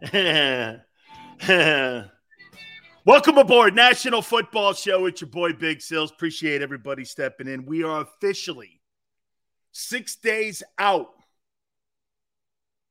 Welcome 3.04 3.36
aboard 3.36 3.74
National 3.74 4.22
Football 4.22 4.72
Show. 4.72 5.04
It's 5.04 5.20
your 5.20 5.28
boy 5.28 5.52
Big 5.52 5.82
Sills. 5.82 6.10
Appreciate 6.10 6.62
everybody 6.62 7.04
stepping 7.04 7.46
in. 7.48 7.66
We 7.66 7.84
are 7.84 8.00
officially 8.00 8.80
six 9.72 10.16
days 10.16 10.62
out. 10.78 11.10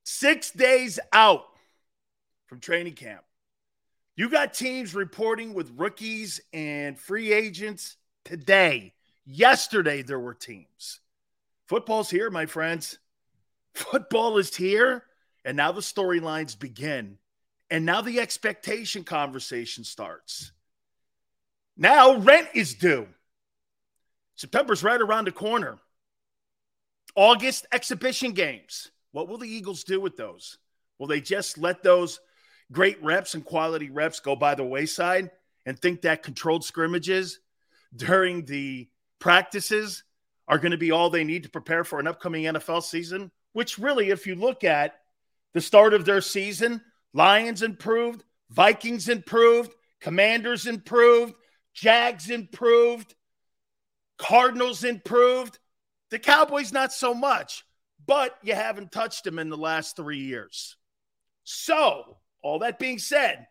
Six 0.04 0.52
days 0.52 1.00
out 1.12 1.46
from 2.46 2.60
training 2.60 2.94
camp. 2.94 3.24
You 4.16 4.30
got 4.30 4.54
teams 4.54 4.94
reporting 4.94 5.56
with 5.56 5.72
rookies 5.78 6.40
and 6.54 6.96
free 6.96 7.34
agents 7.34 7.98
today. 8.24 8.94
Yesterday, 9.26 10.04
there 10.04 10.20
were 10.20 10.36
teams. 10.36 11.00
Football's 11.68 12.12
here, 12.12 12.30
my 12.30 12.46
friends. 12.46 13.00
Football 13.74 14.38
is 14.38 14.56
here. 14.56 15.06
And 15.46 15.58
now 15.58 15.72
the 15.72 15.82
storylines 15.82 16.58
begin. 16.58 17.18
And 17.70 17.86
now 17.86 18.02
the 18.02 18.20
expectation 18.20 19.04
conversation 19.04 19.84
starts. 19.84 20.52
Now 21.78 22.18
rent 22.18 22.50
is 22.54 22.74
due. 22.74 23.08
September's 24.36 24.84
right 24.84 25.02
around 25.02 25.26
the 25.26 25.32
corner. 25.32 25.80
August 27.16 27.66
exhibition 27.72 28.32
games. 28.32 28.92
What 29.12 29.28
will 29.28 29.38
the 29.38 29.48
Eagles 29.48 29.84
do 29.84 30.00
with 30.00 30.18
those? 30.18 30.58
Will 30.98 31.08
they 31.08 31.22
just 31.22 31.58
let 31.58 31.84
those 31.84 32.20
great 32.72 33.02
reps 33.04 33.34
and 33.34 33.44
quality 33.44 33.90
reps 33.90 34.20
go 34.20 34.36
by 34.36 34.56
the 34.56 34.64
wayside 34.64 35.32
and 35.66 35.80
think 35.80 36.02
that 36.02 36.24
controlled 36.24 36.64
scrimmages 36.64 37.40
during 37.96 38.46
the 38.46 38.88
practices 39.20 40.04
are 40.48 40.60
going 40.60 40.72
to 40.72 40.78
be 40.78 40.92
all 40.92 41.10
they 41.10 41.24
need 41.24 41.44
to 41.44 41.50
prepare 41.50 41.84
for 41.84 42.00
an 42.00 42.08
upcoming 42.08 42.44
NFL 42.44 42.84
season? 42.84 43.32
Which, 43.54 43.80
really, 43.80 44.10
if 44.10 44.28
you 44.28 44.36
look 44.36 44.64
at 44.64 44.99
the 45.54 45.62
start 45.62 45.94
of 45.94 46.06
their 46.06 46.22
season, 46.22 46.82
Lions 47.14 47.62
improved, 47.62 48.24
Vikings 48.50 49.10
improved, 49.10 49.74
Commanders 50.02 50.68
improved, 50.68 51.34
Jags 51.74 52.30
improved, 52.30 53.16
Cardinals 54.18 54.84
improved. 54.84 55.60
The 56.12 56.20
Cowboys, 56.20 56.74
not 56.74 56.92
so 56.92 57.14
much, 57.14 57.64
but 58.06 58.36
you 58.44 58.54
haven't 58.54 58.92
touched 58.92 59.24
them 59.24 59.40
in 59.40 59.50
the 59.50 59.58
last 59.58 59.96
three 59.96 60.20
years. 60.20 60.76
So, 61.44 62.18
all 62.42 62.60
that 62.60 62.80
being 62.80 63.00
said, 63.00 63.48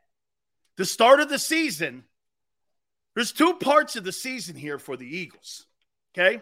the 0.77 0.84
start 0.84 1.21
of 1.21 1.28
the 1.28 1.39
season, 1.39 2.05
there's 3.15 3.33
two 3.33 3.55
parts 3.55 3.97
of 3.97 4.05
the 4.05 4.12
season 4.12 4.56
here 4.56 4.78
for 4.78 4.97
the 4.97 5.06
Eagles. 5.06 5.67
Okay. 6.12 6.41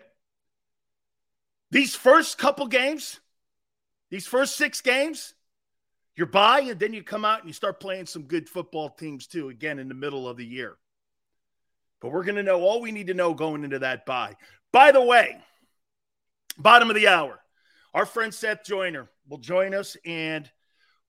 These 1.71 1.95
first 1.95 2.39
couple 2.39 2.67
games, 2.67 3.21
these 4.11 4.27
first 4.27 4.57
six 4.57 4.81
games, 4.81 5.35
you're 6.17 6.27
by, 6.27 6.61
and 6.61 6.81
then 6.81 6.93
you 6.93 7.03
come 7.03 7.25
out 7.25 7.41
and 7.41 7.49
you 7.49 7.53
start 7.53 7.79
playing 7.79 8.07
some 8.07 8.23
good 8.23 8.49
football 8.49 8.89
teams 8.89 9.27
too, 9.27 9.51
again 9.51 9.79
in 9.79 9.89
the 9.89 9.95
middle 9.95 10.29
of 10.29 10.37
the 10.37 10.47
year. 10.47 10.77
But 12.01 12.11
we're 12.11 12.25
going 12.25 12.37
to 12.37 12.43
know 12.43 12.61
all 12.61 12.81
we 12.81 12.93
need 12.93 13.07
to 13.09 13.15
know 13.15 13.35
going 13.35 13.65
into 13.65 13.79
that 13.81 14.07
bye. 14.07 14.35
By 14.73 14.93
the 14.93 15.03
way, 15.03 15.37
bottom 16.59 16.91
of 16.91 16.97
the 16.97 17.09
hour, 17.09 17.41
our 17.95 18.07
friend 18.07 18.35
Seth 18.35 18.65
Joyner 18.65 19.09
will 19.29 19.39
join 19.39 19.75
us, 19.75 19.97
and 20.05 20.51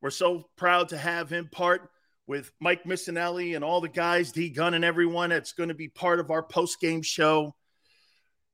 we're 0.02 0.10
so 0.10 0.46
proud 0.56 0.90
to 0.90 0.98
have 0.98 1.30
him 1.30 1.50
part 1.52 1.90
with 2.28 2.52
Mike 2.60 2.84
Missanelli 2.84 3.56
and 3.56 3.64
all 3.64 3.82
the 3.82 3.90
guys, 3.90 4.32
D 4.32 4.50
Gun 4.50 4.74
and 4.74 4.86
everyone. 4.86 5.30
that's 5.30 5.54
going 5.54 5.70
to 5.70 5.76
be 5.76 5.88
part 5.88 6.20
of 6.20 6.32
our 6.32 6.44
post 6.44 6.80
game 6.80 7.02
show 7.02 7.56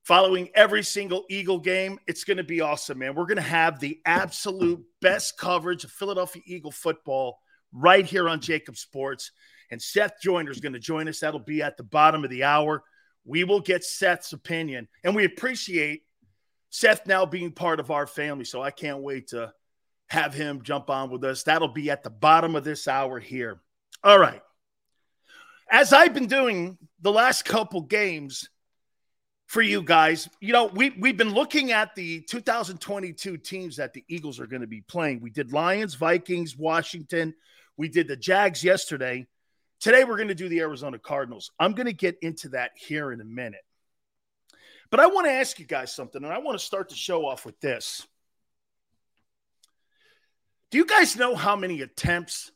following 0.04 0.50
every 0.54 0.84
single 0.84 1.26
Eagle 1.30 1.60
game. 1.60 2.00
It's 2.08 2.24
going 2.24 2.38
to 2.38 2.44
be 2.44 2.62
awesome, 2.62 3.00
man. 3.00 3.16
We're 3.16 3.26
going 3.26 3.38
to 3.38 3.42
have 3.42 3.80
the 3.80 4.00
absolute 4.06 4.84
best 5.02 5.38
coverage 5.38 5.84
of 5.84 5.92
Philadelphia 5.92 6.42
Eagle 6.46 6.72
football 6.72 7.40
right 7.72 8.06
here 8.06 8.30
on 8.30 8.40
JAKIB 8.40 8.78
Sports. 8.78 9.32
And 9.72 9.82
Seth 9.82 10.22
Joyner 10.22 10.52
is 10.52 10.60
going 10.60 10.74
to 10.74 10.80
join 10.80 11.08
us. 11.08 11.20
That'll 11.20 11.40
be 11.40 11.64
at 11.64 11.78
the 11.78 11.84
bottom 11.84 12.24
of 12.24 12.30
the 12.30 12.44
hour. 12.44 12.84
We 13.26 13.44
will 13.46 13.62
get 13.62 13.84
Seth's 13.84 14.34
opinion, 14.34 14.90
and 15.04 15.16
we 15.16 15.24
appreciate 15.24 16.04
Seth 16.70 17.08
now 17.08 17.26
being 17.26 17.54
part 17.54 17.80
of 17.80 17.90
our 17.90 18.06
family. 18.06 18.44
So 18.44 18.62
I 18.62 18.70
can't 18.70 19.00
wait 19.00 19.30
to 19.30 19.54
have 20.10 20.34
him 20.34 20.62
jump 20.62 20.90
on 20.90 21.10
with 21.10 21.24
us. 21.24 21.44
That'll 21.44 21.70
be 21.70 21.90
at 21.90 22.04
the 22.04 22.10
bottom 22.10 22.56
of 22.56 22.66
this 22.66 22.88
hour 22.88 23.20
here. 23.20 23.62
All 24.04 24.20
right. 24.20 24.42
As 25.72 25.94
I've 25.94 26.14
been 26.14 26.28
doing 26.28 26.78
the 27.02 27.12
last 27.12 27.46
couple 27.46 27.82
games, 27.82 28.50
for 29.48 29.62
you 29.62 29.82
guys. 29.82 30.30
You 30.40 30.54
know, 30.54 30.66
we 30.66 30.92
we've 30.92 31.18
been 31.18 31.34
looking 31.34 31.72
at 31.72 31.96
the 31.96 32.22
2022 32.22 33.38
teams 33.38 33.76
that 33.78 33.94
the 33.94 34.04
Eagles 34.08 34.40
are 34.40 34.48
going 34.48 34.62
to 34.62 34.68
be 34.68 34.82
playing. 34.82 35.22
We 35.22 35.30
did 35.30 35.54
Lions, 35.54 35.96
Vikings, 35.96 36.58
Washington. 36.58 37.34
We 37.78 37.90
did 37.90 38.08
the 38.08 38.16
Jags 38.16 38.64
yesterday. 38.64 39.28
Today 39.80 40.06
we're 40.06 40.16
going 40.16 40.30
to 40.30 40.36
do 40.36 40.48
the 40.48 40.62
Arizona 40.62 40.98
Cardinals. 40.98 41.52
I'm 41.60 41.74
going 41.74 41.88
to 41.88 41.94
get 41.94 42.18
into 42.22 42.50
that 42.50 42.72
here 42.76 43.12
in 43.12 43.20
a 43.20 43.26
minute. 43.26 43.66
But 44.90 45.02
I 45.02 45.08
want 45.08 45.28
to 45.28 45.32
ask 45.32 45.60
you 45.60 45.66
guys 45.66 45.94
something, 45.94 46.24
and 46.24 46.32
I 46.32 46.38
want 46.38 46.58
to 46.58 46.64
start 46.64 46.88
the 46.88 46.96
show 46.96 47.26
off 47.26 47.46
with 47.46 47.60
this. 47.60 48.08
Do 50.72 50.78
you 50.78 50.86
guys 50.86 51.18
know 51.18 51.36
how 51.36 51.56
many 51.56 51.82
attempts 51.82 52.52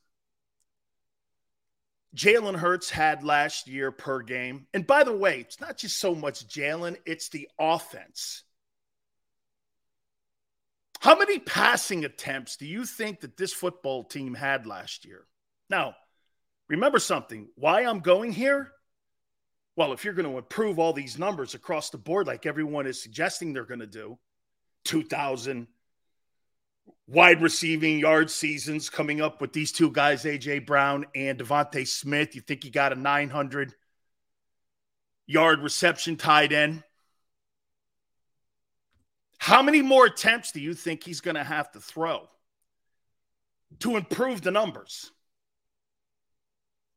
Jalen 2.18 2.56
Hurts 2.56 2.90
had 2.90 3.24
last 3.24 3.68
year 3.68 3.92
per 3.92 4.22
game. 4.24 4.66
And 4.74 4.88
by 4.88 5.04
the 5.04 5.16
way, 5.16 5.42
it's 5.42 5.62
not 5.62 5.78
just 5.78 6.00
so 6.00 6.16
much 6.16 6.48
Jalen, 6.48 6.98
it's 7.06 7.30
the 7.30 7.48
offense. 7.60 8.44
How 11.00 11.16
many 11.16 11.38
passing 11.38 12.06
attempts 12.06 12.58
do 12.58 12.66
you 12.66 12.86
think 12.86 13.20
that 13.20 13.38
this 13.38 13.54
football 13.54 14.04
team 14.04 14.34
had 14.34 14.66
last 14.66 15.06
year? 15.06 15.28
Now, 15.70 15.94
remember 16.68 16.98
something 16.98 17.50
why 17.56 17.86
I'm 17.86 18.00
going 18.00 18.32
here? 18.32 18.72
Well, 19.76 19.94
if 19.94 20.04
you're 20.04 20.16
going 20.16 20.30
to 20.30 20.40
improve 20.40 20.80
all 20.80 20.94
these 20.94 21.20
numbers 21.20 21.54
across 21.54 21.92
the 21.92 22.00
board, 22.00 22.26
like 22.26 22.48
everyone 22.48 22.88
is 22.88 23.02
suggesting 23.02 23.54
they're 23.54 23.64
going 23.64 23.80
to 23.80 23.86
do, 23.86 24.18
2,000, 24.86 25.68
wide 27.08 27.42
receiving 27.42 28.00
yard 28.00 28.30
seasons 28.30 28.90
coming 28.90 29.22
up 29.22 29.42
with 29.42 29.54
these 29.54 29.72
two 29.72 29.92
guys, 29.92 30.24
AJ 30.24 30.66
Brown 30.66 31.06
and 31.16 31.40
DeVonta 31.40 31.88
Smith. 31.88 32.36
You 32.36 32.42
think 32.42 32.66
you 32.66 32.72
got 32.72 32.94
a 32.94 32.96
900 32.96 33.74
yard 35.26 35.62
reception 35.62 36.18
tied 36.18 36.52
in? 36.52 36.84
How 39.38 39.62
many 39.62 39.82
more 39.82 40.06
attempts 40.06 40.52
do 40.52 40.60
you 40.60 40.74
think 40.74 41.04
he's 41.04 41.22
going 41.22 41.36
to 41.36 41.44
have 41.44 41.72
to 41.72 41.80
throw 41.80 42.28
to 43.80 43.96
improve 43.96 44.42
the 44.42 44.52
numbers? 44.52 45.12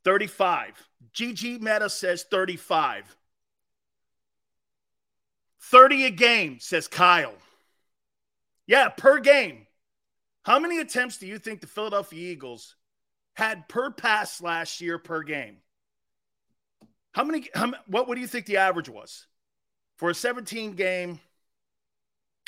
35. 0.04 0.72
GG 1.14 1.60
Meta 1.60 1.90
says 1.90 2.24
35. 2.30 3.16
30 5.62 6.04
a 6.06 6.10
game, 6.10 6.58
says 6.58 6.88
Kyle. 6.88 7.34
Yeah, 8.66 8.88
per 8.88 9.20
game. 9.20 9.66
How 10.42 10.58
many 10.58 10.78
attempts 10.78 11.18
do 11.18 11.26
you 11.26 11.38
think 11.38 11.60
the 11.60 11.66
Philadelphia 11.66 12.32
Eagles 12.32 12.76
had 13.34 13.68
per 13.68 13.90
pass 13.90 14.40
last 14.40 14.80
year 14.80 14.98
per 14.98 15.22
game? 15.22 15.58
How 17.12 17.24
many? 17.24 17.48
How, 17.54 17.72
what, 17.86 18.12
do 18.14 18.20
you 18.20 18.26
think 18.26 18.46
the 18.46 18.58
average 18.58 18.88
was 18.88 19.26
for 19.96 20.10
a 20.10 20.14
17 20.14 20.72
game 20.72 21.20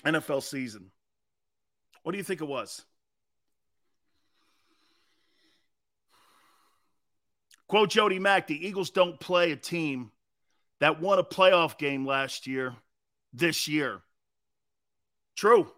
NFL 0.04 0.42
season. 0.42 0.90
What 2.02 2.12
do 2.12 2.18
you 2.18 2.24
think 2.24 2.40
it 2.40 2.48
was? 2.48 2.82
Quote 7.68 7.90
Jody 7.90 8.18
Mack 8.18 8.48
the 8.48 8.66
Eagles 8.66 8.90
don't 8.90 9.18
play 9.18 9.52
a 9.52 9.56
team 9.56 10.10
that 10.80 11.00
won 11.00 11.18
a 11.18 11.24
playoff 11.24 11.78
game 11.78 12.04
last 12.04 12.46
year 12.46 12.74
this 13.32 13.68
year. 13.68 14.00
True. 15.36 15.70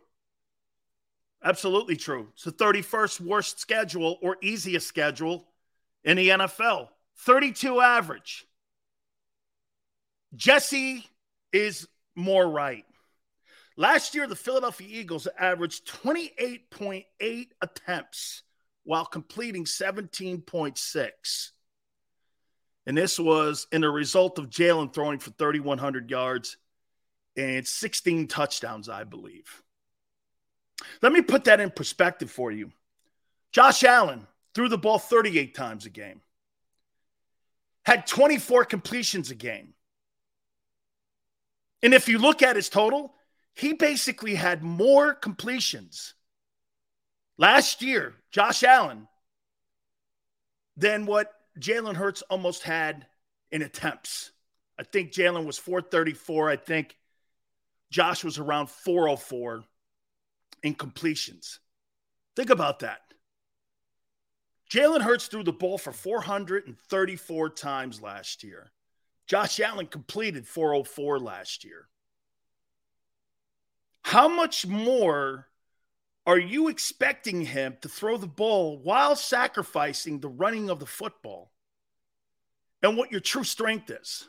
Absolutely 1.44 1.96
true. 1.96 2.28
It's 2.32 2.44
the 2.44 2.52
31st 2.52 3.20
worst 3.20 3.60
schedule 3.60 4.18
or 4.22 4.38
easiest 4.42 4.86
schedule 4.88 5.46
in 6.02 6.16
the 6.16 6.30
NFL. 6.30 6.88
32 7.18 7.80
average. 7.80 8.46
Jesse 10.34 11.06
is 11.52 11.86
more 12.16 12.48
right. 12.48 12.84
Last 13.76 14.14
year, 14.14 14.26
the 14.26 14.36
Philadelphia 14.36 14.88
Eagles 14.90 15.28
averaged 15.38 15.86
28.8 16.02 17.46
attempts 17.60 18.42
while 18.84 19.04
completing 19.04 19.64
17.6. 19.64 21.50
And 22.86 22.96
this 22.96 23.18
was 23.18 23.66
in 23.72 23.80
the 23.82 23.90
result 23.90 24.38
of 24.38 24.48
Jalen 24.50 24.94
throwing 24.94 25.18
for 25.18 25.30
3,100 25.30 26.10
yards 26.10 26.56
and 27.36 27.66
16 27.66 28.28
touchdowns, 28.28 28.88
I 28.88 29.04
believe. 29.04 29.62
Let 31.02 31.12
me 31.12 31.22
put 31.22 31.44
that 31.44 31.60
in 31.60 31.70
perspective 31.70 32.30
for 32.30 32.50
you. 32.50 32.72
Josh 33.52 33.84
Allen 33.84 34.26
threw 34.54 34.68
the 34.68 34.78
ball 34.78 34.98
38 34.98 35.54
times 35.54 35.86
a 35.86 35.90
game, 35.90 36.20
had 37.84 38.06
24 38.06 38.64
completions 38.64 39.30
a 39.30 39.34
game. 39.34 39.74
And 41.82 41.92
if 41.92 42.08
you 42.08 42.18
look 42.18 42.42
at 42.42 42.56
his 42.56 42.68
total, 42.68 43.14
he 43.54 43.74
basically 43.74 44.34
had 44.34 44.62
more 44.62 45.14
completions 45.14 46.14
last 47.38 47.82
year, 47.82 48.14
Josh 48.30 48.64
Allen, 48.64 49.06
than 50.76 51.06
what 51.06 51.32
Jalen 51.60 51.94
Hurts 51.94 52.22
almost 52.22 52.62
had 52.62 53.06
in 53.52 53.62
attempts. 53.62 54.32
I 54.78 54.82
think 54.82 55.12
Jalen 55.12 55.46
was 55.46 55.58
434. 55.58 56.50
I 56.50 56.56
think 56.56 56.96
Josh 57.90 58.24
was 58.24 58.38
around 58.38 58.70
404 58.70 59.64
in 60.64 60.74
completions. 60.74 61.60
Think 62.34 62.50
about 62.50 62.80
that. 62.80 63.02
Jalen 64.72 65.02
Hurts 65.02 65.26
threw 65.26 65.44
the 65.44 65.52
ball 65.52 65.78
for 65.78 65.92
434 65.92 67.50
times 67.50 68.02
last 68.02 68.42
year. 68.42 68.72
Josh 69.26 69.60
Allen 69.60 69.86
completed 69.86 70.48
404 70.48 71.20
last 71.20 71.64
year. 71.64 71.86
How 74.02 74.26
much 74.26 74.66
more 74.66 75.48
are 76.26 76.38
you 76.38 76.68
expecting 76.68 77.42
him 77.42 77.76
to 77.82 77.88
throw 77.88 78.16
the 78.16 78.26
ball 78.26 78.78
while 78.78 79.16
sacrificing 79.16 80.18
the 80.18 80.28
running 80.28 80.70
of 80.70 80.80
the 80.80 80.86
football 80.86 81.52
and 82.82 82.96
what 82.96 83.12
your 83.12 83.20
true 83.20 83.44
strength 83.44 83.90
is? 83.90 84.28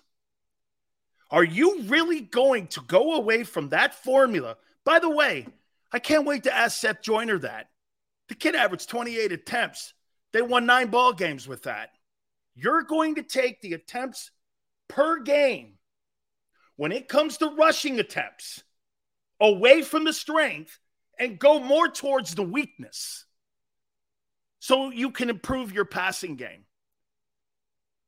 Are 1.31 1.43
you 1.43 1.83
really 1.83 2.21
going 2.21 2.67
to 2.67 2.81
go 2.81 3.15
away 3.15 3.43
from 3.43 3.69
that 3.69 3.95
formula? 3.95 4.57
By 4.83 4.99
the 4.99 5.09
way, 5.09 5.47
I 5.91 5.99
can't 5.99 6.25
wait 6.25 6.43
to 6.43 6.55
ask 6.55 6.77
Seth 6.77 7.01
Joyner 7.01 7.39
that. 7.39 7.67
The 8.27 8.35
kid 8.35 8.55
averaged 8.55 8.89
28 8.89 9.31
attempts. 9.31 9.93
They 10.33 10.41
won 10.41 10.65
nine 10.65 10.87
ball 10.87 11.13
games 11.13 11.47
with 11.47 11.63
that. 11.63 11.89
You're 12.55 12.83
going 12.83 13.15
to 13.15 13.23
take 13.23 13.61
the 13.61 13.73
attempts 13.73 14.31
per 14.87 15.19
game 15.19 15.77
when 16.75 16.91
it 16.91 17.07
comes 17.07 17.37
to 17.37 17.55
rushing 17.55 17.99
attempts 17.99 18.63
away 19.39 19.81
from 19.81 20.03
the 20.03 20.13
strength 20.13 20.79
and 21.19 21.39
go 21.39 21.59
more 21.59 21.87
towards 21.87 22.35
the 22.35 22.43
weakness 22.43 23.25
so 24.59 24.89
you 24.89 25.11
can 25.11 25.29
improve 25.29 25.71
your 25.71 25.85
passing 25.85 26.35
game. 26.35 26.65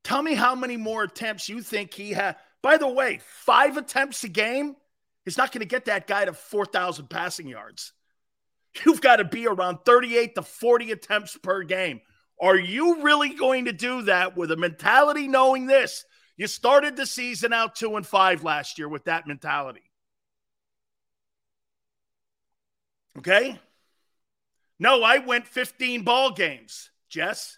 Tell 0.04 0.22
me 0.22 0.36
how 0.36 0.56
many 0.56 0.78
more 0.78 1.04
attempts 1.04 1.50
you 1.50 1.62
think 1.62 1.94
he 1.94 2.12
had. 2.12 2.38
By 2.62 2.78
the 2.78 2.88
way, 2.88 3.20
five 3.24 3.78
attempts 3.78 4.24
a 4.24 4.30
game 4.30 4.76
is 5.28 5.38
not 5.38 5.52
going 5.52 5.60
to 5.60 5.68
get 5.68 5.86
that 5.86 6.08
guy 6.08 6.24
to 6.24 6.32
4,000 6.32 7.10
passing 7.10 7.48
yards. 7.48 7.92
You've 8.86 9.02
got 9.02 9.18
to 9.18 9.26
be 9.26 9.46
around 9.46 9.80
38 9.86 10.36
to 10.36 10.42
40 10.42 10.92
attempts 10.92 11.38
per 11.38 11.64
game. 11.64 12.00
Are 12.42 12.56
you 12.56 13.02
really 13.02 13.34
going 13.34 13.66
to 13.66 13.74
do 13.74 14.04
that 14.04 14.38
with 14.38 14.52
a 14.52 14.56
mentality 14.56 15.28
knowing 15.28 15.68
this? 15.68 16.06
You 16.38 16.48
started 16.48 16.96
the 16.96 17.06
season 17.06 17.52
out 17.52 17.76
two 17.76 17.98
and 17.98 18.08
five 18.08 18.44
last 18.44 18.78
year 18.78 18.88
with 18.88 19.06
that 19.06 19.28
mentality. 19.28 19.82
Okay? 23.18 23.60
No, 24.80 25.04
I 25.04 25.18
went 25.18 25.48
15 25.48 26.04
ball 26.04 26.32
games, 26.32 26.90
Jess, 27.10 27.58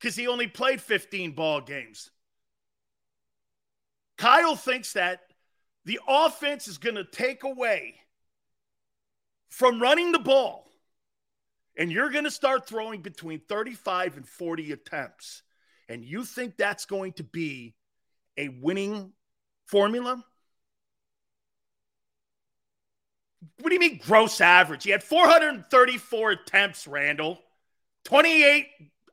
because 0.00 0.16
he 0.16 0.26
only 0.26 0.48
played 0.48 0.80
15 0.80 1.32
ball 1.32 1.60
games. 1.60 2.10
Kyle 4.16 4.56
thinks 4.56 4.94
that 4.94 5.20
the 5.86 6.00
offense 6.08 6.66
is 6.66 6.78
going 6.78 6.96
to 6.96 7.04
take 7.04 7.44
away 7.44 7.94
from 9.48 9.80
running 9.80 10.10
the 10.10 10.18
ball, 10.18 10.66
and 11.78 11.92
you're 11.92 12.10
going 12.10 12.24
to 12.24 12.30
start 12.30 12.66
throwing 12.66 13.02
between 13.02 13.40
35 13.48 14.16
and 14.16 14.28
40 14.28 14.72
attempts. 14.72 15.42
And 15.88 16.04
you 16.04 16.24
think 16.24 16.56
that's 16.56 16.86
going 16.86 17.12
to 17.14 17.22
be 17.22 17.76
a 18.36 18.48
winning 18.48 19.12
formula? 19.66 20.22
What 23.60 23.68
do 23.70 23.74
you 23.74 23.80
mean 23.80 24.00
gross 24.04 24.40
average? 24.40 24.82
He 24.82 24.90
had 24.90 25.04
434 25.04 26.30
attempts, 26.32 26.88
Randall. 26.88 27.38
28 28.04 28.66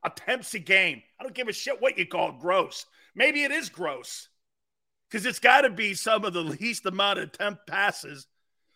attempts 0.04 0.54
a 0.54 0.58
game. 0.58 1.02
I 1.20 1.22
don't 1.22 1.34
give 1.34 1.46
a 1.46 1.52
shit 1.52 1.80
what 1.80 1.96
you 1.96 2.06
call 2.06 2.32
gross. 2.32 2.84
Maybe 3.14 3.44
it 3.44 3.52
is 3.52 3.68
gross 3.68 4.28
because 5.14 5.26
it's 5.26 5.38
got 5.38 5.60
to 5.60 5.70
be 5.70 5.94
some 5.94 6.24
of 6.24 6.32
the 6.32 6.42
least 6.42 6.84
amount 6.86 7.20
of 7.20 7.28
attempt 7.28 7.68
passes 7.68 8.26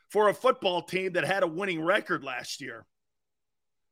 for 0.08 0.29
a 0.29 0.35
football 0.35 0.82
team 0.82 1.14
that 1.14 1.25
had 1.25 1.43
a 1.43 1.49
winning 1.49 1.82
record 1.82 2.23
last 2.23 2.61
year. 2.61 2.87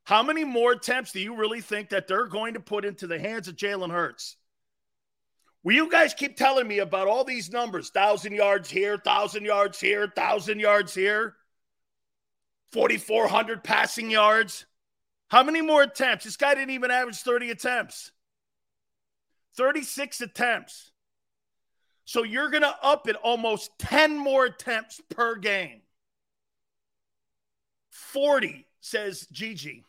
How 0.05 0.23
many 0.23 0.45
more 0.45 0.71
attempts 0.71 1.11
do 1.11 1.19
you 1.19 1.35
really 1.35 1.61
think 1.61 1.89
that 1.89 2.07
they're 2.07 2.29
going 2.29 2.55
to 2.55 2.61
put 2.61 2.85
into 2.85 3.09
the 3.09 3.19
hands 3.19 3.49
of 3.49 3.57
Jalen 3.57 3.91
Hurts? 3.91 4.37
Will 5.65 5.75
you 5.75 5.91
guys 5.91 6.15
keep 6.15 6.37
telling 6.37 6.69
me 6.69 6.79
about 6.79 7.09
all 7.09 7.25
these 7.25 7.51
numbers? 7.51 7.91
Thousand 7.91 8.33
yards 8.33 8.71
here, 8.71 8.97
thousand 8.97 9.45
yards 9.45 9.81
here, 9.81 10.07
thousand 10.07 10.61
yards 10.61 10.95
here. 10.95 11.35
4,400 12.71 13.65
passing 13.65 14.09
yards. 14.09 14.67
How 15.31 15.43
many 15.43 15.63
more 15.63 15.83
attempts? 15.83 16.25
This 16.25 16.37
guy 16.37 16.55
didn't 16.55 16.71
even 16.71 16.93
average 16.93 17.19
30 17.19 17.51
attempts. 17.51 18.13
36 19.57 20.21
attempts. 20.21 20.93
So 22.07 22.23
you're 22.23 22.49
going 22.49 22.63
to 22.63 22.75
up 22.83 23.09
it 23.09 23.17
almost 23.17 23.79
10 23.79 24.17
more 24.17 24.47
attempts 24.47 25.01
per 25.11 25.37
game. 25.37 25.83
40, 27.91 28.67
says 28.81 29.27
Gigi. 29.31 29.85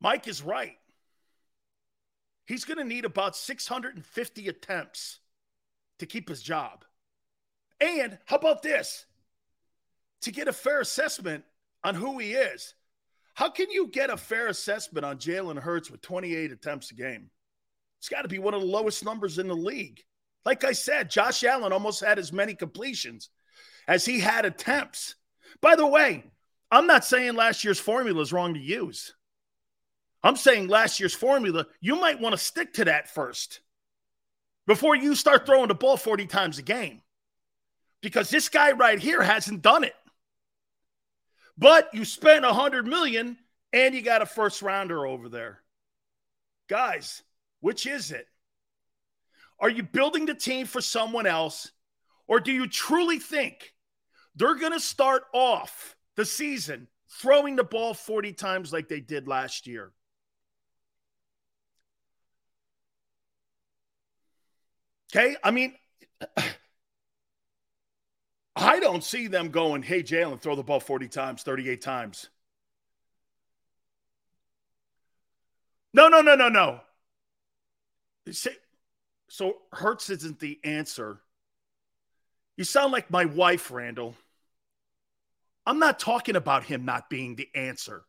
Mike 0.00 0.26
is 0.26 0.42
right. 0.42 0.78
He's 2.46 2.64
going 2.64 2.78
to 2.78 2.84
need 2.84 3.04
about 3.04 3.36
650 3.36 4.48
attempts 4.48 5.20
to 6.00 6.06
keep 6.06 6.28
his 6.28 6.42
job. 6.42 6.84
And 7.80 8.18
how 8.24 8.36
about 8.36 8.62
this? 8.62 9.06
to 10.22 10.30
get 10.30 10.48
a 10.48 10.52
fair 10.52 10.80
assessment 10.80 11.44
on 11.82 11.94
who 11.94 12.18
he 12.18 12.32
is. 12.32 12.74
How 13.34 13.48
can 13.48 13.70
you 13.70 13.86
get 13.88 14.10
a 14.10 14.16
fair 14.16 14.48
assessment 14.48 15.04
on 15.04 15.18
Jalen 15.18 15.58
Hurts 15.58 15.90
with 15.90 16.02
28 16.02 16.52
attempts 16.52 16.90
a 16.90 16.94
game? 16.94 17.30
It's 18.00 18.08
got 18.08 18.22
to 18.22 18.28
be 18.28 18.38
one 18.38 18.54
of 18.54 18.62
the 18.62 18.66
lowest 18.66 19.04
numbers 19.04 19.38
in 19.38 19.46
the 19.46 19.54
league. 19.54 20.02
Like 20.46 20.64
I 20.64 20.72
said, 20.72 21.10
Josh 21.10 21.44
Allen 21.44 21.72
almost 21.72 22.00
had 22.00 22.18
as 22.18 22.32
many 22.32 22.54
completions 22.54 23.28
as 23.86 24.06
he 24.06 24.18
had 24.18 24.46
attempts. 24.46 25.16
By 25.60 25.76
the 25.76 25.86
way, 25.86 26.24
I'm 26.70 26.86
not 26.86 27.04
saying 27.04 27.34
last 27.34 27.62
year's 27.62 27.78
formula 27.78 28.22
is 28.22 28.32
wrong 28.32 28.54
to 28.54 28.60
use. 28.60 29.14
I'm 30.22 30.36
saying 30.36 30.68
last 30.68 30.98
year's 30.98 31.14
formula, 31.14 31.66
you 31.82 31.96
might 31.96 32.20
want 32.20 32.32
to 32.32 32.38
stick 32.38 32.72
to 32.74 32.86
that 32.86 33.10
first 33.10 33.60
before 34.66 34.94
you 34.94 35.14
start 35.14 35.44
throwing 35.44 35.68
the 35.68 35.74
ball 35.74 35.98
40 35.98 36.26
times 36.26 36.58
a 36.58 36.62
game. 36.62 37.02
Because 38.00 38.30
this 38.30 38.48
guy 38.48 38.72
right 38.72 38.98
here 38.98 39.22
hasn't 39.22 39.60
done 39.60 39.84
it. 39.84 39.94
But 41.58 41.90
you 41.92 42.06
spent 42.06 42.46
a 42.46 42.52
hundred 42.54 42.86
million 42.86 43.36
and 43.74 43.94
you 43.94 44.00
got 44.00 44.22
a 44.22 44.26
first 44.26 44.62
rounder 44.62 45.06
over 45.06 45.28
there. 45.28 45.60
Guys, 46.66 47.22
which 47.60 47.86
is 47.86 48.10
it? 48.10 48.26
Are 49.58 49.70
you 49.70 49.82
building 49.82 50.26
the 50.26 50.34
team 50.34 50.66
for 50.66 50.80
someone 50.80 51.26
else? 51.26 51.70
Or 52.26 52.40
do 52.40 52.52
you 52.52 52.66
truly 52.66 53.18
think 53.18 53.74
they're 54.36 54.54
going 54.54 54.72
to 54.72 54.80
start 54.80 55.24
off 55.34 55.96
the 56.16 56.24
season 56.24 56.88
throwing 57.20 57.56
the 57.56 57.64
ball 57.64 57.92
40 57.92 58.32
times 58.32 58.72
like 58.72 58.88
they 58.88 59.00
did 59.00 59.28
last 59.28 59.66
year? 59.66 59.92
Okay. 65.12 65.36
I 65.42 65.50
mean, 65.50 65.74
I 68.56 68.80
don't 68.80 69.02
see 69.02 69.26
them 69.26 69.50
going, 69.50 69.82
hey, 69.82 70.02
Jalen, 70.02 70.40
throw 70.40 70.54
the 70.54 70.62
ball 70.62 70.80
40 70.80 71.08
times, 71.08 71.42
38 71.42 71.82
times. 71.82 72.28
No, 75.92 76.08
no, 76.08 76.20
no, 76.20 76.36
no, 76.36 76.48
no. 76.48 76.80
So 79.28 79.56
Hurts 79.72 80.10
isn't 80.10 80.40
the 80.40 80.58
answer. 80.64 81.20
You 82.56 82.64
sound 82.64 82.92
like 82.92 83.10
my 83.10 83.24
wife, 83.24 83.70
Randall. 83.70 84.14
I'm 85.66 85.78
not 85.78 85.98
talking 85.98 86.36
about 86.36 86.64
him 86.64 86.84
not 86.84 87.08
being 87.08 87.36
the 87.36 87.48
answer. 87.54 88.02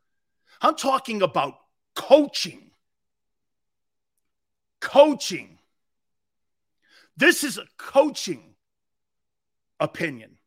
I'm 0.61 0.75
talking 0.75 1.21
about 1.21 1.55
coaching. 1.95 2.71
Coaching. 4.79 5.59
This 7.17 7.43
is 7.43 7.57
a 7.57 7.65
coaching 7.77 8.55
opinion. 9.79 10.37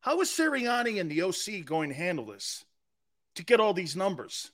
How 0.00 0.20
is 0.20 0.28
Sirianni 0.30 1.00
and 1.00 1.10
the 1.10 1.22
OC 1.22 1.64
going 1.64 1.90
to 1.90 1.94
handle 1.94 2.26
this 2.26 2.64
to 3.34 3.44
get 3.44 3.60
all 3.60 3.74
these 3.74 3.94
numbers? 3.94 4.50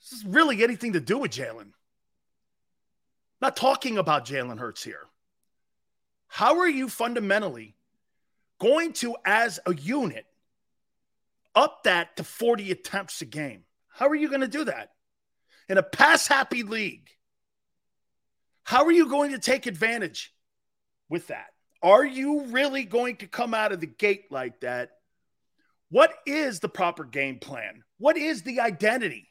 This 0.00 0.20
is 0.20 0.26
really 0.26 0.62
anything 0.62 0.92
to 0.92 1.00
do 1.00 1.18
with 1.18 1.32
Jalen. 1.32 1.72
Not 3.40 3.56
talking 3.56 3.98
about 3.98 4.26
Jalen 4.26 4.58
Hurts 4.58 4.82
here. 4.82 5.06
How 6.28 6.60
are 6.60 6.68
you 6.68 6.88
fundamentally 6.88 7.76
going 8.58 8.92
to, 8.94 9.16
as 9.24 9.60
a 9.66 9.74
unit, 9.74 10.26
up 11.54 11.84
that 11.84 12.16
to 12.16 12.24
40 12.24 12.70
attempts 12.70 13.20
a 13.22 13.26
game? 13.26 13.64
How 13.88 14.08
are 14.08 14.14
you 14.14 14.28
going 14.28 14.40
to 14.40 14.48
do 14.48 14.64
that? 14.64 14.90
In 15.68 15.78
a 15.78 15.82
pass 15.82 16.26
happy 16.26 16.62
league, 16.62 17.08
how 18.64 18.84
are 18.84 18.92
you 18.92 19.08
going 19.08 19.32
to 19.32 19.38
take 19.38 19.66
advantage 19.66 20.34
with 21.08 21.28
that? 21.28 21.46
Are 21.82 22.04
you 22.04 22.46
really 22.46 22.84
going 22.84 23.16
to 23.18 23.26
come 23.26 23.54
out 23.54 23.72
of 23.72 23.80
the 23.80 23.86
gate 23.86 24.32
like 24.32 24.60
that? 24.60 24.90
What 25.90 26.14
is 26.26 26.60
the 26.60 26.68
proper 26.68 27.04
game 27.04 27.38
plan? 27.38 27.84
What 27.98 28.16
is 28.16 28.42
the 28.42 28.60
identity? 28.60 29.28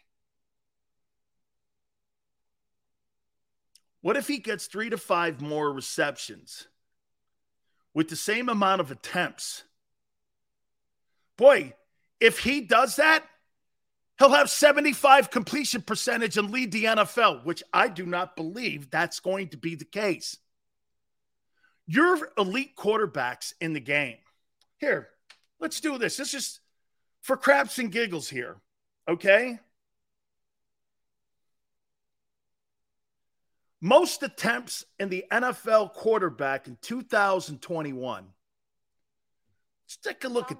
What 4.03 4.17
if 4.17 4.27
he 4.27 4.39
gets 4.39 4.67
three 4.67 4.89
to 4.89 4.97
five 4.97 5.39
more 5.39 5.71
receptions 5.71 6.67
with 7.93 8.09
the 8.09 8.17
same 8.17 8.49
amount 8.49 8.81
of 8.81 8.91
attempts? 8.91 9.63
Boy, 11.37 11.73
if 12.19 12.39
he 12.39 12.59
does 12.59 12.97
that, 12.97 13.23
he'll 14.19 14.33
have 14.33 14.49
75 14.49 15.31
completion 15.31 15.81
percentage 15.81 16.37
and 16.37 16.51
lead 16.51 16.73
the 16.73 16.83
NFL, 16.83 17.45
which 17.45 17.63
I 17.71 17.87
do 17.87 18.05
not 18.05 18.35
believe 18.35 18.91
that's 18.91 19.21
going 19.21 19.47
to 19.49 19.57
be 19.57 19.75
the 19.75 19.85
case. 19.85 20.35
Your 21.87 22.29
elite 22.37 22.75
quarterbacks 22.75 23.53
in 23.61 23.71
the 23.71 23.79
game. 23.79 24.17
Here, 24.79 25.07
let's 25.61 25.79
do 25.79 25.97
this. 25.97 26.17
This 26.17 26.27
is 26.27 26.31
just 26.33 26.59
for 27.21 27.37
craps 27.37 27.79
and 27.79 27.89
giggles 27.89 28.27
here. 28.27 28.57
Okay. 29.07 29.59
Most 33.85 34.23
attempts 34.23 34.85
in 34.97 35.09
the 35.09 35.25
NFL 35.29 35.91
quarterback 35.91 36.69
in 36.69 36.77
2021. 36.81 38.25
Let's 39.83 39.97
take 39.97 40.23
a 40.23 40.29
look 40.29 40.53
at. 40.53 40.57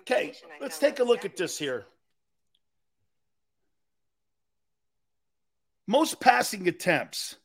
Okay, 0.00 0.32
let's 0.60 0.80
take 0.80 0.98
a 0.98 1.04
look 1.04 1.24
at 1.24 1.36
this 1.36 1.56
here. 1.56 1.86
Most 5.86 6.18
passing 6.18 6.66
attempts. 6.66 7.36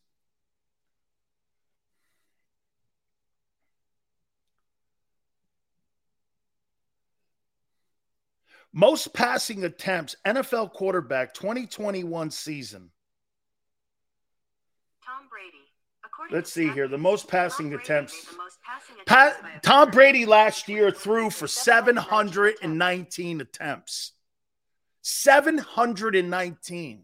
Most 8.74 9.14
passing 9.14 9.66
attempts, 9.66 10.16
NFL 10.26 10.74
quarterback 10.74 11.36
2021 11.36 12.32
season. 12.32 12.90
Let's 16.30 16.52
see 16.52 16.70
here. 16.70 16.88
The 16.88 16.98
most 16.98 17.28
passing 17.28 17.74
attempts. 17.74 18.26
Pa- 19.06 19.36
Tom 19.62 19.92
Brady 19.92 20.26
last 20.26 20.68
year 20.68 20.92
threw 20.92 21.30
for 21.30 21.48
719 21.48 23.42
attempts. 23.42 24.12
719. 25.02 27.04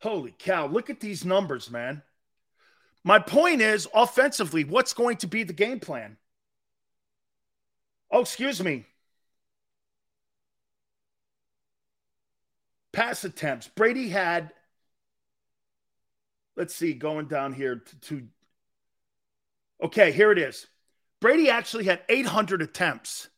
Holy 0.00 0.34
cow. 0.38 0.66
Look 0.66 0.90
at 0.90 1.00
these 1.00 1.24
numbers, 1.24 1.70
man. 1.70 2.02
My 3.02 3.18
point 3.18 3.62
is 3.62 3.88
offensively, 3.94 4.64
what's 4.64 4.92
going 4.92 5.16
to 5.18 5.26
be 5.26 5.42
the 5.42 5.52
game 5.52 5.80
plan? 5.80 6.18
Oh, 8.10 8.20
excuse 8.20 8.62
me. 8.62 8.86
Pass 12.92 13.24
attempts. 13.24 13.68
Brady 13.68 14.08
had, 14.08 14.52
let's 16.56 16.74
see, 16.74 16.94
going 16.94 17.26
down 17.26 17.52
here 17.52 17.76
to, 17.76 18.00
to 18.00 18.28
okay, 19.84 20.12
here 20.12 20.32
it 20.32 20.38
is. 20.38 20.66
Brady 21.20 21.50
actually 21.50 21.84
had 21.84 22.00
800 22.08 22.62
attempts. 22.62 23.28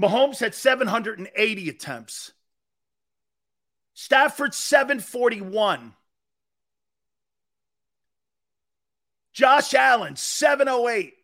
Mahomes 0.00 0.38
had 0.38 0.54
780 0.54 1.68
attempts. 1.68 2.32
Stafford 3.94 4.54
741. 4.54 5.92
Josh 9.32 9.74
Allen 9.74 10.14
708. 10.14 11.14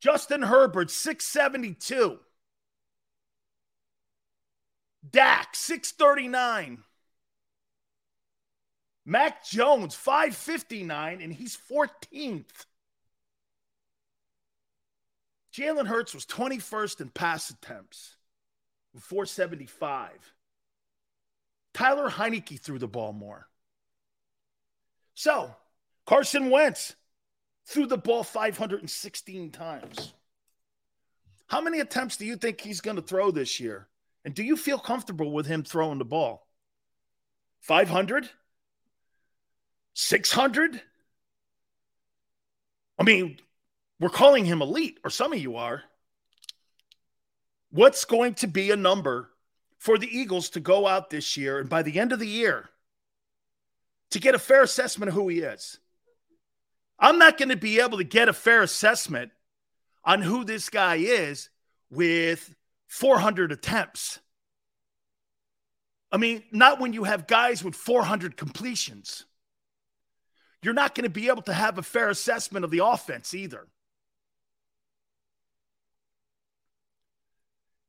Justin 0.00 0.42
Herbert 0.42 0.90
672. 0.90 2.18
Dak, 5.08 5.54
639. 5.54 6.84
Mac 9.06 9.44
Jones, 9.44 9.94
559, 9.94 11.20
and 11.20 11.32
he's 11.32 11.56
14th. 11.56 12.66
Jalen 15.52 15.86
Hurts 15.86 16.14
was 16.14 16.26
21st 16.26 17.00
in 17.00 17.08
pass 17.08 17.50
attempts, 17.50 18.16
475. 18.98 20.34
Tyler 21.74 22.08
Heinicke 22.08 22.60
threw 22.60 22.78
the 22.78 22.86
ball 22.86 23.12
more. 23.12 23.48
So, 25.14 25.54
Carson 26.06 26.50
Wentz 26.50 26.94
threw 27.66 27.86
the 27.86 27.98
ball 27.98 28.22
516 28.22 29.50
times. 29.50 30.14
How 31.46 31.60
many 31.60 31.80
attempts 31.80 32.16
do 32.16 32.26
you 32.26 32.36
think 32.36 32.60
he's 32.60 32.80
going 32.80 32.96
to 32.96 33.02
throw 33.02 33.30
this 33.30 33.58
year? 33.58 33.88
And 34.24 34.34
do 34.34 34.42
you 34.42 34.56
feel 34.56 34.78
comfortable 34.78 35.32
with 35.32 35.46
him 35.46 35.62
throwing 35.62 35.98
the 35.98 36.04
ball? 36.04 36.46
500? 37.60 38.28
600? 39.94 40.82
I 42.98 43.02
mean, 43.02 43.38
we're 43.98 44.08
calling 44.10 44.44
him 44.44 44.62
elite, 44.62 44.98
or 45.04 45.10
some 45.10 45.32
of 45.32 45.38
you 45.38 45.56
are. 45.56 45.82
What's 47.70 48.04
going 48.04 48.34
to 48.34 48.46
be 48.46 48.70
a 48.70 48.76
number 48.76 49.30
for 49.78 49.96
the 49.96 50.08
Eagles 50.08 50.50
to 50.50 50.60
go 50.60 50.86
out 50.86 51.10
this 51.10 51.36
year 51.36 51.60
and 51.60 51.68
by 51.68 51.82
the 51.82 51.98
end 51.98 52.12
of 52.12 52.18
the 52.18 52.26
year 52.26 52.68
to 54.10 54.18
get 54.18 54.34
a 54.34 54.38
fair 54.38 54.62
assessment 54.62 55.08
of 55.08 55.14
who 55.14 55.28
he 55.28 55.40
is? 55.40 55.78
I'm 56.98 57.18
not 57.18 57.38
going 57.38 57.48
to 57.48 57.56
be 57.56 57.80
able 57.80 57.98
to 57.98 58.04
get 58.04 58.28
a 58.28 58.32
fair 58.34 58.62
assessment 58.62 59.32
on 60.04 60.20
who 60.20 60.44
this 60.44 60.68
guy 60.68 60.96
is 60.96 61.48
with 61.90 62.54
400 62.90 63.52
attempts. 63.52 64.18
I 66.10 66.16
mean, 66.16 66.42
not 66.50 66.80
when 66.80 66.92
you 66.92 67.04
have 67.04 67.28
guys 67.28 67.62
with 67.62 67.76
400 67.76 68.36
completions. 68.36 69.24
You're 70.60 70.74
not 70.74 70.96
going 70.96 71.04
to 71.04 71.10
be 71.10 71.28
able 71.28 71.42
to 71.42 71.52
have 71.52 71.78
a 71.78 71.82
fair 71.82 72.10
assessment 72.10 72.64
of 72.64 72.72
the 72.72 72.84
offense 72.84 73.32
either. 73.32 73.68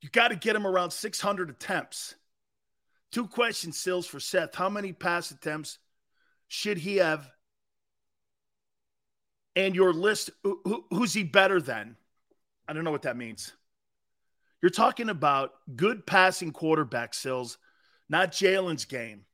You 0.02 0.10
got 0.10 0.30
to 0.30 0.36
get 0.36 0.56
him 0.56 0.68
around 0.68 0.92
600 0.92 1.50
attempts. 1.50 2.16
Two 3.12 3.28
questions, 3.28 3.78
Sills, 3.78 4.06
for 4.06 4.20
Seth. 4.20 4.54
How 4.54 4.70
many 4.70 4.94
pass 4.94 5.32
attempts 5.32 5.80
should 6.48 6.78
he 6.78 6.98
have? 6.98 7.28
And 9.56 9.76
your 9.76 9.94
list, 9.94 10.30
who, 10.44 10.86
who's 10.92 11.14
he 11.14 11.24
better 11.24 11.60
than? 11.60 11.98
I 12.68 12.74
don't 12.74 12.84
know 12.84 12.92
what 12.92 13.02
that 13.02 13.18
means. 13.18 13.52
You're 14.62 14.70
talking 14.70 15.10
about 15.10 15.52
good 15.76 16.06
passing 16.06 16.52
quarterback, 16.52 17.14
Sills, 17.14 17.58
not 18.10 18.32
Jalen's 18.32 18.86
game. 18.86 19.26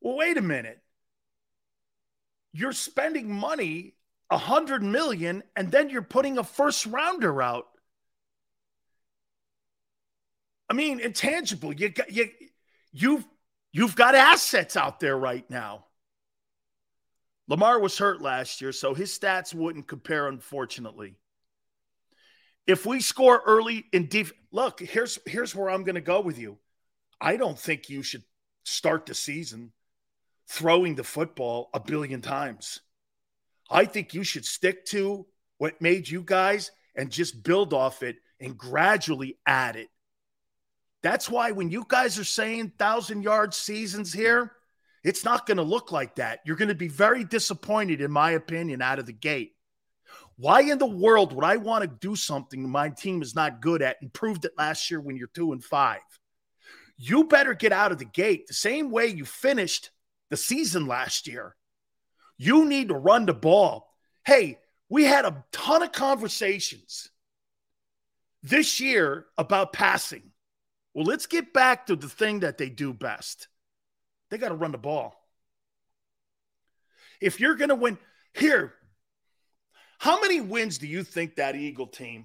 Well, 0.00 0.16
wait 0.16 0.36
a 0.36 0.42
minute. 0.42 0.80
You're 2.52 2.72
spending 2.72 3.32
money, 3.32 3.94
a 4.30 4.36
hundred 4.36 4.82
million, 4.82 5.42
and 5.56 5.70
then 5.70 5.88
you're 5.88 6.02
putting 6.02 6.36
a 6.36 6.44
first 6.44 6.84
rounder 6.86 7.40
out. 7.40 7.66
I 10.68 10.74
mean, 10.74 11.00
intangible. 11.00 11.72
You 11.72 11.88
got 11.90 12.12
you 12.12 12.28
you've 12.92 13.26
you've 13.72 13.96
got 13.96 14.14
assets 14.14 14.76
out 14.76 15.00
there 15.00 15.16
right 15.16 15.48
now. 15.48 15.86
Lamar 17.48 17.80
was 17.80 17.98
hurt 17.98 18.20
last 18.20 18.60
year, 18.60 18.72
so 18.72 18.94
his 18.94 19.16
stats 19.18 19.54
wouldn't 19.54 19.88
compare, 19.88 20.28
unfortunately. 20.28 21.16
If 22.66 22.86
we 22.86 23.00
score 23.00 23.42
early 23.44 23.86
in 23.92 24.06
deep, 24.06 24.28
look, 24.52 24.80
here's 24.80 25.18
here's 25.26 25.54
where 25.54 25.70
I'm 25.70 25.84
going 25.84 25.96
to 25.96 26.00
go 26.00 26.20
with 26.20 26.38
you. 26.38 26.58
I 27.20 27.36
don't 27.36 27.58
think 27.58 27.88
you 27.88 28.02
should 28.02 28.22
start 28.64 29.06
the 29.06 29.14
season 29.14 29.72
throwing 30.48 30.94
the 30.94 31.04
football 31.04 31.70
a 31.74 31.80
billion 31.80 32.20
times. 32.20 32.80
I 33.70 33.84
think 33.84 34.14
you 34.14 34.22
should 34.22 34.44
stick 34.44 34.84
to 34.86 35.26
what 35.58 35.80
made 35.80 36.08
you 36.08 36.22
guys 36.22 36.70
and 36.94 37.10
just 37.10 37.42
build 37.42 37.72
off 37.72 38.02
it 38.02 38.16
and 38.40 38.58
gradually 38.58 39.38
add 39.46 39.76
it. 39.76 39.88
That's 41.02 41.28
why 41.30 41.52
when 41.52 41.70
you 41.70 41.84
guys 41.88 42.18
are 42.18 42.24
saying 42.24 42.74
thousand 42.78 43.22
yard 43.22 43.54
seasons 43.54 44.12
here, 44.12 44.52
it's 45.02 45.24
not 45.24 45.46
going 45.46 45.56
to 45.56 45.62
look 45.64 45.90
like 45.90 46.16
that. 46.16 46.40
You're 46.44 46.56
going 46.56 46.68
to 46.68 46.74
be 46.74 46.88
very 46.88 47.24
disappointed, 47.24 48.00
in 48.00 48.12
my 48.12 48.32
opinion, 48.32 48.82
out 48.82 48.98
of 48.98 49.06
the 49.06 49.12
gate. 49.12 49.54
Why 50.42 50.62
in 50.62 50.78
the 50.78 50.86
world 50.86 51.32
would 51.32 51.44
I 51.44 51.56
want 51.56 51.82
to 51.82 51.98
do 52.00 52.16
something 52.16 52.68
my 52.68 52.88
team 52.88 53.22
is 53.22 53.36
not 53.36 53.60
good 53.60 53.80
at 53.80 53.98
and 54.02 54.12
proved 54.12 54.44
it 54.44 54.50
last 54.58 54.90
year 54.90 55.00
when 55.00 55.16
you're 55.16 55.28
two 55.28 55.52
and 55.52 55.62
five? 55.62 56.00
You 56.96 57.28
better 57.28 57.54
get 57.54 57.70
out 57.70 57.92
of 57.92 58.00
the 58.00 58.04
gate 58.04 58.48
the 58.48 58.54
same 58.54 58.90
way 58.90 59.06
you 59.06 59.24
finished 59.24 59.92
the 60.30 60.36
season 60.36 60.88
last 60.88 61.28
year. 61.28 61.54
You 62.38 62.64
need 62.64 62.88
to 62.88 62.94
run 62.96 63.26
the 63.26 63.32
ball. 63.32 63.94
Hey, 64.24 64.58
we 64.88 65.04
had 65.04 65.24
a 65.24 65.44
ton 65.52 65.84
of 65.84 65.92
conversations 65.92 67.08
this 68.42 68.80
year 68.80 69.26
about 69.38 69.72
passing. 69.72 70.32
Well, 70.92 71.04
let's 71.04 71.26
get 71.26 71.52
back 71.52 71.86
to 71.86 71.94
the 71.94 72.08
thing 72.08 72.40
that 72.40 72.58
they 72.58 72.68
do 72.68 72.92
best. 72.92 73.46
They 74.28 74.38
got 74.38 74.48
to 74.48 74.56
run 74.56 74.72
the 74.72 74.78
ball. 74.78 75.14
If 77.20 77.38
you're 77.38 77.54
going 77.54 77.68
to 77.68 77.76
win, 77.76 77.96
here, 78.34 78.74
how 80.02 80.20
many 80.20 80.40
wins 80.40 80.78
do 80.78 80.88
you 80.88 81.04
think 81.04 81.36
that 81.36 81.54
Eagle 81.54 81.86
team 81.86 82.24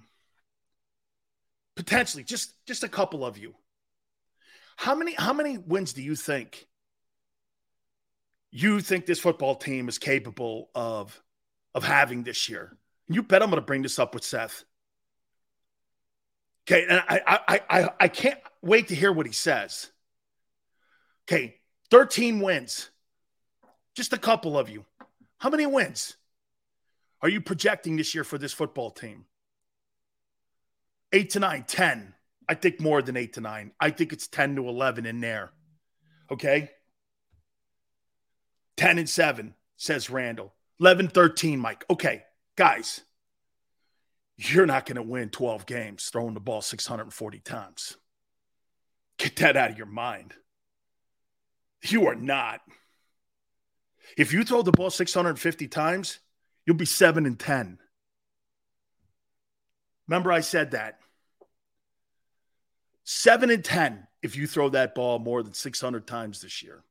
potentially 1.75 2.23
just 2.23 2.51
just 2.65 2.83
a 2.83 2.87
couple 2.87 3.23
of 3.23 3.37
you? 3.37 3.53
How 4.77 4.95
many 4.95 5.13
how 5.13 5.31
many 5.31 5.59
wins 5.59 5.93
do 5.93 6.01
you 6.01 6.15
think 6.15 6.65
you 8.49 8.81
think 8.81 9.05
this 9.05 9.19
football 9.19 9.53
team 9.53 9.89
is 9.89 9.99
capable 9.99 10.71
of 10.73 11.21
of 11.75 11.83
having 11.83 12.23
this 12.23 12.49
year? 12.49 12.75
You 13.09 13.21
bet 13.21 13.43
I'm 13.43 13.51
going 13.51 13.61
to 13.61 13.65
bring 13.65 13.83
this 13.83 13.99
up 13.99 14.15
with 14.15 14.23
Seth. 14.23 14.63
Okay, 16.67 16.83
and 16.89 17.03
I 17.07 17.21
I 17.47 17.61
I 17.69 17.89
I 17.99 18.07
can't 18.07 18.39
wait 18.63 18.87
to 18.87 18.95
hear 18.95 19.11
what 19.11 19.27
he 19.27 19.33
says. 19.33 19.91
Okay, 21.29 21.57
13 21.91 22.39
wins. 22.39 22.89
Just 23.93 24.13
a 24.13 24.17
couple 24.17 24.57
of 24.57 24.67
you. 24.67 24.83
How 25.37 25.51
many 25.51 25.67
wins? 25.67 26.17
Are 27.21 27.29
you 27.29 27.41
projecting 27.41 27.97
this 27.97 28.13
year 28.13 28.23
for 28.23 28.37
this 28.37 28.53
football 28.53 28.91
team? 28.91 29.25
Eight 31.13 31.31
to 31.31 31.39
nine, 31.39 31.63
10. 31.67 32.13
I 32.49 32.53
think 32.53 32.79
more 32.79 33.01
than 33.01 33.17
eight 33.17 33.33
to 33.33 33.41
nine. 33.41 33.71
I 33.79 33.89
think 33.89 34.13
it's 34.13 34.27
10 34.27 34.55
to 34.55 34.67
11 34.67 35.05
in 35.05 35.19
there. 35.19 35.51
Okay. 36.31 36.71
10 38.77 38.99
and 38.99 39.09
seven, 39.09 39.55
says 39.75 40.09
Randall. 40.09 40.53
11 40.79 41.07
13, 41.09 41.59
Mike. 41.59 41.83
Okay, 41.89 42.23
guys, 42.55 43.01
you're 44.37 44.67
not 44.67 44.85
going 44.85 44.97
to 44.97 45.01
win 45.01 45.29
12 45.29 45.65
games 45.65 46.09
throwing 46.09 46.35
the 46.35 46.39
ball 46.39 46.61
640 46.61 47.39
times. 47.39 47.97
Get 49.17 49.37
that 49.37 49.57
out 49.57 49.71
of 49.71 49.77
your 49.77 49.87
mind. 49.87 50.33
You 51.83 52.07
are 52.07 52.15
not. 52.15 52.61
If 54.15 54.31
you 54.31 54.43
throw 54.43 54.61
the 54.61 54.71
ball 54.71 54.91
650 54.91 55.67
times, 55.67 56.19
You'll 56.67 56.75
be 56.75 56.85
seven 56.85 57.25
and 57.25 57.39
10. 57.39 57.79
Remember, 60.07 60.33
I 60.33 60.41
said 60.41 60.71
that. 60.71 60.99
Seven 63.05 63.49
and 63.49 63.63
10 63.63 64.05
if 64.21 64.35
you 64.35 64.47
throw 64.47 64.67
that 64.69 64.93
ball 64.93 65.17
more 65.17 65.41
than 65.41 65.53
600 65.53 66.05
times 66.05 66.41
this 66.41 66.61
year. 66.61 66.83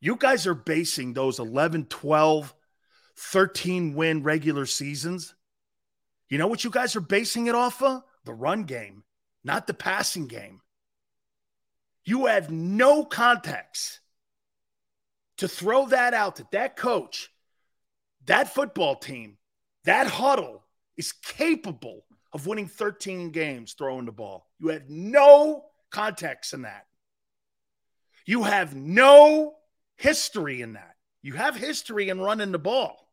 You 0.00 0.16
guys 0.16 0.48
are 0.48 0.54
basing 0.54 1.12
those 1.12 1.38
11, 1.38 1.86
12, 1.86 2.52
13 3.16 3.94
win 3.94 4.24
regular 4.24 4.66
seasons. 4.66 5.34
You 6.28 6.38
know 6.38 6.48
what 6.48 6.64
you 6.64 6.70
guys 6.70 6.96
are 6.96 7.00
basing 7.00 7.46
it 7.46 7.54
off 7.54 7.80
of? 7.80 8.02
The 8.24 8.34
run 8.34 8.64
game, 8.64 9.04
not 9.44 9.68
the 9.68 9.74
passing 9.74 10.26
game. 10.26 10.60
You 12.04 12.26
have 12.26 12.50
no 12.50 13.04
context 13.04 14.00
to 15.38 15.46
throw 15.46 15.86
that 15.86 16.12
out 16.12 16.36
that 16.36 16.50
that 16.50 16.76
coach 16.76 17.30
that 18.26 18.52
football 18.52 18.96
team, 18.96 19.38
that 19.84 20.06
huddle 20.06 20.64
is 20.96 21.12
capable 21.12 22.04
of 22.32 22.46
winning 22.46 22.68
13 22.68 23.30
games 23.30 23.72
throwing 23.72 24.06
the 24.06 24.12
ball. 24.12 24.46
You 24.58 24.68
have 24.68 24.88
no 24.88 25.64
context 25.90 26.52
in 26.52 26.62
that. 26.62 26.86
You 28.26 28.42
have 28.42 28.74
no 28.74 29.54
history 29.96 30.60
in 30.60 30.74
that. 30.74 30.96
You 31.22 31.34
have 31.34 31.56
history 31.56 32.08
in 32.08 32.20
running 32.20 32.52
the 32.52 32.58
ball. 32.58 33.08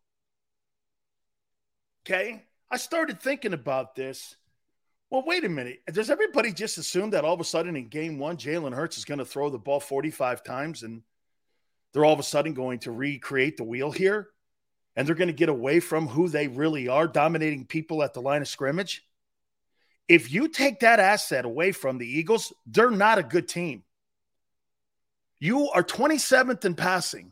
Okay. 2.06 2.44
I 2.70 2.78
started 2.78 3.22
thinking 3.22 3.54
about 3.54 3.96
this. 3.96 4.36
Well, 5.10 5.24
wait 5.26 5.46
a 5.46 5.50
minute. 5.50 5.82
Does 5.92 6.10
everybody 6.10 6.52
just 6.52 6.80
assume 6.80 7.12
that 7.12 7.24
all 7.24 7.36
of 7.36 7.40
a 7.40 7.44
sudden 7.44 7.76
in 7.76 7.88
game 7.88 8.18
one, 8.18 8.36
Jalen 8.36 8.74
Hurts 8.74 8.98
is 8.98 9.06
going 9.06 9.20
to 9.20 9.26
throw 9.26 9.52
the 9.52 9.60
ball 9.60 9.80
45 9.80 10.44
times 10.44 10.82
and 10.82 11.04
they're 11.94 12.04
all 12.04 12.14
of 12.14 12.20
a 12.20 12.24
sudden 12.24 12.56
going 12.56 12.80
to 12.80 12.92
recreate 12.92 13.58
the 13.58 13.64
wheel 13.64 13.92
here? 13.92 14.33
And 14.96 15.08
they're 15.08 15.16
going 15.16 15.28
to 15.28 15.34
get 15.34 15.50
away 15.50 15.80
from 15.80 16.08
who 16.08 16.28
they 16.28 16.48
really 16.48 16.88
are, 16.88 17.08
dominating 17.08 17.66
people 17.66 18.04
at 18.04 18.14
the 18.14 18.22
line 18.22 18.42
of 18.42 18.48
scrimmage. 18.48 19.04
If 20.08 20.32
you 20.32 20.48
take 20.48 20.82
that 20.82 21.00
asset 21.00 21.46
away 21.46 21.72
from 21.72 21.98
the 21.98 22.08
Eagles, 22.08 22.54
they're 22.66 22.92
not 22.92 23.18
a 23.18 23.24
good 23.24 23.48
team. 23.48 23.84
You 25.40 25.70
are 25.70 25.84
27th 25.84 26.64
in 26.66 26.76
passing. 26.76 27.32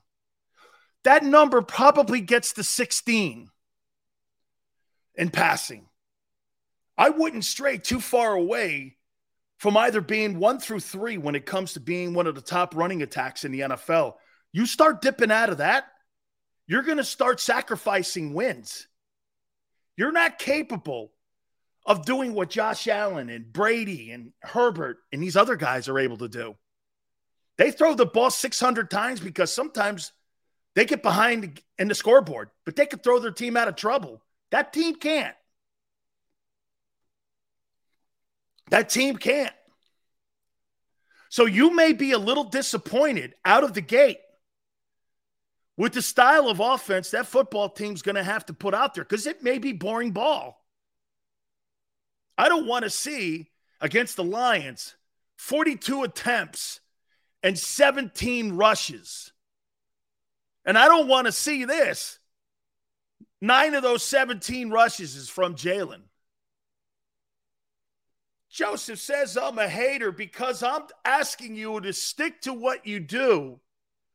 That 1.03 1.23
number 1.23 1.61
probably 1.61 2.21
gets 2.21 2.53
to 2.53 2.63
16 2.63 3.49
in 5.15 5.29
passing. 5.29 5.87
I 6.97 7.09
wouldn't 7.09 7.45
stray 7.45 7.77
too 7.77 7.99
far 7.99 8.33
away 8.33 8.97
from 9.57 9.77
either 9.77 10.01
being 10.01 10.39
one 10.39 10.59
through 10.59 10.79
three 10.79 11.17
when 11.17 11.35
it 11.35 11.45
comes 11.45 11.73
to 11.73 11.79
being 11.79 12.13
one 12.13 12.27
of 12.27 12.35
the 12.35 12.41
top 12.41 12.75
running 12.75 13.01
attacks 13.01 13.43
in 13.43 13.51
the 13.51 13.61
NFL. 13.61 14.15
You 14.51 14.65
start 14.65 15.01
dipping 15.01 15.31
out 15.31 15.49
of 15.49 15.59
that, 15.59 15.85
you're 16.71 16.83
going 16.83 16.99
to 16.99 17.03
start 17.03 17.41
sacrificing 17.41 18.33
wins. 18.33 18.87
You're 19.97 20.13
not 20.13 20.39
capable 20.39 21.11
of 21.85 22.05
doing 22.05 22.33
what 22.33 22.49
Josh 22.49 22.87
Allen 22.87 23.29
and 23.29 23.51
Brady 23.51 24.11
and 24.11 24.31
Herbert 24.41 24.99
and 25.11 25.21
these 25.21 25.35
other 25.35 25.57
guys 25.57 25.89
are 25.89 25.99
able 25.99 26.19
to 26.19 26.29
do. 26.29 26.55
They 27.57 27.71
throw 27.71 27.93
the 27.93 28.05
ball 28.05 28.31
600 28.31 28.89
times 28.89 29.19
because 29.19 29.53
sometimes 29.53 30.13
they 30.73 30.85
get 30.85 31.03
behind 31.03 31.59
in 31.77 31.89
the 31.89 31.93
scoreboard, 31.93 32.51
but 32.63 32.77
they 32.77 32.85
could 32.85 33.03
throw 33.03 33.19
their 33.19 33.31
team 33.31 33.57
out 33.57 33.67
of 33.67 33.75
trouble. 33.75 34.23
That 34.51 34.71
team 34.71 34.95
can't. 34.95 35.35
That 38.69 38.89
team 38.89 39.17
can't. 39.17 39.53
So 41.27 41.47
you 41.47 41.75
may 41.75 41.91
be 41.91 42.13
a 42.13 42.17
little 42.17 42.45
disappointed 42.45 43.35
out 43.43 43.65
of 43.65 43.73
the 43.73 43.81
gate 43.81 44.19
with 45.81 45.93
the 45.93 46.01
style 46.03 46.47
of 46.47 46.59
offense 46.59 47.09
that 47.09 47.25
football 47.25 47.67
team's 47.67 48.03
going 48.03 48.13
to 48.13 48.21
have 48.21 48.45
to 48.45 48.53
put 48.53 48.75
out 48.75 48.93
there 48.93 49.03
because 49.03 49.25
it 49.25 49.41
may 49.41 49.57
be 49.57 49.73
boring 49.73 50.11
ball. 50.11 50.63
I 52.37 52.49
don't 52.49 52.67
want 52.67 52.83
to 52.83 52.89
see 52.91 53.49
against 53.79 54.15
the 54.15 54.23
Lions 54.23 54.93
42 55.37 56.03
attempts 56.03 56.81
and 57.41 57.57
17 57.57 58.53
rushes. 58.53 59.33
And 60.65 60.77
I 60.77 60.87
don't 60.87 61.07
want 61.07 61.25
to 61.25 61.31
see 61.31 61.65
this. 61.65 62.19
Nine 63.41 63.73
of 63.73 63.81
those 63.81 64.05
17 64.05 64.69
rushes 64.69 65.15
is 65.15 65.29
from 65.29 65.55
Jalen. 65.55 66.03
Joseph 68.51 68.99
says 68.99 69.35
I'm 69.35 69.57
a 69.57 69.67
hater 69.67 70.11
because 70.11 70.61
I'm 70.61 70.83
asking 71.03 71.55
you 71.55 71.81
to 71.81 71.91
stick 71.91 72.41
to 72.41 72.53
what 72.53 72.85
you 72.85 72.99
do 72.99 73.59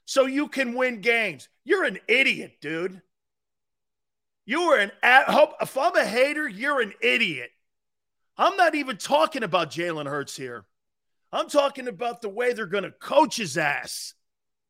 so 0.06 0.24
you 0.24 0.48
can 0.48 0.74
win 0.74 1.02
games. 1.02 1.48
You're 1.64 1.84
an 1.84 1.98
idiot, 2.08 2.54
dude. 2.60 3.02
You 4.46 4.60
are 4.62 4.78
an 4.78 4.92
if 5.02 5.76
I'm 5.76 5.96
a 5.96 6.04
hater, 6.04 6.48
you're 6.48 6.80
an 6.80 6.94
idiot. 7.02 7.50
I'm 8.38 8.56
not 8.56 8.74
even 8.74 8.96
talking 8.96 9.42
about 9.42 9.70
Jalen 9.70 10.06
Hurts 10.06 10.36
here. 10.36 10.64
I'm 11.32 11.48
talking 11.48 11.88
about 11.88 12.22
the 12.22 12.28
way 12.28 12.52
they're 12.52 12.66
going 12.66 12.84
to 12.84 12.92
coach 12.92 13.36
his 13.36 13.58
ass, 13.58 14.14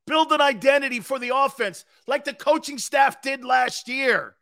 build 0.07 0.33
an 0.33 0.41
identity 0.41 1.01
for 1.01 1.19
the 1.19 1.33
offense 1.35 1.85
like 2.07 2.25
the 2.25 2.33
coaching 2.33 2.79
staff 2.79 3.21
did 3.21 3.45
last 3.45 3.89
year. 3.89 4.37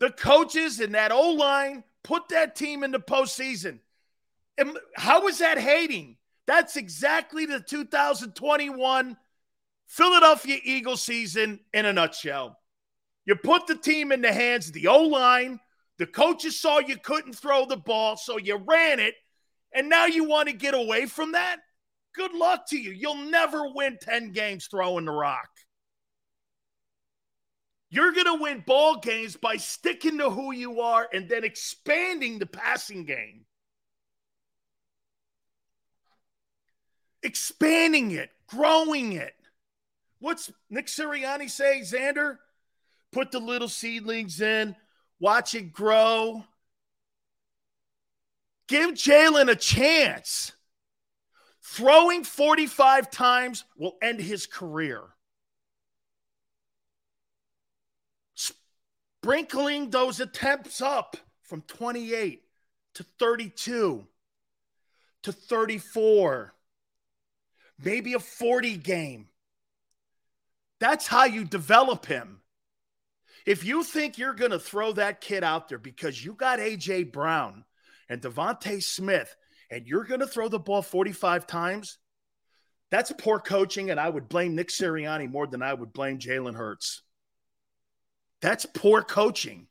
The 0.00 0.10
coaches 0.10 0.80
and 0.80 0.94
that 0.94 1.12
O 1.12 1.30
line 1.30 1.84
put 2.02 2.28
that 2.30 2.56
team 2.56 2.82
in 2.82 2.90
the 2.90 2.98
postseason. 2.98 3.78
How 4.96 5.28
is 5.28 5.38
that 5.38 5.58
hating? 5.58 6.16
That's 6.46 6.76
exactly 6.76 7.46
the 7.46 7.60
2021 7.60 9.16
Philadelphia 9.86 10.58
Eagles 10.62 11.02
season 11.02 11.60
in 11.72 11.86
a 11.86 11.92
nutshell. 11.92 12.58
You 13.24 13.36
put 13.36 13.66
the 13.66 13.76
team 13.76 14.12
in 14.12 14.22
the 14.22 14.32
hands 14.32 14.68
of 14.68 14.74
the 14.74 14.88
O 14.88 15.02
line. 15.02 15.60
The 15.98 16.06
coaches 16.06 16.60
saw 16.60 16.78
you 16.78 16.96
couldn't 16.96 17.34
throw 17.34 17.66
the 17.66 17.76
ball, 17.76 18.16
so 18.16 18.36
you 18.36 18.56
ran 18.56 19.00
it. 19.00 19.14
And 19.72 19.88
now 19.88 20.06
you 20.06 20.24
want 20.24 20.48
to 20.48 20.54
get 20.54 20.74
away 20.74 21.06
from 21.06 21.32
that? 21.32 21.58
Good 22.14 22.32
luck 22.32 22.68
to 22.68 22.78
you. 22.78 22.92
You'll 22.92 23.30
never 23.30 23.68
win 23.74 23.98
10 24.00 24.32
games 24.32 24.66
throwing 24.66 25.04
the 25.04 25.12
rock. 25.12 25.48
You're 27.90 28.12
going 28.12 28.26
to 28.26 28.42
win 28.42 28.64
ball 28.66 28.98
games 28.98 29.36
by 29.36 29.56
sticking 29.56 30.18
to 30.18 30.30
who 30.30 30.52
you 30.52 30.80
are 30.80 31.08
and 31.12 31.28
then 31.28 31.44
expanding 31.44 32.38
the 32.38 32.46
passing 32.46 33.04
game. 33.04 33.44
Expanding 37.22 38.10
it, 38.12 38.30
growing 38.48 39.12
it. 39.12 39.35
What's 40.18 40.50
Nick 40.70 40.86
Sirianni 40.86 41.50
say, 41.50 41.80
Xander? 41.80 42.38
Put 43.12 43.30
the 43.30 43.38
little 43.38 43.68
seedlings 43.68 44.40
in, 44.40 44.74
watch 45.20 45.54
it 45.54 45.72
grow. 45.72 46.44
Give 48.68 48.90
Jalen 48.92 49.50
a 49.50 49.54
chance. 49.54 50.52
Throwing 51.62 52.24
45 52.24 53.10
times 53.10 53.64
will 53.76 53.96
end 54.02 54.20
his 54.20 54.46
career. 54.46 55.02
Sprinkling 58.34 59.90
those 59.90 60.20
attempts 60.20 60.80
up 60.80 61.16
from 61.42 61.62
28 61.62 62.42
to 62.94 63.04
32 63.18 64.06
to 65.24 65.32
34, 65.32 66.54
maybe 67.82 68.14
a 68.14 68.20
40 68.20 68.76
game. 68.76 69.28
That's 70.80 71.06
how 71.06 71.24
you 71.24 71.44
develop 71.44 72.06
him. 72.06 72.40
If 73.46 73.64
you 73.64 73.84
think 73.84 74.18
you're 74.18 74.34
going 74.34 74.50
to 74.50 74.58
throw 74.58 74.92
that 74.92 75.20
kid 75.20 75.44
out 75.44 75.68
there 75.68 75.78
because 75.78 76.22
you 76.22 76.34
got 76.34 76.58
A.J. 76.58 77.04
Brown 77.04 77.64
and 78.08 78.20
DeVonta 78.20 78.82
Smith 78.82 79.34
and 79.70 79.86
you're 79.86 80.04
going 80.04 80.20
to 80.20 80.26
throw 80.26 80.48
the 80.48 80.58
ball 80.58 80.82
45 80.82 81.46
times, 81.46 81.98
that's 82.90 83.12
poor 83.16 83.38
coaching. 83.38 83.90
And 83.90 84.00
I 84.00 84.08
would 84.08 84.28
blame 84.28 84.56
Nick 84.56 84.68
Sirianni 84.68 85.30
more 85.30 85.46
than 85.46 85.62
I 85.62 85.72
would 85.72 85.92
blame 85.92 86.18
Jalen 86.18 86.56
Hurts. 86.56 87.02
That's 88.42 88.66
poor 88.66 89.02
coaching. 89.02 89.68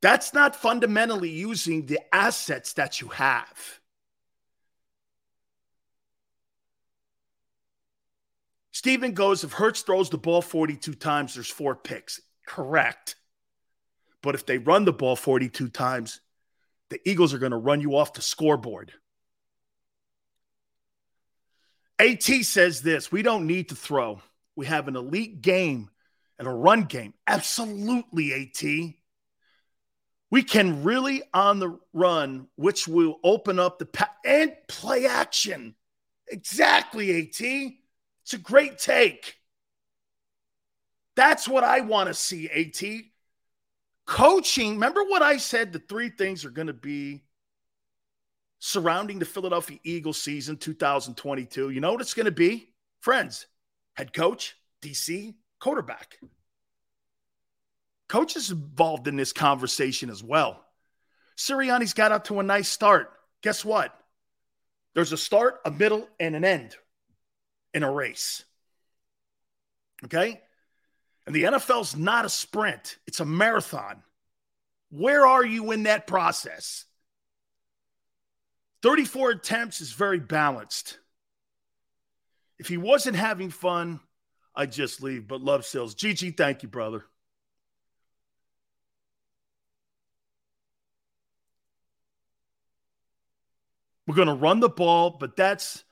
That's 0.00 0.34
not 0.34 0.56
fundamentally 0.56 1.30
using 1.30 1.86
the 1.86 2.00
assets 2.12 2.74
that 2.74 3.00
you 3.00 3.08
have. 3.08 3.80
Stephen 8.74 9.12
goes, 9.12 9.44
if 9.44 9.52
Hurts 9.52 9.82
throws 9.82 10.10
the 10.10 10.18
ball 10.18 10.42
42 10.42 10.94
times, 10.94 11.34
there's 11.34 11.48
four 11.48 11.76
picks. 11.76 12.20
Correct. 12.44 13.14
But 14.20 14.34
if 14.34 14.46
they 14.46 14.58
run 14.58 14.84
the 14.84 14.92
ball 14.92 15.14
42 15.14 15.68
times, 15.68 16.20
the 16.90 16.98
Eagles 17.08 17.32
are 17.32 17.38
going 17.38 17.52
to 17.52 17.56
run 17.56 17.80
you 17.80 17.96
off 17.96 18.14
the 18.14 18.20
scoreboard. 18.20 18.92
AT 22.00 22.24
says 22.24 22.82
this 22.82 23.12
we 23.12 23.22
don't 23.22 23.46
need 23.46 23.68
to 23.68 23.76
throw. 23.76 24.20
We 24.56 24.66
have 24.66 24.88
an 24.88 24.96
elite 24.96 25.40
game 25.40 25.88
and 26.40 26.48
a 26.48 26.52
run 26.52 26.82
game. 26.82 27.14
Absolutely, 27.28 28.32
AT. 28.32 28.94
We 30.32 30.42
can 30.42 30.82
really 30.82 31.22
on 31.32 31.60
the 31.60 31.78
run, 31.92 32.48
which 32.56 32.88
will 32.88 33.20
open 33.22 33.60
up 33.60 33.78
the 33.78 33.86
pa- 33.86 34.16
and 34.24 34.52
play 34.66 35.06
action. 35.06 35.76
Exactly, 36.26 37.20
AT. 37.20 37.74
It's 38.24 38.32
a 38.32 38.38
great 38.38 38.78
take. 38.78 39.36
That's 41.14 41.46
what 41.46 41.62
I 41.62 41.80
want 41.80 42.08
to 42.08 42.14
see, 42.14 42.48
AT. 42.48 42.82
Coaching, 44.06 44.72
remember 44.72 45.04
what 45.04 45.22
I 45.22 45.36
said 45.36 45.72
the 45.72 45.78
three 45.78 46.08
things 46.08 46.44
are 46.44 46.50
going 46.50 46.66
to 46.66 46.72
be 46.72 47.22
surrounding 48.58 49.18
the 49.18 49.26
Philadelphia 49.26 49.78
Eagles 49.84 50.20
season 50.20 50.56
2022? 50.56 51.70
You 51.70 51.80
know 51.80 51.92
what 51.92 52.00
it's 52.00 52.14
going 52.14 52.24
to 52.24 52.32
be? 52.32 52.70
Friends, 53.00 53.46
head 53.94 54.14
coach, 54.14 54.56
DC, 54.82 55.34
quarterback. 55.60 56.16
Coach 58.08 58.36
is 58.36 58.50
involved 58.50 59.06
in 59.06 59.16
this 59.16 59.32
conversation 59.34 60.08
as 60.08 60.22
well. 60.22 60.64
Sirianni's 61.36 61.94
got 61.94 62.12
out 62.12 62.26
to 62.26 62.40
a 62.40 62.42
nice 62.42 62.68
start. 62.68 63.12
Guess 63.42 63.66
what? 63.66 63.94
There's 64.94 65.12
a 65.12 65.18
start, 65.18 65.60
a 65.66 65.70
middle, 65.70 66.08
and 66.18 66.34
an 66.34 66.44
end 66.44 66.76
in 67.74 67.82
a 67.82 67.90
race. 67.90 68.44
Okay? 70.04 70.40
And 71.26 71.34
the 71.34 71.44
NFL's 71.44 71.96
not 71.96 72.24
a 72.24 72.30
sprint, 72.30 72.96
it's 73.06 73.20
a 73.20 73.24
marathon. 73.24 74.02
Where 74.90 75.26
are 75.26 75.44
you 75.44 75.72
in 75.72 75.82
that 75.82 76.06
process? 76.06 76.84
34 78.82 79.30
attempts 79.30 79.80
is 79.80 79.92
very 79.92 80.20
balanced. 80.20 80.98
If 82.58 82.68
he 82.68 82.76
wasn't 82.76 83.16
having 83.16 83.50
fun, 83.50 84.00
I'd 84.54 84.72
just 84.72 85.02
leave, 85.02 85.26
but 85.26 85.40
love 85.40 85.64
Sills. 85.64 85.94
GG, 85.94 86.36
thank 86.36 86.62
you, 86.62 86.68
brother. 86.68 87.04
We're 94.06 94.14
going 94.14 94.28
to 94.28 94.34
run 94.34 94.60
the 94.60 94.68
ball, 94.68 95.16
but 95.18 95.36
that's 95.36 95.83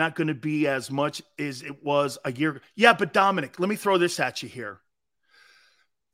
not 0.00 0.16
going 0.16 0.28
to 0.28 0.34
be 0.34 0.66
as 0.66 0.90
much 0.90 1.22
as 1.38 1.62
it 1.62 1.84
was 1.84 2.18
a 2.24 2.32
year. 2.32 2.62
Yeah, 2.74 2.94
but 2.94 3.12
Dominic, 3.12 3.60
let 3.60 3.68
me 3.68 3.76
throw 3.76 3.98
this 3.98 4.18
at 4.18 4.42
you 4.42 4.48
here. 4.48 4.80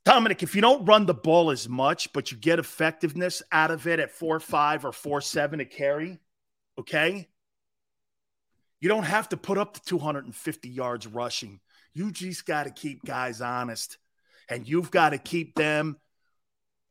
Dominic, 0.04 0.42
if 0.42 0.54
you 0.56 0.60
don't 0.60 0.84
run 0.84 1.06
the 1.06 1.14
ball 1.14 1.52
as 1.52 1.68
much, 1.68 2.12
but 2.12 2.30
you 2.30 2.36
get 2.36 2.58
effectiveness 2.58 3.42
out 3.52 3.70
of 3.70 3.86
it 3.86 4.00
at 4.00 4.10
four 4.10 4.40
five 4.40 4.84
or 4.84 4.92
four 4.92 5.20
seven 5.20 5.60
to 5.60 5.64
carry, 5.64 6.18
okay? 6.78 7.28
You 8.80 8.88
don't 8.88 9.04
have 9.04 9.28
to 9.30 9.36
put 9.36 9.56
up 9.56 9.74
the 9.74 9.80
250 9.80 10.68
yards 10.68 11.06
rushing. 11.06 11.60
You 11.94 12.10
just 12.10 12.44
got 12.44 12.64
to 12.64 12.70
keep 12.70 13.04
guys 13.04 13.40
honest. 13.40 13.98
And 14.48 14.68
you've 14.68 14.90
got 14.90 15.10
to 15.10 15.18
keep 15.18 15.54
them 15.54 15.96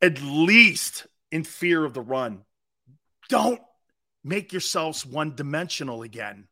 at 0.02 0.22
least 0.22 1.08
in 1.32 1.44
fear 1.44 1.84
of 1.86 1.94
the 1.94 2.02
run. 2.02 2.44
Don't 3.30 3.62
make 4.24 4.52
yourselves 4.52 5.06
one 5.06 5.36
dimensional 5.36 6.02
again. 6.02 6.48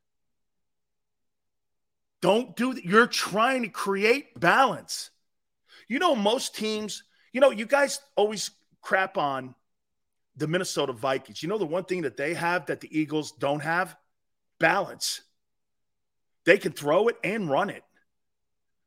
Don't 2.24 2.56
do 2.56 2.74
that. 2.74 2.86
You're 2.86 3.06
trying 3.06 3.64
to 3.64 3.68
create 3.68 4.40
balance. 4.40 5.10
You 5.90 6.00
know, 6.00 6.16
most 6.16 6.56
teams, 6.56 7.04
you 7.34 7.42
know, 7.42 7.52
you 7.52 7.66
guys 7.66 8.00
always 8.16 8.50
crap 8.82 9.18
on 9.18 9.56
the 10.38 10.48
Minnesota 10.48 10.94
Vikings. 10.94 11.44
You 11.44 11.50
know, 11.50 11.58
the 11.58 11.66
one 11.66 11.84
thing 11.84 12.04
that 12.04 12.16
they 12.16 12.34
have 12.34 12.68
that 12.68 12.80
the 12.80 12.98
Eagles 12.98 13.34
don't 13.34 13.60
have? 13.60 13.98
Balance. 14.58 15.20
They 16.46 16.58
can 16.58 16.72
throw 16.72 17.10
it 17.10 17.18
and 17.26 17.50
run 17.50 17.70
it. 17.70 17.84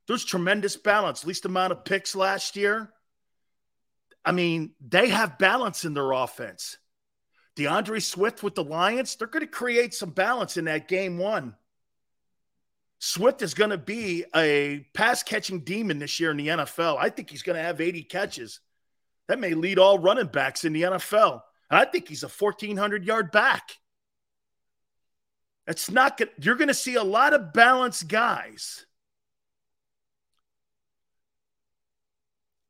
There's 0.08 0.24
tremendous 0.24 0.78
balance. 0.78 1.26
Least 1.26 1.44
amount 1.44 1.72
of 1.72 1.84
picks 1.84 2.16
last 2.16 2.56
year. 2.56 2.90
I 4.24 4.32
mean, 4.32 4.72
they 4.80 5.10
have 5.10 5.36
balance 5.36 5.84
in 5.84 5.92
their 5.92 6.12
offense. 6.12 6.78
D'Andre 7.54 8.00
Swift 8.00 8.42
with 8.42 8.54
the 8.54 8.64
Lions, 8.64 9.14
they're 9.16 9.28
going 9.28 9.44
to 9.44 9.46
create 9.46 9.92
some 9.92 10.12
balance 10.12 10.56
in 10.56 10.64
that 10.64 10.88
game 10.88 11.18
one. 11.18 11.54
Swift 12.98 13.42
is 13.42 13.54
going 13.54 13.70
to 13.70 13.78
be 13.78 14.24
a 14.34 14.86
pass 14.94 15.22
catching 15.22 15.60
demon 15.60 15.98
this 15.98 16.18
year 16.18 16.30
in 16.30 16.36
the 16.36 16.48
NFL. 16.48 16.96
I 16.98 17.10
think 17.10 17.30
he's 17.30 17.42
going 17.42 17.56
to 17.56 17.62
have 17.62 17.80
80 17.80 18.04
catches. 18.04 18.60
That 19.28 19.38
may 19.38 19.54
lead 19.54 19.78
all 19.78 19.98
running 19.98 20.26
backs 20.26 20.64
in 20.64 20.72
the 20.72 20.82
NFL. 20.82 21.40
And 21.70 21.78
I 21.78 21.84
think 21.84 22.08
he's 22.08 22.22
a 22.22 22.28
1,400 22.28 23.04
yard 23.04 23.32
back. 23.32 23.76
It's 25.66 25.90
not 25.90 26.16
good. 26.16 26.30
You're 26.40 26.54
going 26.54 26.68
to 26.68 26.74
see 26.74 26.94
a 26.94 27.02
lot 27.02 27.34
of 27.34 27.52
balanced 27.52 28.08
guys. 28.08 28.86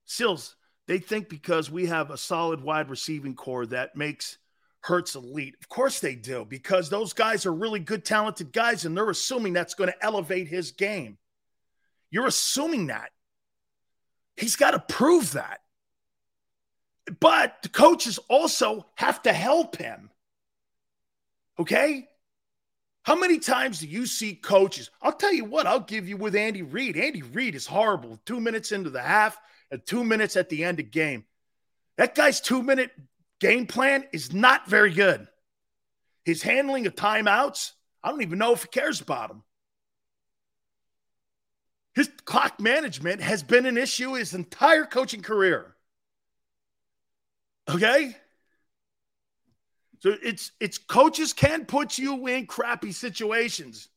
Sills, 0.06 0.56
they 0.86 0.98
think 0.98 1.28
because 1.28 1.70
we 1.70 1.86
have 1.86 2.10
a 2.10 2.16
solid 2.16 2.62
wide 2.62 2.88
receiving 2.88 3.34
corps 3.34 3.66
that 3.66 3.96
makes 3.96 4.38
Hurts 4.86 5.16
elite. 5.16 5.56
Of 5.60 5.68
course 5.68 5.98
they 5.98 6.14
do, 6.14 6.46
because 6.48 6.88
those 6.88 7.12
guys 7.12 7.44
are 7.44 7.52
really 7.52 7.80
good, 7.80 8.04
talented 8.04 8.52
guys, 8.52 8.84
and 8.84 8.96
they're 8.96 9.10
assuming 9.10 9.52
that's 9.52 9.74
going 9.74 9.90
to 9.90 10.04
elevate 10.04 10.46
his 10.46 10.70
game. 10.70 11.18
You're 12.12 12.28
assuming 12.28 12.86
that. 12.86 13.10
He's 14.36 14.54
got 14.54 14.70
to 14.70 14.78
prove 14.78 15.32
that. 15.32 15.58
But 17.18 17.56
the 17.62 17.68
coaches 17.68 18.20
also 18.28 18.86
have 18.94 19.22
to 19.22 19.32
help 19.32 19.76
him. 19.76 20.08
Okay? 21.58 22.06
How 23.02 23.16
many 23.16 23.40
times 23.40 23.80
do 23.80 23.88
you 23.88 24.06
see 24.06 24.36
coaches? 24.36 24.90
I'll 25.02 25.12
tell 25.12 25.34
you 25.34 25.46
what, 25.46 25.66
I'll 25.66 25.80
give 25.80 26.08
you 26.08 26.16
with 26.16 26.36
Andy 26.36 26.62
Reid. 26.62 26.96
Andy 26.96 27.22
Reid 27.22 27.56
is 27.56 27.66
horrible. 27.66 28.20
Two 28.24 28.38
minutes 28.38 28.70
into 28.70 28.90
the 28.90 29.02
half 29.02 29.36
and 29.72 29.84
two 29.84 30.04
minutes 30.04 30.36
at 30.36 30.48
the 30.48 30.62
end 30.62 30.78
of 30.78 30.92
game. 30.92 31.24
That 31.96 32.14
guy's 32.14 32.40
two 32.40 32.62
minute 32.62 32.92
game 33.40 33.66
plan 33.66 34.04
is 34.12 34.32
not 34.32 34.68
very 34.68 34.92
good. 34.92 35.26
His 36.24 36.42
handling 36.42 36.86
of 36.86 36.94
timeouts, 36.94 37.72
I 38.02 38.10
don't 38.10 38.22
even 38.22 38.38
know 38.38 38.52
if 38.52 38.62
he 38.62 38.68
cares 38.68 39.00
about 39.00 39.28
them. 39.28 39.42
His 41.94 42.10
clock 42.24 42.60
management 42.60 43.22
has 43.22 43.42
been 43.42 43.64
an 43.64 43.78
issue 43.78 44.14
his 44.14 44.34
entire 44.34 44.84
coaching 44.84 45.22
career. 45.22 45.74
Okay? 47.68 48.16
So 50.00 50.14
it's 50.22 50.52
it's 50.60 50.78
coaches 50.78 51.32
can 51.32 51.64
put 51.64 51.96
you 51.96 52.26
in 52.26 52.46
crappy 52.46 52.92
situations. 52.92 53.88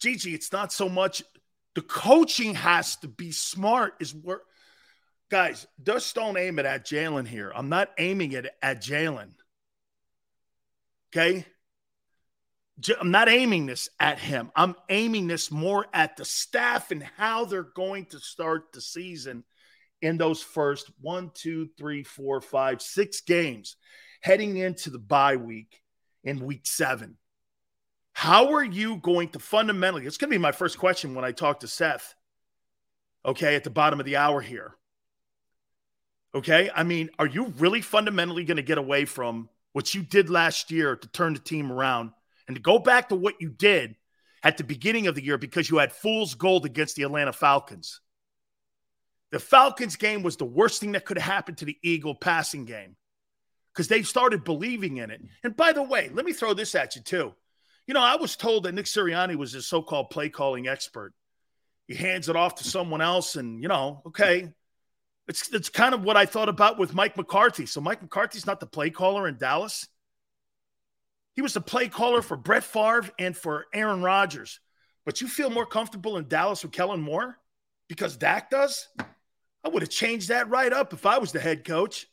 Gigi, 0.00 0.34
it's 0.34 0.52
not 0.52 0.72
so 0.72 0.88
much 0.88 1.22
the 1.74 1.82
coaching 1.82 2.54
has 2.54 2.96
to 2.96 3.08
be 3.08 3.32
smart, 3.32 3.94
is 4.00 4.14
where 4.14 4.40
guys, 5.30 5.66
just 5.82 6.14
don't 6.14 6.36
aim 6.36 6.58
it 6.58 6.66
at 6.66 6.86
Jalen 6.86 7.26
here. 7.26 7.52
I'm 7.54 7.68
not 7.68 7.90
aiming 7.98 8.32
it 8.32 8.46
at 8.62 8.82
Jalen. 8.82 9.32
Okay. 11.12 11.46
I'm 13.00 13.12
not 13.12 13.28
aiming 13.28 13.66
this 13.66 13.88
at 14.00 14.18
him. 14.18 14.50
I'm 14.56 14.74
aiming 14.88 15.28
this 15.28 15.50
more 15.50 15.86
at 15.94 16.16
the 16.16 16.24
staff 16.24 16.90
and 16.90 17.02
how 17.16 17.44
they're 17.44 17.62
going 17.62 18.06
to 18.06 18.18
start 18.18 18.72
the 18.72 18.80
season 18.80 19.44
in 20.02 20.18
those 20.18 20.42
first 20.42 20.90
one, 21.00 21.30
two, 21.34 21.68
three, 21.78 22.02
four, 22.02 22.40
five, 22.40 22.82
six 22.82 23.20
games 23.20 23.76
heading 24.20 24.56
into 24.56 24.90
the 24.90 24.98
bye 24.98 25.36
week 25.36 25.82
in 26.24 26.44
week 26.44 26.66
seven. 26.66 27.16
How 28.12 28.54
are 28.54 28.64
you 28.64 28.96
going 28.96 29.28
to 29.30 29.38
fundamentally? 29.38 30.06
It's 30.06 30.16
going 30.16 30.30
to 30.30 30.34
be 30.34 30.42
my 30.42 30.52
first 30.52 30.78
question 30.78 31.14
when 31.14 31.24
I 31.24 31.32
talk 31.32 31.60
to 31.60 31.68
Seth. 31.68 32.14
Okay, 33.24 33.54
at 33.54 33.64
the 33.64 33.70
bottom 33.70 34.00
of 34.00 34.06
the 34.06 34.16
hour 34.16 34.40
here. 34.40 34.76
Okay, 36.34 36.68
I 36.74 36.82
mean, 36.82 37.10
are 37.18 37.26
you 37.26 37.46
really 37.58 37.80
fundamentally 37.80 38.44
going 38.44 38.56
to 38.56 38.62
get 38.62 38.78
away 38.78 39.04
from 39.04 39.48
what 39.72 39.94
you 39.94 40.02
did 40.02 40.30
last 40.30 40.70
year 40.70 40.96
to 40.96 41.08
turn 41.08 41.34
the 41.34 41.38
team 41.38 41.70
around 41.70 42.10
and 42.48 42.56
to 42.56 42.62
go 42.62 42.78
back 42.78 43.08
to 43.10 43.14
what 43.14 43.40
you 43.40 43.48
did 43.48 43.94
at 44.42 44.58
the 44.58 44.64
beginning 44.64 45.06
of 45.06 45.14
the 45.14 45.24
year 45.24 45.38
because 45.38 45.70
you 45.70 45.78
had 45.78 45.92
fool's 45.92 46.34
gold 46.34 46.66
against 46.66 46.96
the 46.96 47.04
Atlanta 47.04 47.32
Falcons? 47.32 48.00
The 49.30 49.38
Falcons 49.38 49.96
game 49.96 50.22
was 50.22 50.36
the 50.36 50.44
worst 50.44 50.80
thing 50.80 50.92
that 50.92 51.04
could 51.04 51.18
have 51.18 51.32
happened 51.32 51.58
to 51.58 51.64
the 51.64 51.78
Eagle 51.82 52.14
passing 52.14 52.64
game 52.64 52.96
because 53.72 53.88
they 53.88 54.02
started 54.02 54.44
believing 54.44 54.96
in 54.98 55.10
it. 55.10 55.20
And 55.42 55.56
by 55.56 55.72
the 55.72 55.82
way, 55.82 56.10
let 56.12 56.24
me 56.24 56.32
throw 56.32 56.54
this 56.54 56.74
at 56.74 56.96
you 56.96 57.02
too. 57.02 57.32
You 57.86 57.94
know, 57.94 58.00
I 58.00 58.16
was 58.16 58.36
told 58.36 58.64
that 58.64 58.74
Nick 58.74 58.86
Sirianni 58.86 59.36
was 59.36 59.54
a 59.54 59.62
so 59.62 59.82
called 59.82 60.10
play 60.10 60.30
calling 60.30 60.66
expert. 60.66 61.12
He 61.86 61.94
hands 61.94 62.28
it 62.28 62.36
off 62.36 62.56
to 62.56 62.64
someone 62.64 63.02
else, 63.02 63.36
and, 63.36 63.62
you 63.62 63.68
know, 63.68 64.02
okay. 64.06 64.52
It's, 65.26 65.48
it's 65.50 65.68
kind 65.68 65.94
of 65.94 66.04
what 66.04 66.16
I 66.16 66.26
thought 66.26 66.48
about 66.48 66.78
with 66.78 66.94
Mike 66.94 67.16
McCarthy. 67.16 67.66
So, 67.66 67.80
Mike 67.80 68.02
McCarthy's 68.02 68.46
not 68.46 68.60
the 68.60 68.66
play 68.66 68.90
caller 68.90 69.26
in 69.26 69.36
Dallas. 69.38 69.88
He 71.34 71.42
was 71.42 71.54
the 71.54 71.60
play 71.60 71.88
caller 71.88 72.22
for 72.22 72.36
Brett 72.36 72.64
Favre 72.64 73.10
and 73.18 73.36
for 73.36 73.66
Aaron 73.72 74.02
Rodgers. 74.02 74.60
But 75.04 75.20
you 75.20 75.28
feel 75.28 75.50
more 75.50 75.66
comfortable 75.66 76.16
in 76.16 76.28
Dallas 76.28 76.62
with 76.62 76.72
Kellen 76.72 77.00
Moore 77.00 77.38
because 77.88 78.16
Dak 78.16 78.50
does? 78.50 78.88
I 78.98 79.68
would 79.68 79.82
have 79.82 79.90
changed 79.90 80.28
that 80.28 80.48
right 80.48 80.72
up 80.72 80.92
if 80.92 81.06
I 81.06 81.18
was 81.18 81.32
the 81.32 81.40
head 81.40 81.64
coach. 81.64 82.06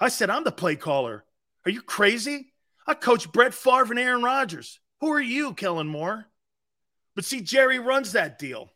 I 0.00 0.08
said, 0.08 0.30
I'm 0.30 0.44
the 0.44 0.52
play 0.52 0.76
caller. 0.76 1.24
Are 1.64 1.70
you 1.70 1.82
crazy? 1.82 2.52
I 2.86 2.94
coach 2.94 3.30
Brett 3.32 3.54
Favre 3.54 3.90
and 3.90 3.98
Aaron 3.98 4.22
Rodgers. 4.22 4.80
Who 5.00 5.12
are 5.12 5.20
you, 5.20 5.54
Kellen 5.54 5.88
Moore? 5.88 6.26
But 7.14 7.24
see, 7.24 7.40
Jerry 7.40 7.78
runs 7.78 8.12
that 8.12 8.38
deal. 8.38 8.70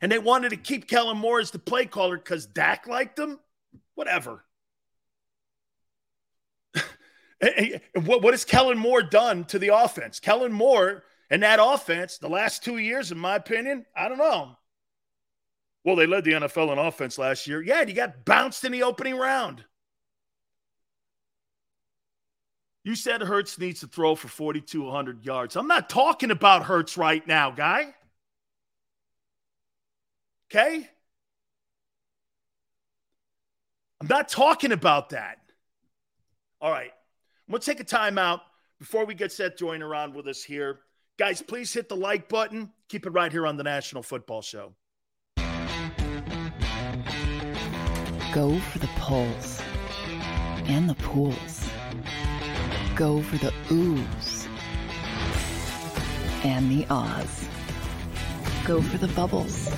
And 0.00 0.12
they 0.12 0.18
wanted 0.18 0.50
to 0.50 0.56
keep 0.56 0.88
Kellen 0.88 1.18
Moore 1.18 1.40
as 1.40 1.50
the 1.50 1.58
play 1.58 1.86
caller 1.86 2.16
because 2.16 2.46
Dak 2.46 2.86
liked 2.86 3.18
him. 3.18 3.38
Whatever. 3.94 4.44
what, 8.04 8.22
what 8.22 8.34
has 8.34 8.44
Kellen 8.44 8.78
Moore 8.78 9.02
done 9.02 9.44
to 9.46 9.58
the 9.58 9.74
offense? 9.74 10.20
Kellen 10.20 10.52
Moore 10.52 11.04
and 11.30 11.42
that 11.42 11.58
offense, 11.62 12.18
the 12.18 12.28
last 12.28 12.62
two 12.62 12.78
years, 12.78 13.10
in 13.10 13.18
my 13.18 13.36
opinion, 13.36 13.86
I 13.96 14.08
don't 14.08 14.18
know. 14.18 14.56
Well, 15.84 15.96
they 15.96 16.06
led 16.06 16.24
the 16.24 16.32
NFL 16.32 16.72
in 16.72 16.78
offense 16.78 17.18
last 17.18 17.46
year. 17.46 17.62
Yeah, 17.62 17.82
you 17.82 17.94
got 17.94 18.24
bounced 18.24 18.64
in 18.64 18.72
the 18.72 18.82
opening 18.82 19.16
round. 19.16 19.64
You 22.84 22.94
said 22.94 23.20
Hurts 23.20 23.58
needs 23.58 23.80
to 23.80 23.88
throw 23.88 24.14
for 24.14 24.28
4,200 24.28 25.24
yards. 25.24 25.56
I'm 25.56 25.66
not 25.66 25.88
talking 25.88 26.30
about 26.30 26.64
Hurts 26.64 26.96
right 26.96 27.26
now, 27.26 27.50
guy. 27.50 27.94
Okay? 30.50 30.88
I'm 34.00 34.06
not 34.08 34.28
talking 34.28 34.72
about 34.72 35.10
that. 35.10 35.38
All 36.60 36.70
right. 36.70 36.90
I'm 37.48 37.52
going 37.52 37.60
to 37.60 37.66
take 37.66 37.80
a 37.80 37.84
timeout 37.84 38.40
before 38.78 39.04
we 39.04 39.14
get 39.14 39.32
set 39.32 39.56
join 39.56 39.82
around 39.82 40.14
with 40.14 40.26
us 40.26 40.42
here. 40.42 40.80
Guys, 41.18 41.40
please 41.40 41.72
hit 41.72 41.88
the 41.88 41.96
like 41.96 42.28
button. 42.28 42.72
Keep 42.88 43.06
it 43.06 43.10
right 43.10 43.32
here 43.32 43.46
on 43.46 43.56
the 43.56 43.64
National 43.64 44.02
Football 44.02 44.42
Show. 44.42 44.74
Go 48.32 48.58
for 48.58 48.78
the 48.78 48.90
pulls 48.98 49.62
and 50.66 50.90
the 50.90 50.94
pools 50.96 51.66
Go 52.96 53.20
for 53.20 53.36
the 53.36 53.52
oohs 53.68 54.48
and 56.46 56.70
the 56.70 56.86
ahs. 56.88 57.46
Go 58.64 58.80
for 58.80 58.96
the 58.96 59.08
bubbles 59.08 59.70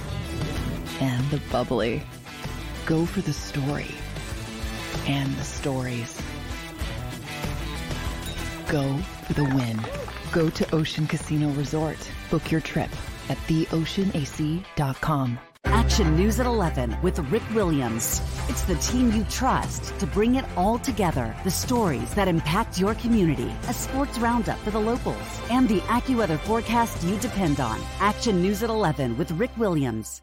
and 1.00 1.30
the 1.30 1.40
bubbly. 1.50 2.02
Go 2.86 3.06
for 3.06 3.20
the 3.20 3.32
story 3.32 3.94
and 5.06 5.32
the 5.34 5.44
stories. 5.44 6.20
Go 8.68 8.96
for 9.26 9.32
the 9.34 9.44
win. 9.44 9.80
Go 10.32 10.50
to 10.50 10.74
Ocean 10.74 11.06
Casino 11.06 11.50
Resort. 11.50 11.98
Book 12.30 12.50
your 12.50 12.60
trip 12.60 12.90
at 13.28 13.38
theoceanac.com. 13.48 15.38
Action 15.64 16.16
News 16.16 16.40
at 16.40 16.46
11 16.46 16.96
with 17.02 17.18
Rick 17.30 17.42
Williams. 17.54 18.20
It's 18.48 18.62
the 18.62 18.76
team 18.76 19.12
you 19.12 19.24
trust 19.24 19.98
to 19.98 20.06
bring 20.06 20.36
it 20.36 20.44
all 20.56 20.78
together. 20.78 21.34
The 21.44 21.50
stories 21.50 22.14
that 22.14 22.28
impact 22.28 22.78
your 22.78 22.94
community, 22.94 23.52
a 23.68 23.74
sports 23.74 24.18
roundup 24.18 24.58
for 24.60 24.70
the 24.70 24.80
locals, 24.80 25.40
and 25.50 25.68
the 25.68 25.80
AccuWeather 25.80 26.38
forecast 26.40 27.04
you 27.04 27.16
depend 27.18 27.60
on. 27.60 27.80
Action 28.00 28.40
News 28.40 28.62
at 28.62 28.70
11 28.70 29.18
with 29.18 29.30
Rick 29.32 29.56
Williams. 29.56 30.22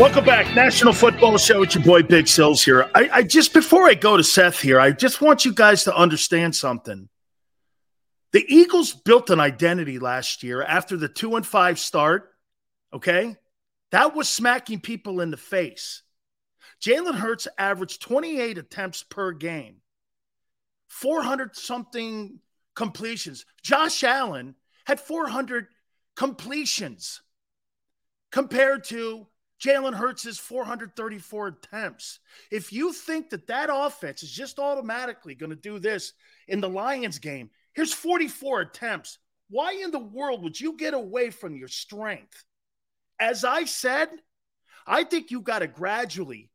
Welcome 0.00 0.24
back, 0.24 0.52
National 0.56 0.92
Football 0.92 1.38
Show. 1.38 1.62
It's 1.62 1.76
your 1.76 1.84
boy 1.84 2.02
Big 2.02 2.26
Sills 2.26 2.64
here. 2.64 2.90
I, 2.96 3.08
I 3.12 3.22
just 3.22 3.54
before 3.54 3.86
I 3.86 3.94
go 3.94 4.16
to 4.16 4.24
Seth 4.24 4.60
here, 4.60 4.80
I 4.80 4.90
just 4.90 5.20
want 5.20 5.44
you 5.44 5.54
guys 5.54 5.84
to 5.84 5.94
understand 5.94 6.56
something. 6.56 7.08
The 8.32 8.44
Eagles 8.52 8.92
built 8.92 9.30
an 9.30 9.38
identity 9.38 10.00
last 10.00 10.42
year 10.42 10.64
after 10.64 10.96
the 10.96 11.06
two 11.06 11.36
and 11.36 11.46
five 11.46 11.78
start. 11.78 12.34
Okay, 12.92 13.36
that 13.92 14.16
was 14.16 14.28
smacking 14.28 14.80
people 14.80 15.20
in 15.20 15.30
the 15.30 15.36
face. 15.36 16.02
Jalen 16.82 17.14
Hurts 17.14 17.46
averaged 17.56 18.02
28 18.02 18.58
attempts 18.58 19.04
per 19.04 19.30
game, 19.30 19.76
400 20.88 21.54
something 21.54 22.40
completions. 22.74 23.46
Josh 23.62 24.02
Allen 24.02 24.56
had 24.86 24.98
400 24.98 25.68
completions 26.16 27.22
compared 28.32 28.82
to 28.86 29.28
Jalen 29.60 29.94
Hurts' 29.94 30.38
434 30.38 31.48
attempts. 31.48 32.20
If 32.50 32.72
you 32.72 32.92
think 32.92 33.30
that 33.30 33.46
that 33.46 33.70
offense 33.72 34.22
is 34.22 34.30
just 34.30 34.58
automatically 34.58 35.34
going 35.34 35.50
to 35.50 35.56
do 35.56 35.78
this 35.78 36.12
in 36.48 36.60
the 36.60 36.68
Lions 36.68 37.18
game, 37.18 37.50
here's 37.72 37.92
44 37.92 38.62
attempts. 38.62 39.18
Why 39.48 39.72
in 39.72 39.90
the 39.90 39.98
world 39.98 40.42
would 40.42 40.60
you 40.60 40.76
get 40.76 40.94
away 40.94 41.30
from 41.30 41.56
your 41.56 41.68
strength? 41.68 42.44
As 43.20 43.44
I 43.44 43.64
said, 43.64 44.08
I 44.86 45.04
think 45.04 45.30
you 45.30 45.40
got 45.40 45.60
to 45.60 45.66
gradually 45.66 46.50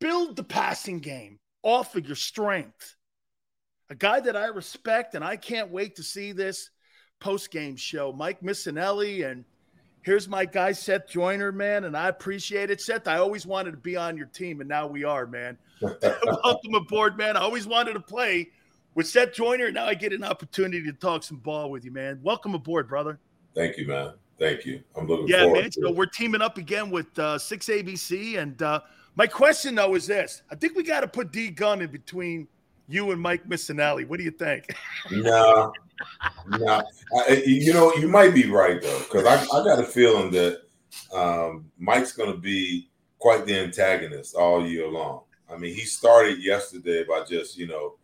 build 0.00 0.36
the 0.36 0.44
passing 0.44 1.00
game 1.00 1.38
off 1.62 1.94
of 1.94 2.06
your 2.06 2.16
strength. 2.16 2.96
A 3.90 3.94
guy 3.94 4.20
that 4.20 4.36
I 4.36 4.46
respect, 4.46 5.14
and 5.14 5.24
I 5.24 5.36
can't 5.36 5.70
wait 5.70 5.96
to 5.96 6.02
see 6.02 6.32
this 6.32 6.70
post 7.20 7.50
game 7.50 7.76
show, 7.76 8.12
Mike 8.12 8.40
Missanelli 8.40 9.30
and– 9.30 9.44
Here's 10.08 10.26
my 10.26 10.46
guy, 10.46 10.72
Seth 10.72 11.06
Joyner, 11.06 11.52
man, 11.52 11.84
and 11.84 11.94
I 11.94 12.08
appreciate 12.08 12.70
it. 12.70 12.80
Seth, 12.80 13.06
I 13.06 13.18
always 13.18 13.44
wanted 13.44 13.72
to 13.72 13.76
be 13.76 13.94
on 13.94 14.16
your 14.16 14.28
team, 14.28 14.60
and 14.60 14.66
now 14.66 14.86
we 14.86 15.04
are, 15.04 15.26
man. 15.26 15.58
Welcome 15.82 16.74
aboard, 16.74 17.18
man. 17.18 17.36
I 17.36 17.40
always 17.40 17.66
wanted 17.66 17.92
to 17.92 18.00
play 18.00 18.48
with 18.94 19.06
Seth 19.06 19.34
Joyner, 19.34 19.66
and 19.66 19.74
now 19.74 19.84
I 19.84 19.92
get 19.92 20.14
an 20.14 20.24
opportunity 20.24 20.82
to 20.84 20.94
talk 20.94 21.24
some 21.24 21.36
ball 21.36 21.70
with 21.70 21.84
you, 21.84 21.90
man. 21.90 22.20
Welcome 22.22 22.54
aboard, 22.54 22.88
brother. 22.88 23.20
Thank 23.54 23.76
you, 23.76 23.86
man. 23.86 24.14
Thank 24.38 24.64
you. 24.64 24.82
I'm 24.96 25.06
looking 25.06 25.28
forward. 25.28 25.56
yeah, 25.56 25.60
man. 25.60 25.72
So 25.72 25.90
we're 25.90 26.06
teaming 26.06 26.40
up 26.40 26.56
again 26.56 26.88
with 26.88 27.18
uh, 27.18 27.36
Six 27.36 27.66
ABC, 27.66 28.38
and 28.38 28.62
uh, 28.62 28.80
my 29.14 29.26
question 29.26 29.74
though 29.74 29.94
is 29.94 30.06
this: 30.06 30.40
I 30.50 30.54
think 30.54 30.74
we 30.74 30.84
got 30.84 31.00
to 31.00 31.08
put 31.08 31.32
D 31.32 31.50
Gun 31.50 31.82
in 31.82 31.90
between 31.90 32.48
you 32.88 33.10
and 33.10 33.20
Mike 33.20 33.46
Missanelli. 33.48 34.08
What 34.08 34.18
do 34.18 34.24
you 34.24 34.30
think? 34.30 34.74
No, 35.10 35.72
no. 36.58 36.82
you 37.44 37.72
know, 37.72 37.92
you 37.94 38.08
might 38.08 38.34
be 38.34 38.48
right 38.48 38.80
though, 38.80 38.98
because 39.00 39.24
I, 39.26 39.42
I 39.56 39.64
got 39.64 39.80
a 39.80 39.84
feeling 39.84 40.30
that 40.30 40.62
um, 41.12 41.70
Mike's 41.78 42.12
going 42.12 42.30
to 42.30 42.38
be 42.38 42.88
quite 43.18 43.46
the 43.46 43.58
antagonist 43.58 44.34
all 44.34 44.64
year 44.64 44.88
long. 44.88 45.22
I 45.50 45.56
mean, 45.56 45.74
he 45.74 45.82
started 45.82 46.42
yesterday 46.42 47.04
by 47.04 47.24
just 47.24 47.56
you 47.56 47.66
know, 47.66 47.96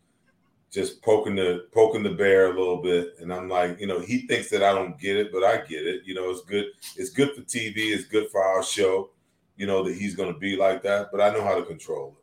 just 0.73 1.03
poking 1.03 1.37
the 1.37 1.67
poking 1.73 2.03
the 2.03 2.11
bear 2.11 2.47
a 2.47 2.59
little 2.59 2.83
bit, 2.83 3.15
and 3.21 3.33
I'm 3.33 3.49
like, 3.49 3.79
you 3.81 3.87
know, 3.87 4.01
he 4.01 4.27
thinks 4.27 4.51
that 4.51 4.63
I 4.63 4.73
don't 4.73 4.99
get 4.99 5.17
it, 5.17 5.33
but 5.33 5.45
I 5.45 5.59
get 5.59 5.87
it. 5.87 6.03
You 6.05 6.15
know, 6.15 6.31
it's 6.31 6.43
good. 6.43 6.67
It's 6.97 7.11
good 7.11 7.35
for 7.35 7.43
TV. 7.43 7.95
It's 7.95 8.07
good 8.07 8.29
for 8.31 8.43
our 8.43 8.63
show. 8.63 9.11
You 9.57 9.67
know 9.67 9.85
that 9.85 9.95
he's 9.95 10.17
going 10.17 10.33
to 10.33 10.39
be 10.39 10.57
like 10.57 10.83
that, 10.83 11.11
but 11.13 11.21
I 11.21 11.31
know 11.31 11.45
how 11.45 11.55
to 11.55 11.65
control 11.65 12.17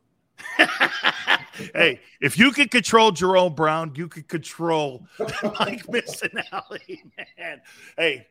it. 0.58 0.68
hey, 1.74 2.00
if 2.20 2.38
you 2.38 2.50
could 2.50 2.70
control 2.70 3.10
Jerome 3.10 3.54
Brown, 3.54 3.92
you 3.94 4.08
could 4.08 4.28
control 4.28 5.06
Mike 5.58 5.86
Missanelli, 5.86 7.02
man. 7.38 7.60
Hey, 7.96 8.26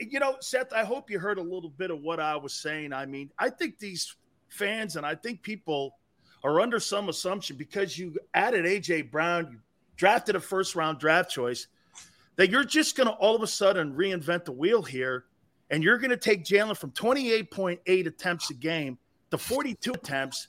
you 0.00 0.20
know, 0.20 0.36
Seth, 0.40 0.72
I 0.72 0.84
hope 0.84 1.10
you 1.10 1.18
heard 1.18 1.38
a 1.38 1.42
little 1.42 1.70
bit 1.70 1.90
of 1.90 2.00
what 2.00 2.20
I 2.20 2.36
was 2.36 2.54
saying. 2.54 2.92
I 2.92 3.06
mean, 3.06 3.30
I 3.38 3.50
think 3.50 3.78
these 3.78 4.16
fans 4.48 4.96
and 4.96 5.06
I 5.06 5.14
think 5.14 5.42
people 5.42 5.96
are 6.42 6.60
under 6.60 6.80
some 6.80 7.08
assumption 7.08 7.56
because 7.56 7.98
you 7.98 8.16
added 8.34 8.64
AJ 8.64 9.10
Brown, 9.10 9.48
you 9.50 9.58
drafted 9.96 10.36
a 10.36 10.40
first 10.40 10.74
round 10.74 10.98
draft 10.98 11.30
choice, 11.30 11.68
that 12.36 12.50
you're 12.50 12.64
just 12.64 12.96
going 12.96 13.08
to 13.08 13.14
all 13.14 13.36
of 13.36 13.42
a 13.42 13.46
sudden 13.46 13.94
reinvent 13.94 14.44
the 14.44 14.52
wheel 14.52 14.82
here. 14.82 15.26
And 15.70 15.82
you're 15.82 15.98
going 15.98 16.10
to 16.10 16.16
take 16.16 16.44
Jalen 16.44 16.76
from 16.76 16.90
28.8 16.90 18.06
attempts 18.06 18.50
a 18.50 18.54
game 18.54 18.98
to 19.30 19.38
42 19.38 19.92
attempts 19.92 20.48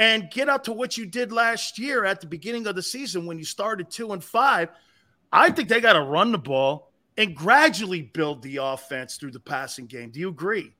and 0.00 0.30
get 0.30 0.48
up 0.48 0.64
to 0.64 0.72
what 0.72 0.96
you 0.96 1.04
did 1.04 1.30
last 1.30 1.78
year 1.78 2.06
at 2.06 2.22
the 2.22 2.26
beginning 2.26 2.66
of 2.66 2.74
the 2.74 2.82
season 2.82 3.26
when 3.26 3.38
you 3.38 3.44
started 3.44 3.90
two 3.90 4.14
and 4.14 4.24
five. 4.24 4.70
I 5.30 5.50
think 5.50 5.68
they 5.68 5.78
got 5.78 5.92
to 5.92 6.00
run 6.00 6.32
the 6.32 6.38
ball 6.38 6.90
and 7.18 7.36
gradually 7.36 8.00
build 8.00 8.42
the 8.42 8.56
offense 8.56 9.18
through 9.18 9.32
the 9.32 9.40
passing 9.40 9.84
game. 9.84 10.10
Do 10.10 10.18
you 10.18 10.30
agree? 10.30 10.72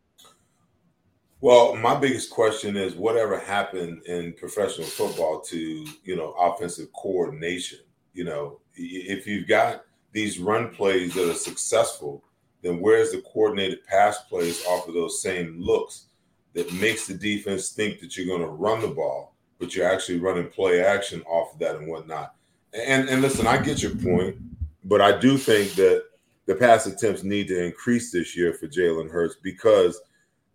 Well, 1.42 1.76
my 1.76 1.94
biggest 1.96 2.30
question 2.30 2.78
is 2.78 2.94
whatever 2.94 3.38
happened 3.38 4.06
in 4.06 4.32
professional 4.32 4.86
football 4.86 5.42
to, 5.42 5.58
you 5.58 6.16
know, 6.16 6.32
offensive 6.32 6.90
coordination. 6.94 7.80
You 8.14 8.24
know, 8.24 8.60
if 8.74 9.26
you've 9.26 9.46
got 9.46 9.84
these 10.12 10.38
run 10.38 10.70
plays 10.70 11.12
that 11.12 11.30
are 11.30 11.34
successful, 11.34 12.24
then 12.62 12.80
where's 12.80 13.12
the 13.12 13.20
coordinated 13.20 13.84
pass 13.84 14.22
plays 14.22 14.64
off 14.64 14.88
of 14.88 14.94
those 14.94 15.20
same 15.20 15.60
looks? 15.60 16.06
That 16.54 16.72
makes 16.74 17.06
the 17.06 17.14
defense 17.14 17.70
think 17.70 18.00
that 18.00 18.16
you're 18.16 18.26
going 18.26 18.46
to 18.46 18.54
run 18.54 18.80
the 18.80 18.88
ball, 18.88 19.34
but 19.58 19.74
you're 19.74 19.90
actually 19.90 20.18
running 20.18 20.48
play 20.48 20.82
action 20.82 21.22
off 21.22 21.52
of 21.52 21.58
that 21.60 21.76
and 21.76 21.88
whatnot. 21.88 22.34
And 22.72 23.08
and 23.08 23.22
listen, 23.22 23.46
I 23.46 23.58
get 23.58 23.82
your 23.82 23.94
point, 23.96 24.36
but 24.84 25.00
I 25.00 25.18
do 25.18 25.36
think 25.36 25.72
that 25.72 26.04
the 26.46 26.54
pass 26.54 26.86
attempts 26.86 27.22
need 27.22 27.48
to 27.48 27.64
increase 27.64 28.10
this 28.10 28.36
year 28.36 28.52
for 28.52 28.66
Jalen 28.66 29.10
Hurts 29.10 29.36
because 29.42 30.00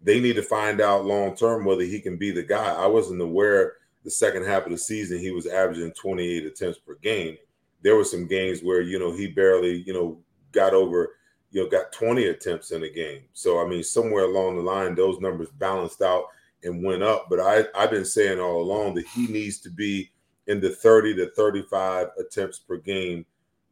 they 0.01 0.19
need 0.19 0.35
to 0.35 0.43
find 0.43 0.81
out 0.81 1.05
long 1.05 1.35
term 1.35 1.65
whether 1.65 1.83
he 1.83 1.99
can 1.99 2.17
be 2.17 2.31
the 2.31 2.43
guy. 2.43 2.73
I 2.73 2.87
wasn't 2.87 3.21
aware 3.21 3.73
the 4.03 4.11
second 4.11 4.45
half 4.45 4.65
of 4.65 4.71
the 4.71 4.77
season 4.77 5.19
he 5.19 5.31
was 5.31 5.47
averaging 5.47 5.91
28 5.93 6.45
attempts 6.45 6.79
per 6.79 6.95
game. 6.95 7.37
There 7.81 7.95
were 7.95 8.03
some 8.03 8.27
games 8.27 8.61
where 8.61 8.81
you 8.81 8.99
know 8.99 9.11
he 9.11 9.27
barely 9.27 9.83
you 9.83 9.93
know 9.93 10.19
got 10.51 10.73
over 10.73 11.15
you 11.55 11.63
know, 11.63 11.69
got 11.69 11.93
20 11.93 12.25
attempts 12.25 12.71
in 12.71 12.83
a 12.83 12.89
game. 12.89 13.21
So 13.31 13.65
I 13.65 13.67
mean, 13.67 13.81
somewhere 13.81 14.25
along 14.25 14.57
the 14.57 14.61
line, 14.61 14.93
those 14.93 15.21
numbers 15.21 15.47
balanced 15.51 16.01
out 16.01 16.25
and 16.63 16.83
went 16.83 17.01
up. 17.01 17.27
But 17.29 17.39
I, 17.39 17.63
I've 17.73 17.91
been 17.91 18.03
saying 18.03 18.41
all 18.41 18.61
along 18.61 18.95
that 18.95 19.07
he 19.07 19.27
needs 19.27 19.59
to 19.59 19.69
be 19.69 20.11
in 20.47 20.59
the 20.59 20.71
30 20.71 21.15
to 21.15 21.29
35 21.31 22.09
attempts 22.19 22.59
per 22.59 22.75
game 22.75 23.25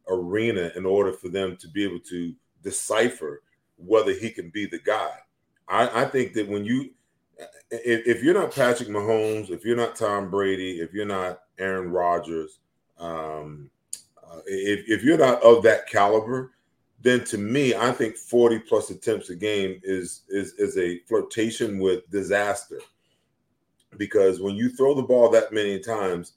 arena 0.08 0.72
in 0.76 0.86
order 0.86 1.12
for 1.12 1.28
them 1.28 1.58
to 1.58 1.68
be 1.68 1.84
able 1.84 2.00
to 2.08 2.34
decipher 2.62 3.42
whether 3.76 4.14
he 4.14 4.30
can 4.30 4.48
be 4.48 4.64
the 4.64 4.78
guy. 4.78 5.12
I, 5.68 6.04
I 6.04 6.04
think 6.06 6.32
that 6.34 6.48
when 6.48 6.64
you 6.64 6.88
if, 7.70 8.06
if, 8.06 8.22
you're 8.22 8.32
not 8.32 8.54
Patrick 8.54 8.88
Mahomes, 8.88 9.50
if 9.50 9.62
you're 9.62 9.76
not 9.76 9.94
Tom 9.94 10.30
Brady, 10.30 10.80
if 10.80 10.94
you're 10.94 11.04
not 11.04 11.40
Aaron 11.58 11.90
Rodgers, 11.90 12.60
um, 12.98 13.68
uh, 14.16 14.38
if, 14.46 14.88
if 14.88 15.02
you're 15.02 15.18
not 15.18 15.42
of 15.42 15.62
that 15.64 15.86
caliber, 15.86 16.53
then 17.04 17.22
to 17.26 17.36
me, 17.36 17.74
I 17.74 17.92
think 17.92 18.16
40 18.16 18.60
plus 18.60 18.88
attempts 18.88 19.28
a 19.28 19.36
game 19.36 19.78
is 19.84 20.22
is 20.30 20.54
is 20.54 20.78
a 20.78 21.00
flirtation 21.00 21.78
with 21.78 22.10
disaster. 22.10 22.80
Because 23.98 24.40
when 24.40 24.56
you 24.56 24.70
throw 24.70 24.94
the 24.94 25.02
ball 25.02 25.28
that 25.30 25.52
many 25.52 25.78
times, 25.78 26.32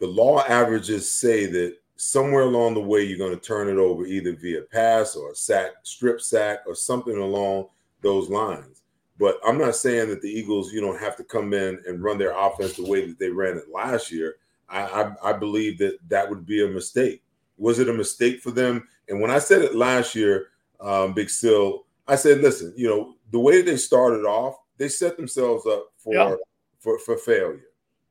the 0.00 0.06
law 0.06 0.42
averages 0.48 1.12
say 1.12 1.46
that 1.46 1.76
somewhere 1.96 2.42
along 2.44 2.74
the 2.74 2.80
way 2.80 3.04
you're 3.04 3.18
going 3.18 3.38
to 3.38 3.46
turn 3.46 3.68
it 3.68 3.76
over 3.76 4.06
either 4.06 4.34
via 4.34 4.62
pass 4.62 5.14
or 5.14 5.30
a 5.30 5.34
sack, 5.34 5.72
strip 5.82 6.20
sack, 6.20 6.60
or 6.66 6.74
something 6.74 7.18
along 7.18 7.68
those 8.00 8.30
lines. 8.30 8.82
But 9.18 9.38
I'm 9.46 9.58
not 9.58 9.76
saying 9.76 10.08
that 10.08 10.22
the 10.22 10.28
Eagles, 10.28 10.72
you 10.72 10.80
don't 10.80 10.98
have 10.98 11.14
to 11.18 11.24
come 11.24 11.52
in 11.52 11.78
and 11.86 12.02
run 12.02 12.18
their 12.18 12.36
offense 12.36 12.72
the 12.74 12.86
way 12.86 13.06
that 13.06 13.18
they 13.18 13.28
ran 13.28 13.58
it 13.58 13.70
last 13.72 14.10
year. 14.10 14.36
I, 14.68 14.82
I, 14.82 15.30
I 15.30 15.32
believe 15.34 15.78
that 15.78 15.98
that 16.08 16.28
would 16.28 16.46
be 16.46 16.64
a 16.64 16.68
mistake. 16.68 17.22
Was 17.58 17.78
it 17.78 17.88
a 17.88 17.92
mistake 17.92 18.40
for 18.40 18.50
them? 18.50 18.88
And 19.08 19.20
when 19.20 19.30
I 19.30 19.38
said 19.38 19.62
it 19.62 19.74
last 19.74 20.14
year, 20.14 20.48
um, 20.80 21.12
Big 21.14 21.30
Sill, 21.30 21.84
I 22.06 22.16
said, 22.16 22.40
listen, 22.40 22.72
you 22.76 22.88
know, 22.88 23.14
the 23.30 23.38
way 23.38 23.62
they 23.62 23.76
started 23.76 24.24
off, 24.24 24.56
they 24.76 24.88
set 24.88 25.16
themselves 25.16 25.66
up 25.66 25.88
for 25.96 26.14
yeah. 26.14 26.34
for, 26.80 26.98
for 26.98 27.16
failure. 27.16 27.64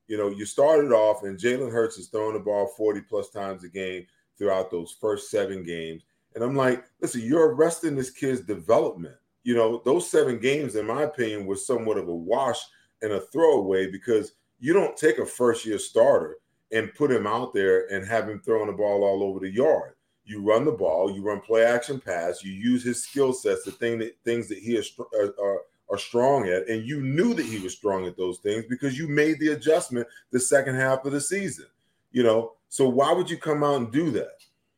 You 0.08 0.18
know, 0.18 0.30
you 0.30 0.46
started 0.46 0.92
off 0.92 1.24
and 1.24 1.40
Jalen 1.40 1.72
Hurts 1.72 1.98
is 1.98 2.08
throwing 2.08 2.34
the 2.34 2.40
ball 2.40 2.68
40 2.78 3.02
plus 3.02 3.30
times 3.30 3.64
a 3.64 3.70
game 3.70 4.06
throughout 4.38 4.72
those 4.72 4.98
first 5.00 5.30
seven 5.30 5.64
games. 5.64 6.04
And 6.36 6.44
I'm 6.44 6.56
like, 6.56 6.84
listen, 7.02 7.22
you're 7.22 7.54
arresting 7.54 7.96
this 7.96 8.10
kid's 8.10 8.42
development. 8.42 9.16
You 9.44 9.56
know, 9.56 9.82
those 9.86 10.10
seven 10.10 10.40
games, 10.40 10.76
in 10.76 10.88
my 10.88 11.04
opinion, 11.04 11.46
was 11.46 11.66
somewhat 11.66 11.98
of 11.98 12.08
a 12.08 12.16
wash 12.16 12.60
and 13.02 13.12
a 13.14 13.22
throwaway 13.22 13.92
because 13.92 14.34
you 14.60 14.74
don't 14.74 14.98
take 14.98 15.20
a 15.20 15.26
first 15.26 15.66
year 15.66 15.78
starter 15.78 16.38
and 16.72 16.94
put 16.96 17.12
him 17.12 17.28
out 17.28 17.54
there 17.54 17.92
and 17.94 18.08
have 18.08 18.28
him 18.28 18.42
throwing 18.44 18.68
the 18.68 18.74
ball 18.74 19.04
all 19.04 19.24
over 19.24 19.40
the 19.40 19.50
yard. 19.50 19.94
You 20.26 20.42
run 20.42 20.66
the 20.66 20.72
ball, 20.72 21.12
you 21.12 21.22
run 21.22 21.42
play 21.42 21.66
action 21.66 22.00
pass, 22.00 22.44
you 22.44 22.52
use 22.52 22.84
his 22.84 23.04
skill 23.04 23.34
sets, 23.34 23.64
the 23.64 23.72
thing 23.72 24.00
that 24.00 24.16
things 24.24 24.48
that 24.48 24.60
he 24.60 24.76
is 24.76 24.92
uh, 25.00 25.28
are, 25.42 25.62
are 25.90 25.98
strong 25.98 26.48
at, 26.48 26.68
and 26.70 26.88
you 26.88 27.02
knew 27.02 27.34
that 27.34 27.46
he 27.46 27.60
was 27.60 27.74
strong 27.74 28.06
at 28.06 28.16
those 28.16 28.38
things 28.40 28.66
because 28.70 28.98
you 28.98 29.08
made 29.08 29.40
the 29.40 29.50
adjustment 29.50 30.08
the 30.32 30.40
second 30.40 30.76
half 30.76 31.06
of 31.06 31.12
the 31.12 31.22
season. 31.22 31.66
You 32.12 32.24
know, 32.24 32.54
so 32.70 32.88
why 32.88 33.12
would 33.12 33.30
you 33.30 33.38
come 33.38 33.64
out 33.64 33.76
and 33.76 33.92
do 33.92 34.12
that? 34.12 34.38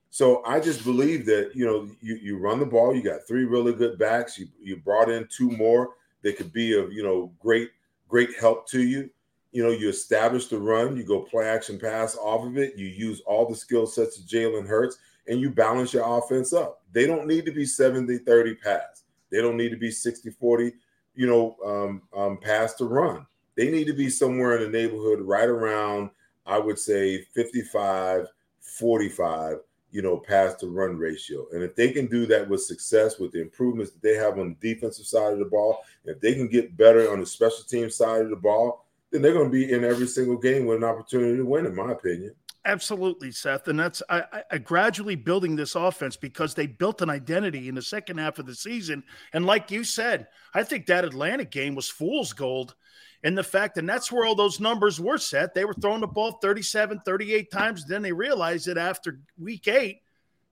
So 0.09 0.41
I 0.45 0.61
just 0.61 0.85
believe 0.85 1.25
that 1.25 1.51
you 1.53 1.65
know 1.65 1.89
you 2.01 2.15
you 2.15 2.37
run 2.37 2.59
the 2.59 2.65
ball. 2.65 2.95
You 2.95 3.03
got 3.03 3.27
three 3.27 3.43
really 3.43 3.73
good 3.73 3.99
backs. 3.99 4.39
You 4.39 4.47
you 4.63 4.77
brought 4.77 5.09
in 5.09 5.27
two 5.29 5.51
more 5.51 5.89
that 6.23 6.37
could 6.37 6.53
be 6.53 6.73
of 6.77 6.93
you 6.93 7.03
know 7.03 7.31
great 7.39 7.71
great 8.07 8.29
help 8.39 8.65
to 8.69 8.81
you. 8.81 9.09
You 9.51 9.63
know 9.63 9.71
you 9.71 9.89
establish 9.89 10.47
the 10.47 10.57
run. 10.57 10.95
You 10.95 11.03
go 11.03 11.19
play 11.19 11.45
action 11.47 11.77
pass 11.77 12.15
off 12.15 12.45
of 12.45 12.57
it. 12.57 12.77
You 12.77 12.87
use 12.87 13.21
all 13.27 13.45
the 13.45 13.57
skill 13.57 13.85
sets 13.85 14.17
of 14.17 14.23
Jalen 14.23 14.65
Hurts 14.65 14.99
and 15.27 15.39
you 15.39 15.49
balance 15.49 15.93
your 15.93 16.17
offense 16.17 16.53
up. 16.53 16.81
They 16.91 17.07
don't 17.07 17.27
need 17.27 17.45
to 17.45 17.51
be 17.51 17.65
70 17.65 18.19
30 18.19 18.55
pass. 18.55 19.03
They 19.31 19.41
don't 19.41 19.57
need 19.57 19.69
to 19.69 19.77
be 19.77 19.91
60 19.91 20.29
40, 20.31 20.73
you 21.15 21.27
know, 21.27 21.57
um, 21.65 22.01
um, 22.15 22.37
pass 22.37 22.73
to 22.75 22.85
run. 22.85 23.25
They 23.55 23.71
need 23.71 23.87
to 23.87 23.93
be 23.93 24.09
somewhere 24.09 24.57
in 24.57 24.63
the 24.63 24.77
neighborhood 24.77 25.21
right 25.21 25.49
around, 25.49 26.09
I 26.45 26.59
would 26.59 26.79
say, 26.79 27.21
55 27.33 28.27
45, 28.59 29.59
you 29.91 30.01
know, 30.01 30.17
pass 30.17 30.55
to 30.55 30.67
run 30.67 30.97
ratio. 30.97 31.45
And 31.53 31.63
if 31.63 31.75
they 31.75 31.91
can 31.91 32.07
do 32.07 32.25
that 32.27 32.47
with 32.47 32.63
success 32.63 33.19
with 33.19 33.31
the 33.31 33.41
improvements 33.41 33.91
that 33.91 34.01
they 34.01 34.15
have 34.15 34.37
on 34.37 34.57
the 34.59 34.73
defensive 34.73 35.05
side 35.05 35.33
of 35.33 35.39
the 35.39 35.45
ball, 35.45 35.83
if 36.03 36.19
they 36.19 36.33
can 36.33 36.47
get 36.47 36.75
better 36.75 37.11
on 37.11 37.19
the 37.19 37.25
special 37.25 37.63
team 37.63 37.89
side 37.89 38.21
of 38.21 38.29
the 38.29 38.35
ball, 38.35 38.85
then 39.11 39.21
they're 39.21 39.33
going 39.33 39.49
to 39.49 39.51
be 39.51 39.71
in 39.71 39.85
every 39.85 40.07
single 40.07 40.37
game 40.37 40.65
with 40.65 40.77
an 40.77 40.83
opportunity 40.83 41.37
to 41.37 41.45
win, 41.45 41.65
in 41.65 41.75
my 41.75 41.91
opinion. 41.91 42.35
Absolutely, 42.65 43.31
Seth. 43.31 43.67
And 43.67 43.79
that's 43.79 44.01
I, 44.09 44.23
I, 44.51 44.57
gradually 44.57 45.15
building 45.15 45.55
this 45.55 45.75
offense 45.75 46.17
because 46.17 46.55
they 46.55 46.65
built 46.65 47.03
an 47.03 47.11
identity 47.11 47.69
in 47.69 47.75
the 47.75 47.81
second 47.81 48.17
half 48.17 48.39
of 48.39 48.47
the 48.47 48.55
season. 48.55 49.03
And 49.33 49.45
like 49.45 49.69
you 49.69 49.83
said, 49.83 50.27
I 50.55 50.63
think 50.63 50.87
that 50.87 51.05
Atlanta 51.05 51.45
game 51.45 51.75
was 51.75 51.89
fool's 51.89 52.33
gold. 52.33 52.73
And 53.23 53.37
the 53.37 53.43
fact, 53.43 53.77
and 53.77 53.87
that's 53.87 54.11
where 54.11 54.25
all 54.25 54.33
those 54.33 54.59
numbers 54.59 54.99
were 54.99 55.19
set. 55.19 55.53
They 55.53 55.63
were 55.63 55.75
throwing 55.75 56.01
the 56.01 56.07
ball 56.07 56.33
37, 56.41 57.01
38 57.05 57.51
times. 57.51 57.85
Then 57.85 58.01
they 58.01 58.11
realized 58.11 58.65
that 58.65 58.79
after 58.79 59.19
week 59.39 59.67
eight, 59.67 60.01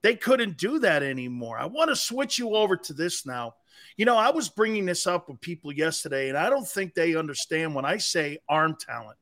they 0.02 0.14
couldn't 0.14 0.56
do 0.56 0.78
that 0.80 1.02
anymore. 1.02 1.58
I 1.58 1.66
want 1.66 1.90
to 1.90 1.96
switch 1.96 2.38
you 2.38 2.54
over 2.54 2.76
to 2.76 2.92
this 2.92 3.26
now. 3.26 3.54
You 3.96 4.04
know, 4.04 4.16
I 4.16 4.30
was 4.30 4.48
bringing 4.48 4.86
this 4.86 5.06
up 5.06 5.28
with 5.28 5.40
people 5.40 5.72
yesterday, 5.72 6.28
and 6.28 6.38
I 6.38 6.48
don't 6.48 6.66
think 6.66 6.94
they 6.94 7.16
understand 7.16 7.74
when 7.74 7.84
I 7.84 7.96
say 7.96 8.38
arm 8.48 8.76
talent 8.78 9.18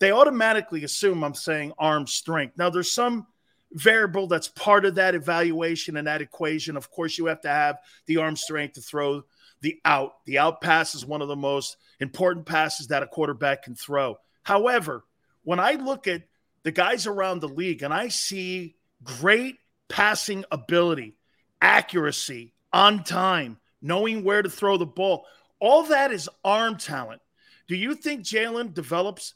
they 0.00 0.12
automatically 0.12 0.82
assume 0.82 1.22
I'm 1.22 1.34
saying 1.34 1.72
arm 1.78 2.06
strength. 2.06 2.58
Now, 2.58 2.70
there's 2.70 2.92
some 2.92 3.26
variable 3.72 4.26
that's 4.26 4.48
part 4.48 4.84
of 4.84 4.96
that 4.96 5.14
evaluation 5.14 5.96
and 5.96 6.08
that 6.08 6.22
equation. 6.22 6.76
Of 6.76 6.90
course, 6.90 7.16
you 7.16 7.26
have 7.26 7.42
to 7.42 7.48
have 7.48 7.78
the 8.06 8.16
arm 8.16 8.34
strength 8.34 8.74
to 8.74 8.80
throw 8.80 9.22
the 9.60 9.78
out. 9.84 10.14
The 10.24 10.38
out 10.38 10.60
pass 10.60 10.94
is 10.94 11.06
one 11.06 11.22
of 11.22 11.28
the 11.28 11.36
most 11.36 11.76
important 12.00 12.46
passes 12.46 12.88
that 12.88 13.02
a 13.02 13.06
quarterback 13.06 13.62
can 13.62 13.74
throw. 13.74 14.16
However, 14.42 15.04
when 15.44 15.60
I 15.60 15.72
look 15.72 16.08
at 16.08 16.22
the 16.62 16.72
guys 16.72 17.06
around 17.06 17.40
the 17.40 17.48
league 17.48 17.82
and 17.82 17.92
I 17.92 18.08
see 18.08 18.76
great 19.04 19.56
passing 19.88 20.44
ability, 20.50 21.16
accuracy, 21.60 22.54
on 22.72 23.04
time, 23.04 23.58
knowing 23.82 24.24
where 24.24 24.42
to 24.42 24.50
throw 24.50 24.76
the 24.76 24.86
ball, 24.86 25.26
all 25.58 25.84
that 25.84 26.10
is 26.10 26.28
arm 26.44 26.76
talent. 26.76 27.20
Do 27.68 27.76
you 27.76 27.94
think 27.94 28.24
Jalen 28.24 28.74
develops 28.74 29.34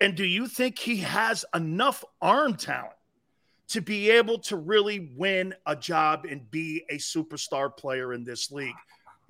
and 0.00 0.14
do 0.14 0.24
you 0.24 0.46
think 0.46 0.78
he 0.78 0.98
has 0.98 1.44
enough 1.54 2.04
arm 2.20 2.54
talent 2.54 2.94
to 3.68 3.80
be 3.80 4.10
able 4.10 4.38
to 4.38 4.56
really 4.56 5.10
win 5.16 5.54
a 5.66 5.76
job 5.76 6.24
and 6.28 6.50
be 6.50 6.84
a 6.88 6.96
superstar 6.96 7.74
player 7.74 8.12
in 8.12 8.24
this 8.24 8.50
league? 8.50 8.74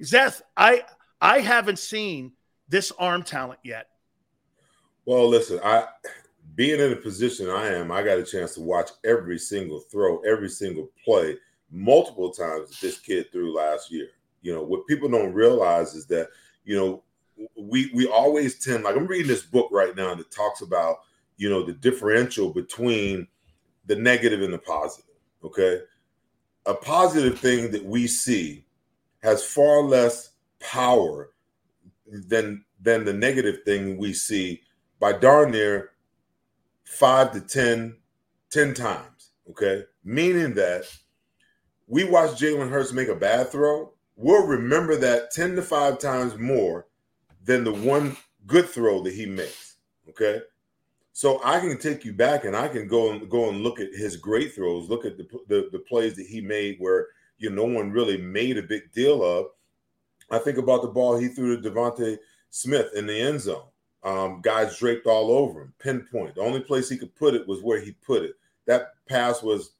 Seth, 0.00 0.42
I 0.56 0.84
I 1.20 1.40
haven't 1.40 1.78
seen 1.78 2.32
this 2.68 2.92
arm 2.98 3.22
talent 3.22 3.60
yet. 3.64 3.88
Well, 5.04 5.28
listen, 5.28 5.58
I 5.64 5.86
being 6.54 6.80
in 6.80 6.90
the 6.90 6.96
position 6.96 7.48
I 7.48 7.68
am, 7.68 7.90
I 7.90 8.02
got 8.02 8.18
a 8.18 8.24
chance 8.24 8.54
to 8.54 8.60
watch 8.60 8.90
every 9.04 9.38
single 9.38 9.80
throw, 9.80 10.18
every 10.20 10.48
single 10.48 10.90
play 11.04 11.36
multiple 11.70 12.30
times 12.30 12.80
this 12.80 12.98
kid 12.98 13.30
threw 13.30 13.54
last 13.54 13.90
year. 13.90 14.08
You 14.42 14.54
know, 14.54 14.62
what 14.62 14.86
people 14.86 15.08
don't 15.08 15.34
realize 15.34 15.94
is 15.94 16.06
that, 16.06 16.28
you 16.64 16.76
know, 16.76 17.02
we 17.56 17.90
we 17.94 18.06
always 18.06 18.62
tend 18.64 18.84
like 18.84 18.96
I'm 18.96 19.06
reading 19.06 19.28
this 19.28 19.42
book 19.42 19.68
right 19.70 19.94
now 19.96 20.14
that 20.14 20.30
talks 20.30 20.62
about 20.62 20.98
you 21.36 21.48
know 21.48 21.64
the 21.64 21.72
differential 21.72 22.52
between 22.52 23.26
the 23.86 23.96
negative 23.96 24.42
and 24.42 24.52
the 24.52 24.58
positive. 24.58 25.04
Okay, 25.44 25.80
a 26.66 26.74
positive 26.74 27.38
thing 27.38 27.70
that 27.70 27.84
we 27.84 28.06
see 28.06 28.64
has 29.22 29.44
far 29.44 29.82
less 29.82 30.32
power 30.60 31.30
than 32.06 32.64
than 32.80 33.04
the 33.04 33.12
negative 33.12 33.62
thing 33.64 33.96
we 33.96 34.12
see 34.12 34.62
by 35.00 35.12
darn 35.12 35.50
near 35.50 35.90
five 36.84 37.32
to 37.32 37.40
10, 37.40 37.96
10 38.50 38.74
times. 38.74 39.30
Okay, 39.50 39.84
meaning 40.04 40.54
that 40.54 40.84
we 41.86 42.04
watch 42.04 42.40
Jalen 42.40 42.70
Hurts 42.70 42.92
make 42.92 43.08
a 43.08 43.14
bad 43.14 43.48
throw, 43.50 43.92
we'll 44.16 44.46
remember 44.46 44.96
that 44.96 45.30
10 45.30 45.56
to 45.56 45.62
5 45.62 45.98
times 45.98 46.36
more 46.36 46.86
than 47.48 47.64
the 47.64 47.72
one 47.72 48.14
good 48.46 48.68
throw 48.68 49.02
that 49.02 49.14
he 49.14 49.24
makes. 49.24 49.76
Okay. 50.10 50.42
So 51.14 51.40
I 51.42 51.58
can 51.58 51.78
take 51.78 52.04
you 52.04 52.12
back 52.12 52.44
and 52.44 52.54
I 52.54 52.68
can 52.68 52.86
go 52.86 53.10
and 53.10 53.28
go 53.28 53.48
and 53.48 53.62
look 53.62 53.80
at 53.80 53.92
his 53.92 54.16
great 54.16 54.54
throws, 54.54 54.88
look 54.88 55.06
at 55.06 55.16
the, 55.16 55.26
the, 55.48 55.68
the 55.72 55.78
plays 55.80 56.14
that 56.16 56.26
he 56.26 56.42
made 56.42 56.76
where 56.78 57.06
you 57.38 57.50
know 57.50 57.66
no 57.66 57.74
one 57.74 57.90
really 57.90 58.18
made 58.18 58.58
a 58.58 58.62
big 58.62 58.92
deal 58.92 59.24
of. 59.24 59.46
I 60.30 60.38
think 60.38 60.58
about 60.58 60.82
the 60.82 60.88
ball 60.88 61.16
he 61.16 61.28
threw 61.28 61.60
to 61.60 61.70
DeVonta 61.70 62.18
Smith 62.50 62.90
in 62.94 63.06
the 63.06 63.18
end 63.18 63.40
zone. 63.40 63.64
Um, 64.04 64.40
guys 64.42 64.78
draped 64.78 65.06
all 65.06 65.30
over 65.30 65.62
him, 65.62 65.72
pinpoint. 65.78 66.34
The 66.34 66.42
only 66.42 66.60
place 66.60 66.88
he 66.88 66.98
could 66.98 67.16
put 67.16 67.34
it 67.34 67.48
was 67.48 67.62
where 67.62 67.80
he 67.80 67.92
put 67.92 68.22
it. 68.22 68.34
That 68.66 68.92
pass 69.08 69.42
was 69.42 69.70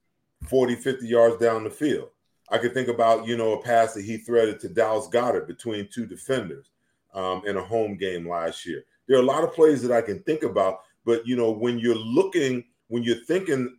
40, 0.48 0.74
50 0.76 1.06
yards 1.06 1.36
down 1.36 1.64
the 1.64 1.70
field. 1.70 2.08
I 2.50 2.56
could 2.56 2.72
think 2.72 2.88
about, 2.88 3.26
you 3.26 3.36
know, 3.36 3.52
a 3.52 3.62
pass 3.62 3.92
that 3.92 4.04
he 4.04 4.16
threaded 4.16 4.58
to 4.60 4.70
Dallas 4.70 5.06
Goedert 5.08 5.46
between 5.46 5.88
two 5.92 6.06
defenders 6.06 6.70
um, 7.14 7.42
in 7.46 7.56
a 7.56 7.64
home 7.64 7.96
game 7.96 8.28
last 8.28 8.66
year. 8.66 8.84
There 9.06 9.16
are 9.16 9.22
a 9.22 9.26
lot 9.26 9.44
of 9.44 9.54
plays 9.54 9.82
that 9.82 9.92
I 9.92 10.02
can 10.02 10.20
think 10.20 10.42
about, 10.42 10.80
but 11.04 11.26
you 11.26 11.36
know, 11.36 11.50
when 11.50 11.78
you're 11.78 11.94
looking, 11.94 12.64
when 12.88 13.02
you're 13.02 13.24
thinking 13.24 13.76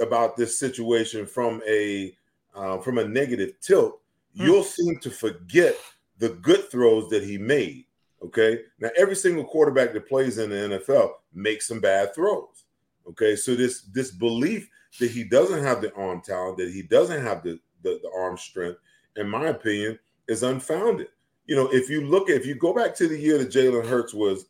about 0.00 0.36
this 0.36 0.58
situation 0.58 1.26
from 1.26 1.62
a 1.66 2.14
uh, 2.54 2.78
from 2.78 2.98
a 2.98 3.08
negative 3.08 3.52
tilt, 3.60 4.00
hmm. 4.36 4.44
you'll 4.44 4.62
seem 4.62 4.98
to 5.00 5.10
forget 5.10 5.76
the 6.18 6.30
good 6.30 6.70
throws 6.70 7.08
that 7.10 7.22
he 7.22 7.38
made. 7.38 7.84
Okay, 8.22 8.60
now 8.80 8.88
every 8.96 9.16
single 9.16 9.44
quarterback 9.44 9.92
that 9.92 10.08
plays 10.08 10.38
in 10.38 10.50
the 10.50 10.78
NFL 10.78 11.12
makes 11.32 11.68
some 11.68 11.80
bad 11.80 12.14
throws. 12.14 12.64
Okay, 13.08 13.36
so 13.36 13.54
this 13.54 13.82
this 13.92 14.10
belief 14.10 14.68
that 15.00 15.10
he 15.10 15.24
doesn't 15.24 15.62
have 15.62 15.80
the 15.80 15.94
arm 15.94 16.20
talent, 16.22 16.56
that 16.58 16.72
he 16.72 16.82
doesn't 16.82 17.22
have 17.22 17.42
the, 17.42 17.58
the, 17.82 18.00
the 18.02 18.10
arm 18.16 18.38
strength, 18.38 18.78
in 19.16 19.28
my 19.28 19.48
opinion, 19.48 19.98
is 20.26 20.42
unfounded 20.42 21.08
you 21.46 21.54
know, 21.54 21.68
if 21.72 21.88
you 21.88 22.06
look 22.06 22.28
at 22.28 22.36
if 22.36 22.46
you 22.46 22.54
go 22.54 22.74
back 22.74 22.94
to 22.96 23.08
the 23.08 23.18
year 23.18 23.38
that 23.38 23.50
Jalen 23.50 23.86
Hurts 23.86 24.12
was 24.12 24.46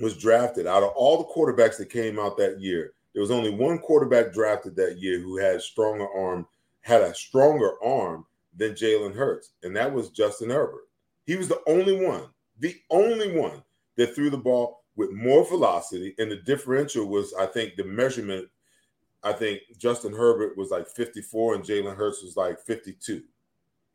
was 0.00 0.16
drafted, 0.16 0.66
out 0.66 0.82
of 0.82 0.90
all 0.94 1.18
the 1.18 1.24
quarterbacks 1.24 1.76
that 1.78 1.90
came 1.90 2.18
out 2.18 2.36
that 2.38 2.60
year, 2.60 2.92
there 3.12 3.22
was 3.22 3.30
only 3.30 3.50
one 3.50 3.78
quarterback 3.78 4.32
drafted 4.32 4.76
that 4.76 4.98
year 4.98 5.18
who 5.18 5.36
had 5.36 5.60
stronger 5.60 6.08
arm, 6.16 6.46
had 6.80 7.02
a 7.02 7.14
stronger 7.14 7.72
arm 7.82 8.24
than 8.56 8.72
Jalen 8.72 9.14
Hurts, 9.14 9.50
and 9.62 9.74
that 9.76 9.92
was 9.92 10.10
Justin 10.10 10.50
Herbert. 10.50 10.88
He 11.26 11.36
was 11.36 11.48
the 11.48 11.60
only 11.66 12.04
one, 12.04 12.24
the 12.58 12.76
only 12.90 13.38
one 13.38 13.62
that 13.96 14.14
threw 14.14 14.30
the 14.30 14.38
ball 14.38 14.84
with 14.96 15.12
more 15.12 15.46
velocity, 15.46 16.14
and 16.18 16.30
the 16.30 16.36
differential 16.36 17.06
was, 17.06 17.34
I 17.38 17.46
think, 17.46 17.76
the 17.76 17.84
measurement. 17.84 18.48
I 19.22 19.32
think 19.32 19.60
Justin 19.78 20.12
Herbert 20.12 20.56
was 20.56 20.70
like 20.70 20.88
54 20.88 21.56
and 21.56 21.64
Jalen 21.64 21.96
Hurts 21.96 22.22
was 22.22 22.36
like 22.36 22.60
52, 22.60 23.22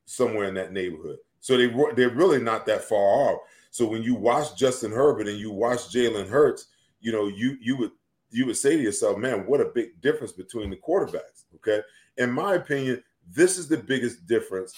somewhere 0.05 0.45
in 0.45 0.53
that 0.55 0.73
neighborhood. 0.73 1.17
So 1.43 1.57
they 1.57 1.67
they're 1.95 2.09
really 2.09 2.41
not 2.41 2.65
that 2.67 2.85
far 2.85 3.01
off. 3.01 3.41
So 3.69 3.85
when 3.85 4.01
you 4.01 4.15
watch 4.15 4.55
Justin 4.57 4.93
Herbert 4.93 5.27
and 5.27 5.37
you 5.37 5.51
watch 5.51 5.89
Jalen 5.93 6.29
Hurts, 6.29 6.67
you 7.01 7.11
know 7.11 7.27
you 7.27 7.57
you 7.59 7.75
would 7.75 7.91
you 8.31 8.45
would 8.45 8.55
say 8.55 8.77
to 8.77 8.81
yourself, 8.81 9.17
man, 9.17 9.45
what 9.45 9.59
a 9.59 9.65
big 9.65 9.99
difference 9.99 10.31
between 10.31 10.69
the 10.69 10.77
quarterbacks. 10.77 11.43
Okay, 11.55 11.81
in 12.17 12.31
my 12.31 12.53
opinion, 12.53 13.03
this 13.29 13.57
is 13.57 13.67
the 13.67 13.75
biggest 13.75 14.25
difference. 14.25 14.73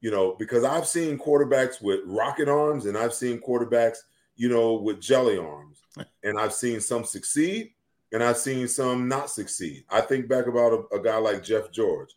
You 0.00 0.10
know, 0.10 0.34
because 0.36 0.64
I've 0.64 0.88
seen 0.88 1.16
quarterbacks 1.16 1.80
with 1.80 2.00
rocket 2.04 2.48
arms 2.48 2.86
and 2.86 2.98
I've 2.98 3.14
seen 3.14 3.38
quarterbacks, 3.38 3.98
you 4.34 4.48
know, 4.48 4.74
with 4.74 5.00
jelly 5.00 5.38
arms, 5.38 5.80
and 6.24 6.40
I've 6.40 6.54
seen 6.54 6.80
some 6.80 7.04
succeed, 7.04 7.70
and 8.12 8.20
I've 8.20 8.38
seen 8.38 8.66
some 8.66 9.06
not 9.06 9.30
succeed. 9.30 9.84
I 9.88 10.00
think 10.00 10.28
back 10.28 10.48
about 10.48 10.72
a, 10.72 10.96
a 10.96 11.00
guy 11.00 11.18
like 11.18 11.44
Jeff 11.44 11.70
George. 11.70 12.10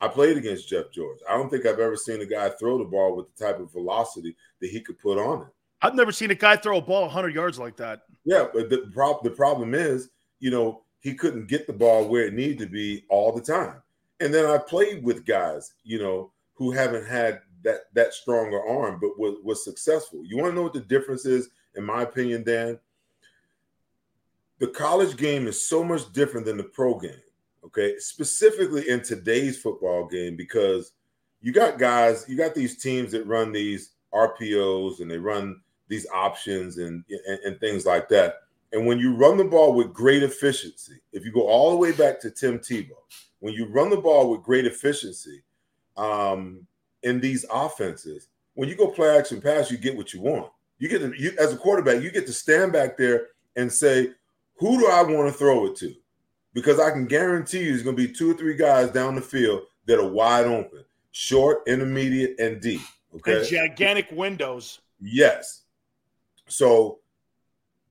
I 0.00 0.08
played 0.08 0.36
against 0.36 0.68
Jeff 0.68 0.92
George. 0.92 1.18
I 1.28 1.36
don't 1.36 1.50
think 1.50 1.66
I've 1.66 1.80
ever 1.80 1.96
seen 1.96 2.20
a 2.20 2.26
guy 2.26 2.50
throw 2.50 2.78
the 2.78 2.84
ball 2.84 3.16
with 3.16 3.26
the 3.34 3.44
type 3.44 3.58
of 3.58 3.72
velocity 3.72 4.36
that 4.60 4.70
he 4.70 4.80
could 4.80 4.98
put 4.98 5.18
on 5.18 5.42
it. 5.42 5.48
I've 5.82 5.94
never 5.94 6.12
seen 6.12 6.30
a 6.30 6.36
guy 6.36 6.56
throw 6.56 6.78
a 6.78 6.82
ball 6.82 7.02
100 7.02 7.34
yards 7.34 7.58
like 7.58 7.76
that. 7.76 8.02
Yeah, 8.24 8.46
but 8.52 8.68
the, 8.70 8.90
prob- 8.92 9.22
the 9.22 9.30
problem 9.30 9.74
is, 9.74 10.10
you 10.40 10.50
know, 10.50 10.82
he 11.00 11.14
couldn't 11.14 11.48
get 11.48 11.66
the 11.66 11.72
ball 11.72 12.08
where 12.08 12.26
it 12.26 12.34
needed 12.34 12.58
to 12.58 12.66
be 12.66 13.04
all 13.08 13.32
the 13.32 13.40
time. 13.40 13.82
And 14.20 14.34
then 14.34 14.46
I 14.46 14.58
played 14.58 15.04
with 15.04 15.24
guys, 15.24 15.74
you 15.84 15.98
know, 16.00 16.32
who 16.54 16.72
haven't 16.72 17.06
had 17.06 17.40
that 17.64 17.82
that 17.94 18.14
stronger 18.14 18.60
arm, 18.66 18.98
but 19.00 19.18
was, 19.18 19.36
was 19.44 19.64
successful. 19.64 20.22
You 20.24 20.36
want 20.36 20.52
to 20.52 20.54
know 20.56 20.62
what 20.62 20.72
the 20.72 20.80
difference 20.80 21.24
is, 21.24 21.48
in 21.76 21.84
my 21.84 22.02
opinion, 22.02 22.42
Dan? 22.42 22.78
The 24.58 24.68
college 24.68 25.16
game 25.16 25.46
is 25.46 25.68
so 25.68 25.84
much 25.84 26.12
different 26.12 26.46
than 26.46 26.56
the 26.56 26.64
pro 26.64 26.98
game. 26.98 27.12
Okay, 27.68 27.98
specifically 27.98 28.88
in 28.88 29.02
today's 29.02 29.60
football 29.60 30.06
game, 30.06 30.36
because 30.36 30.92
you 31.42 31.52
got 31.52 31.78
guys, 31.78 32.24
you 32.26 32.34
got 32.34 32.54
these 32.54 32.78
teams 32.78 33.12
that 33.12 33.26
run 33.26 33.52
these 33.52 33.90
RPOs 34.14 35.00
and 35.00 35.10
they 35.10 35.18
run 35.18 35.60
these 35.86 36.06
options 36.08 36.78
and, 36.78 37.04
and, 37.26 37.38
and 37.44 37.60
things 37.60 37.84
like 37.84 38.08
that. 38.08 38.36
And 38.72 38.86
when 38.86 38.98
you 38.98 39.14
run 39.14 39.36
the 39.36 39.44
ball 39.44 39.74
with 39.74 39.92
great 39.92 40.22
efficiency, 40.22 40.94
if 41.12 41.26
you 41.26 41.32
go 41.32 41.46
all 41.46 41.70
the 41.70 41.76
way 41.76 41.92
back 41.92 42.20
to 42.20 42.30
Tim 42.30 42.58
Tebow, 42.58 42.96
when 43.40 43.52
you 43.52 43.66
run 43.66 43.90
the 43.90 43.96
ball 43.98 44.30
with 44.30 44.42
great 44.42 44.64
efficiency 44.64 45.42
um, 45.98 46.66
in 47.02 47.20
these 47.20 47.44
offenses, 47.52 48.28
when 48.54 48.68
you 48.68 48.76
go 48.76 48.88
play 48.88 49.16
action 49.16 49.42
pass, 49.42 49.70
you 49.70 49.76
get 49.76 49.96
what 49.96 50.14
you 50.14 50.22
want. 50.22 50.50
You 50.78 50.88
get 50.88 51.00
to, 51.00 51.12
you, 51.16 51.32
as 51.38 51.52
a 51.52 51.56
quarterback, 51.56 52.02
you 52.02 52.10
get 52.10 52.26
to 52.26 52.32
stand 52.32 52.72
back 52.72 52.96
there 52.96 53.28
and 53.56 53.72
say, 53.72 54.12
"Who 54.56 54.78
do 54.78 54.88
I 54.88 55.02
want 55.02 55.30
to 55.30 55.38
throw 55.38 55.66
it 55.66 55.76
to?" 55.76 55.94
Because 56.54 56.80
I 56.80 56.90
can 56.90 57.06
guarantee 57.06 57.60
you, 57.60 57.70
there's 57.70 57.82
going 57.82 57.96
to 57.96 58.06
be 58.06 58.12
two 58.12 58.30
or 58.30 58.34
three 58.34 58.56
guys 58.56 58.90
down 58.90 59.14
the 59.14 59.20
field 59.20 59.62
that 59.86 59.98
are 59.98 60.08
wide 60.08 60.46
open, 60.46 60.84
short, 61.12 61.62
intermediate, 61.66 62.38
and 62.40 62.60
deep. 62.60 62.80
Okay, 63.16 63.38
and 63.38 63.46
gigantic 63.46 64.10
windows. 64.10 64.80
Yes. 65.00 65.62
So 66.48 66.98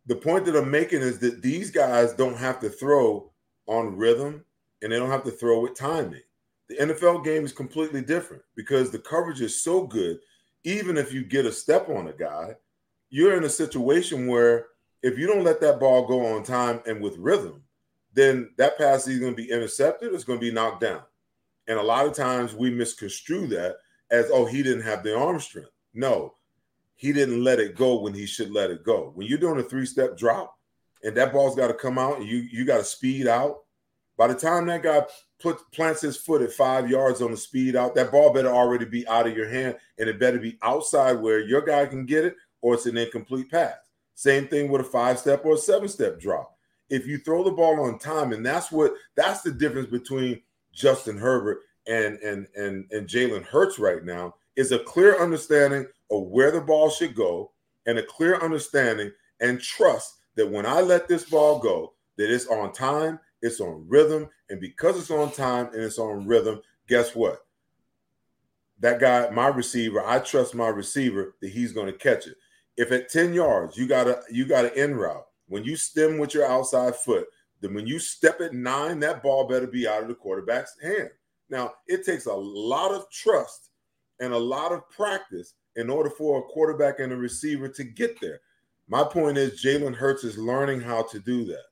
the 0.05 0.15
point 0.15 0.45
that 0.45 0.55
I'm 0.55 0.71
making 0.71 1.01
is 1.01 1.19
that 1.19 1.41
these 1.41 1.71
guys 1.71 2.13
don't 2.13 2.37
have 2.37 2.59
to 2.61 2.69
throw 2.69 3.31
on 3.67 3.97
rhythm 3.97 4.43
and 4.81 4.91
they 4.91 4.97
don't 4.97 5.11
have 5.11 5.23
to 5.25 5.31
throw 5.31 5.61
with 5.61 5.75
timing. 5.75 6.21
The 6.69 6.75
NFL 6.75 7.23
game 7.23 7.45
is 7.45 7.53
completely 7.53 8.01
different 8.01 8.43
because 8.55 8.91
the 8.91 8.99
coverage 8.99 9.41
is 9.41 9.61
so 9.61 9.85
good. 9.85 10.19
Even 10.63 10.97
if 10.97 11.13
you 11.13 11.23
get 11.23 11.45
a 11.45 11.51
step 11.51 11.89
on 11.89 12.07
a 12.07 12.13
guy, 12.13 12.55
you're 13.09 13.37
in 13.37 13.45
a 13.45 13.49
situation 13.49 14.27
where 14.27 14.67
if 15.01 15.17
you 15.17 15.27
don't 15.27 15.43
let 15.43 15.61
that 15.61 15.79
ball 15.79 16.05
go 16.05 16.25
on 16.25 16.43
time 16.43 16.81
and 16.85 17.01
with 17.01 17.17
rhythm, 17.17 17.63
then 18.17 18.49
that 18.57 18.79
pass 18.79 19.07
is 19.07 19.19
going 19.19 19.33
to 19.33 19.41
be 19.41 19.51
intercepted. 19.51 20.11
It's 20.11 20.23
going 20.23 20.39
to 20.39 20.45
be 20.45 20.51
knocked 20.51 20.81
down. 20.81 21.01
And 21.67 21.77
a 21.77 21.83
lot 21.83 22.07
of 22.07 22.13
times 22.13 22.55
we 22.55 22.71
misconstrue 22.71 23.45
that 23.47 23.75
as, 24.09 24.31
oh, 24.33 24.45
he 24.45 24.63
didn't 24.63 24.81
have 24.81 25.03
the 25.03 25.15
arm 25.15 25.39
strength. 25.39 25.69
No, 25.93 26.33
he 26.95 27.13
didn't 27.13 27.43
let 27.43 27.59
it 27.59 27.75
go 27.75 28.01
when 28.01 28.15
he 28.15 28.25
should 28.25 28.51
let 28.51 28.71
it 28.71 28.83
go. 28.83 29.11
When 29.13 29.27
you're 29.27 29.37
doing 29.37 29.59
a 29.59 29.63
three 29.63 29.85
step 29.85 30.17
drop 30.17 30.57
and 31.03 31.15
that 31.15 31.31
ball's 31.31 31.55
got 31.55 31.67
to 31.67 31.75
come 31.75 31.99
out 31.99 32.17
and 32.17 32.27
you, 32.27 32.37
you 32.37 32.65
got 32.65 32.77
to 32.77 32.83
speed 32.83 33.27
out, 33.27 33.57
by 34.17 34.25
the 34.25 34.33
time 34.33 34.65
that 34.65 34.81
guy 34.81 35.05
put 35.39 35.59
plants 35.71 36.01
his 36.01 36.17
foot 36.17 36.41
at 36.41 36.51
five 36.51 36.89
yards 36.89 37.21
on 37.21 37.29
the 37.29 37.37
speed 37.37 37.75
out, 37.75 37.93
that 37.93 38.11
ball 38.11 38.33
better 38.33 38.49
already 38.49 38.85
be 38.85 39.07
out 39.07 39.27
of 39.27 39.37
your 39.37 39.47
hand 39.47 39.75
and 39.99 40.09
it 40.09 40.19
better 40.19 40.39
be 40.39 40.57
outside 40.63 41.13
where 41.13 41.39
your 41.39 41.61
guy 41.61 41.85
can 41.85 42.07
get 42.07 42.25
it 42.25 42.35
or 42.61 42.73
it's 42.73 42.87
an 42.87 42.97
incomplete 42.97 43.51
pass. 43.51 43.75
Same 44.15 44.47
thing 44.47 44.71
with 44.71 44.81
a 44.81 44.85
five 44.85 45.19
step 45.19 45.45
or 45.45 45.53
a 45.53 45.57
seven 45.57 45.87
step 45.87 46.19
drop. 46.19 46.56
If 46.89 47.05
you 47.05 47.17
throw 47.17 47.43
the 47.43 47.51
ball 47.51 47.81
on 47.81 47.99
time, 47.99 48.31
and 48.33 48.45
that's 48.45 48.71
what 48.71 48.93
that's 49.15 49.41
the 49.41 49.51
difference 49.51 49.89
between 49.89 50.41
Justin 50.73 51.17
Herbert 51.17 51.59
and 51.87 52.17
and 52.19 52.47
and 52.55 52.85
and 52.91 53.07
Jalen 53.07 53.43
Hurts 53.43 53.79
right 53.79 54.03
now 54.03 54.35
is 54.55 54.71
a 54.71 54.79
clear 54.79 55.21
understanding 55.21 55.85
of 56.11 56.23
where 56.27 56.51
the 56.51 56.61
ball 56.61 56.89
should 56.89 57.15
go 57.15 57.51
and 57.85 57.97
a 57.97 58.03
clear 58.03 58.39
understanding 58.39 59.11
and 59.39 59.61
trust 59.61 60.15
that 60.35 60.49
when 60.49 60.65
I 60.65 60.81
let 60.81 61.07
this 61.07 61.29
ball 61.29 61.59
go, 61.59 61.93
that 62.17 62.33
it's 62.33 62.47
on 62.47 62.73
time 62.73 63.19
it's 63.41 63.59
on 63.59 63.85
rhythm. 63.87 64.29
And 64.49 64.59
because 64.59 64.97
it's 64.97 65.11
on 65.11 65.31
time 65.31 65.67
and 65.73 65.83
it's 65.83 65.99
on 65.99 66.25
rhythm, 66.25 66.61
guess 66.87 67.15
what? 67.15 67.45
That 68.79 68.99
guy, 68.99 69.29
my 69.29 69.47
receiver, 69.47 70.05
I 70.05 70.19
trust 70.19 70.55
my 70.55 70.67
receiver 70.67 71.35
that 71.41 71.49
he's 71.49 71.73
going 71.73 71.87
to 71.87 71.97
catch 71.97 72.27
it. 72.27 72.35
If 72.75 72.91
at 72.91 73.09
10 73.09 73.33
yards, 73.33 73.75
you 73.75 73.87
got 73.87 74.07
a 74.07 74.21
you 74.29 74.45
got 74.45 74.65
an 74.65 74.71
in 74.75 74.95
route, 74.95 75.25
when 75.47 75.63
you 75.63 75.75
stem 75.75 76.17
with 76.17 76.33
your 76.33 76.45
outside 76.45 76.95
foot, 76.95 77.27
then 77.61 77.73
when 77.73 77.87
you 77.87 77.99
step 77.99 78.41
at 78.41 78.53
nine, 78.53 78.99
that 78.99 79.23
ball 79.23 79.47
better 79.47 79.67
be 79.67 79.87
out 79.87 80.03
of 80.03 80.07
the 80.07 80.15
quarterback's 80.15 80.75
hand. 80.81 81.09
Now, 81.49 81.73
it 81.87 82.05
takes 82.05 82.25
a 82.25 82.33
lot 82.33 82.91
of 82.91 83.09
trust 83.09 83.69
and 84.19 84.33
a 84.33 84.37
lot 84.37 84.71
of 84.71 84.89
practice 84.89 85.53
in 85.75 85.89
order 85.89 86.09
for 86.09 86.39
a 86.39 86.43
quarterback 86.43 86.99
and 86.99 87.13
a 87.13 87.15
receiver 87.15 87.69
to 87.69 87.83
get 87.83 88.19
there. 88.19 88.41
My 88.87 89.03
point 89.03 89.37
is, 89.37 89.61
Jalen 89.63 89.95
Hurts 89.95 90.23
is 90.23 90.37
learning 90.37 90.81
how 90.81 91.03
to 91.03 91.19
do 91.19 91.45
that. 91.45 91.65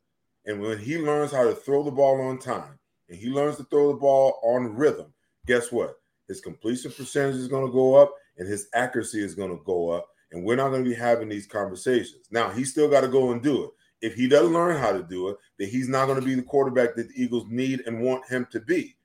And 0.46 0.62
when 0.62 0.78
he 0.78 0.98
learns 0.98 1.32
how 1.32 1.44
to 1.44 1.56
throw 1.56 1.84
the 1.84 1.92
ball 1.92 2.22
on 2.22 2.40
time 2.40 2.78
and 3.10 3.18
he 3.18 3.30
learns 3.30 3.58
to 3.58 3.64
throw 3.66 3.92
the 3.92 4.00
ball 4.00 4.40
on 4.44 4.76
rhythm, 4.76 5.14
guess 5.48 5.72
what? 5.72 5.96
His 6.28 6.42
completion 6.42 6.92
percentage 6.92 7.36
is 7.36 7.48
going 7.48 7.66
to 7.66 7.72
go 7.72 7.96
up 7.96 8.14
and 8.38 8.48
his 8.48 8.68
accuracy 8.74 9.24
is 9.24 9.36
going 9.36 9.50
to 9.50 9.64
go 9.64 9.90
up. 9.90 10.08
And 10.32 10.44
we're 10.44 10.56
not 10.56 10.70
going 10.70 10.84
to 10.84 10.90
be 10.90 10.96
having 10.96 11.30
these 11.30 11.48
conversations. 11.48 12.28
Now, 12.32 12.50
he 12.50 12.64
still 12.64 12.90
got 12.90 13.02
to 13.02 13.08
go 13.08 13.32
and 13.32 13.42
do 13.42 13.66
it. 13.66 13.70
If 14.02 14.16
he 14.16 14.28
doesn't 14.28 14.54
learn 14.54 14.78
how 14.78 14.92
to 14.92 15.04
do 15.04 15.30
it, 15.30 15.38
then 15.58 15.70
he's 15.70 15.88
not 15.88 16.06
going 16.08 16.20
to 16.20 16.26
be 16.26 16.36
the 16.36 16.42
quarterback 16.42 16.96
that 16.96 17.08
the 17.08 17.24
Eagles 17.24 17.46
need 17.50 17.84
and 17.86 18.02
want 18.02 18.28
him 18.28 18.48
to 18.52 18.60
be. 18.60 18.96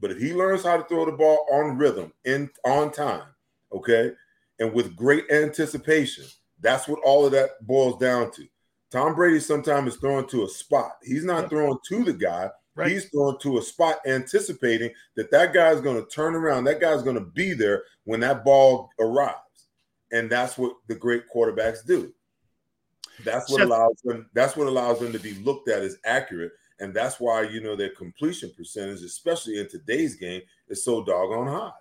But 0.00 0.10
if 0.10 0.18
he 0.18 0.34
learns 0.34 0.62
how 0.62 0.76
to 0.76 0.84
throw 0.84 1.06
the 1.06 1.12
ball 1.12 1.46
on 1.50 1.76
rhythm, 1.76 2.12
in 2.24 2.50
on 2.64 2.92
time, 2.92 3.24
okay, 3.72 4.12
and 4.58 4.72
with 4.72 4.96
great 4.96 5.24
anticipation, 5.30 6.24
that's 6.60 6.88
what 6.88 7.00
all 7.04 7.26
of 7.26 7.32
that 7.32 7.66
boils 7.66 7.98
down 7.98 8.30
to. 8.32 8.46
Tom 8.90 9.14
Brady 9.14 9.40
sometimes 9.40 9.94
is 9.94 10.00
throwing 10.00 10.26
to 10.28 10.44
a 10.44 10.48
spot. 10.48 10.92
He's 11.02 11.24
not 11.24 11.50
throwing 11.50 11.78
to 11.88 12.04
the 12.04 12.12
guy. 12.12 12.50
Right. 12.74 12.92
He's 12.92 13.08
throwing 13.08 13.38
to 13.38 13.56
a 13.56 13.62
spot, 13.62 14.00
anticipating 14.06 14.90
that 15.16 15.30
that 15.30 15.54
guy 15.54 15.70
is 15.70 15.80
going 15.80 15.96
to 15.96 16.08
turn 16.10 16.34
around. 16.34 16.64
That 16.64 16.80
guy's 16.80 17.02
going 17.02 17.16
to 17.16 17.24
be 17.24 17.54
there 17.54 17.84
when 18.04 18.20
that 18.20 18.44
ball 18.44 18.90
arrives, 19.00 19.38
and 20.12 20.30
that's 20.30 20.56
what 20.56 20.76
the 20.88 20.94
great 20.94 21.24
quarterbacks 21.32 21.84
do. 21.86 22.12
That's 23.24 23.50
what 23.50 23.62
allows 23.62 24.00
them. 24.04 24.28
That's 24.34 24.56
what 24.56 24.66
allows 24.66 24.98
them 25.00 25.12
to 25.12 25.18
be 25.18 25.34
looked 25.34 25.68
at 25.68 25.82
as 25.82 25.96
accurate, 26.04 26.52
and 26.80 26.92
that's 26.92 27.18
why 27.18 27.42
you 27.42 27.60
know 27.60 27.76
their 27.76 27.90
completion 27.90 28.52
percentage, 28.56 29.02
especially 29.02 29.58
in 29.58 29.68
today's 29.68 30.16
game, 30.16 30.42
is 30.68 30.84
so 30.84 31.02
doggone 31.02 31.46
high. 31.46 31.72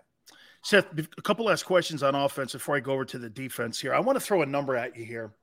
Seth, 0.63 0.87
a 0.97 1.21
couple 1.21 1.45
last 1.45 1.63
questions 1.63 2.01
on 2.01 2.15
offense 2.15 2.53
before 2.53 2.75
I 2.75 2.79
go 2.79 2.93
over 2.93 3.05
to 3.05 3.19
the 3.19 3.29
defense 3.29 3.79
here. 3.79 3.93
I 3.93 3.99
want 3.99 4.15
to 4.15 4.25
throw 4.25 4.41
a 4.41 4.47
number 4.47 4.75
at 4.75 4.95
you 4.95 5.05
here. 5.05 5.35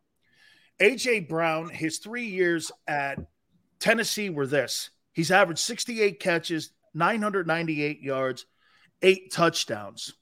AJ 0.81 1.29
Brown, 1.29 1.69
his 1.69 1.99
three 1.99 2.25
years 2.25 2.73
at 2.89 3.19
Tennessee 3.79 4.31
were 4.31 4.49
this. 4.49 4.91
He's 5.13 5.31
averaged 5.31 5.61
68 5.61 6.19
catches, 6.19 6.73
998 6.95 8.01
yards, 8.01 8.47
eight 9.03 9.31
touchdowns. 9.31 10.15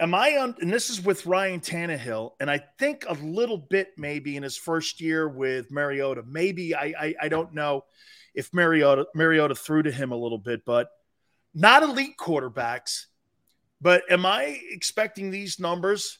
Am 0.00 0.14
I 0.14 0.38
on? 0.38 0.56
And 0.62 0.72
this 0.72 0.88
is 0.88 1.04
with 1.04 1.26
Ryan 1.26 1.60
Tannehill, 1.60 2.32
and 2.40 2.50
I 2.50 2.62
think 2.78 3.04
a 3.06 3.12
little 3.12 3.58
bit 3.58 3.88
maybe 3.98 4.34
in 4.34 4.42
his 4.42 4.56
first 4.56 4.98
year 4.98 5.28
with 5.28 5.70
Mariota. 5.70 6.22
Maybe 6.26 6.74
I 6.74 6.94
I, 6.98 7.14
I 7.22 7.28
don't 7.28 7.52
know 7.52 7.84
if 8.34 8.52
Mariota 8.54 9.06
Mariota 9.14 9.54
threw 9.54 9.82
to 9.82 9.92
him 9.92 10.10
a 10.10 10.16
little 10.16 10.38
bit, 10.38 10.64
but 10.64 10.88
not 11.54 11.82
elite 11.82 12.16
quarterbacks. 12.18 13.06
But 13.82 14.02
am 14.10 14.24
I 14.24 14.58
expecting 14.70 15.30
these 15.30 15.60
numbers 15.60 16.18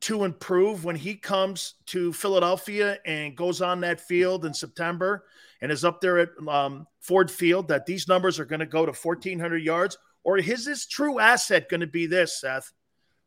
to 0.00 0.24
improve 0.24 0.84
when 0.84 0.96
he 0.96 1.14
comes 1.14 1.74
to 1.86 2.12
Philadelphia 2.12 2.98
and 3.06 3.34
goes 3.34 3.62
on 3.62 3.80
that 3.80 4.00
field 4.00 4.44
in 4.44 4.52
September 4.52 5.24
and 5.62 5.72
is 5.72 5.86
up 5.86 6.02
there 6.02 6.18
at 6.18 6.28
um, 6.48 6.86
Ford 7.00 7.30
Field, 7.30 7.68
that 7.68 7.86
these 7.86 8.08
numbers 8.08 8.38
are 8.38 8.44
going 8.44 8.60
to 8.60 8.66
go 8.66 8.84
to 8.84 8.92
1,400 8.92 9.56
yards? 9.56 9.96
Or 10.22 10.36
is 10.36 10.66
his 10.66 10.86
true 10.86 11.18
asset 11.18 11.68
going 11.70 11.80
to 11.80 11.86
be 11.86 12.06
this, 12.06 12.40
Seth? 12.40 12.72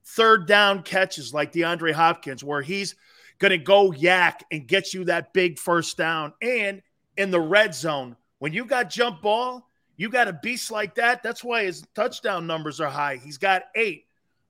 Third 0.05 0.47
down 0.47 0.83
catches 0.83 1.33
like 1.33 1.51
DeAndre 1.51 1.93
Hopkins, 1.93 2.43
where 2.43 2.61
he's 2.61 2.95
going 3.39 3.51
to 3.51 3.57
go 3.57 3.91
YAC 3.91 4.41
and 4.51 4.67
get 4.67 4.93
you 4.93 5.05
that 5.05 5.33
big 5.33 5.59
first 5.59 5.97
down. 5.97 6.33
And 6.41 6.81
in 7.17 7.31
the 7.31 7.39
red 7.39 7.73
zone, 7.73 8.15
when 8.39 8.53
you 8.53 8.65
got 8.65 8.89
jump 8.89 9.21
ball, 9.21 9.67
you 9.97 10.09
got 10.09 10.27
a 10.27 10.33
beast 10.33 10.71
like 10.71 10.95
that. 10.95 11.23
That's 11.23 11.43
why 11.43 11.65
his 11.65 11.83
touchdown 11.95 12.47
numbers 12.47 12.79
are 12.79 12.89
high. 12.89 13.17
He's 13.17 13.37
got 13.37 13.63
eight. 13.75 14.05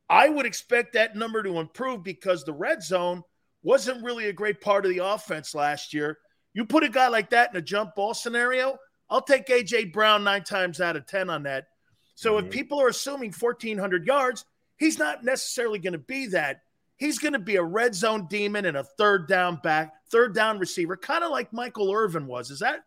I 0.10 0.30
would 0.30 0.46
expect 0.46 0.94
that 0.94 1.16
number 1.16 1.44
to 1.44 1.60
improve 1.60 2.04
because 2.04 2.44
the 2.44 2.54
red 2.54 2.82
zone 2.82 3.24
wasn't 3.62 4.04
really 4.04 4.28
a 4.28 4.34
great 4.34 4.62
part 4.62 4.86
of 4.86 4.92
the 4.92 5.04
offense 5.04 5.54
last 5.54 5.94
year. 5.94 6.18
You 6.54 6.66
put 6.66 6.84
a 6.84 6.90
guy 6.90 7.08
like 7.08 7.30
that 7.32 7.52
in 7.52 7.58
a 7.58 7.62
jump 7.62 7.96
ball 7.96 8.14
scenario, 8.14 8.78
I'll 9.10 9.22
take 9.22 9.48
AJ 9.48 9.92
Brown 9.92 10.24
nine 10.24 10.44
times 10.44 10.82
out 10.82 10.96
of 10.96 11.06
10 11.06 11.30
on 11.30 11.44
that. 11.44 11.68
So 12.16 12.34
mm-hmm. 12.34 12.48
if 12.48 12.52
people 12.52 12.82
are 12.82 12.90
assuming 12.90 13.34
1,400 13.34 14.06
yards, 14.06 14.46
he's 14.80 14.98
not 14.98 15.24
necessarily 15.24 15.78
going 15.78 15.94
to 15.94 16.00
be 16.00 16.28
that. 16.28 16.62
He's 16.98 17.20
going 17.20 17.34
to 17.34 17.40
be 17.40 17.58
a 17.58 17.64
red 17.64 17.94
zone 17.94 18.28
demon 18.30 18.66
and 18.66 18.76
a 18.76 18.84
third 18.84 19.28
down 19.28 19.60
back, 19.64 19.94
third 20.10 20.34
down 20.34 20.60
receiver, 20.60 20.98
kind 20.98 21.24
of 21.24 21.32
like 21.32 21.54
Michael 21.54 21.94
Irvin 21.94 22.26
was. 22.26 22.50
Is 22.50 22.60
that, 22.60 22.84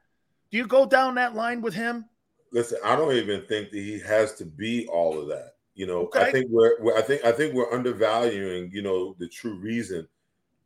do 0.50 0.58
you 0.58 0.66
go 0.66 0.84
down 0.84 1.14
that 1.14 1.34
line 1.34 1.62
with 1.62 1.74
him? 1.74 2.06
Listen, 2.50 2.78
I 2.84 2.96
don't 2.96 3.14
even 3.14 3.42
think 3.42 3.70
that 3.70 3.78
he 3.78 4.00
has 4.00 4.34
to 4.34 4.44
be 4.44 4.86
all 4.88 5.18
of 5.18 5.28
that. 5.28 5.54
You 5.74 5.86
know, 5.86 6.00
okay. 6.02 6.20
I 6.20 6.32
think 6.32 6.46
we're, 6.50 6.82
we're, 6.82 6.98
I 6.98 7.00
think 7.00 7.24
I 7.24 7.32
think 7.32 7.54
we're 7.54 7.72
undervaluing, 7.72 8.70
you 8.74 8.82
know, 8.82 9.16
the 9.18 9.26
true 9.26 9.54
reason 9.54 10.06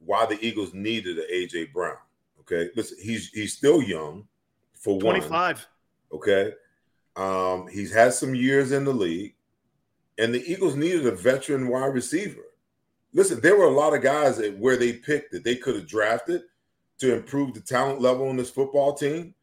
why 0.00 0.26
the 0.26 0.36
Eagles 0.44 0.74
needed 0.74 1.16
an 1.18 1.26
AJ 1.32 1.72
Brown. 1.72 1.96
Okay. 2.40 2.70
Listen, 2.74 2.98
he's 3.00 3.28
he's 3.28 3.52
still 3.52 3.80
young 3.80 4.26
for 4.74 5.00
25. 5.00 5.64
One, 6.08 6.18
okay. 6.20 6.52
Um, 7.14 7.68
he's 7.68 7.92
had 7.92 8.14
some 8.14 8.34
years 8.34 8.72
in 8.72 8.84
the 8.84 8.92
league, 8.92 9.35
and 10.18 10.34
the 10.34 10.44
Eagles 10.50 10.76
needed 10.76 11.06
a 11.06 11.12
veteran 11.12 11.68
wide 11.68 11.94
receiver. 11.94 12.42
Listen, 13.12 13.40
there 13.40 13.56
were 13.56 13.66
a 13.66 13.70
lot 13.70 13.94
of 13.94 14.02
guys 14.02 14.38
that 14.38 14.58
where 14.58 14.76
they 14.76 14.92
picked 14.92 15.32
that 15.32 15.44
they 15.44 15.56
could 15.56 15.76
have 15.76 15.86
drafted 15.86 16.42
to 16.98 17.14
improve 17.14 17.54
the 17.54 17.60
talent 17.60 18.00
level 18.00 18.28
on 18.28 18.36
this 18.36 18.50
football 18.50 18.94
team. 18.94 19.34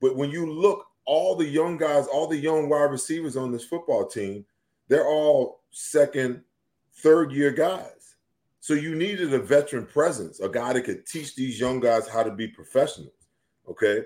But 0.00 0.16
when 0.16 0.30
you 0.30 0.50
look, 0.50 0.86
all 1.04 1.34
the 1.34 1.46
young 1.46 1.76
guys, 1.76 2.06
all 2.06 2.26
the 2.26 2.36
young 2.36 2.68
wide 2.68 2.90
receivers 2.90 3.36
on 3.36 3.52
this 3.52 3.64
football 3.64 4.06
team, 4.06 4.44
they're 4.88 5.06
all 5.06 5.60
second, 5.70 6.42
third 6.94 7.32
year 7.32 7.50
guys. 7.50 8.16
So 8.60 8.74
you 8.74 8.94
needed 8.94 9.34
a 9.34 9.38
veteran 9.38 9.86
presence, 9.86 10.40
a 10.40 10.48
guy 10.48 10.72
that 10.72 10.82
could 10.82 11.06
teach 11.06 11.34
these 11.34 11.58
young 11.58 11.80
guys 11.80 12.08
how 12.08 12.22
to 12.22 12.30
be 12.30 12.46
professionals. 12.46 13.12
Okay. 13.68 14.04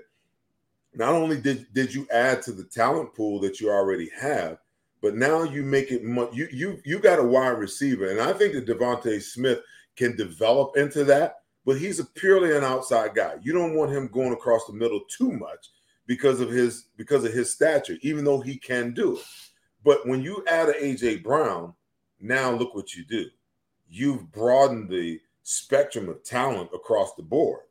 Not 0.95 1.13
only 1.13 1.39
did, 1.39 1.71
did 1.73 1.93
you 1.93 2.07
add 2.11 2.41
to 2.43 2.51
the 2.51 2.63
talent 2.63 3.13
pool 3.13 3.39
that 3.41 3.61
you 3.61 3.69
already 3.69 4.09
have, 4.19 4.57
but 5.01 5.15
now 5.15 5.43
you 5.43 5.63
make 5.63 5.91
it 5.91 6.03
much. 6.03 6.33
you 6.33 6.47
you 6.51 6.79
you 6.85 6.99
got 6.99 7.19
a 7.19 7.23
wide 7.23 7.59
receiver, 7.59 8.09
and 8.09 8.19
I 8.19 8.33
think 8.33 8.53
that 8.53 8.65
DeVonta 8.65 9.21
Smith 9.21 9.59
can 9.95 10.15
develop 10.15 10.77
into 10.77 11.03
that. 11.05 11.35
But 11.65 11.77
he's 11.77 11.99
a 11.99 12.05
purely 12.05 12.55
an 12.55 12.63
outside 12.63 13.13
guy. 13.13 13.35
You 13.41 13.51
don't 13.51 13.75
want 13.75 13.91
him 13.91 14.07
going 14.07 14.31
across 14.31 14.65
the 14.65 14.73
middle 14.73 15.01
too 15.09 15.33
much 15.33 15.67
because 16.05 16.39
of 16.39 16.49
his 16.49 16.85
because 16.95 17.25
of 17.25 17.33
his 17.33 17.51
stature, 17.51 17.97
even 18.01 18.23
though 18.23 18.39
he 18.39 18.57
can 18.57 18.93
do 18.93 19.17
it. 19.17 19.23
But 19.83 20.07
when 20.07 20.21
you 20.21 20.43
add 20.47 20.69
an 20.69 20.81
AJ 20.81 21.23
Brown, 21.23 21.73
now 22.19 22.51
look 22.51 22.73
what 22.73 22.95
you 22.95 23.05
do. 23.05 23.25
You've 23.89 24.31
broadened 24.31 24.89
the 24.89 25.19
spectrum 25.43 26.09
of 26.09 26.23
talent 26.23 26.69
across 26.73 27.13
the 27.15 27.23
board. 27.23 27.61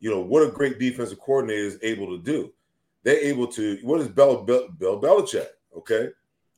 You 0.00 0.10
know 0.10 0.20
what 0.20 0.46
a 0.46 0.50
great 0.50 0.78
defensive 0.78 1.18
coordinator 1.20 1.64
is 1.64 1.78
able 1.82 2.08
to 2.08 2.22
do. 2.22 2.52
They're 3.04 3.18
able 3.18 3.46
to. 3.48 3.78
What 3.82 4.00
is 4.00 4.08
Bell, 4.08 4.42
Bell, 4.42 4.68
Bill 4.78 5.00
Belichick? 5.00 5.46
Okay, 5.76 6.10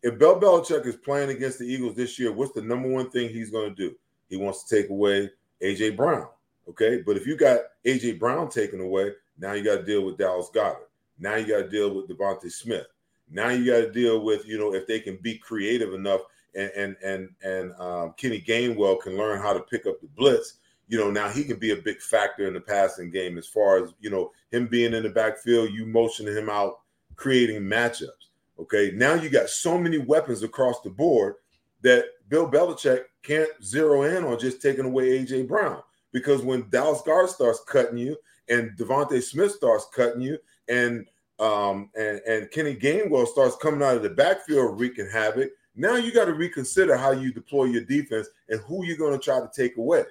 if 0.06 0.20
Bill 0.20 0.38
Belichick 0.38 0.86
is 0.86 0.94
playing 0.94 1.30
against 1.30 1.58
the 1.58 1.64
Eagles 1.64 1.96
this 1.96 2.16
year, 2.16 2.30
what's 2.30 2.52
the 2.52 2.62
number 2.62 2.88
one 2.88 3.10
thing 3.10 3.28
he's 3.28 3.50
going 3.50 3.74
to 3.74 3.74
do? 3.74 3.96
He 4.28 4.36
wants 4.36 4.62
to 4.62 4.76
take 4.76 4.88
away 4.88 5.28
AJ 5.60 5.96
Brown. 5.96 6.28
Okay, 6.68 7.02
but 7.04 7.16
if 7.16 7.26
you 7.26 7.36
got 7.36 7.58
AJ 7.84 8.20
Brown 8.20 8.48
taken 8.48 8.80
away, 8.80 9.10
now 9.36 9.54
you 9.54 9.64
got 9.64 9.78
to 9.78 9.82
deal 9.82 10.04
with 10.04 10.16
Dallas 10.16 10.48
Goedert. 10.54 10.86
Now 11.18 11.34
you 11.34 11.46
got 11.48 11.62
to 11.62 11.68
deal 11.68 11.92
with 11.92 12.08
DeVonta 12.08 12.52
Smith. 12.52 12.86
Now 13.28 13.48
you 13.48 13.66
got 13.66 13.80
to 13.80 13.90
deal 13.90 14.22
with 14.22 14.46
you 14.46 14.58
know 14.58 14.74
if 14.74 14.86
they 14.86 15.00
can 15.00 15.16
be 15.16 15.38
creative 15.38 15.92
enough 15.92 16.20
and 16.54 16.70
and 16.76 16.96
and 17.04 17.28
and 17.42 17.72
um, 17.80 18.14
Kenny 18.16 18.40
Gainwell 18.40 19.00
can 19.00 19.16
learn 19.16 19.42
how 19.42 19.52
to 19.52 19.60
pick 19.60 19.86
up 19.86 20.00
the 20.00 20.06
blitz. 20.06 20.58
You 20.86 20.98
know 20.98 21.10
now 21.10 21.30
he 21.30 21.42
can 21.42 21.58
be 21.58 21.72
a 21.72 21.76
big 21.76 22.00
factor 22.00 22.46
in 22.46 22.54
the 22.54 22.60
passing 22.60 23.10
game 23.10 23.38
as 23.38 23.48
far 23.48 23.82
as 23.82 23.92
you 24.00 24.10
know 24.10 24.30
him 24.52 24.68
being 24.68 24.94
in 24.94 25.02
the 25.02 25.10
backfield, 25.10 25.72
you 25.72 25.84
motioning 25.84 26.36
him 26.36 26.48
out, 26.48 26.78
creating 27.16 27.62
matchups. 27.62 28.25
Okay, 28.58 28.92
now 28.94 29.14
you 29.14 29.28
got 29.28 29.50
so 29.50 29.78
many 29.78 29.98
weapons 29.98 30.42
across 30.42 30.80
the 30.80 30.90
board 30.90 31.34
that 31.82 32.04
Bill 32.28 32.50
Belichick 32.50 33.02
can't 33.22 33.50
zero 33.62 34.02
in 34.02 34.24
on 34.24 34.38
just 34.38 34.62
taking 34.62 34.86
away 34.86 35.18
AJ 35.18 35.46
Brown 35.46 35.82
because 36.12 36.42
when 36.42 36.68
Dallas 36.70 37.02
Goedert 37.02 37.28
starts 37.28 37.62
cutting 37.68 37.98
you 37.98 38.16
and 38.48 38.70
DeVonta 38.78 39.22
Smith 39.22 39.52
starts 39.52 39.86
cutting 39.94 40.22
you 40.22 40.38
and 40.68 41.06
um, 41.38 41.90
and 41.94 42.20
and 42.26 42.50
Kenny 42.50 42.74
Gainwell 42.74 43.26
starts 43.26 43.56
coming 43.56 43.82
out 43.82 43.96
of 43.96 44.02
the 44.02 44.10
backfield 44.10 44.80
wreaking 44.80 45.10
havoc. 45.10 45.50
Now 45.74 45.96
you 45.96 46.12
got 46.12 46.24
to 46.24 46.32
reconsider 46.32 46.96
how 46.96 47.10
you 47.10 47.32
deploy 47.32 47.64
your 47.64 47.84
defense 47.84 48.28
and 48.48 48.60
who 48.60 48.84
you're 48.84 48.96
going 48.96 49.12
to 49.12 49.22
try 49.22 49.38
to 49.38 49.50
take 49.54 49.76
away. 49.76 50.04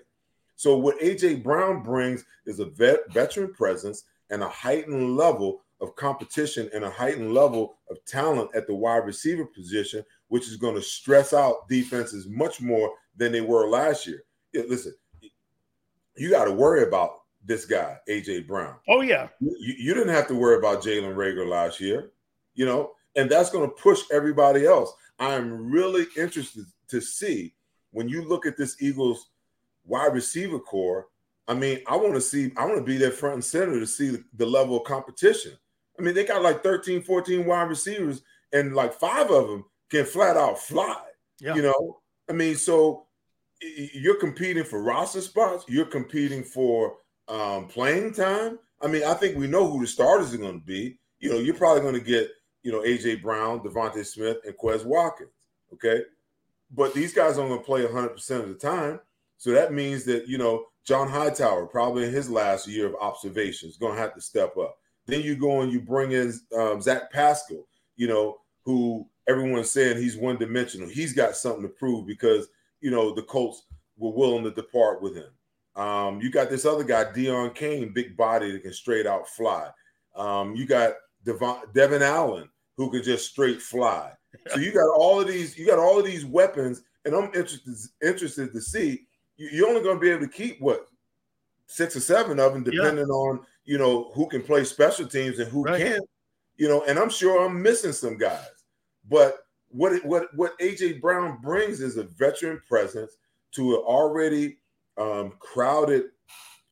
So 0.55 0.77
what 0.77 0.99
AJ 0.99 1.43
Brown 1.43 1.81
brings 1.81 2.23
is 2.45 2.59
a 2.59 2.65
vet, 2.65 3.11
veteran 3.11 3.53
presence 3.53 4.03
and 4.29 4.43
a 4.43 4.49
heightened 4.49 5.17
level 5.17 5.63
of 5.85 5.95
competition 5.95 6.69
and 6.73 6.83
a 6.83 6.89
heightened 6.89 7.33
level 7.33 7.77
of 7.89 8.03
talent 8.05 8.49
at 8.55 8.67
the 8.67 8.75
wide 8.75 9.05
receiver 9.05 9.45
position, 9.45 10.03
which 10.27 10.47
is 10.47 10.57
going 10.57 10.75
to 10.75 10.81
stress 10.81 11.33
out 11.33 11.67
defenses 11.69 12.27
much 12.27 12.61
more 12.61 12.91
than 13.15 13.31
they 13.31 13.41
were 13.41 13.67
last 13.67 14.07
year. 14.07 14.23
Listen, 14.53 14.93
you 16.17 16.29
got 16.29 16.45
to 16.45 16.51
worry 16.51 16.83
about 16.83 17.21
this 17.43 17.65
guy, 17.65 17.97
AJ 18.09 18.47
Brown. 18.47 18.75
Oh 18.89 19.01
yeah, 19.01 19.27
you, 19.39 19.75
you 19.77 19.93
didn't 19.93 20.13
have 20.13 20.27
to 20.27 20.35
worry 20.35 20.57
about 20.57 20.81
Jalen 20.81 21.15
Reagor 21.15 21.47
last 21.47 21.79
year, 21.79 22.11
you 22.55 22.65
know, 22.65 22.91
and 23.15 23.29
that's 23.29 23.49
going 23.49 23.69
to 23.69 23.75
push 23.75 24.01
everybody 24.11 24.65
else. 24.65 24.93
I'm 25.19 25.69
really 25.69 26.07
interested 26.17 26.65
to 26.89 27.01
see 27.01 27.53
when 27.91 28.09
you 28.09 28.27
look 28.27 28.45
at 28.45 28.57
this 28.57 28.81
Eagles 28.81 29.29
wide 29.85 30.13
receiver 30.13 30.59
corps. 30.59 31.07
I 31.47 31.53
mean, 31.53 31.79
I 31.87 31.95
want 31.95 32.15
to 32.15 32.21
see, 32.21 32.51
I 32.57 32.65
want 32.65 32.77
to 32.77 32.83
be 32.83 32.97
there 32.97 33.11
front 33.11 33.35
and 33.35 33.45
center 33.45 33.79
to 33.79 33.85
see 33.85 34.09
the, 34.09 34.23
the 34.35 34.45
level 34.45 34.77
of 34.77 34.83
competition. 34.83 35.53
I 35.97 36.01
mean, 36.01 36.13
they 36.13 36.25
got 36.25 36.41
like 36.41 36.63
13, 36.63 37.01
14 37.01 37.45
wide 37.45 37.69
receivers, 37.69 38.21
and 38.53 38.75
like 38.75 38.93
five 38.93 39.29
of 39.31 39.47
them 39.47 39.65
can 39.89 40.05
flat 40.05 40.37
out 40.37 40.59
fly. 40.59 41.01
Yeah. 41.39 41.55
You 41.55 41.61
know, 41.63 41.99
I 42.29 42.33
mean, 42.33 42.55
so 42.55 43.05
you're 43.61 44.19
competing 44.19 44.63
for 44.63 44.81
roster 44.81 45.21
spots, 45.21 45.65
you're 45.67 45.85
competing 45.85 46.43
for 46.43 46.97
um, 47.27 47.67
playing 47.67 48.13
time. 48.13 48.59
I 48.81 48.87
mean, 48.87 49.03
I 49.03 49.13
think 49.13 49.37
we 49.37 49.47
know 49.47 49.69
who 49.69 49.81
the 49.81 49.87
starters 49.87 50.33
are 50.33 50.37
going 50.37 50.59
to 50.59 50.65
be. 50.65 50.99
You 51.19 51.31
know, 51.31 51.39
you're 51.39 51.55
probably 51.55 51.81
going 51.81 51.95
to 51.95 51.99
get, 51.99 52.29
you 52.63 52.71
know, 52.71 52.81
AJ 52.81 53.21
Brown, 53.21 53.61
DeVonta 53.61 54.05
Smith, 54.05 54.37
and 54.45 54.55
Quez 54.57 54.85
Watkins. 54.85 55.29
Okay. 55.73 56.03
But 56.71 56.93
these 56.93 57.13
guys 57.13 57.37
aren't 57.37 57.49
going 57.49 57.61
to 57.61 57.65
play 57.65 57.83
100% 57.83 58.41
of 58.41 58.49
the 58.49 58.55
time. 58.55 58.99
So 59.37 59.51
that 59.51 59.73
means 59.73 60.03
that, 60.05 60.27
you 60.27 60.37
know, 60.37 60.65
John 60.85 61.07
Hightower, 61.07 61.65
probably 61.67 62.05
in 62.05 62.13
his 62.13 62.29
last 62.29 62.67
year 62.67 62.87
of 62.87 62.95
observation, 62.95 63.69
is 63.69 63.77
going 63.77 63.95
to 63.95 64.01
have 64.01 64.13
to 64.13 64.21
step 64.21 64.55
up. 64.57 64.77
Then 65.07 65.21
you 65.21 65.35
go 65.35 65.61
and 65.61 65.71
you 65.71 65.81
bring 65.81 66.11
in 66.11 66.33
um, 66.57 66.81
Zach 66.81 67.11
Pascal, 67.11 67.67
you 67.95 68.07
know, 68.07 68.39
who 68.63 69.07
everyone's 69.27 69.71
saying 69.71 69.97
he's 69.97 70.17
one 70.17 70.37
dimensional. 70.37 70.87
He's 70.87 71.13
got 71.13 71.35
something 71.35 71.61
to 71.61 71.69
prove 71.69 72.07
because, 72.07 72.47
you 72.81 72.91
know, 72.91 73.13
the 73.13 73.21
Colts 73.21 73.63
were 73.97 74.11
willing 74.11 74.43
to 74.43 74.51
depart 74.51 75.01
with 75.01 75.15
him. 75.15 75.29
Um, 75.75 76.21
you 76.21 76.31
got 76.31 76.49
this 76.49 76.65
other 76.65 76.83
guy, 76.83 77.05
Deon 77.05 77.53
Cain, 77.53 77.93
big 77.93 78.15
body 78.15 78.51
that 78.51 78.63
can 78.63 78.73
straight 78.73 79.05
out 79.05 79.27
fly. 79.27 79.69
Um, 80.15 80.55
you 80.55 80.65
got 80.65 80.93
Devon, 81.25 81.57
Devin 81.73 82.01
Allen, 82.01 82.49
who 82.77 82.89
can 82.89 83.03
just 83.03 83.29
straight 83.29 83.61
fly. 83.61 84.11
So 84.49 84.59
you 84.59 84.71
got 84.71 84.87
all 84.95 85.19
of 85.19 85.27
these, 85.27 85.57
you 85.57 85.65
got 85.65 85.79
all 85.79 85.99
of 85.99 86.05
these 86.05 86.25
weapons, 86.25 86.83
and 87.03 87.15
I'm 87.15 87.25
interested 87.33 87.73
interested 88.03 88.51
to 88.53 88.61
see. 88.61 89.07
You're 89.37 89.67
only 89.67 89.81
going 89.81 89.95
to 89.95 90.01
be 90.01 90.09
able 90.09 90.25
to 90.25 90.31
keep 90.31 90.61
what 90.61 90.87
six 91.67 91.95
or 91.95 91.99
seven 91.99 92.39
of 92.39 92.53
them, 92.53 92.63
depending 92.63 93.07
yeah. 93.07 93.13
on 93.13 93.39
you 93.65 93.77
know 93.77 94.11
who 94.13 94.27
can 94.27 94.41
play 94.41 94.63
special 94.63 95.07
teams 95.07 95.39
and 95.39 95.51
who 95.51 95.63
right. 95.63 95.81
can't. 95.81 96.09
You 96.57 96.69
know, 96.69 96.83
and 96.87 96.97
I'm 96.97 97.09
sure 97.09 97.45
I'm 97.45 97.61
missing 97.61 97.91
some 97.91 98.17
guys, 98.17 98.63
but 99.09 99.39
what 99.67 100.03
what 100.05 100.27
what 100.35 100.57
AJ 100.59 101.01
Brown 101.01 101.39
brings 101.41 101.81
is 101.81 101.97
a 101.97 102.03
veteran 102.03 102.61
presence 102.67 103.17
to 103.51 103.75
an 103.75 103.81
already 103.81 104.57
um, 104.97 105.33
crowded 105.39 106.05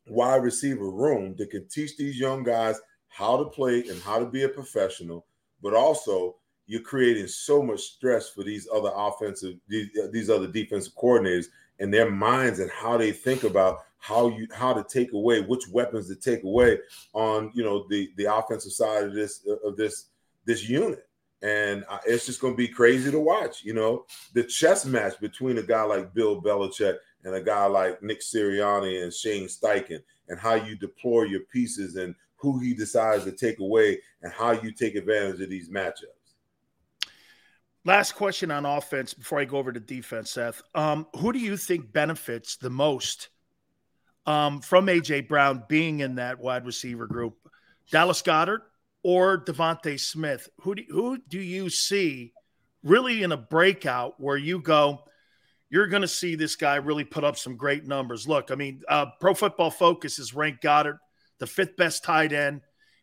wide 0.07 0.43
receiver 0.43 0.89
room 0.89 1.35
that 1.37 1.49
can 1.49 1.67
teach 1.67 1.97
these 1.97 2.19
young 2.19 2.43
guys 2.43 2.79
how 3.07 3.37
to 3.37 3.45
play 3.45 3.83
and 3.89 4.01
how 4.01 4.19
to 4.19 4.25
be 4.25 4.43
a 4.43 4.49
professional, 4.49 5.25
but 5.61 5.73
also 5.73 6.35
you're 6.65 6.81
creating 6.81 7.27
so 7.27 7.61
much 7.61 7.81
stress 7.81 8.29
for 8.29 8.43
these 8.43 8.67
other 8.73 8.91
offensive 8.95 9.55
these, 9.67 9.89
these 10.11 10.29
other 10.29 10.47
defensive 10.47 10.93
coordinators 10.95 11.47
and 11.79 11.93
their 11.93 12.09
minds 12.09 12.59
and 12.59 12.71
how 12.71 12.97
they 12.97 13.11
think 13.11 13.43
about 13.43 13.79
how 14.03 14.27
you 14.27 14.47
how 14.53 14.73
to 14.73 14.83
take 14.83 15.13
away 15.13 15.39
which 15.39 15.67
weapons 15.69 16.09
to 16.09 16.15
take 16.15 16.43
away 16.43 16.77
on 17.13 17.49
you 17.53 17.63
know 17.63 17.85
the 17.89 18.11
the 18.17 18.25
offensive 18.25 18.71
side 18.71 19.05
of 19.05 19.13
this 19.13 19.47
of 19.63 19.77
this 19.77 20.07
this 20.45 20.67
unit 20.67 21.07
and 21.41 21.83
it's 22.05 22.25
just 22.25 22.41
going 22.41 22.53
to 22.53 22.57
be 22.57 22.67
crazy 22.67 23.09
to 23.09 23.19
watch 23.19 23.63
you 23.63 23.73
know 23.73 24.05
the 24.33 24.43
chess 24.43 24.85
match 24.85 25.19
between 25.19 25.57
a 25.57 25.63
guy 25.63 25.83
like 25.83 26.13
bill 26.13 26.41
belichick 26.41 26.97
and 27.23 27.35
a 27.35 27.41
guy 27.41 27.65
like 27.65 28.01
Nick 28.03 28.21
Sirianni 28.21 29.03
and 29.03 29.13
Shane 29.13 29.47
Steichen, 29.47 30.01
and 30.27 30.39
how 30.39 30.55
you 30.55 30.75
deploy 30.75 31.23
your 31.23 31.41
pieces 31.41 31.95
and 31.95 32.15
who 32.35 32.59
he 32.59 32.73
decides 32.73 33.23
to 33.23 33.31
take 33.31 33.59
away 33.59 33.99
and 34.21 34.31
how 34.31 34.51
you 34.51 34.71
take 34.71 34.95
advantage 34.95 35.41
of 35.41 35.49
these 35.49 35.69
matchups. 35.69 36.19
Last 37.85 38.13
question 38.13 38.51
on 38.51 38.65
offense 38.65 39.13
before 39.13 39.39
I 39.39 39.45
go 39.45 39.57
over 39.57 39.71
to 39.71 39.79
defense, 39.79 40.31
Seth. 40.31 40.61
Um, 40.73 41.07
who 41.17 41.33
do 41.33 41.39
you 41.39 41.57
think 41.57 41.91
benefits 41.91 42.55
the 42.55 42.69
most 42.69 43.29
um, 44.25 44.61
from 44.61 44.87
AJ 44.87 45.27
Brown 45.27 45.63
being 45.67 45.99
in 45.99 46.15
that 46.15 46.39
wide 46.39 46.65
receiver 46.65 47.07
group? 47.07 47.37
Dallas 47.91 48.21
Goedert 48.21 48.61
or 49.03 49.43
DeVonta 49.43 49.99
Smith? 49.99 50.49
Who 50.61 50.75
do, 50.75 50.83
who 50.89 51.17
do 51.27 51.39
you 51.39 51.69
see 51.69 52.33
really 52.83 53.23
in 53.23 53.31
a 53.31 53.37
breakout 53.37 54.19
where 54.19 54.37
you 54.37 54.59
go, 54.59 55.03
you're 55.69 55.87
going 55.87 56.01
to 56.01 56.07
see 56.07 56.35
this 56.35 56.55
guy 56.55 56.75
really 56.75 57.03
put 57.03 57.23
up 57.23 57.37
some 57.37 57.55
great 57.55 57.87
numbers. 57.87 58.27
Look, 58.27 58.51
I 58.51 58.55
mean, 58.55 58.81
uh, 58.87 59.07
Pro 59.19 59.33
Football 59.33 59.71
Focus 59.71 60.17
has 60.17 60.33
ranked 60.33 60.63
Goedert 60.63 60.99
the 61.39 61.47
fifth 61.47 61.75
best 61.75 62.03
tight 62.03 62.31
end 62.31 62.61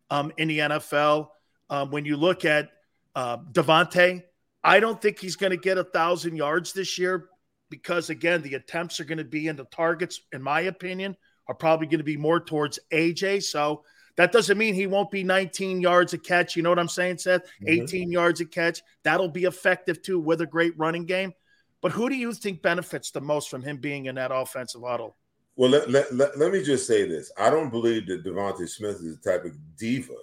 um, 0.09 0.33
in 0.37 0.49
the 0.49 0.59
NFL. 0.59 1.29
Um, 1.69 1.91
when 1.91 2.05
you 2.05 2.17
look 2.17 2.45
at 2.45 2.71
uh, 3.15 3.39
DeVonta, 3.39 4.23
I 4.63 4.81
don't 4.81 5.01
think 5.01 5.19
he's 5.19 5.37
going 5.37 5.51
to 5.51 5.57
get 5.57 5.79
a 5.79 5.85
thousand 5.85 6.37
yards 6.37 6.73
this 6.73 6.99
year 6.99 7.29
because 7.71 8.11
again, 8.11 8.43
the 8.43 8.55
attempts 8.55 9.01
are 9.01 9.05
going 9.05 9.19
to 9.19 9.25
be 9.25 9.49
in 9.49 9.57
the 9.57 9.65
targets, 9.65 10.21
in 10.33 10.43
my 10.43 10.63
opinion, 10.63 11.17
are 11.49 11.55
probably 11.55 11.87
going 11.87 11.99
to 11.99 12.05
be 12.05 12.17
more 12.17 12.41
towards 12.41 12.79
AJ. 12.93 13.45
So 13.45 13.85
that 14.17 14.33
doesn't 14.33 14.59
mean 14.59 14.75
he 14.75 14.87
won't 14.87 15.11
be 15.11 15.25
19 15.25 15.81
yards 15.81 16.13
a 16.13 16.19
catch. 16.19 16.57
You 16.57 16.63
know 16.63 16.69
what 16.69 16.79
I'm 16.79 16.89
saying, 16.89 17.19
Seth? 17.19 17.43
Mm-hmm. 17.63 17.83
18 17.85 18.13
yards 18.13 18.41
a 18.41 18.45
catch. 18.45 18.83
That'll 19.05 19.29
be 19.29 19.45
effective 19.45 20.03
too 20.03 20.19
with 20.21 20.41
a 20.43 20.47
great 20.47 20.77
running 20.77 21.07
game. 21.07 21.33
But 21.81 21.93
who 21.93 22.11
do 22.11 22.15
you 22.15 22.33
think 22.35 22.61
benefits 22.61 23.11
the 23.11 23.21
most 23.21 23.49
from 23.49 23.63
him 23.63 23.79
being 23.79 24.07
in 24.07 24.17
that 24.17 24.31
offensive 24.33 24.83
huddle? 24.85 25.17
Well, 25.57 25.71
let, 25.71 25.91
let, 25.91 26.15
let, 26.15 26.39
let 26.39 26.53
me 26.53 26.63
just 26.63 26.87
say 26.87 27.09
this. 27.09 27.33
I 27.39 27.51
don't 27.51 27.71
believe 27.71 28.07
that 28.07 28.25
DeVonta 28.25 28.69
Smith 28.69 28.97
is 28.97 29.17
the 29.19 29.31
type 29.31 29.45
of 29.45 29.53
diva 29.77 30.15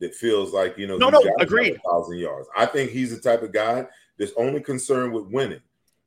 that 0.00 0.14
feels 0.14 0.52
like, 0.52 0.78
you 0.78 0.86
know, 0.86 0.96
no, 0.96 1.10
no, 1.10 1.20
agreed. 1.38 1.78
thousand 1.88 2.18
yards. 2.18 2.48
I 2.56 2.66
think 2.66 2.90
he's 2.90 3.14
the 3.14 3.20
type 3.20 3.42
of 3.42 3.52
guy 3.52 3.86
that's 4.18 4.32
only 4.36 4.60
concerned 4.60 5.12
with 5.12 5.26
winning. 5.26 5.60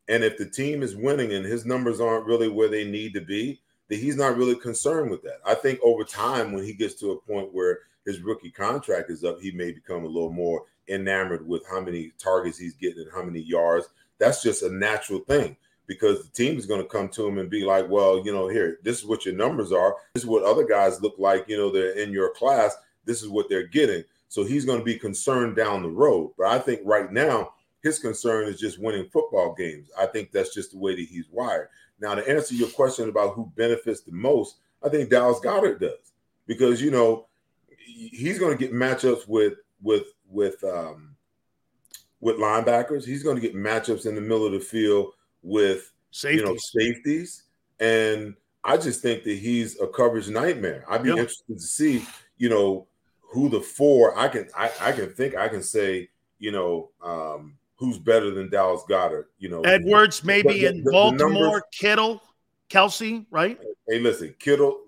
And 0.10 0.24
if 0.24 0.38
the 0.38 0.50
team 0.50 0.84
is 0.84 0.96
winning 0.96 1.34
and 1.34 1.46
his 1.46 1.66
numbers 1.66 2.00
aren't 2.00 2.26
really 2.26 2.50
where 2.50 2.68
they 2.68 2.84
need 2.84 3.14
to 3.14 3.22
be, 3.22 3.62
that 3.90 4.00
he's 4.00 4.18
not 4.18 4.38
really 4.38 4.56
concerned 4.56 5.12
with 5.12 5.22
that. 5.24 5.40
I 5.46 5.56
think 5.56 5.80
over 5.84 6.04
time, 6.04 6.52
when 6.52 6.64
he 6.64 6.74
gets 6.74 6.96
to 6.96 7.12
a 7.12 7.22
point 7.22 7.54
where 7.54 7.80
his 8.06 8.22
rookie 8.22 8.52
contract 8.52 9.10
is 9.10 9.24
up, 9.24 9.40
he 9.40 9.52
may 9.52 9.72
become 9.72 10.04
a 10.04 10.08
little 10.08 10.32
more 10.32 10.64
enamored 10.90 11.48
with 11.48 11.66
how 11.70 11.80
many 11.80 12.12
targets 12.18 12.58
he's 12.58 12.76
getting 12.76 13.04
and 13.04 13.12
how 13.14 13.24
many 13.24 13.40
yards. 13.40 13.88
That's 14.20 14.44
just 14.44 14.64
a 14.64 14.70
natural 14.70 15.20
thing 15.20 15.56
because 15.88 16.24
the 16.24 16.32
team 16.32 16.58
is 16.58 16.66
going 16.66 16.82
to 16.82 16.88
come 16.88 17.10
to 17.10 17.28
him 17.28 17.38
and 17.38 17.50
be 17.50 17.64
like, 17.64 17.90
well, 17.90 18.24
you 18.26 18.34
know, 18.34 18.48
here, 18.48 18.80
this 18.84 19.00
is 19.00 19.06
what 19.06 19.26
your 19.26 19.36
numbers 19.36 19.72
are. 19.72 19.96
This 20.14 20.24
is 20.24 20.30
what 20.30 20.44
other 20.44 20.66
guys 20.66 21.02
look 21.02 21.16
like. 21.18 21.46
You 21.48 21.58
know, 21.58 21.72
they're 21.72 21.98
in 21.98 22.12
your 22.12 22.34
class. 22.34 22.76
This 23.06 23.22
is 23.22 23.30
what 23.30 23.50
they're 23.50 23.68
getting. 23.68 24.04
So 24.30 24.44
he's 24.44 24.66
going 24.66 24.80
to 24.80 24.86
be 24.86 24.98
concerned 24.98 25.56
down 25.56 25.84
the 25.84 25.90
road. 25.90 26.34
But 26.38 26.48
I 26.48 26.60
think 26.60 26.82
right 26.84 27.12
now, 27.12 27.54
his 27.84 28.00
concern 28.00 28.48
is 28.48 28.60
just 28.60 28.80
winning 28.80 29.10
football 29.12 29.54
games. 29.54 29.90
I 30.00 30.06
think 30.08 30.32
that's 30.32 30.54
just 30.54 30.72
the 30.72 30.78
way 30.78 30.96
that 30.96 31.06
he's 31.06 31.30
wired. 31.30 31.68
Now, 32.00 32.16
to 32.16 32.28
answer 32.28 32.56
your 32.56 32.70
question 32.70 33.10
about 33.10 33.36
who 33.36 33.52
benefits 33.56 34.02
the 34.02 34.14
most, 34.14 34.58
I 34.84 34.90
think 34.90 35.10
Dallas 35.10 35.40
Goedert 35.40 35.80
does 35.80 36.14
because 36.48 36.82
you 36.82 36.92
know 36.92 37.28
he's 37.78 38.40
going 38.40 38.58
to 38.58 38.62
get 38.62 38.74
matchups 38.74 39.28
with 39.28 39.54
with 39.82 40.08
with 40.30 40.64
um, 40.64 41.16
with 42.20 42.38
linebackers. 42.38 43.06
He's 43.06 43.24
going 43.24 43.36
to 43.36 43.42
get 43.42 43.56
matchups 43.56 44.06
in 44.06 44.16
the 44.16 44.22
middle 44.22 44.46
of 44.46 44.54
the 44.54 44.60
field 44.60 45.14
with 45.42 45.92
safeties. 46.12 46.40
you 46.40 46.46
know 46.46 46.58
safeties, 46.58 47.44
and 47.80 48.36
I 48.64 48.78
just 48.78 49.02
think 49.02 49.24
that 49.26 49.38
he's 49.38 49.80
a 49.82 49.88
coverage 49.88 50.30
nightmare. 50.30 50.86
I'd 50.90 51.04
be 51.04 51.10
yep. 51.10 51.20
interested 51.20 51.58
to 51.58 51.60
see 51.60 52.06
you 52.38 52.50
know 52.50 52.88
who 53.20 53.50
the 53.50 53.62
four. 53.62 54.18
I 54.18 54.30
can 54.30 54.48
I, 54.58 54.72
I 54.80 54.92
can 54.94 55.14
think 55.14 55.36
I 55.36 55.50
can 55.50 55.64
say 55.64 56.10
you 56.40 56.52
know 56.52 56.92
um, 57.02 57.58
who's 57.84 58.00
better 58.00 58.32
than 58.32 58.50
Dallas 58.50 58.82
Goedert. 58.90 59.26
You 59.40 59.50
know, 59.50 59.62
Edwards 59.62 60.24
maybe 60.24 60.62
the, 60.62 60.66
in 60.68 60.84
the, 60.84 60.92
Baltimore, 60.92 61.30
the 61.30 61.40
numbers, 61.40 61.62
Kittle, 61.72 62.24
Kelsey, 62.70 63.26
right? 63.30 63.60
Hey, 63.88 64.00
listen, 64.00 64.34
Kittle, 64.40 64.82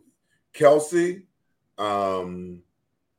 Kelsey, 0.53 1.23
um, 1.77 2.61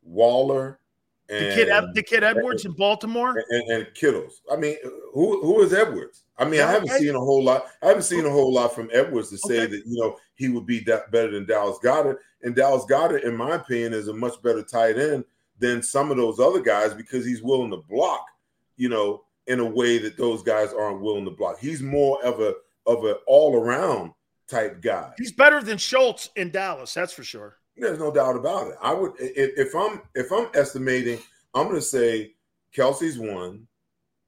Waller, 0.02 0.80
and 1.28 1.46
the 1.46 1.54
kid, 1.54 1.94
the 1.94 2.02
kid 2.02 2.24
Edwards 2.24 2.64
and, 2.64 2.72
in 2.72 2.78
Baltimore, 2.78 3.44
and, 3.50 3.70
and, 3.70 3.86
Kittles. 3.94 4.42
I 4.50 4.56
mean, 4.56 4.76
who 5.12 5.42
who 5.42 5.60
is 5.60 5.74
Edwards? 5.74 6.22
I 6.38 6.44
mean, 6.44 6.54
yeah, 6.54 6.68
I 6.68 6.72
haven't 6.72 6.90
seen 6.90 7.14
a 7.14 7.20
whole 7.20 7.42
lot. 7.42 7.66
I 7.82 7.88
haven't 7.88 8.04
seen 8.04 8.24
a 8.24 8.30
whole 8.30 8.54
lot 8.54 8.74
from 8.74 8.88
Edwards 8.92 9.30
to 9.30 9.38
say 9.38 9.62
okay. 9.62 9.72
that 9.72 9.82
you 9.86 10.00
know 10.00 10.16
he 10.36 10.48
would 10.48 10.66
be 10.66 10.80
that 10.80 11.10
better 11.10 11.32
than 11.32 11.44
Dallas 11.44 11.78
Goedert. 11.82 12.18
And 12.42 12.54
Dallas 12.54 12.84
Goedert, 12.84 13.24
in 13.24 13.36
my 13.36 13.56
opinion, 13.56 13.92
is 13.92 14.08
a 14.08 14.14
much 14.14 14.40
better 14.42 14.62
tight 14.62 14.98
end 14.98 15.24
than 15.58 15.82
some 15.82 16.10
of 16.10 16.16
those 16.16 16.38
other 16.38 16.60
guys 16.60 16.94
because 16.94 17.26
he's 17.26 17.42
willing 17.42 17.70
to 17.72 17.78
block. 17.88 18.24
You 18.76 18.88
know, 18.88 19.24
in 19.46 19.60
a 19.60 19.64
way 19.64 19.98
that 19.98 20.16
those 20.16 20.42
guys 20.42 20.72
aren't 20.72 21.00
willing 21.00 21.24
to 21.24 21.30
block. 21.30 21.58
He's 21.58 21.82
more 21.82 22.22
of 22.24 22.40
a 22.40 22.54
of 22.86 23.04
an 23.04 23.16
all 23.26 23.56
around 23.56 24.12
type 24.48 24.80
guy. 24.80 25.12
He's 25.18 25.32
better 25.32 25.62
than 25.62 25.78
Schultz 25.78 26.30
in 26.36 26.50
Dallas, 26.50 26.94
that's 26.94 27.12
for 27.12 27.24
sure. 27.24 27.56
There's 27.76 27.98
no 27.98 28.12
doubt 28.12 28.36
about 28.36 28.68
it. 28.68 28.74
I 28.80 28.94
would 28.94 29.12
if, 29.18 29.74
I'm 29.74 30.00
if 30.14 30.32
I'm 30.32 30.48
estimating, 30.54 31.18
I'm 31.54 31.64
going 31.64 31.76
to 31.76 31.82
say 31.82 32.32
Kelsey's 32.72 33.18
one 33.18 33.66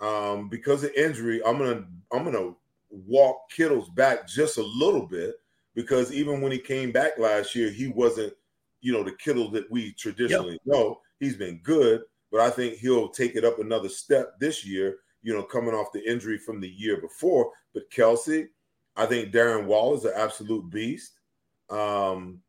um, 0.01 0.49
because 0.49 0.85
of 0.85 0.93
injury. 0.93 1.41
I'm 1.45 1.59
gonna 1.59 1.85
I'm 2.13 2.25
gonna 2.25 2.55
walk 2.91 3.51
Kittle's 3.51 3.89
back 3.91 4.29
just 4.29 4.59
a 4.59 4.63
little 4.63 5.07
bit 5.07 5.37
because 5.75 6.13
even 6.13 6.41
when 6.41 6.53
he 6.53 6.59
came 6.59 6.93
back 6.93 7.19
last 7.19 7.55
year, 7.55 7.71
he 7.71 7.89
wasn't 7.89 8.35
you 8.81 8.93
know 8.93 9.03
the 9.03 9.13
Kittle 9.13 9.51
that 9.53 9.71
we 9.71 9.93
traditionally 9.93 10.53
yep. 10.53 10.61
know. 10.67 11.01
He's 11.19 11.37
been 11.37 11.61
good, 11.63 12.03
but 12.31 12.41
I 12.41 12.51
think 12.51 12.75
he'll 12.75 13.09
take 13.09 13.35
it 13.35 13.45
up 13.45 13.59
another 13.59 13.89
step 13.89 14.39
this 14.39 14.65
year 14.65 14.99
you 15.23 15.35
know, 15.35 15.43
coming 15.43 15.75
off 15.75 15.93
the 15.93 16.09
injury 16.09 16.39
from 16.39 16.61
the 16.61 16.69
year 16.69 17.01
before. 17.01 17.51
But 17.75 17.91
Kelsey, 17.91 18.49
I 18.97 19.07
think 19.07 19.33
Darren 19.33 19.67
Waller 19.67 19.97
is 19.97 20.05
an 20.05 20.13
absolute 20.17 20.71
beast. 20.71 21.19
Um, 21.71 22.41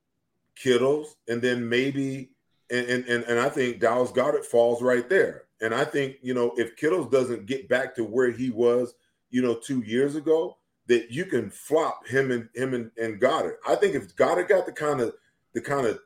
Kittles, 0.55 1.15
and 1.27 1.41
then 1.41 1.67
maybe, 1.67 2.31
and, 2.69 2.85
and 2.87 3.05
and 3.05 3.23
and 3.23 3.39
I 3.39 3.49
think 3.49 3.79
Dallas 3.79 4.11
Goedert 4.11 4.45
falls 4.45 4.81
right 4.81 5.07
there. 5.09 5.43
And 5.61 5.73
I 5.73 5.85
think 5.85 6.17
you 6.21 6.33
know 6.33 6.53
if 6.57 6.75
Kittles 6.75 7.09
doesn't 7.09 7.45
get 7.45 7.69
back 7.69 7.95
to 7.95 8.03
where 8.03 8.31
he 8.31 8.49
was, 8.49 8.93
you 9.29 9.41
know, 9.41 9.55
two 9.55 9.81
years 9.81 10.15
ago, 10.15 10.57
that 10.87 11.11
you 11.11 11.25
can 11.25 11.49
flop 11.49 12.05
him 12.07 12.31
and 12.31 12.49
him 12.55 12.73
and, 12.73 12.91
and 13.01 13.21
Goedert. 13.21 13.57
I 13.67 13.75
think 13.75 13.95
if 13.95 14.15
Goedert 14.15 14.49
got 14.49 14.65
the 14.65 14.71
kind 14.71 14.99
of 14.99 15.13
the 15.53 15.61
kind 15.61 15.85
of 15.85 15.99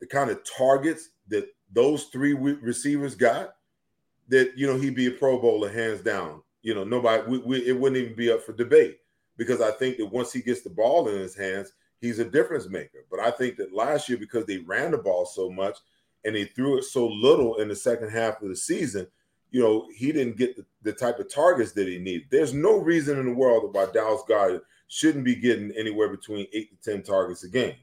the 0.00 0.06
kind 0.06 0.30
of 0.30 0.40
targets 0.44 1.10
that 1.28 1.48
those 1.72 2.04
three 2.04 2.32
receivers 2.34 3.14
got, 3.14 3.54
that 4.30 4.56
you 4.56 4.66
know 4.66 4.78
he'd 4.78 4.94
be 4.94 5.06
a 5.06 5.10
Pro 5.10 5.38
Bowler 5.38 5.70
hands 5.70 6.00
down. 6.00 6.42
You 6.62 6.74
know, 6.74 6.84
nobody 6.84 7.22
we, 7.28 7.38
we, 7.38 7.58
it 7.68 7.78
wouldn't 7.78 8.00
even 8.00 8.16
be 8.16 8.32
up 8.32 8.42
for 8.42 8.52
debate 8.52 8.98
because 9.36 9.60
I 9.60 9.70
think 9.72 9.98
that 9.98 10.06
once 10.06 10.32
he 10.32 10.40
gets 10.40 10.62
the 10.62 10.70
ball 10.70 11.08
in 11.08 11.18
his 11.18 11.36
hands, 11.36 11.72
he's 12.00 12.18
a 12.18 12.24
difference 12.24 12.68
maker. 12.68 13.04
But 13.10 13.20
I 13.20 13.30
think 13.30 13.56
that 13.56 13.74
last 13.74 14.08
year 14.08 14.18
because 14.18 14.46
they 14.46 14.58
ran 14.58 14.92
the 14.92 14.98
ball 14.98 15.26
so 15.26 15.50
much 15.50 15.78
and 16.24 16.34
they 16.34 16.44
threw 16.44 16.78
it 16.78 16.84
so 16.84 17.06
little 17.06 17.56
in 17.56 17.68
the 17.68 17.76
second 17.76 18.10
half 18.10 18.42
of 18.42 18.48
the 18.48 18.56
season, 18.56 19.06
you 19.50 19.60
know, 19.60 19.88
he 19.94 20.12
didn't 20.12 20.36
get 20.36 20.56
the, 20.56 20.64
the 20.82 20.92
type 20.92 21.18
of 21.18 21.32
targets 21.32 21.72
that 21.72 21.88
he 21.88 21.98
needed. 21.98 22.28
There's 22.30 22.52
no 22.52 22.76
reason 22.76 23.18
in 23.18 23.26
the 23.26 23.34
world 23.34 23.74
why 23.74 23.86
Dallas 23.86 24.22
Goedert 24.28 24.62
shouldn't 24.88 25.24
be 25.24 25.34
getting 25.34 25.72
anywhere 25.72 26.08
between 26.08 26.46
eight 26.52 26.70
to 26.70 26.90
ten 26.90 27.02
targets 27.02 27.44
a 27.44 27.48
game. 27.48 27.74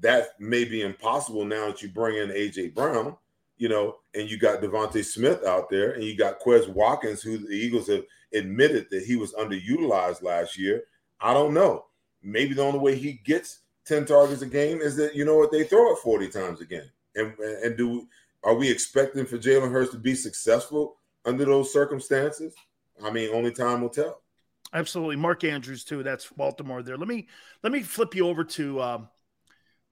That 0.00 0.40
may 0.40 0.64
be 0.64 0.82
impossible 0.82 1.44
now 1.44 1.66
that 1.66 1.82
you 1.82 1.88
bring 1.88 2.16
in 2.16 2.28
AJ 2.28 2.74
Brown 2.74 3.16
you 3.60 3.68
know, 3.68 3.96
and 4.14 4.28
you 4.28 4.38
got 4.38 4.62
DeVonta 4.62 5.04
Smith 5.04 5.44
out 5.44 5.68
there, 5.68 5.90
and 5.92 6.02
you 6.02 6.16
got 6.16 6.40
Quez 6.40 6.66
Watkins, 6.66 7.20
who 7.20 7.36
the 7.36 7.52
Eagles 7.52 7.88
have 7.88 8.04
admitted 8.32 8.86
that 8.90 9.04
he 9.04 9.16
was 9.16 9.34
underutilized 9.34 10.22
last 10.22 10.58
year. 10.58 10.84
I 11.20 11.34
don't 11.34 11.52
know. 11.52 11.84
Maybe 12.22 12.54
the 12.54 12.62
only 12.62 12.78
way 12.78 12.96
he 12.96 13.20
gets 13.22 13.60
10 13.84 14.06
targets 14.06 14.40
a 14.40 14.46
game 14.46 14.80
is 14.80 14.96
that, 14.96 15.14
you 15.14 15.26
know 15.26 15.36
what, 15.36 15.52
they 15.52 15.64
throw 15.64 15.92
it 15.92 15.98
40 15.98 16.28
times 16.28 16.62
a 16.62 16.64
game. 16.64 16.90
And, 17.14 17.38
and 17.38 17.76
do 17.76 18.08
are 18.42 18.54
we 18.54 18.70
expecting 18.70 19.26
for 19.26 19.36
Jalen 19.36 19.70
Hurts 19.70 19.90
to 19.90 19.98
be 19.98 20.14
successful 20.14 20.96
under 21.26 21.44
those 21.44 21.70
circumstances? 21.70 22.54
I 23.04 23.10
mean, 23.10 23.28
only 23.34 23.52
time 23.52 23.82
will 23.82 23.90
tell. 23.90 24.22
Absolutely. 24.72 25.16
Mark 25.16 25.44
Andrews, 25.44 25.84
too. 25.84 26.02
That's 26.02 26.30
Baltimore 26.30 26.82
there. 26.82 26.96
Let 26.96 27.08
me 27.08 27.28
let 27.62 27.72
me 27.72 27.82
flip 27.82 28.14
you 28.14 28.26
over 28.26 28.44
to 28.44 28.80
um, 28.80 29.08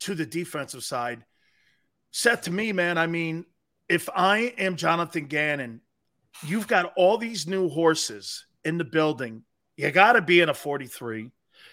to 0.00 0.14
the 0.14 0.24
defensive 0.24 0.84
side. 0.84 1.26
Seth, 2.12 2.42
to 2.42 2.50
me, 2.50 2.72
man, 2.72 2.96
I 2.96 3.06
mean, 3.06 3.44
if 3.88 4.08
I 4.14 4.54
am 4.58 4.76
Jonathan 4.76 5.26
Gannon, 5.26 5.80
you've 6.46 6.68
got 6.68 6.92
all 6.96 7.18
these 7.18 7.46
new 7.46 7.68
horses 7.68 8.46
in 8.64 8.78
the 8.78 8.84
building. 8.84 9.42
You 9.76 9.90
got 9.90 10.14
to 10.14 10.22
be 10.22 10.40
in 10.40 10.48
a 10.48 10.54
43. 10.54 11.30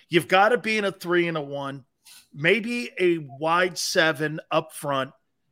You've 0.09 0.27
got 0.27 0.49
to 0.49 0.57
be 0.57 0.77
in 0.77 0.85
a 0.85 0.91
three 0.91 1.27
and 1.27 1.37
a 1.37 1.41
one, 1.41 1.83
maybe 2.33 2.91
a 2.99 3.17
wide 3.39 3.77
seven 3.77 4.39
up 4.51 4.73
front, 4.73 5.11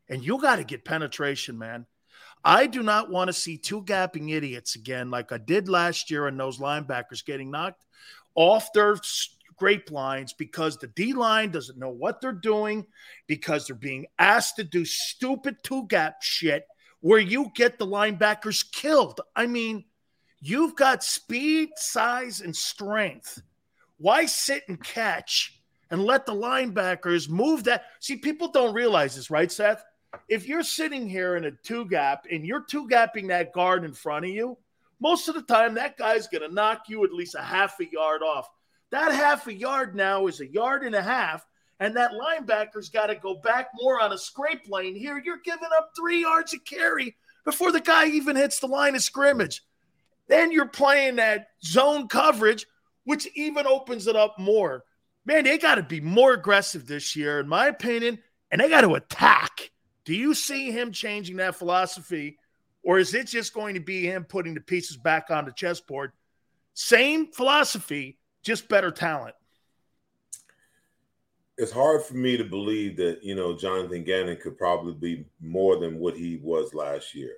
and 0.09 0.23
you 0.23 0.39
got 0.39 0.57
to 0.57 0.63
get 0.63 0.85
penetration, 0.85 1.57
man. 1.57 1.85
I 2.45 2.67
do 2.67 2.83
not 2.83 3.09
want 3.09 3.29
to 3.29 3.33
see 3.33 3.57
two 3.57 3.83
gapping 3.83 4.31
idiots 4.31 4.75
again, 4.75 5.09
like 5.09 5.31
I 5.31 5.37
did 5.37 5.69
last 5.69 6.11
year, 6.11 6.27
and 6.27 6.39
those 6.39 6.59
linebackers 6.59 7.25
getting 7.25 7.51
knocked 7.51 7.85
off 8.35 8.73
their 8.73 8.97
grapevines 9.57 10.33
because 10.33 10.77
the 10.77 10.87
D 10.87 11.13
line 11.13 11.51
doesn't 11.51 11.77
know 11.77 11.89
what 11.89 12.21
they're 12.21 12.31
doing, 12.31 12.85
because 13.27 13.67
they're 13.67 13.75
being 13.75 14.05
asked 14.19 14.55
to 14.57 14.63
do 14.63 14.85
stupid 14.85 15.57
two 15.63 15.87
gap 15.87 16.21
shit 16.21 16.67
where 17.01 17.19
you 17.19 17.51
get 17.55 17.77
the 17.77 17.87
linebackers 17.87 18.63
killed. 18.71 19.19
I 19.35 19.45
mean, 19.45 19.85
you've 20.39 20.75
got 20.75 21.03
speed, 21.03 21.69
size, 21.75 22.41
and 22.41 22.55
strength. 22.55 23.41
Why 23.97 24.25
sit 24.25 24.63
and 24.67 24.81
catch 24.83 25.59
and 25.91 26.03
let 26.03 26.25
the 26.25 26.33
linebackers 26.33 27.29
move 27.29 27.65
that? 27.65 27.85
See, 27.99 28.15
people 28.15 28.49
don't 28.49 28.73
realize 28.73 29.15
this, 29.15 29.29
right, 29.29 29.51
Seth? 29.51 29.83
If 30.29 30.47
you're 30.47 30.63
sitting 30.63 31.09
here 31.09 31.35
in 31.35 31.45
a 31.45 31.51
two 31.51 31.85
gap 31.85 32.25
and 32.31 32.45
you're 32.45 32.63
two 32.63 32.87
gapping 32.87 33.27
that 33.29 33.51
guard 33.51 33.83
in 33.83 33.93
front 33.93 34.25
of 34.25 34.31
you, 34.31 34.57
most 34.99 35.27
of 35.27 35.35
the 35.35 35.41
time 35.41 35.73
that 35.73 35.97
guy's 35.97 36.27
going 36.27 36.47
to 36.47 36.53
knock 36.53 36.83
you 36.87 37.03
at 37.03 37.11
least 37.11 37.35
a 37.35 37.41
half 37.41 37.79
a 37.81 37.85
yard 37.91 38.21
off. 38.21 38.49
That 38.93 39.11
half 39.11 39.47
a 39.47 39.53
yard 39.53 39.95
now 39.95 40.27
is 40.27 40.39
a 40.39 40.45
yard 40.45 40.83
and 40.83 40.93
a 40.93 41.01
half, 41.01 41.43
and 41.79 41.97
that 41.97 42.11
linebacker's 42.11 42.89
got 42.89 43.07
to 43.07 43.15
go 43.15 43.33
back 43.33 43.69
more 43.73 43.99
on 43.99 44.13
a 44.13 44.17
scrape 44.19 44.69
lane. 44.69 44.93
Here, 44.93 45.19
you're 45.25 45.41
giving 45.43 45.69
up 45.75 45.93
three 45.97 46.21
yards 46.21 46.53
of 46.53 46.63
carry 46.63 47.15
before 47.43 47.71
the 47.71 47.81
guy 47.81 48.05
even 48.05 48.35
hits 48.35 48.59
the 48.59 48.67
line 48.67 48.93
of 48.93 49.01
scrimmage. 49.01 49.63
Then 50.27 50.51
you're 50.51 50.67
playing 50.67 51.15
that 51.15 51.47
zone 51.63 52.07
coverage, 52.07 52.67
which 53.03 53.27
even 53.33 53.65
opens 53.65 54.05
it 54.05 54.15
up 54.15 54.37
more. 54.37 54.83
Man, 55.25 55.45
they 55.45 55.57
got 55.57 55.75
to 55.75 55.83
be 55.83 55.99
more 55.99 56.33
aggressive 56.33 56.85
this 56.85 57.15
year, 57.15 57.39
in 57.39 57.47
my 57.47 57.69
opinion, 57.69 58.19
and 58.51 58.61
they 58.61 58.69
got 58.69 58.81
to 58.81 58.93
attack. 58.93 59.71
Do 60.05 60.13
you 60.13 60.35
see 60.35 60.69
him 60.69 60.91
changing 60.91 61.37
that 61.37 61.55
philosophy, 61.55 62.37
or 62.83 62.99
is 62.99 63.15
it 63.15 63.25
just 63.25 63.55
going 63.55 63.73
to 63.73 63.81
be 63.81 64.05
him 64.05 64.23
putting 64.23 64.53
the 64.53 64.61
pieces 64.61 64.97
back 64.97 65.31
on 65.31 65.45
the 65.45 65.51
chessboard? 65.51 66.11
Same 66.75 67.31
philosophy, 67.31 68.19
just 68.43 68.67
better 68.67 68.91
talent. 68.91 69.35
It's 71.57 71.71
hard 71.71 72.03
for 72.03 72.15
me 72.15 72.35
to 72.37 72.43
believe 72.43 72.97
that 72.97 73.23
you 73.23 73.35
know 73.35 73.55
Jonathan 73.55 74.03
Gannon 74.03 74.37
could 74.37 74.57
probably 74.57 74.93
be 74.93 75.25
more 75.39 75.77
than 75.77 75.99
what 75.99 76.15
he 76.15 76.37
was 76.41 76.73
last 76.73 77.15
year. 77.15 77.37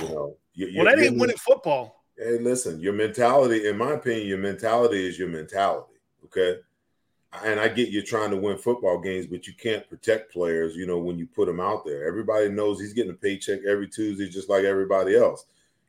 You 0.00 0.08
know, 0.08 0.36
you, 0.54 0.72
well, 0.76 0.86
that 0.86 1.02
ain't 1.02 1.18
winning 1.18 1.36
football. 1.36 2.04
Hey, 2.16 2.38
listen, 2.38 2.80
your 2.80 2.92
mentality, 2.92 3.68
in 3.68 3.76
my 3.76 3.92
opinion, 3.92 4.26
your 4.26 4.38
mentality 4.38 5.06
is 5.06 5.18
your 5.18 5.28
mentality. 5.28 5.94
Okay, 6.24 6.58
and 7.44 7.58
I 7.58 7.68
get 7.68 7.88
you 7.88 8.02
trying 8.02 8.30
to 8.30 8.36
win 8.36 8.58
football 8.58 8.98
games, 9.00 9.26
but 9.26 9.46
you 9.46 9.54
can't 9.54 9.88
protect 9.88 10.32
players, 10.32 10.76
you 10.76 10.86
know, 10.86 10.98
when 10.98 11.18
you 11.18 11.26
put 11.26 11.46
them 11.46 11.60
out 11.60 11.84
there. 11.84 12.06
Everybody 12.06 12.48
knows 12.48 12.80
he's 12.80 12.94
getting 12.94 13.12
a 13.12 13.14
paycheck 13.14 13.60
every 13.68 13.88
Tuesday, 13.88 14.28
just 14.28 14.48
like 14.48 14.64
everybody 14.64 15.16
else, 15.16 15.46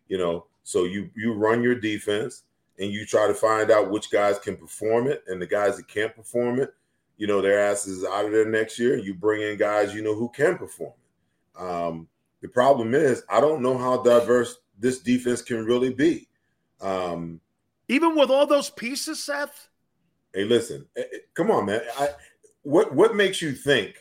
you 0.07 0.18
know. 0.18 0.47
So 0.64 0.86
you 0.86 1.10
you 1.16 1.34
run 1.34 1.62
your 1.62 1.76
defense 1.76 2.43
and 2.80 2.91
you 2.91 3.05
try 3.05 3.27
to 3.27 3.34
find 3.34 3.71
out 3.71 3.91
which 3.91 4.09
guys 4.09 4.39
can 4.39 4.57
perform 4.57 5.07
it, 5.07 5.23
and 5.27 5.41
the 5.41 5.47
guys 5.47 5.77
that 5.77 5.88
can't 5.88 6.15
perform 6.15 6.59
it, 6.59 6.73
you 7.17 7.27
know, 7.27 7.41
their 7.41 7.59
asses 7.59 8.03
out 8.05 8.25
of 8.25 8.32
there 8.32 8.45
next 8.45 8.80
year. 8.80 8.97
You 8.97 9.13
bring 9.13 9.41
in 9.41 9.57
guys 9.57 9.93
you 9.93 10.01
know 10.01 10.15
who 10.15 10.30
can 10.30 10.57
perform 10.57 10.93
it. 10.93 11.61
Um, 11.61 12.07
the 12.41 12.47
problem 12.47 12.93
is, 12.93 13.23
I 13.30 13.41
don't 13.41 13.61
know 13.61 13.77
how 13.77 14.01
diverse 14.01 14.57
this 14.80 14.99
defense 14.99 15.41
can 15.41 15.65
really 15.65 15.93
be. 15.93 16.27
Um, 16.80 17.41
Even 17.89 18.15
with 18.15 18.30
all 18.30 18.47
those 18.47 18.69
pieces, 18.69 19.21
Seth 19.21 19.69
Hey, 20.34 20.43
listen, 20.43 20.86
eh, 20.95 21.01
eh, 21.01 21.17
come 21.34 21.49
on, 21.49 21.65
man. 21.65 21.82
I, 21.97 22.09
what 22.61 22.93
what 22.93 23.15
makes 23.15 23.41
you 23.41 23.53
think? 23.53 23.95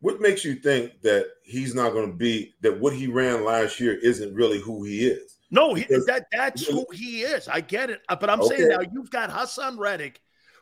What 0.00 0.20
makes 0.20 0.44
you 0.44 0.56
think 0.56 1.00
that 1.02 1.28
he's 1.42 1.74
not 1.74 1.92
going 1.92 2.10
to 2.10 2.16
be 2.16 2.52
that 2.60 2.78
what 2.78 2.92
he 2.92 3.06
ran 3.06 3.44
last 3.44 3.80
year 3.80 3.94
isn't 3.94 4.34
really 4.34 4.60
who 4.60 4.84
he 4.84 5.06
is? 5.06 5.33
No, 5.50 5.74
he, 5.74 5.84
that 5.84 6.26
that's 6.32 6.66
who 6.66 6.86
he 6.92 7.22
is. 7.22 7.48
I 7.48 7.60
get 7.60 7.90
it, 7.90 8.00
uh, 8.08 8.16
but 8.16 8.30
I'm 8.30 8.40
okay. 8.40 8.56
saying 8.56 8.68
now 8.68 8.80
you've 8.92 9.10
got 9.10 9.30
Haason 9.30 9.78
Reddick, 9.78 10.20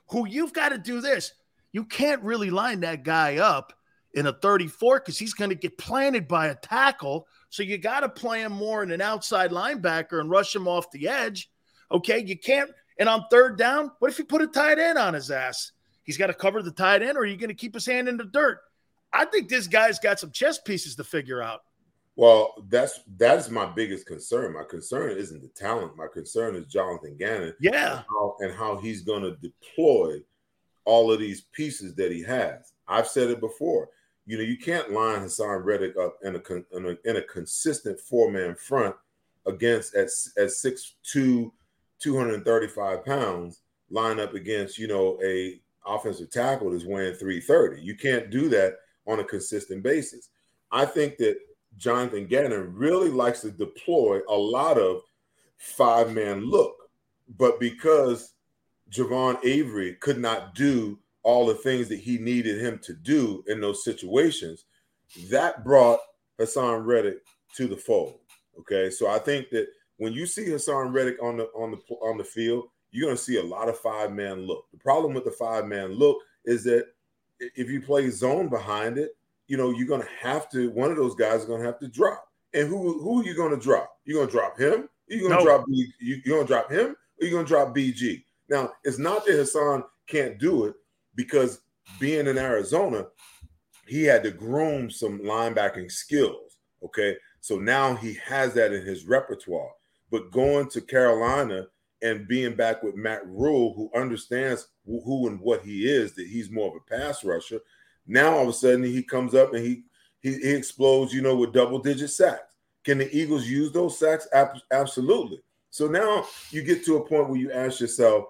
who 0.09 0.27
you've 0.27 0.53
got 0.53 0.71
to 0.71 0.79
do 0.79 1.01
this. 1.01 1.33
You 1.73 1.85
can't 1.85 2.23
really 2.23 2.51
line 2.51 2.81
that 2.81 3.03
guy 3.03 3.39
up 3.39 3.73
in 4.15 4.27
a 4.27 4.33
34 4.33 5.01
because 5.01 5.19
he's 5.19 5.33
going 5.33 5.51
to 5.51 5.57
get 5.57 5.79
planted 5.79 6.29
by 6.29 6.49
a 6.49 6.55
tackle. 6.55 7.27
So 7.49 7.63
you 7.63 7.79
got 7.79 8.01
to 8.01 8.09
play 8.09 8.43
him 8.43 8.53
more 8.53 8.83
in 8.83 8.91
an 8.91 9.01
outside 9.01 9.51
linebacker 9.51 10.21
and 10.21 10.29
rush 10.29 10.55
him 10.55 10.69
off 10.69 10.91
the 10.91 11.09
edge. 11.09 11.51
Okay, 11.91 12.23
you 12.23 12.39
can't 12.39 12.71
and 12.99 13.09
on 13.09 13.25
third 13.31 13.59
down, 13.59 13.91
what 13.99 14.11
if 14.11 14.19
you 14.19 14.25
put 14.25 14.43
a 14.43 14.47
tight 14.47 14.79
end 14.79 14.99
on 14.99 15.15
his 15.15 15.31
ass? 15.31 15.73
He's 16.05 16.19
got 16.19 16.29
to 16.29 16.35
cover 16.35 16.63
the 16.63 16.71
tight 16.71 17.03
end, 17.03 17.17
or 17.17 17.23
are 17.23 17.27
you 17.27 17.37
going 17.37 17.49
to 17.49 17.55
keep 17.55 17.75
his 17.75 17.87
hand 17.87 18.09
in 18.09 18.17
the 18.17 18.25
dirt? 18.25 18.59
I 19.13 19.25
think 19.25 19.49
this 19.49 19.67
guy's 19.67 19.99
got 19.99 20.19
some 20.19 20.31
chess 20.31 20.59
pieces 20.59 20.97
to 20.97 21.05
figure 21.05 21.43
out. 21.43 21.61
Well, 22.17 22.55
that's 22.69 23.01
that's 23.17 23.49
my 23.49 23.67
biggest 23.67 24.07
concern. 24.07 24.53
My 24.53 24.65
concern 24.65 25.17
isn't 25.17 25.41
the 25.41 25.49
talent. 25.49 25.97
My 25.97 26.09
concern 26.13 26.57
is 26.57 26.67
Jonathan 26.67 27.17
Gannon. 27.19 27.55
Yeah, 27.61 27.97
and 27.99 28.05
how, 28.09 28.37
and 28.41 28.55
how 28.55 28.77
he's 28.77 29.03
going 29.03 29.23
to 29.23 29.37
deploy 29.37 30.19
all 30.85 31.13
of 31.13 31.21
these 31.21 31.43
pieces 31.53 31.95
that 31.95 32.13
he 32.13 32.23
has. 32.23 32.73
I've 32.87 33.09
said 33.09 33.31
it 33.31 33.41
before. 33.41 33.89
You 34.27 34.37
know, 34.37 34.45
you 34.45 34.59
can't 34.59 34.93
line 34.93 35.21
Haason 35.21 35.65
Reddick 35.65 35.97
up 35.97 36.19
in 36.23 36.37
a, 36.37 36.77
in 36.77 36.87
a, 36.87 37.09
in 37.09 37.17
a 37.17 37.23
consistent 37.23 37.99
four 37.99 38.31
man 38.31 38.55
front 38.55 38.95
against 39.47 39.95
at 39.95 40.09
at 40.37 40.51
six 40.51 40.95
two 41.03 41.53
235 42.03 43.05
pounds 43.05 43.61
line 43.91 44.19
up 44.19 44.35
against, 44.35 44.79
you 44.79 44.89
know, 44.89 45.19
a 45.25 45.61
offensive 45.87 46.31
tackle 46.31 46.71
that's 46.71 46.85
weighing 46.85 47.15
330. 47.15 47.81
You 47.81 47.95
can't 47.95 48.31
do 48.31 48.49
that 48.49 48.79
on 49.07 49.21
a 49.21 49.25
consistent 49.25 49.83
basis. 49.83 50.31
I 50.71 50.85
think 50.85 51.17
that 51.19 51.37
Jonathan 51.79 52.27
Gannon 52.27 52.75
really 52.75 53.11
likes 53.11 53.41
to 53.41 53.51
deploy 53.51 54.21
a 54.29 54.37
lot 54.37 54.79
of 54.79 55.03
five 55.57 56.13
man 56.13 56.45
look, 56.45 56.77
but 57.39 57.59
because 57.59 58.35
Genard 58.91 59.45
Avery 59.45 59.95
could 60.01 60.19
not 60.19 60.55
do 60.55 60.99
all 61.23 61.47
the 61.47 61.55
things 61.55 61.89
that 61.89 62.01
he 62.01 62.19
needed 62.19 62.61
him 62.61 62.79
to 62.83 62.95
do 62.95 63.45
in 63.47 63.61
those 63.61 63.85
situations, 63.85 64.65
that 65.31 65.65
brought 65.65 66.01
Haason 66.39 66.85
Reddick 66.85 67.19
to 67.57 67.67
the 67.67 67.77
fold. 67.77 68.19
Okay, 68.59 68.91
so 68.91 69.09
I 69.09 69.19
think 69.19 69.51
that 69.51 69.69
when 69.97 70.13
you 70.13 70.27
see 70.27 70.47
Haason 70.47 70.93
Reddick 70.93 71.23
on 71.23 71.37
the 71.39 71.45
on 71.55 71.71
the 71.71 71.95
on 71.97 72.19
the 72.19 72.25
field, 72.25 72.65
you're 72.91 73.07
going 73.07 73.17
to 73.17 73.23
see 73.23 73.39
a 73.39 73.43
lot 73.43 73.69
of 73.69 73.79
five 73.79 74.13
man 74.13 74.47
look. 74.47 74.67
The 74.73 74.79
problem 74.79 75.15
with 75.15 75.25
the 75.25 75.31
five 75.31 75.67
man 75.67 75.93
look 75.93 76.19
is 76.45 76.65
that 76.65 76.87
if 77.39 77.71
you 77.71 77.81
play 77.81 78.11
zone 78.11 78.49
behind 78.49 78.99
it, 78.99 79.17
you 79.53 79.59
know 79.59 79.71
you're 79.71 79.87
going 79.87 80.01
to 80.01 80.09
have 80.19 80.49
to. 80.49 80.71
One 80.71 80.91
of 80.91 80.97
those 80.97 81.15
guys 81.15 81.41
is 81.41 81.45
going 81.45 81.61
to 81.61 81.67
have 81.67 81.79
to 81.81 81.89
drop. 81.89 82.27
And 82.55 82.67
who 82.67 83.03
who 83.03 83.21
are 83.21 83.25
you 83.25 83.37
going 83.37 83.51
to 83.51 83.63
drop? 83.63 83.99
You're 84.07 84.17
going 84.17 84.29
to 84.29 84.33
drop 84.33 84.59
him. 84.59 84.89
You're 85.09 85.29
going 85.29 85.39
to 85.39 85.45
no. 85.45 85.45
drop 85.45 85.67
B, 85.67 85.93
you, 86.01 86.23
you're 86.25 86.37
going 86.37 86.47
to 86.47 86.53
drop 86.55 86.73
him, 86.73 86.97
or 87.21 87.27
you're 87.27 87.33
going 87.33 87.45
to 87.45 87.49
drop 87.49 87.77
BG. 87.77 88.25
Now 88.49 88.73
it's 88.83 88.99
not 88.99 89.27
that 89.27 89.33
Haason 89.33 89.85
can't 90.07 90.39
do 90.39 90.65
it 90.65 90.75
because 91.17 91.61
being 92.01 92.29
in 92.29 92.39
Arizona, 92.39 93.05
he 93.87 94.05
had 94.05 94.23
to 94.23 94.31
groom 94.31 94.91
some 94.91 95.19
linebacking 95.19 95.93
skills. 95.93 96.57
Okay, 96.83 97.19
so 97.41 97.59
now 97.59 97.95
he 97.95 98.17
has 98.25 98.55
that 98.55 98.73
in 98.73 98.87
his 98.87 99.05
repertoire. 99.05 99.73
But 100.11 100.31
going 100.31 100.71
to 100.71 100.81
Carolina 100.81 101.67
and 102.01 102.27
being 102.27 102.55
back 102.55 102.83
with 102.83 102.97
Matt 102.97 103.27
Rhule, 103.27 103.75
who 103.75 103.91
understands 103.95 104.69
who 104.87 105.29
and 105.29 105.39
what 105.41 105.61
he 105.61 105.87
is, 105.87 106.15
that 106.15 106.27
he's 106.27 106.51
more 106.51 106.69
of 106.69 106.77
a 106.77 106.97
pass 106.97 107.23
rusher. 107.23 107.61
Now 108.07 108.37
all 108.37 108.43
of 108.43 108.49
a 108.49 108.53
sudden 108.53 108.83
he 108.83 109.03
comes 109.03 109.35
up 109.35 109.55
and 109.55 109.65
he 109.65 109.85
he, 110.21 110.35
he 110.35 110.51
explodes, 110.53 111.13
you 111.13 111.21
know, 111.21 111.35
with 111.35 111.53
double 111.53 111.81
digit 111.81 112.11
sacks. 112.11 112.55
Can 112.85 112.99
the 112.99 113.17
Eagles 113.17 113.49
use 113.49 113.73
those 113.73 113.99
sacks? 113.99 114.29
Absolutely. 114.71 115.43
So 115.71 115.89
now 115.89 116.27
you 116.51 116.63
get 116.63 116.85
to 116.85 116.97
a 116.97 117.05
point 117.05 117.29
where 117.29 117.39
you 117.39 117.51
ask 117.51 117.81
yourself, 117.81 118.27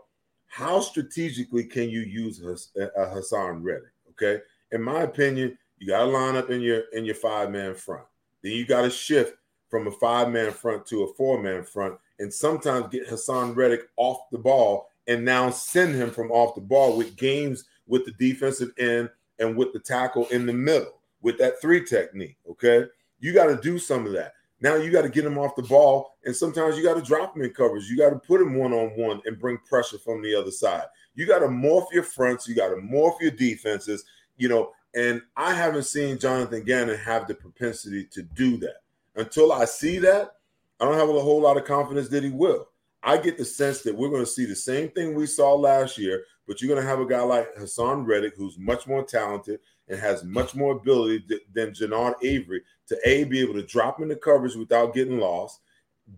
how 0.47 0.81
strategically 0.81 1.65
can 1.65 1.91
you 1.91 2.01
use 2.01 2.41
a 2.43 2.83
uh, 2.83 3.03
uh, 3.03 3.15
Haason 3.15 3.63
Reddick? 3.63 3.93
Okay, 4.11 4.43
in 4.71 4.83
my 4.83 5.03
opinion, 5.03 5.57
you 5.79 5.89
got 5.89 6.05
to 6.05 6.11
line 6.11 6.37
up 6.37 6.51
in 6.51 6.61
your 6.61 6.83
in 6.93 7.05
your 7.05 7.15
five 7.15 7.51
man 7.51 7.75
front. 7.75 8.05
Then 8.43 8.53
you 8.53 8.67
got 8.67 8.83
to 8.83 8.91
shift 8.91 9.37
from 9.69 9.87
a 9.87 9.91
five 9.93 10.31
man 10.31 10.53
front 10.53 10.87
to 10.87 11.05
a 11.05 11.15
four 11.15 11.43
man 11.43 11.65
front, 11.65 11.99
and 12.19 12.33
sometimes 12.33 12.89
get 12.89 13.09
Haason 13.09 13.57
Reddick 13.57 13.89
off 13.97 14.31
the 14.31 14.39
ball 14.39 14.89
and 15.09 15.25
now 15.25 15.51
send 15.51 15.95
him 15.95 16.11
from 16.11 16.31
off 16.31 16.55
the 16.55 16.61
ball 16.61 16.97
with 16.97 17.17
games 17.17 17.65
with 17.87 18.05
the 18.05 18.13
defensive 18.13 18.71
end 18.79 19.11
and 19.43 19.57
with 19.57 19.73
the 19.73 19.79
tackle 19.79 20.27
in 20.29 20.47
the 20.47 20.53
middle 20.53 21.01
with 21.21 21.37
that 21.39 21.61
three 21.61 21.85
technique. 21.85 22.39
Okay. 22.51 22.87
You 23.21 23.35
got 23.35 23.47
to 23.47 23.57
do 23.57 23.79
some 23.79 24.07
of 24.07 24.13
that. 24.13 24.33
Now 24.61 24.77
you 24.77 24.91
got 24.91 25.03
to 25.03 25.09
get 25.09 25.25
him 25.25 25.39
off 25.39 25.57
the 25.57 25.63
ball, 25.63 26.17
and 26.25 26.35
sometimes 26.35 26.77
you 26.77 26.85
got 26.85 26.95
to 26.95 27.03
drop 27.03 27.37
him 27.37 27.43
in 27.43 27.51
coverage. 27.51 27.89
You 27.89 27.97
got 27.97 28.11
to 28.11 28.19
put 28.19 28.41
him 28.41 28.55
one 28.55 28.73
on 28.73 28.91
one 28.91 29.21
and 29.27 29.39
bring 29.39 29.59
pressure 29.59 29.99
from 29.99 30.23
the 30.23 30.35
other 30.35 30.53
side. 30.53 30.85
You 31.15 31.27
got 31.27 31.41
to 31.41 31.49
morph 31.49 31.87
your 31.93 32.05
fronts. 32.05 32.49
You 32.49 32.55
got 32.55 32.69
to 32.69 32.77
morph 32.77 33.21
your 33.21 33.33
defenses. 33.33 34.05
You 34.37 34.49
know, 34.49 34.71
and 34.95 35.21
I 35.37 35.53
haven't 35.53 35.85
seen 35.85 36.19
Jonathan 36.19 36.63
Gannon 36.65 36.97
have 36.99 37.27
the 37.27 37.35
propensity 37.35 38.07
to 38.13 38.23
do 38.23 38.57
that 38.59 38.83
until 39.17 39.53
I 39.53 39.65
see 39.65 39.99
that, 39.99 40.37
I 40.81 40.85
don't 40.85 40.99
have 40.99 41.09
a 41.09 41.21
whole 41.21 41.41
lot 41.41 41.57
of 41.57 41.65
confidence 41.65 42.09
that 42.09 42.25
he 42.25 42.31
will. 42.31 42.69
I 43.03 43.17
get 43.17 43.37
the 43.37 43.45
sense 43.45 43.83
that 43.83 43.97
we're 43.97 44.11
going 44.11 44.25
to 44.25 44.31
see 44.31 44.47
the 44.47 44.57
same 44.57 44.91
thing 44.91 45.15
we 45.15 45.27
saw 45.27 45.55
last 45.55 45.99
year, 45.99 46.25
but 46.47 46.61
you're 46.61 46.69
going 46.69 46.83
to 46.83 46.89
have 46.89 47.01
a 47.01 47.07
guy 47.07 47.23
like 47.23 47.55
Haason 47.57 48.07
Reddick, 48.07 48.35
who's 48.37 48.59
much 48.59 48.87
more 48.87 49.05
talented 49.05 49.61
and 49.89 49.99
has 49.99 50.25
much 50.25 50.55
more 50.55 50.73
ability 50.73 51.25
than 51.53 51.71
Genard 51.71 52.15
Avery 52.23 52.63
to 52.89 52.99
A, 53.05 53.25
be 53.25 53.41
able 53.41 53.55
to 53.55 53.63
drop 53.63 54.01
into 54.01 54.17
coverage 54.17 54.57
without 54.57 54.95
getting 54.95 55.19
lost, 55.19 55.61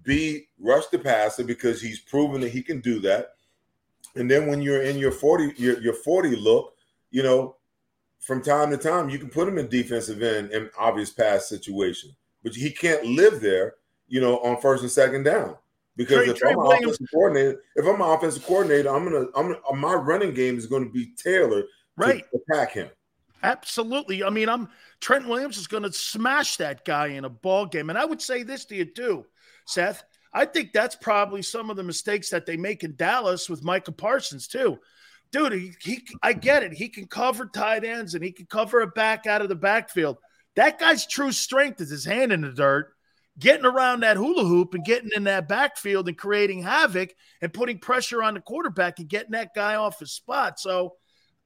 B, 0.03 0.47
rush 0.59 0.87
the 0.87 0.99
passer 0.99 1.45
because 1.45 1.81
he's 1.81 2.01
proven 2.01 2.41
that 2.41 2.53
he 2.53 2.63
can 2.63 2.81
do 2.81 3.01
that. 3.01 3.35
And 4.17 4.31
then 4.31 4.47
when 4.47 4.63
you're 4.63 4.83
in 4.83 4.99
your 4.99 5.13
40, 5.13 5.55
your, 5.57 5.81
your 5.81 5.95
40 5.95 6.37
look, 6.37 6.75
you 7.11 7.23
know, 7.23 7.57
from 8.21 8.43
time 8.43 8.71
to 8.71 8.77
time, 8.77 9.11
you 9.11 9.19
can 9.19 9.29
put 9.29 9.47
him 9.47 9.59
in 9.59 9.69
defensive 9.69 10.23
end 10.23 10.51
in 10.51 10.71
obvious 10.79 11.11
pass 11.11 11.49
situation, 11.49 12.11
but 12.43 12.55
he 12.55 12.71
can't 12.71 13.05
live 13.05 13.41
there, 13.41 13.75
you 14.09 14.21
know, 14.21 14.39
on 14.39 14.61
first 14.61 14.83
and 14.83 14.91
second 14.91 15.25
down. 15.25 15.57
Because 15.97 16.25
Trey, 16.25 16.29
if 16.29 16.39
Trey 16.39 16.53
I'm 16.53 16.59
an 16.59 16.67
offensive 16.67 17.07
coordinator, 17.13 17.63
if 17.77 17.87
I'm 17.87 17.95
an 17.95 18.09
offensive 18.09 18.45
coordinator, 18.45 18.95
I'm 18.95 19.05
gonna, 19.05 19.27
I'm 19.37 19.53
gonna, 19.53 19.77
my 19.77 19.95
running 19.95 20.35
game 20.35 20.59
is 20.59 20.67
going 20.67 20.85
to 20.85 20.91
be 20.91 21.13
tailored 21.17 21.67
right. 21.97 22.25
to 22.33 22.41
attack 22.51 22.73
him. 22.73 22.89
Absolutely. 23.43 24.25
I 24.25 24.31
mean, 24.31 24.49
I'm 24.49 24.69
Trent 25.01 25.29
Williams 25.29 25.59
is 25.59 25.67
going 25.67 25.83
to 25.83 25.93
smash 25.93 26.57
that 26.57 26.85
guy 26.85 27.09
in 27.09 27.25
a 27.25 27.31
ball 27.31 27.67
game, 27.67 27.91
and 27.91 27.99
I 27.99 28.05
would 28.05 28.23
say 28.23 28.43
this 28.43 28.65
to 28.67 28.75
you 28.75 28.87
too, 28.87 29.27
Seth. 29.67 30.03
I 30.33 30.45
think 30.47 30.73
that's 30.73 30.97
probably 30.97 31.43
some 31.43 31.71
of 31.71 31.77
the 31.77 31.85
mistakes 31.85 32.29
that 32.31 32.45
they 32.45 32.57
make 32.57 32.83
in 32.83 32.97
Dallas 32.97 33.49
with 33.49 33.63
Micah 33.63 33.93
Parsons 33.93 34.49
too. 34.49 34.79
Dude, 35.31 35.53
he, 35.53 35.73
he 35.81 36.03
I 36.23 36.33
get 36.33 36.65
it. 36.65 36.73
He 36.73 36.89
can 36.89 37.07
cover 37.07 37.47
tight 37.47 37.85
ends 37.85 38.15
and 38.15 38.25
he 38.25 38.33
can 38.33 38.47
cover 38.47 38.81
a 38.81 38.87
back 38.87 39.27
out 39.27 39.43
of 39.43 39.49
the 39.49 39.55
backfield. 39.55 40.17
That 40.57 40.79
guy's 40.79 41.07
true 41.07 41.33
strength 41.33 41.81
is 41.81 41.91
his 41.91 42.05
hand 42.05 42.33
in 42.33 42.41
the 42.41 42.53
dirt, 42.53 42.94
getting 43.39 43.67
around 43.67 44.01
that 44.01 44.17
hula 44.17 44.45
hoop 44.45 44.75
and 44.75 44.85
getting 44.85 45.11
in 45.17 45.25
that 45.25 45.49
backfield 45.49 46.09
and 46.09 46.17
creating 46.17 46.63
havoc 46.63 47.15
and 47.41 47.53
putting 47.53 47.79
pressure 47.79 48.23
on 48.23 48.35
the 48.35 48.41
quarterback 48.41 48.99
and 48.99 49.09
getting 49.09 49.33
that 49.33 49.55
guy 49.55 49.75
off 49.75 49.99
his 49.99 50.13
spot. 50.13 50.61
So 50.61 50.95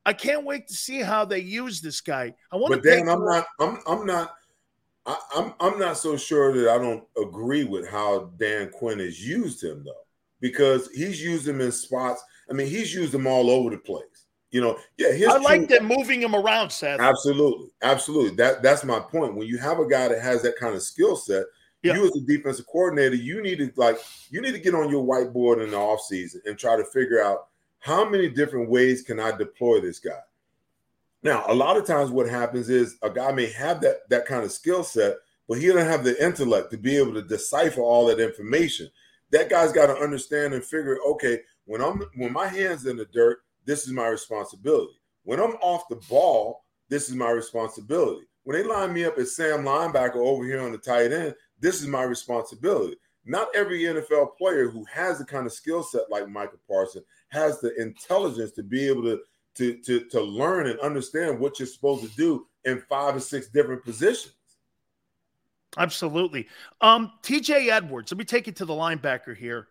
I 0.04 0.12
can't 0.12 0.44
wait 0.44 0.68
to 0.68 0.74
see 0.74 1.00
how 1.00 1.24
they 1.24 1.40
use 1.40 1.80
this 1.80 2.00
guy. 2.00 2.34
I 2.52 2.56
want 2.56 2.72
but 2.72 2.82
to. 2.82 2.90
Dan, 2.90 3.08
I'm 3.08 3.24
not. 3.24 3.46
I'm. 3.60 3.78
I'm 3.86 4.06
not. 4.06 4.34
I, 5.06 5.16
I'm. 5.34 5.54
I'm 5.60 5.78
not 5.78 5.98
so 5.98 6.16
sure 6.16 6.52
that 6.52 6.70
I 6.70 6.78
don't 6.78 7.04
agree 7.20 7.64
with 7.64 7.88
how 7.88 8.32
Dan 8.38 8.70
Quinn 8.70 8.98
has 9.00 9.26
used 9.26 9.62
him 9.62 9.82
though, 9.84 10.06
because 10.40 10.88
he's 10.94 11.22
used 11.22 11.46
him 11.46 11.60
in 11.60 11.72
spots. 11.72 12.22
I 12.50 12.54
mean, 12.54 12.68
he's 12.68 12.94
used 12.94 13.14
him 13.14 13.26
all 13.26 13.50
over 13.50 13.70
the 13.70 13.78
place. 13.78 14.04
You 14.50 14.62
know, 14.62 14.78
yeah. 14.96 15.30
I 15.30 15.36
like 15.38 15.68
them 15.68 15.84
moving 15.84 16.22
him 16.22 16.34
around, 16.34 16.70
Seth. 16.70 17.00
Absolutely, 17.00 17.68
absolutely. 17.82 18.34
That 18.36 18.62
that's 18.62 18.84
my 18.84 19.00
point. 19.00 19.36
When 19.36 19.46
you 19.46 19.58
have 19.58 19.78
a 19.78 19.86
guy 19.86 20.08
that 20.08 20.22
has 20.22 20.40
that 20.42 20.56
kind 20.56 20.74
of 20.74 20.82
skill 20.82 21.16
set, 21.16 21.44
yeah. 21.82 21.94
you 21.94 22.04
as 22.04 22.16
a 22.16 22.20
defensive 22.20 22.66
coordinator, 22.66 23.14
you 23.14 23.42
need 23.42 23.58
to 23.58 23.72
like 23.76 23.98
you 24.30 24.40
need 24.40 24.52
to 24.52 24.58
get 24.58 24.74
on 24.74 24.90
your 24.90 25.04
whiteboard 25.04 25.62
in 25.62 25.70
the 25.70 25.76
offseason 25.76 26.38
and 26.46 26.58
try 26.58 26.76
to 26.76 26.84
figure 26.84 27.22
out 27.22 27.48
how 27.80 28.08
many 28.08 28.28
different 28.28 28.68
ways 28.68 29.02
can 29.02 29.20
I 29.20 29.36
deploy 29.36 29.80
this 29.80 29.98
guy. 29.98 30.20
Now, 31.22 31.44
a 31.48 31.54
lot 31.54 31.76
of 31.76 31.86
times 31.86 32.10
what 32.10 32.28
happens 32.28 32.68
is 32.68 32.96
a 33.02 33.10
guy 33.10 33.32
may 33.32 33.46
have 33.52 33.80
that 33.82 34.08
that 34.08 34.26
kind 34.26 34.44
of 34.44 34.52
skill 34.52 34.84
set, 34.84 35.16
but 35.48 35.58
he 35.58 35.66
doesn't 35.66 35.86
have 35.86 36.04
the 36.04 36.22
intellect 36.24 36.70
to 36.70 36.78
be 36.78 36.96
able 36.96 37.14
to 37.14 37.22
decipher 37.22 37.80
all 37.80 38.06
that 38.06 38.20
information. 38.20 38.88
That 39.30 39.50
guy's 39.50 39.72
got 39.72 39.86
to 39.86 39.96
understand 39.96 40.54
and 40.54 40.64
figure, 40.64 40.98
okay, 41.06 41.40
when 41.66 41.82
I'm 41.82 42.02
when 42.16 42.32
my 42.32 42.46
hands 42.46 42.86
in 42.86 42.96
the 42.96 43.04
dirt, 43.06 43.38
this 43.64 43.86
is 43.86 43.92
my 43.92 44.08
responsibility. 44.08 44.98
When 45.24 45.40
I'm 45.40 45.56
off 45.60 45.88
the 45.88 46.00
ball, 46.08 46.64
this 46.88 47.08
is 47.08 47.14
my 47.14 47.30
responsibility. 47.30 48.26
When 48.44 48.56
they 48.56 48.66
line 48.66 48.94
me 48.94 49.04
up 49.04 49.18
as 49.18 49.36
Sam 49.36 49.64
linebacker 49.64 50.16
over 50.16 50.44
here 50.44 50.62
on 50.62 50.72
the 50.72 50.78
tight 50.78 51.12
end, 51.12 51.34
this 51.60 51.80
is 51.80 51.86
my 51.86 52.02
responsibility. 52.02 52.96
Not 53.24 53.48
every 53.54 53.82
NFL 53.82 54.36
player 54.36 54.70
who 54.70 54.84
has 54.92 55.18
the 55.18 55.24
kind 55.24 55.46
of 55.46 55.52
skill 55.52 55.82
set 55.82 56.10
like 56.10 56.28
Micah 56.28 56.56
Parsons 56.66 57.04
has 57.28 57.60
the 57.60 57.74
intelligence 57.80 58.52
to 58.52 58.62
be 58.62 58.88
able 58.88 59.02
to, 59.02 59.20
to, 59.56 59.76
to, 59.82 60.00
to 60.08 60.20
learn 60.20 60.66
and 60.66 60.80
understand 60.80 61.38
what 61.38 61.58
you're 61.58 61.66
supposed 61.66 62.08
to 62.08 62.16
do 62.16 62.46
in 62.64 62.82
five 62.88 63.16
or 63.16 63.20
six 63.20 63.48
different 63.48 63.84
positions. 63.84 64.34
Absolutely. 65.76 66.48
Um, 66.80 67.12
TJ 67.22 67.68
Edwards, 67.68 68.10
let 68.10 68.18
me 68.18 68.24
take 68.24 68.46
you 68.46 68.52
to 68.54 68.64
the 68.64 68.72
linebacker 68.72 69.36
here. 69.36 69.68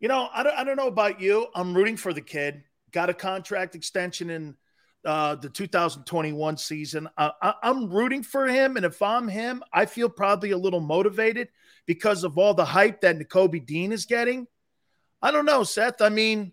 You 0.00 0.08
know, 0.08 0.28
I 0.32 0.42
don't, 0.42 0.54
I 0.54 0.64
don't 0.64 0.76
know 0.76 0.86
about 0.86 1.20
you. 1.20 1.48
I'm 1.54 1.74
rooting 1.74 1.96
for 1.96 2.12
the 2.12 2.20
kid. 2.20 2.62
Got 2.92 3.10
a 3.10 3.14
contract 3.14 3.74
extension 3.74 4.30
in 4.30 4.56
uh, 5.04 5.36
the 5.36 5.48
2021 5.48 6.56
season. 6.56 7.08
Uh, 7.16 7.30
I, 7.40 7.54
I'm 7.62 7.90
rooting 7.90 8.22
for 8.22 8.46
him. 8.46 8.76
And 8.76 8.84
if 8.84 9.00
I'm 9.02 9.28
him, 9.28 9.62
I 9.72 9.86
feel 9.86 10.08
probably 10.08 10.50
a 10.50 10.58
little 10.58 10.80
motivated 10.80 11.48
because 11.86 12.24
of 12.24 12.38
all 12.38 12.54
the 12.54 12.64
hype 12.64 13.00
that 13.02 13.18
Nakobe 13.18 13.64
Dean 13.64 13.92
is 13.92 14.06
getting. 14.06 14.46
I 15.22 15.30
don't 15.30 15.46
know, 15.46 15.64
Seth. 15.64 16.00
I 16.00 16.08
mean, 16.08 16.52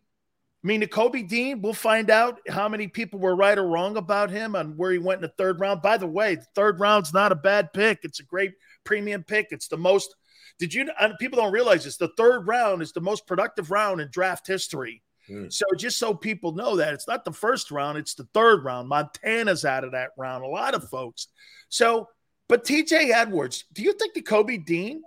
I 0.64 0.68
mean, 0.68 0.82
Nakobe 0.82 1.28
Dean, 1.28 1.62
we'll 1.62 1.74
find 1.74 2.10
out 2.10 2.40
how 2.50 2.68
many 2.68 2.88
people 2.88 3.20
were 3.20 3.36
right 3.36 3.58
or 3.58 3.68
wrong 3.68 3.98
about 3.98 4.32
him 4.32 4.56
and 4.56 4.76
where 4.76 4.92
he 4.92 4.98
went 4.98 5.20
in 5.20 5.30
the 5.30 5.34
third 5.38 5.60
round. 5.60 5.84
By 5.84 5.98
the 5.98 6.08
way, 6.08 6.36
the 6.36 6.48
third 6.56 6.80
round's 6.80 7.14
not 7.14 7.32
a 7.32 7.36
bad 7.36 7.72
pick. 7.72 8.00
It's 8.02 8.20
a 8.20 8.24
great 8.24 8.54
premium 8.84 9.24
pick. 9.24 9.50
It's 9.52 9.68
the 9.68 9.78
most, 9.78 10.16
did 10.58 10.74
you, 10.74 10.90
people 11.20 11.38
don't 11.38 11.54
realize 11.54 11.84
this, 11.84 11.98
the 11.98 12.14
third 12.18 12.48
round 12.48 12.82
is 12.82 12.94
the 12.94 13.02
most 13.02 13.28
productive 13.28 13.70
round 13.70 14.02
in 14.02 14.10
draft 14.10 14.48
history. 14.48 15.04
Mm. 15.30 15.52
So 15.52 15.66
just 15.78 15.98
so 15.98 16.14
people 16.14 16.54
know 16.54 16.78
that 16.78 16.94
it's 16.94 17.08
not 17.08 17.26
the 17.26 17.32
first 17.32 17.72
round, 17.72 17.98
it's 17.98 18.16
the 18.16 18.28
third 18.34 18.64
round. 18.64 18.90
Montana's 18.90 19.66
out 19.66 19.84
of 19.84 19.92
that 19.94 20.12
round, 20.18 20.44
a 20.44 20.48
lot 20.48 20.74
of 20.76 20.90
folks. 20.90 21.28
So, 21.70 22.10
but 22.48 22.64
TJ 22.64 23.12
Edwards, 23.12 23.66
do 23.74 23.82
you 23.82 23.94
think 23.94 24.16
Nakobe 24.16 24.66
Dean 24.66 25.02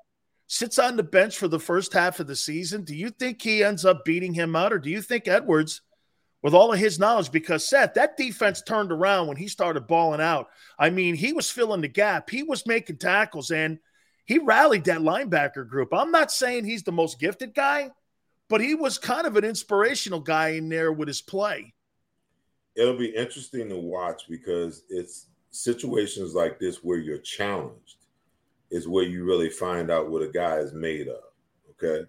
sits 0.48 0.78
on 0.78 0.96
the 0.96 1.02
bench 1.02 1.36
for 1.38 1.46
the 1.46 1.60
first 1.60 1.92
half 1.92 2.20
of 2.20 2.26
the 2.26 2.36
season? 2.36 2.84
Do 2.84 2.96
you 2.96 3.10
think 3.10 3.40
he 3.40 3.62
ends 3.62 3.84
up 3.84 4.04
beating 4.04 4.34
him 4.34 4.56
out, 4.56 4.72
or 4.72 4.78
do 4.78 4.90
you 4.90 5.02
think 5.02 5.28
Edwards, 5.28 5.82
with 6.42 6.54
all 6.54 6.72
of 6.72 6.78
his 6.78 6.98
knowledge, 6.98 7.32
because 7.32 7.68
Seth, 7.68 7.94
that 7.94 8.16
defense 8.16 8.62
turned 8.62 8.92
around 8.92 9.26
when 9.26 9.36
he 9.36 9.48
started 9.48 9.86
balling 9.86 10.20
out. 10.20 10.48
I 10.78 10.90
mean, 10.90 11.14
he 11.14 11.32
was 11.32 11.50
filling 11.50 11.80
the 11.80 11.88
gap, 11.88 12.30
he 12.30 12.42
was 12.42 12.66
making 12.66 12.98
tackles, 12.98 13.50
and 13.50 13.78
he 14.24 14.38
rallied 14.38 14.84
that 14.84 15.00
linebacker 15.00 15.68
group. 15.68 15.88
I'm 15.92 16.10
not 16.10 16.30
saying 16.30 16.64
he's 16.64 16.84
the 16.84 16.92
most 16.92 17.18
gifted 17.18 17.54
guy, 17.54 17.90
but 18.48 18.60
he 18.60 18.74
was 18.74 18.98
kind 18.98 19.26
of 19.26 19.36
an 19.36 19.44
inspirational 19.44 20.20
guy 20.20 20.50
in 20.50 20.68
there 20.68 20.92
with 20.92 21.08
his 21.08 21.20
play. 21.20 21.74
It'll 22.74 22.96
be 22.96 23.14
interesting 23.14 23.68
to 23.68 23.76
watch 23.76 24.22
because 24.28 24.84
it's 24.88 25.26
situations 25.50 26.34
like 26.34 26.58
this 26.58 26.84
where 26.84 26.98
you're 26.98 27.18
challenged 27.18 27.96
is 28.70 28.86
where 28.86 29.04
you 29.04 29.24
really 29.24 29.50
find 29.50 29.90
out 29.90 30.10
what 30.10 30.22
a 30.22 30.28
guy 30.28 30.58
is 30.58 30.72
made 30.72 31.08
of. 31.08 31.22
Okay. 31.70 32.08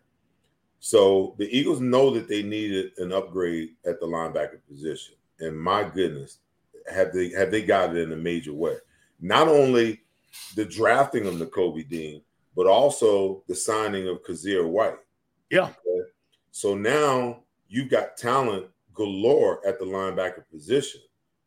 So 0.79 1.35
the 1.37 1.49
Eagles 1.55 1.81
know 1.81 2.09
that 2.11 2.27
they 2.27 2.43
needed 2.43 2.91
an 2.97 3.11
upgrade 3.11 3.75
at 3.85 3.99
the 3.99 4.05
linebacker 4.05 4.59
position. 4.67 5.15
And 5.39 5.57
my 5.57 5.83
goodness, 5.83 6.39
have 6.91 7.13
they 7.13 7.29
have 7.31 7.51
they 7.51 7.63
got 7.63 7.95
it 7.95 8.01
in 8.01 8.11
a 8.11 8.17
major 8.17 8.53
way? 8.53 8.75
Not 9.19 9.47
only 9.47 10.01
the 10.55 10.65
drafting 10.65 11.27
of 11.27 11.35
Nakobe 11.35 11.87
Dean, 11.89 12.21
but 12.55 12.67
also 12.67 13.43
the 13.47 13.55
signing 13.55 14.07
of 14.07 14.23
Kyzir 14.23 14.67
White. 14.67 14.97
Yeah. 15.49 15.69
So 16.60 16.76
now 16.76 17.43
you've 17.70 17.88
got 17.88 18.18
talent 18.18 18.68
galore 18.93 19.66
at 19.66 19.80
the 19.80 19.86
linebacker 19.86 20.43
position. 20.51 20.99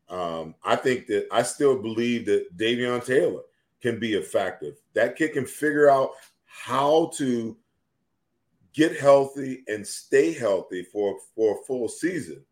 Um, 0.08 0.54
I 0.64 0.74
think 0.74 1.06
that 1.08 1.26
I 1.30 1.42
still 1.42 1.76
believe 1.76 2.24
that 2.24 2.56
Davion 2.56 3.04
Taylor 3.04 3.42
can 3.82 4.00
be 4.00 4.14
effective. 4.14 4.76
That 4.94 5.16
kid 5.16 5.34
can 5.34 5.44
figure 5.44 5.90
out 5.90 6.12
how 6.46 7.10
to 7.16 7.58
get 8.72 8.98
healthy 8.98 9.64
and 9.68 9.86
stay 9.86 10.32
healthy 10.32 10.82
for, 10.82 11.18
for 11.36 11.58
a 11.58 11.64
full 11.66 11.88
season. 11.88 12.42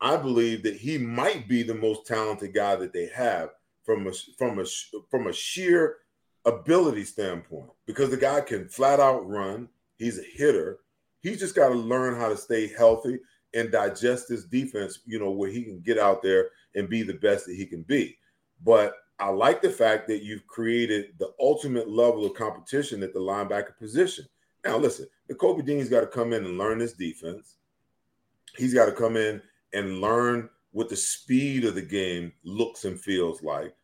I 0.00 0.16
believe 0.16 0.62
that 0.62 0.76
he 0.76 0.96
might 0.96 1.46
be 1.46 1.62
the 1.62 1.74
most 1.74 2.06
talented 2.06 2.54
guy 2.54 2.74
that 2.74 2.94
they 2.94 3.08
have 3.08 3.50
from 3.84 4.06
a 4.06 4.12
from 4.38 4.58
a 4.60 4.64
from 5.10 5.26
a 5.26 5.32
sheer 5.34 5.98
ability 6.46 7.04
standpoint 7.04 7.68
because 7.84 8.08
the 8.08 8.16
guy 8.16 8.40
can 8.40 8.66
flat 8.66 8.98
out 8.98 9.28
run. 9.28 9.68
He's 9.98 10.18
a 10.18 10.22
hitter. 10.22 10.78
He's 11.22 11.38
just 11.38 11.54
got 11.54 11.68
to 11.68 11.74
learn 11.74 12.18
how 12.18 12.28
to 12.28 12.36
stay 12.36 12.68
healthy 12.68 13.18
and 13.54 13.70
digest 13.70 14.28
this 14.28 14.44
defense, 14.44 15.00
you 15.06 15.18
know, 15.18 15.30
where 15.30 15.50
he 15.50 15.62
can 15.64 15.80
get 15.80 15.98
out 15.98 16.22
there 16.22 16.50
and 16.74 16.88
be 16.88 17.02
the 17.02 17.14
best 17.14 17.46
that 17.46 17.56
he 17.56 17.66
can 17.66 17.82
be. 17.82 18.16
But 18.64 18.94
I 19.18 19.28
like 19.28 19.62
the 19.62 19.70
fact 19.70 20.08
that 20.08 20.22
you've 20.22 20.46
created 20.46 21.14
the 21.18 21.32
ultimate 21.38 21.88
level 21.88 22.24
of 22.24 22.34
competition 22.34 23.02
at 23.02 23.12
the 23.12 23.20
linebacker 23.20 23.76
position. 23.78 24.26
Now, 24.64 24.78
listen, 24.78 25.06
Nakobe 25.30 25.64
Dean's 25.64 25.88
got 25.88 26.00
to 26.00 26.06
come 26.06 26.32
in 26.32 26.44
and 26.44 26.58
learn 26.58 26.78
this 26.78 26.94
defense. 26.94 27.56
He's 28.56 28.74
got 28.74 28.86
to 28.86 28.92
come 28.92 29.16
in 29.16 29.40
and 29.72 30.00
learn 30.00 30.48
what 30.72 30.88
the 30.88 30.96
speed 30.96 31.64
of 31.64 31.74
the 31.74 31.82
game 31.82 32.32
looks 32.44 32.84
and 32.84 32.98
feels 33.00 33.42
like. 33.42 33.74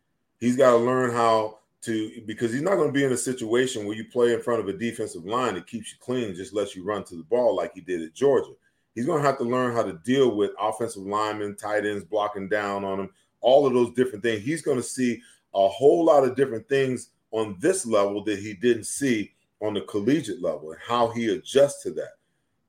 He's 0.40 0.56
got 0.56 0.72
to 0.72 0.76
learn 0.76 1.10
how 1.12 1.57
to 1.82 2.22
because 2.26 2.52
he's 2.52 2.62
not 2.62 2.76
going 2.76 2.88
to 2.88 2.92
be 2.92 3.04
in 3.04 3.12
a 3.12 3.16
situation 3.16 3.86
where 3.86 3.96
you 3.96 4.04
play 4.04 4.34
in 4.34 4.42
front 4.42 4.60
of 4.60 4.68
a 4.68 4.72
defensive 4.72 5.24
line 5.24 5.54
that 5.54 5.66
keeps 5.66 5.92
you 5.92 5.98
clean, 6.00 6.24
and 6.24 6.36
just 6.36 6.54
lets 6.54 6.74
you 6.74 6.84
run 6.84 7.04
to 7.04 7.16
the 7.16 7.22
ball 7.24 7.54
like 7.54 7.72
he 7.74 7.80
did 7.80 8.02
at 8.02 8.14
Georgia. 8.14 8.52
He's 8.94 9.06
going 9.06 9.22
to 9.22 9.26
have 9.26 9.38
to 9.38 9.44
learn 9.44 9.74
how 9.74 9.84
to 9.84 9.92
deal 10.04 10.34
with 10.34 10.50
offensive 10.58 11.02
linemen, 11.02 11.56
tight 11.56 11.86
ends 11.86 12.04
blocking 12.04 12.48
down 12.48 12.84
on 12.84 13.00
him, 13.00 13.10
all 13.40 13.66
of 13.66 13.72
those 13.72 13.92
different 13.94 14.24
things. 14.24 14.42
He's 14.42 14.62
going 14.62 14.78
to 14.78 14.82
see 14.82 15.20
a 15.54 15.68
whole 15.68 16.04
lot 16.04 16.24
of 16.24 16.34
different 16.34 16.68
things 16.68 17.10
on 17.30 17.56
this 17.60 17.86
level 17.86 18.24
that 18.24 18.38
he 18.38 18.54
didn't 18.54 18.84
see 18.84 19.32
on 19.60 19.74
the 19.74 19.82
collegiate 19.82 20.42
level 20.42 20.72
and 20.72 20.80
how 20.86 21.08
he 21.08 21.32
adjusts 21.32 21.82
to 21.82 21.92
that. 21.92 22.14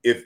If 0.04 0.24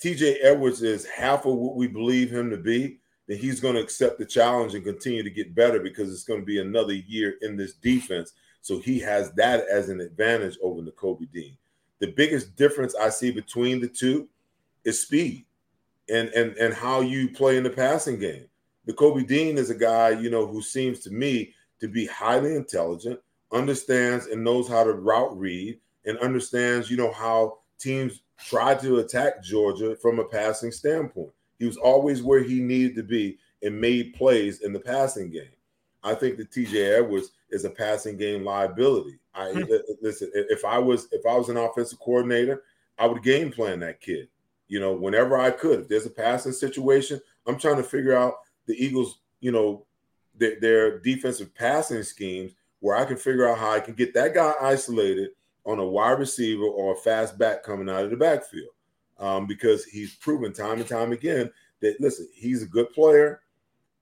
TJ 0.00 0.36
Edwards 0.42 0.82
is 0.82 1.06
half 1.06 1.46
of 1.46 1.54
what 1.54 1.76
we 1.76 1.86
believe 1.86 2.30
him 2.30 2.50
to 2.50 2.56
be, 2.56 2.99
then 3.30 3.38
he's 3.38 3.60
going 3.60 3.76
to 3.76 3.80
accept 3.80 4.18
the 4.18 4.24
challenge 4.26 4.74
and 4.74 4.82
continue 4.82 5.22
to 5.22 5.30
get 5.30 5.54
better 5.54 5.78
because 5.78 6.12
it's 6.12 6.24
going 6.24 6.40
to 6.40 6.46
be 6.46 6.60
another 6.60 6.94
year 6.94 7.36
in 7.42 7.56
this 7.56 7.74
defense. 7.74 8.32
So 8.60 8.80
he 8.80 8.98
has 9.00 9.30
that 9.34 9.68
as 9.68 9.88
an 9.88 10.00
advantage 10.00 10.58
over 10.60 10.82
Nakobe 10.82 11.30
Dean. 11.32 11.56
The 12.00 12.08
biggest 12.08 12.56
difference 12.56 12.96
I 12.96 13.08
see 13.08 13.30
between 13.30 13.80
the 13.80 13.86
two 13.86 14.28
is 14.84 15.02
speed 15.02 15.44
and 16.08 16.30
and 16.30 16.56
and 16.56 16.74
how 16.74 17.02
you 17.02 17.28
play 17.30 17.56
in 17.56 17.62
the 17.62 17.70
passing 17.70 18.18
game. 18.18 18.46
Nakobe 18.88 19.24
Dean 19.28 19.58
is 19.58 19.70
a 19.70 19.76
guy, 19.76 20.10
you 20.10 20.28
know, 20.28 20.44
who 20.44 20.60
seems 20.60 20.98
to 21.00 21.10
me 21.10 21.54
to 21.78 21.86
be 21.86 22.06
highly 22.06 22.56
intelligent, 22.56 23.20
understands 23.52 24.26
and 24.26 24.42
knows 24.42 24.66
how 24.66 24.82
to 24.82 24.94
route 24.94 25.38
read, 25.38 25.78
and 26.04 26.18
understands, 26.18 26.90
you 26.90 26.96
know, 26.96 27.12
how 27.12 27.58
teams 27.78 28.22
try 28.38 28.74
to 28.74 28.98
attack 28.98 29.40
Georgia 29.40 29.94
from 29.94 30.18
a 30.18 30.24
passing 30.24 30.72
standpoint. 30.72 31.30
He 31.60 31.66
was 31.66 31.76
always 31.76 32.22
where 32.22 32.42
he 32.42 32.60
needed 32.60 32.96
to 32.96 33.04
be 33.04 33.38
and 33.62 33.80
made 33.80 34.14
plays 34.14 34.62
in 34.62 34.72
the 34.72 34.80
passing 34.80 35.30
game. 35.30 35.52
I 36.02 36.14
think 36.14 36.38
that 36.38 36.50
TJ 36.50 36.98
Edwards 36.98 37.32
is 37.50 37.66
a 37.66 37.70
passing 37.70 38.16
game 38.16 38.44
liability. 38.44 39.18
I 39.34 39.50
hmm. 39.50 39.64
listen. 40.00 40.30
If 40.34 40.64
I 40.64 40.78
was 40.78 41.06
if 41.12 41.24
I 41.26 41.36
was 41.36 41.50
an 41.50 41.58
offensive 41.58 42.00
coordinator, 42.00 42.64
I 42.98 43.06
would 43.06 43.22
game 43.22 43.52
plan 43.52 43.80
that 43.80 44.00
kid. 44.00 44.28
You 44.68 44.80
know, 44.80 44.92
whenever 44.92 45.38
I 45.38 45.50
could. 45.50 45.80
If 45.80 45.88
there's 45.88 46.06
a 46.06 46.10
passing 46.10 46.52
situation, 46.52 47.20
I'm 47.46 47.58
trying 47.58 47.76
to 47.76 47.82
figure 47.82 48.16
out 48.16 48.34
the 48.66 48.74
Eagles. 48.74 49.18
You 49.40 49.52
know, 49.52 49.86
their, 50.36 50.58
their 50.60 50.98
defensive 51.00 51.54
passing 51.54 52.02
schemes 52.02 52.52
where 52.80 52.96
I 52.96 53.04
can 53.04 53.18
figure 53.18 53.48
out 53.48 53.58
how 53.58 53.72
I 53.72 53.80
can 53.80 53.94
get 53.94 54.14
that 54.14 54.34
guy 54.34 54.54
isolated 54.60 55.30
on 55.66 55.78
a 55.78 55.84
wide 55.84 56.18
receiver 56.18 56.64
or 56.64 56.94
a 56.94 56.96
fast 56.96 57.38
back 57.38 57.62
coming 57.62 57.90
out 57.90 58.04
of 58.04 58.10
the 58.10 58.16
backfield. 58.16 58.70
Um, 59.20 59.46
because 59.46 59.84
he's 59.84 60.14
proven 60.16 60.52
time 60.52 60.78
and 60.80 60.88
time 60.88 61.12
again 61.12 61.50
that 61.82 62.00
listen, 62.00 62.26
he's 62.34 62.62
a 62.62 62.66
good 62.66 62.90
player. 62.92 63.42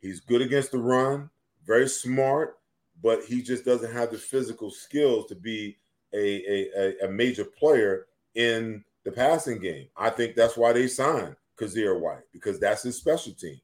He's 0.01 0.21
good 0.21 0.43
against 0.43 0.71
the 0.71 0.79
run, 0.79 1.29
very 1.67 1.89
smart, 1.89 2.59
but 3.03 3.25
he 3.25 3.43
just 3.43 3.65
doesn't 3.65 3.93
have 3.93 4.13
the 4.13 4.19
physical 4.19 4.71
skills 4.71 5.27
to 5.27 5.35
be 5.35 5.77
a, 6.15 6.71
a, 6.77 7.07
a 7.07 7.09
major 7.09 7.45
player 7.45 8.07
in 8.35 8.85
the 9.05 9.11
passing 9.11 9.59
game. 9.59 9.89
I 9.97 10.11
think 10.11 10.35
that's 10.35 10.57
why 10.57 10.73
they 10.73 10.87
signed 10.87 11.37
Kyzir 11.57 11.99
White 11.99 12.25
because 12.33 12.59
that's 12.61 12.83
his 12.83 12.97
specialty. 12.97 13.63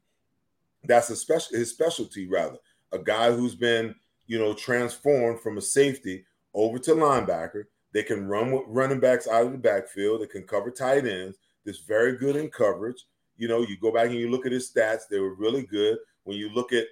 That's 0.83 1.09
a 1.09 1.15
special 1.15 1.57
his 1.57 1.69
specialty 1.69 2.27
rather. 2.27 2.57
A 2.91 2.99
guy 2.99 3.31
who's 3.31 3.55
been 3.55 3.95
you 4.27 4.37
know 4.37 4.53
transformed 4.53 5.39
from 5.39 5.57
a 5.57 5.61
safety 5.61 6.25
over 6.53 6.77
to 6.79 6.91
linebacker. 6.91 7.65
They 7.93 8.03
can 8.03 8.27
run 8.27 8.51
with 8.51 8.63
running 8.67 8.99
backs 8.99 9.27
out 9.27 9.45
of 9.45 9.51
the 9.53 9.57
backfield. 9.57 10.21
They 10.21 10.27
can 10.27 10.43
cover 10.43 10.69
tight 10.69 11.05
ends. 11.05 11.37
This 11.65 11.79
very 11.79 12.17
good 12.17 12.35
in 12.35 12.49
coverage. 12.49 13.05
You 13.37 13.47
know, 13.47 13.61
you 13.61 13.77
go 13.77 13.91
back 13.91 14.07
and 14.07 14.15
you 14.15 14.29
look 14.29 14.45
at 14.45 14.51
his 14.51 14.71
stats; 14.71 15.07
they 15.09 15.19
were 15.19 15.35
really 15.35 15.63
good. 15.63 15.97
When 16.23 16.37
you 16.37 16.49
look 16.49 16.71
at 16.71 16.85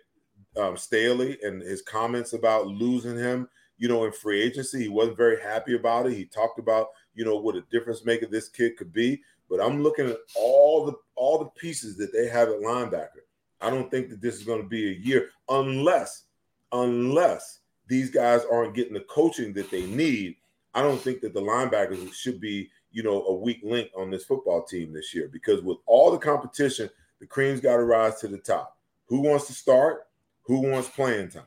um, 0.58 0.78
Staley 0.78 1.38
and 1.42 1.62
his 1.62 1.82
comments 1.82 2.34
about 2.34 2.68
losing 2.68 3.18
him, 3.18 3.48
you 3.78 3.88
know, 3.88 4.06
in 4.06 4.12
free 4.12 4.42
agency, 4.42 4.84
he 4.84 4.90
wasn't 4.90 5.18
very 5.18 5.42
happy 5.42 5.76
about 5.76 6.08
it. 6.08 6.14
He 6.14 6.26
talked 6.26 6.60
about, 6.60 6.88
you 7.16 7.26
know, 7.26 7.38
what 7.38 7.56
a 7.56 7.62
difference 7.72 8.06
maker 8.06 8.26
this 8.26 8.50
kid 8.50 8.78
could 8.78 8.94
be. 8.94 9.22
But 9.50 9.62
I'm 9.62 9.84
looking 9.84 10.08
at 10.08 10.18
all 10.36 10.86
the 10.86 10.94
all 11.16 11.38
the 11.40 11.50
pieces 11.60 11.98
that 11.98 12.12
they 12.12 12.28
have 12.28 12.50
at 12.50 12.62
linebacker. 12.62 13.24
I 13.62 13.70
don't 13.70 13.90
think 13.90 14.10
that 14.10 14.22
this 14.22 14.36
is 14.36 14.44
going 14.44 14.62
to 14.62 14.68
be 14.68 14.90
a 14.90 15.00
year 15.00 15.30
unless 15.50 16.24
unless 16.72 17.60
these 17.88 18.10
guys 18.10 18.42
aren't 18.52 18.76
getting 18.76 18.94
the 18.94 19.02
coaching 19.02 19.54
that 19.54 19.70
they 19.72 19.86
need. 19.86 20.36
I 20.74 20.82
don't 20.82 21.00
think 21.00 21.22
that 21.22 21.34
the 21.34 21.42
linebackers 21.42 22.14
should 22.14 22.42
be, 22.42 22.70
you 22.94 23.04
know, 23.04 23.26
a 23.26 23.34
weak 23.34 23.60
link 23.64 23.90
on 23.98 24.10
this 24.10 24.24
football 24.24 24.64
team 24.64 24.94
this 24.94 25.14
year 25.14 25.28
because 25.34 25.62
with 25.62 25.80
all 25.86 26.12
the 26.12 26.18
competition, 26.18 26.90
the 27.20 27.26
cream's 27.26 27.60
got 27.60 27.78
to 27.78 27.84
rise 27.84 28.20
to 28.20 28.28
the 28.28 28.38
top. 28.38 28.78
Who 29.08 29.22
wants 29.22 29.48
to 29.48 29.54
start? 29.54 30.08
Who 30.44 30.62
wants 30.62 30.90
playing 30.90 31.30
time? 31.30 31.44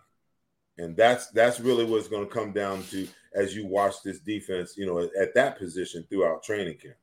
And 0.79 0.97
that's 0.97 1.29
that's 1.31 1.61
really 1.61 1.85
what's 1.85 2.09
going 2.09 2.27
to 2.27 2.35
come 2.35 2.53
down 2.53 2.83
to 2.91 3.09
as 3.35 3.55
you 3.55 3.67
watch 3.67 4.03
this 4.05 4.19
defense, 4.19 4.77
you 4.77 4.87
know, 4.87 5.09
at 5.21 5.35
that 5.35 5.59
position 5.59 6.05
throughout 6.11 6.43
training 6.43 6.79
camp. 6.79 6.97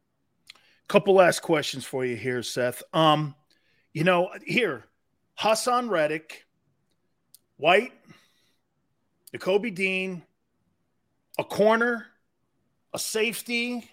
Couple 0.88 1.16
last 1.16 1.42
questions 1.42 1.86
for 1.86 2.06
you 2.06 2.16
here, 2.16 2.44
Seth. 2.44 2.84
Um, 2.94 3.36
you 3.94 4.04
know, 4.04 4.30
here, 4.46 4.84
Haason 5.40 5.90
Reddick, 5.90 6.46
White, 7.58 7.94
Nakobe 9.34 9.74
Dean, 9.74 10.24
a 11.40 11.44
corner, 11.44 12.08
a 12.94 13.00
safety. 13.00 13.90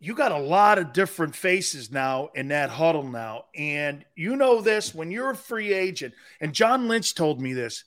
You 0.00 0.14
got 0.14 0.32
a 0.32 0.38
lot 0.38 0.78
of 0.78 0.92
different 0.92 1.34
faces 1.34 1.90
now 1.90 2.30
in 2.34 2.48
that 2.48 2.70
huddle 2.70 3.02
now. 3.02 3.46
And 3.56 4.04
you 4.14 4.36
know 4.36 4.60
this 4.60 4.94
when 4.94 5.10
you're 5.10 5.30
a 5.30 5.36
free 5.36 5.72
agent, 5.72 6.14
and 6.40 6.54
John 6.54 6.86
Lynch 6.86 7.14
told 7.14 7.40
me 7.40 7.52
this 7.52 7.84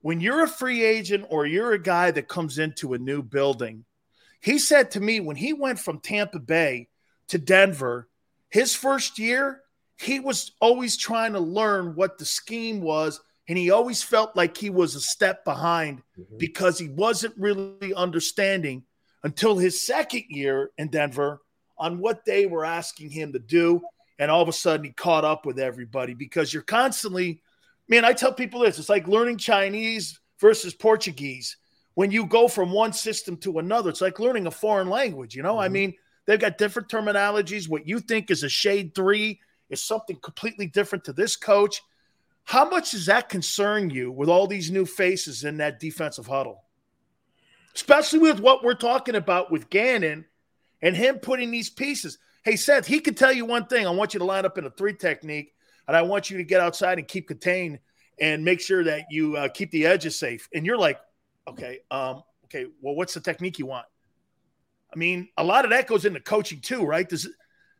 when 0.00 0.20
you're 0.20 0.44
a 0.44 0.48
free 0.48 0.84
agent 0.84 1.26
or 1.30 1.46
you're 1.46 1.72
a 1.72 1.82
guy 1.82 2.10
that 2.12 2.28
comes 2.28 2.58
into 2.58 2.94
a 2.94 2.98
new 2.98 3.22
building, 3.22 3.84
he 4.40 4.58
said 4.58 4.92
to 4.92 5.00
me 5.00 5.20
when 5.20 5.36
he 5.36 5.52
went 5.52 5.80
from 5.80 6.00
Tampa 6.00 6.38
Bay 6.38 6.88
to 7.28 7.38
Denver, 7.38 8.08
his 8.50 8.74
first 8.74 9.18
year, 9.18 9.62
he 9.96 10.20
was 10.20 10.52
always 10.60 10.96
trying 10.96 11.32
to 11.32 11.40
learn 11.40 11.96
what 11.96 12.18
the 12.18 12.24
scheme 12.24 12.80
was. 12.80 13.20
And 13.48 13.58
he 13.58 13.70
always 13.70 14.02
felt 14.02 14.36
like 14.36 14.56
he 14.56 14.70
was 14.70 14.94
a 14.94 15.00
step 15.00 15.44
behind 15.44 16.02
mm-hmm. 16.18 16.36
because 16.36 16.78
he 16.78 16.88
wasn't 16.88 17.34
really 17.36 17.94
understanding 17.94 18.84
until 19.24 19.58
his 19.58 19.84
second 19.84 20.24
year 20.28 20.70
in 20.78 20.88
Denver 20.88 21.40
on 21.78 21.98
what 21.98 22.24
they 22.24 22.46
were 22.46 22.64
asking 22.64 23.10
him 23.10 23.32
to 23.32 23.38
do. 23.38 23.80
And 24.18 24.30
all 24.30 24.42
of 24.42 24.48
a 24.48 24.52
sudden, 24.52 24.84
he 24.84 24.92
caught 24.92 25.24
up 25.24 25.46
with 25.46 25.58
everybody 25.58 26.14
because 26.14 26.52
you're 26.52 26.62
constantly 26.62 27.40
man, 27.88 28.04
I 28.04 28.12
tell 28.12 28.32
people 28.32 28.60
this 28.60 28.78
it's 28.78 28.88
like 28.88 29.08
learning 29.08 29.38
Chinese 29.38 30.20
versus 30.38 30.74
Portuguese. 30.74 31.56
When 31.94 32.10
you 32.12 32.26
go 32.26 32.46
from 32.46 32.70
one 32.70 32.92
system 32.92 33.36
to 33.38 33.58
another, 33.58 33.90
it's 33.90 34.00
like 34.00 34.20
learning 34.20 34.46
a 34.46 34.52
foreign 34.52 34.88
language. 34.88 35.34
You 35.34 35.42
know, 35.42 35.54
mm-hmm. 35.54 35.62
I 35.62 35.68
mean, 35.68 35.94
they've 36.26 36.38
got 36.38 36.58
different 36.58 36.88
terminologies. 36.88 37.68
What 37.68 37.88
you 37.88 37.98
think 37.98 38.30
is 38.30 38.44
a 38.44 38.48
shade 38.48 38.94
three 38.94 39.40
is 39.68 39.82
something 39.82 40.16
completely 40.22 40.66
different 40.66 41.04
to 41.04 41.12
this 41.12 41.34
coach. 41.34 41.82
How 42.44 42.68
much 42.68 42.92
does 42.92 43.06
that 43.06 43.28
concern 43.28 43.90
you 43.90 44.12
with 44.12 44.28
all 44.28 44.46
these 44.46 44.70
new 44.70 44.86
faces 44.86 45.44
in 45.44 45.58
that 45.58 45.80
defensive 45.80 46.26
huddle? 46.26 46.62
Especially 47.74 48.20
with 48.20 48.40
what 48.40 48.64
we're 48.64 48.74
talking 48.74 49.16
about 49.16 49.50
with 49.50 49.68
Gannon 49.68 50.24
and 50.82 50.96
him 50.96 51.18
putting 51.18 51.50
these 51.50 51.70
pieces. 51.70 52.18
Hey, 52.44 52.56
Seth, 52.56 52.86
he 52.86 53.00
could 53.00 53.16
tell 53.16 53.32
you 53.32 53.44
one 53.44 53.66
thing. 53.66 53.86
I 53.86 53.90
want 53.90 54.14
you 54.14 54.18
to 54.18 54.24
line 54.24 54.44
up 54.44 54.58
in 54.58 54.64
a 54.64 54.70
three 54.70 54.94
technique 54.94 55.54
and 55.86 55.96
I 55.96 56.02
want 56.02 56.30
you 56.30 56.36
to 56.38 56.44
get 56.44 56.60
outside 56.60 56.98
and 56.98 57.08
keep 57.08 57.28
contained 57.28 57.78
and 58.20 58.44
make 58.44 58.60
sure 58.60 58.84
that 58.84 59.06
you 59.10 59.36
uh, 59.36 59.48
keep 59.48 59.70
the 59.70 59.86
edges 59.86 60.18
safe. 60.18 60.48
And 60.54 60.64
you're 60.64 60.78
like, 60.78 60.98
okay, 61.46 61.80
um, 61.90 62.22
okay, 62.44 62.66
well, 62.80 62.94
what's 62.94 63.14
the 63.14 63.20
technique 63.20 63.58
you 63.58 63.66
want? 63.66 63.86
I 64.92 64.96
mean, 64.96 65.28
a 65.36 65.44
lot 65.44 65.64
of 65.64 65.70
that 65.70 65.86
goes 65.86 66.04
into 66.04 66.20
coaching 66.20 66.60
too, 66.60 66.84
right? 66.84 67.08
Does 67.08 67.28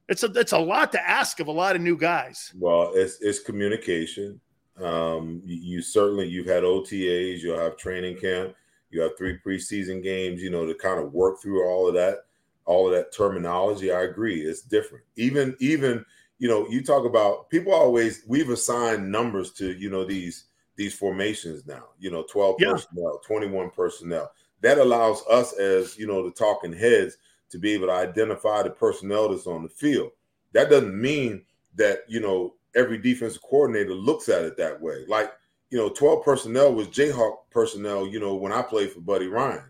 it's 0.09 0.23
a 0.23 0.27
it's 0.33 0.53
a 0.53 0.59
lot 0.59 0.93
to 0.93 1.09
ask 1.09 1.41
of 1.41 1.49
a 1.49 1.53
lot 1.53 1.77
of 1.77 1.83
new 1.83 1.97
guys. 1.97 2.53
Well, 2.57 2.93
it's 2.95 3.21
it's 3.21 3.41
communication. 3.41 4.41
Um, 4.83 5.43
you, 5.45 5.57
you 5.57 5.83
certainly 5.83 6.29
you've 6.29 6.47
had 6.47 6.63
OTAs, 6.63 7.41
you'll 7.41 7.59
have 7.59 7.77
training 7.77 8.17
camp, 8.19 8.55
you 8.91 9.01
have 9.03 9.19
three 9.19 9.39
preseason 9.45 10.03
games, 10.03 10.43
you 10.43 10.51
know, 10.51 10.67
to 10.67 10.75
kind 10.75 11.01
of 11.01 11.13
work 11.13 11.43
through 11.43 11.67
all 11.69 11.89
of 11.89 11.95
that, 11.95 12.27
all 12.69 12.87
of 12.87 12.95
that 12.95 13.13
terminology. 13.13 13.91
I 13.91 14.03
agree, 14.03 14.43
it's 14.43 14.61
different. 14.61 15.03
Even 15.17 15.57
even 15.59 16.05
you 16.39 16.49
know, 16.49 16.69
you 16.69 16.85
talk 16.85 17.05
about 17.05 17.49
people 17.51 17.73
always 17.73 18.23
we've 18.29 18.51
assigned 18.51 19.11
numbers 19.11 19.53
to 19.55 19.73
you 19.73 19.91
know 19.91 20.05
these 20.05 20.45
these 20.77 20.95
formations 20.95 21.67
now. 21.67 21.85
You 21.99 22.11
know, 22.11 22.23
twelve 22.23 22.57
yeah. 22.61 22.73
personnel, 22.73 23.21
twenty 23.27 23.49
one 23.49 23.71
personnel. 23.71 24.31
That 24.61 24.79
allows 24.79 25.25
us 25.31 25.55
as 25.55 25.99
you 25.99 26.07
know 26.07 26.23
the 26.23 26.31
talking 26.31 26.73
heads 26.73 27.17
to 27.51 27.59
be 27.59 27.73
able 27.73 27.87
to 27.87 27.95
identify 27.95 28.63
the 28.63 28.71
personnel 28.71 29.31
that's 29.31 29.47
on 29.47 29.63
the 29.63 29.69
field. 29.71 30.11
That 30.53 30.69
doesn't 30.69 31.01
mean 31.01 31.45
that 31.77 32.01
you 32.07 32.21
know 32.21 32.55
every 32.77 32.99
defensive 32.99 33.43
coordinator 33.43 33.95
looks 33.95 34.29
at 34.29 34.45
it 34.45 34.59
that 34.59 34.79
way. 34.79 35.07
Like 35.09 35.33
you 35.71 35.79
know, 35.79 35.89
twelve 35.89 36.23
personnel 36.23 36.75
was 36.75 36.89
Jayhawk 36.89 37.37
personnel. 37.51 38.07
You 38.07 38.21
know, 38.21 38.35
when 38.35 38.53
I 38.53 38.61
played 38.61 38.93
for 38.93 39.01
Buddy 39.01 39.27
Ryan. 39.27 39.65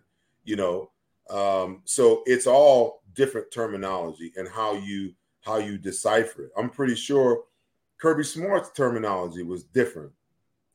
You 0.45 0.57
know, 0.57 0.91
um, 1.31 1.83
so 1.85 2.23
it's 2.27 2.47
all 2.47 3.03
different 3.15 3.51
terminology 3.51 4.33
and 4.37 4.49
how 4.49 4.75
you 4.75 5.13
how 5.43 5.57
you 5.59 5.79
decipher 5.79 6.45
it. 6.45 6.51
I'm 6.57 6.71
pretty 6.71 6.95
sure 6.95 7.45
Kirby 7.99 8.25
Smart's 8.25 8.71
terminology 8.73 9.43
was 9.43 9.65
different, 9.65 10.13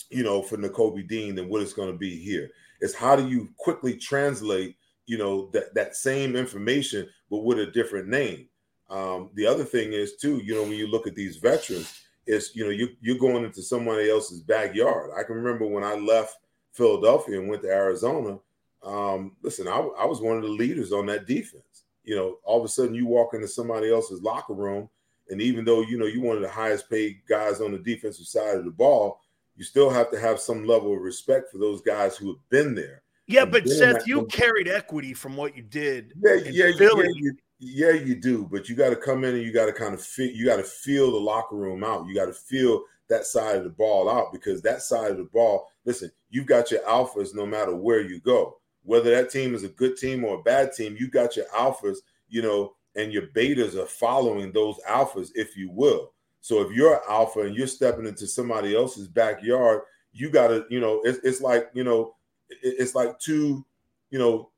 you 0.09 0.23
know, 0.23 0.41
for 0.41 0.57
Nakobe 0.57 1.07
Dean 1.07 1.35
than 1.35 1.49
what 1.49 1.61
it's 1.61 1.73
going 1.73 1.91
to 1.91 1.97
be 1.97 2.17
here. 2.17 2.49
It's 2.81 2.93
how 2.93 3.15
do 3.15 3.27
you 3.27 3.49
quickly 3.57 3.95
translate, 3.95 4.75
you 5.05 5.17
know, 5.17 5.49
that 5.53 5.73
that 5.75 5.95
same 5.95 6.35
information 6.35 7.07
but 7.29 7.43
with 7.43 7.59
a 7.59 7.67
different 7.67 8.07
name. 8.07 8.47
Um, 8.89 9.29
the 9.33 9.45
other 9.45 9.63
thing 9.63 9.93
is 9.93 10.17
too, 10.17 10.41
you 10.43 10.53
know, 10.53 10.63
when 10.63 10.73
you 10.73 10.87
look 10.87 11.07
at 11.07 11.15
these 11.15 11.37
veterans, 11.37 11.99
it's 12.25 12.55
you 12.55 12.63
know 12.63 12.69
you 12.69 12.89
you're 13.01 13.17
going 13.17 13.43
into 13.43 13.61
somebody 13.61 14.09
else's 14.09 14.41
backyard. 14.41 15.11
I 15.17 15.23
can 15.23 15.35
remember 15.35 15.65
when 15.65 15.83
I 15.83 15.95
left 15.95 16.37
Philadelphia 16.73 17.39
and 17.39 17.49
went 17.49 17.63
to 17.63 17.69
Arizona. 17.69 18.37
Um, 18.83 19.35
listen, 19.41 19.67
I, 19.67 19.77
I 19.77 20.05
was 20.05 20.21
one 20.21 20.37
of 20.37 20.43
the 20.43 20.49
leaders 20.49 20.91
on 20.91 21.05
that 21.07 21.25
defense 21.25 21.83
you 22.03 22.15
know, 22.15 22.37
all 22.43 22.59
of 22.59 22.65
a 22.65 22.67
sudden 22.67 22.93
you 22.93 23.05
walk 23.05 23.33
into 23.33 23.47
somebody 23.47 23.91
else's 23.91 24.21
locker 24.21 24.53
room, 24.53 24.89
and 25.29 25.41
even 25.41 25.65
though 25.65 25.81
you 25.81 25.97
know 25.97 26.05
you're 26.05 26.23
one 26.23 26.35
of 26.35 26.41
the 26.41 26.49
highest 26.49 26.89
paid 26.89 27.21
guys 27.27 27.61
on 27.61 27.71
the 27.71 27.77
defensive 27.77 28.27
side 28.27 28.57
of 28.57 28.65
the 28.65 28.71
ball, 28.71 29.21
you 29.55 29.63
still 29.63 29.89
have 29.89 30.11
to 30.11 30.19
have 30.19 30.39
some 30.39 30.65
level 30.65 30.93
of 30.93 31.01
respect 31.01 31.49
for 31.51 31.57
those 31.57 31.81
guys 31.81 32.17
who 32.17 32.27
have 32.27 32.49
been 32.49 32.75
there. 32.75 33.01
Yeah, 33.25 33.45
but 33.45 33.67
Seth, 33.67 34.05
you 34.05 34.25
carried 34.25 34.67
equity 34.67 35.13
from 35.13 35.37
what 35.37 35.55
you 35.55 35.63
did. 35.63 36.13
Yeah, 36.21 36.33
yeah, 36.33 36.71
yeah, 36.77 37.03
you, 37.15 37.37
yeah, 37.59 37.91
you 37.91 38.15
do. 38.15 38.49
But 38.51 38.67
you 38.67 38.75
got 38.75 38.89
to 38.89 38.97
come 38.97 39.23
in 39.23 39.33
and 39.33 39.43
you 39.43 39.53
got 39.53 39.67
to 39.67 39.73
kind 39.73 39.93
of 39.93 40.03
feel. 40.03 40.29
You 40.29 40.45
got 40.45 40.57
to 40.57 40.63
feel 40.63 41.09
the 41.09 41.17
locker 41.17 41.55
room 41.55 41.85
out. 41.85 42.05
You 42.05 42.13
got 42.13 42.25
to 42.25 42.33
feel 42.33 42.83
that 43.07 43.25
side 43.25 43.55
of 43.55 43.63
the 43.63 43.69
ball 43.69 44.09
out 44.09 44.33
because 44.33 44.61
that 44.61 44.81
side 44.81 45.11
of 45.11 45.17
the 45.17 45.23
ball. 45.23 45.69
Listen, 45.85 46.11
you've 46.29 46.47
got 46.47 46.69
your 46.69 46.81
alphas 46.81 47.33
no 47.33 47.45
matter 47.45 47.73
where 47.73 48.01
you 48.01 48.19
go 48.19 48.57
whether 48.83 49.11
that 49.11 49.31
team 49.31 49.55
is 49.55 49.63
a 49.63 49.69
good 49.69 49.97
team 49.97 50.23
or 50.23 50.39
a 50.39 50.43
bad 50.43 50.73
team, 50.73 50.95
you 50.99 51.09
got 51.09 51.35
your 51.35 51.45
alphas, 51.47 51.97
you 52.29 52.41
know, 52.41 52.75
and 52.95 53.11
your 53.11 53.27
betas 53.27 53.75
are 53.75 53.87
following 53.87 54.51
those 54.51 54.79
alphas, 54.87 55.29
if 55.35 55.57
you 55.57 55.69
will. 55.71 56.13
So 56.41 56.61
if 56.61 56.71
you're 56.71 56.95
an 56.95 57.01
alpha 57.09 57.41
and 57.41 57.55
you're 57.55 57.67
stepping 57.67 58.05
into 58.05 58.27
somebody 58.27 58.75
else's 58.75 59.07
backyard, 59.07 59.81
you 60.11 60.29
got 60.29 60.49
to, 60.49 60.65
you 60.69 60.79
know, 60.79 61.01
it's, 61.03 61.19
it's 61.23 61.41
like, 61.41 61.69
you 61.73 61.83
know, 61.83 62.15
it's 62.61 62.93
like 62.93 63.17
two, 63.19 63.65
you 64.11 64.19
know, 64.19 64.51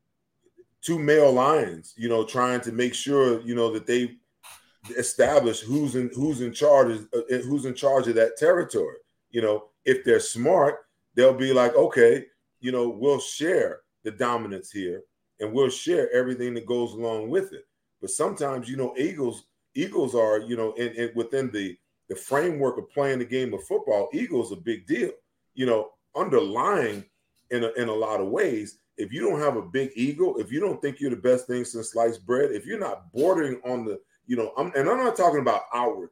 two 0.82 0.98
male 0.98 1.32
lions, 1.32 1.94
you 1.96 2.08
know, 2.08 2.24
trying 2.24 2.60
to 2.62 2.72
make 2.72 2.94
sure, 2.94 3.40
you 3.40 3.54
know, 3.54 3.72
that 3.72 3.86
they 3.86 4.16
establish 4.98 5.60
who's 5.60 5.96
in 5.96 6.10
who's 6.14 6.40
in 6.40 6.52
charge 6.52 7.00
uh, 7.12 7.36
who's 7.38 7.64
in 7.64 7.74
charge 7.74 8.06
of 8.06 8.14
that 8.16 8.36
territory. 8.36 8.96
You 9.30 9.42
know, 9.42 9.64
if 9.84 10.04
they're 10.04 10.20
smart, 10.20 10.86
they'll 11.14 11.34
be 11.34 11.52
like, 11.52 11.74
okay, 11.74 12.26
you 12.60 12.72
know, 12.72 12.88
we'll 12.88 13.20
share 13.20 13.80
the 14.06 14.12
dominance 14.12 14.70
here 14.70 15.02
and 15.40 15.52
we'll 15.52 15.68
share 15.68 16.10
everything 16.12 16.54
that 16.54 16.66
goes 16.66 16.92
along 16.92 17.28
with 17.28 17.52
it. 17.52 17.66
But 18.00 18.10
sometimes, 18.10 18.68
you 18.68 18.76
know, 18.76 18.94
Eagles 18.96 19.44
Eagles 19.74 20.14
are, 20.14 20.38
you 20.38 20.56
know, 20.56 20.72
in, 20.74 20.88
in 20.94 21.10
within 21.14 21.50
the 21.50 21.76
the 22.08 22.16
framework 22.16 22.78
of 22.78 22.90
playing 22.90 23.18
the 23.18 23.24
game 23.24 23.52
of 23.52 23.64
football, 23.64 24.08
Eagles 24.12 24.52
a 24.52 24.56
big 24.56 24.86
deal. 24.86 25.10
You 25.54 25.66
know, 25.66 25.90
underlying 26.14 27.04
in 27.50 27.64
a, 27.64 27.72
in 27.76 27.88
a 27.88 27.94
lot 27.94 28.20
of 28.20 28.28
ways, 28.28 28.78
if 28.96 29.12
you 29.12 29.20
don't 29.20 29.40
have 29.40 29.56
a 29.56 29.62
big 29.62 29.90
ego, 29.94 30.34
if 30.34 30.50
you 30.50 30.60
don't 30.60 30.80
think 30.80 31.00
you're 31.00 31.10
the 31.10 31.16
best 31.16 31.46
thing 31.46 31.64
since 31.64 31.92
sliced 31.92 32.24
bread, 32.26 32.52
if 32.52 32.66
you're 32.66 32.78
not 32.78 33.12
bordering 33.12 33.60
on 33.64 33.84
the, 33.84 34.00
you 34.26 34.36
know, 34.36 34.52
I'm, 34.56 34.72
and 34.74 34.88
I'm 34.88 34.98
not 34.98 35.16
talking 35.16 35.40
about 35.40 35.62
outwardly, 35.74 36.10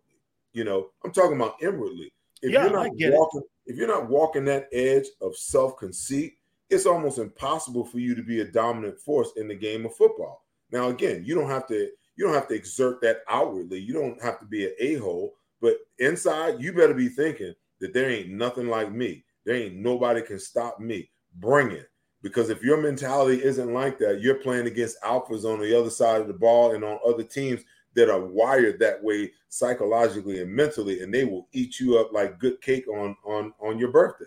you 0.52 0.64
know, 0.64 0.88
I'm 1.04 1.12
talking 1.12 1.36
about 1.36 1.56
inwardly. 1.62 2.12
If 2.42 2.52
yeah, 2.52 2.64
you're 2.64 2.72
not 2.72 2.90
walking, 2.92 3.40
it. 3.40 3.72
if 3.72 3.76
you're 3.76 3.88
not 3.88 4.08
walking 4.08 4.44
that 4.46 4.68
edge 4.72 5.06
of 5.20 5.36
self 5.36 5.76
conceit, 5.78 6.34
it's 6.70 6.86
almost 6.86 7.18
impossible 7.18 7.84
for 7.84 7.98
you 7.98 8.14
to 8.14 8.22
be 8.22 8.40
a 8.40 8.44
dominant 8.44 8.98
force 8.98 9.30
in 9.36 9.48
the 9.48 9.54
game 9.54 9.84
of 9.84 9.94
football. 9.94 10.44
Now, 10.72 10.88
again, 10.88 11.22
you 11.24 11.34
don't 11.34 11.50
have 11.50 11.66
to 11.68 11.88
you 12.16 12.24
don't 12.24 12.34
have 12.34 12.48
to 12.48 12.54
exert 12.54 13.00
that 13.02 13.22
outwardly. 13.28 13.78
You 13.78 13.92
don't 13.92 14.22
have 14.22 14.38
to 14.38 14.46
be 14.46 14.66
an 14.66 14.74
a 14.78 14.94
hole, 14.94 15.34
but 15.60 15.76
inside, 15.98 16.60
you 16.60 16.72
better 16.72 16.94
be 16.94 17.08
thinking 17.08 17.54
that 17.80 17.92
there 17.92 18.08
ain't 18.08 18.30
nothing 18.30 18.68
like 18.68 18.92
me. 18.92 19.24
There 19.44 19.56
ain't 19.56 19.76
nobody 19.76 20.22
can 20.22 20.38
stop 20.38 20.78
me. 20.80 21.10
Bring 21.36 21.72
it. 21.72 21.88
Because 22.22 22.48
if 22.48 22.62
your 22.62 22.80
mentality 22.80 23.42
isn't 23.42 23.74
like 23.74 23.98
that, 23.98 24.20
you're 24.20 24.36
playing 24.36 24.66
against 24.66 25.02
alphas 25.02 25.44
on 25.44 25.60
the 25.60 25.78
other 25.78 25.90
side 25.90 26.20
of 26.20 26.28
the 26.28 26.32
ball 26.32 26.74
and 26.74 26.82
on 26.82 26.98
other 27.06 27.24
teams 27.24 27.62
that 27.94 28.08
are 28.08 28.24
wired 28.24 28.78
that 28.78 29.02
way 29.02 29.30
psychologically 29.48 30.40
and 30.40 30.50
mentally, 30.50 31.02
and 31.02 31.12
they 31.12 31.24
will 31.24 31.48
eat 31.52 31.78
you 31.78 31.98
up 31.98 32.12
like 32.12 32.38
good 32.38 32.60
cake 32.60 32.88
on 32.88 33.16
on 33.24 33.52
on 33.60 33.78
your 33.78 33.90
birthday. 33.90 34.24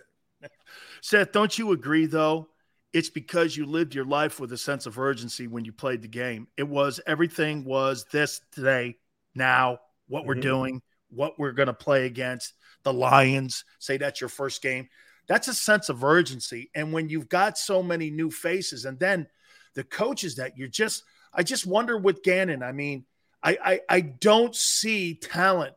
Seth, 1.01 1.31
don't 1.31 1.57
you 1.57 1.71
agree 1.71 2.05
though? 2.05 2.49
It's 2.93 3.09
because 3.09 3.55
you 3.55 3.65
lived 3.65 3.93
your 3.93 4.05
life 4.05 4.39
with 4.39 4.51
a 4.53 4.57
sense 4.57 4.85
of 4.85 4.97
urgency 4.97 5.47
when 5.47 5.65
you 5.65 5.73
played 5.73 6.01
the 6.01 6.07
game. 6.07 6.47
It 6.57 6.67
was 6.67 6.99
everything 7.05 7.63
was 7.65 8.05
this 8.11 8.41
today, 8.51 8.97
now, 9.35 9.79
what 10.07 10.25
we're 10.25 10.33
mm-hmm. 10.33 10.41
doing, 10.41 10.81
what 11.09 11.37
we're 11.37 11.51
going 11.51 11.67
to 11.67 11.73
play 11.73 12.05
against 12.05 12.53
the 12.83 12.93
Lions. 12.93 13.65
Say 13.79 13.97
that's 13.97 14.21
your 14.21 14.29
first 14.29 14.61
game. 14.61 14.87
That's 15.27 15.47
a 15.47 15.53
sense 15.53 15.89
of 15.89 16.03
urgency. 16.03 16.71
And 16.73 16.93
when 16.93 17.09
you've 17.09 17.29
got 17.29 17.57
so 17.57 17.83
many 17.83 18.09
new 18.09 18.31
faces, 18.31 18.85
and 18.85 18.97
then 18.97 19.27
the 19.75 19.83
coaches 19.83 20.35
that 20.35 20.57
you're 20.57 20.69
just, 20.69 21.03
I 21.33 21.43
just 21.43 21.67
wonder 21.67 21.97
with 21.97 22.23
Gannon. 22.23 22.63
I 22.63 22.71
mean, 22.71 23.05
I, 23.43 23.57
I, 23.63 23.79
I 23.89 24.01
don't 24.01 24.55
see 24.55 25.15
talent 25.15 25.75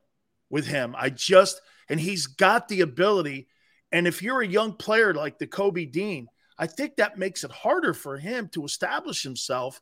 with 0.48 0.66
him. 0.66 0.94
I 0.96 1.10
just, 1.10 1.60
and 1.88 2.00
he's 2.00 2.28
got 2.28 2.68
the 2.68 2.80
ability. 2.80 3.48
And 3.92 4.06
if 4.06 4.22
you're 4.22 4.42
a 4.42 4.46
young 4.46 4.74
player 4.74 5.12
like 5.14 5.38
Nakobe 5.38 5.90
Dean, 5.90 6.28
I 6.58 6.66
think 6.66 6.96
that 6.96 7.18
makes 7.18 7.42
it 7.44 7.50
harder 7.50 7.94
for 7.94 8.18
him 8.18 8.48
to 8.48 8.64
establish 8.64 9.22
himself 9.22 9.80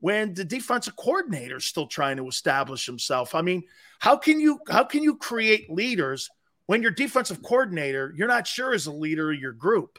when 0.00 0.34
the 0.34 0.44
defensive 0.44 0.94
coordinator 0.96 1.56
is 1.56 1.64
still 1.64 1.86
trying 1.86 2.18
to 2.18 2.28
establish 2.28 2.86
himself. 2.86 3.34
I 3.34 3.42
mean, 3.42 3.64
how 3.98 4.16
can 4.16 4.38
you 4.38 4.60
how 4.68 4.84
can 4.84 5.02
you 5.02 5.16
create 5.16 5.70
leaders 5.70 6.30
when 6.66 6.82
your 6.82 6.90
defensive 6.90 7.42
coordinator 7.42 8.12
you're 8.16 8.28
not 8.28 8.46
sure 8.46 8.74
is 8.74 8.86
a 8.86 8.92
leader 8.92 9.32
of 9.32 9.38
your 9.38 9.52
group? 9.52 9.98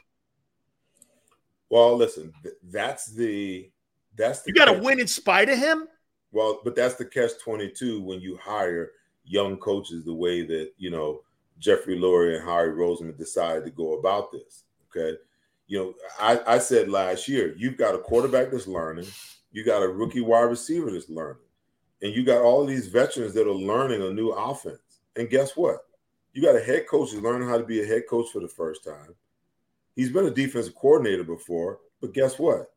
Well, 1.68 1.96
listen, 1.96 2.32
that's 2.64 3.06
the 3.06 3.70
that's 4.16 4.42
the 4.42 4.50
you 4.50 4.54
got 4.54 4.72
to 4.72 4.80
win 4.80 5.00
in 5.00 5.06
spite 5.06 5.48
of 5.48 5.58
him. 5.58 5.86
Well, 6.32 6.60
but 6.64 6.76
that's 6.76 6.94
the 6.94 7.04
catch 7.04 7.32
twenty 7.42 7.68
two 7.68 8.02
when 8.02 8.20
you 8.20 8.38
hire 8.42 8.92
young 9.24 9.56
coaches 9.58 10.04
the 10.04 10.14
way 10.14 10.42
that 10.46 10.70
you 10.78 10.90
know 10.90 11.22
Jeffrey 11.60 11.96
Lurie 11.96 12.36
and 12.36 12.44
Howie 12.44 12.68
Roseman 12.68 13.16
decided 13.16 13.64
to 13.64 13.70
go 13.70 13.98
about 13.98 14.32
this. 14.32 14.64
Okay, 14.90 15.16
you 15.68 15.78
know, 15.78 15.94
I, 16.18 16.54
I 16.54 16.58
said 16.58 16.88
last 16.88 17.28
year, 17.28 17.54
you've 17.56 17.76
got 17.76 17.94
a 17.94 17.98
quarterback 17.98 18.50
that's 18.50 18.66
learning, 18.66 19.06
you 19.52 19.64
got 19.64 19.84
a 19.84 19.88
rookie 19.88 20.20
wide 20.20 20.42
receiver 20.42 20.90
that's 20.90 21.08
learning, 21.08 21.42
and 22.02 22.12
you 22.12 22.24
got 22.24 22.42
all 22.42 22.66
these 22.66 22.88
veterans 22.88 23.34
that 23.34 23.46
are 23.46 23.52
learning 23.52 24.02
a 24.02 24.10
new 24.10 24.30
offense. 24.30 24.80
And 25.14 25.30
guess 25.30 25.56
what? 25.56 25.86
You 26.32 26.42
got 26.42 26.56
a 26.56 26.60
head 26.60 26.88
coach 26.88 27.10
who's 27.10 27.22
learning 27.22 27.48
how 27.48 27.58
to 27.58 27.64
be 27.64 27.82
a 27.82 27.86
head 27.86 28.02
coach 28.08 28.30
for 28.32 28.40
the 28.40 28.48
first 28.48 28.82
time. 28.82 29.14
He's 29.94 30.10
been 30.10 30.26
a 30.26 30.30
defensive 30.30 30.74
coordinator 30.74 31.24
before, 31.24 31.78
but 32.00 32.14
guess 32.14 32.38
what? 32.38 32.72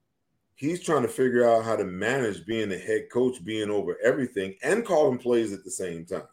He's 0.55 0.81
trying 0.81 1.01
to 1.03 1.07
figure 1.07 1.49
out 1.49 1.63
how 1.63 1.75
to 1.75 1.83
manage 1.83 2.45
being 2.45 2.71
a 2.71 2.77
head 2.77 3.07
coach, 3.11 3.43
being 3.43 3.69
over 3.69 3.97
everything, 4.03 4.55
and 4.63 4.85
calling 4.85 5.17
plays 5.17 5.51
at 5.51 5.63
the 5.63 5.71
same 5.71 6.05
time. 6.05 6.27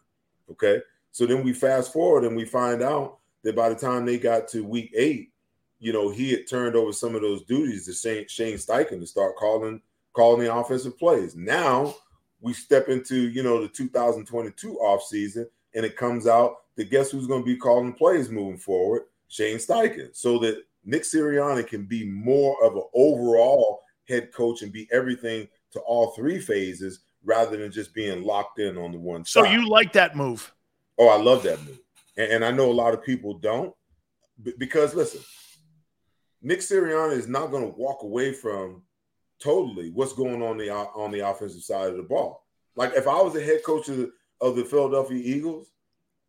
Okay. 0.51 0.81
So 1.13 1.27
then 1.27 1.43
we 1.43 1.53
fast 1.53 1.93
forward 1.93 2.25
and 2.25 2.37
we 2.37 2.45
find 2.45 2.83
out 2.83 3.19
that 3.43 3.57
by 3.57 3.69
the 3.69 3.75
time 3.75 4.05
they 4.05 4.19
got 4.19 4.49
to 4.49 4.65
week 4.65 4.93
eight, 4.97 5.33
you 5.79 5.93
know, 5.93 6.11
he 6.11 6.31
had 6.31 6.47
turned 6.49 6.77
over 6.77 6.93
some 6.93 7.15
of 7.15 7.23
those 7.23 7.43
duties 7.45 7.87
to 7.87 7.93
Shane, 7.93 8.29
Shane 8.29 8.57
Steichen 8.57 9.01
to 9.01 9.07
start 9.07 9.37
calling 9.37 9.81
calling 10.13 10.41
the 10.41 10.55
offensive 10.55 10.99
plays. 10.99 11.37
Now 11.37 11.95
we 12.41 12.53
step 12.53 12.89
into, 12.89 13.29
you 13.29 13.43
know, 13.43 13.61
the 13.61 13.69
2022 13.69 14.79
offseason 14.83 15.47
and 15.75 15.85
it 15.85 15.97
comes 15.97 16.27
out 16.27 16.57
that 16.77 16.91
guess 16.91 17.11
who's 17.11 17.27
going 17.27 17.43
to 17.43 17.47
be 17.47 17.57
calling 17.57 17.93
plays 17.93 18.29
moving 18.29 18.59
forward? 18.59 19.03
Shane 19.29 19.59
Steichen. 19.59 20.15
So 20.15 20.39
that 20.41 20.65
Nick 20.85 21.03
Sirianni 21.03 21.67
can 21.67 21.85
be 21.85 22.05
more 22.05 22.57
of 22.65 22.75
an 22.75 22.83
overall 22.95 23.83
head 24.09 24.33
coach 24.33 24.63
and 24.63 24.73
be 24.73 24.89
everything 24.93 25.47
to 25.73 25.81
all 25.81 26.11
three 26.11 26.41
phases 26.41 27.01
rather 27.25 27.57
than 27.57 27.71
just 27.71 27.95
being 27.95 28.23
locked 28.23 28.59
in 28.59 28.77
on 28.77 28.93
the 28.93 28.99
one 28.99 29.25
so 29.25 29.43
side. 29.43 29.51
So 29.51 29.53
you 29.53 29.69
like 29.69 29.93
that 29.93 30.17
move? 30.17 30.53
Oh, 31.01 31.09
I 31.09 31.17
love 31.17 31.43
that 31.45 31.59
move. 31.65 31.81
And, 32.19 32.31
and 32.31 32.45
I 32.45 32.51
know 32.51 32.71
a 32.71 32.73
lot 32.73 32.93
of 32.93 33.03
people 33.03 33.39
don't 33.39 33.75
because 34.59 34.95
listen, 34.95 35.23
Nick 36.43 36.61
Sirianni 36.61 37.13
is 37.13 37.27
not 37.27 37.51
going 37.51 37.65
to 37.65 37.79
walk 37.79 38.03
away 38.03 38.33
from 38.33 38.83
totally 39.43 39.91
what's 39.91 40.13
going 40.13 40.43
on 40.43 40.59
the 40.59 40.71
on 40.71 41.11
the 41.11 41.27
offensive 41.27 41.63
side 41.63 41.91
of 41.91 41.97
the 41.97 42.03
ball. 42.03 42.45
Like 42.77 42.93
if 42.95 43.09
I 43.09 43.21
was 43.21 43.33
the 43.33 43.43
head 43.43 43.65
coach 43.65 43.89
of 43.89 43.97
the, 43.97 44.13
of 44.43 44.57
the 44.57 44.65
Philadelphia 44.65 45.21
Eagles, 45.25 45.73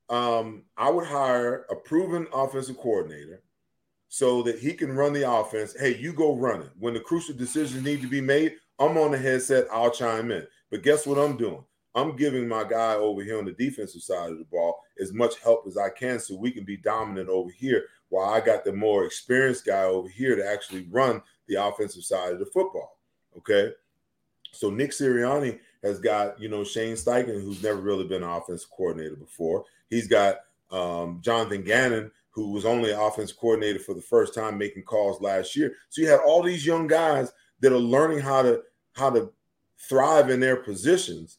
um, 0.09 0.63
I 0.77 0.89
would 0.89 1.05
hire 1.05 1.65
a 1.69 1.75
proven 1.75 2.27
offensive 2.33 2.77
coordinator 2.77 3.43
so 4.07 4.41
that 4.43 4.59
he 4.59 4.73
can 4.73 4.93
run 4.93 5.11
the 5.11 5.29
offense. 5.29 5.75
Hey, 5.77 5.97
you 5.97 6.13
go 6.13 6.35
run 6.35 6.61
it. 6.61 6.71
When 6.79 6.93
the 6.93 6.99
crucial 7.01 7.35
decisions 7.35 7.83
need 7.83 8.01
to 8.01 8.07
be 8.07 8.21
made, 8.21 8.55
I'm 8.79 8.97
on 8.97 9.11
the 9.11 9.17
headset. 9.17 9.67
I'll 9.71 9.91
chime 9.91 10.31
in. 10.31 10.47
But 10.69 10.83
guess 10.83 11.05
what 11.05 11.17
I'm 11.17 11.35
doing? 11.35 11.63
I'm 11.93 12.15
giving 12.15 12.47
my 12.47 12.63
guy 12.63 12.93
over 12.93 13.23
here 13.23 13.37
on 13.37 13.45
the 13.45 13.51
defensive 13.51 14.01
side 14.01 14.31
of 14.31 14.37
the 14.37 14.45
ball 14.45 14.83
as 14.99 15.11
much 15.11 15.39
help 15.39 15.65
as 15.67 15.77
I 15.77 15.89
can 15.89 16.19
so 16.19 16.35
we 16.35 16.51
can 16.51 16.63
be 16.63 16.77
dominant 16.77 17.29
over 17.29 17.51
here 17.51 17.85
while 18.09 18.29
I 18.29 18.39
got 18.39 18.63
the 18.63 18.73
more 18.73 19.05
experienced 19.05 19.65
guy 19.65 19.83
over 19.83 20.07
here 20.07 20.35
to 20.35 20.47
actually 20.47 20.87
run 20.89 21.21
the 21.47 21.55
offensive 21.55 22.03
side 22.03 22.33
of 22.33 22.39
the 22.39 22.45
football. 22.45 22.97
Okay. 23.37 23.73
So 24.53 24.69
Nick 24.69 24.91
Sirianni 24.91 25.59
has 25.83 25.99
got, 25.99 26.39
you 26.39 26.49
know, 26.49 26.63
Shane 26.63 26.95
Steichen, 26.95 27.41
who's 27.41 27.63
never 27.63 27.79
really 27.79 28.07
been 28.07 28.23
an 28.23 28.29
offensive 28.29 28.69
coordinator 28.69 29.15
before. 29.15 29.65
He's 29.89 30.07
got 30.07 30.37
um, 30.71 31.19
Jonathan 31.21 31.63
Gannon, 31.63 32.11
who 32.29 32.51
was 32.51 32.65
only 32.65 32.91
an 32.91 32.99
offensive 32.99 33.37
coordinator 33.37 33.79
for 33.79 33.93
the 33.93 34.01
first 34.01 34.33
time 34.33 34.57
making 34.57 34.83
calls 34.83 35.21
last 35.21 35.55
year. 35.55 35.73
So 35.89 36.01
you 36.01 36.09
had 36.09 36.19
all 36.19 36.41
these 36.43 36.65
young 36.65 36.87
guys 36.87 37.31
that 37.59 37.73
are 37.73 37.77
learning 37.77 38.19
how 38.19 38.41
to 38.41 38.61
how 38.93 39.09
to 39.09 39.31
thrive 39.77 40.29
in 40.29 40.39
their 40.39 40.57
positions 40.57 41.37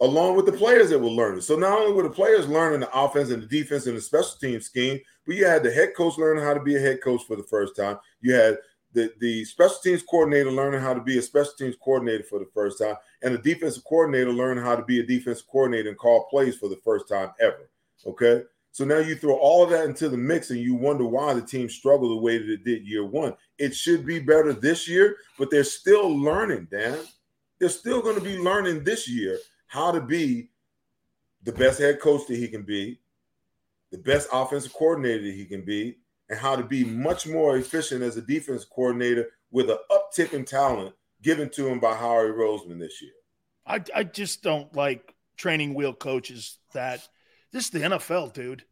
along 0.00 0.36
with 0.36 0.46
the 0.46 0.52
players 0.52 0.90
that 0.90 0.98
were 0.98 1.08
learning. 1.08 1.40
So 1.40 1.56
not 1.56 1.78
only 1.78 1.92
were 1.92 2.02
the 2.02 2.10
players 2.10 2.48
learning 2.48 2.80
the 2.80 2.98
offense 2.98 3.30
and 3.30 3.42
the 3.42 3.46
defense 3.46 3.86
and 3.86 3.96
the 3.96 4.00
special 4.00 4.36
team 4.40 4.60
scheme, 4.60 5.00
but 5.26 5.36
you 5.36 5.46
had 5.46 5.62
the 5.62 5.70
head 5.70 5.94
coach 5.96 6.18
learning 6.18 6.44
how 6.44 6.54
to 6.54 6.60
be 6.60 6.76
a 6.76 6.80
head 6.80 7.02
coach 7.02 7.22
for 7.26 7.36
the 7.36 7.42
first 7.44 7.76
time. 7.76 7.98
You 8.20 8.34
had 8.34 8.58
the, 8.92 9.12
the 9.20 9.44
special 9.44 9.76
teams 9.82 10.02
coordinator 10.02 10.50
learning 10.50 10.80
how 10.80 10.94
to 10.94 11.00
be 11.00 11.18
a 11.18 11.22
special 11.22 11.52
teams 11.58 11.76
coordinator 11.82 12.24
for 12.24 12.38
the 12.38 12.48
first 12.52 12.78
time, 12.78 12.96
and 13.22 13.34
the 13.34 13.38
defensive 13.38 13.84
coordinator 13.84 14.32
learning 14.32 14.64
how 14.64 14.76
to 14.76 14.84
be 14.84 15.00
a 15.00 15.06
defensive 15.06 15.46
coordinator 15.48 15.88
and 15.88 15.98
call 15.98 16.26
plays 16.30 16.56
for 16.56 16.68
the 16.68 16.80
first 16.84 17.08
time 17.08 17.30
ever. 17.40 17.70
Okay. 18.06 18.42
So 18.72 18.84
now 18.84 18.98
you 18.98 19.14
throw 19.14 19.36
all 19.36 19.64
of 19.64 19.70
that 19.70 19.86
into 19.86 20.10
the 20.10 20.18
mix 20.18 20.50
and 20.50 20.60
you 20.60 20.74
wonder 20.74 21.06
why 21.06 21.32
the 21.32 21.40
team 21.40 21.66
struggled 21.66 22.10
the 22.10 22.22
way 22.22 22.36
that 22.36 22.50
it 22.50 22.62
did 22.62 22.86
year 22.86 23.06
one. 23.06 23.34
It 23.56 23.74
should 23.74 24.04
be 24.04 24.18
better 24.18 24.52
this 24.52 24.86
year, 24.86 25.16
but 25.38 25.50
they're 25.50 25.64
still 25.64 26.14
learning, 26.14 26.68
Dan. 26.70 26.98
They're 27.58 27.70
still 27.70 28.02
going 28.02 28.16
to 28.16 28.22
be 28.22 28.36
learning 28.36 28.84
this 28.84 29.08
year 29.08 29.38
how 29.76 29.92
to 29.92 30.00
be 30.00 30.48
the 31.42 31.52
best 31.52 31.78
head 31.78 32.00
coach 32.00 32.26
that 32.26 32.36
he 32.36 32.48
can 32.48 32.62
be, 32.62 32.98
the 33.92 33.98
best 33.98 34.26
offensive 34.32 34.72
coordinator 34.72 35.22
that 35.22 35.34
he 35.34 35.44
can 35.44 35.66
be, 35.66 35.98
and 36.30 36.38
how 36.38 36.56
to 36.56 36.64
be 36.64 36.82
much 36.82 37.26
more 37.26 37.58
efficient 37.58 38.02
as 38.02 38.16
a 38.16 38.22
defense 38.22 38.64
coordinator 38.64 39.28
with 39.50 39.68
an 39.68 39.76
uptick 39.90 40.32
in 40.32 40.46
talent 40.46 40.94
given 41.22 41.50
to 41.50 41.68
him 41.68 41.78
by 41.78 41.94
Howie 41.94 42.30
Roseman 42.30 42.78
this 42.78 43.02
year. 43.02 43.12
I, 43.66 43.82
I 43.94 44.04
just 44.04 44.42
don't 44.42 44.74
like 44.74 45.14
training 45.36 45.74
wheel 45.74 45.92
coaches 45.92 46.56
that 46.72 47.06
this 47.52 47.64
is 47.64 47.70
the 47.70 47.80
NFL, 47.80 48.32
dude. 48.32 48.64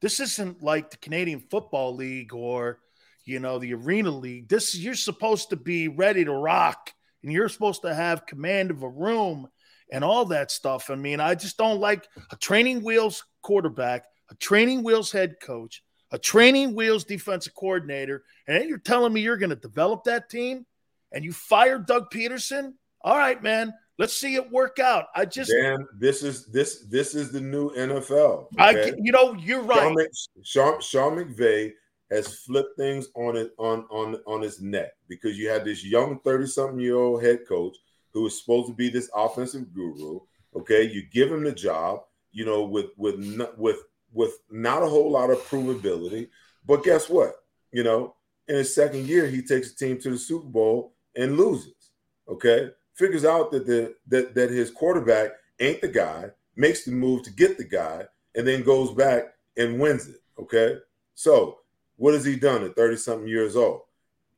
This 0.00 0.20
isn't 0.20 0.62
like 0.62 0.90
the 0.90 0.96
Canadian 0.98 1.40
Football 1.40 1.96
League 1.96 2.32
or 2.32 2.78
you 3.24 3.38
know, 3.38 3.58
the 3.58 3.74
Arena 3.74 4.10
League. 4.10 4.48
This 4.48 4.76
you're 4.76 4.94
supposed 4.94 5.50
to 5.50 5.56
be 5.56 5.88
ready 5.88 6.24
to 6.24 6.32
rock 6.32 6.92
and 7.22 7.32
you're 7.32 7.48
supposed 7.48 7.82
to 7.82 7.94
have 7.94 8.26
command 8.26 8.70
of 8.70 8.82
a 8.82 8.88
room 8.88 9.48
and 9.92 10.02
all 10.02 10.24
that 10.24 10.50
stuff. 10.50 10.90
I 10.90 10.96
mean, 10.96 11.20
I 11.20 11.36
just 11.36 11.58
don't 11.58 11.78
like 11.78 12.08
a 12.32 12.36
training 12.36 12.82
wheels 12.82 13.24
quarterback, 13.42 14.06
a 14.30 14.34
training 14.36 14.82
wheels 14.82 15.12
head 15.12 15.36
coach, 15.40 15.84
a 16.10 16.18
training 16.18 16.74
wheels 16.74 17.04
defensive 17.04 17.54
coordinator, 17.54 18.24
and 18.48 18.56
then 18.56 18.68
you're 18.68 18.78
telling 18.78 19.12
me 19.12 19.20
you're 19.20 19.36
going 19.36 19.50
to 19.50 19.56
develop 19.56 20.04
that 20.04 20.30
team 20.30 20.66
and 21.12 21.24
you 21.24 21.32
fire 21.32 21.78
Doug 21.78 22.10
Pederson? 22.10 22.72
All 23.02 23.16
right, 23.16 23.40
man. 23.40 23.72
Let's 23.98 24.16
see 24.16 24.34
it 24.34 24.50
work 24.50 24.78
out. 24.78 25.06
I 25.14 25.26
just 25.26 25.52
Dan, 25.52 25.86
this 25.98 26.22
is 26.22 26.46
this 26.46 26.86
this 26.90 27.14
is 27.14 27.30
the 27.30 27.40
new 27.40 27.70
NFL. 27.74 28.46
Okay? 28.58 28.90
I 28.90 28.92
you 28.98 29.12
know 29.12 29.34
you're 29.34 29.62
right. 29.62 29.94
Sean, 30.42 30.80
Sean 30.80 31.16
McVay 31.16 31.72
has 32.10 32.38
flipped 32.38 32.78
things 32.78 33.08
on 33.14 33.36
it 33.36 33.52
on 33.58 33.84
on 33.90 34.16
on 34.26 34.40
his 34.40 34.62
neck 34.62 34.92
because 35.08 35.38
you 35.38 35.50
had 35.50 35.64
this 35.64 35.84
young 35.84 36.18
30 36.20 36.46
something 36.46 36.80
year 36.80 36.96
old 36.96 37.22
head 37.22 37.40
coach 37.46 37.76
who 38.12 38.26
is 38.26 38.38
supposed 38.38 38.68
to 38.68 38.74
be 38.74 38.88
this 38.88 39.10
offensive 39.14 39.72
guru. 39.74 40.20
Okay, 40.54 40.82
you 40.82 41.02
give 41.10 41.32
him 41.32 41.44
the 41.44 41.52
job, 41.52 42.02
you 42.32 42.44
know, 42.44 42.64
with 42.64 42.86
with 42.96 43.16
with 43.56 43.78
with 44.12 44.38
not 44.50 44.82
a 44.82 44.88
whole 44.88 45.10
lot 45.10 45.30
of 45.30 45.38
provability, 45.48 46.28
but 46.66 46.84
guess 46.84 47.08
what? 47.08 47.34
You 47.72 47.82
know, 47.82 48.14
in 48.48 48.56
his 48.56 48.74
second 48.74 49.06
year, 49.06 49.26
he 49.26 49.42
takes 49.42 49.72
the 49.72 49.86
team 49.86 49.98
to 50.00 50.10
the 50.10 50.18
Super 50.18 50.46
Bowl 50.46 50.94
and 51.16 51.36
loses. 51.36 51.90
Okay, 52.28 52.70
figures 52.94 53.24
out 53.24 53.50
that 53.52 53.66
the 53.66 53.94
that 54.08 54.34
that 54.34 54.50
his 54.50 54.70
quarterback 54.70 55.32
ain't 55.60 55.80
the 55.80 55.88
guy, 55.88 56.30
makes 56.56 56.84
the 56.84 56.92
move 56.92 57.22
to 57.22 57.30
get 57.30 57.56
the 57.56 57.64
guy, 57.64 58.04
and 58.34 58.46
then 58.46 58.62
goes 58.62 58.92
back 58.92 59.34
and 59.56 59.80
wins 59.80 60.08
it. 60.08 60.20
Okay, 60.38 60.76
so 61.14 61.58
what 61.96 62.14
has 62.14 62.24
he 62.24 62.36
done 62.36 62.64
at 62.64 62.76
thirty 62.76 62.96
something 62.96 63.28
years 63.28 63.56
old? 63.56 63.82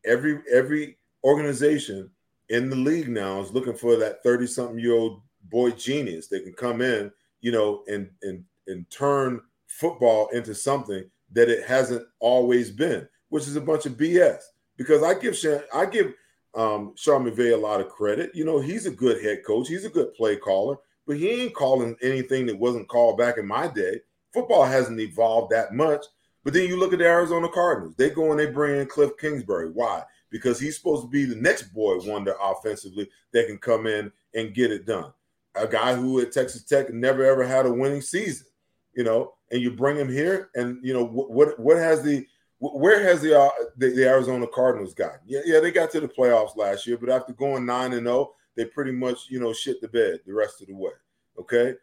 Every 0.04 0.40
every 0.52 0.98
organization 1.24 2.10
in 2.48 2.70
the 2.70 2.76
league 2.76 3.08
now 3.08 3.40
is 3.40 3.52
looking 3.52 3.76
for 3.76 3.96
that 3.96 4.22
30 4.22 4.46
something 4.46 4.78
year 4.78 4.94
old 4.94 5.22
boy 5.50 5.70
genius 5.70 6.28
that 6.28 6.44
can 6.44 6.52
come 6.52 6.80
in, 6.80 7.10
you 7.40 7.52
know, 7.52 7.82
and 7.88 8.10
and 8.22 8.44
and 8.66 8.88
turn 8.90 9.40
football 9.66 10.28
into 10.28 10.54
something 10.54 11.04
that 11.32 11.48
it 11.48 11.66
hasn't 11.66 12.06
always 12.20 12.70
been, 12.70 13.08
which 13.28 13.46
is 13.46 13.56
a 13.56 13.60
bunch 13.60 13.86
of 13.86 13.96
BS. 13.96 14.40
Because 14.76 15.02
I 15.02 15.14
give 15.14 15.36
I 15.72 15.86
give 15.86 16.14
um, 16.54 16.94
Sean 16.96 17.24
McVay 17.24 17.52
a 17.52 17.56
lot 17.56 17.80
of 17.80 17.88
credit. 17.88 18.30
You 18.34 18.44
know, 18.44 18.60
he's 18.60 18.86
a 18.86 18.90
good 18.90 19.22
head 19.22 19.44
coach, 19.46 19.68
he's 19.68 19.84
a 19.84 19.90
good 19.90 20.14
play 20.14 20.36
caller, 20.36 20.76
but 21.06 21.16
he 21.16 21.28
ain't 21.42 21.54
calling 21.54 21.96
anything 22.02 22.46
that 22.46 22.58
wasn't 22.58 22.88
called 22.88 23.18
back 23.18 23.38
in 23.38 23.46
my 23.46 23.68
day. 23.68 24.00
Football 24.32 24.64
hasn't 24.64 25.00
evolved 25.00 25.52
that 25.52 25.74
much. 25.74 26.04
But 26.42 26.52
then 26.52 26.68
you 26.68 26.76
look 26.76 26.92
at 26.92 26.98
the 26.98 27.06
Arizona 27.06 27.48
Cardinals. 27.48 27.94
They 27.96 28.10
go 28.10 28.30
and 28.30 28.38
they 28.38 28.46
bring 28.46 28.78
in 28.78 28.86
Cliff 28.86 29.12
Kingsbury. 29.18 29.70
Why? 29.70 30.02
Because 30.34 30.58
he's 30.58 30.76
supposed 30.76 31.02
to 31.02 31.08
be 31.08 31.24
the 31.24 31.36
next 31.36 31.72
boy 31.72 31.96
wonder 32.00 32.34
offensively 32.42 33.08
that 33.32 33.46
can 33.46 33.56
come 33.56 33.86
in 33.86 34.10
and 34.34 34.52
get 34.52 34.72
it 34.72 34.84
done. 34.84 35.12
A 35.54 35.64
guy 35.64 35.94
who 35.94 36.20
at 36.20 36.32
Texas 36.32 36.64
Tech 36.64 36.92
never 36.92 37.24
ever 37.24 37.46
had 37.46 37.66
a 37.66 37.72
winning 37.72 38.00
season, 38.00 38.48
you 38.96 39.04
know, 39.04 39.34
and 39.52 39.62
you 39.62 39.70
bring 39.70 39.96
him 39.96 40.10
here, 40.10 40.50
and 40.56 40.84
you 40.84 40.92
know 40.92 41.06
what 41.06 41.60
what 41.60 41.76
has 41.76 42.02
the 42.02 42.26
where 42.58 43.00
has 43.04 43.20
the, 43.20 43.38
uh, 43.38 43.48
the, 43.76 43.90
the 43.90 44.08
Arizona 44.08 44.48
Cardinals 44.52 44.92
gotten? 44.92 45.20
Yeah, 45.24 45.42
yeah, 45.44 45.60
they 45.60 45.70
got 45.70 45.92
to 45.92 46.00
the 46.00 46.08
playoffs 46.08 46.56
last 46.56 46.84
year, 46.84 46.98
but 46.98 47.10
after 47.10 47.32
going 47.32 47.64
nine 47.64 47.92
and 47.92 48.06
zero, 48.06 48.16
oh, 48.16 48.34
they 48.56 48.64
pretty 48.64 48.90
much 48.90 49.30
you 49.30 49.38
know 49.38 49.52
shit 49.52 49.80
the 49.80 49.86
bed 49.86 50.18
the 50.26 50.34
rest 50.34 50.60
of 50.62 50.66
the 50.66 50.74
way. 50.74 50.90
Okay, 51.38 51.74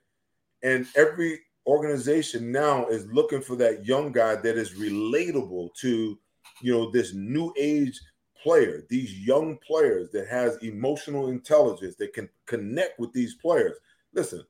and 0.62 0.86
every 0.98 1.40
organization 1.68 2.52
now 2.52 2.86
is 2.88 3.06
looking 3.14 3.40
for 3.40 3.56
that 3.56 3.86
young 3.86 4.12
guy 4.12 4.36
that 4.36 4.58
is 4.58 4.74
relatable 4.74 5.74
to 5.76 6.20
you 6.62 6.74
know 6.74 6.92
this 6.92 7.14
new 7.14 7.54
age 7.58 7.98
player, 8.42 8.86
these 8.90 9.20
young 9.20 9.58
players 9.66 10.10
that 10.12 10.28
has 10.28 10.58
emotional 10.58 11.30
intelligence 11.30 11.96
that 11.96 12.14
can 12.14 12.30
connect 12.46 13.00
with 13.00 13.14
these 13.14 13.36
players. 13.36 13.78
Listen, 14.14 14.44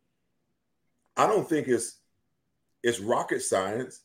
I 1.18 1.28
don't 1.28 1.48
think 1.48 1.68
it's 1.68 1.98
it's 2.84 3.00
rocket 3.00 3.42
science. 3.42 4.02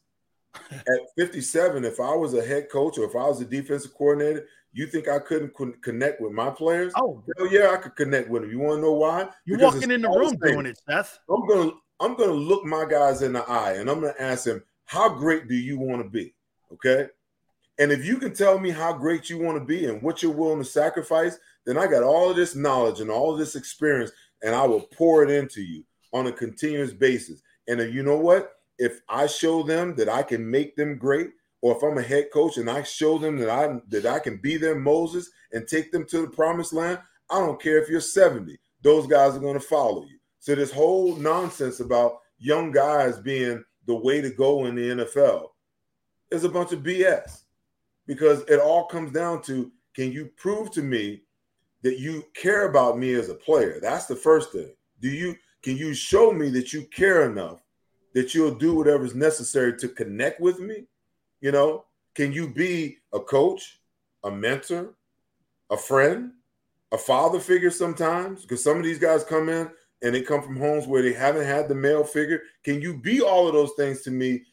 At 0.73 1.01
57, 1.19 1.85
if 1.85 2.01
I 2.01 2.15
was 2.15 2.33
a 2.35 2.45
head 2.45 2.71
coach 2.71 2.97
or 2.97 3.05
if 3.05 3.15
I 3.15 3.29
was 3.29 3.41
a 3.43 3.45
defensive 3.45 3.93
coordinator, 3.95 4.47
you 4.73 4.87
think 4.87 5.09
I 5.09 5.19
couldn't 5.19 5.53
connect 5.83 6.21
with 6.21 6.33
my 6.33 6.51
players? 6.51 6.93
Oh, 6.97 7.23
Hell 7.37 7.51
yeah, 7.51 7.71
I 7.73 7.77
could 7.77 7.97
connect 7.97 8.29
with 8.29 8.43
them. 8.43 8.51
You 8.51 8.59
want 8.61 8.79
to 8.79 8.83
know 8.83 8.93
why? 8.93 9.29
You're 9.45 9.59
because 9.59 9.75
walking 9.75 9.91
in 9.91 10.03
the 10.03 10.11
room 10.11 10.37
doing 10.37 10.67
it, 10.67 10.79
Seth. 10.89 11.19
I'm 11.31 11.47
gonna 11.47 11.71
I'm 12.01 12.15
gonna 12.17 12.33
look 12.33 12.65
my 12.65 12.85
guys 12.89 13.23
in 13.23 13.33
the 13.33 13.49
eye 13.49 13.75
and 13.75 13.89
I'm 13.89 14.01
gonna 14.01 14.15
ask 14.19 14.45
them, 14.45 14.63
how 14.85 15.09
great 15.09 15.49
do 15.49 15.55
you 15.55 15.79
want 15.79 16.03
to 16.03 16.09
be? 16.09 16.35
Okay. 16.73 17.09
And 17.79 17.93
if 17.93 18.05
you 18.05 18.17
can 18.17 18.35
tell 18.35 18.59
me 18.59 18.71
how 18.71 18.93
great 18.93 19.29
you 19.29 19.39
want 19.39 19.59
to 19.59 19.65
be 19.65 19.87
and 19.87 20.01
what 20.01 20.23
you're 20.23 20.33
willing 20.33 20.59
to 20.59 20.65
sacrifice, 20.65 21.39
then 21.67 21.77
I 21.77 21.87
got 21.87 22.03
all 22.03 22.31
of 22.31 22.37
this 22.37 22.55
knowledge 22.55 23.01
and 23.01 23.11
all 23.11 23.33
of 23.33 23.39
this 23.39 23.55
experience, 23.55 24.13
and 24.43 24.55
I 24.55 24.67
will 24.67 24.81
pour 24.81 25.23
it 25.23 25.31
into 25.31 25.63
you 25.63 25.85
on 26.13 26.27
a 26.27 26.33
continuous 26.33 26.93
basis. 26.93 27.43
And 27.69 27.81
if 27.81 27.93
you 27.93 28.03
know 28.03 28.17
what? 28.17 28.53
If 28.79 29.01
I 29.09 29.27
show 29.27 29.63
them 29.63 29.95
that 29.97 30.09
I 30.09 30.23
can 30.23 30.49
make 30.49 30.77
them 30.77 30.97
great, 30.97 31.31
or 31.63 31.77
if 31.77 31.83
I'm 31.83 31.99
a 31.99 32.03
head 32.03 32.27
coach 32.33 32.59
and 32.59 32.71
I 32.71 32.83
show 32.83 33.19
them 33.19 33.39
that 33.39 33.51
I 33.51 33.81
that 33.89 34.07
I 34.07 34.19
can 34.19 34.37
be 34.37 34.57
their 34.57 34.79
Moses 34.79 35.31
and 35.53 35.67
take 35.67 35.91
them 35.91 36.07
to 36.07 36.23
the 36.23 36.29
promised 36.29 36.73
land, 36.73 37.01
I 37.31 37.41
don't 37.41 37.61
care 37.61 37.83
if 37.83 37.89
you're 37.89 38.01
70. 38.01 38.57
Those 38.83 39.07
guys 39.07 39.35
are 39.35 39.41
going 39.41 39.59
to 39.59 39.67
follow 39.67 40.05
you. 40.05 40.19
So 40.39 40.55
this 40.55 40.71
whole 40.71 41.17
nonsense 41.17 41.81
about 41.81 42.19
young 42.39 42.71
guys 42.71 43.19
being 43.19 43.65
the 43.87 43.97
way 43.97 44.21
to 44.21 44.31
go 44.31 44.67
in 44.67 44.75
the 44.77 45.05
NFL 45.05 45.49
is 46.31 46.45
a 46.45 46.49
bunch 46.49 46.73
of 46.73 46.81
BS 46.81 47.46
because 48.07 48.43
it 48.49 48.61
all 48.61 48.87
comes 48.87 49.13
down 49.13 49.43
to 49.43 49.71
can 49.95 50.13
you 50.13 50.31
prove 50.37 50.71
to 50.73 50.83
me 50.83 51.23
that 51.83 51.99
you 51.99 52.25
care 52.35 52.69
about 52.69 52.99
me 52.99 53.15
as 53.15 53.29
a 53.29 53.35
player? 53.35 53.79
That's 53.81 54.07
the 54.07 54.17
first 54.17 54.53
thing. 54.53 54.73
Do 55.01 55.09
you 55.09 55.37
can 55.63 55.77
you 55.77 55.95
show 55.95 56.33
me 56.33 56.49
that 56.51 56.73
you 56.73 56.83
care 56.85 57.31
enough 57.31 57.63
that 58.15 58.35
you'll 58.35 58.55
do 58.55 58.75
whatever's 58.75 59.15
necessary 59.15 59.77
to 59.79 59.89
connect 59.89 60.41
with 60.41 60.61
me? 60.61 60.85
You 61.41 61.53
know, 61.53 61.85
can 62.15 62.33
you 62.33 62.49
be 62.49 62.99
a 63.13 63.21
coach, 63.21 63.81
a 64.25 64.31
mentor, 64.31 64.95
a 65.71 65.77
friend, 65.77 66.33
a 66.93 66.99
father 66.99 67.41
figure 67.41 67.71
sometimes? 67.71 68.43
Because 68.43 68.63
some 68.63 68.79
of 68.79 68.85
these 68.85 68.99
guys 68.99 69.25
come 69.25 69.49
in 69.49 69.71
and 70.03 70.15
they 70.15 70.23
come 70.23 70.43
from 70.43 70.57
homes 70.57 70.87
where 70.87 71.03
they 71.03 71.13
haven't 71.13 71.47
had 71.47 71.69
the 71.69 71.75
male 71.75 72.05
figure. 72.05 72.43
Can 72.63 72.81
you 72.81 72.97
be 72.97 73.21
all 73.21 73.49
of 73.49 73.55
those 73.55 73.73
things 73.77 74.03
to 74.03 74.11
me, 74.11 74.45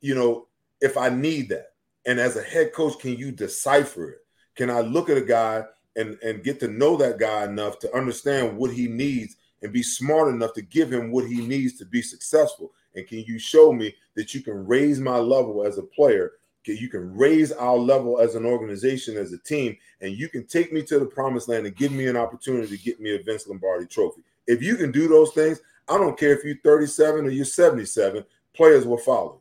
you 0.00 0.14
know, 0.14 0.46
if 0.80 0.96
I 0.96 1.08
need 1.08 1.48
that? 1.50 1.71
And 2.04 2.18
as 2.18 2.36
a 2.36 2.42
head 2.42 2.72
coach, 2.72 2.98
can 2.98 3.16
you 3.16 3.30
decipher 3.30 4.10
it? 4.10 4.18
Can 4.56 4.70
I 4.70 4.80
look 4.80 5.08
at 5.08 5.16
a 5.16 5.22
guy 5.22 5.64
and, 5.96 6.18
and 6.22 6.42
get 6.42 6.60
to 6.60 6.68
know 6.68 6.96
that 6.96 7.18
guy 7.18 7.44
enough 7.44 7.78
to 7.80 7.96
understand 7.96 8.56
what 8.56 8.72
he 8.72 8.88
needs 8.88 9.36
and 9.62 9.72
be 9.72 9.82
smart 9.82 10.28
enough 10.28 10.52
to 10.54 10.62
give 10.62 10.92
him 10.92 11.12
what 11.12 11.26
he 11.26 11.46
needs 11.46 11.78
to 11.78 11.84
be 11.84 12.02
successful? 12.02 12.72
And 12.94 13.06
can 13.06 13.20
you 13.20 13.38
show 13.38 13.72
me 13.72 13.94
that 14.16 14.34
you 14.34 14.42
can 14.42 14.66
raise 14.66 15.00
my 15.00 15.16
level 15.16 15.64
as 15.64 15.78
a 15.78 15.82
player? 15.82 16.32
Can, 16.64 16.76
you 16.76 16.88
can 16.88 17.16
raise 17.16 17.52
our 17.52 17.76
level 17.76 18.20
as 18.20 18.34
an 18.34 18.44
organization, 18.44 19.16
as 19.16 19.32
a 19.32 19.38
team, 19.38 19.76
and 20.00 20.12
you 20.12 20.28
can 20.28 20.46
take 20.46 20.72
me 20.72 20.82
to 20.82 20.98
the 20.98 21.06
promised 21.06 21.48
land 21.48 21.66
and 21.66 21.76
give 21.76 21.92
me 21.92 22.08
an 22.08 22.16
opportunity 22.16 22.76
to 22.76 22.82
get 22.82 23.00
me 23.00 23.14
a 23.14 23.22
Vince 23.22 23.46
Lombardi 23.46 23.86
trophy. 23.86 24.22
If 24.46 24.62
you 24.62 24.76
can 24.76 24.92
do 24.92 25.08
those 25.08 25.32
things, 25.32 25.60
I 25.88 25.96
don't 25.98 26.18
care 26.18 26.32
if 26.32 26.44
you're 26.44 26.56
37 26.62 27.26
or 27.26 27.30
you're 27.30 27.44
77, 27.44 28.24
players 28.54 28.86
will 28.86 28.98
follow. 28.98 29.38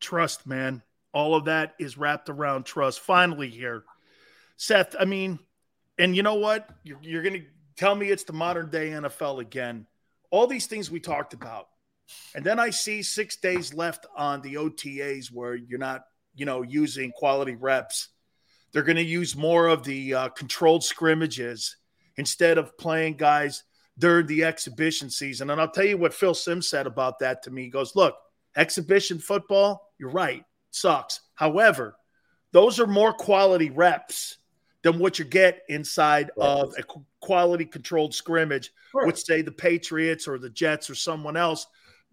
Trust, 0.00 0.46
man 0.46 0.82
all 1.14 1.36
of 1.36 1.44
that 1.44 1.74
is 1.78 1.96
wrapped 1.96 2.28
around 2.28 2.64
trust. 2.64 3.00
Finally, 3.00 3.48
here, 3.48 3.84
Seth. 4.56 4.96
I 4.98 5.04
mean, 5.04 5.38
and 5.96 6.14
you 6.14 6.22
know 6.22 6.34
what? 6.34 6.68
You're, 6.82 6.98
you're 7.02 7.22
going 7.22 7.40
to 7.40 7.46
tell 7.76 7.94
me 7.94 8.10
it's 8.10 8.24
the 8.24 8.32
modern 8.32 8.68
day 8.68 8.90
NFL 8.90 9.40
again. 9.40 9.86
All 10.30 10.48
these 10.48 10.66
things 10.66 10.90
we 10.90 10.98
talked 10.98 11.32
about. 11.32 11.68
And 12.34 12.44
then 12.44 12.58
I 12.58 12.70
see 12.70 13.02
six 13.02 13.36
days 13.36 13.72
left 13.72 14.06
on 14.16 14.42
the 14.42 14.54
OTAs 14.54 15.28
where 15.32 15.54
you're 15.54 15.78
not, 15.78 16.02
you 16.34 16.44
know, 16.44 16.62
using 16.62 17.12
quality 17.12 17.54
reps. 17.54 18.08
They're 18.72 18.82
going 18.82 18.96
to 18.96 19.02
use 19.02 19.36
more 19.36 19.68
of 19.68 19.84
the 19.84 20.14
uh, 20.14 20.28
controlled 20.30 20.82
scrimmages 20.82 21.76
instead 22.16 22.58
of 22.58 22.76
playing 22.76 23.14
guys 23.14 23.62
during 23.96 24.26
the 24.26 24.42
exhibition 24.42 25.08
season. 25.08 25.50
And 25.50 25.60
I'll 25.60 25.70
tell 25.70 25.84
you 25.84 25.96
what 25.96 26.12
Phil 26.12 26.34
Simms 26.34 26.68
said 26.68 26.88
about 26.88 27.20
that 27.20 27.44
to 27.44 27.52
me. 27.52 27.62
He 27.62 27.70
goes, 27.70 27.94
Look, 27.94 28.16
exhibition 28.56 29.20
football, 29.20 29.92
you're 29.96 30.10
right 30.10 30.44
sucks. 30.74 31.20
However, 31.34 31.96
those 32.52 32.78
are 32.80 32.86
more 32.86 33.12
quality 33.12 33.70
reps 33.70 34.38
than 34.82 34.98
what 34.98 35.18
you 35.18 35.24
get 35.24 35.62
inside 35.68 36.30
right. 36.36 36.46
of 36.46 36.74
a 36.78 36.82
quality 37.20 37.64
controlled 37.64 38.14
scrimmage 38.14 38.70
right. 38.92 39.06
with, 39.06 39.18
say, 39.18 39.42
the 39.42 39.50
Patriots 39.50 40.28
or 40.28 40.38
the 40.38 40.50
Jets 40.50 40.90
or 40.90 40.94
someone 40.94 41.36
else. 41.36 41.66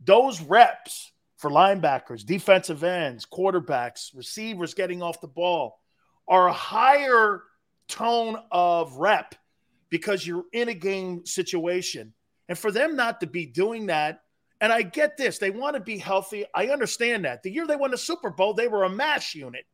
Those 0.03 0.41
reps 0.41 1.11
for 1.37 1.49
linebackers, 1.49 2.25
defensive 2.25 2.83
ends, 2.83 3.25
quarterbacks, 3.25 4.15
receivers 4.15 4.73
getting 4.73 5.01
off 5.01 5.21
the 5.21 5.27
ball 5.27 5.79
are 6.27 6.47
a 6.47 6.53
higher 6.53 7.43
tone 7.87 8.37
of 8.51 8.95
rep 8.95 9.35
because 9.89 10.25
you're 10.25 10.45
in 10.53 10.69
a 10.69 10.73
game 10.73 11.25
situation. 11.25 12.13
And 12.47 12.57
for 12.57 12.71
them 12.71 12.95
not 12.95 13.19
to 13.19 13.27
be 13.27 13.45
doing 13.45 13.87
that 13.87 14.21
and 14.61 14.71
I 14.71 14.83
get 14.83 15.17
this. 15.17 15.39
They 15.39 15.49
want 15.49 15.75
to 15.75 15.81
be 15.81 15.97
healthy. 15.97 16.45
I 16.53 16.67
understand 16.67 17.25
that. 17.25 17.41
The 17.41 17.51
year 17.51 17.65
they 17.65 17.75
won 17.75 17.91
the 17.91 17.97
Super 17.97 18.29
Bowl, 18.29 18.53
they 18.53 18.67
were 18.67 18.83
a 18.83 18.89
mash 18.89 19.33
unit. 19.33 19.65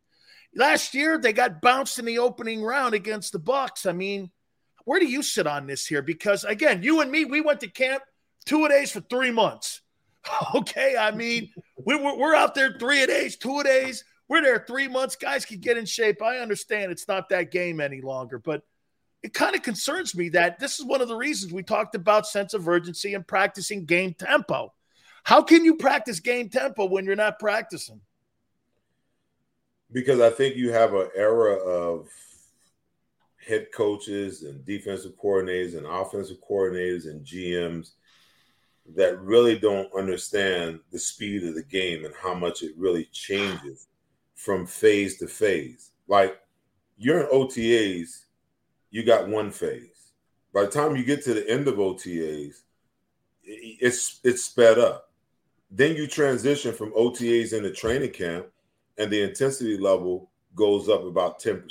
Last 0.55 0.93
year 0.93 1.19
they 1.19 1.34
got 1.34 1.61
bounced 1.61 1.99
in 1.99 2.05
the 2.05 2.19
opening 2.19 2.64
round 2.64 2.95
against 2.95 3.34
the 3.34 3.39
Bucs. 3.39 3.88
I 3.88 3.91
mean, 3.91 4.31
where 4.85 5.01
do 5.01 5.05
you 5.05 5.22
sit 5.22 5.45
on 5.45 5.68
this 5.68 5.85
here? 5.85 6.01
Because 6.01 6.45
again, 6.45 6.81
you 6.81 7.01
and 7.01 7.11
me, 7.11 7.26
we 7.26 7.41
went 7.41 7.59
to 7.59 7.68
camp 7.68 8.01
two 8.45 8.65
a 8.65 8.69
days 8.69 8.91
for 8.91 9.01
three 9.01 9.31
months. 9.31 9.81
Okay, 10.53 10.97
I 10.97 11.11
mean, 11.11 11.51
we, 11.85 11.95
we're, 11.95 12.35
out 12.35 12.53
there 12.53 12.76
three 12.77 13.01
a 13.01 13.07
days, 13.07 13.38
two 13.38 13.59
a 13.59 13.64
days. 13.64 14.03
We're 14.27 14.41
there 14.41 14.65
three 14.68 14.89
months. 14.89 15.15
Guys 15.15 15.45
can 15.45 15.61
get 15.61 15.77
in 15.77 15.85
shape. 15.85 16.22
I 16.22 16.39
understand 16.39 16.91
it's 16.91 17.07
not 17.07 17.30
that 17.30 17.49
game 17.49 17.80
any 17.80 18.01
longer, 18.01 18.38
but 18.38 18.64
it 19.23 19.34
kind 19.34 19.55
of 19.55 19.61
concerns 19.61 20.14
me 20.15 20.27
that 20.30 20.59
this 20.59 20.80
is 20.80 20.85
one 20.85 20.99
of 20.99 21.07
the 21.07 21.15
reasons 21.15 21.53
we 21.53 21.64
talked 21.64 21.95
about 21.95 22.27
sense 22.27 22.53
of 22.53 22.68
urgency 22.68 23.14
and 23.14 23.26
practicing 23.26 23.85
game 23.85 24.15
tempo. 24.19 24.73
How 25.27 25.41
can 25.41 25.65
you 25.65 25.75
practice 25.75 26.21
game 26.21 26.47
tempo 26.47 26.85
when 26.85 27.03
you're 27.03 27.17
not 27.17 27.37
practicing? 27.37 27.99
Because 29.91 30.21
I 30.21 30.29
think 30.29 30.55
you 30.55 30.71
have 30.71 30.93
an 30.93 31.09
era 31.17 31.55
of 31.55 32.07
head 33.45 33.67
coaches 33.73 34.43
and 34.43 34.63
defensive 34.63 35.17
coordinators 35.21 35.75
and 35.75 35.85
offensive 35.85 36.37
coordinators 36.49 37.09
and 37.09 37.25
GMs 37.25 37.89
that 38.95 39.19
really 39.19 39.59
don't 39.59 39.93
understand 39.93 40.79
the 40.93 40.99
speed 40.99 41.43
of 41.43 41.55
the 41.55 41.63
game 41.63 42.05
and 42.05 42.13
how 42.15 42.33
much 42.33 42.63
it 42.63 42.71
really 42.77 43.09
changes 43.11 43.89
from 44.33 44.65
phase 44.65 45.17
to 45.17 45.27
phase. 45.27 45.91
Like 46.07 46.39
you're 46.97 47.19
in 47.19 47.27
OTAs, 47.33 48.27
you 48.91 49.03
got 49.03 49.27
one 49.27 49.51
phase. 49.51 50.13
By 50.53 50.61
the 50.61 50.71
time 50.71 50.95
you 50.95 51.03
get 51.03 51.21
to 51.25 51.33
the 51.33 51.49
end 51.49 51.67
of 51.67 51.75
OTAs, 51.75 52.61
it's 53.43 54.21
it's 54.23 54.45
sped 54.45 54.79
up. 54.79 55.06
Then 55.69 55.95
you 55.95 56.07
transition 56.07 56.73
from 56.73 56.91
OTAs 56.94 57.53
into 57.53 57.72
training 57.72 58.11
camp, 58.11 58.48
and 58.98 59.11
the 59.11 59.22
intensity 59.22 59.77
level 59.77 60.31
goes 60.56 60.89
up 60.89 61.03
about 61.03 61.41
10%. 61.41 61.64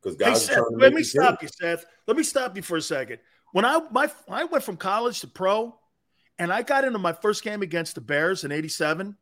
Because 0.00 0.16
guys 0.16 0.46
hey, 0.46 0.54
Seth, 0.54 0.64
let 0.72 0.92
me 0.92 1.02
stop 1.02 1.42
you, 1.42 1.48
Seth. 1.48 1.84
Let 2.06 2.16
me 2.16 2.22
stop 2.22 2.56
you 2.56 2.62
for 2.62 2.76
a 2.76 2.82
second. 2.82 3.18
When 3.52 3.64
I 3.64 3.80
my 3.90 4.10
I 4.28 4.44
went 4.44 4.64
from 4.64 4.76
college 4.76 5.20
to 5.20 5.28
pro, 5.28 5.78
and 6.38 6.52
I 6.52 6.62
got 6.62 6.84
into 6.84 6.98
my 6.98 7.12
first 7.12 7.42
game 7.42 7.62
against 7.62 7.94
the 7.94 8.00
Bears 8.00 8.44
in 8.44 8.52
87. 8.52 9.16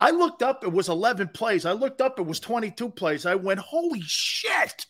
I 0.00 0.10
looked 0.10 0.42
up, 0.42 0.64
it 0.64 0.72
was 0.72 0.88
11 0.88 1.28
plays. 1.28 1.64
I 1.64 1.72
looked 1.72 2.00
up, 2.00 2.18
it 2.18 2.26
was 2.26 2.40
22 2.40 2.90
plays. 2.90 3.26
I 3.26 3.36
went, 3.36 3.60
holy 3.60 4.02
shit. 4.02 4.86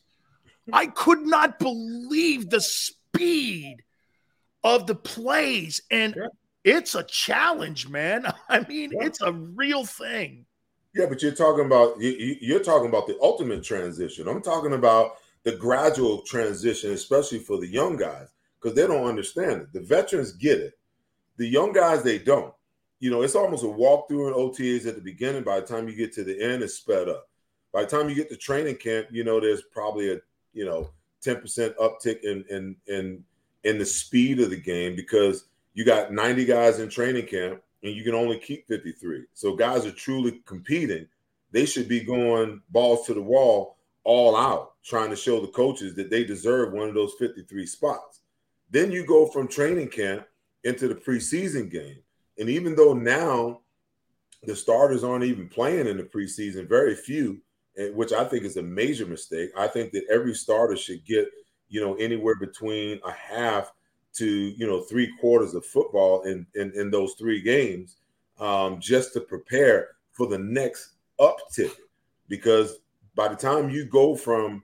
I 0.73 0.87
could 0.87 1.21
not 1.21 1.59
believe 1.59 2.49
the 2.49 2.61
speed 2.61 3.77
of 4.65 4.87
the 4.87 4.95
plays. 4.95 5.83
And 5.91 6.15
yeah. 6.17 6.27
It's 6.65 6.95
a 6.95 7.05
challenge, 7.05 7.89
man. 7.89 8.27
I 8.49 8.61
mean, 8.61 8.93
yeah. 8.93 9.07
it's 9.07 9.21
a 9.21 9.33
real 9.33 9.85
thing. 9.85 10.47
Yeah, 10.95 11.07
but 11.07 11.23
you're 11.23 11.33
talking 11.33 11.67
about 11.67 11.97
you're 12.01 12.63
talking 12.63 12.89
about 12.89 13.07
the 13.07 13.19
ultimate 13.21 13.65
transition. 13.65 14.29
I'm 14.29 14.43
talking 14.43 14.75
about 14.75 15.17
the 15.43 15.57
gradual 15.57 16.23
transition, 16.23 16.93
especially 16.93 17.41
for 17.41 17.59
the 17.59 17.67
young 17.67 17.97
guys, 17.97 18.29
because 18.61 18.77
they 18.77 18.87
don't 18.87 19.07
understand 19.07 19.63
it. 19.63 19.73
The 19.73 19.81
veterans 19.81 20.33
get 20.33 20.59
it. 20.59 20.79
The 21.37 21.47
young 21.47 21.73
guys, 21.73 22.03
they 22.03 22.19
don't 22.19 22.55
you 23.05 23.11
know, 23.11 23.21
it's 23.21 23.35
almost 23.35 23.65
a 23.65 23.67
walkthrough 23.67 24.29
in 24.29 24.35
OTAs 24.35 24.87
at 24.87 24.95
the 24.95 25.01
beginning. 25.03 25.43
By 25.43 25.61
the 25.61 25.67
time 25.67 25.87
you 25.87 25.95
get 25.95 26.15
to 26.15 26.25
the 26.25 26.41
end, 26.41 26.63
it's 26.63 26.77
sped 26.77 27.07
up. 27.07 27.29
By 27.71 27.83
the 27.83 27.89
time 27.89 28.09
you 28.09 28.15
get 28.15 28.31
to 28.31 28.37
training 28.37 28.77
camp, 28.77 29.09
you 29.11 29.25
know, 29.25 29.41
there's 29.41 29.63
probably 29.73 30.13
a 30.13 30.21
you 30.55 30.65
know 30.65 30.89
10% 31.23 31.75
uptick 31.77 32.23
in 32.23 32.47
in 32.49 32.77
in 32.87 33.23
in 33.65 33.77
the 33.77 33.85
speed 33.85 34.41
of 34.41 34.49
the 34.49 34.57
game 34.57 34.97
because 34.97 35.45
you 35.75 35.85
got 35.85 36.13
90 36.13 36.45
guys 36.45 36.79
in 36.79 36.89
training 36.89 37.27
camp 37.27 37.61
and 37.83 37.95
you 37.95 38.03
can 38.03 38.15
only 38.15 38.39
keep 38.39 38.67
53. 38.67 39.25
So 39.35 39.55
guys 39.55 39.85
are 39.85 39.93
truly 39.93 40.41
competing. 40.47 41.07
They 41.51 41.67
should 41.67 41.89
be 41.89 42.01
going 42.01 42.63
balls 42.71 43.07
to 43.07 43.15
the 43.15 43.23
wall 43.23 43.77
all 44.05 44.37
out, 44.37 44.73
trying 44.85 45.11
to 45.11 45.17
show 45.17 45.41
the 45.41 45.49
coaches 45.49 45.95
that 45.97 46.11
they 46.11 46.25
deserve 46.25 46.73
one 46.73 46.89
of 46.89 46.95
those 46.95 47.15
53 47.19 47.67
spots. 47.67 48.21
Then 48.71 48.91
you 48.91 49.07
go 49.07 49.27
from 49.27 49.49
training 49.49 49.89
camp 49.89 50.27
into 50.65 50.89
the 50.89 50.95
preseason 50.95 51.71
game. 51.71 51.99
And 52.39 52.49
even 52.49 52.75
though 52.75 52.95
now 52.95 53.61
the 54.47 54.57
starters 54.57 55.05
aren't 55.05 55.25
even 55.25 55.49
playing 55.49 55.87
in 55.87 55.97
the 55.97 56.03
preseason, 56.03 56.69
very 56.69 56.95
few, 56.95 57.41
which 57.77 58.13
I 58.13 58.25
think 58.25 58.45
is 58.45 58.57
a 58.57 58.63
major 58.63 59.07
mistake. 59.07 59.51
I 59.57 59.67
think 59.67 59.93
that 59.93 60.05
every 60.11 60.35
starter 60.35 60.77
should 60.77 61.05
get, 61.05 61.29
you 61.69 61.81
know, 61.81 61.95
anywhere 61.95 62.37
between 62.37 63.01
a 63.05 63.11
half 63.11 63.73
to, 64.15 64.27
you 64.27 64.67
know, 64.67 64.81
three 64.81 65.13
quarters 65.21 65.55
of 65.55 65.65
football 65.65 66.23
in 66.23 66.47
in, 66.55 66.73
in 66.75 66.91
those 66.91 67.15
three 67.15 67.41
games, 67.41 67.97
um, 68.39 68.81
just 68.81 69.13
to 69.15 69.21
prepare 69.21 69.91
for 70.13 70.27
the 70.27 70.39
next 70.39 70.91
uptick. 71.21 71.73
Because 72.29 72.79
by 73.15 73.29
the 73.29 73.37
time 73.37 73.71
you 73.71 73.85
go 73.85 74.15
from 74.15 74.63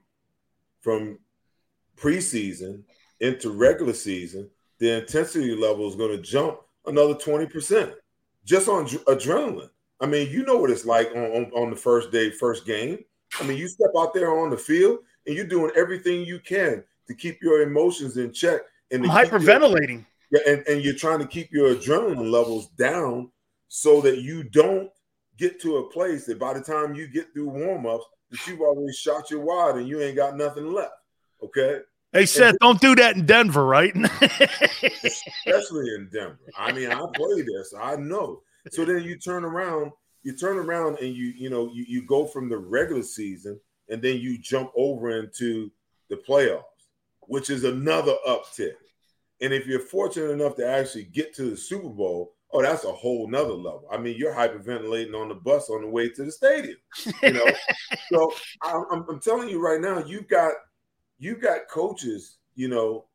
from 0.79 1.19
preseason 1.97 2.83
into 3.19 3.51
regular 3.51 3.93
season, 3.93 4.49
the 4.79 4.99
intensity 4.99 5.55
level 5.55 5.87
is 5.87 5.95
going 5.95 6.11
to 6.11 6.21
jump 6.21 6.59
another 6.87 7.13
20% 7.13 7.93
just 8.45 8.67
on 8.67 8.87
adrenaline. 8.87 9.69
I 9.99 10.07
mean, 10.07 10.31
you 10.31 10.43
know 10.43 10.57
what 10.57 10.71
it's 10.71 10.85
like 10.85 11.11
on, 11.11 11.23
on, 11.23 11.51
on, 11.51 11.69
the 11.69 11.75
first 11.75 12.11
day, 12.11 12.31
first 12.31 12.65
game. 12.65 13.05
I 13.39 13.43
mean, 13.43 13.57
you 13.57 13.67
step 13.67 13.91
out 13.95 14.15
there 14.15 14.35
on 14.35 14.49
the 14.49 14.57
field 14.57 14.99
and 15.27 15.35
you're 15.35 15.45
doing 15.45 15.71
everything 15.75 16.25
you 16.25 16.39
can 16.39 16.83
to 17.07 17.13
keep 17.13 17.41
your 17.43 17.61
emotions 17.61 18.17
in 18.17 18.33
check. 18.33 18.61
And 18.91 19.05
hyperventilating. 19.05 20.05
Your, 20.29 20.41
yeah, 20.45 20.53
and, 20.53 20.67
and 20.67 20.81
you're 20.83 20.95
trying 20.95 21.19
to 21.19 21.27
keep 21.27 21.51
your 21.51 21.75
adrenaline 21.75 22.31
levels 22.31 22.67
down 22.77 23.31
so 23.67 24.01
that 24.01 24.19
you 24.19 24.43
don't 24.43 24.89
get 25.37 25.61
to 25.61 25.77
a 25.77 25.89
place 25.89 26.25
that 26.25 26.39
by 26.39 26.53
the 26.53 26.61
time 26.61 26.93
you 26.93 27.07
get 27.07 27.33
through 27.33 27.49
warm-ups, 27.49 28.05
that 28.29 28.47
you've 28.47 28.61
already 28.61 28.93
shot 28.93 29.29
your 29.31 29.41
wad 29.41 29.77
and 29.77 29.87
you 29.87 30.01
ain't 30.01 30.15
got 30.15 30.37
nothing 30.37 30.71
left. 30.73 30.93
Okay. 31.43 31.79
Hey 32.13 32.25
Seth, 32.25 32.55
don't 32.59 32.81
do 32.81 32.93
that 32.95 33.15
in 33.15 33.25
Denver, 33.25 33.65
right? 33.65 33.95
Especially 34.21 35.95
in 35.95 36.09
Denver. 36.11 36.39
I 36.57 36.73
mean, 36.73 36.91
I 36.91 36.99
play 37.13 37.41
this, 37.41 37.73
I 37.79 37.95
know. 37.95 38.41
So 38.69 38.83
then 38.83 39.03
you 39.03 39.17
turn 39.17 39.45
around, 39.45 39.91
you 40.23 40.35
turn 40.35 40.57
around 40.57 40.99
and 40.99 41.15
you, 41.15 41.27
you 41.27 41.49
know, 41.49 41.71
you, 41.73 41.85
you 41.87 42.05
go 42.05 42.25
from 42.25 42.49
the 42.49 42.57
regular 42.57 43.03
season 43.03 43.59
and 43.89 44.01
then 44.01 44.19
you 44.19 44.37
jump 44.37 44.71
over 44.75 45.09
into 45.21 45.71
the 46.09 46.17
playoffs, 46.17 46.63
which 47.21 47.49
is 47.49 47.63
another 47.63 48.15
uptick. 48.27 48.73
And 49.41 49.53
if 49.53 49.65
you're 49.65 49.79
fortunate 49.79 50.31
enough 50.31 50.55
to 50.57 50.67
actually 50.67 51.05
get 51.05 51.33
to 51.35 51.49
the 51.49 51.57
Super 51.57 51.89
Bowl, 51.89 52.33
oh, 52.53 52.61
that's 52.61 52.83
a 52.83 52.91
whole 52.91 53.27
nother 53.27 53.53
level. 53.53 53.87
I 53.91 53.97
mean, 53.97 54.15
you're 54.17 54.33
hyperventilating 54.33 55.19
on 55.19 55.29
the 55.29 55.35
bus 55.35 55.69
on 55.69 55.81
the 55.81 55.87
way 55.87 56.09
to 56.09 56.25
the 56.25 56.31
stadium. 56.31 56.77
You 57.23 57.33
know, 57.33 57.45
so 58.11 58.33
I'm, 58.61 59.05
I'm 59.09 59.19
telling 59.19 59.49
you 59.49 59.61
right 59.61 59.81
now, 59.81 60.03
you've 60.03 60.27
got– 60.27 60.53
you've 61.21 61.39
got 61.39 61.69
coaches, 61.69 62.39
you 62.55 62.67
know, 62.67 63.05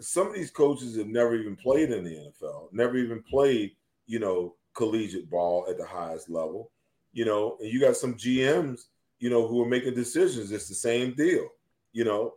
some 0.00 0.26
of 0.26 0.34
these 0.34 0.50
coaches 0.50 0.96
have 0.96 1.06
never 1.06 1.36
even 1.36 1.54
played 1.54 1.90
in 1.90 2.02
the 2.02 2.10
NFL, 2.10 2.72
never 2.72 2.96
even 2.96 3.22
played, 3.22 3.72
you 4.06 4.18
know, 4.18 4.56
collegiate 4.74 5.30
ball 5.30 5.66
at 5.68 5.76
the 5.76 5.86
highest 5.86 6.30
level, 6.30 6.72
you 7.12 7.26
know, 7.26 7.58
and 7.60 7.70
you 7.70 7.78
got 7.78 7.94
some 7.94 8.14
GMs, 8.14 8.86
you 9.20 9.28
know, 9.28 9.46
who 9.46 9.62
are 9.62 9.68
making 9.68 9.94
decisions. 9.94 10.50
It's 10.50 10.66
the 10.66 10.74
same 10.74 11.12
deal, 11.14 11.46
you 11.92 12.04
know. 12.04 12.34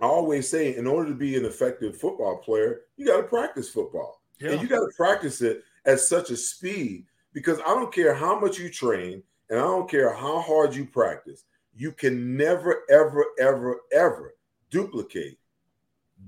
I 0.00 0.06
always 0.06 0.48
say, 0.48 0.76
in 0.76 0.86
order 0.86 1.08
to 1.08 1.14
be 1.14 1.36
an 1.36 1.44
effective 1.44 1.96
football 1.96 2.38
player, 2.38 2.82
you 2.96 3.06
got 3.06 3.18
to 3.18 3.22
practice 3.24 3.68
football, 3.68 4.20
yeah. 4.40 4.50
and 4.50 4.62
you 4.62 4.68
got 4.68 4.80
to 4.80 4.90
practice 4.96 5.40
it 5.40 5.62
at 5.86 6.00
such 6.00 6.30
a 6.30 6.36
speed 6.36 7.04
because 7.32 7.60
I 7.60 7.74
don't 7.74 7.94
care 7.94 8.14
how 8.14 8.38
much 8.38 8.58
you 8.58 8.68
train, 8.68 9.22
and 9.50 9.58
I 9.58 9.62
don't 9.62 9.88
care 9.88 10.12
how 10.12 10.40
hard 10.40 10.74
you 10.74 10.84
practice 10.84 11.44
you 11.76 11.92
can 11.92 12.36
never, 12.36 12.82
ever, 12.90 13.24
ever, 13.38 13.80
ever 13.92 14.34
duplicate 14.70 15.38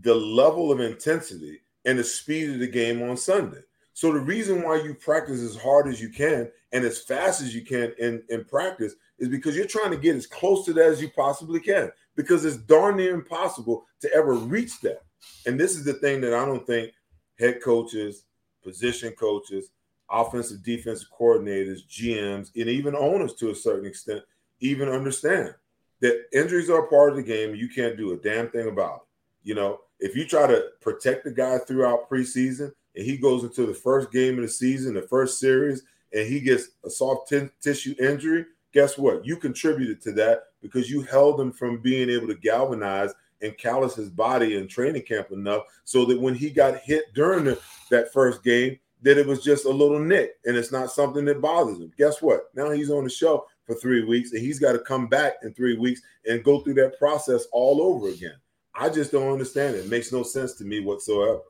the 0.02 0.14
level 0.14 0.72
of 0.72 0.80
intensity 0.80 1.60
and 1.84 1.98
the 1.98 2.04
speed 2.04 2.50
of 2.50 2.58
the 2.58 2.66
game 2.66 3.02
on 3.02 3.16
Sunday. 3.16 3.60
So 3.94 4.12
the 4.12 4.20
reason 4.20 4.62
why 4.62 4.82
you 4.82 4.94
practice 4.94 5.40
as 5.40 5.56
hard 5.56 5.88
as 5.88 6.00
you 6.00 6.10
can 6.10 6.50
and 6.72 6.84
as 6.84 7.00
fast 7.02 7.40
as 7.40 7.54
you 7.54 7.62
can 7.62 7.94
in, 7.98 8.22
in 8.28 8.44
practice 8.44 8.94
is 9.18 9.28
because 9.28 9.56
you're 9.56 9.66
trying 9.66 9.92
to 9.92 9.96
get 9.96 10.16
as 10.16 10.26
close 10.26 10.66
to 10.66 10.72
that 10.74 10.90
as 10.90 11.00
you 11.00 11.08
possibly 11.08 11.60
can 11.60 11.90
because 12.16 12.44
it's 12.44 12.56
darn 12.56 12.96
near 12.96 13.14
impossible 13.14 13.86
to 14.00 14.12
ever 14.12 14.34
reach 14.34 14.80
that. 14.80 15.02
And 15.46 15.60
this 15.60 15.76
is 15.76 15.84
the 15.84 15.94
thing 15.94 16.20
that 16.22 16.34
I 16.34 16.44
don't 16.44 16.66
think 16.66 16.92
head 17.38 17.62
coaches, 17.62 18.24
position 18.62 19.12
coaches, 19.12 19.70
offensive 20.10 20.62
defensive 20.62 21.08
coordinators, 21.18 21.86
GMs, 21.88 22.50
and 22.56 22.68
even 22.68 22.96
owners 22.96 23.34
to 23.34 23.50
a 23.50 23.54
certain 23.54 23.86
extent 23.86 24.22
even 24.60 24.88
understand 24.88 25.54
that 26.00 26.24
injuries 26.32 26.70
are 26.70 26.84
a 26.84 26.88
part 26.88 27.10
of 27.10 27.16
the 27.16 27.22
game. 27.22 27.54
you 27.54 27.68
can't 27.68 27.96
do 27.96 28.12
a 28.12 28.16
damn 28.16 28.48
thing 28.50 28.68
about 28.68 28.96
it. 28.96 29.48
You 29.48 29.54
know, 29.54 29.80
if 29.98 30.16
you 30.16 30.26
try 30.26 30.46
to 30.46 30.66
protect 30.80 31.24
the 31.24 31.30
guy 31.30 31.58
throughout 31.58 32.08
preseason 32.10 32.72
and 32.94 33.04
he 33.04 33.16
goes 33.16 33.44
into 33.44 33.66
the 33.66 33.74
first 33.74 34.10
game 34.12 34.36
of 34.36 34.42
the 34.42 34.48
season, 34.48 34.94
the 34.94 35.02
first 35.02 35.38
series, 35.38 35.82
and 36.12 36.26
he 36.26 36.40
gets 36.40 36.68
a 36.84 36.90
soft 36.90 37.28
t- 37.28 37.48
tissue 37.60 37.94
injury, 37.98 38.46
guess 38.76 38.98
what? 38.98 39.24
You 39.24 39.38
contributed 39.38 40.02
to 40.02 40.12
that 40.12 40.48
because 40.60 40.90
you 40.90 41.00
held 41.00 41.40
him 41.40 41.50
from 41.50 41.78
being 41.78 42.10
able 42.10 42.26
to 42.26 42.34
galvanize 42.34 43.10
and 43.40 43.56
callous 43.56 43.94
his 43.94 44.10
body 44.10 44.58
in 44.58 44.68
training 44.68 45.00
camp 45.00 45.30
enough 45.30 45.62
so 45.84 46.04
that 46.04 46.20
when 46.20 46.34
he 46.34 46.50
got 46.50 46.80
hit 46.80 47.04
during 47.14 47.44
the, 47.44 47.58
that 47.90 48.12
first 48.12 48.44
game, 48.44 48.78
that 49.00 49.16
it 49.16 49.26
was 49.26 49.42
just 49.42 49.64
a 49.64 49.70
little 49.70 49.98
nick 49.98 50.32
and 50.44 50.58
it's 50.58 50.72
not 50.72 50.90
something 50.90 51.24
that 51.24 51.40
bothers 51.40 51.78
him. 51.78 51.90
Guess 51.96 52.20
what? 52.20 52.50
Now 52.54 52.70
he's 52.70 52.90
on 52.90 53.04
the 53.04 53.08
show 53.08 53.46
for 53.64 53.74
three 53.76 54.04
weeks, 54.04 54.32
and 54.32 54.42
he's 54.42 54.58
got 54.58 54.72
to 54.72 54.78
come 54.80 55.06
back 55.06 55.36
in 55.42 55.54
three 55.54 55.78
weeks 55.78 56.02
and 56.26 56.44
go 56.44 56.60
through 56.60 56.74
that 56.74 56.98
process 56.98 57.46
all 57.52 57.80
over 57.80 58.10
again. 58.10 58.36
I 58.74 58.90
just 58.90 59.10
don't 59.10 59.32
understand 59.32 59.76
it. 59.76 59.86
It 59.86 59.90
makes 59.90 60.12
no 60.12 60.22
sense 60.22 60.52
to 60.56 60.64
me 60.64 60.80
whatsoever. 60.80 61.40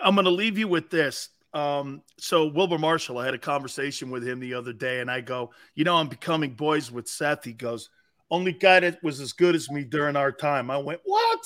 I'm 0.00 0.14
going 0.14 0.26
to 0.26 0.30
leave 0.30 0.58
you 0.58 0.68
with 0.68 0.90
this. 0.90 1.30
Um, 1.52 2.02
so 2.18 2.46
Wilber 2.46 2.78
Marshall, 2.78 3.18
I 3.18 3.24
had 3.24 3.34
a 3.34 3.38
conversation 3.38 4.10
with 4.10 4.26
him 4.26 4.40
the 4.40 4.54
other 4.54 4.72
day, 4.72 5.00
and 5.00 5.10
I 5.10 5.20
go, 5.20 5.50
you 5.74 5.84
know, 5.84 5.96
I'm 5.96 6.08
becoming 6.08 6.54
boys 6.54 6.90
with 6.90 7.08
Seth. 7.08 7.44
He 7.44 7.52
goes, 7.52 7.90
only 8.30 8.52
guy 8.52 8.80
that 8.80 9.02
was 9.02 9.20
as 9.20 9.32
good 9.32 9.56
as 9.56 9.70
me 9.70 9.82
during 9.82 10.14
our 10.14 10.30
time. 10.30 10.70
I 10.70 10.78
went, 10.78 11.00
what? 11.04 11.40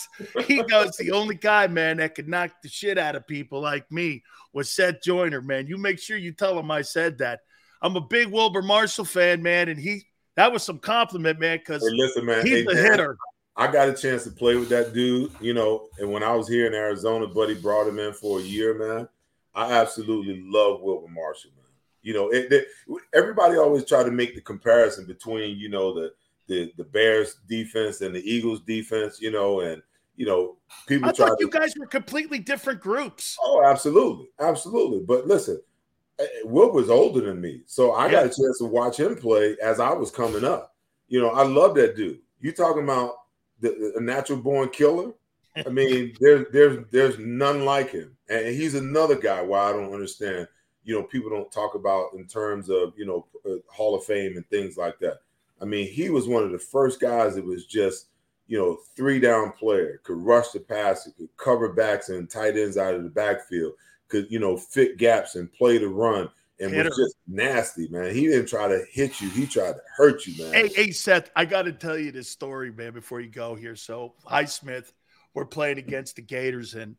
He 0.47 0.63
goes, 0.71 0.97
the 0.97 1.13
only 1.13 1.35
guy, 1.35 1.67
man, 1.67 1.97
that 1.97 2.15
could 2.15 2.29
knock 2.29 2.51
the 2.63 2.69
shit 2.69 2.99
out 2.99 3.17
of 3.17 3.27
people 3.27 3.61
like 3.61 3.91
me 3.91 4.23
was 4.53 4.69
Seth 4.69 5.03
Joyner, 5.03 5.41
man. 5.41 5.67
You 5.67 5.79
make 5.79 5.99
sure 5.99 6.17
you 6.17 6.33
tell 6.33 6.59
him 6.59 6.71
I 6.71 6.83
said 6.83 7.19
that. 7.19 7.41
I'm 7.81 7.97
a 7.97 8.01
big 8.01 8.29
Wilber 8.29 8.63
Marshall 8.63 9.05
fan, 9.05 9.43
man, 9.43 9.69
and 9.69 9.79
he 9.79 10.05
that 10.37 10.53
was 10.53 10.63
some 10.63 10.79
compliment, 10.79 11.39
man, 11.39 11.59
because 11.59 11.83
hey, 11.83 11.95
listen, 11.95 12.25
man, 12.25 12.45
he's 12.45 12.65
hey, 12.65 12.67
a 12.67 12.77
hitter. 12.77 13.17
I 13.57 13.71
got 13.71 13.89
a 13.89 13.95
chance 13.95 14.25
to 14.25 14.31
play 14.31 14.57
with 14.57 14.69
that 14.71 14.93
dude, 14.93 15.31
you 15.41 15.55
know, 15.55 15.89
and 15.99 16.11
when 16.11 16.23
I 16.23 16.35
was 16.35 16.49
here 16.49 16.67
in 16.67 16.75
Arizona, 16.75 17.27
Buddy 17.27 17.55
brought 17.55 17.87
him 17.87 17.99
in 17.99 18.13
for 18.13 18.41
a 18.41 18.43
year, 18.43 18.75
man. 18.75 19.09
I 19.55 19.73
absolutely 19.73 20.43
love 20.47 20.81
Wilber 20.83 21.09
Marshall, 21.09 21.53
man. 21.57 21.65
You 22.03 22.15
know, 22.15 22.29
it, 22.31 22.53
it, 22.53 22.67
everybody 23.15 23.57
always 23.57 23.85
try 23.85 24.03
to 24.03 24.11
make 24.11 24.35
the 24.35 24.41
comparison 24.41 25.07
between, 25.07 25.57
you 25.59 25.69
know, 25.69 25.95
the 25.95 26.13
the 26.47 26.73
the 26.77 26.85
Bears 26.85 27.37
defense 27.49 28.01
and 28.01 28.15
the 28.15 28.21
Eagles 28.21 28.61
defense, 28.61 29.21
you 29.21 29.31
know, 29.31 29.61
and 29.61 29.83
you 30.17 30.27
know, 30.27 30.57
people 30.87 31.09
I 31.09 31.13
try 31.13 31.29
thought 31.29 31.39
to, 31.39 31.45
you 31.45 31.51
guys 31.51 31.75
were 31.77 31.87
completely 31.87 32.39
different 32.39 32.81
groups. 32.81 33.37
Oh, 33.43 33.65
absolutely, 33.65 34.29
absolutely. 34.39 35.01
But 35.01 35.27
listen, 35.27 35.61
eh, 36.19 36.27
Will 36.45 36.73
was 36.73 36.91
older 36.91 37.21
than 37.21 37.41
me, 37.41 37.63
so 37.67 37.93
I 37.93 38.11
got 38.11 38.27
a 38.27 38.29
chance 38.29 38.59
to 38.59 38.67
watch 38.67 38.99
him 38.99 39.17
play 39.17 39.57
as 39.63 39.81
I 39.81 39.93
was 39.93 40.11
coming 40.11 40.45
up. 40.45 40.75
You 41.09 41.21
know, 41.21 41.31
I 41.31 41.45
love 41.45 41.75
that 41.77 41.97
dude. 41.97 42.21
You 42.41 42.53
talking 42.53 42.85
about 42.85 43.15
the, 43.61 43.93
the 43.95 44.01
natural 44.01 44.39
born 44.39 44.69
killer? 44.69 45.13
I 45.57 45.69
mean, 45.69 46.15
there's 46.21 46.47
there's 46.53 46.85
there's 46.91 47.19
none 47.19 47.65
like 47.65 47.91
him, 47.91 48.14
and 48.29 48.47
he's 48.47 48.75
another 48.75 49.17
guy. 49.17 49.43
Why 49.43 49.71
I 49.71 49.73
don't 49.73 49.93
understand. 49.93 50.49
You 50.83 50.95
know, 50.95 51.03
people 51.03 51.31
don't 51.31 51.51
talk 51.51 51.75
about 51.75 52.13
in 52.15 52.27
terms 52.27 52.69
of 52.69 52.93
you 52.97 53.07
know 53.07 53.27
uh, 53.47 53.59
Hall 53.71 53.95
of 53.95 54.05
Fame 54.05 54.37
and 54.37 54.49
things 54.49 54.77
like 54.77 54.99
that. 55.01 55.19
I 55.61 55.65
mean, 55.65 55.91
he 55.91 56.11
was 56.11 56.29
one 56.29 56.43
of 56.43 56.53
the 56.53 56.59
first 56.59 57.01
guys 57.01 57.37
that 57.37 57.45
was 57.45 57.67
just 57.67 58.09
you 58.47 58.59
know 58.59 58.79
three 58.97 59.21
down 59.21 59.53
player, 59.53 60.01
could 60.05 60.19
rush 60.19 60.51
the 60.51 60.61
passer, 60.61 61.11
could 61.17 61.35
cover 61.37 61.73
backs 61.73 62.09
and 62.09 62.29
tight 62.29 62.57
ends 62.57 62.77
out 62.77 62.95
of 62.95 63.03
the 63.03 63.11
backfield, 63.11 63.75
could 64.09 64.31
you 64.31 64.39
know 64.39 64.57
fit 64.57 64.99
gaps 64.99 65.37
and 65.37 65.53
play 65.53 65.79
the 65.79 65.89
run. 65.89 66.29
And 66.61 66.71
Hitter. 66.71 66.89
was 66.89 66.97
just 66.97 67.17
nasty, 67.27 67.89
man. 67.89 68.15
He 68.15 68.29
didn't 68.29 68.47
try 68.47 68.69
to 68.69 68.85
hit 68.93 69.21
you; 69.21 69.29
he 69.31 69.45
tried 69.45 69.73
to 69.73 69.83
hurt 69.97 70.25
you, 70.27 70.45
man. 70.45 70.55
Hey, 70.55 70.69
hey, 70.69 70.91
Seth, 70.93 71.31
I 71.35 71.47
got 71.47 71.63
to 71.63 71.73
tell 71.73 71.99
you 71.99 72.13
this 72.13 72.29
story, 72.29 72.71
man, 72.71 72.93
before 72.93 73.21
you 73.21 73.29
go 73.29 73.57
here. 73.57 73.75
So, 73.75 74.15
Highsmith, 74.25 74.93
we're 75.35 75.47
playing 75.47 75.79
against 75.79 76.15
the 76.15 76.23
Gators, 76.23 76.75
and 76.75 76.95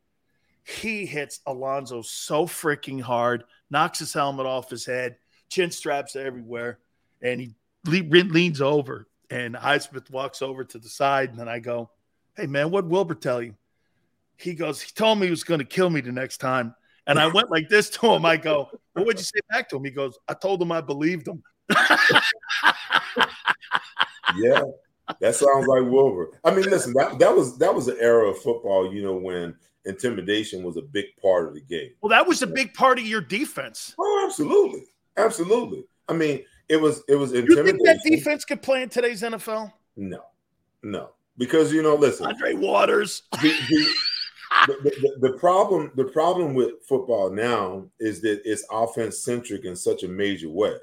he 0.65 1.05
hits 1.05 1.41
Alonzo 1.45 2.01
so 2.01 2.47
freaking 2.47 2.99
hard, 2.99 3.43
knocks 3.69 3.99
his 3.99 4.11
helmet 4.11 4.47
off 4.47 4.69
his 4.69 4.85
head, 4.85 5.17
chin 5.47 5.69
straps 5.69 6.15
everywhere, 6.15 6.79
and 7.21 7.39
he 7.39 7.55
le- 7.85 8.23
leans 8.23 8.61
over. 8.61 9.07
And 9.29 9.55
Highsmith 9.55 10.09
walks 10.09 10.41
over 10.41 10.63
to 10.63 10.79
the 10.79 10.89
side, 10.89 11.29
and 11.29 11.39
then 11.39 11.47
I 11.47 11.59
go, 11.59 11.91
"Hey, 12.35 12.47
man, 12.47 12.71
what 12.71 12.87
Wilber 12.87 13.13
tell 13.15 13.41
you?" 13.41 13.55
He 14.37 14.55
goes, 14.55 14.81
"He 14.81 14.91
told 14.91 15.19
me 15.19 15.27
he 15.27 15.31
was 15.31 15.43
going 15.43 15.59
to 15.59 15.65
kill 15.65 15.89
me 15.89 16.01
the 16.01 16.11
next 16.11 16.37
time." 16.37 16.75
And 17.07 17.19
I 17.19 17.27
went 17.27 17.51
like 17.51 17.69
this 17.69 17.89
to 17.91 18.07
him. 18.07 18.25
I 18.25 18.37
go, 18.37 18.69
"What 18.93 19.05
would 19.05 19.19
you 19.19 19.23
say 19.23 19.39
back 19.49 19.69
to 19.69 19.77
him?" 19.77 19.83
He 19.83 19.91
goes, 19.91 20.17
"I 20.27 20.33
told 20.33 20.61
him 20.61 20.71
I 20.71 20.81
believed 20.81 21.27
him." 21.27 21.43
yeah, 24.37 24.61
that 25.19 25.35
sounds 25.35 25.67
like 25.67 25.83
Wilber. 25.83 26.31
I 26.43 26.51
mean, 26.51 26.65
listen, 26.65 26.93
that, 26.93 27.19
that 27.19 27.35
was 27.35 27.57
that 27.59 27.73
was 27.73 27.87
an 27.87 27.97
era 27.99 28.29
of 28.29 28.39
football, 28.39 28.91
you 28.93 29.03
know, 29.03 29.15
when 29.15 29.55
intimidation 29.85 30.63
was 30.63 30.77
a 30.77 30.81
big 30.81 31.05
part 31.21 31.47
of 31.47 31.53
the 31.53 31.61
game. 31.61 31.91
Well, 32.01 32.09
that 32.09 32.27
was 32.27 32.41
a 32.41 32.47
big 32.47 32.73
part 32.73 32.99
of 32.99 33.05
your 33.05 33.21
defense. 33.21 33.95
Oh, 33.99 34.23
absolutely, 34.25 34.85
absolutely. 35.17 35.85
I 36.07 36.13
mean, 36.13 36.43
it 36.69 36.77
was 36.77 37.03
it 37.07 37.15
was 37.15 37.33
intimidation. 37.33 37.65
You 37.65 37.71
think 37.71 37.85
that 37.85 38.09
defense 38.09 38.45
could 38.45 38.61
play 38.61 38.81
in 38.81 38.89
today's 38.89 39.21
NFL? 39.21 39.71
No, 39.95 40.25
no, 40.83 41.11
because 41.37 41.71
you 41.71 41.81
know, 41.81 41.95
listen, 41.95 42.25
Andre 42.25 42.53
Waters. 42.53 43.23
The, 43.41 43.53
the, 43.69 43.87
the, 44.67 44.73
the, 44.83 45.29
the 45.29 45.37
problem 45.37 45.91
the 45.95 46.05
problem 46.05 46.53
with 46.53 46.83
football 46.87 47.29
now 47.29 47.85
is 47.99 48.21
that 48.21 48.41
it's 48.45 48.65
offense 48.71 49.19
centric 49.19 49.65
in 49.65 49.75
such 49.75 50.03
a 50.03 50.07
major 50.07 50.49
way. 50.49 50.77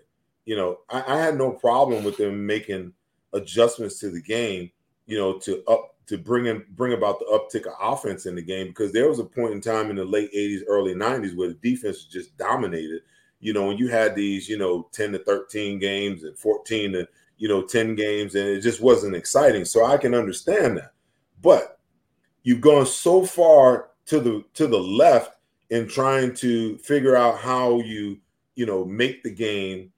You 0.44 0.56
know, 0.56 0.78
I, 0.90 1.02
I 1.06 1.18
had 1.18 1.36
no 1.36 1.50
problem 1.50 2.04
with 2.04 2.16
them 2.16 2.44
making 2.46 2.92
adjustments 3.32 3.98
to 4.00 4.10
the 4.10 4.20
game, 4.20 4.70
you 5.06 5.18
know, 5.18 5.38
to 5.40 5.62
up 5.66 5.91
to 6.06 6.18
bring 6.18 6.46
in 6.46 6.64
bring 6.70 6.92
about 6.92 7.18
the 7.18 7.26
uptick 7.26 7.66
of 7.66 7.74
offense 7.80 8.26
in 8.26 8.34
the 8.34 8.42
game 8.42 8.68
because 8.68 8.92
there 8.92 9.08
was 9.08 9.18
a 9.18 9.24
point 9.24 9.52
in 9.52 9.60
time 9.60 9.90
in 9.90 9.96
the 9.96 10.04
late 10.04 10.32
80s, 10.32 10.60
early 10.66 10.94
90s 10.94 11.36
where 11.36 11.48
the 11.48 11.54
defense 11.54 12.04
just 12.04 12.36
dominated. 12.36 13.02
You 13.40 13.52
know, 13.52 13.66
when 13.66 13.78
you 13.78 13.88
had 13.88 14.14
these, 14.14 14.48
you 14.48 14.56
know, 14.56 14.88
10 14.92 15.12
to 15.12 15.18
13 15.18 15.78
games 15.78 16.22
and 16.22 16.38
14 16.38 16.92
to, 16.92 17.08
you 17.38 17.48
know, 17.48 17.62
10 17.62 17.96
games, 17.96 18.34
and 18.34 18.48
it 18.48 18.60
just 18.60 18.80
wasn't 18.80 19.16
exciting. 19.16 19.64
So 19.64 19.84
I 19.84 19.96
can 19.96 20.14
understand 20.14 20.76
that. 20.76 20.92
But 21.42 21.78
you've 22.44 22.60
gone 22.60 22.86
so 22.86 23.24
far 23.24 23.90
to 24.06 24.20
the 24.20 24.44
to 24.54 24.66
the 24.66 24.78
left 24.78 25.36
in 25.70 25.88
trying 25.88 26.34
to 26.34 26.78
figure 26.78 27.16
out 27.16 27.38
how 27.38 27.80
you, 27.80 28.18
you 28.54 28.66
know, 28.66 28.84
make 28.84 29.22
the 29.22 29.30
game 29.30 29.92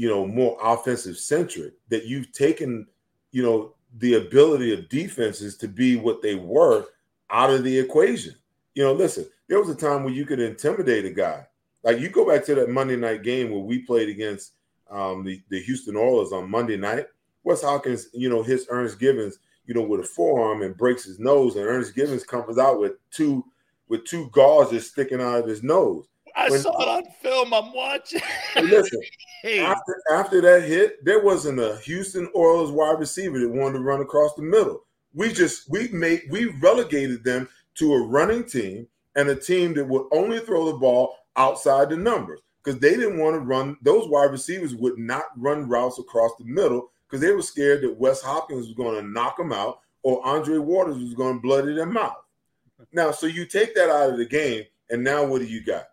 you 0.00 0.08
know, 0.08 0.26
more 0.26 0.56
offensive 0.62 1.18
centric, 1.18 1.74
that 1.90 2.06
you've 2.06 2.32
taken, 2.32 2.86
you 3.32 3.42
know, 3.42 3.74
the 3.98 4.14
ability 4.14 4.72
of 4.72 4.88
defenses 4.88 5.56
to 5.58 5.68
be 5.68 5.96
what 5.96 6.22
they 6.22 6.34
were 6.34 6.86
out 7.30 7.50
of 7.50 7.64
the 7.64 7.78
equation. 7.78 8.34
You 8.74 8.84
know, 8.84 8.92
listen, 8.92 9.26
there 9.48 9.58
was 9.58 9.68
a 9.68 9.74
time 9.74 10.04
where 10.04 10.12
you 10.12 10.24
could 10.24 10.40
intimidate 10.40 11.04
a 11.04 11.10
guy. 11.10 11.46
Like 11.82 11.98
you 11.98 12.08
go 12.08 12.26
back 12.26 12.44
to 12.46 12.54
that 12.56 12.70
Monday 12.70 12.96
night 12.96 13.22
game 13.22 13.50
where 13.50 13.60
we 13.60 13.80
played 13.80 14.08
against 14.08 14.52
um, 14.90 15.24
the, 15.24 15.42
the 15.48 15.60
Houston 15.62 15.96
Oilers 15.96 16.32
on 16.32 16.50
Monday 16.50 16.76
night. 16.76 17.06
Wes 17.42 17.62
Hopkins, 17.62 18.08
you 18.12 18.28
know, 18.28 18.42
his 18.42 18.66
Ernest 18.68 18.98
Givins, 18.98 19.38
you 19.66 19.74
know, 19.74 19.82
with 19.82 20.00
a 20.00 20.04
forearm 20.04 20.62
and 20.62 20.76
breaks 20.76 21.04
his 21.04 21.18
nose, 21.18 21.56
and 21.56 21.64
Ernest 21.64 21.94
Givins 21.94 22.24
comes 22.24 22.58
out 22.58 22.80
with 22.80 22.92
two 23.10 23.44
with 23.88 24.04
two 24.04 24.30
gauges 24.32 24.88
sticking 24.88 25.20
out 25.20 25.40
of 25.40 25.46
his 25.48 25.62
nose. 25.62 26.06
I 26.36 26.50
when, 26.50 26.60
saw 26.60 26.80
it 26.80 26.88
on 26.88 27.12
film. 27.22 27.54
I'm 27.54 27.72
watching. 27.72 28.20
listen, 28.56 29.00
hey. 29.42 29.60
after, 29.60 30.02
after 30.12 30.40
that 30.40 30.62
hit, 30.62 31.04
there 31.04 31.22
wasn't 31.22 31.60
a 31.60 31.76
Houston 31.78 32.28
Oilers 32.34 32.70
wide 32.70 32.98
receiver 32.98 33.38
that 33.38 33.48
wanted 33.48 33.78
to 33.78 33.84
run 33.84 34.00
across 34.00 34.34
the 34.34 34.42
middle. 34.42 34.84
We 35.14 35.32
just 35.32 35.68
we 35.68 35.88
made 35.88 36.22
we 36.30 36.46
relegated 36.60 37.24
them 37.24 37.48
to 37.76 37.94
a 37.94 38.06
running 38.06 38.44
team 38.44 38.86
and 39.16 39.28
a 39.28 39.34
team 39.34 39.74
that 39.74 39.86
would 39.86 40.06
only 40.12 40.38
throw 40.40 40.66
the 40.66 40.78
ball 40.78 41.16
outside 41.36 41.90
the 41.90 41.96
numbers 41.96 42.40
because 42.62 42.80
they 42.80 42.90
didn't 42.90 43.18
want 43.18 43.34
to 43.34 43.40
run. 43.40 43.76
Those 43.82 44.08
wide 44.08 44.30
receivers 44.30 44.74
would 44.74 44.98
not 44.98 45.24
run 45.36 45.68
routes 45.68 45.98
across 45.98 46.32
the 46.38 46.44
middle 46.44 46.90
because 47.08 47.20
they 47.20 47.32
were 47.32 47.42
scared 47.42 47.82
that 47.82 47.98
Wes 47.98 48.22
Hopkins 48.22 48.66
was 48.66 48.76
going 48.76 49.00
to 49.00 49.10
knock 49.10 49.36
them 49.36 49.52
out 49.52 49.80
or 50.02 50.24
Andre 50.26 50.58
Waters 50.58 50.98
was 50.98 51.14
going 51.14 51.36
to 51.36 51.42
bloody 51.42 51.74
them 51.74 51.96
out. 51.96 52.24
Now, 52.92 53.10
so 53.10 53.26
you 53.26 53.44
take 53.46 53.74
that 53.74 53.90
out 53.90 54.10
of 54.10 54.18
the 54.18 54.24
game, 54.24 54.64
and 54.88 55.04
now 55.04 55.24
what 55.24 55.40
do 55.40 55.46
you 55.46 55.62
got? 55.62 55.84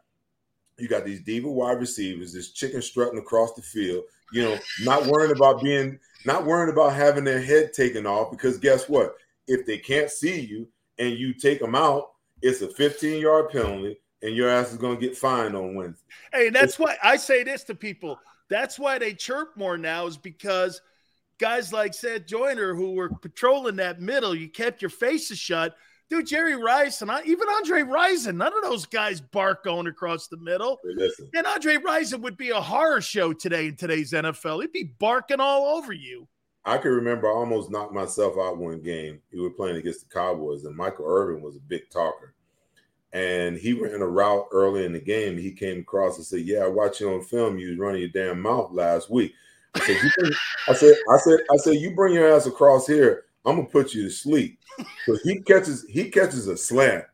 You 0.77 0.87
got 0.87 1.05
these 1.05 1.21
diva 1.21 1.49
wide 1.49 1.79
receivers, 1.79 2.33
this 2.33 2.51
chicken 2.51 2.81
strutting 2.81 3.17
across 3.17 3.53
the 3.53 3.61
field, 3.61 4.03
you 4.31 4.43
know, 4.43 4.57
not 4.83 5.07
worrying 5.07 5.35
about 5.35 5.63
being, 5.63 5.99
not 6.25 6.45
worrying 6.45 6.71
about 6.71 6.93
having 6.93 7.23
their 7.23 7.41
head 7.41 7.73
taken 7.73 8.05
off 8.05 8.29
because 8.31 8.57
guess 8.57 8.87
what? 8.87 9.15
If 9.47 9.65
they 9.65 9.77
can't 9.77 10.11
see 10.11 10.39
you 10.39 10.67
and 10.99 11.17
you 11.17 11.33
take 11.33 11.59
them 11.59 11.73
out, 11.73 12.11
it's 12.41 12.61
a 12.61 12.67
15 12.69 13.21
yard 13.21 13.49
penalty 13.49 13.97
and 14.21 14.35
your 14.35 14.49
ass 14.49 14.71
is 14.71 14.77
going 14.77 14.99
to 14.99 15.01
get 15.01 15.17
fined 15.17 15.55
on 15.55 15.73
Wednesday. 15.75 16.03
Hey, 16.31 16.49
that's 16.49 16.75
it's- 16.75 16.79
why 16.79 16.95
I 17.03 17.17
say 17.17 17.43
this 17.43 17.63
to 17.65 17.75
people. 17.75 18.19
That's 18.49 18.77
why 18.77 18.97
they 18.97 19.13
chirp 19.13 19.57
more 19.57 19.77
now 19.77 20.05
is 20.05 20.15
because 20.17 20.81
guys 21.39 21.73
like 21.73 21.93
Seth 21.93 22.25
Joyner 22.27 22.73
who 22.75 22.93
were 22.93 23.09
patrolling 23.09 23.75
that 23.77 23.99
middle, 23.99 24.33
you 24.33 24.47
kept 24.47 24.81
your 24.81 24.89
faces 24.89 25.37
shut 25.39 25.75
dude, 26.09 26.27
Jerry 26.27 26.55
Rice 26.55 27.01
and 27.01 27.11
I, 27.11 27.21
even 27.23 27.47
Andre 27.49 27.81
Rison, 27.81 28.37
none 28.37 28.53
of 28.55 28.63
those 28.63 28.85
guys 28.85 29.21
bark 29.21 29.63
going 29.63 29.87
across 29.87 30.27
the 30.27 30.37
middle. 30.37 30.79
Listen. 30.83 31.29
And 31.33 31.45
Andre 31.45 31.75
Rison 31.77 32.21
would 32.21 32.37
be 32.37 32.49
a 32.49 32.61
horror 32.61 33.01
show 33.01 33.33
today 33.33 33.67
in 33.67 33.75
today's 33.75 34.11
NFL. 34.11 34.61
He'd 34.61 34.71
be 34.71 34.93
barking 34.99 35.39
all 35.39 35.77
over 35.77 35.93
you. 35.93 36.27
I 36.65 36.77
can 36.77 36.91
remember 36.91 37.27
I 37.27 37.33
almost 37.33 37.71
knocked 37.71 37.93
myself 37.93 38.35
out 38.37 38.57
one 38.57 38.81
game. 38.81 39.21
We 39.31 39.41
were 39.41 39.49
playing 39.49 39.77
against 39.77 40.01
the 40.01 40.13
Cowboys, 40.13 40.65
and 40.65 40.75
Michael 40.75 41.05
Irvin 41.07 41.41
was 41.41 41.55
a 41.55 41.61
big 41.61 41.89
talker. 41.89 42.33
And 43.13 43.57
he 43.57 43.71
ran 43.71 44.01
a 44.01 44.07
route 44.07 44.47
early 44.51 44.83
in 44.83 44.91
the 44.91 44.99
game. 44.99 45.37
He 45.37 45.51
came 45.51 45.79
across 45.79 46.17
and 46.17 46.25
said, 46.25 46.41
Yeah, 46.41 46.59
I 46.59 46.67
watched 46.67 46.99
you 46.99 47.13
on 47.13 47.23
film. 47.23 47.57
You 47.57 47.69
was 47.69 47.79
running 47.79 48.01
your 48.01 48.09
damn 48.09 48.41
mouth 48.41 48.71
last 48.73 49.09
week. 49.09 49.33
I 49.75 49.79
said, 49.79 49.97
I 50.67 50.73
said, 50.73 50.95
I 51.09 51.17
said, 51.17 51.39
I 51.51 51.57
said, 51.57 51.75
you 51.75 51.95
bring 51.95 52.13
your 52.13 52.33
ass 52.33 52.47
across 52.47 52.85
here. 52.85 53.25
I'm 53.45 53.55
gonna 53.55 53.67
put 53.67 53.93
you 53.93 54.03
to 54.03 54.09
sleep. 54.09 54.59
So 55.05 55.17
he 55.23 55.39
catches 55.41 55.85
he 55.89 56.09
catches 56.09 56.47
a 56.47 56.57
slant, 56.57 57.05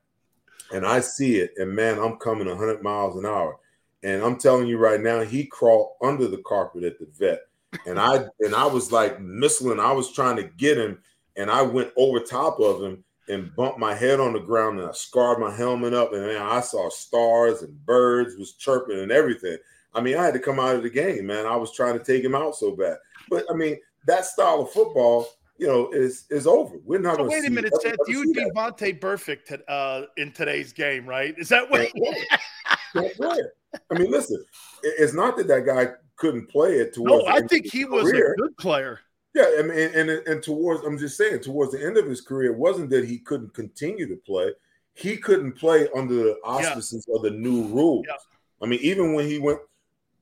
and 0.74 0.86
I 0.86 1.00
see 1.00 1.38
it, 1.38 1.54
and 1.58 1.72
man, 1.72 2.00
I'm 2.00 2.18
coming 2.18 2.48
100 2.48 2.82
miles 2.82 3.18
an 3.18 3.26
hour, 3.26 3.58
and 4.04 4.22
I'm 4.22 4.38
telling 4.38 4.68
you 4.68 4.78
right 4.78 5.00
now, 5.00 5.22
he 5.22 5.46
crawled 5.46 5.94
under 6.02 6.28
the 6.28 6.40
carpet 6.40 6.84
at 6.84 7.00
the 7.00 7.08
vet, 7.18 7.42
and 7.86 8.00
I 8.00 8.26
and 8.40 8.56
I 8.56 8.66
was 8.66 8.92
like 8.92 9.20
missling. 9.20 9.80
I 9.80 9.92
was 9.92 10.12
trying 10.12 10.36
to 10.38 10.44
get 10.44 10.78
him, 10.78 11.00
and 11.38 11.50
I 11.50 11.62
went 11.62 11.92
over 11.98 12.20
top 12.20 12.60
of 12.60 12.82
him 12.82 13.04
and 13.30 13.56
bumped 13.56 13.80
my 13.80 13.94
head 13.94 14.20
on 14.20 14.34
the 14.34 14.40
ground, 14.40 14.80
and 14.80 14.90
I 14.90 14.94
scarred 14.94 15.40
my 15.40 15.56
helmet 15.56 15.94
up, 15.94 16.14
and 16.14 16.26
man, 16.26 16.42
I 16.42 16.60
saw 16.60 16.90
stars 16.90 17.62
and 17.62 17.86
birds 17.86 18.36
was 18.38 18.54
chirping 18.54 19.00
and 19.00 19.12
everything. 19.12 19.58
I 19.94 20.02
mean, 20.02 20.18
I 20.18 20.26
had 20.26 20.34
to 20.34 20.40
come 20.40 20.60
out 20.60 20.76
of 20.76 20.84
the 20.84 20.90
game, 20.90 21.28
man. 21.28 21.46
I 21.46 21.56
was 21.56 21.72
trying 21.72 21.98
to 21.98 22.04
take 22.04 22.24
him 22.24 22.36
out 22.36 22.56
so 22.56 22.76
bad, 22.76 22.98
but 23.30 23.46
I 23.50 23.54
mean, 23.54 23.78
that 24.06 24.26
style 24.26 24.62
of 24.62 24.72
football, 24.72 25.28
you 25.64 25.70
know, 25.70 25.90
is 25.94 26.26
is 26.30 26.46
over. 26.46 26.76
We're 26.84 27.00
not. 27.00 27.16
So 27.16 27.30
wait 27.30 27.46
a 27.46 27.50
minute, 27.50 27.72
Seth. 27.82 27.96
You 28.06 28.20
would 28.20 28.34
be 28.34 28.44
Vontaze 28.54 29.00
Burfict 29.00 29.46
to, 29.46 29.72
uh, 29.72 30.08
in 30.18 30.34
today's 30.34 30.74
game, 30.74 31.06
right? 31.06 31.34
Is 31.38 31.48
that 31.50 31.72
what? 31.72 31.90
I 33.90 33.98
mean, 33.98 34.12
listen, 34.12 34.44
it's 34.84 35.14
not 35.14 35.38
that 35.38 35.48
that 35.48 35.66
guy 35.66 35.94
couldn't 36.18 36.50
play 36.50 36.80
it. 36.80 36.94
Towards 36.94 37.26
no, 37.26 37.32
I 37.32 37.40
think 37.48 37.72
he 37.72 37.86
was 37.86 38.12
career. 38.12 38.34
a 38.34 38.42
good 38.42 38.58
player. 38.58 39.00
Yeah, 39.34 39.46
I 39.58 39.62
mean, 39.62 39.72
and, 39.72 40.10
and 40.10 40.28
and 40.28 40.44
towards 40.44 40.84
I'm 40.84 40.98
just 40.98 41.16
saying, 41.16 41.40
towards 41.40 41.72
the 41.72 41.82
end 41.82 41.96
of 41.98 42.08
his 42.08 42.20
career, 42.20 42.52
it 42.52 42.58
wasn't 42.58 42.90
that 42.90 43.08
he 43.08 43.20
couldn't 43.20 43.54
continue 43.54 44.06
to 44.10 44.18
play. 44.18 44.52
He 44.96 45.16
couldn't 45.16 45.54
play 45.54 45.88
under 45.96 46.14
the 46.14 46.34
auspices 46.44 47.06
yeah. 47.08 47.16
of 47.16 47.22
the 47.22 47.32
new 47.32 47.64
rules. 47.68 48.06
Yeah. 48.06 48.18
I 48.62 48.66
mean, 48.66 48.80
even 48.82 49.14
when 49.14 49.28
he 49.28 49.40
went 49.40 49.60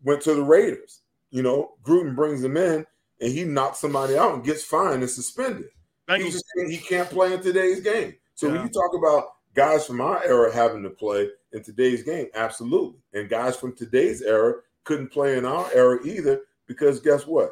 went 0.04 0.22
to 0.22 0.36
the 0.36 0.44
Raiders, 0.44 1.02
you 1.32 1.42
know, 1.42 1.72
Gruden 1.84 2.16
brings 2.16 2.44
him 2.44 2.58
in 2.58 2.86
and 3.22 3.32
he 3.32 3.44
knocks 3.44 3.80
somebody 3.80 4.18
out 4.18 4.34
and 4.34 4.44
gets 4.44 4.64
fined 4.64 5.02
and 5.02 5.10
suspended. 5.10 5.70
He 6.10 6.30
just 6.30 6.44
he 6.68 6.78
can't 6.78 7.10
play 7.10 7.34
in 7.34 7.42
today's 7.42 7.80
game. 7.80 8.16
So 8.34 8.48
yeah. 8.48 8.54
when 8.54 8.64
you 8.64 8.70
talk 8.70 8.92
about 8.98 9.30
guys 9.54 9.86
from 9.86 10.02
our 10.02 10.22
era 10.26 10.54
having 10.54 10.84
to 10.84 10.90
play 10.90 11.30
in 11.54 11.64
today's 11.64 12.04
game, 12.04 12.28
absolutely. 12.34 13.00
And 13.14 13.30
guys 13.30 13.56
from 13.56 13.76
today's 13.76 14.22
era 14.22 14.56
couldn't 14.84 15.12
play 15.12 15.38
in 15.38 15.46
our 15.46 15.72
era 15.74 16.00
either 16.04 16.42
because 16.68 17.00
guess 17.00 17.26
what? 17.26 17.52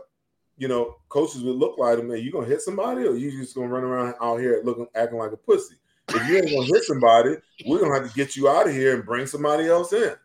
You 0.58 0.68
know, 0.68 0.96
coaches 1.08 1.44
would 1.44 1.56
look 1.56 1.78
like 1.78 1.98
them, 1.98 2.10
man, 2.10 2.22
you 2.22 2.32
gonna 2.32 2.48
hit 2.48 2.62
somebody 2.62 3.04
or 3.04 3.16
you 3.16 3.32
just 3.32 3.56
gonna 3.56 3.68
run 3.68 3.84
around 3.84 4.16
out 4.22 4.41
here 4.41 4.62
looking 4.66 4.88
acting 4.96 5.20
like 5.20 5.32
a 5.32 5.38
pussy. 5.38 5.76
If 6.10 6.28
you 6.28 6.38
ain't 6.38 6.50
gonna 6.50 6.66
hit 6.66 6.84
somebody, 6.84 7.36
we're 7.66 7.80
gonna 7.80 7.94
have 7.94 8.10
to 8.10 8.16
get 8.16 8.36
you 8.36 8.50
out 8.50 8.68
of 8.68 8.74
here 8.74 8.96
and 8.96 9.06
bring 9.06 9.28
somebody 9.28 9.68
else 9.68 9.94
in. 9.94 10.16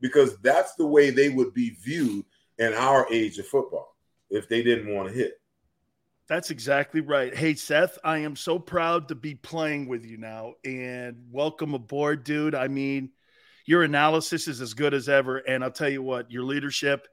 Because 0.00 0.36
that's 0.38 0.74
the 0.76 0.86
way 0.86 1.10
they 1.10 1.28
would 1.28 1.52
be 1.54 1.70
viewed 1.70 2.24
in 2.58 2.72
our 2.74 3.06
age 3.10 3.38
of 3.38 3.46
football 3.46 3.96
if 4.30 4.48
they 4.48 4.62
didn't 4.62 4.94
want 4.94 5.08
to 5.08 5.14
hit. 5.14 5.34
That's 6.28 6.50
exactly 6.50 7.00
right. 7.00 7.34
Hey, 7.34 7.54
Seth, 7.54 7.98
I 8.04 8.18
am 8.18 8.36
so 8.36 8.58
proud 8.58 9.08
to 9.08 9.16
be 9.16 9.34
playing 9.34 9.88
with 9.88 10.06
you 10.06 10.16
now 10.16 10.54
and 10.64 11.24
welcome 11.30 11.74
aboard, 11.74 12.22
dude. 12.22 12.54
I 12.54 12.68
mean, 12.68 13.10
your 13.66 13.82
analysis 13.82 14.46
is 14.46 14.60
as 14.60 14.74
good 14.74 14.94
as 14.94 15.08
ever. 15.08 15.38
And 15.38 15.64
I'll 15.64 15.72
tell 15.72 15.88
you 15.88 16.02
what, 16.02 16.30
your 16.30 16.44
leadership, 16.44 17.08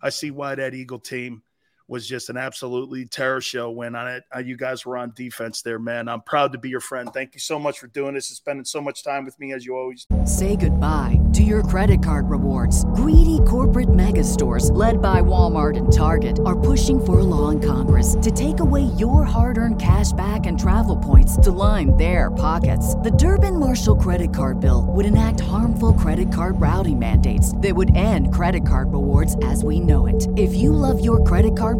I 0.00 0.10
see 0.10 0.30
why 0.30 0.54
that 0.54 0.74
Eagle 0.74 1.00
team 1.00 1.42
was 1.90 2.06
just 2.06 2.30
an 2.30 2.36
absolutely 2.36 3.04
terror 3.04 3.40
show 3.40 3.68
when 3.68 3.96
on 3.96 4.06
it, 4.06 4.22
you 4.44 4.56
guys 4.56 4.86
were 4.86 4.96
on 4.96 5.12
defense 5.16 5.60
there, 5.60 5.80
man. 5.80 6.08
I'm 6.08 6.20
proud 6.20 6.52
to 6.52 6.58
be 6.58 6.68
your 6.68 6.78
friend. 6.78 7.10
Thank 7.12 7.34
you 7.34 7.40
so 7.40 7.58
much 7.58 7.80
for 7.80 7.88
doing 7.88 8.14
this 8.14 8.30
and 8.30 8.36
spending 8.36 8.64
so 8.64 8.80
much 8.80 9.02
time 9.02 9.24
with 9.24 9.36
me 9.40 9.52
as 9.52 9.66
you 9.66 9.74
always. 9.74 10.06
Say 10.24 10.54
goodbye 10.54 11.18
to 11.32 11.42
your 11.42 11.64
credit 11.64 12.00
card 12.00 12.30
rewards. 12.30 12.84
Greedy 12.94 13.40
corporate 13.44 13.92
mega 13.92 14.22
stores, 14.22 14.70
led 14.70 15.02
by 15.02 15.20
Walmart 15.20 15.76
and 15.76 15.92
Target, 15.92 16.38
are 16.46 16.58
pushing 16.58 17.04
for 17.04 17.18
a 17.18 17.24
law 17.24 17.50
in 17.50 17.58
Congress 17.58 18.14
to 18.22 18.30
take 18.30 18.60
away 18.60 18.82
your 18.96 19.24
hard-earned 19.24 19.80
cash 19.80 20.12
back 20.12 20.46
and 20.46 20.60
travel 20.60 20.96
points 20.96 21.36
to 21.38 21.50
line 21.50 21.96
their 21.96 22.30
pockets. 22.30 22.94
The 22.96 23.10
Durbin 23.10 23.58
Marshall 23.58 23.96
credit 23.96 24.32
card 24.32 24.60
bill 24.60 24.86
would 24.90 25.06
enact 25.06 25.40
harmful 25.40 25.94
credit 25.94 26.32
card 26.32 26.60
routing 26.60 27.00
mandates 27.00 27.56
that 27.56 27.74
would 27.74 27.96
end 27.96 28.32
credit 28.32 28.64
card 28.66 28.92
rewards 28.92 29.36
as 29.42 29.64
we 29.64 29.80
know 29.80 30.06
it. 30.06 30.28
If 30.36 30.54
you 30.54 30.72
love 30.72 31.04
your 31.04 31.24
credit 31.24 31.56
card 31.56 31.79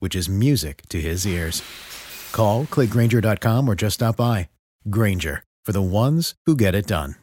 which 0.00 0.16
is 0.16 0.28
music 0.28 0.82
to 0.88 1.00
his 1.00 1.26
ears. 1.26 1.62
Call, 2.32 2.64
clickgrainger.com, 2.64 3.68
or 3.68 3.74
just 3.74 3.94
stop 3.94 4.16
by. 4.16 4.48
Grainger, 4.90 5.44
for 5.64 5.72
the 5.72 5.80
ones 5.80 6.34
who 6.44 6.56
get 6.56 6.74
it 6.74 6.86
done. 6.86 7.14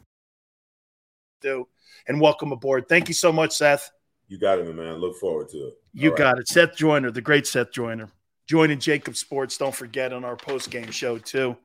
Do 1.42 1.68
and 2.08 2.20
welcome 2.20 2.50
aboard. 2.50 2.88
Thank 2.88 3.08
you 3.08 3.14
so 3.14 3.30
much, 3.30 3.52
Seth. 3.52 3.90
You 4.26 4.38
got 4.38 4.58
it, 4.58 4.74
man. 4.74 4.94
Look 4.94 5.16
forward 5.16 5.48
to 5.50 5.68
it. 5.68 5.74
You 5.92 6.14
got 6.16 6.38
it. 6.38 6.48
Seth 6.48 6.76
Joyner, 6.76 7.10
the 7.10 7.20
great 7.20 7.46
Seth 7.46 7.70
Joyner. 7.70 8.08
Joining 8.46 8.78
JAKIB 8.78 9.16
Sports, 9.16 9.58
don't 9.58 9.74
forget, 9.74 10.12
on 10.12 10.24
our 10.24 10.36
post 10.36 10.70
game 10.70 10.90
show, 10.90 11.18
too. 11.18 11.56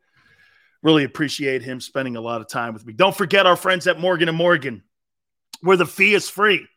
Really 0.82 1.06
appreciate 1.06 1.62
him 1.62 1.80
spending 1.80 2.18
a 2.18 2.22
lot 2.22 2.42
of 2.42 2.50
time 2.50 2.74
with 2.74 2.86
me. 2.86 2.94
Don't 2.94 3.16
forget 3.16 3.46
our 3.46 3.56
friends 3.56 3.88
at 3.88 4.00
Morgan 4.00 4.28
and 4.28 4.38
Morgan, 4.38 4.84
where 5.62 5.78
the 5.78 5.86
fee 5.86 6.14
is 6.14 6.30
free. 6.30 6.68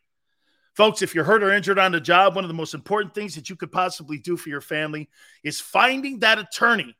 Folks, 0.77 1.01
if 1.01 1.15
you're 1.15 1.23
hurt 1.23 1.41
or 1.41 1.51
injured 1.51 1.79
on 1.79 1.91
the 1.91 1.99
job, 1.99 2.35
one 2.35 2.43
of 2.43 2.49
the 2.49 2.53
most 2.53 2.75
important 2.75 3.15
things 3.15 3.33
that 3.33 3.49
you 3.49 3.55
could 3.55 3.71
possibly 3.71 4.19
do 4.19 4.37
for 4.37 4.49
your 4.49 4.61
family 4.61 5.09
is 5.43 5.59
finding 5.59 6.19
that 6.19 6.37
attorney 6.37 6.95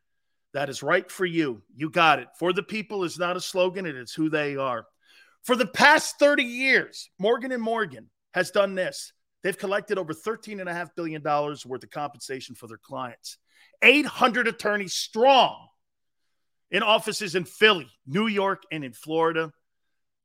that 0.53 0.67
is 0.67 0.81
right 0.81 1.11
for 1.11 1.27
you. 1.27 1.61
You 1.75 1.91
got 1.91 2.17
it. 2.17 2.27
For 2.39 2.53
the 2.53 2.63
people 2.63 3.03
is 3.03 3.19
not 3.19 3.37
a 3.37 3.39
slogan, 3.39 3.85
it 3.85 3.95
is 3.95 4.11
who 4.11 4.31
they 4.31 4.55
are. 4.55 4.87
For 5.43 5.55
the 5.55 5.67
past 5.67 6.17
30 6.17 6.41
years, 6.41 7.11
Morgan 7.19 7.51
and 7.51 7.61
Morgan 7.61 8.09
has 8.33 8.49
done 8.49 8.73
this. 8.73 9.13
They've 9.43 9.55
collected 9.55 9.99
over 9.99 10.11
$13.5 10.11 10.89
billion 10.95 11.21
worth 11.21 11.83
of 11.83 11.91
compensation 11.91 12.55
for 12.55 12.65
their 12.65 12.79
clients. 12.79 13.37
800 13.83 14.47
attorneys 14.47 14.95
strong 14.95 15.67
in 16.71 16.81
offices 16.81 17.35
in 17.35 17.43
Philly, 17.43 17.91
New 18.07 18.25
York, 18.25 18.63
and 18.71 18.83
in 18.83 18.93
Florida. 18.93 19.51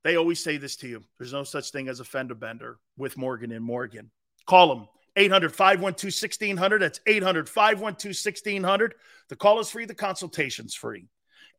They 0.03 0.17
always 0.17 0.43
say 0.43 0.57
this 0.57 0.75
to 0.77 0.87
you. 0.87 1.03
There's 1.17 1.33
no 1.33 1.43
such 1.43 1.71
thing 1.71 1.87
as 1.87 1.99
a 1.99 2.05
fender 2.05 2.35
bender 2.35 2.77
with 2.97 3.17
Morgan 3.17 3.51
and 3.51 3.63
Morgan. 3.63 4.11
Call 4.45 4.75
them 4.75 4.87
800 5.15 5.53
512 5.53 6.13
1600. 6.13 6.81
That's 6.81 6.99
800 7.07 7.47
512 7.47 8.09
1600. 8.09 8.95
The 9.29 9.35
call 9.35 9.59
is 9.59 9.69
free, 9.69 9.85
the 9.85 9.95
consultation's 9.95 10.75
free. 10.75 11.07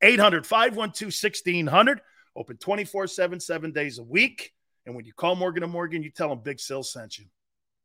800 0.03 0.47
512 0.47 1.07
1600. 1.07 2.01
Open 2.37 2.57
24 2.57 3.07
7, 3.07 3.41
seven 3.41 3.73
days 3.73 3.99
a 3.99 4.03
week. 4.03 4.53
And 4.87 4.95
when 4.95 5.07
you 5.07 5.13
call 5.13 5.37
Morgan 5.37 5.63
and 5.63 5.73
Morgan, 5.73 6.03
you 6.03 6.11
tell 6.11 6.29
them 6.29 6.41
Big 6.43 6.61
Sill 6.61 6.83
sent 6.83 7.19
you. 7.19 7.25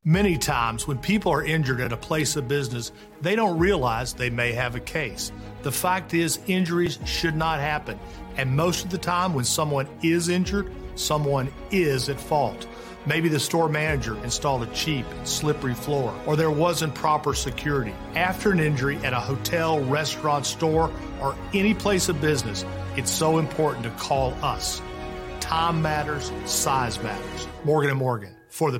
Many 0.06 0.38
times 0.38 0.88
when 0.88 0.98
people 0.98 1.34
are 1.34 1.44
injured 1.44 1.82
at 1.82 1.92
a 1.92 1.98
place 1.98 2.38
of 2.38 2.48
business, 2.48 2.94
they 3.20 3.36
don't 3.36 3.60
realize 3.60 4.14
they 4.14 4.30
may 4.30 4.54
have 4.54 4.76
a 4.76 4.80
case. 4.80 5.34
The 5.62 5.74
fact 5.74 6.14
is, 6.14 6.40
injuries 6.48 6.98
should 7.06 7.36
not 7.36 7.60
happen. 7.60 8.00
And 8.38 8.56
most 8.56 8.86
of 8.86 8.92
the 8.92 8.98
time, 8.98 9.34
when 9.34 9.44
someone 9.44 9.90
is 10.02 10.30
injured, 10.30 10.72
someone 10.96 11.52
is 11.70 12.08
at 12.08 12.18
fault. 12.18 12.66
Maybe 13.06 13.28
the 13.28 13.42
store 13.42 13.68
manager 13.68 14.16
installed 14.24 14.64
a 14.64 14.68
cheap, 14.68 15.06
slippery 15.26 15.74
floor, 15.74 16.18
or 16.26 16.38
there 16.38 16.50
wasn't 16.50 16.96
proper 16.96 17.34
security. 17.34 17.94
After 18.16 18.52
an 18.52 18.62
injury 18.62 18.96
at 19.04 19.12
a 19.12 19.20
hotel, 19.20 19.84
restaurant, 19.84 20.46
store, 20.46 20.90
or 21.22 21.36
any 21.54 21.74
place 21.74 22.08
of 22.08 22.22
business, 22.22 22.64
it's 22.96 23.12
so 23.12 23.38
important 23.38 23.84
to 23.84 23.92
call 23.92 24.34
us. 24.42 24.82
Time 25.42 25.82
matters, 25.82 26.32
size 26.46 27.04
matters. 27.04 27.48
Morgan 27.66 27.98
& 27.98 27.98
Morgan, 27.98 28.34
for 28.48 28.72
the 28.72 28.80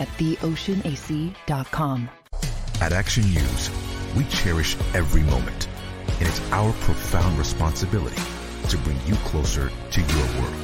at 0.00 0.08
theoceanac.com. 0.18 2.10
At 2.80 2.92
Action 2.92 3.24
News, 3.32 3.70
we 4.16 4.24
cherish 4.24 4.76
every 4.94 5.22
moment, 5.22 5.68
and 6.18 6.28
it's 6.28 6.40
our 6.52 6.72
profound 6.74 7.38
responsibility 7.38 8.22
to 8.68 8.78
bring 8.78 8.98
you 9.06 9.14
closer 9.16 9.70
to 9.90 10.00
your 10.00 10.26
world. 10.40 10.54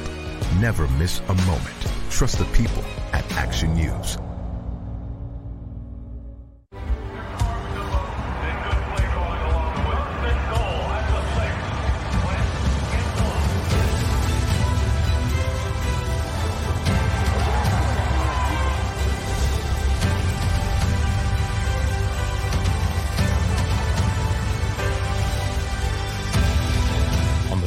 Never 0.59 0.87
miss 0.89 1.19
a 1.27 1.33
moment. 1.33 1.87
Trust 2.09 2.39
the 2.39 2.45
people 2.57 2.83
at 3.11 3.29
Action 3.33 3.73
News. 3.73 4.17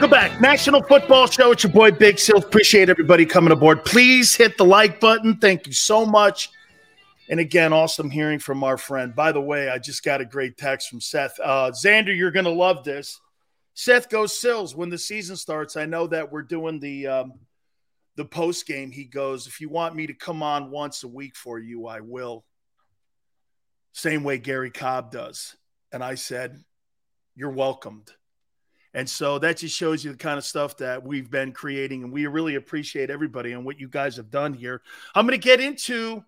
Welcome 0.00 0.18
back. 0.18 0.40
National 0.40 0.82
Football 0.82 1.26
Show. 1.26 1.52
It's 1.52 1.62
your 1.62 1.72
boy 1.74 1.90
Big 1.90 2.18
Seal. 2.18 2.38
Appreciate 2.38 2.88
everybody 2.88 3.26
coming 3.26 3.52
aboard. 3.52 3.84
Please 3.84 4.34
hit 4.34 4.56
the 4.56 4.64
like 4.64 4.98
button. 4.98 5.36
Thank 5.36 5.66
you 5.66 5.74
so 5.74 6.06
much. 6.06 6.48
And 7.28 7.38
again, 7.38 7.74
awesome 7.74 8.08
hearing 8.08 8.38
from 8.38 8.64
our 8.64 8.78
friend. 8.78 9.14
By 9.14 9.30
the 9.30 9.42
way, 9.42 9.68
I 9.68 9.76
just 9.76 10.02
got 10.02 10.22
a 10.22 10.24
great 10.24 10.56
text 10.56 10.88
from 10.88 11.02
Seth. 11.02 11.38
Uh, 11.38 11.70
Xander, 11.72 12.16
you're 12.16 12.30
going 12.30 12.46
to 12.46 12.50
love 12.50 12.82
this. 12.82 13.20
Seth 13.74 14.08
goes 14.08 14.40
Sills 14.40 14.74
when 14.74 14.88
the 14.88 14.96
season 14.96 15.36
starts. 15.36 15.76
I 15.76 15.84
know 15.84 16.06
that 16.06 16.32
we're 16.32 16.44
doing 16.44 16.80
the 16.80 17.06
um, 17.06 17.34
the 18.16 18.24
post 18.24 18.66
game. 18.66 18.90
He 18.90 19.04
goes, 19.04 19.46
if 19.46 19.60
you 19.60 19.68
want 19.68 19.94
me 19.94 20.06
to 20.06 20.14
come 20.14 20.42
on 20.42 20.70
once 20.70 21.04
a 21.04 21.08
week 21.08 21.36
for 21.36 21.58
you, 21.58 21.86
I 21.86 22.00
will. 22.00 22.46
Same 23.92 24.24
way 24.24 24.38
Gary 24.38 24.70
Cobb 24.70 25.10
does. 25.10 25.56
And 25.92 26.02
I 26.02 26.14
said, 26.14 26.64
you're 27.36 27.50
welcomed. 27.50 28.10
And 28.92 29.08
so 29.08 29.38
that 29.38 29.58
just 29.58 29.76
shows 29.76 30.04
you 30.04 30.10
the 30.10 30.18
kind 30.18 30.36
of 30.36 30.44
stuff 30.44 30.76
that 30.78 31.04
we've 31.04 31.30
been 31.30 31.52
creating. 31.52 32.02
And 32.02 32.12
we 32.12 32.26
really 32.26 32.56
appreciate 32.56 33.10
everybody 33.10 33.52
and 33.52 33.64
what 33.64 33.78
you 33.78 33.88
guys 33.88 34.16
have 34.16 34.30
done 34.30 34.52
here. 34.52 34.82
I'm 35.14 35.26
going 35.26 35.38
to 35.38 35.44
get 35.44 35.60
into 35.60 36.24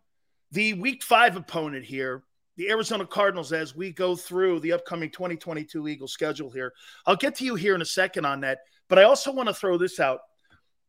the 0.52 0.74
week 0.74 1.02
five 1.02 1.36
opponent 1.36 1.84
here, 1.84 2.22
the 2.56 2.70
Arizona 2.70 3.04
Cardinals, 3.04 3.52
as 3.52 3.74
we 3.74 3.90
go 3.90 4.14
through 4.14 4.60
the 4.60 4.72
upcoming 4.72 5.10
2022 5.10 5.88
Eagles 5.88 6.12
schedule 6.12 6.50
here. 6.50 6.72
I'll 7.04 7.16
get 7.16 7.34
to 7.36 7.44
you 7.44 7.56
here 7.56 7.74
in 7.74 7.82
a 7.82 7.86
second 7.86 8.24
on 8.24 8.40
that. 8.42 8.60
But 8.88 8.98
I 8.98 9.04
also 9.04 9.32
want 9.32 9.48
to 9.48 9.54
throw 9.54 9.76
this 9.76 9.98
out. 9.98 10.20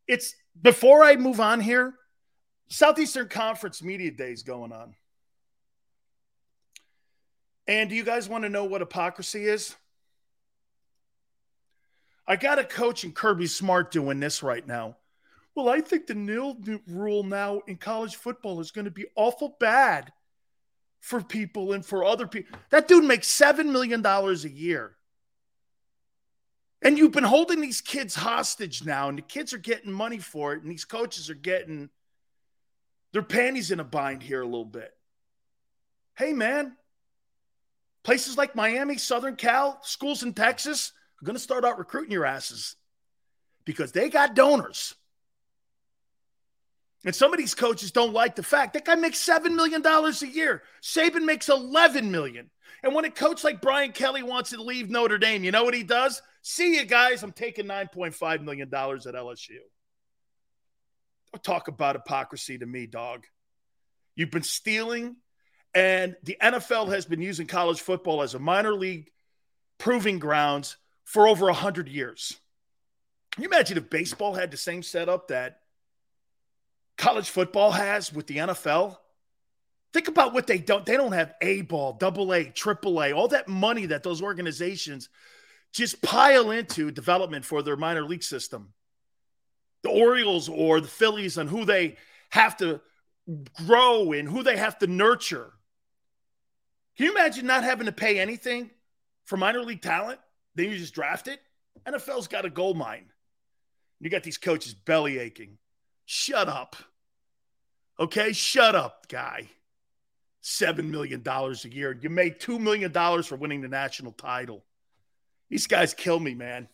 It's 0.07 0.35
before 0.61 1.03
I 1.03 1.15
move 1.15 1.39
on 1.39 1.59
here, 1.59 1.95
Southeastern 2.67 3.29
Conference 3.29 3.81
Media 3.81 4.11
Day 4.11 4.31
is 4.31 4.43
going 4.43 4.71
on. 4.71 4.95
And 7.67 7.89
do 7.89 7.95
you 7.95 8.03
guys 8.03 8.27
want 8.27 8.43
to 8.43 8.49
know 8.49 8.65
what 8.65 8.81
hypocrisy 8.81 9.45
is? 9.45 9.75
I 12.27 12.35
got 12.35 12.59
a 12.59 12.63
coach 12.63 13.03
in 13.03 13.11
Kirby 13.11 13.47
Smart 13.47 13.91
doing 13.91 14.19
this 14.19 14.43
right 14.43 14.65
now. 14.65 14.97
Well, 15.55 15.69
I 15.69 15.81
think 15.81 16.07
the 16.07 16.15
NIL 16.15 16.57
rule 16.87 17.23
now 17.23 17.61
in 17.67 17.75
college 17.77 18.15
football 18.15 18.59
is 18.59 18.71
going 18.71 18.85
to 18.85 18.91
be 18.91 19.05
awful 19.15 19.55
bad 19.59 20.11
for 20.99 21.21
people 21.21 21.73
and 21.73 21.85
for 21.85 22.03
other 22.03 22.25
people. 22.25 22.57
That 22.69 22.87
dude 22.87 23.03
makes 23.03 23.27
$7 23.27 23.65
million 23.65 24.03
a 24.05 24.33
year. 24.47 24.95
And 26.81 26.97
you've 26.97 27.11
been 27.11 27.23
holding 27.23 27.61
these 27.61 27.81
kids 27.81 28.15
hostage 28.15 28.83
now, 28.83 29.09
and 29.09 29.17
the 29.17 29.21
kids 29.21 29.53
are 29.53 29.57
getting 29.57 29.91
money 29.91 30.17
for 30.17 30.53
it, 30.53 30.63
and 30.63 30.71
these 30.71 30.85
coaches 30.85 31.29
are 31.29 31.35
getting 31.35 31.89
their 33.13 33.21
panties 33.21 33.71
in 33.71 33.79
a 33.79 33.85
bind 33.85 34.23
here 34.23 34.41
a 34.41 34.45
little 34.45 34.65
bit. 34.65 34.91
Hey, 36.17 36.33
man, 36.33 36.75
places 38.03 38.37
like 38.37 38.55
Miami, 38.55 38.97
Southern 38.97 39.35
Cal, 39.35 39.79
schools 39.83 40.23
in 40.23 40.33
Texas, 40.33 40.91
going 41.23 41.35
to 41.35 41.43
start 41.43 41.65
out 41.65 41.77
recruiting 41.77 42.11
your 42.11 42.25
asses 42.25 42.75
because 43.65 43.91
they 43.91 44.09
got 44.09 44.35
donors. 44.35 44.95
And 47.05 47.15
some 47.15 47.33
of 47.33 47.37
these 47.37 47.55
coaches 47.55 47.91
don't 47.91 48.13
like 48.13 48.35
the 48.35 48.43
fact 48.43 48.73
that 48.73 48.85
guy 48.85 48.95
makes 48.95 49.25
$7 49.25 49.53
million 49.55 49.85
a 49.85 50.25
year. 50.25 50.63
Saban 50.81 51.25
makes 51.25 51.49
11 51.49 52.11
million. 52.11 52.49
And 52.81 52.95
when 52.95 53.05
a 53.05 53.09
coach 53.09 53.43
like 53.43 53.61
Brian 53.61 53.91
Kelly 53.91 54.23
wants 54.23 54.51
to 54.51 54.61
leave 54.61 54.89
Notre 54.89 55.17
Dame, 55.17 55.43
you 55.43 55.51
know 55.51 55.63
what 55.63 55.73
he 55.73 55.83
does? 55.83 56.21
See 56.41 56.75
you 56.75 56.85
guys. 56.85 57.23
I'm 57.23 57.31
taking 57.31 57.65
$9.5 57.65 58.41
million 58.41 58.67
at 58.67 58.71
LSU. 58.71 59.57
Don't 61.33 61.43
talk 61.43 61.67
about 61.67 61.95
hypocrisy 61.95 62.57
to 62.57 62.65
me, 62.65 62.85
dog. 62.85 63.25
You've 64.15 64.31
been 64.31 64.43
stealing, 64.43 65.15
and 65.73 66.15
the 66.23 66.37
NFL 66.41 66.93
has 66.93 67.05
been 67.05 67.21
using 67.21 67.47
college 67.47 67.81
football 67.81 68.21
as 68.21 68.35
a 68.35 68.39
minor 68.39 68.73
league 68.73 69.09
proving 69.79 70.19
grounds 70.19 70.77
for 71.03 71.27
over 71.27 71.45
100 71.45 71.88
years. 71.88 72.38
Can 73.31 73.43
you 73.43 73.49
imagine 73.49 73.77
if 73.77 73.89
baseball 73.89 74.34
had 74.34 74.51
the 74.51 74.57
same 74.57 74.84
setup 74.84 75.30
that 75.30 75.59
college 76.97 77.30
football 77.30 77.71
has 77.71 78.13
with 78.13 78.27
the 78.27 78.38
NFL? 78.38 78.97
Think 79.91 80.07
about 80.07 80.34
what 80.34 80.47
they 80.47 80.57
don't. 80.57 80.85
They 80.85 80.97
don't 80.97 81.11
have 81.11 81.34
A 81.41 81.61
ball, 81.61 81.93
double 81.93 82.34
A, 82.34 82.45
triple 82.45 83.01
A, 83.03 83.11
all 83.11 83.27
that 83.30 83.47
money 83.47 83.88
that 83.88 84.03
those 84.03 84.21
organizations 84.21 85.09
just 85.71 86.01
pile 86.01 86.51
into 86.51 86.91
development 86.91 87.45
for 87.45 87.61
their 87.61 87.75
minor 87.75 88.03
league 88.03 88.23
system. 88.23 88.73
The 89.81 89.89
Orioles 89.89 90.47
or 90.47 90.80
the 90.80 90.88
Phillies 90.88 91.38
and 91.38 91.49
who 91.49 91.65
they 91.65 91.97
have 92.30 92.57
to 92.57 92.81
grow 93.65 94.13
and 94.13 94.27
who 94.27 94.43
they 94.43 94.57
have 94.57 94.77
to 94.80 94.88
nurture. 94.88 95.51
Can 96.97 97.07
you 97.07 97.11
imagine 97.11 97.45
not 97.45 97.63
having 97.63 97.88
to 97.88 97.91
pay 97.91 98.19
anything 98.19 98.69
for 99.25 99.38
minor 99.38 99.61
league 99.61 99.81
talent? 99.81 100.19
Then 100.55 100.69
you 100.69 100.77
just 100.77 100.93
draft 100.93 101.27
it. 101.27 101.39
NFL's 101.85 102.27
got 102.27 102.45
a 102.45 102.49
gold 102.49 102.77
mine. 102.77 103.11
You 103.99 104.09
got 104.09 104.23
these 104.23 104.38
coaches 104.38 104.73
belly 104.73 105.17
aching. 105.17 105.57
Shut 106.05 106.47
up. 106.47 106.75
Okay, 107.99 108.34
shut 108.34 108.75
up, 108.75 109.07
guy. 109.07 109.49
$7 110.43 110.89
million 110.89 111.23
a 111.25 111.67
year. 111.69 111.97
You 112.01 112.09
made 112.09 112.39
$2 112.39 112.59
million 112.59 112.91
for 113.23 113.35
winning 113.35 113.61
the 113.61 113.67
national 113.67 114.11
title. 114.11 114.63
These 115.49 115.67
guys 115.67 115.93
kill 115.93 116.19
me, 116.19 116.34
man. 116.34 116.67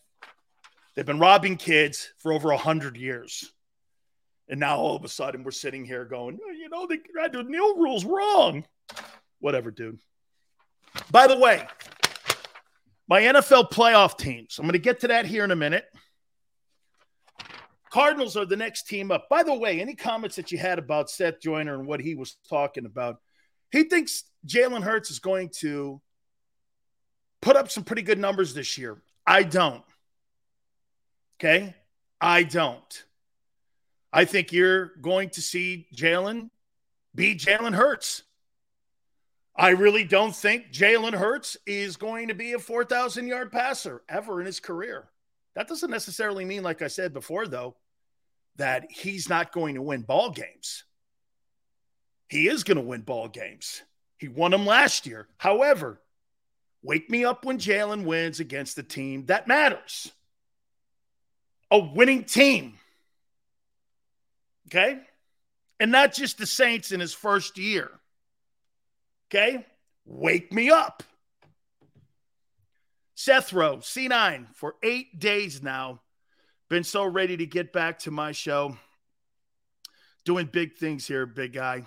They've 0.94 1.06
been 1.06 1.20
robbing 1.20 1.56
kids 1.56 2.12
for 2.18 2.32
over 2.32 2.48
100 2.48 2.96
years. 2.96 3.52
And 4.48 4.58
now 4.58 4.78
all 4.78 4.96
of 4.96 5.04
a 5.04 5.08
sudden 5.08 5.44
we're 5.44 5.52
sitting 5.52 5.84
here 5.84 6.04
going, 6.04 6.38
oh, 6.44 6.50
you 6.50 6.68
know, 6.68 6.86
the, 6.86 6.98
NIL 7.42 7.76
rule's 7.76 8.04
wrong. 8.04 8.64
Whatever, 9.38 9.70
dude. 9.70 10.00
By 11.12 11.28
the 11.28 11.38
way, 11.38 11.68
my 13.10 13.22
NFL 13.22 13.72
playoff 13.72 14.16
teams. 14.16 14.56
I'm 14.56 14.66
going 14.66 14.74
to 14.74 14.78
get 14.78 15.00
to 15.00 15.08
that 15.08 15.26
here 15.26 15.42
in 15.42 15.50
a 15.50 15.56
minute. 15.56 15.84
Cardinals 17.90 18.36
are 18.36 18.46
the 18.46 18.56
next 18.56 18.84
team 18.84 19.10
up. 19.10 19.28
By 19.28 19.42
the 19.42 19.52
way, 19.52 19.80
any 19.80 19.96
comments 19.96 20.36
that 20.36 20.52
you 20.52 20.58
had 20.58 20.78
about 20.78 21.10
Seth 21.10 21.40
Joyner 21.40 21.74
and 21.74 21.88
what 21.88 22.00
he 22.00 22.14
was 22.14 22.36
talking 22.48 22.86
about? 22.86 23.16
He 23.72 23.82
thinks 23.82 24.22
Jalen 24.46 24.84
Hurts 24.84 25.10
is 25.10 25.18
going 25.18 25.50
to 25.58 26.00
put 27.42 27.56
up 27.56 27.68
some 27.68 27.82
pretty 27.82 28.02
good 28.02 28.18
numbers 28.20 28.54
this 28.54 28.78
year. 28.78 29.02
I 29.26 29.42
don't. 29.42 29.82
Okay? 31.40 31.74
I 32.20 32.44
don't. 32.44 33.04
I 34.12 34.24
think 34.24 34.52
you're 34.52 34.92
going 35.00 35.30
to 35.30 35.42
see 35.42 35.88
Jalen 35.96 36.50
be 37.12 37.34
Jalen 37.34 37.74
Hurts. 37.74 38.22
I 39.56 39.70
really 39.70 40.04
don't 40.04 40.34
think 40.34 40.72
Jalen 40.72 41.14
Hurts 41.14 41.56
is 41.66 41.96
going 41.96 42.28
to 42.28 42.34
be 42.34 42.52
a 42.52 42.58
4,000 42.58 43.26
yard 43.26 43.52
passer 43.52 44.02
ever 44.08 44.40
in 44.40 44.46
his 44.46 44.60
career. 44.60 45.08
That 45.54 45.68
doesn't 45.68 45.90
necessarily 45.90 46.44
mean, 46.44 46.62
like 46.62 46.82
I 46.82 46.86
said 46.86 47.12
before, 47.12 47.46
though, 47.46 47.76
that 48.56 48.90
he's 48.90 49.28
not 49.28 49.52
going 49.52 49.74
to 49.74 49.82
win 49.82 50.02
ball 50.02 50.30
games. 50.30 50.84
He 52.28 52.48
is 52.48 52.62
going 52.62 52.76
to 52.76 52.82
win 52.82 53.02
ball 53.02 53.28
games. 53.28 53.82
He 54.16 54.28
won 54.28 54.52
them 54.52 54.66
last 54.66 55.06
year. 55.06 55.26
However, 55.38 56.00
wake 56.82 57.10
me 57.10 57.24
up 57.24 57.44
when 57.44 57.58
Jalen 57.58 58.04
wins 58.04 58.38
against 58.38 58.76
the 58.76 58.82
team 58.82 59.26
that 59.26 59.48
matters. 59.48 60.12
A 61.70 61.78
winning 61.78 62.24
team. 62.24 62.74
Okay? 64.68 65.00
And 65.80 65.90
not 65.90 66.12
just 66.12 66.38
the 66.38 66.46
Saints 66.46 66.92
in 66.92 67.00
his 67.00 67.12
first 67.12 67.58
year. 67.58 67.99
Okay? 69.32 69.64
Wake 70.04 70.52
me 70.52 70.70
up. 70.70 71.02
Seth 73.14 73.52
Rowe, 73.52 73.76
C9, 73.76 74.46
for 74.54 74.76
eight 74.82 75.18
days 75.18 75.62
now. 75.62 76.00
Been 76.68 76.84
so 76.84 77.04
ready 77.04 77.36
to 77.36 77.46
get 77.46 77.72
back 77.72 77.98
to 78.00 78.10
my 78.10 78.32
show. 78.32 78.76
Doing 80.24 80.46
big 80.46 80.76
things 80.76 81.06
here, 81.06 81.26
big 81.26 81.52
guy. 81.52 81.84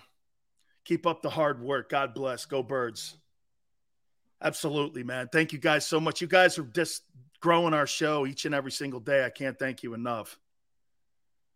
Keep 0.86 1.08
up 1.08 1.22
the 1.22 1.30
hard 1.30 1.62
work. 1.62 1.90
God 1.90 2.14
bless. 2.14 2.46
Go 2.46 2.62
birds. 2.62 3.16
Absolutely, 4.42 5.04
man. 5.04 5.30
Thank 5.32 5.54
you 5.54 5.60
guys 5.60 5.86
so 5.86 6.00
much. 6.00 6.22
You 6.22 6.28
guys 6.28 6.60
are 6.60 6.64
just 6.64 7.04
growing 7.40 7.74
our 7.74 7.88
show 7.88 8.26
each 8.26 8.46
and 8.46 8.54
every 8.54 8.72
single 8.72 9.00
day. 9.00 9.26
I 9.26 9.30
can't 9.30 9.58
thank 9.58 9.84
you 9.84 9.94
enough. 9.94 10.38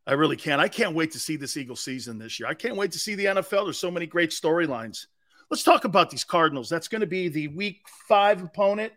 I 0.06 0.14
really 0.14 0.38
can't. 0.38 0.62
I 0.62 0.70
can't 0.70 0.96
wait 0.96 1.12
to 1.12 1.20
see 1.20 1.36
this 1.36 1.58
Eagle 1.58 1.76
season 1.76 2.18
this 2.18 2.40
year. 2.40 2.48
I 2.48 2.54
can't 2.54 2.78
wait 2.78 2.94
to 2.94 3.00
see 3.00 3.16
the 3.16 3.26
NFL. 3.26 3.66
There's 3.66 3.78
so 3.78 3.92
many 3.92 4.06
great 4.06 4.32
storylines. 4.32 5.08
Let's 5.50 5.64
talk 5.64 5.86
about 5.86 6.10
these 6.10 6.26
Cardinals. 6.26 6.70
That's 6.70 6.90
going 6.90 7.02
to 7.02 7.08
be 7.08 7.30
the 7.30 7.48
week 7.48 7.82
five 8.08 8.44
opponent. 8.44 8.92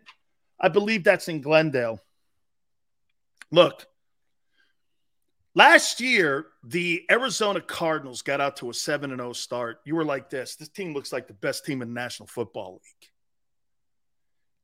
I 0.59 0.67
believe 0.67 1.03
that's 1.03 1.29
in 1.29 1.41
Glendale. 1.41 1.99
Look, 3.51 3.85
last 5.55 6.01
year, 6.01 6.47
the 6.63 7.03
Arizona 7.09 7.61
Cardinals 7.61 8.21
got 8.21 8.41
out 8.41 8.57
to 8.57 8.69
a 8.69 8.73
7 8.73 9.09
0 9.09 9.33
start. 9.33 9.79
You 9.85 9.95
were 9.95 10.05
like 10.05 10.29
this 10.29 10.55
this 10.57 10.69
team 10.69 10.93
looks 10.93 11.13
like 11.13 11.27
the 11.27 11.33
best 11.33 11.65
team 11.65 11.81
in 11.81 11.87
the 11.87 11.93
National 11.93 12.27
Football 12.27 12.73
League. 12.73 13.09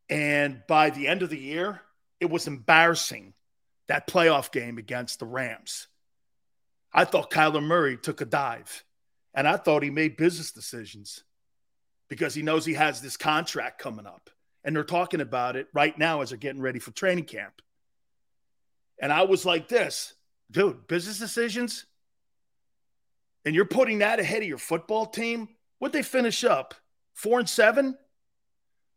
And 0.10 0.64
by 0.68 0.90
the 0.90 1.08
end 1.08 1.22
of 1.22 1.30
the 1.30 1.40
year, 1.40 1.82
it 2.20 2.30
was 2.30 2.48
embarrassing 2.48 3.34
that 3.88 4.08
playoff 4.08 4.52
game 4.52 4.78
against 4.78 5.20
the 5.20 5.26
Rams. 5.26 5.88
I 6.94 7.06
thought 7.06 7.32
Kyler 7.32 7.64
Murray 7.64 7.98
took 7.98 8.22
a 8.22 8.26
dive, 8.26 8.84
and 9.34 9.48
I 9.48 9.58
thought 9.58 9.84
he 9.84 9.90
made 9.90 10.18
business 10.18 10.52
decisions 10.52 11.24
because 12.10 12.34
he 12.34 12.42
knows 12.42 12.66
he 12.66 12.74
has 12.74 13.02
this 13.02 13.18
contract 13.18 13.80
coming 13.80 14.06
up. 14.06 14.30
And 14.64 14.76
they're 14.76 14.84
talking 14.84 15.22
about 15.22 15.56
it 15.56 15.68
right 15.74 15.98
now 15.98 16.22
as 16.22 16.30
they're 16.30 16.38
getting 16.38 16.62
ready 16.62 16.80
for 16.80 16.92
training 16.92 17.26
camp. 17.26 17.62
And 19.00 19.14
I 19.14 19.24
was 19.24 19.46
like, 19.46 19.68
this, 19.68 20.14
dude, 20.52 20.88
business 20.88 21.20
decisions? 21.20 21.86
And 23.46 23.56
you're 23.56 23.66
putting 23.66 24.00
that 24.00 24.20
ahead 24.20 24.42
of 24.42 24.48
your 24.48 24.58
football 24.58 25.06
team? 25.06 25.50
Would 25.80 25.94
they 25.94 26.04
finish 26.04 26.44
up? 26.44 26.74
Four 27.14 27.40
and 27.40 27.50
seven? 27.50 27.98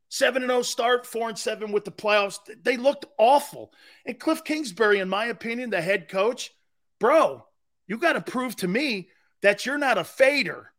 Seven 0.08 0.42
and 0.42 0.50
zero 0.50 0.58
oh 0.58 0.62
start, 0.62 1.06
four 1.06 1.28
and 1.28 1.38
seven 1.38 1.70
with 1.70 1.84
the 1.84 1.92
playoffs. 1.92 2.38
They 2.62 2.76
looked 2.76 3.06
awful. 3.16 3.72
And 4.04 4.18
Cliff 4.18 4.42
Kingsbury, 4.42 4.98
in 4.98 5.08
my 5.08 5.26
opinion, 5.26 5.70
the 5.70 5.80
head 5.80 6.08
coach, 6.08 6.50
bro, 6.98 7.46
you 7.86 7.96
got 7.96 8.14
to 8.14 8.20
prove 8.20 8.56
to 8.56 8.68
me 8.68 9.08
that 9.42 9.64
you're 9.64 9.78
not 9.78 9.98
a 9.98 10.04
fader. 10.04 10.72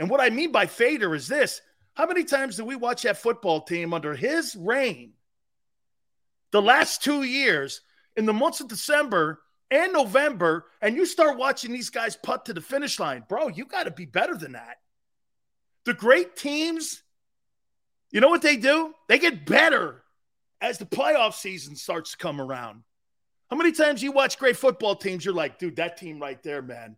And 0.00 0.08
what 0.08 0.20
I 0.20 0.30
mean 0.30 0.50
by 0.50 0.64
fader 0.64 1.14
is 1.14 1.28
this 1.28 1.60
how 1.92 2.06
many 2.06 2.24
times 2.24 2.56
did 2.56 2.64
we 2.64 2.74
watch 2.74 3.02
that 3.02 3.18
football 3.18 3.60
team 3.60 3.92
under 3.92 4.14
his 4.14 4.56
reign 4.56 5.12
the 6.52 6.62
last 6.62 7.04
two 7.04 7.22
years 7.22 7.82
in 8.16 8.24
the 8.24 8.32
months 8.32 8.60
of 8.60 8.68
December 8.68 9.40
and 9.70 9.92
November, 9.92 10.64
and 10.80 10.96
you 10.96 11.04
start 11.04 11.38
watching 11.38 11.70
these 11.70 11.90
guys 11.90 12.16
putt 12.16 12.46
to 12.46 12.54
the 12.54 12.62
finish 12.62 12.98
line? 12.98 13.24
Bro, 13.28 13.48
you 13.48 13.66
got 13.66 13.84
to 13.84 13.90
be 13.90 14.06
better 14.06 14.34
than 14.34 14.52
that. 14.52 14.78
The 15.84 15.94
great 15.94 16.34
teams, 16.34 17.02
you 18.10 18.20
know 18.20 18.28
what 18.28 18.42
they 18.42 18.56
do? 18.56 18.94
They 19.08 19.18
get 19.18 19.44
better 19.44 20.02
as 20.62 20.78
the 20.78 20.86
playoff 20.86 21.34
season 21.34 21.76
starts 21.76 22.12
to 22.12 22.16
come 22.16 22.40
around. 22.40 22.82
How 23.50 23.56
many 23.56 23.72
times 23.72 24.02
you 24.02 24.12
watch 24.12 24.38
great 24.38 24.56
football 24.56 24.96
teams, 24.96 25.24
you're 25.24 25.34
like, 25.34 25.58
dude, 25.58 25.76
that 25.76 25.98
team 25.98 26.20
right 26.20 26.42
there, 26.42 26.62
man, 26.62 26.96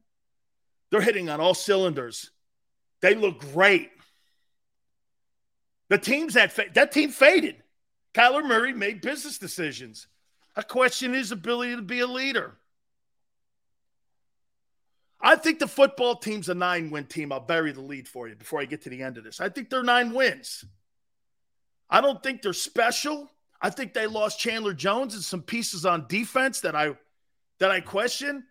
they're 0.90 1.00
hitting 1.00 1.28
on 1.28 1.40
all 1.40 1.54
cylinders. 1.54 2.30
They 3.02 3.14
look 3.14 3.40
great. 3.40 3.90
The 5.90 5.98
teams 5.98 6.34
that 6.34 6.52
fa- 6.52 6.70
that 6.74 6.92
team 6.92 7.10
faded. 7.10 7.56
Kyler 8.14 8.46
Murray 8.46 8.72
made 8.72 9.00
business 9.00 9.38
decisions. 9.38 10.06
I 10.56 10.62
question 10.62 11.12
his 11.12 11.32
ability 11.32 11.76
to 11.76 11.82
be 11.82 12.00
a 12.00 12.06
leader. 12.06 12.56
I 15.20 15.36
think 15.36 15.58
the 15.58 15.68
football 15.68 16.16
team's 16.16 16.48
a 16.48 16.54
nine 16.54 16.90
win 16.90 17.06
team. 17.06 17.32
I'll 17.32 17.40
bury 17.40 17.72
the 17.72 17.80
lead 17.80 18.08
for 18.08 18.28
you 18.28 18.34
before 18.34 18.60
I 18.60 18.64
get 18.64 18.82
to 18.82 18.90
the 18.90 19.02
end 19.02 19.18
of 19.18 19.24
this. 19.24 19.40
I 19.40 19.48
think 19.48 19.70
they're 19.70 19.82
nine 19.82 20.12
wins. 20.12 20.64
I 21.88 22.00
don't 22.00 22.22
think 22.22 22.42
they're 22.42 22.52
special. 22.52 23.30
I 23.60 23.70
think 23.70 23.94
they 23.94 24.06
lost 24.06 24.40
Chandler 24.40 24.74
Jones 24.74 25.14
and 25.14 25.22
some 25.22 25.42
pieces 25.42 25.86
on 25.86 26.06
defense 26.08 26.60
that 26.62 26.74
I 26.74 26.96
that 27.58 27.70
I 27.70 27.80
question. 27.80 28.44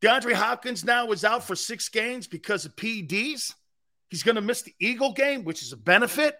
DeAndre 0.00 0.32
Hopkins 0.32 0.84
now 0.84 1.10
is 1.10 1.24
out 1.24 1.44
for 1.44 1.56
six 1.56 1.88
games 1.88 2.26
because 2.26 2.64
of 2.64 2.76
PEDs. 2.76 3.54
He's 4.08 4.22
going 4.22 4.36
to 4.36 4.40
miss 4.40 4.62
the 4.62 4.74
Eagle 4.80 5.12
game, 5.12 5.44
which 5.44 5.62
is 5.62 5.72
a 5.72 5.76
benefit. 5.76 6.36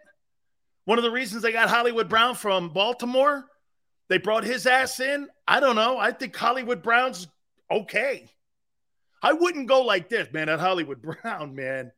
One 0.85 0.99
of 0.99 1.05
the 1.05 1.11
reasons 1.11 1.43
they 1.43 1.53
got 1.53 1.69
Hollywood 1.69 2.09
Brown 2.09 2.35
from 2.35 2.71
Baltimore, 2.71 3.45
they 4.09 4.19
brought 4.19 4.45
his 4.45 4.67
ass 4.67 5.01
in. 5.01 5.29
I 5.47 5.61
don't 5.61 5.77
know. 5.77 5.99
I 5.99 6.13
think 6.13 6.35
Hollywood 6.35 6.83
Brown's 6.83 7.29
okay. 7.71 8.31
I 9.23 9.35
wouldn't 9.35 9.69
go 9.69 9.83
like 9.83 10.09
this, 10.09 10.29
man. 10.33 10.49
At 10.49 10.61
Hollywood 10.61 11.03
Brown, 11.23 11.55
man, 11.55 11.93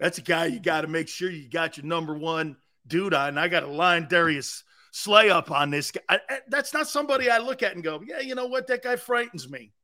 that's 0.00 0.18
a 0.18 0.22
guy 0.22 0.46
you 0.46 0.58
got 0.58 0.80
to 0.80 0.88
make 0.88 1.08
sure 1.08 1.30
you 1.30 1.48
got 1.48 1.76
your 1.76 1.86
number 1.86 2.16
one 2.16 2.56
dude 2.86 3.14
on. 3.14 3.38
I 3.38 3.48
got 3.48 3.60
to 3.60 3.68
line 3.68 4.08
Darius 4.08 4.64
Slay 4.96 5.28
up 5.28 5.50
on 5.50 5.68
this 5.68 5.90
guy. 5.90 6.00
I, 6.08 6.20
that's 6.48 6.72
not 6.72 6.88
somebody 6.88 7.28
I 7.28 7.36
look 7.36 7.62
at 7.62 7.74
and 7.74 7.84
go, 7.84 8.02
yeah, 8.02 8.20
you 8.20 8.34
know 8.34 8.46
what? 8.46 8.66
That 8.68 8.82
guy 8.82 8.96
frightens 8.96 9.46
me. 9.46 9.74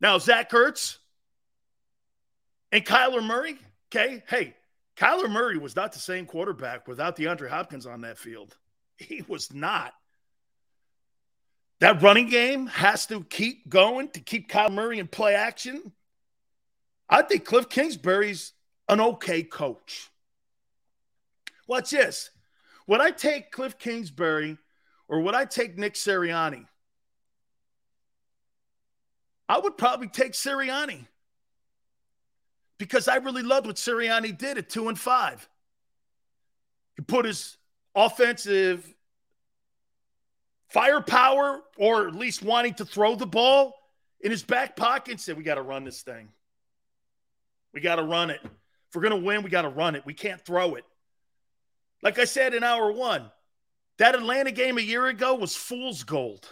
Now, 0.00 0.18
Zach 0.18 0.50
Ertz 0.50 0.98
and 2.72 2.84
Kyler 2.84 3.24
Murray, 3.24 3.58
okay, 3.88 4.22
hey, 4.28 4.54
Kyler 4.96 5.30
Murray 5.30 5.58
was 5.58 5.74
not 5.74 5.92
the 5.92 5.98
same 5.98 6.26
quarterback 6.26 6.86
without 6.86 7.16
DeAndre 7.16 7.48
Hopkins 7.48 7.86
on 7.86 8.02
that 8.02 8.18
field. 8.18 8.56
He 8.96 9.22
was 9.26 9.52
not. 9.52 9.94
That 11.80 12.02
running 12.02 12.28
game 12.28 12.66
has 12.66 13.06
to 13.06 13.24
keep 13.24 13.68
going 13.68 14.10
to 14.10 14.20
keep 14.20 14.50
Kyler 14.50 14.72
Murray 14.72 14.98
in 14.98 15.08
play 15.08 15.34
action. 15.34 15.92
I 17.08 17.22
think 17.22 17.44
Cliff 17.44 17.68
Kingsbury's 17.68 18.52
an 18.88 19.00
okay 19.00 19.42
coach. 19.42 20.10
Watch 21.66 21.90
this. 21.90 22.30
Would 22.86 23.00
I 23.00 23.10
take 23.10 23.50
Cliff 23.50 23.78
Kingsbury 23.78 24.58
or 25.08 25.20
would 25.20 25.34
I 25.34 25.44
take 25.44 25.78
Nick 25.78 25.94
Sirianni? 25.94 26.66
I 29.48 29.58
would 29.58 29.78
probably 29.78 30.08
take 30.08 30.32
Sirianni 30.32 31.06
because 32.80 33.08
I 33.08 33.16
really 33.16 33.42
loved 33.42 33.66
what 33.66 33.76
Sirianni 33.76 34.36
did 34.36 34.56
at 34.56 34.70
two 34.70 34.88
and 34.88 34.98
five. 34.98 35.46
He 36.96 37.02
put 37.02 37.26
his 37.26 37.58
offensive 37.94 38.94
firepower, 40.70 41.60
or 41.76 42.08
at 42.08 42.14
least 42.14 42.42
wanting 42.42 42.72
to 42.74 42.86
throw 42.86 43.16
the 43.16 43.26
ball, 43.26 43.74
in 44.22 44.30
his 44.30 44.42
back 44.42 44.76
pocket 44.76 45.12
and 45.12 45.20
said, 45.20 45.36
We 45.36 45.44
got 45.44 45.56
to 45.56 45.62
run 45.62 45.84
this 45.84 46.00
thing. 46.00 46.30
We 47.74 47.82
got 47.82 47.96
to 47.96 48.02
run 48.02 48.30
it. 48.30 48.40
If 48.42 48.94
we're 48.94 49.02
going 49.02 49.20
to 49.20 49.26
win, 49.26 49.42
we 49.42 49.50
got 49.50 49.62
to 49.62 49.68
run 49.68 49.94
it. 49.94 50.06
We 50.06 50.14
can't 50.14 50.40
throw 50.40 50.74
it. 50.76 50.84
Like 52.02 52.18
I 52.18 52.24
said 52.24 52.54
in 52.54 52.64
hour 52.64 52.90
one, 52.90 53.30
that 53.98 54.14
Atlanta 54.14 54.52
game 54.52 54.78
a 54.78 54.82
year 54.82 55.06
ago 55.06 55.34
was 55.34 55.54
fool's 55.54 56.02
gold. 56.02 56.48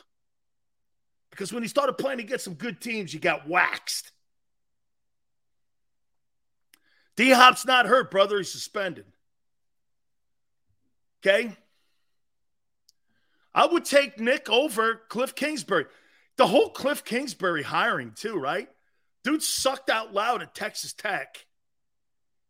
Because 1.30 1.54
when 1.54 1.62
he 1.62 1.68
started 1.70 1.94
playing 1.94 2.20
against 2.20 2.44
some 2.44 2.54
good 2.54 2.82
teams, 2.82 3.14
you 3.14 3.18
got 3.18 3.48
waxed. 3.48 4.12
D 7.18 7.30
Hop's 7.30 7.66
not 7.66 7.86
hurt, 7.86 8.12
brother. 8.12 8.38
He's 8.38 8.52
suspended. 8.52 9.04
Okay? 11.20 11.56
I 13.52 13.66
would 13.66 13.84
take 13.84 14.20
Nick 14.20 14.48
over 14.48 15.00
Cliff 15.08 15.34
Kingsbury. 15.34 15.86
The 16.36 16.46
whole 16.46 16.70
Cliff 16.70 17.04
Kingsbury 17.04 17.64
hiring, 17.64 18.12
too, 18.14 18.36
right? 18.36 18.68
Dude 19.24 19.42
sucked 19.42 19.90
out 19.90 20.14
loud 20.14 20.42
at 20.42 20.54
Texas 20.54 20.92
Tech. 20.92 21.44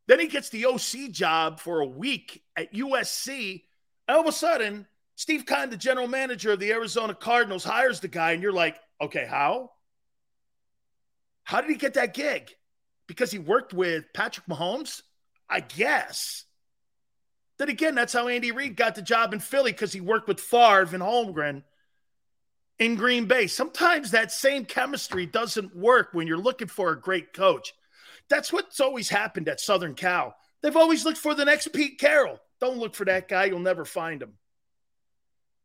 Then 0.06 0.20
he 0.20 0.26
gets 0.26 0.50
the 0.50 0.66
OC 0.66 1.12
job 1.12 1.60
for 1.60 1.80
a 1.80 1.86
week 1.86 2.42
at 2.54 2.74
USC. 2.74 3.62
All 4.06 4.20
of 4.20 4.26
a 4.26 4.32
sudden, 4.32 4.86
Steve 5.14 5.46
Keim, 5.46 5.70
the 5.70 5.78
general 5.78 6.08
manager 6.08 6.52
of 6.52 6.60
the 6.60 6.72
Arizona 6.72 7.14
Cardinals, 7.14 7.64
hires 7.64 8.00
the 8.00 8.08
guy, 8.08 8.32
and 8.32 8.42
you're 8.42 8.52
like, 8.52 8.78
okay, 9.00 9.24
how? 9.24 9.70
How 11.44 11.62
did 11.62 11.70
he 11.70 11.76
get 11.76 11.94
that 11.94 12.12
gig? 12.12 12.54
Because 13.08 13.32
he 13.32 13.38
worked 13.38 13.74
with 13.74 14.04
Patrick 14.14 14.46
Mahomes? 14.46 15.02
I 15.50 15.60
guess. 15.60 16.44
Then 17.58 17.68
again, 17.68 17.96
that's 17.96 18.12
how 18.12 18.28
Andy 18.28 18.52
Reid 18.52 18.76
got 18.76 18.94
the 18.94 19.02
job 19.02 19.34
in 19.34 19.40
Philly 19.40 19.72
because 19.72 19.92
he 19.92 20.00
worked 20.00 20.28
with 20.28 20.38
Favre 20.38 20.94
and 20.94 21.02
Holmgren 21.02 21.64
in 22.78 22.94
Green 22.94 23.26
Bay. 23.26 23.48
Sometimes 23.48 24.12
that 24.12 24.30
same 24.30 24.64
chemistry 24.64 25.26
doesn't 25.26 25.76
work 25.76 26.10
when 26.12 26.28
you're 26.28 26.38
looking 26.38 26.68
for 26.68 26.92
a 26.92 27.00
great 27.00 27.32
coach. 27.32 27.74
That's 28.30 28.52
what's 28.52 28.78
always 28.78 29.08
happened 29.08 29.48
at 29.48 29.60
Southern 29.60 29.94
Cal. 29.94 30.36
They've 30.62 30.76
always 30.76 31.04
looked 31.04 31.18
for 31.18 31.34
the 31.34 31.44
next 31.44 31.72
Pete 31.72 31.98
Carroll. 31.98 32.38
Don't 32.60 32.78
look 32.78 32.94
for 32.94 33.04
that 33.06 33.28
guy, 33.28 33.46
you'll 33.46 33.58
never 33.58 33.84
find 33.84 34.22
him. 34.22 34.34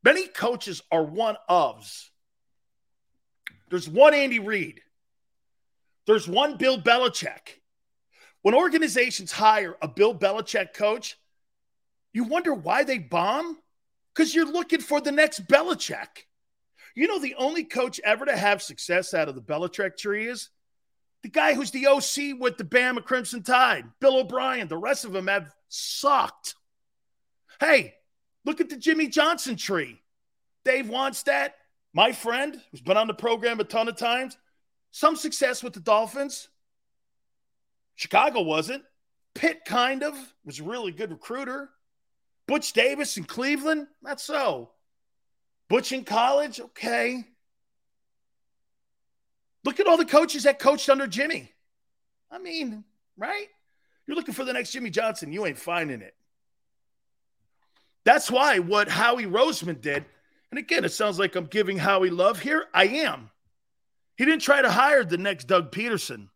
Many 0.04 0.28
coaches 0.28 0.82
are 0.92 1.04
one 1.04 1.38
ofs. 1.50 2.10
There's 3.70 3.90
one 3.90 4.14
Andy 4.14 4.40
Reid. 4.40 4.82
There's 6.06 6.28
one 6.28 6.58
Bill 6.58 6.80
Belichick. 6.80 7.60
When 8.42 8.56
organizations 8.56 9.32
hire 9.32 9.78
a 9.82 9.88
Bill 9.88 10.14
Belichick 10.14 10.74
coach, 10.74 11.18
you 12.14 12.26
wonder 12.26 12.54
why 12.54 12.84
they 12.84 13.00
bomb? 13.00 13.58
Because 14.14 14.36
you're 14.36 14.52
looking 14.52 14.82
for 14.82 15.02
the 15.02 15.12
next 15.12 15.48
Belichick. 15.48 16.26
You 16.96 17.08
know, 17.08 17.20
the 17.20 17.36
only 17.36 17.64
coach 17.64 18.00
ever 18.04 18.26
to 18.26 18.36
have 18.36 18.62
success 18.62 19.14
out 19.14 19.30
of 19.30 19.36
the 19.36 19.42
Belichick 19.42 19.98
tree 19.98 20.28
is 20.28 20.50
the 21.24 21.30
guy 21.30 21.54
who's 21.54 21.72
the 21.72 21.88
OC 21.88 22.40
with 22.40 22.58
the 22.58 22.66
Bama 22.66 23.04
Crimson 23.04 23.42
Tide, 23.42 23.86
Bill 24.00 24.20
O'Brien. 24.20 24.68
The 24.68 24.78
rest 24.78 25.06
of 25.06 25.14
them 25.14 25.28
have 25.28 25.52
sucked. 25.70 26.56
Hey, 27.60 27.96
look 28.46 28.62
at 28.62 28.70
the 28.70 28.78
Jimmy 28.78 29.08
Johnson 29.08 29.56
tree. 29.56 30.02
Dave 30.66 30.86
Wannstedt, 30.86 31.52
my 31.94 32.12
friend, 32.12 32.62
who's 32.70 32.82
been 32.82 32.98
on 32.98 33.08
the 33.08 33.14
program 33.14 33.60
a 33.60 33.64
ton 33.64 33.88
of 33.88 33.96
times, 33.96 34.38
some 34.94 35.16
success 35.16 35.64
with 35.64 35.74
the 35.74 35.80
Dolphins. 35.80 36.50
Chicago 37.96 38.44
wasn't. 38.44 38.84
Pitt 39.34 39.66
kind 39.66 40.04
of 40.04 40.14
was 40.46 40.60
a 40.60 40.64
really 40.64 40.92
good 40.92 41.10
recruiter. 41.10 41.72
Butch 42.48 42.74
Davis 42.74 43.18
in 43.18 43.24
Cleveland, 43.24 43.88
not 44.04 44.22
so. 44.22 44.70
Butch 45.68 45.92
in 45.92 46.04
college, 46.04 46.60
okay. 46.60 47.26
Look 49.64 49.80
at 49.80 49.88
all 49.88 49.98
the 49.98 50.06
coaches 50.06 50.44
that 50.44 50.60
coached 50.60 50.88
under 50.90 51.08
Jimmy. 51.08 51.52
I 52.30 52.38
mean, 52.38 52.84
right? 53.18 53.48
You're 54.06 54.16
looking 54.16 54.36
for 54.36 54.46
the 54.46 54.54
next 54.54 54.74
Jimmy 54.74 54.92
Johnson, 54.92 55.34
you 55.34 55.48
ain't 55.48 55.58
finding 55.58 56.02
it. 56.02 56.14
That's 58.04 58.30
why 58.30 58.60
what 58.60 58.90
Howie 58.90 59.26
Roseman 59.26 59.82
did, 59.82 60.06
and 60.52 60.60
again, 60.60 60.86
it 60.86 60.92
sounds 60.92 61.18
like 61.18 61.36
I'm 61.36 61.48
giving 61.48 61.80
Howie 61.80 62.12
love 62.12 62.40
here. 62.40 62.66
I 62.76 62.86
am. 62.86 63.32
He 64.16 64.26
didn't 64.26 64.42
try 64.42 64.62
to 64.62 64.72
hire 64.72 65.04
the 65.04 65.18
next 65.18 65.48
Doug 65.48 65.72
Pederson. 65.72 66.30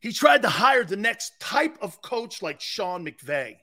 He 0.00 0.12
tried 0.12 0.42
to 0.42 0.48
hire 0.48 0.84
the 0.84 0.96
next 0.96 1.38
type 1.38 1.76
of 1.80 2.02
coach 2.02 2.42
like 2.42 2.60
Sean 2.60 3.04
McVay. 3.04 3.56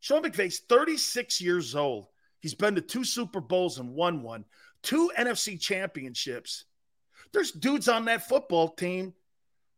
Sean 0.00 0.22
McVay's 0.22 0.60
36 0.68 1.40
years 1.40 1.74
old. 1.74 2.06
He's 2.40 2.54
been 2.54 2.74
to 2.74 2.82
two 2.82 3.04
Super 3.04 3.40
Bowls 3.40 3.78
and 3.78 3.94
won 3.94 4.22
one, 4.22 4.44
two 4.82 5.10
NFC 5.18 5.58
championships. 5.58 6.66
There's 7.32 7.50
dudes 7.50 7.88
on 7.88 8.04
that 8.04 8.28
football 8.28 8.68
team 8.68 9.14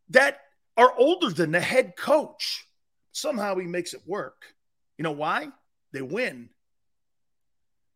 that 0.09 0.41
are 0.75 0.93
older 0.97 1.29
than 1.29 1.51
the 1.51 1.61
head 1.61 1.95
coach. 1.95 2.67
Somehow 3.13 3.55
he 3.55 3.67
makes 3.67 3.93
it 3.93 4.01
work. 4.05 4.53
You 4.97 5.03
know 5.03 5.11
why? 5.11 5.47
They 5.93 6.01
win. 6.01 6.49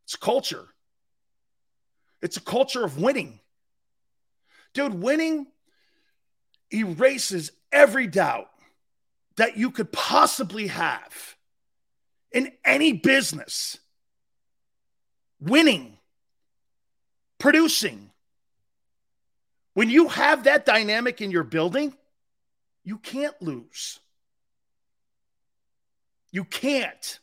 It's 0.06 0.15
culture. 0.15 0.69
It's 2.22 2.38
a 2.38 2.41
culture 2.41 2.84
of 2.84 2.98
winning. 2.98 3.40
Dude, 4.73 4.93
winning 4.93 5.48
erases 6.72 7.52
every 7.72 8.07
doubt 8.07 8.49
that 9.38 9.57
you 9.57 9.72
could 9.72 9.91
possibly 9.91 10.68
have 10.68 11.35
in 12.31 12.52
any 12.64 12.93
business. 12.93 13.77
Winning, 15.39 15.98
producing. 17.39 18.11
When 19.73 19.89
you 19.89 20.10
have 20.10 20.43
that 20.43 20.65
dynamic 20.65 21.22
in 21.22 21.31
your 21.31 21.43
building, 21.43 21.95
you 22.84 22.98
can't 22.98 23.39
lose. 23.41 23.99
You 26.31 26.43
can't. 26.43 27.19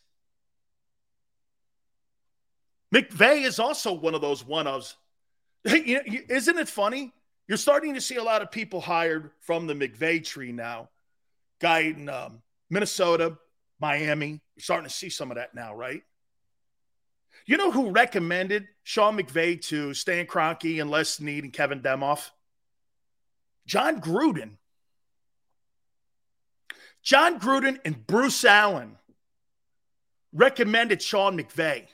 McVay 2.95 3.45
is 3.45 3.59
also 3.59 3.93
one 3.93 4.15
of 4.15 4.20
those 4.20 4.45
one 4.45 4.66
ofs. 4.66 4.95
Isn't 5.65 6.59
it 6.59 6.69
funny? 6.69 7.12
You're 7.49 7.57
starting 7.57 7.95
to 7.95 8.01
see 8.01 8.16
a 8.16 8.23
lot 8.23 8.43
of 8.43 8.51
people 8.51 8.81
hired 8.81 9.31
from 9.41 9.66
the 9.66 9.75
McVay 9.75 10.23
tree 10.23 10.53
now. 10.53 10.91
Guy 11.61 11.81
in 11.81 12.09
um, 12.11 12.43
Minnesota, 12.69 13.39
Miami. 13.81 14.41
You're 14.55 14.62
starting 14.62 14.87
to 14.87 14.95
see 14.95 15.09
some 15.09 15.31
of 15.31 15.39
that 15.39 15.55
now, 15.55 15.75
right? 15.75 16.03
You 17.47 17.57
know 17.57 17.70
who 17.70 17.91
recommended 17.91 18.69
Sean 18.83 19.16
McVay 19.19 19.61
to 19.69 19.95
Stan 19.95 20.27
Kroenke 20.27 20.81
and 20.81 20.91
Les 20.91 21.09
Snead 21.09 21.45
and 21.45 21.53
Kevin 21.53 21.81
Demoff? 21.81 22.31
Jon 23.66 24.01
Gruden. 24.01 24.59
Jon 27.03 27.41
Gruden 27.41 27.79
and 27.87 28.07
Bruce 28.07 28.45
Allen 28.45 28.99
recommended 30.35 31.01
Sean 31.01 31.39
McVay. 31.39 31.87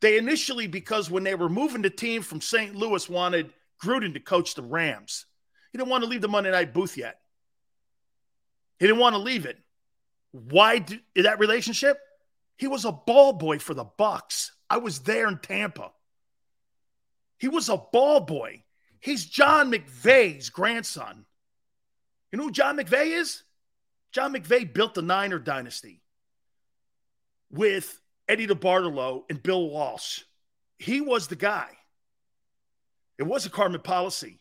They 0.00 0.18
initially, 0.18 0.66
because 0.66 1.08
when 1.08 1.22
they 1.22 1.36
were 1.36 1.48
moving 1.48 1.82
the 1.82 1.90
team 1.90 2.22
from 2.22 2.40
St. 2.40 2.74
Louis, 2.74 3.08
wanted 3.08 3.52
Gruden 3.82 4.14
to 4.14 4.20
coach 4.20 4.54
the 4.54 4.62
Rams. 4.62 5.26
He 5.72 5.78
didn't 5.78 5.90
want 5.90 6.04
to 6.04 6.10
leave 6.10 6.20
the 6.20 6.28
Monday 6.28 6.50
night 6.50 6.72
booth 6.72 6.96
yet. 6.96 7.20
He 8.78 8.86
didn't 8.86 9.00
want 9.00 9.14
to 9.14 9.20
leave 9.20 9.46
it. 9.46 9.58
Why 10.32 10.78
did 10.78 11.00
that 11.14 11.38
relationship? 11.38 11.98
He 12.56 12.66
was 12.66 12.84
a 12.84 12.92
ball 12.92 13.32
boy 13.32 13.58
for 13.58 13.74
the 13.74 13.84
Bucs. 13.84 14.50
I 14.68 14.78
was 14.78 15.00
there 15.00 15.28
in 15.28 15.38
Tampa. 15.38 15.92
He 17.38 17.48
was 17.48 17.68
a 17.68 17.76
ball 17.76 18.20
boy. 18.20 18.64
He's 19.00 19.26
John 19.26 19.70
McVay's 19.70 20.50
grandson. 20.50 21.26
You 22.32 22.38
know 22.38 22.44
who 22.44 22.52
John 22.52 22.76
McVay 22.76 23.18
is? 23.18 23.42
John 24.12 24.32
McVay 24.34 24.72
built 24.72 24.94
the 24.94 25.02
Niner 25.02 25.38
dynasty 25.38 26.02
with 27.50 28.00
Eddie 28.28 28.46
DeBartolo 28.46 29.24
and 29.30 29.42
Bill 29.42 29.68
Walsh. 29.68 30.22
He 30.78 31.00
was 31.00 31.28
the 31.28 31.36
guy. 31.36 31.68
It 33.18 33.24
was 33.24 33.46
a 33.46 33.50
Carmen 33.50 33.80
Policy. 33.80 34.40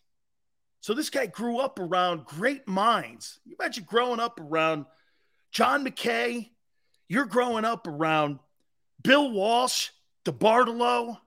So 0.81 0.93
this 0.93 1.09
guy 1.09 1.25
grew 1.25 1.59
up 1.59 1.79
around 1.79 2.25
great 2.25 2.67
minds. 2.67 3.39
You 3.45 3.55
imagine 3.59 3.85
growing 3.87 4.19
up 4.19 4.39
around 4.39 4.85
John 5.51 5.85
McVay. 5.85 6.49
You're 7.07 7.25
growing 7.25 7.65
up 7.65 7.87
around 7.87 8.39
Bill 9.01 9.31
Walsh, 9.31 9.89
DeBartolo, 10.25 11.17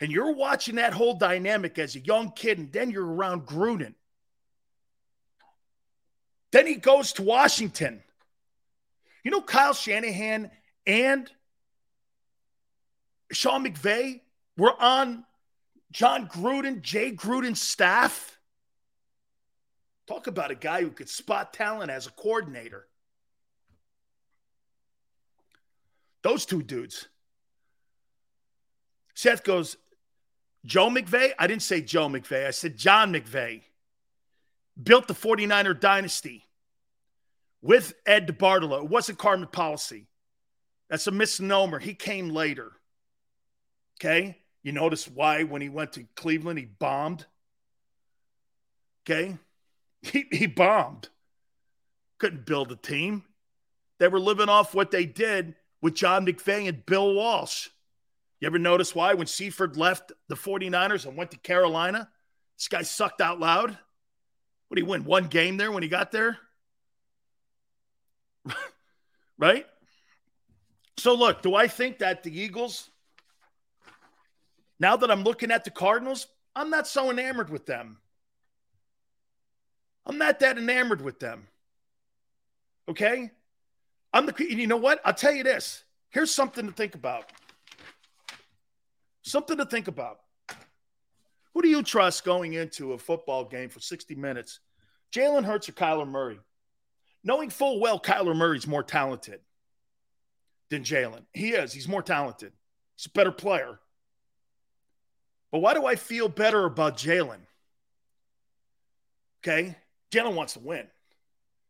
and 0.00 0.10
you're 0.10 0.34
watching 0.34 0.76
that 0.76 0.92
whole 0.92 1.14
dynamic 1.14 1.78
as 1.78 1.94
a 1.94 2.00
young 2.00 2.32
kid, 2.32 2.58
and 2.58 2.72
then 2.72 2.90
you're 2.90 3.06
around 3.06 3.46
Gruden. 3.46 3.94
Then 6.50 6.66
he 6.66 6.74
goes 6.74 7.12
to 7.14 7.22
Washington. 7.22 8.02
You 9.24 9.30
know, 9.30 9.40
Kyle 9.40 9.74
Shanahan 9.74 10.50
and 10.86 11.30
Sean 13.30 13.64
McVay 13.64 14.20
were 14.56 14.74
on 14.80 15.24
Jon 15.92 16.26
Gruden, 16.26 16.80
Jay 16.80 17.12
Gruden's 17.12 17.60
staff. 17.60 18.40
Talk 20.08 20.26
about 20.26 20.50
a 20.50 20.56
guy 20.56 20.80
who 20.80 20.90
could 20.90 21.08
spot 21.08 21.52
talent 21.52 21.90
as 21.90 22.06
a 22.06 22.10
coordinator. 22.10 22.88
Those 26.22 26.46
two 26.46 26.62
dudes. 26.62 27.08
Seth 29.14 29.44
goes, 29.44 29.76
Joe 30.64 30.88
McVay? 30.88 31.32
I 31.38 31.46
didn't 31.46 31.62
say 31.62 31.80
Joe 31.80 32.08
McVay. 32.08 32.46
I 32.46 32.50
said 32.52 32.76
John 32.76 33.12
McVay. 33.12 33.62
Built 34.82 35.06
the 35.06 35.14
49er 35.14 35.78
dynasty 35.78 36.44
with 37.60 37.94
Ed 38.06 38.26
DeBartolo. 38.26 38.84
It 38.84 38.88
wasn't 38.88 39.18
Carmen 39.18 39.48
Policy. 39.48 40.06
That's 40.88 41.06
a 41.06 41.10
misnomer. 41.10 41.78
He 41.78 41.94
came 41.94 42.30
later. 42.30 42.72
Okay? 44.00 44.41
You 44.62 44.72
notice 44.72 45.08
why 45.08 45.42
when 45.42 45.62
he 45.62 45.68
went 45.68 45.92
to 45.94 46.06
Cleveland, 46.14 46.58
he 46.58 46.64
bombed? 46.66 47.26
Okay? 49.04 49.36
He, 50.02 50.26
he 50.30 50.46
bombed. 50.46 51.08
Couldn't 52.18 52.46
build 52.46 52.70
a 52.72 52.76
team. 52.76 53.24
They 53.98 54.08
were 54.08 54.20
living 54.20 54.48
off 54.48 54.74
what 54.74 54.90
they 54.90 55.04
did 55.04 55.54
with 55.80 55.94
John 55.94 56.26
McVay 56.26 56.68
and 56.68 56.84
Bill 56.86 57.14
Walsh. 57.14 57.68
You 58.40 58.46
ever 58.46 58.58
notice 58.58 58.94
why 58.94 59.14
when 59.14 59.28
Seifert 59.28 59.76
left 59.76 60.12
the 60.28 60.34
49ers 60.34 61.06
and 61.06 61.16
went 61.16 61.30
to 61.32 61.36
Carolina, 61.36 62.08
this 62.58 62.68
guy 62.68 62.82
sucked 62.82 63.20
out 63.20 63.38
loud? 63.38 63.70
What 63.70 64.76
did 64.76 64.84
he 64.84 64.90
win? 64.90 65.04
One 65.04 65.26
game 65.26 65.56
there 65.56 65.70
when 65.70 65.82
he 65.82 65.88
got 65.88 66.10
there? 66.10 66.38
right? 69.38 69.66
So, 70.98 71.14
look, 71.14 71.42
do 71.42 71.54
I 71.54 71.68
think 71.68 71.98
that 71.98 72.22
the 72.22 72.36
Eagles, 72.40 72.90
now 74.82 74.96
that 74.96 75.12
I'm 75.12 75.22
looking 75.22 75.52
at 75.52 75.62
the 75.62 75.70
Cardinals, 75.70 76.26
I'm 76.56 76.68
not 76.68 76.88
so 76.88 77.08
enamored 77.08 77.50
with 77.50 77.66
them. 77.66 77.98
I'm 80.04 80.18
not 80.18 80.40
that 80.40 80.58
enamored 80.58 81.00
with 81.00 81.20
them. 81.20 81.46
Okay? 82.88 83.30
I'm 84.12 84.26
the, 84.26 84.34
you 84.40 84.66
know 84.66 84.76
what? 84.76 85.00
I'll 85.04 85.14
tell 85.14 85.32
you 85.32 85.44
this. 85.44 85.84
Here's 86.10 86.34
something 86.34 86.66
to 86.66 86.72
think 86.72 86.96
about. 86.96 87.30
Something 89.22 89.56
to 89.58 89.64
think 89.64 89.86
about. 89.86 90.18
Who 91.54 91.62
do 91.62 91.68
you 91.68 91.84
trust 91.84 92.24
going 92.24 92.54
into 92.54 92.92
a 92.92 92.98
football 92.98 93.44
game 93.44 93.68
for 93.68 93.78
60 93.78 94.16
minutes? 94.16 94.58
Jalen 95.14 95.44
Hurts 95.44 95.68
or 95.68 95.72
Kyler 95.72 96.08
Murray? 96.08 96.40
Knowing 97.22 97.50
full 97.50 97.78
well 97.78 98.00
Kyler 98.00 98.34
Murray's 98.34 98.66
more 98.66 98.82
talented 98.82 99.38
than 100.70 100.82
Jalen. 100.82 101.22
He 101.32 101.50
is. 101.50 101.72
He's 101.72 101.86
more 101.86 102.02
talented. 102.02 102.52
He's 102.96 103.06
a 103.06 103.10
better 103.10 103.30
player. 103.30 103.78
But 105.52 105.60
why 105.60 105.74
do 105.74 105.86
I 105.86 105.96
feel 105.96 106.28
better 106.28 106.64
about 106.64 106.96
Jalen? 106.96 107.40
Okay. 109.40 109.76
Jalen 110.10 110.34
wants 110.34 110.54
to 110.54 110.60
win. 110.60 110.86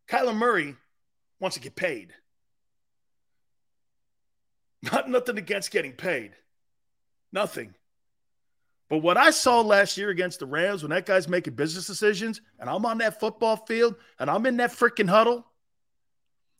Kyler 0.08 0.36
Murray 0.36 0.76
wants 1.40 1.56
to 1.56 1.62
get 1.62 1.74
paid. 1.74 2.12
Not 4.82 5.10
nothing 5.10 5.36
against 5.36 5.70
getting 5.70 5.92
paid. 5.92 6.32
Nothing. 7.32 7.74
But 8.88 8.98
what 8.98 9.16
I 9.16 9.30
saw 9.30 9.62
last 9.62 9.96
year 9.96 10.10
against 10.10 10.38
the 10.38 10.46
Rams 10.46 10.82
when 10.82 10.90
that 10.90 11.06
guy's 11.06 11.26
making 11.26 11.54
business 11.54 11.86
decisions 11.86 12.42
and 12.60 12.68
I'm 12.68 12.84
on 12.84 12.98
that 12.98 13.18
football 13.18 13.56
field 13.56 13.96
and 14.18 14.28
I'm 14.28 14.44
in 14.44 14.58
that 14.58 14.70
freaking 14.70 15.08
huddle 15.08 15.46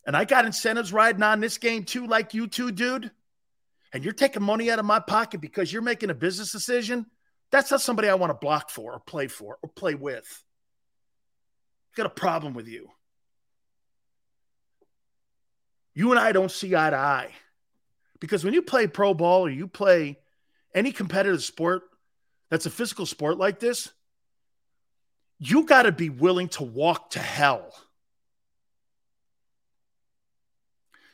and 0.05 0.17
I 0.17 0.25
got 0.25 0.45
incentives 0.45 0.91
riding 0.91 1.21
on 1.21 1.39
this 1.39 1.57
game 1.57 1.83
too, 1.83 2.07
like 2.07 2.33
you 2.33 2.47
two, 2.47 2.71
dude, 2.71 3.11
and 3.93 4.03
you're 4.03 4.13
taking 4.13 4.41
money 4.41 4.71
out 4.71 4.79
of 4.79 4.85
my 4.85 4.99
pocket 4.99 5.39
because 5.39 5.71
you're 5.71 5.83
making 5.83 6.09
a 6.09 6.15
business 6.15 6.51
decision, 6.51 7.05
that's 7.51 7.69
not 7.69 7.81
somebody 7.81 8.09
I 8.09 8.15
want 8.15 8.31
to 8.31 8.37
block 8.45 8.71
for 8.71 8.93
or 8.93 8.99
play 8.99 9.27
for 9.27 9.59
or 9.61 9.69
play 9.69 9.93
with. 9.93 10.43
I 11.93 11.97
got 11.97 12.07
a 12.07 12.09
problem 12.09 12.55
with 12.55 12.67
you. 12.67 12.89
You 15.93 16.09
and 16.09 16.19
I 16.19 16.31
don't 16.31 16.51
see 16.51 16.75
eye 16.75 16.89
to 16.89 16.97
eye. 16.97 17.29
Because 18.19 18.43
when 18.43 18.55
you 18.55 18.63
play 18.63 18.87
pro 18.87 19.13
ball 19.13 19.45
or 19.45 19.49
you 19.51 19.67
play 19.67 20.17
any 20.73 20.91
competitive 20.91 21.43
sport 21.43 21.83
that's 22.49 22.65
a 22.65 22.71
physical 22.71 23.05
sport 23.05 23.37
like 23.37 23.59
this, 23.59 23.91
you 25.37 25.65
got 25.65 25.83
to 25.83 25.91
be 25.91 26.09
willing 26.09 26.47
to 26.49 26.63
walk 26.63 27.11
to 27.11 27.19
hell. 27.19 27.71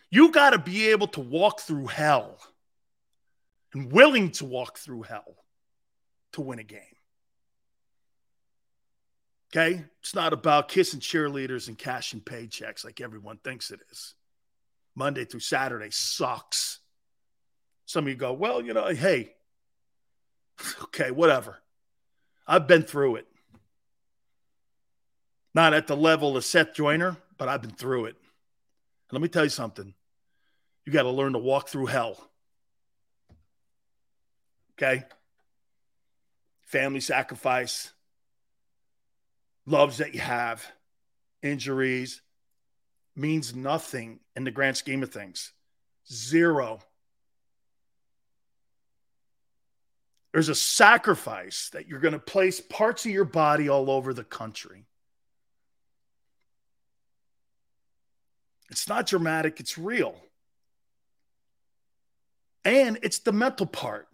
You 0.10 0.32
got 0.32 0.52
to 0.52 0.60
be 0.60 0.90
able 0.90 1.08
to 1.08 1.20
walk 1.20 1.60
through 1.60 1.88
hell 1.88 2.40
and 3.74 3.92
willing 3.92 4.32
to 4.32 4.46
walk 4.46 4.78
through 4.78 5.04
hell 5.04 5.36
to 6.34 6.42
win 6.42 6.60
a 6.60 6.64
game. 6.64 6.82
Okay? 9.52 9.84
It's 10.02 10.16
not 10.16 10.34
about 10.34 10.70
kissing 10.70 11.00
cheerleaders 11.00 11.68
and 11.68 11.78
cashing 11.78 12.22
paychecks 12.22 12.86
like 12.86 13.02
everyone 13.02 13.38
thinks 13.38 13.72
it 13.72 13.80
is. 13.92 14.14
Monday 14.96 15.26
through 15.26 15.40
Saturday 15.40 15.90
sucks. 15.92 16.80
Some 17.86 18.06
of 18.06 18.10
you 18.10 18.16
go, 18.16 18.34
well, 18.34 18.62
you 18.62 18.74
know, 18.74 18.88
hey, 18.88 19.34
okay, 20.84 21.12
whatever. 21.12 21.58
I've 22.48 22.68
been 22.68 22.84
through 22.84 23.18
it. 23.18 23.28
Not 25.56 25.74
at 25.74 25.88
the 25.88 25.98
level 25.98 26.38
of 26.38 26.46
Seth 26.46 26.74
Joyner, 26.74 27.18
but 27.38 27.50
I've 27.50 27.62
been 27.62 27.72
through 27.72 28.06
it. 28.06 28.16
And 28.16 29.14
let 29.14 29.22
me 29.22 29.30
tell 29.30 29.44
you 29.44 29.50
something. 29.50 29.94
You 30.86 30.94
got 30.94 31.04
to 31.04 31.10
learn 31.10 31.34
to 31.34 31.40
walk 31.40 31.70
through 31.70 31.88
hell. 31.88 32.29
Okay? 34.82 35.04
Family 36.64 37.02
sacrifice, 37.02 37.92
loves 39.66 39.98
that 39.98 40.14
you 40.14 40.22
have, 40.22 40.66
injuries, 41.44 42.22
means 43.14 43.54
nothing 43.54 44.20
in 44.38 44.46
the 44.46 44.52
grand 44.52 44.78
scheme 44.78 45.04
of 45.04 45.12
things. 45.12 45.52
Zero. 46.10 46.80
There's 50.32 50.48
a 50.48 50.56
sacrifice 50.56 51.70
that 51.74 51.88
you're 51.88 52.00
going 52.00 52.14
to 52.14 52.20
place 52.20 52.62
parts 52.62 53.06
of 53.06 53.12
your 53.12 53.26
body 53.26 53.68
all 53.68 53.92
over 53.92 54.14
the 54.14 54.24
country. 54.24 54.86
It's 58.70 58.88
not 58.88 59.08
dramatic, 59.08 59.60
it's 59.60 59.78
real. 59.78 60.16
And 62.64 63.00
it's 63.02 63.20
the 63.20 63.32
mental 63.32 63.66
part. 63.66 64.09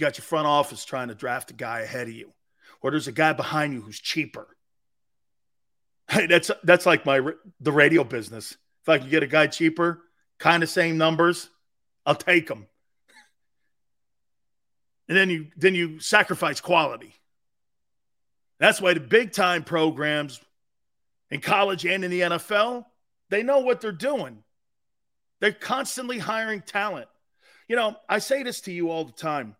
You 0.00 0.06
got 0.06 0.16
your 0.16 0.24
front 0.24 0.46
office 0.46 0.86
trying 0.86 1.08
to 1.08 1.14
draft 1.14 1.50
a 1.50 1.54
guy 1.54 1.80
ahead 1.80 2.08
of 2.08 2.14
you, 2.14 2.32
or 2.80 2.90
there's 2.90 3.06
a 3.06 3.12
guy 3.12 3.34
behind 3.34 3.74
you 3.74 3.82
who's 3.82 4.00
cheaper. 4.00 4.48
Hey, 6.08 6.24
that's 6.26 6.50
that's 6.64 6.86
like 6.86 7.04
my 7.04 7.20
the 7.60 7.70
radio 7.70 8.02
business. 8.02 8.56
If 8.82 8.88
I 8.88 8.96
can 8.96 9.10
get 9.10 9.22
a 9.22 9.26
guy 9.26 9.46
cheaper, 9.46 10.00
kind 10.38 10.62
of 10.62 10.70
same 10.70 10.96
numbers, 10.96 11.50
I'll 12.06 12.14
take 12.14 12.48
them. 12.48 12.66
And 15.06 15.18
then 15.18 15.28
you 15.28 15.48
then 15.54 15.74
you 15.74 16.00
sacrifice 16.00 16.62
quality. 16.62 17.14
That's 18.58 18.80
why 18.80 18.94
the 18.94 19.00
big 19.00 19.32
time 19.32 19.64
programs 19.64 20.40
in 21.30 21.42
college 21.42 21.84
and 21.84 22.06
in 22.06 22.10
the 22.10 22.20
NFL, 22.22 22.86
they 23.28 23.42
know 23.42 23.58
what 23.58 23.82
they're 23.82 23.92
doing. 23.92 24.44
They're 25.40 25.52
constantly 25.52 26.16
hiring 26.16 26.62
talent. 26.62 27.08
You 27.68 27.76
know, 27.76 27.96
I 28.08 28.18
say 28.20 28.42
this 28.42 28.62
to 28.62 28.72
you 28.72 28.90
all 28.90 29.04
the 29.04 29.12
time. 29.12 29.56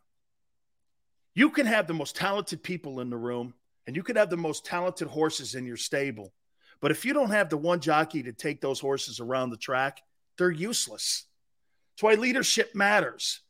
You 1.41 1.49
can 1.49 1.65
have 1.65 1.87
the 1.87 1.95
most 1.95 2.17
talented 2.17 2.63
people 2.63 3.01
in 3.01 3.09
the 3.09 3.17
room 3.17 3.55
and 3.87 3.97
you 3.97 4.03
can 4.03 4.17
have 4.17 4.29
the 4.29 4.37
most 4.37 4.67
talented 4.67 5.09
horses 5.09 5.55
in 5.55 5.65
your 5.65 5.79
stable. 5.79 6.35
But 6.83 6.91
if 6.91 7.07
you 7.07 7.15
don't 7.15 7.31
have 7.31 7.49
the 7.49 7.57
one 7.57 7.81
jockey 7.81 8.23
to 8.25 8.35
take 8.35 8.61
those 8.61 8.79
horses 8.79 9.21
around 9.21 9.49
the 9.49 9.57
track, 9.57 10.03
they're 10.37 10.51
useless. 10.51 11.25
That's 11.95 12.03
why 12.03 12.21
leadership 12.21 12.75
matters. 12.75 13.41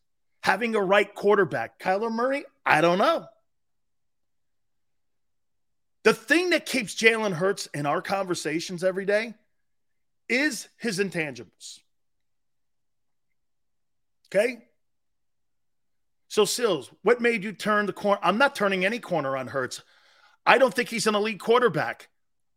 Having 0.40 0.76
a 0.76 0.80
right 0.80 1.12
quarterback. 1.12 1.80
Kyler 1.80 2.12
Murray, 2.12 2.44
I 2.64 2.80
don't 2.80 2.98
know. 2.98 3.26
The 6.04 6.14
thing 6.14 6.50
that 6.50 6.66
keeps 6.66 6.94
Jalen 6.94 7.32
Hurts 7.32 7.66
in 7.74 7.86
our 7.86 8.02
conversations 8.02 8.84
every 8.84 9.04
day 9.04 9.34
is 10.28 10.68
his 10.76 11.00
intangibles. 11.00 11.80
Okay? 14.28 14.58
So, 16.30 16.44
Sills, 16.44 16.92
what 17.02 17.20
made 17.20 17.42
you 17.42 17.52
turn 17.52 17.86
the 17.86 17.92
corner? 17.92 18.20
I'm 18.22 18.38
not 18.38 18.54
turning 18.54 18.84
any 18.84 19.00
corner 19.00 19.36
on 19.36 19.48
Hurts. 19.48 19.82
I 20.46 20.58
don't 20.58 20.72
think 20.72 20.88
he's 20.88 21.08
an 21.08 21.16
elite 21.16 21.40
quarterback. 21.40 22.08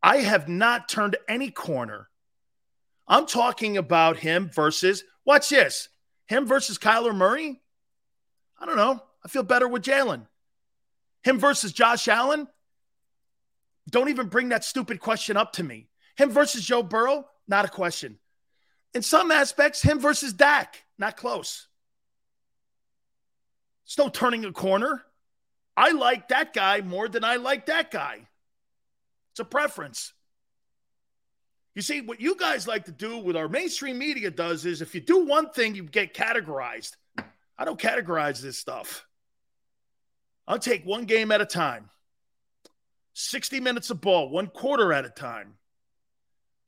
I 0.03 0.17
have 0.17 0.47
not 0.47 0.87
turned 0.87 1.17
any 1.27 1.49
corner. 1.49 2.07
I'm 3.07 3.25
talking 3.25 3.75
about 3.75 4.17
him 4.17 4.51
versus, 4.53 5.03
watch 5.25 5.49
this, 5.49 5.89
him 6.27 6.45
versus 6.45 6.77
Kyler 6.77 7.15
Murray. 7.15 7.63
I 8.59 8.67
don't 8.67 8.77
know. 8.77 9.01
I 9.25 9.27
feel 9.27 9.41
better 9.41 9.67
with 9.67 9.81
Jalen. 9.81 10.27
Him 11.23 11.39
versus 11.39 11.73
Josh 11.73 12.07
Allen. 12.07 12.47
Don't 13.89 14.09
even 14.09 14.27
bring 14.27 14.49
that 14.49 14.63
stupid 14.63 14.99
question 14.99 15.35
up 15.35 15.53
to 15.53 15.63
me. 15.63 15.89
Him 16.15 16.29
versus 16.29 16.63
Joe 16.63 16.83
Burrow, 16.83 17.25
not 17.47 17.65
a 17.65 17.69
question. 17.69 18.19
In 18.93 19.01
some 19.01 19.31
aspects, 19.31 19.81
him 19.81 19.99
versus 19.99 20.31
Dak, 20.31 20.83
not 20.99 21.17
close. 21.17 21.67
It's 23.85 23.97
no 23.97 24.09
turning 24.09 24.45
a 24.45 24.51
corner. 24.51 25.03
I 25.75 25.91
like 25.91 26.29
that 26.29 26.53
guy 26.53 26.81
more 26.81 27.07
than 27.07 27.23
I 27.23 27.37
like 27.37 27.65
that 27.67 27.91
guy. 27.91 28.27
It's 29.31 29.39
a 29.39 29.45
preference. 29.45 30.13
You 31.75 31.81
see, 31.81 32.01
what 32.01 32.21
you 32.21 32.35
guys 32.35 32.67
like 32.67 32.85
to 32.85 32.91
do 32.91 33.17
with 33.17 33.35
our 33.35 33.49
mainstream 33.49 33.97
media 33.97 34.29
does 34.29 34.65
is 34.65 34.81
if 34.81 34.93
you 34.93 35.01
do 35.01 35.25
one 35.25 35.49
thing, 35.49 35.73
you 35.73 35.83
get 35.83 36.13
categorized. 36.13 36.95
I 37.57 37.65
don't 37.65 37.79
categorize 37.79 38.41
this 38.41 38.59
stuff. 38.59 39.07
I'll 40.47 40.59
take 40.59 40.85
one 40.85 41.05
game 41.05 41.31
at 41.31 41.41
a 41.41 41.45
time, 41.45 41.89
60 43.13 43.59
minutes 43.59 43.89
of 43.89 44.01
ball, 44.01 44.29
one 44.29 44.47
quarter 44.47 44.91
at 44.93 45.05
a 45.05 45.09
time. 45.09 45.55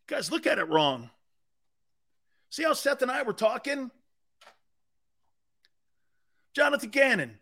You 0.09 0.15
guys, 0.15 0.31
look 0.31 0.47
at 0.47 0.59
it 0.59 0.69
wrong. 0.69 1.09
See 2.49 2.63
how 2.63 2.73
Seth 2.73 3.01
and 3.01 3.11
I 3.11 3.23
were 3.23 3.33
talking? 3.33 3.91
Jonathan 6.55 6.89
Gannon, 6.89 7.39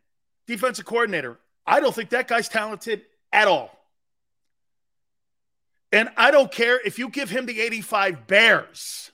defensive 0.48 0.86
coordinator. 0.86 1.38
I 1.66 1.80
don't 1.80 1.94
think 1.94 2.10
that 2.10 2.28
guy's 2.28 2.50
talented 2.50 3.04
at 3.32 3.48
all. 3.48 3.72
And 5.92 6.10
I 6.18 6.32
don't 6.32 6.52
care 6.52 6.80
if 6.84 6.98
you 6.98 7.10
give 7.10 7.30
him 7.30 7.46
the 7.46 7.62
85 7.62 8.26
Bears 8.26 9.12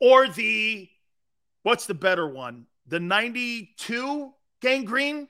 or 0.00 0.28
the, 0.28 0.88
what's 1.62 1.86
the 1.86 1.94
better 1.94 2.28
one? 2.28 2.66
the 2.86 3.00
92 3.00 4.32
gang 4.60 4.84
green? 4.84 5.28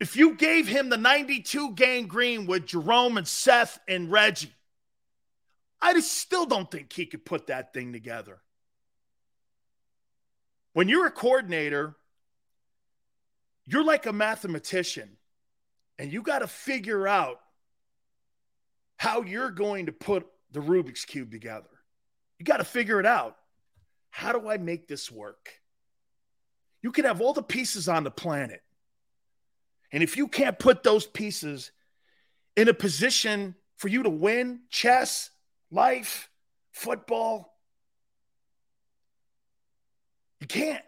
If 0.00 0.16
you 0.16 0.34
gave 0.34 0.68
him 0.68 0.90
the 0.90 0.96
92 0.96 1.74
gang 1.74 2.06
green 2.06 2.46
with 2.46 2.66
Jerome 2.66 3.16
and 3.16 3.26
Seth 3.26 3.80
and 3.88 4.10
Reggie, 4.12 4.54
I 5.80 5.98
still 6.00 6.46
don't 6.46 6.70
think 6.70 6.92
he 6.92 7.06
could 7.06 7.24
put 7.24 7.48
that 7.48 7.72
thing 7.72 7.92
together. 7.92 8.38
When 10.78 10.88
you're 10.88 11.06
a 11.06 11.10
coordinator, 11.10 11.96
you're 13.66 13.82
like 13.82 14.06
a 14.06 14.12
mathematician 14.12 15.16
and 15.98 16.12
you 16.12 16.22
got 16.22 16.38
to 16.38 16.46
figure 16.46 17.08
out 17.08 17.40
how 18.96 19.22
you're 19.22 19.50
going 19.50 19.86
to 19.86 19.92
put 19.92 20.28
the 20.52 20.60
Rubik's 20.60 21.04
Cube 21.04 21.32
together. 21.32 21.66
You 22.38 22.44
got 22.44 22.58
to 22.58 22.64
figure 22.64 23.00
it 23.00 23.06
out. 23.06 23.36
How 24.10 24.30
do 24.30 24.48
I 24.48 24.56
make 24.58 24.86
this 24.86 25.10
work? 25.10 25.50
You 26.80 26.92
can 26.92 27.06
have 27.06 27.20
all 27.20 27.32
the 27.32 27.42
pieces 27.42 27.88
on 27.88 28.04
the 28.04 28.12
planet. 28.12 28.62
And 29.90 30.00
if 30.00 30.16
you 30.16 30.28
can't 30.28 30.60
put 30.60 30.84
those 30.84 31.08
pieces 31.08 31.72
in 32.56 32.68
a 32.68 32.72
position 32.72 33.56
for 33.78 33.88
you 33.88 34.04
to 34.04 34.10
win 34.10 34.60
chess, 34.70 35.30
life, 35.72 36.30
football, 36.70 37.57
you 40.40 40.46
can't. 40.46 40.84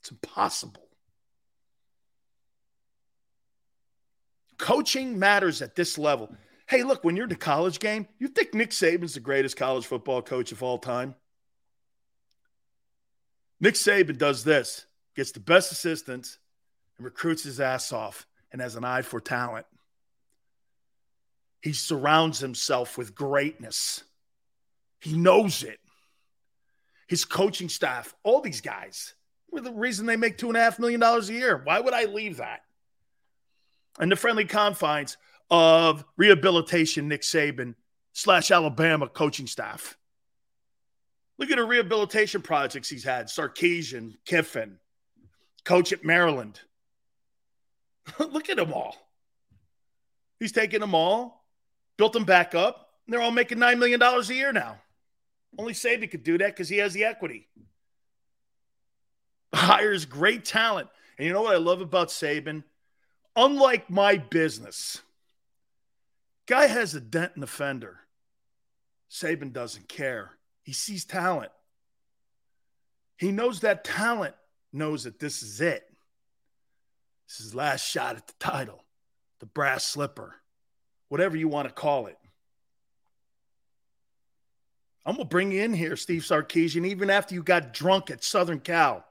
It's 0.00 0.10
impossible. 0.10 0.86
Coaching 4.58 5.18
matters 5.18 5.62
at 5.62 5.74
this 5.74 5.98
level. 5.98 6.34
Hey, 6.66 6.82
look, 6.82 7.02
when 7.02 7.16
you're 7.16 7.24
in 7.24 7.30
the 7.30 7.36
college 7.36 7.78
game, 7.80 8.06
you 8.18 8.28
think 8.28 8.54
Nick 8.54 8.70
Saban's 8.70 9.14
the 9.14 9.20
greatest 9.20 9.56
college 9.56 9.86
football 9.86 10.22
coach 10.22 10.52
of 10.52 10.62
all 10.62 10.78
time? 10.78 11.14
Nick 13.60 13.74
Saban 13.74 14.16
does 14.18 14.44
this, 14.44 14.86
gets 15.16 15.32
the 15.32 15.40
best 15.40 15.72
assistants 15.72 16.38
and 16.96 17.04
recruits 17.04 17.42
his 17.42 17.60
ass 17.60 17.92
off 17.92 18.26
and 18.52 18.60
has 18.60 18.76
an 18.76 18.84
eye 18.84 19.02
for 19.02 19.20
talent. 19.20 19.66
He 21.62 21.72
surrounds 21.72 22.38
himself 22.38 22.96
with 22.96 23.14
greatness. 23.14 24.02
He 25.00 25.16
knows 25.16 25.62
it. 25.62 25.78
His 27.10 27.24
coaching 27.24 27.68
staff, 27.68 28.14
all 28.22 28.40
these 28.40 28.60
guys, 28.60 29.14
were 29.50 29.60
the 29.60 29.72
reason 29.72 30.06
they 30.06 30.14
make 30.14 30.38
two 30.38 30.46
and 30.46 30.56
a 30.56 30.60
half 30.60 30.78
million 30.78 31.00
dollars 31.00 31.28
a 31.28 31.32
year. 31.32 31.60
Why 31.64 31.80
would 31.80 31.92
I 31.92 32.04
leave 32.04 32.36
that? 32.36 32.60
And 33.98 34.12
the 34.12 34.14
friendly 34.14 34.44
confines 34.44 35.16
of 35.50 36.04
rehabilitation, 36.16 37.08
Nick 37.08 37.22
Saban 37.22 37.74
slash 38.12 38.52
Alabama 38.52 39.08
coaching 39.08 39.48
staff. 39.48 39.98
Look 41.36 41.50
at 41.50 41.56
the 41.56 41.64
rehabilitation 41.64 42.42
projects 42.42 42.88
he's 42.88 43.02
had 43.02 43.26
Sarkisian, 43.26 44.14
Kiffin, 44.24 44.78
coach 45.64 45.92
at 45.92 46.04
Maryland. 46.04 46.60
Look 48.20 48.50
at 48.50 48.56
them 48.56 48.72
all. 48.72 48.94
He's 50.38 50.52
taken 50.52 50.80
them 50.80 50.94
all, 50.94 51.44
built 51.96 52.12
them 52.12 52.24
back 52.24 52.54
up, 52.54 52.90
and 53.04 53.12
they're 53.12 53.20
all 53.20 53.32
making 53.32 53.58
$9 53.58 53.78
million 53.80 54.00
a 54.00 54.22
year 54.32 54.52
now. 54.52 54.78
Only 55.58 55.72
Saban 55.72 56.10
could 56.10 56.22
do 56.22 56.38
that 56.38 56.48
because 56.48 56.68
he 56.68 56.78
has 56.78 56.92
the 56.92 57.04
equity. 57.04 57.48
Hires 59.54 60.04
great 60.04 60.44
talent. 60.44 60.88
And 61.18 61.26
you 61.26 61.32
know 61.32 61.42
what 61.42 61.54
I 61.54 61.58
love 61.58 61.80
about 61.80 62.08
Saban? 62.08 62.64
Unlike 63.36 63.90
my 63.90 64.16
business, 64.16 65.02
Guy 66.50 66.66
has 66.66 66.96
a 66.96 67.00
dent 67.00 67.32
in 67.36 67.40
the 67.40 67.46
fender. 67.46 68.00
Saban 69.08 69.52
doesn't 69.52 69.88
care. 69.88 70.32
He 70.64 70.72
sees 70.72 71.04
talent. 71.04 71.52
He 73.16 73.30
knows 73.30 73.60
that 73.60 73.84
talent 73.84 74.34
knows 74.72 75.04
that 75.04 75.20
this 75.20 75.44
is 75.44 75.60
it. 75.60 75.84
This 77.28 77.38
is 77.38 77.46
his 77.46 77.54
last 77.54 77.86
shot 77.86 78.16
at 78.16 78.26
the 78.26 78.34
title, 78.40 78.84
the 79.38 79.46
brass 79.46 79.84
slipper, 79.84 80.34
whatever 81.08 81.36
you 81.36 81.46
want 81.46 81.68
to 81.68 81.74
call 81.74 82.06
it. 82.06 82.18
I'm 85.04 85.16
to 85.16 85.24
bring 85.24 85.52
you 85.52 85.62
in 85.62 85.72
here, 85.72 85.96
Steve 85.96 86.22
Sarkisian, 86.22 86.86
even 86.86 87.10
after 87.10 87.34
you 87.34 87.42
got 87.42 87.72
drunk 87.72 88.10
at 88.10 88.22
Southern 88.22 88.60
Cal. 88.60 89.04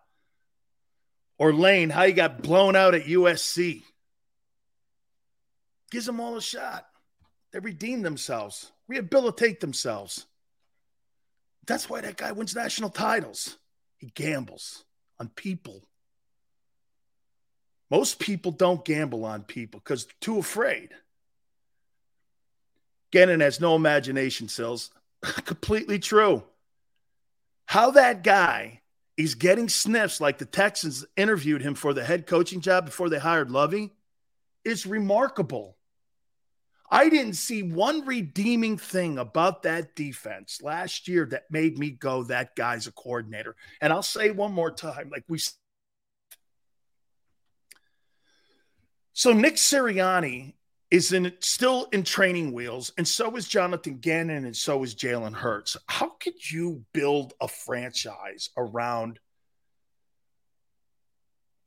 Or 1.38 1.53
Lane, 1.53 1.90
how 1.90 2.03
you 2.03 2.14
got 2.14 2.44
blown 2.44 2.76
out 2.76 2.94
at 2.94 3.06
USC. 3.06 3.84
Gives 5.90 6.06
them 6.06 6.20
all 6.20 6.38
a 6.38 6.41
shot. 6.41 6.86
They 7.52 7.60
redeem 7.60 8.03
themselves, 8.03 8.72
rehabilitate 8.88 9.60
themselves. 9.60 10.28
That's 11.66 11.90
why 11.90 12.02
that 12.02 12.18
guy 12.18 12.32
wins 12.32 12.56
national 12.56 12.90
titles. 12.90 13.57
He 13.98 14.11
gambles 14.14 14.84
on 15.20 15.30
people. 15.30 15.84
Most 17.90 18.20
people 18.20 18.52
don't 18.52 18.86
gamble 18.86 19.26
on 19.26 19.44
people 19.44 19.80
because 19.80 20.06
they're 20.06 20.14
too 20.22 20.38
afraid. 20.38 20.90
Gannon 23.11 23.40
has 23.40 23.60
no 23.60 23.76
imagination, 23.76 24.48
Sills. 24.48 24.91
Completely 25.45 25.99
true. 25.99 26.43
How 27.65 27.91
that 27.91 28.23
guy 28.23 28.81
is 29.17 29.35
getting 29.35 29.69
sniffs 29.69 30.21
like 30.21 30.37
the 30.37 30.45
Texans 30.45 31.05
interviewed 31.17 31.61
him 31.61 31.75
for 31.75 31.93
the 31.93 32.03
head 32.03 32.25
coaching 32.25 32.61
job 32.61 32.85
before 32.85 33.09
they 33.09 33.19
hired 33.19 33.51
Lovie 33.51 33.91
is 34.63 34.85
remarkable. 34.85 35.77
I 36.91 37.09
didn't 37.09 37.33
see 37.33 37.61
one 37.61 38.05
redeeming 38.05 38.77
thing 38.77 39.19
about 39.19 39.63
that 39.63 39.95
defense 39.95 40.61
last 40.63 41.07
year 41.07 41.25
that 41.27 41.51
made 41.51 41.77
me 41.77 41.91
go, 41.91 42.23
that 42.23 42.55
guy's 42.55 42.87
a 42.87 42.91
coordinator. 42.91 43.55
And 43.79 43.93
I'll 43.93 44.01
say 44.01 44.31
one 44.31 44.53
more 44.53 44.71
time, 44.71 45.09
like 45.11 45.25
we. 45.27 45.39
So 49.13 49.33
Nick 49.33 49.55
Sirianni 49.55 50.53
is 50.91 51.14
in 51.14 51.34
still 51.40 51.88
in 51.91 52.03
training 52.03 52.52
wheels, 52.52 52.91
and 52.98 53.07
so 53.07 53.36
is 53.36 53.48
Jonathan 53.48 53.98
Gannon, 53.98 54.45
and 54.45 54.56
so 54.56 54.84
is 54.84 54.95
Jalen 54.95 55.34
Hurts. 55.34 55.78
How 55.88 56.10
could 56.10 56.52
you 56.52 56.84
build 56.94 57.34
a 57.40 57.48
franchise 57.48 58.49
around 58.57 59.20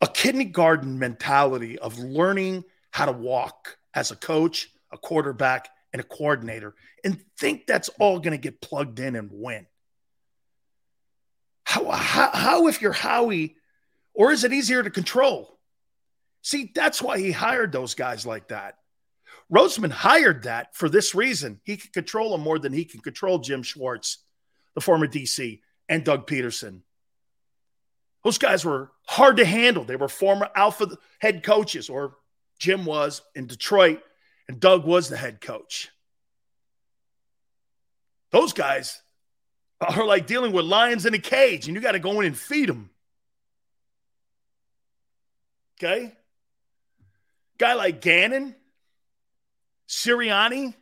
a 0.00 0.08
kindergarten 0.08 0.98
mentality 0.98 1.78
of 1.78 1.98
learning 1.98 2.64
how 2.90 3.06
to 3.06 3.12
walk 3.12 3.78
as 3.94 4.10
a 4.10 4.16
coach? 4.16 4.68
a 4.92 4.98
quarterback, 4.98 5.70
and 5.92 6.00
a 6.00 6.04
coordinator 6.04 6.74
and 7.04 7.22
think 7.38 7.66
that's 7.66 7.90
all 7.98 8.18
going 8.18 8.32
to 8.32 8.38
get 8.38 8.62
plugged 8.62 8.98
in 8.98 9.14
and 9.14 9.28
win. 9.30 9.66
How, 11.64 11.90
how, 11.90 12.30
how, 12.32 12.66
if 12.68 12.80
you're 12.80 12.92
Howie, 12.92 13.56
or 14.14 14.32
is 14.32 14.44
it 14.44 14.54
easier 14.54 14.82
to 14.82 14.90
control? 14.90 15.58
See, 16.40 16.72
that's 16.74 17.02
why 17.02 17.18
he 17.18 17.30
hired 17.30 17.72
those 17.72 17.94
guys 17.94 18.24
like 18.24 18.48
that. 18.48 18.76
Roseman 19.52 19.90
hired 19.90 20.44
that 20.44 20.74
for 20.74 20.88
this 20.88 21.14
reason. 21.14 21.60
He 21.64 21.76
could 21.76 21.92
control 21.92 22.32
them 22.32 22.40
more 22.40 22.58
than 22.58 22.72
he 22.72 22.84
can 22.84 23.00
control 23.00 23.38
Jim 23.38 23.62
Schwartz, 23.62 24.18
the 24.74 24.80
former 24.80 25.06
DC, 25.06 25.60
and 25.88 26.04
Doug 26.04 26.26
Pederson. 26.26 26.80
Those 28.24 28.38
guys 28.38 28.64
were 28.64 28.92
hard 29.06 29.36
to 29.38 29.44
handle. 29.44 29.84
They 29.84 29.96
were 29.96 30.08
former 30.08 30.48
alpha 30.54 30.96
head 31.20 31.42
coaches, 31.42 31.90
or 31.90 32.16
Jim 32.58 32.84
was 32.84 33.20
in 33.34 33.46
Detroit 33.46 34.00
and 34.48 34.60
Doug 34.60 34.84
was 34.84 35.08
the 35.08 35.16
head 35.16 35.40
coach. 35.40 35.88
Those 38.30 38.52
guys 38.52 39.00
are 39.80 40.06
like 40.06 40.26
dealing 40.26 40.52
with 40.52 40.64
lions 40.64 41.06
in 41.06 41.14
a 41.14 41.18
cage, 41.18 41.66
and 41.66 41.74
you 41.74 41.82
got 41.82 41.92
to 41.92 41.98
go 41.98 42.20
in 42.20 42.26
and 42.26 42.38
feed 42.38 42.68
them. 42.68 42.90
Okay? 45.78 46.12
Guy 47.58 47.74
like 47.74 48.00
Gannon, 48.00 48.54
Sirianni, 49.88 50.74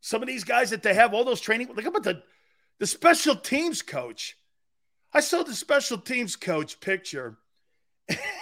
some 0.00 0.22
of 0.22 0.28
these 0.28 0.44
guys 0.44 0.70
that 0.70 0.82
they 0.82 0.94
have 0.94 1.14
all 1.14 1.24
those 1.24 1.40
training. 1.40 1.68
Look 1.74 1.84
about 1.84 2.02
the, 2.02 2.22
the 2.78 2.86
special 2.86 3.36
teams 3.36 3.82
coach. 3.82 4.36
I 5.12 5.20
saw 5.20 5.42
the 5.42 5.54
special 5.54 5.98
teams 5.98 6.36
coach 6.36 6.80
picture 6.80 7.38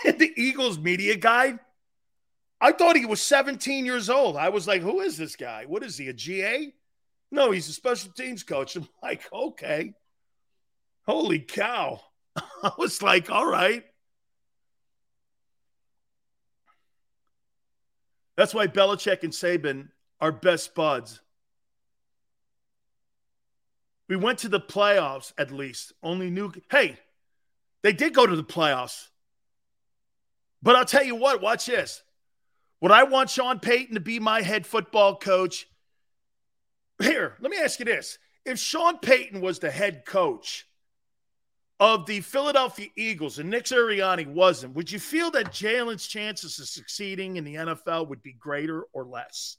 in 0.04 0.18
the 0.18 0.32
Eagles 0.36 0.78
media 0.78 1.16
guide. 1.16 1.58
I 2.60 2.72
thought 2.72 2.96
he 2.96 3.04
was 3.04 3.20
17 3.20 3.84
years 3.84 4.08
old. 4.08 4.36
I 4.36 4.48
was 4.48 4.66
like, 4.66 4.82
who 4.82 5.00
is 5.00 5.16
this 5.16 5.36
guy? 5.36 5.64
What 5.66 5.82
is 5.82 5.98
he, 5.98 6.08
a 6.08 6.12
GA? 6.12 6.72
No, 7.30 7.50
he's 7.50 7.68
a 7.68 7.72
special 7.72 8.10
teams 8.12 8.42
coach. 8.42 8.76
I'm 8.76 8.88
like, 9.02 9.22
okay. 9.32 9.94
Holy 11.06 11.40
cow. 11.40 12.00
I 12.36 12.72
was 12.78 13.02
like, 13.02 13.30
all 13.30 13.46
right. 13.46 13.84
That's 18.36 18.54
why 18.54 18.66
Belichick 18.66 19.22
and 19.22 19.32
Saban 19.32 19.88
are 20.20 20.32
best 20.32 20.74
buds. 20.74 21.20
We 24.08 24.16
went 24.16 24.38
to 24.40 24.48
the 24.48 24.60
playoffs 24.60 25.32
at 25.36 25.50
least. 25.50 25.92
Only 26.02 26.30
new. 26.30 26.52
Hey, 26.70 26.98
they 27.82 27.92
did 27.92 28.14
go 28.14 28.26
to 28.26 28.36
the 28.36 28.44
playoffs. 28.44 29.08
But 30.62 30.76
I'll 30.76 30.84
tell 30.84 31.04
you 31.04 31.16
what, 31.16 31.40
watch 31.40 31.66
this. 31.66 32.02
Would 32.80 32.92
I 32.92 33.04
want 33.04 33.30
Sean 33.30 33.58
Payton 33.58 33.94
to 33.94 34.00
be 34.00 34.20
my 34.20 34.42
head 34.42 34.66
football 34.66 35.16
coach? 35.16 35.66
Here, 37.02 37.34
let 37.40 37.50
me 37.50 37.58
ask 37.58 37.78
you 37.78 37.84
this. 37.84 38.18
if 38.44 38.58
Sean 38.58 38.98
Payton 38.98 39.40
was 39.40 39.58
the 39.58 39.70
head 39.70 40.04
coach 40.04 40.66
of 41.78 42.06
the 42.06 42.20
Philadelphia 42.20 42.88
Eagles 42.96 43.38
and 43.38 43.50
Nick 43.50 43.64
Sirianni 43.64 44.26
wasn't, 44.26 44.74
would 44.74 44.90
you 44.90 44.98
feel 44.98 45.30
that 45.32 45.52
Jalen's 45.52 46.06
chances 46.06 46.58
of 46.58 46.68
succeeding 46.68 47.36
in 47.36 47.44
the 47.44 47.54
NFL 47.54 48.08
would 48.08 48.22
be 48.22 48.32
greater 48.32 48.84
or 48.92 49.04
less? 49.04 49.56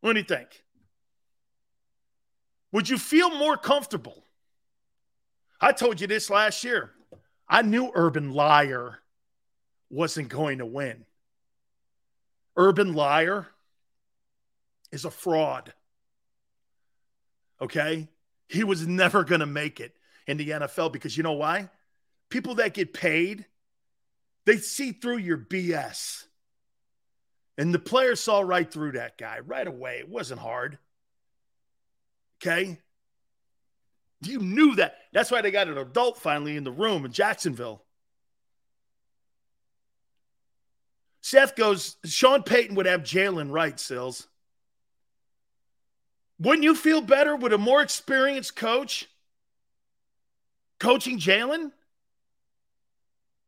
What 0.00 0.12
do 0.12 0.18
you 0.18 0.24
think? 0.24 0.62
Would 2.72 2.88
you 2.88 2.98
feel 2.98 3.30
more 3.30 3.56
comfortable? 3.56 4.24
I 5.60 5.72
told 5.72 6.00
you 6.00 6.06
this 6.06 6.30
last 6.30 6.64
year. 6.64 6.92
I 7.48 7.62
knew 7.62 7.90
Urban 7.94 8.32
Liar 8.32 8.98
wasn't 9.90 10.28
going 10.28 10.58
to 10.58 10.66
win. 10.66 11.04
Urban 12.56 12.94
Liar 12.94 13.48
is 14.92 15.04
a 15.04 15.10
fraud. 15.10 15.72
Okay? 17.60 18.08
He 18.48 18.64
was 18.64 18.86
never 18.86 19.24
going 19.24 19.40
to 19.40 19.46
make 19.46 19.80
it 19.80 19.94
in 20.30 20.36
the 20.36 20.50
NFL 20.50 20.92
because 20.92 21.16
you 21.16 21.22
know 21.22 21.32
why? 21.32 21.68
People 22.30 22.56
that 22.56 22.74
get 22.74 22.94
paid, 22.94 23.44
they 24.46 24.56
see 24.56 24.92
through 24.92 25.18
your 25.18 25.38
BS. 25.38 26.24
And 27.58 27.74
the 27.74 27.78
players 27.78 28.20
saw 28.20 28.40
right 28.40 28.70
through 28.70 28.92
that 28.92 29.18
guy 29.18 29.40
right 29.40 29.66
away. 29.66 29.98
It 29.98 30.08
wasn't 30.08 30.40
hard. 30.40 30.78
Okay? 32.40 32.78
You 34.22 34.38
knew 34.38 34.76
that. 34.76 34.94
That's 35.12 35.30
why 35.30 35.42
they 35.42 35.50
got 35.50 35.68
an 35.68 35.76
adult 35.76 36.18
finally 36.18 36.56
in 36.56 36.64
the 36.64 36.70
room 36.70 37.04
in 37.04 37.12
Jacksonville. 37.12 37.82
Seth 41.22 41.54
goes, 41.54 41.96
Sean 42.04 42.42
Payton 42.42 42.76
would 42.76 42.86
have 42.86 43.02
Jalen 43.02 43.50
right, 43.50 43.78
Sills. 43.78 44.26
Wouldn't 46.38 46.64
you 46.64 46.74
feel 46.74 47.02
better 47.02 47.36
with 47.36 47.52
a 47.52 47.58
more 47.58 47.82
experienced 47.82 48.56
coach 48.56 49.06
coaching 50.80 51.18
Jalen 51.18 51.70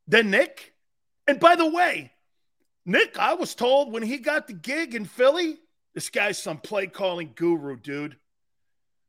than 0.07 0.31
Nick? 0.31 0.75
And 1.27 1.41
by 1.41 1.57
the 1.57 1.69
way, 1.69 2.13
Nick, 2.85 3.19
I 3.19 3.35
was 3.35 3.55
told 3.55 3.93
when 3.93 4.03
he 4.03 4.19
got 4.19 4.47
the 4.47 4.53
gig 4.53 4.95
in 4.95 5.05
Philly, 5.05 5.59
this 5.95 6.11
guy's 6.11 6.43
some 6.43 6.59
play 6.59 6.87
calling 6.87 7.33
guru, 7.35 7.77
dude. 7.77 8.17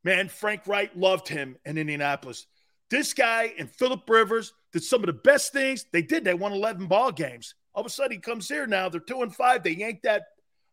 Man, 0.04 0.28
Frank 0.28 0.68
Reich 0.68 0.92
loved 0.96 1.28
him 1.28 1.58
in 1.66 1.78
Indianapolis. 1.78 2.46
This 2.90 3.14
guy 3.14 3.54
and 3.58 3.70
Philip 3.70 4.08
Rivers 4.08 4.54
did 4.72 4.84
some 4.84 5.02
of 5.02 5.08
the 5.08 5.14
best 5.14 5.54
things 5.54 5.86
they 5.92 6.02
did. 6.02 6.24
They 6.24 6.34
won 6.34 6.52
11 6.52 6.88
ball 6.88 7.12
games. 7.12 7.56
All 7.74 7.82
of 7.82 7.88
a 7.88 7.90
sudden, 7.90 8.12
he 8.12 8.18
comes 8.20 8.48
here 8.48 8.68
now. 8.68 8.90
They're 8.90 9.00
two 9.00 9.24
and 9.24 9.34
five. 9.34 9.64
They 9.64 9.72
yanked 9.72 10.04
that 10.04 10.26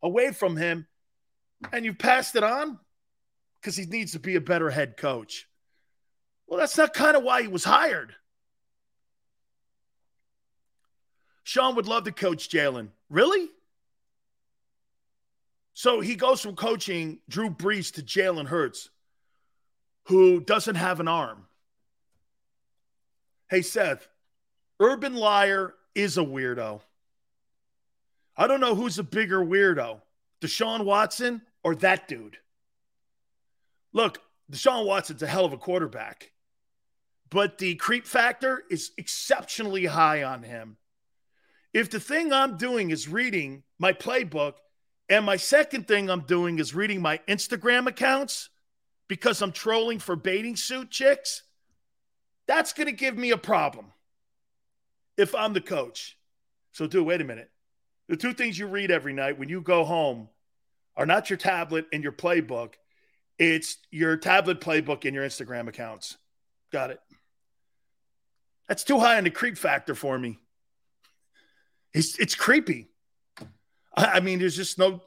away 0.03 0.33
from 0.33 0.57
him, 0.57 0.87
and 1.73 1.85
you 1.85 1.95
passed 1.95 2.37
it 2.37 2.43
on 2.43 2.79
because 3.61 3.77
he 3.77 3.87
needs 3.87 4.13
to 4.13 4.19
be 4.19 4.37
a 4.37 4.41
better 4.41 4.69
head 4.69 4.97
coach. 4.97 5.47
Well, 6.51 6.59
that's 6.59 6.77
not 6.77 6.93
kind 6.93 7.17
of 7.17 7.23
why 7.23 7.43
he 7.43 7.49
was 7.49 7.65
hired. 7.65 8.13
Sean 11.45 11.77
would 11.77 11.87
love 11.87 12.05
to 12.05 12.13
coach 12.13 12.51
Jalen. 12.51 12.89
Really? 13.09 13.49
So 15.75 16.01
he 16.01 16.17
goes 16.17 16.41
from 16.41 16.57
coaching 16.57 17.21
Drew 17.29 17.51
Brees 17.51 17.95
to 17.95 18.03
Jalen 18.03 18.49
Hurts, 18.49 18.91
who 20.05 20.41
doesn't 20.41 20.75
have 20.75 20.99
an 20.99 21.09
arm. 21.09 21.47
Hey, 23.49 23.63
Seth, 23.63 24.09
Urban 24.81 25.15
Meyer 25.15 25.75
is 25.95 26.19
a 26.19 26.23
weirdo. 26.23 26.81
I 28.37 28.49
don't 28.49 28.61
know 28.61 28.75
who's 28.75 28.99
a 28.99 29.05
bigger 29.05 29.39
weirdo, 29.39 30.01
Deshaun 30.41 30.85
Watson 30.85 31.43
or 31.63 31.77
that 31.77 32.09
dude. 32.09 32.39
Look, 33.93 34.19
Deshaun 34.51 34.85
Watson's 34.85 35.23
a 35.23 35.27
hell 35.29 35.45
of 35.45 35.53
a 35.53 35.57
quarterback, 35.57 36.33
but 37.31 37.59
the 37.59 37.77
creep 37.77 38.07
factor 38.07 38.65
is 38.71 38.91
exceptionally 38.99 39.87
high 39.87 40.23
on 40.23 40.43
him. 40.43 40.77
If 41.73 41.91
the 41.91 42.01
thing 42.01 42.33
I'm 42.33 42.57
doing 42.57 42.91
is 42.91 43.09
reading 43.09 43.63
my 43.79 43.93
playbook, 43.93 44.55
and 45.09 45.25
my 45.25 45.37
second 45.37 45.89
thing 45.89 46.09
I'm 46.09 46.23
doing 46.23 46.59
is 46.59 46.75
reading 46.75 47.03
my 47.03 47.19
Instagram 47.29 47.87
accounts 47.87 48.49
because 49.09 49.43
I'm 49.43 49.53
trolling 49.53 49.99
for 49.99 50.15
bathing 50.15 50.57
suit 50.57 50.91
chicks, 50.91 51.43
that's 52.47 52.73
going 52.73 52.87
to 52.87 52.93
give 52.93 53.17
me 53.17 53.31
a 53.31 53.37
problem 53.37 53.87
if 55.17 55.35
I'm 55.35 55.53
the 55.53 55.61
coach. 55.61 56.17
So, 56.73 56.87
dude, 56.87 57.07
wait 57.07 57.21
a 57.21 57.25
minute. 57.25 57.51
The 58.09 58.17
two 58.17 58.33
things 58.33 58.59
you 58.59 58.67
read 58.67 58.91
every 58.91 59.13
night 59.13 59.39
when 59.39 59.49
you 59.49 59.61
go 59.61 59.85
home 59.85 60.29
are 60.97 61.07
not 61.07 61.31
your 61.31 61.37
tablet 61.37 61.87
and 61.93 62.03
your 62.03 62.13
playbook, 62.13 62.75
it's 63.39 63.79
your 63.91 64.17
tablet 64.17 64.61
playbook 64.61 65.05
and 65.05 65.15
your 65.15 65.25
Instagram 65.25 65.69
accounts. 65.69 66.17
Got 66.73 66.91
it. 66.91 67.01
That's 68.71 68.85
too 68.85 69.01
high 69.01 69.19
on 69.19 69.25
the 69.25 69.31
creep 69.31 69.59
factor 69.59 69.97
for 69.97 70.17
me. 70.17 70.39
It's 71.93 72.17
it's 72.21 72.37
creepy. 72.37 72.89
I, 73.97 74.05
I 74.05 74.21
mean, 74.21 74.39
there's 74.39 74.55
just 74.55 74.79
no 74.79 75.03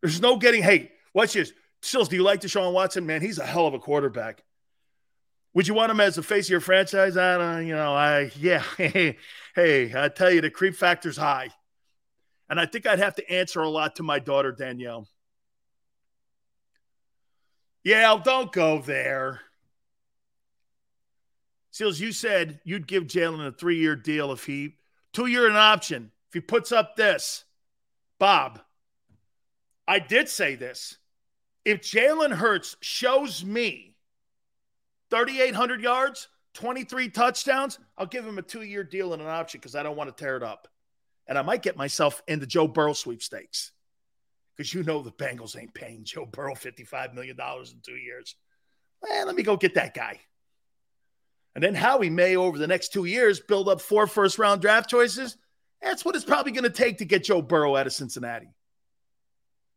there's 0.00 0.20
no 0.20 0.36
getting. 0.36 0.62
Hey, 0.62 0.92
watch 1.12 1.32
this. 1.32 1.52
Sills, 1.82 2.08
do 2.08 2.14
you 2.14 2.22
like 2.22 2.40
Deshaun 2.40 2.72
Watson? 2.72 3.06
Man, 3.06 3.20
he's 3.20 3.38
a 3.40 3.44
hell 3.44 3.66
of 3.66 3.74
a 3.74 3.80
quarterback. 3.80 4.44
Would 5.54 5.66
you 5.66 5.74
want 5.74 5.90
him 5.90 5.98
as 5.98 6.14
the 6.14 6.22
face 6.22 6.46
of 6.46 6.50
your 6.50 6.60
franchise? 6.60 7.16
I 7.16 7.36
don't, 7.36 7.66
you 7.66 7.74
know, 7.74 7.92
I 7.92 8.30
yeah. 8.36 8.62
Hey, 8.76 9.16
hey, 9.56 9.92
I 9.92 10.08
tell 10.08 10.30
you, 10.30 10.40
the 10.40 10.48
creep 10.48 10.76
factor's 10.76 11.16
high. 11.16 11.48
And 12.48 12.60
I 12.60 12.66
think 12.66 12.86
I'd 12.86 13.00
have 13.00 13.16
to 13.16 13.28
answer 13.28 13.60
a 13.60 13.68
lot 13.68 13.96
to 13.96 14.04
my 14.04 14.20
daughter 14.20 14.52
Danielle. 14.52 15.08
Yeah, 17.82 18.16
don't 18.22 18.52
go 18.52 18.80
there. 18.80 19.40
Seals, 21.80 21.98
you 21.98 22.12
said 22.12 22.60
you'd 22.62 22.86
give 22.86 23.04
Jalen 23.04 23.46
a 23.46 23.52
three 23.52 23.78
year 23.78 23.96
deal 23.96 24.32
if 24.32 24.44
he, 24.44 24.74
two 25.14 25.24
year 25.24 25.48
an 25.48 25.56
option, 25.56 26.12
if 26.28 26.34
he 26.34 26.40
puts 26.40 26.72
up 26.72 26.94
this. 26.94 27.44
Bob, 28.18 28.60
I 29.88 29.98
did 29.98 30.28
say 30.28 30.56
this. 30.56 30.98
If 31.64 31.80
Jalen 31.80 32.32
Hurts 32.32 32.76
shows 32.82 33.42
me 33.42 33.96
3,800 35.08 35.80
yards, 35.80 36.28
23 36.52 37.08
touchdowns, 37.08 37.78
I'll 37.96 38.04
give 38.04 38.26
him 38.26 38.36
a 38.36 38.42
two 38.42 38.60
year 38.60 38.84
deal 38.84 39.14
and 39.14 39.22
an 39.22 39.28
option 39.28 39.58
because 39.58 39.74
I 39.74 39.82
don't 39.82 39.96
want 39.96 40.14
to 40.14 40.22
tear 40.22 40.36
it 40.36 40.42
up. 40.42 40.68
And 41.28 41.38
I 41.38 41.42
might 41.42 41.62
get 41.62 41.78
myself 41.78 42.22
in 42.28 42.40
the 42.40 42.46
Joe 42.46 42.68
Burrow 42.68 42.92
sweepstakes 42.92 43.72
because 44.54 44.74
you 44.74 44.82
know 44.82 45.00
the 45.00 45.12
Bengals 45.12 45.58
ain't 45.58 45.72
paying 45.72 46.04
Joe 46.04 46.26
Burrow 46.26 46.54
$55 46.54 47.14
million 47.14 47.38
in 47.40 47.80
two 47.82 47.96
years. 47.96 48.36
Well, 49.00 49.24
let 49.24 49.34
me 49.34 49.42
go 49.42 49.56
get 49.56 49.76
that 49.76 49.94
guy. 49.94 50.20
And 51.54 51.64
then 51.64 51.74
Howie 51.74 52.10
may, 52.10 52.36
over 52.36 52.58
the 52.58 52.66
next 52.66 52.92
two 52.92 53.04
years, 53.04 53.40
build 53.40 53.68
up 53.68 53.80
four 53.80 54.06
first 54.06 54.38
round 54.38 54.60
draft 54.60 54.88
choices. 54.88 55.36
That's 55.82 56.04
what 56.04 56.14
it's 56.14 56.24
probably 56.24 56.52
going 56.52 56.64
to 56.64 56.70
take 56.70 56.98
to 56.98 57.04
get 57.04 57.24
Joe 57.24 57.42
Burrow 57.42 57.76
out 57.76 57.86
of 57.86 57.92
Cincinnati. 57.92 58.48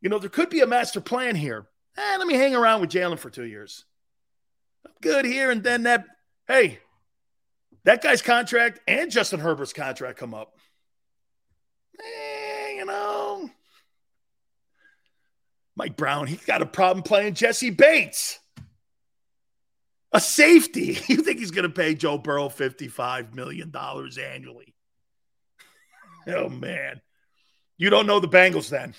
You 0.02 0.10
know, 0.10 0.20
there 0.20 0.30
could 0.30 0.50
be 0.50 0.60
a 0.60 0.68
master 0.68 1.02
plan 1.02 1.36
here. 1.36 1.66
Eh, 1.98 2.16
let 2.18 2.28
me 2.28 2.36
hang 2.36 2.56
around 2.56 2.82
with 2.82 2.90
Jalen 2.90 3.18
for 3.18 3.30
two 3.30 3.46
years. 3.46 3.86
I'm 4.86 4.92
good 5.02 5.26
here. 5.26 5.50
And 5.50 5.64
then 5.64 5.84
that, 5.84 6.06
hey, 6.48 6.80
that 7.86 8.02
guy's 8.02 8.22
contract 8.22 8.80
and 8.88 9.10
Justin 9.10 9.40
Herbert's 9.40 9.74
contract 9.74 10.20
come 10.20 10.34
up. 10.34 10.54
Eh, 12.00 12.74
you 12.76 12.86
know, 12.86 13.50
Mike 15.76 15.96
Brown, 15.96 16.28
he's 16.28 16.44
got 16.46 16.62
a 16.62 16.66
problem 16.66 17.04
playing 17.04 17.34
Jessie 17.36 17.70
Bates. 17.70 18.40
A 20.14 20.20
safety. 20.20 21.00
You 21.08 21.18
think 21.18 21.40
he's 21.40 21.52
going 21.52 21.64
to 21.64 21.70
pay 21.70 21.96
Joe 21.96 22.18
Burrow 22.18 22.50
$55 22.50 23.34
million 23.34 23.72
annually? 23.76 24.76
oh, 26.28 26.50
man. 26.50 27.02
You 27.78 27.90
don't 27.90 28.08
know 28.08 28.20
the 28.20 28.28
Bengals 28.28 28.70
then. 28.70 28.94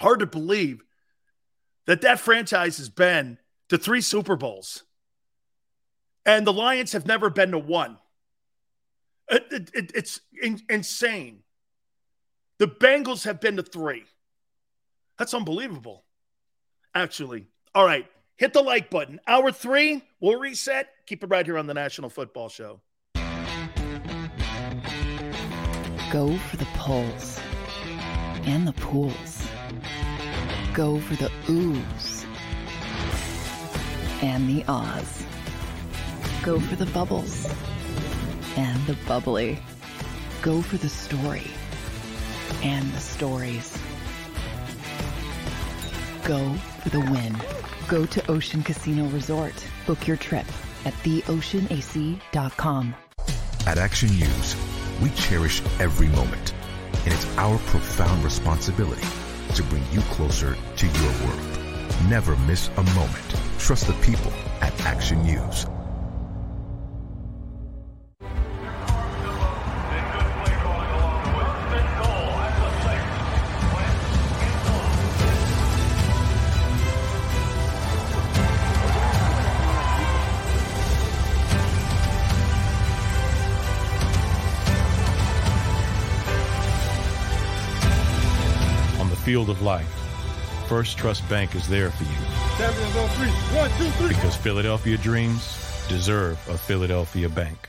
Hard 0.00 0.20
to 0.20 0.26
believe 0.26 0.82
that 1.86 2.02
that 2.02 2.20
franchise 2.20 2.78
has 2.78 2.88
been 2.88 3.38
to 3.68 3.78
three 3.78 4.00
Super 4.00 4.36
Bowls. 4.36 4.84
And 6.24 6.46
the 6.46 6.52
Lions 6.52 6.92
have 6.92 7.06
never 7.06 7.30
been 7.30 7.50
to 7.50 7.58
one. 7.58 7.98
It, 9.30 9.46
it, 9.50 9.70
it, 9.74 9.92
it's 9.94 10.20
in, 10.40 10.60
insane. 10.68 11.40
The 12.58 12.68
Bengals 12.68 13.24
have 13.24 13.40
been 13.40 13.56
to 13.56 13.62
three. 13.62 14.04
That's 15.18 15.34
unbelievable, 15.34 16.04
actually. 16.94 17.46
All 17.74 17.84
right, 17.84 18.06
hit 18.38 18.52
the 18.54 18.62
like 18.62 18.88
button. 18.88 19.20
Hour 19.26 19.52
three, 19.52 20.02
we'll 20.20 20.38
reset. 20.38 20.88
Keep 21.06 21.24
it 21.24 21.26
right 21.26 21.44
here 21.44 21.58
on 21.58 21.66
the 21.66 21.74
National 21.74 22.08
Football 22.08 22.48
Show. 22.48 22.80
Go 26.10 26.34
for 26.38 26.56
the 26.56 26.66
pulls 26.74 27.38
and 28.44 28.66
the 28.66 28.72
pools. 28.72 29.46
Go 30.72 30.98
for 31.00 31.16
the 31.16 31.30
oohs 31.46 32.24
and 34.22 34.48
the 34.48 34.64
ahs. 34.68 35.24
Go 36.42 36.58
for 36.60 36.76
the 36.76 36.86
bubbles 36.86 37.52
and 38.56 38.86
the 38.86 38.96
bubbly. 39.06 39.58
Go 40.40 40.62
for 40.62 40.78
the 40.78 40.88
story 40.88 41.50
and 42.62 42.90
the 42.92 43.00
stories. 43.00 43.76
Go 46.24 46.54
for 46.80 46.88
the 46.90 47.00
win 47.00 47.57
Go 47.88 48.04
to 48.06 48.30
Ocean 48.30 48.62
Casino 48.62 49.06
Resort. 49.08 49.54
Book 49.86 50.06
your 50.06 50.18
trip 50.18 50.46
at 50.84 50.92
theoceanac.com. 51.02 52.94
At 53.66 53.78
Action 53.78 54.10
News, 54.10 54.56
we 55.02 55.10
cherish 55.10 55.62
every 55.80 56.08
moment, 56.08 56.54
and 57.04 57.14
it's 57.14 57.26
our 57.38 57.58
profound 57.58 58.22
responsibility 58.22 59.06
to 59.54 59.62
bring 59.64 59.82
you 59.90 60.00
closer 60.02 60.56
to 60.76 60.86
your 60.86 61.12
world. 61.26 61.58
Never 62.08 62.36
miss 62.36 62.68
a 62.68 62.82
moment. 62.82 63.34
Trust 63.58 63.86
the 63.86 63.94
people 63.94 64.32
at 64.60 64.78
Action 64.82 65.22
News. 65.22 65.66
Field 89.28 89.50
of 89.50 89.60
life, 89.60 89.86
First 90.68 90.96
Trust 90.96 91.28
Bank 91.28 91.54
is 91.54 91.68
there 91.68 91.90
for 91.90 92.04
you. 92.04 92.18
Champions 92.56 92.96
on 92.96 93.04
oh, 93.04 93.08
three. 93.08 93.58
One, 93.58 93.70
two, 93.76 93.90
three. 93.98 94.08
Because 94.08 94.34
Philadelphia 94.34 94.96
dreams 94.96 95.86
deserve 95.86 96.38
a 96.48 96.56
Philadelphia 96.56 97.28
bank. 97.28 97.68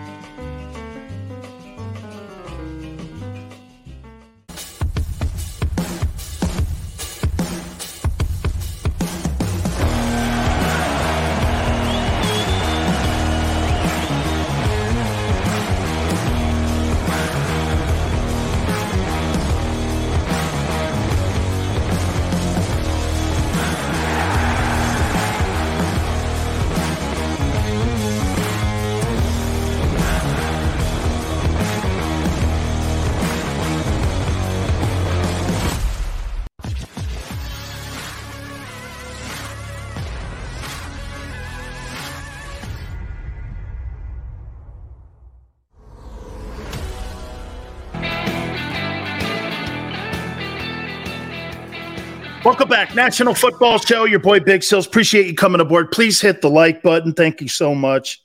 Back, 52.85 52.95
National 52.95 53.35
Football 53.35 53.77
Show. 53.77 54.05
Your 54.05 54.19
boy 54.19 54.39
Big 54.39 54.63
Sills. 54.63 54.87
Appreciate 54.87 55.27
you 55.27 55.35
coming 55.35 55.61
aboard. 55.61 55.91
Please 55.91 56.19
hit 56.19 56.41
the 56.41 56.49
like 56.49 56.81
button. 56.81 57.13
Thank 57.13 57.39
you 57.39 57.47
so 57.47 57.75
much. 57.75 58.23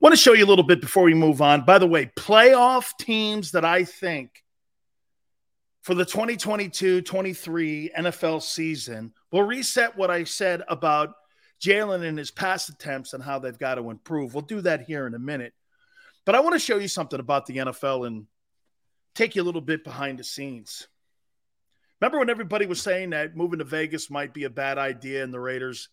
Want 0.00 0.12
to 0.12 0.20
show 0.20 0.32
you 0.32 0.44
a 0.44 0.48
little 0.48 0.64
bit 0.64 0.80
before 0.80 1.04
we 1.04 1.14
move 1.14 1.40
on. 1.40 1.64
By 1.64 1.78
the 1.78 1.86
way, 1.86 2.10
playoff 2.18 2.90
teams 2.98 3.52
that 3.52 3.64
I 3.64 3.84
think 3.84 4.42
for 5.82 5.94
the 5.94 6.04
2022-23 6.04 7.94
NFL 7.96 8.42
season 8.42 9.12
will 9.30 9.44
reset 9.44 9.96
what 9.96 10.10
I 10.10 10.24
said 10.24 10.62
about 10.68 11.14
Jalen 11.62 12.04
and 12.04 12.18
his 12.18 12.32
pass 12.32 12.68
attempts 12.68 13.12
and 13.12 13.22
how 13.22 13.38
they've 13.38 13.58
got 13.58 13.76
to 13.76 13.90
improve. 13.90 14.34
We'll 14.34 14.42
do 14.42 14.60
that 14.62 14.82
here 14.82 15.06
in 15.06 15.14
a 15.14 15.20
minute. 15.20 15.52
But 16.26 16.34
I 16.34 16.40
want 16.40 16.54
to 16.54 16.58
show 16.58 16.78
you 16.78 16.88
something 16.88 17.20
about 17.20 17.46
the 17.46 17.58
NFL 17.58 18.08
and 18.08 18.26
take 19.14 19.36
you 19.36 19.42
a 19.42 19.44
little 19.44 19.60
bit 19.60 19.84
behind 19.84 20.18
the 20.18 20.24
scenes. 20.24 20.88
Remember 22.04 22.18
when 22.18 22.28
everybody 22.28 22.66
was 22.66 22.82
saying 22.82 23.10
that 23.10 23.34
moving 23.34 23.60
to 23.60 23.64
Vegas 23.64 24.10
might 24.10 24.34
be 24.34 24.44
a 24.44 24.50
bad 24.50 24.76
idea 24.76 25.24
and 25.24 25.32
the 25.32 25.40
Raiders 25.40 25.88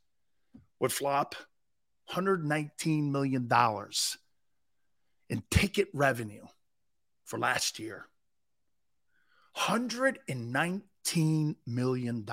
would 0.77 0.91
flop? 0.91 1.35
$119 2.09 3.09
million 3.09 3.49
in 5.29 5.43
ticket 5.49 5.87
revenue 5.93 6.45
for 7.23 7.39
last 7.39 7.79
year. 7.79 8.07
$119 9.55 11.55
million. 11.65 12.27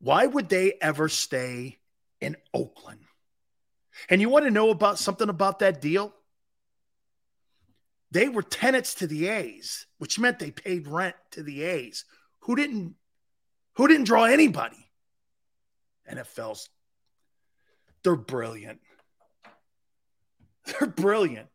Why 0.00 0.26
would 0.26 0.48
they 0.48 0.72
ever 0.80 1.10
stay 1.10 1.76
in 2.22 2.38
Oakland? 2.54 3.00
And 4.08 4.22
you 4.22 4.30
want 4.30 4.46
to 4.46 4.50
know 4.50 4.70
about 4.70 4.98
something 4.98 5.28
about 5.28 5.58
that 5.58 5.82
deal? 5.82 6.14
They 8.14 8.28
were 8.28 8.42
tenants 8.42 8.94
to 8.94 9.08
the 9.08 9.26
A's, 9.26 9.86
which 9.98 10.20
meant 10.20 10.38
they 10.38 10.52
paid 10.52 10.86
rent 10.86 11.16
to 11.32 11.42
the 11.42 11.64
A's, 11.64 12.04
who 12.42 12.54
didn't 12.54 12.94
who 13.74 13.88
didn't 13.88 14.04
draw 14.04 14.24
anybody. 14.24 14.88
NFL's 16.08 16.70
they're 18.04 18.14
brilliant. 18.14 18.80
They're 20.66 20.88
brilliant. 20.88 21.48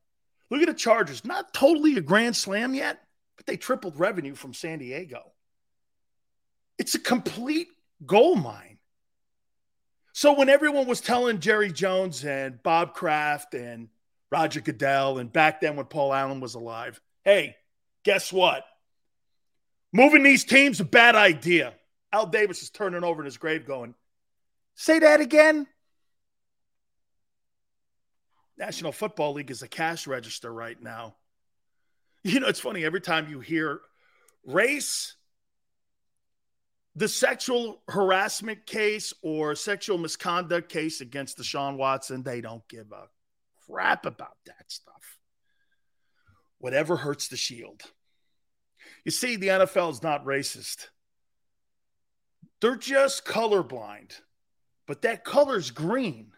Look 0.52 0.62
at 0.62 0.68
the 0.68 0.74
Chargers. 0.74 1.24
Not 1.24 1.54
totally 1.54 1.96
a 1.96 2.02
grand 2.02 2.36
slam 2.36 2.74
yet, 2.74 3.00
but 3.38 3.46
they 3.46 3.58
tripled 3.58 4.00
revenue 4.00 4.36
from 4.36 4.54
San 4.54 4.80
Diego. 4.80 5.32
It's 6.78 6.96
a 6.96 7.00
complete 7.00 7.70
gold 8.06 8.44
mine. 8.44 8.80
So 10.14 10.34
when 10.34 10.50
everyone 10.50 10.88
was 10.88 11.02
telling 11.02 11.40
Jerry 11.40 11.72
Jones 11.72 12.26
and 12.26 12.62
Bob 12.62 12.94
Kraft 12.94 13.54
and 13.54 13.90
Roger 14.32 14.62
Goodell, 14.62 15.18
and 15.18 15.32
back 15.32 15.62
then 15.62 15.76
when 15.76 15.86
Paul 15.86 16.14
Allen 16.14 16.40
was 16.40 16.56
alive. 16.56 17.02
Hey, 17.24 17.56
guess 18.04 18.32
what? 18.32 18.64
Moving 19.92 20.24
these 20.24 20.46
teams 20.46 20.80
a 20.80 20.86
bad 20.86 21.16
idea. 21.16 21.74
Al 22.12 22.28
Davis 22.28 22.62
is 22.62 22.70
turning 22.70 23.04
over 23.04 23.22
in 23.22 23.26
his 23.26 23.38
grave 23.38 23.66
going, 23.66 23.96
say 24.76 25.00
that 25.00 25.20
again. 25.20 25.68
National 28.58 28.92
Football 28.92 29.34
League 29.34 29.52
is 29.52 29.62
a 29.62 29.68
cash 29.68 30.06
register 30.06 30.52
right 30.52 30.80
now. 30.82 31.16
You 32.24 32.42
know, 32.42 32.48
it's 32.48 32.60
funny 32.60 32.84
every 32.84 33.00
time 33.00 33.30
you 33.30 33.40
hear 33.40 33.80
race, 34.46 35.16
the 36.96 37.08
sexual 37.08 37.82
harassment 37.88 38.66
case 38.66 39.14
or 39.22 39.56
sexual 39.56 39.98
misconduct 39.98 40.70
case 40.70 41.00
against 41.00 41.38
Deshaun 41.38 41.78
Watson, 41.78 42.24
they 42.24 42.42
don't 42.42 42.68
give 42.68 42.92
a 42.92 43.08
crap 43.70 44.06
about 44.06 44.38
that 44.46 44.66
stuff. 44.68 45.18
Whatever 46.60 46.98
hurts 46.98 47.28
the 47.28 47.38
shield. 47.38 47.82
You 49.06 49.12
see, 49.12 49.36
the 49.36 49.48
NFL 49.48 49.92
is 49.92 50.04
not 50.04 50.26
racist. 50.26 50.88
They're 52.62 52.76
just 52.76 53.26
colorblind, 53.26 54.20
but 54.88 55.04
that 55.04 55.24
color's 55.24 55.72
green. 55.72 56.32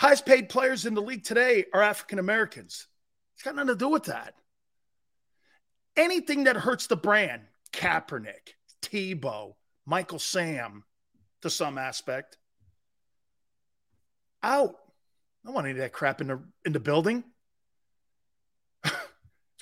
Highest 0.00 0.26
paid 0.26 0.48
players 0.48 0.86
in 0.86 0.94
the 0.94 1.02
league 1.02 1.24
today 1.24 1.64
are 1.72 1.82
African 1.82 2.18
Americans. 2.18 2.86
It's 3.34 3.42
got 3.42 3.54
nothing 3.54 3.68
to 3.68 3.76
do 3.76 3.88
with 3.88 4.04
that. 4.04 4.34
Anything 5.96 6.44
that 6.44 6.56
hurts 6.56 6.86
the 6.86 6.96
brand, 6.96 7.42
Kaepernick, 7.72 8.54
Tebow, 8.82 9.54
Michael 9.86 10.18
Sam 10.18 10.84
to 11.42 11.50
some 11.50 11.78
aspect. 11.78 12.36
Out. 14.42 14.74
I 15.48 15.50
don't 15.50 15.54
want 15.54 15.66
any 15.66 15.78
of 15.78 15.78
that 15.78 15.94
crap 15.94 16.20
in 16.20 16.26
the 16.26 16.42
in 16.66 16.74
the 16.74 16.78
building. 16.78 17.24
That's 18.84 18.94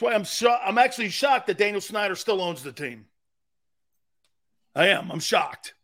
why 0.00 0.14
I'm 0.14 0.24
sho- 0.24 0.58
I'm 0.60 0.78
actually 0.78 1.10
shocked 1.10 1.46
that 1.46 1.58
Daniel 1.58 1.80
Snyder 1.80 2.16
still 2.16 2.42
owns 2.42 2.64
the 2.64 2.72
team. 2.72 3.06
I 4.74 4.88
am. 4.88 5.12
I'm 5.12 5.20
shocked. 5.20 5.74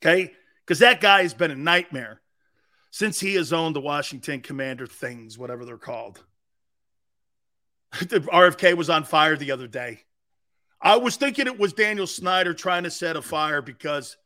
Okay? 0.00 0.32
Because 0.64 0.78
that 0.78 1.02
guy 1.02 1.20
has 1.24 1.34
been 1.34 1.50
a 1.50 1.56
nightmare 1.56 2.22
since 2.90 3.20
he 3.20 3.34
has 3.34 3.52
owned 3.52 3.76
the 3.76 3.82
Washington 3.82 4.40
Commander 4.40 4.86
things, 4.86 5.36
whatever 5.36 5.66
they're 5.66 5.76
called. 5.76 6.24
the 8.00 8.20
RFK 8.20 8.78
was 8.78 8.88
on 8.88 9.04
fire 9.04 9.36
the 9.36 9.50
other 9.52 9.66
day. 9.66 10.00
I 10.80 10.96
was 10.96 11.16
thinking 11.16 11.48
it 11.48 11.58
was 11.58 11.74
Daniel 11.74 12.06
Snyder 12.06 12.54
trying 12.54 12.84
to 12.84 12.90
set 12.90 13.16
a 13.16 13.20
fire 13.20 13.60
because 13.60 14.16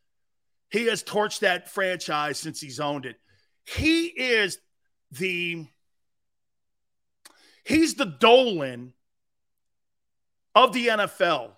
he 0.70 0.86
has 0.86 1.02
torched 1.02 1.40
that 1.40 1.68
franchise 1.68 2.38
since 2.38 2.60
he's 2.60 2.78
owned 2.78 3.04
it. 3.04 3.16
He 3.76 4.06
is 4.06 4.58
the 5.10 5.66
he's 7.64 7.94
the 7.94 8.06
Dolan 8.06 8.94
of 10.54 10.72
the 10.72 10.86
NFL. 10.86 11.50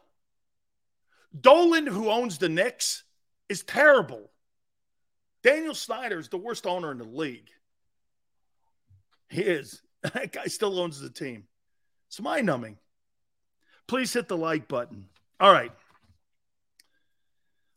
Dolan, 1.38 1.86
who 1.86 2.10
owns 2.10 2.38
the 2.38 2.48
Knicks, 2.48 3.04
is 3.48 3.62
terrible. 3.62 4.30
Daniel 5.44 5.74
Snyder 5.74 6.18
is 6.18 6.28
the 6.28 6.36
worst 6.36 6.66
owner 6.66 6.90
in 6.90 6.98
the 6.98 7.04
league. 7.04 7.48
He 9.28 9.42
is. 9.42 9.80
That 10.02 10.32
guy 10.32 10.46
still 10.46 10.80
owns 10.80 10.98
the 10.98 11.10
team. 11.10 11.44
It's 12.08 12.22
mind 12.22 12.46
numbing. 12.46 12.78
Please 13.86 14.14
hit 14.14 14.28
the 14.28 14.36
like 14.36 14.66
button. 14.66 15.10
All 15.38 15.52
right. 15.52 15.72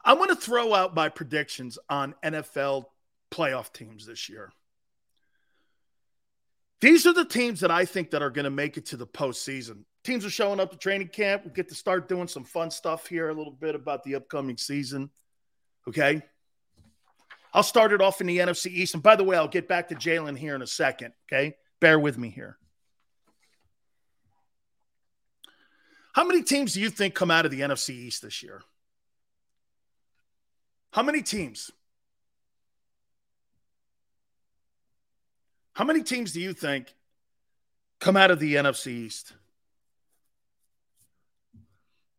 I'm 0.06 0.16
going 0.16 0.30
to 0.30 0.36
throw 0.38 0.74
out 0.74 0.96
my 0.96 1.10
predictions 1.10 1.78
on 1.90 2.16
NFL 2.24 2.86
playoff 3.34 3.74
teams 3.74 4.06
this 4.06 4.30
year. 4.30 4.52
These 6.82 7.08
are 7.08 7.14
the 7.14 7.26
teams 7.26 7.62
that 7.62 7.72
I 7.72 7.86
think 7.86 8.12
that 8.12 8.22
are 8.22 8.30
going 8.30 8.44
to 8.44 8.52
make 8.52 8.78
it 8.78 8.88
to 8.88 8.98
the 8.98 9.08
postseason. 9.08 9.86
Teams 10.04 10.26
are 10.26 10.30
showing 10.30 10.60
up 10.60 10.70
to 10.72 10.78
training 10.78 11.08
camp. 11.08 11.44
We 11.46 11.52
get 11.52 11.70
to 11.70 11.76
start 11.76 12.10
doing 12.10 12.28
some 12.28 12.44
fun 12.44 12.70
stuff 12.70 13.08
here 13.08 13.30
a 13.30 13.34
little 13.34 13.54
bit 13.54 13.74
about 13.74 14.04
the 14.04 14.16
upcoming 14.16 14.58
season. 14.58 15.10
Okay. 15.88 16.22
I'll 17.54 17.64
start 17.64 17.94
it 17.94 18.02
off 18.02 18.20
in 18.22 18.28
the 18.28 18.38
NFC 18.40 18.68
East. 18.68 18.94
And 18.94 19.02
by 19.02 19.16
the 19.16 19.24
way, 19.24 19.38
I'll 19.38 19.48
get 19.48 19.68
back 19.68 19.90
to 19.90 19.96
Jalen 19.96 20.38
here 20.38 20.56
in 20.56 20.62
a 20.62 20.68
second. 20.68 21.14
Okay. 21.28 21.56
Bear 21.80 21.98
with 22.00 22.18
me 22.18 22.30
here. 22.30 22.58
How 26.14 26.26
many 26.26 26.44
teams 26.44 26.74
do 26.74 26.82
you 26.82 26.90
think 26.90 27.16
come 27.16 27.32
out 27.32 27.46
of 27.46 27.52
the 27.52 27.62
NFC 27.62 27.92
East 27.92 28.22
this 28.22 28.44
year? 28.44 28.62
How 30.92 31.02
many 31.02 31.24
teams? 31.24 31.72
How 35.74 35.84
many 35.84 36.04
teams 36.04 36.32
do 36.32 36.40
you 36.40 36.54
think 36.54 36.94
come 38.00 38.16
out 38.16 38.32
of 38.32 38.40
the 38.40 38.56
NFC 38.56 38.88
East? 38.88 39.34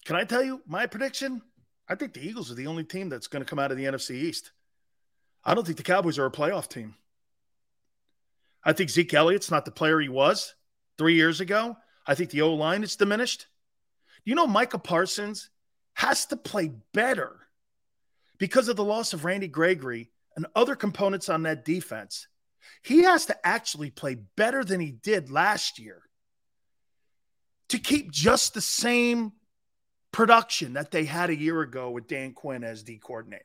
Can 0.04 0.16
I 0.16 0.24
tell 0.24 0.42
you 0.42 0.60
my 0.66 0.86
prediction? 0.86 1.40
I 1.88 1.94
think 1.94 2.14
the 2.14 2.26
Eagles 2.26 2.50
are 2.50 2.54
the 2.54 2.66
only 2.66 2.84
team 2.84 3.08
that's 3.08 3.26
going 3.26 3.44
to 3.44 3.48
come 3.48 3.58
out 3.58 3.70
of 3.70 3.76
the 3.76 3.84
NFC 3.84 4.12
East. 4.12 4.52
I 5.44 5.54
don't 5.54 5.64
think 5.64 5.76
the 5.76 5.82
Cowboys 5.82 6.18
are 6.18 6.26
a 6.26 6.30
playoff 6.30 6.68
team. 6.68 6.94
I 8.64 8.72
think 8.72 8.90
Zeke 8.90 9.12
Elliott's 9.12 9.50
not 9.50 9.64
the 9.64 9.70
player 9.70 10.00
he 10.00 10.08
was 10.08 10.54
three 10.96 11.14
years 11.14 11.40
ago. 11.40 11.76
I 12.06 12.14
think 12.14 12.30
the 12.30 12.42
O 12.42 12.54
line 12.54 12.82
is 12.82 12.96
diminished. 12.96 13.46
You 14.24 14.34
know, 14.34 14.46
Micah 14.46 14.78
Parsons 14.78 15.50
has 15.94 16.26
to 16.26 16.36
play 16.36 16.72
better 16.92 17.36
because 18.38 18.68
of 18.68 18.76
the 18.76 18.84
loss 18.84 19.12
of 19.12 19.24
Randy 19.24 19.48
Gregory 19.48 20.10
and 20.34 20.46
other 20.56 20.74
components 20.74 21.28
on 21.28 21.42
that 21.42 21.64
defense. 21.64 22.26
He 22.82 23.02
has 23.04 23.26
to 23.26 23.46
actually 23.46 23.90
play 23.90 24.16
better 24.36 24.64
than 24.64 24.80
he 24.80 24.92
did 24.92 25.30
last 25.30 25.78
year 25.78 26.02
to 27.68 27.78
keep 27.78 28.10
just 28.10 28.54
the 28.54 28.60
same 28.60 29.32
production 30.12 30.74
that 30.74 30.90
they 30.90 31.04
had 31.04 31.30
a 31.30 31.36
year 31.36 31.60
ago 31.60 31.90
with 31.90 32.06
Dan 32.06 32.32
Quinn 32.32 32.62
as 32.62 32.84
the 32.84 32.98
coordinator. 32.98 33.44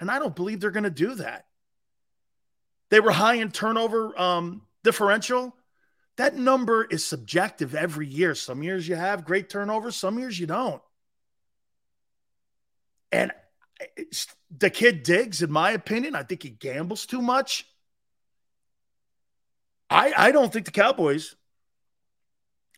And 0.00 0.10
I 0.10 0.18
don't 0.18 0.36
believe 0.36 0.60
they're 0.60 0.70
going 0.70 0.84
to 0.84 0.90
do 0.90 1.14
that. 1.14 1.46
They 2.90 3.00
were 3.00 3.10
high 3.10 3.36
in 3.36 3.50
turnover 3.50 4.18
um, 4.20 4.62
differential. 4.82 5.56
That 6.16 6.36
number 6.36 6.84
is 6.84 7.04
subjective 7.04 7.74
every 7.74 8.06
year. 8.06 8.34
Some 8.34 8.62
years 8.62 8.86
you 8.86 8.94
have 8.94 9.24
great 9.24 9.48
turnover, 9.48 9.90
some 9.90 10.18
years 10.18 10.38
you 10.38 10.46
don't. 10.46 10.82
And 13.10 13.32
the 14.56 14.70
kid 14.70 15.02
Diggs, 15.02 15.42
in 15.42 15.50
my 15.50 15.70
opinion, 15.70 16.14
I 16.14 16.22
think 16.22 16.42
he 16.42 16.50
gambles 16.50 17.06
too 17.06 17.22
much. 17.22 17.66
I, 19.90 20.12
I 20.16 20.32
don't 20.32 20.52
think 20.52 20.66
the 20.66 20.72
Cowboys, 20.72 21.36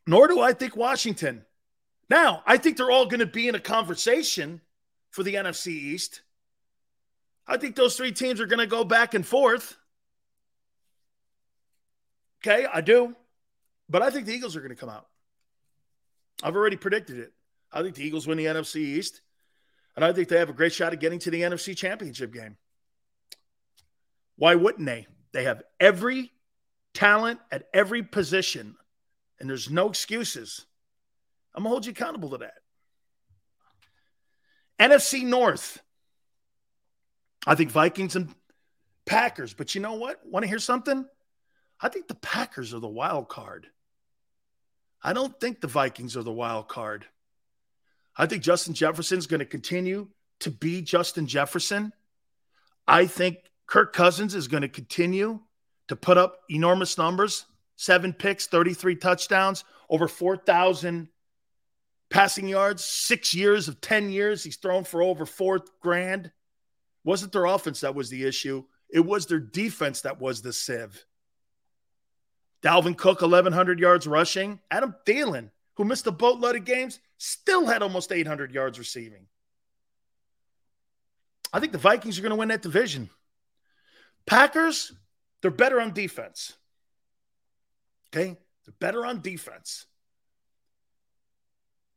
nor 0.06 0.28
do 0.28 0.40
I 0.40 0.52
think 0.52 0.76
Washington. 0.76 1.44
Now, 2.08 2.42
I 2.46 2.56
think 2.56 2.76
they're 2.76 2.90
all 2.90 3.06
going 3.06 3.20
to 3.20 3.26
be 3.26 3.48
in 3.48 3.54
a 3.54 3.60
conversation 3.60 4.60
for 5.10 5.22
the 5.22 5.34
NFC 5.34 5.68
East. 5.68 6.22
I 7.46 7.56
think 7.56 7.76
those 7.76 7.96
three 7.96 8.12
teams 8.12 8.40
are 8.40 8.46
going 8.46 8.60
to 8.60 8.66
go 8.66 8.84
back 8.84 9.14
and 9.14 9.26
forth. 9.26 9.76
Okay, 12.44 12.66
I 12.72 12.80
do. 12.80 13.14
But 13.88 14.02
I 14.02 14.10
think 14.10 14.26
the 14.26 14.34
Eagles 14.34 14.56
are 14.56 14.60
going 14.60 14.70
to 14.70 14.76
come 14.76 14.88
out. 14.88 15.06
I've 16.42 16.56
already 16.56 16.76
predicted 16.76 17.18
it. 17.18 17.32
I 17.72 17.82
think 17.82 17.94
the 17.94 18.04
Eagles 18.04 18.26
win 18.26 18.38
the 18.38 18.46
NFC 18.46 18.76
East. 18.76 19.20
And 19.94 20.04
I 20.04 20.12
think 20.12 20.28
they 20.28 20.38
have 20.38 20.50
a 20.50 20.54
great 20.54 20.72
shot 20.72 20.92
at 20.92 21.00
getting 21.00 21.18
to 21.20 21.30
the 21.30 21.42
NFC 21.42 21.76
Championship 21.76 22.32
game. 22.32 22.56
Why 24.36 24.54
wouldn't 24.54 24.86
they? 24.86 25.06
They 25.32 25.44
have 25.44 25.62
every 25.80 26.32
talent 26.96 27.40
at 27.52 27.64
every 27.74 28.02
position, 28.02 28.74
and 29.38 29.48
there's 29.48 29.70
no 29.70 29.88
excuses. 29.90 30.64
I'm 31.54 31.62
going 31.62 31.70
to 31.70 31.74
hold 31.74 31.86
you 31.86 31.92
accountable 31.92 32.30
to 32.30 32.38
that. 32.38 32.54
NFC 34.80 35.22
North. 35.22 35.78
I 37.46 37.54
think 37.54 37.70
Vikings 37.70 38.16
and 38.16 38.34
Packers. 39.04 39.52
But 39.52 39.74
you 39.74 39.80
know 39.80 39.94
what? 39.94 40.20
Want 40.24 40.42
to 40.42 40.48
hear 40.48 40.58
something? 40.58 41.06
I 41.80 41.88
think 41.90 42.08
the 42.08 42.14
Packers 42.14 42.72
are 42.72 42.80
the 42.80 42.88
wild 42.88 43.28
card. 43.28 43.66
I 45.02 45.12
don't 45.12 45.38
think 45.38 45.60
the 45.60 45.68
Vikings 45.68 46.16
are 46.16 46.22
the 46.22 46.32
wild 46.32 46.66
card. 46.66 47.04
I 48.16 48.26
think 48.26 48.42
Justin 48.42 48.72
Jefferson 48.72 49.18
is 49.18 49.26
going 49.26 49.40
to 49.40 49.46
continue 49.46 50.08
to 50.40 50.50
be 50.50 50.80
Justin 50.80 51.26
Jefferson. 51.26 51.92
I 52.88 53.06
think 53.06 53.38
Kirk 53.66 53.92
Cousins 53.92 54.34
is 54.34 54.48
going 54.48 54.62
to 54.62 54.68
continue 54.68 55.40
to 55.88 55.96
put 55.96 56.18
up 56.18 56.40
enormous 56.50 56.98
numbers 56.98 57.46
seven 57.76 58.12
picks, 58.12 58.46
33 58.46 58.96
touchdowns, 58.96 59.64
over 59.88 60.08
4,000 60.08 61.08
passing 62.10 62.48
yards, 62.48 62.84
six 62.84 63.34
years 63.34 63.68
of 63.68 63.80
10 63.80 64.10
years. 64.10 64.42
He's 64.42 64.56
thrown 64.56 64.84
for 64.84 65.02
over 65.02 65.26
four 65.26 65.60
grand. 65.80 66.32
Wasn't 67.04 67.32
their 67.32 67.44
offense 67.44 67.80
that 67.80 67.94
was 67.94 68.10
the 68.10 68.24
issue, 68.24 68.64
it 68.88 69.00
was 69.00 69.26
their 69.26 69.40
defense 69.40 70.02
that 70.02 70.20
was 70.20 70.42
the 70.42 70.52
sieve. 70.52 71.04
Dalvin 72.62 72.96
Cook, 72.96 73.20
1,100 73.20 73.78
yards 73.78 74.06
rushing. 74.06 74.58
Adam 74.70 74.94
Thielen, 75.04 75.50
who 75.74 75.84
missed 75.84 76.06
a 76.06 76.10
boatload 76.10 76.56
of 76.56 76.64
games, 76.64 76.98
still 77.18 77.66
had 77.66 77.82
almost 77.82 78.10
800 78.10 78.52
yards 78.52 78.78
receiving. 78.78 79.26
I 81.52 81.60
think 81.60 81.72
the 81.72 81.78
Vikings 81.78 82.18
are 82.18 82.22
going 82.22 82.30
to 82.30 82.36
win 82.36 82.48
that 82.48 82.62
division. 82.62 83.10
Packers, 84.24 84.92
they're 85.46 85.52
better 85.52 85.80
on 85.80 85.92
defense. 85.92 86.54
Okay? 88.08 88.36
They're 88.64 88.74
better 88.80 89.06
on 89.06 89.20
defense. 89.20 89.86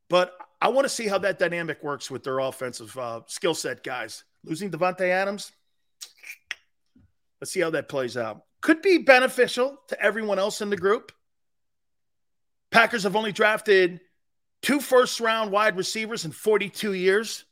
But 0.07 0.38
I 0.61 0.67
want 0.67 0.85
to 0.85 0.89
see 0.89 1.07
how 1.07 1.17
that 1.17 1.39
dynamic 1.39 1.81
works 1.81 2.11
with 2.11 2.23
their 2.23 2.38
offensive 2.38 2.95
uh, 2.95 3.21
skill 3.26 3.55
set 3.55 3.84
guys. 3.84 4.23
Losing 4.43 4.69
Davante 4.69 5.09
Adams, 5.09 5.51
let's 7.41 7.49
see 7.51 7.59
how 7.59 7.71
that 7.71 7.89
plays 7.89 8.17
out. 8.17 8.43
Could 8.61 8.84
be 8.84 8.99
beneficial 8.99 9.80
to 9.88 9.99
everyone 9.99 10.38
else 10.38 10.61
in 10.61 10.69
the 10.69 10.77
group. 10.77 11.11
Packers 12.69 13.01
have 13.01 13.15
only 13.15 13.31
drafted 13.31 13.99
two 14.61 14.80
first 14.80 15.19
round 15.19 15.51
wide 15.51 15.76
receivers 15.76 16.23
in 16.23 16.30
42 16.31 16.93
years. 16.93 17.45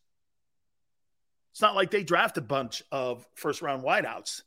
It's 1.53 1.61
not 1.63 1.73
like 1.73 1.89
they 1.89 2.03
draft 2.03 2.37
a 2.37 2.41
bunch 2.41 2.83
of 2.91 3.25
first 3.33 3.63
round 3.63 3.83
wideouts. 3.83 4.43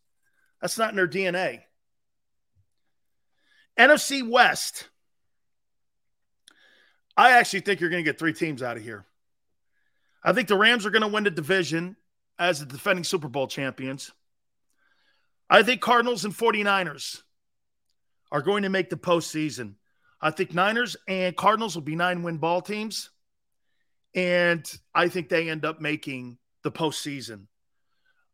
That's 0.61 0.79
not 0.79 0.91
in 0.91 0.97
their 0.97 1.09
DNA. 1.09 1.63
NFC 3.79 4.29
West. 4.29 4.89
I 7.17 7.33
actually 7.33 7.61
think 7.61 7.81
you're 7.81 7.91
going 7.91 8.05
to 8.05 8.09
get 8.11 8.19
three 8.19 8.33
teams 8.33 8.63
out 8.63 8.77
of 8.77 8.83
here. 8.83 9.05
I 10.23 10.33
think 10.33 10.49
the 10.49 10.57
Rams 10.57 10.85
are 10.85 10.91
going 10.91 11.03
to 11.03 11.09
win 11.09 11.25
the 11.25 11.31
division 11.31 11.97
as 12.39 12.61
the 12.61 12.67
defending 12.67 13.05
Super 13.05 13.29
Bowl 13.29 13.47
champions. 13.47 14.11
I 15.49 15.63
think 15.63 15.81
Cardinals 15.81 16.25
and 16.25 16.35
49ers 16.35 17.23
are 18.31 18.43
going 18.43 18.63
to 18.63 18.69
make 18.69 18.91
the 18.91 18.97
postseason. 18.97 19.75
I 20.21 20.31
think 20.31 20.55
Niners 20.55 20.97
and 21.09 21.37
Cardinals 21.37 21.75
will 21.75 21.83
be 21.83 21.97
nine 21.97 22.23
win 22.23 22.39
ball 22.39 22.61
teams. 22.61 23.11
And 24.15 24.65
I 24.95 25.09
think 25.09 25.29
they 25.29 25.49
end 25.49 25.65
up 25.65 25.81
making 25.81 26.39
the 26.63 26.71
postseason. 26.71 27.47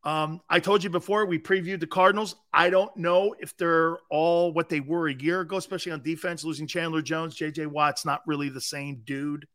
Um, 0.07 0.41
I 0.49 0.61
told 0.61 0.85
you 0.85 0.91
before 0.91 1.27
we 1.27 1.41
previewed 1.41 1.81
the 1.81 1.87
Cardinals. 1.89 2.37
I 2.55 2.71
don't 2.71 2.97
know 2.97 3.35
if 3.41 3.57
they're 3.57 3.99
all 4.09 4.53
what 4.53 4.69
they 4.69 4.79
were 4.79 5.09
a 5.09 5.15
year 5.15 5.41
ago, 5.41 5.57
especially 5.57 5.91
on 5.91 6.01
defense, 6.01 6.45
losing 6.45 6.69
Chandler 6.69 7.03
Jones, 7.03 7.37
JJ 7.37 7.67
Watt's 7.67 8.05
not 8.05 8.23
really 8.25 8.49
the 8.49 8.61
same 8.61 9.03
dude. 9.05 9.49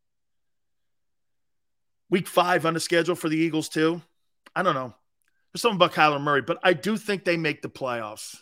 Week 2.10 2.28
five 2.28 2.66
on 2.66 2.74
the 2.74 2.82
schedule 2.82 3.16
for 3.16 3.30
the 3.30 3.38
Eagles, 3.38 3.70
too. 3.70 4.02
I 4.54 4.62
don't 4.62 4.76
know. 4.76 4.94
There's 5.54 5.62
something 5.62 5.78
about 5.78 5.94
Kyler 5.94 6.22
Murray, 6.22 6.42
but 6.42 6.60
I 6.62 6.74
do 6.74 6.98
think 6.98 7.24
they 7.24 7.38
make 7.38 7.62
the 7.62 7.70
playoffs. 7.70 8.36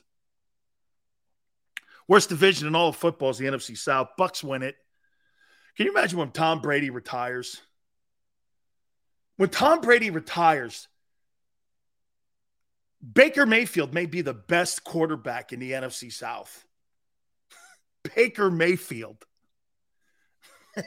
Worst 2.07 2.29
division 2.29 2.67
in 2.67 2.75
all 2.75 2.89
of 2.89 2.95
football 2.95 3.29
is 3.29 3.37
the 3.37 3.45
NFC 3.45 3.77
South. 3.77 4.09
Bucs 4.19 4.43
win 4.43 4.63
it. 4.63 4.75
Can 5.77 5.85
you 5.85 5.91
imagine 5.91 6.17
when 6.17 6.31
Tom 6.31 6.59
Brady 6.59 6.89
retires? 6.89 7.61
When 9.37 9.49
Tom 9.49 9.81
Brady 9.81 10.09
retires, 10.09 10.88
Baker 13.01 13.45
Mayfield 13.45 13.93
may 13.93 14.05
be 14.05 14.21
the 14.21 14.33
best 14.33 14.83
quarterback 14.83 15.53
in 15.53 15.59
the 15.59 15.71
NFC 15.71 16.11
South. 16.11 16.65
Baker 18.15 18.51
Mayfield. 18.51 19.25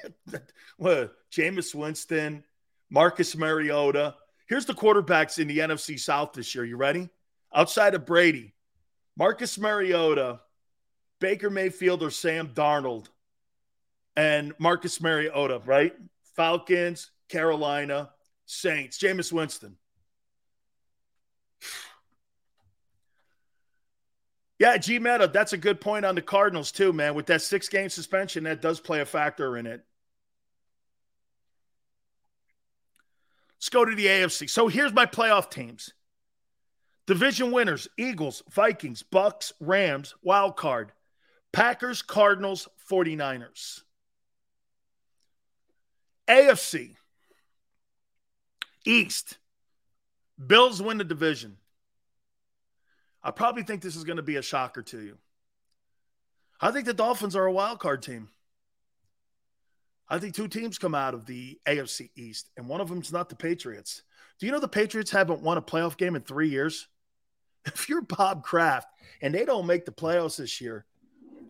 what, 0.77 1.15
Jameis 1.31 1.75
Winston, 1.75 2.45
Marcus 2.91 3.37
Mariota. 3.37 4.15
Here's 4.47 4.67
the 4.67 4.75
quarterbacks 4.75 5.39
in 5.39 5.49
the 5.49 5.59
NFC 5.59 5.99
South 5.99 6.33
this 6.35 6.55
year. 6.55 6.65
You 6.65 6.77
ready? 6.77 7.09
Outside 7.55 7.95
of 7.95 8.07
Brady, 8.07 8.55
Marcus 9.17 9.59
Mariota, 9.59 10.41
Baker 11.21 11.51
Mayfield, 11.51 12.03
or 12.03 12.11
Sam 12.11 12.49
Darnold, 12.49 13.07
and 14.17 14.53
Marcus 14.59 15.01
Mariota, 15.01 15.61
right? 15.65 15.95
Falcons, 16.35 17.11
Carolina, 17.29 18.11
Saints, 18.47 18.99
Jameis 18.99 19.33
Winston. 19.33 19.77
Yeah, 24.59 24.77
G 24.77 24.99
Meta, 24.99 25.29
that's 25.33 25.53
a 25.53 25.57
good 25.57 25.81
point 25.81 26.05
on 26.05 26.15
the 26.15 26.23
Cardinals, 26.23 26.71
too, 26.71 26.93
man. 26.93 27.15
With 27.15 27.27
that 27.27 27.43
six 27.43 27.69
game 27.69 27.89
suspension, 27.89 28.45
that 28.45 28.63
does 28.63 28.81
play 28.81 29.01
a 29.01 29.05
factor 29.05 29.57
in 29.57 29.67
it. 29.67 29.85
Let's 33.57 33.69
go 33.69 33.85
to 33.85 33.95
the 33.95 34.07
AFC. 34.07 34.51
So 34.51 34.69
here's 34.69 34.93
my 34.93 35.07
playoff 35.07 35.51
teams 35.51 35.93
division 37.07 37.53
winners 37.53 37.89
Eagles, 37.97 38.43
Vikings, 38.51 39.03
Bucs, 39.03 39.53
Rams, 39.61 40.15
wild 40.23 40.57
card, 40.57 40.93
Packers, 41.53 42.03
Cardinals, 42.03 42.69
49ers. 42.91 43.83
AFC 46.29 46.97
East, 48.85 49.39
Bills 50.45 50.81
win 50.81 50.99
the 50.99 51.05
division. 51.05 51.59
I 53.23 53.31
probably 53.31 53.63
think 53.63 53.83
this 53.83 53.97
is 53.97 54.05
going 54.05 54.17
to 54.17 54.23
be 54.23 54.37
a 54.37 54.43
shocker 54.43 54.83
to 54.83 55.01
you. 55.01 55.19
I 56.61 56.71
think 56.71 56.87
the 56.87 56.95
Dolphins 56.95 57.37
are 57.37 57.47
a 57.47 57.53
wild 57.53 57.79
card 57.81 58.03
team. 58.03 58.29
I 60.09 60.19
think 60.19 60.35
two 60.35 60.49
teams 60.49 60.79
come 60.79 60.95
out 60.95 61.15
of 61.15 61.27
the 61.27 61.59
AFC 61.67 62.11
East, 62.17 62.51
and 62.57 62.69
one 62.69 62.81
of 62.81 62.89
them 62.89 63.01
is 63.01 63.13
not 63.13 63.29
the 63.29 63.37
Patriots. 63.37 64.03
Do 64.39 64.47
you 64.47 64.53
know 64.53 64.61
the 64.61 64.69
Patriots 64.69 65.11
haven't 65.11 65.41
won 65.41 65.57
a 65.57 65.63
playoff 65.63 65.97
game 65.97 66.17
in 66.17 66.23
three 66.23 66.49
years? 66.49 66.89
If 67.65 67.89
you're 67.89 68.03
Bob 68.03 68.43
Kraft 68.43 68.89
and 69.21 69.33
they 69.33 69.45
don't 69.45 69.69
make 69.69 69.85
the 69.85 69.93
playoffs 69.93 70.39
this 70.39 70.61
year, 70.61 70.85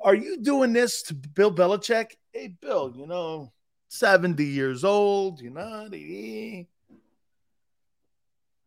are 0.05 0.15
you 0.15 0.37
doing 0.37 0.75
this 0.75 1.03
to 1.05 1.15
Bill 1.15 1.51
Belichick? 1.51 2.17
Hey, 2.33 2.49
Bill, 2.61 2.93
you 2.95 3.07
know, 3.07 3.51
70 3.89 4.45
years 4.45 4.85
old, 4.85 5.41
you 5.41 5.49
know, 5.49 5.89
eh? 5.91 6.65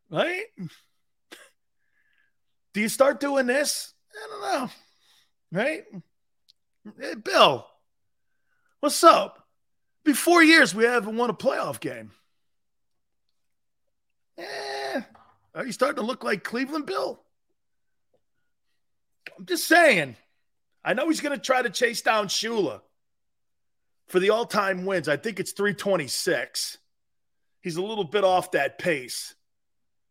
right? 0.10 0.46
Do 2.76 2.82
you 2.82 2.90
start 2.90 3.22
doing 3.22 3.48
this? 3.48 3.94
I 4.14 4.28
don't 4.30 4.42
know. 4.42 4.70
Right? 5.54 5.84
Hey, 7.00 7.16
Bill, 7.16 7.66
what's 8.82 9.02
up? 9.02 9.48
Be 10.04 10.12
four 10.12 10.44
years 10.44 10.76
we 10.76 10.84
haven't 10.84 11.16
won 11.16 11.30
a 11.30 11.34
playoff 11.34 11.80
game. 11.80 12.12
Eh, 14.38 15.02
are 15.56 15.66
you 15.66 15.72
starting 15.72 16.02
to 16.02 16.06
look 16.06 16.26
like 16.26 16.44
Cleveland 16.44 16.86
Bill? 16.86 17.24
I'm 19.40 19.46
just 19.46 19.70
saying. 19.70 20.18
I 20.84 20.96
know 20.96 21.08
he's 21.08 21.22
going 21.22 21.38
to 21.38 21.42
try 21.42 21.62
to 21.62 21.70
chase 21.70 22.02
down 22.02 22.28
Shula 22.28 22.82
for 24.08 24.20
the 24.20 24.32
all 24.32 24.46
time 24.46 24.86
wins. 24.86 25.08
I 25.08 25.16
think 25.16 25.40
it's 25.40 25.54
326. 25.54 26.78
He's 27.62 27.78
a 27.78 27.82
little 27.82 28.04
bit 28.04 28.26
off 28.26 28.52
that 28.52 28.80
pace 28.80 29.34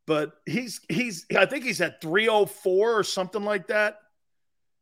but 0.06 0.32
he's 0.46 0.80
he's 0.88 1.26
I 1.36 1.46
think 1.46 1.64
he's 1.64 1.80
at 1.80 2.00
304 2.00 2.98
or 2.98 3.02
something 3.04 3.44
like 3.44 3.68
that. 3.68 3.98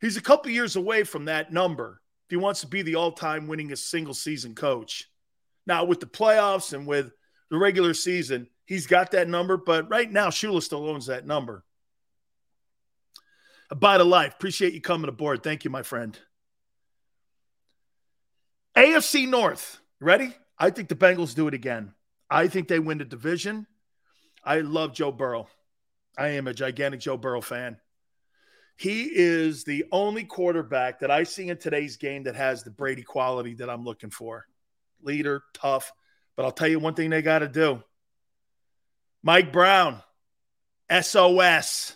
He's 0.01 0.17
a 0.17 0.23
couple 0.23 0.51
years 0.51 0.77
away 0.77 1.05
from 1.05 1.27
that 1.27 1.53
number 1.53 2.01
if 2.27 2.31
he 2.31 2.37
wants 2.37 2.63
to 2.63 2.67
be 2.67 2.83
the 2.83 2.97
all-time 2.97 3.47
winningest 3.47 3.89
single 3.89 4.15
season 4.15 4.55
coach. 4.55 5.09
Now 5.67 5.85
with 5.85 6.01
the 6.01 6.07
playoffs 6.07 6.73
and 6.73 6.87
with 6.87 7.13
the 7.51 7.59
regular 7.59 7.95
season, 7.95 8.49
he's 8.67 8.87
got 8.87 9.13
that 9.13 9.29
number, 9.29 9.57
but 9.57 9.89
right 9.89 10.11
now 10.11 10.29
Shula 10.29 10.63
still 10.63 10.89
owns 10.89 11.07
that 11.07 11.27
number. 11.27 11.65
A 13.71 14.05
life. 14.05 14.35
Appreciate 14.35 14.75
you 14.75 14.83
coming 14.83 15.09
aboard. 15.09 15.43
Thank 15.43 15.65
you, 15.65 15.71
my 15.71 15.83
friend. 15.83 16.19
AFC 18.77 19.27
North. 19.27 19.81
Ready? 19.99 20.35
I 20.59 20.71
think 20.71 20.89
the 20.89 20.95
Bengals 20.95 21.35
do 21.35 21.49
it 21.49 21.55
again. 21.55 21.95
I 22.29 22.49
think 22.49 22.69
they 22.69 22.79
win 22.79 22.99
the 22.99 23.05
division. 23.05 23.67
I 24.45 24.61
love 24.61 24.93
Joe 24.93 25.13
Burrow. 25.13 25.49
I 26.17 26.29
am 26.29 26.47
a 26.47 26.55
gigantic 26.55 27.01
Joe 27.01 27.17
Burrow 27.17 27.41
fan. 27.41 27.79
He 28.77 29.05
is 29.05 29.65
the 29.65 29.85
only 29.93 30.25
quarterback 30.25 31.01
that 31.01 31.11
I 31.11 31.23
see 31.25 31.49
in 31.49 31.57
today's 31.57 31.97
game 31.97 32.25
that 32.25 32.35
has 32.35 32.63
the 32.63 32.71
Brady 32.71 33.03
quality 33.03 33.55
that 33.55 33.71
I'm 33.71 33.85
looking 33.85 34.11
for. 34.11 34.47
Leader, 35.03 35.43
tough. 35.55 35.93
But 36.37 36.45
I'll 36.45 36.53
tell 36.53 36.69
you 36.69 36.79
one 36.79 36.95
thing 36.95 37.11
they 37.11 37.23
got 37.23 37.41
to 37.41 37.49
do 37.49 37.83
Mike 39.23 39.53
Brown, 39.53 40.03
SOS. 40.91 41.95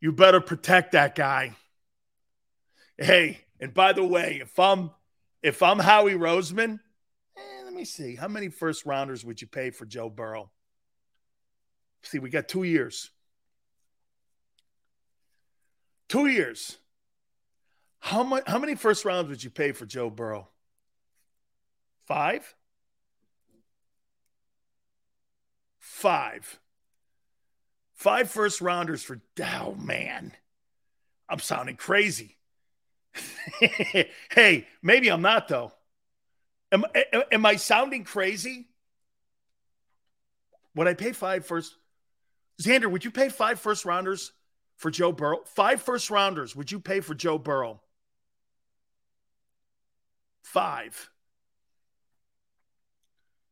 You 0.00 0.12
better 0.12 0.40
protect 0.40 0.92
that 0.92 1.14
guy. 1.14 1.56
Hey, 2.96 3.40
and 3.60 3.74
by 3.74 3.92
the 3.92 4.04
way, 4.04 4.38
if 4.42 4.58
I'm 4.58 4.90
if 5.42 5.62
I'm 5.62 5.78
Howie 5.78 6.14
Roseman, 6.14 6.78
eh, 7.36 7.64
let 7.64 7.74
me 7.74 7.84
see. 7.84 8.14
How 8.14 8.28
many 8.28 8.48
first 8.48 8.86
rounders 8.86 9.24
would 9.24 9.40
you 9.40 9.48
pay 9.48 9.70
for 9.70 9.84
Joe 9.84 10.08
Burrow? 10.08 10.50
See, 12.04 12.18
we 12.18 12.30
got 12.30 12.48
two 12.48 12.62
years. 12.62 13.10
Two 16.08 16.26
years. 16.26 16.76
How 17.98 18.22
much? 18.22 18.44
How 18.46 18.58
many 18.58 18.74
first 18.74 19.04
rounds 19.04 19.30
would 19.30 19.42
you 19.42 19.50
pay 19.50 19.72
for 19.72 19.86
Joe 19.86 20.10
Burrow? 20.10 20.48
Five. 22.06 22.54
Five. 25.78 26.60
Five 27.94 28.30
first 28.30 28.60
rounders 28.60 29.02
for. 29.02 29.20
Oh 29.42 29.74
man, 29.74 30.32
I'm 31.28 31.38
sounding 31.38 31.76
crazy. 31.76 32.36
hey, 34.30 34.66
maybe 34.82 35.08
I'm 35.10 35.22
not 35.22 35.48
though. 35.48 35.72
Am, 36.72 36.84
am 37.32 37.46
I 37.46 37.56
sounding 37.56 38.04
crazy? 38.04 38.66
Would 40.74 40.88
I 40.88 40.94
pay 40.94 41.12
five 41.12 41.46
first? 41.46 41.74
Xander, 42.60 42.90
would 42.90 43.04
you 43.04 43.10
pay 43.10 43.28
five 43.28 43.60
first 43.60 43.84
rounders 43.84 44.32
for 44.76 44.90
Joe 44.90 45.12
Burrow? 45.12 45.40
Five 45.44 45.82
first 45.82 46.10
rounders, 46.10 46.54
would 46.54 46.70
you 46.70 46.80
pay 46.80 47.00
for 47.00 47.14
Joe 47.14 47.38
Burrow? 47.38 47.80
Five. 50.42 51.10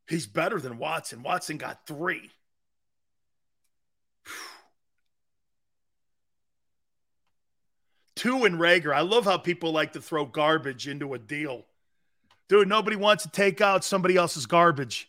He's 0.09 0.27
better 0.27 0.61
than 0.61 0.79
Watson. 0.79 1.23
Watson 1.23 1.57
got 1.57 1.87
three. 1.87 2.31
Two 8.15 8.45
in 8.45 8.57
Reagor. 8.57 8.95
I 8.95 9.01
love 9.01 9.25
how 9.25 9.37
people 9.39 9.73
like 9.73 9.95
to 9.95 10.01
throw 10.01 10.25
garbage 10.25 10.87
into 10.87 11.15
a 11.15 11.19
deal. 11.19 11.65
Dude, 12.49 12.69
nobody 12.69 12.95
wants 12.95 13.25
to 13.25 13.31
take 13.31 13.61
out 13.61 13.85
somebody 13.85 14.17
else's 14.17 14.47
garbage. 14.47 15.09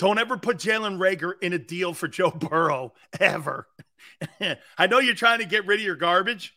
Don't 0.00 0.18
ever 0.18 0.38
put 0.38 0.56
Jalen 0.56 0.96
Reagor 0.96 1.34
in 1.42 1.52
a 1.52 1.58
deal 1.58 1.92
for 1.92 2.08
Joe 2.08 2.30
Burrow 2.30 2.94
ever. 3.20 3.68
I 4.78 4.86
know 4.86 4.98
you're 4.98 5.14
trying 5.14 5.40
to 5.40 5.44
get 5.44 5.66
rid 5.66 5.78
of 5.78 5.84
your 5.84 5.94
garbage, 5.94 6.56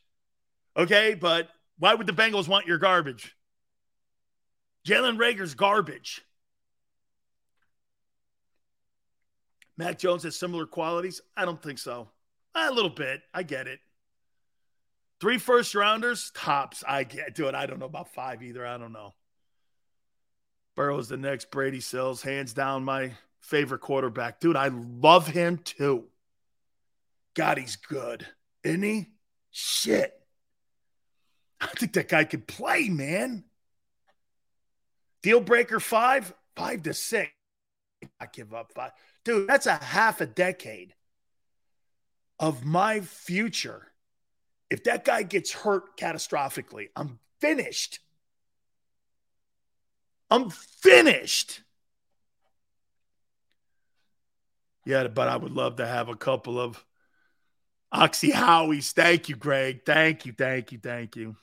okay, 0.78 1.14
but 1.14 1.50
why 1.78 1.94
would 1.94 2.08
the 2.08 2.14
Bengals 2.14 2.48
want 2.48 2.68
your 2.68 2.78
garbage? 2.78 3.36
Jalen 4.88 5.18
Reagor's 5.18 5.56
garbage. 5.56 6.22
Mac 9.76 10.00
Jones 10.00 10.24
has 10.24 10.38
similar 10.38 10.66
qualities? 10.66 11.20
I 11.36 11.44
don't 11.44 11.62
think 11.62 11.80
so. 11.80 12.08
A 12.56 12.72
little 12.72 12.90
bit. 12.90 13.24
I 13.34 13.44
get 13.44 13.68
it. 13.68 13.82
Three 15.20 15.38
first 15.38 15.76
rounders, 15.76 16.32
tops. 16.34 16.82
I 16.88 17.04
get 17.04 17.36
do 17.36 17.50
it. 17.50 17.56
I 17.56 17.66
don't 17.66 17.80
know 17.80 17.88
about 17.88 18.14
five 18.14 18.42
either. 18.42 18.66
I 18.66 18.78
don't 18.78 18.94
know. 18.94 19.16
Burrow's 20.78 21.10
the 21.10 21.18
next 21.18 21.52
Brady 21.52 21.82
Sills, 21.82 22.22
hands 22.22 22.54
down 22.54 22.86
my 22.86 23.12
favorite 23.44 23.82
quarterback. 23.82 24.40
Dude, 24.40 24.56
I 24.56 24.70
love 24.70 25.28
him 25.28 25.58
too. 25.58 26.06
God, 27.36 27.58
he's 27.58 27.76
good. 27.76 28.26
Isn't 28.64 28.84
he? 28.84 29.08
Shit. 29.52 30.14
I 31.62 31.68
think 31.68 31.94
that 31.94 32.10
guy 32.10 32.24
could 32.24 32.48
play, 32.48 32.90
man. 32.90 33.44
Deal 35.22 35.40
breaker 35.40 35.80
five, 35.80 36.34
five 36.56 36.84
to 36.84 36.94
six. 36.94 37.32
I 38.20 38.26
give 38.32 38.54
up 38.54 38.74
five. 38.74 38.92
Dude, 39.24 39.48
that's 39.48 39.66
a 39.66 39.76
half 39.76 40.20
a 40.20 40.26
decade 40.26 40.94
of 42.40 42.66
my 42.66 43.00
future. 43.00 43.88
If 44.70 44.84
that 44.86 45.06
guy 45.06 45.24
gets 45.24 45.52
hurt 45.52 45.98
catastrophically, 45.98 46.90
I'm 46.96 47.20
finished. 47.40 48.00
I'm 50.30 50.50
finished. 50.50 51.62
Yeah, 54.86 55.08
but 55.08 55.28
I 55.28 55.38
would 55.38 55.52
love 55.52 55.78
to 55.78 55.88
have 55.88 56.10
a 56.10 56.16
couple 56.16 56.60
of 56.60 56.84
Oxy 57.92 58.32
Howies. 58.32 58.92
Thank 58.92 59.30
you, 59.30 59.36
Greg. 59.36 59.86
Thank 59.86 60.26
you, 60.26 60.34
thank 60.34 60.72
you, 60.72 60.80
thank 60.80 61.16
you. 61.16 61.36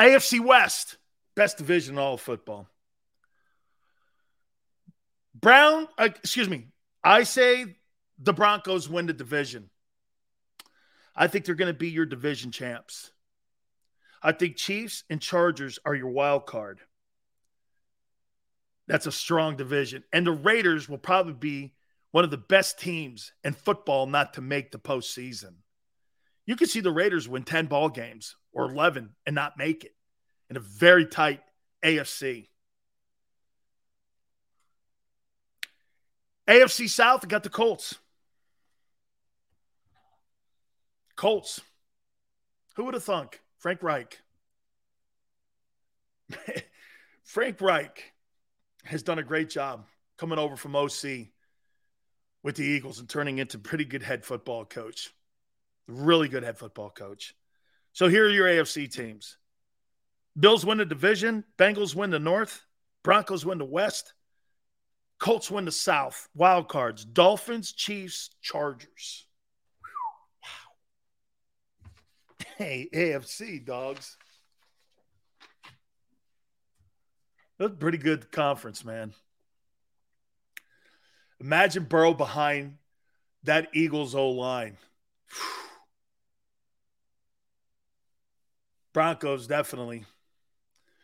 AFC 0.00 0.40
West, 0.40 0.96
best 1.34 1.58
division 1.58 1.94
in 1.94 1.98
all 1.98 2.14
of 2.14 2.20
football. 2.20 2.68
Brown, 5.34 5.88
uh, 5.98 6.04
excuse 6.04 6.48
me. 6.48 6.66
I 7.04 7.22
say 7.22 7.76
the 8.18 8.32
Broncos 8.32 8.88
win 8.88 9.06
the 9.06 9.12
division. 9.12 9.70
I 11.14 11.26
think 11.26 11.44
they're 11.44 11.54
going 11.54 11.72
to 11.72 11.78
be 11.78 11.90
your 11.90 12.06
division 12.06 12.50
champs. 12.50 13.10
I 14.22 14.32
think 14.32 14.56
Chiefs 14.56 15.04
and 15.10 15.20
Chargers 15.20 15.78
are 15.84 15.94
your 15.94 16.10
wild 16.10 16.46
card. 16.46 16.80
That's 18.88 19.06
a 19.06 19.12
strong 19.12 19.56
division. 19.56 20.02
And 20.12 20.26
the 20.26 20.32
Raiders 20.32 20.88
will 20.88 20.98
probably 20.98 21.34
be 21.34 21.74
one 22.10 22.24
of 22.24 22.30
the 22.30 22.38
best 22.38 22.80
teams 22.80 23.32
in 23.44 23.52
football 23.52 24.06
not 24.06 24.34
to 24.34 24.40
make 24.40 24.72
the 24.72 24.78
postseason. 24.78 25.56
You 26.46 26.56
could 26.56 26.70
see 26.70 26.80
the 26.80 26.90
Raiders 26.90 27.28
win 27.28 27.42
10 27.44 27.66
ball 27.66 27.90
games 27.90 28.36
or 28.52 28.64
11 28.64 29.10
and 29.26 29.34
not 29.34 29.58
make 29.58 29.84
it 29.84 29.94
in 30.48 30.56
a 30.56 30.60
very 30.60 31.04
tight 31.04 31.42
AFC. 31.84 32.48
AFC 36.48 36.88
South 36.88 37.28
got 37.28 37.42
the 37.42 37.50
Colts. 37.50 37.96
Colts. 41.14 41.60
Who 42.76 42.84
would 42.84 42.94
have 42.94 43.04
thunk? 43.04 43.42
Frank 43.58 43.82
Reich. 43.82 44.18
Frank 47.22 47.60
Reich 47.60 48.14
has 48.88 49.02
done 49.02 49.18
a 49.18 49.22
great 49.22 49.50
job 49.50 49.86
coming 50.16 50.38
over 50.38 50.56
from 50.56 50.74
OC 50.74 51.28
with 52.42 52.56
the 52.56 52.64
Eagles 52.64 52.98
and 52.98 53.08
turning 53.08 53.38
into 53.38 53.58
pretty 53.58 53.84
good 53.84 54.02
head 54.02 54.24
football 54.24 54.64
coach. 54.64 55.12
Really 55.86 56.28
good 56.28 56.42
head 56.42 56.58
football 56.58 56.90
coach. 56.90 57.34
So 57.92 58.08
here 58.08 58.26
are 58.26 58.30
your 58.30 58.46
AFC 58.46 58.90
teams. 58.90 59.36
Bills 60.38 60.64
win 60.64 60.78
the 60.78 60.84
division, 60.84 61.44
Bengals 61.58 61.94
win 61.94 62.10
the 62.10 62.18
North, 62.18 62.64
Broncos 63.02 63.44
win 63.44 63.58
the 63.58 63.64
West, 63.64 64.14
Colts 65.18 65.50
win 65.50 65.64
the 65.64 65.72
South. 65.72 66.28
Wild 66.34 66.68
cards: 66.68 67.04
Dolphins, 67.04 67.72
Chiefs, 67.72 68.30
Chargers. 68.40 69.26
Wow. 70.42 71.90
Hey, 72.56 72.88
AFC 72.94 73.64
dogs. 73.64 74.16
That's 77.58 77.72
a 77.72 77.76
pretty 77.76 77.98
good 77.98 78.30
conference, 78.30 78.84
man. 78.84 79.14
Imagine 81.40 81.84
Burrow 81.84 82.14
behind 82.14 82.78
that 83.44 83.68
Eagles 83.72 84.14
O 84.14 84.30
line. 84.30 84.76
Broncos 88.92 89.46
definitely. 89.46 90.04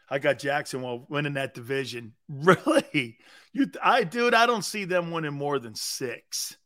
I 0.09 0.19
got 0.19 0.39
Jacksonville 0.39 1.07
winning 1.09 1.35
that 1.35 1.55
division. 1.55 2.15
Really? 2.29 3.19
You 3.53 3.71
I 3.83 4.03
dude, 4.05 4.35
I 4.35 4.47
don't 4.47 4.65
see 4.65 4.85
them 4.85 5.13
winning 5.13 5.35
more 5.35 5.59
than 5.59 5.75
6. 5.75 6.57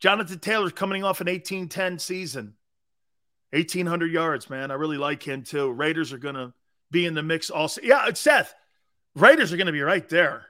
Jonathan 0.00 0.38
Taylor's 0.38 0.72
coming 0.72 1.04
off 1.04 1.20
an 1.20 1.26
1810 1.26 1.98
season. 1.98 2.54
1800 3.50 4.10
yards, 4.10 4.48
man. 4.48 4.70
I 4.70 4.74
really 4.74 4.96
like 4.96 5.22
him 5.22 5.42
too. 5.42 5.70
Raiders 5.70 6.12
are 6.12 6.18
to 6.36 6.52
be 6.90 7.06
in 7.06 7.14
the 7.14 7.22
mix 7.22 7.50
also. 7.50 7.80
Yeah, 7.82 8.06
it's 8.06 8.20
Seth. 8.20 8.54
Raiders 9.14 9.52
are 9.52 9.56
going 9.56 9.66
to 9.66 9.72
be 9.72 9.82
right 9.82 10.08
there. 10.08 10.46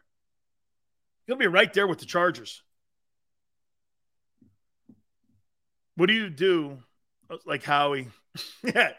You'll 1.27 1.37
be 1.37 1.47
right 1.47 1.73
there 1.73 1.87
with 1.87 1.99
the 1.99 2.07
Chargers. 2.07 2.63
What 5.97 6.07
do 6.07 6.15
you 6.15 6.31
do 6.31 6.79
like 7.45 7.63
Howie? 7.63 8.09
yeah. 8.63 8.93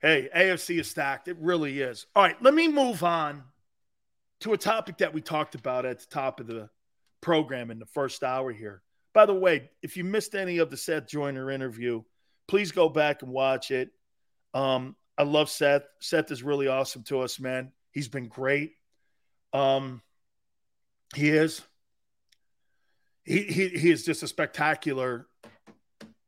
Hey, 0.00 0.28
AFC 0.34 0.78
is 0.78 0.90
stacked. 0.90 1.28
It 1.28 1.36
really 1.40 1.80
is. 1.80 2.06
All 2.14 2.22
right, 2.22 2.40
let 2.42 2.54
me 2.54 2.68
move 2.68 3.02
on 3.02 3.42
to 4.40 4.52
a 4.52 4.58
topic 4.58 4.98
that 4.98 5.14
we 5.14 5.20
talked 5.20 5.54
about 5.54 5.86
at 5.86 6.00
the 6.00 6.06
top 6.06 6.40
of 6.40 6.46
the 6.46 6.68
program 7.20 7.70
in 7.70 7.78
the 7.78 7.86
first 7.86 8.22
hour 8.22 8.52
here. 8.52 8.82
By 9.14 9.26
the 9.26 9.34
way, 9.34 9.70
if 9.82 9.96
you 9.96 10.04
missed 10.04 10.34
any 10.34 10.58
of 10.58 10.70
the 10.70 10.76
Seth 10.76 11.08
Joyner 11.08 11.50
interview, 11.50 12.02
please 12.46 12.70
go 12.70 12.88
back 12.88 13.22
and 13.22 13.32
watch 13.32 13.70
it. 13.70 13.90
Um, 14.52 14.94
I 15.16 15.22
love 15.22 15.48
Seth. 15.48 15.82
Seth 16.00 16.30
is 16.30 16.42
really 16.42 16.68
awesome 16.68 17.02
to 17.04 17.20
us, 17.20 17.40
man. 17.40 17.72
He's 17.92 18.08
been 18.08 18.28
great. 18.28 18.75
Um, 19.56 20.02
he 21.14 21.30
is. 21.30 21.62
He, 23.24 23.42
he, 23.42 23.68
he 23.68 23.90
is 23.90 24.04
just 24.04 24.22
a 24.22 24.28
spectacular 24.28 25.26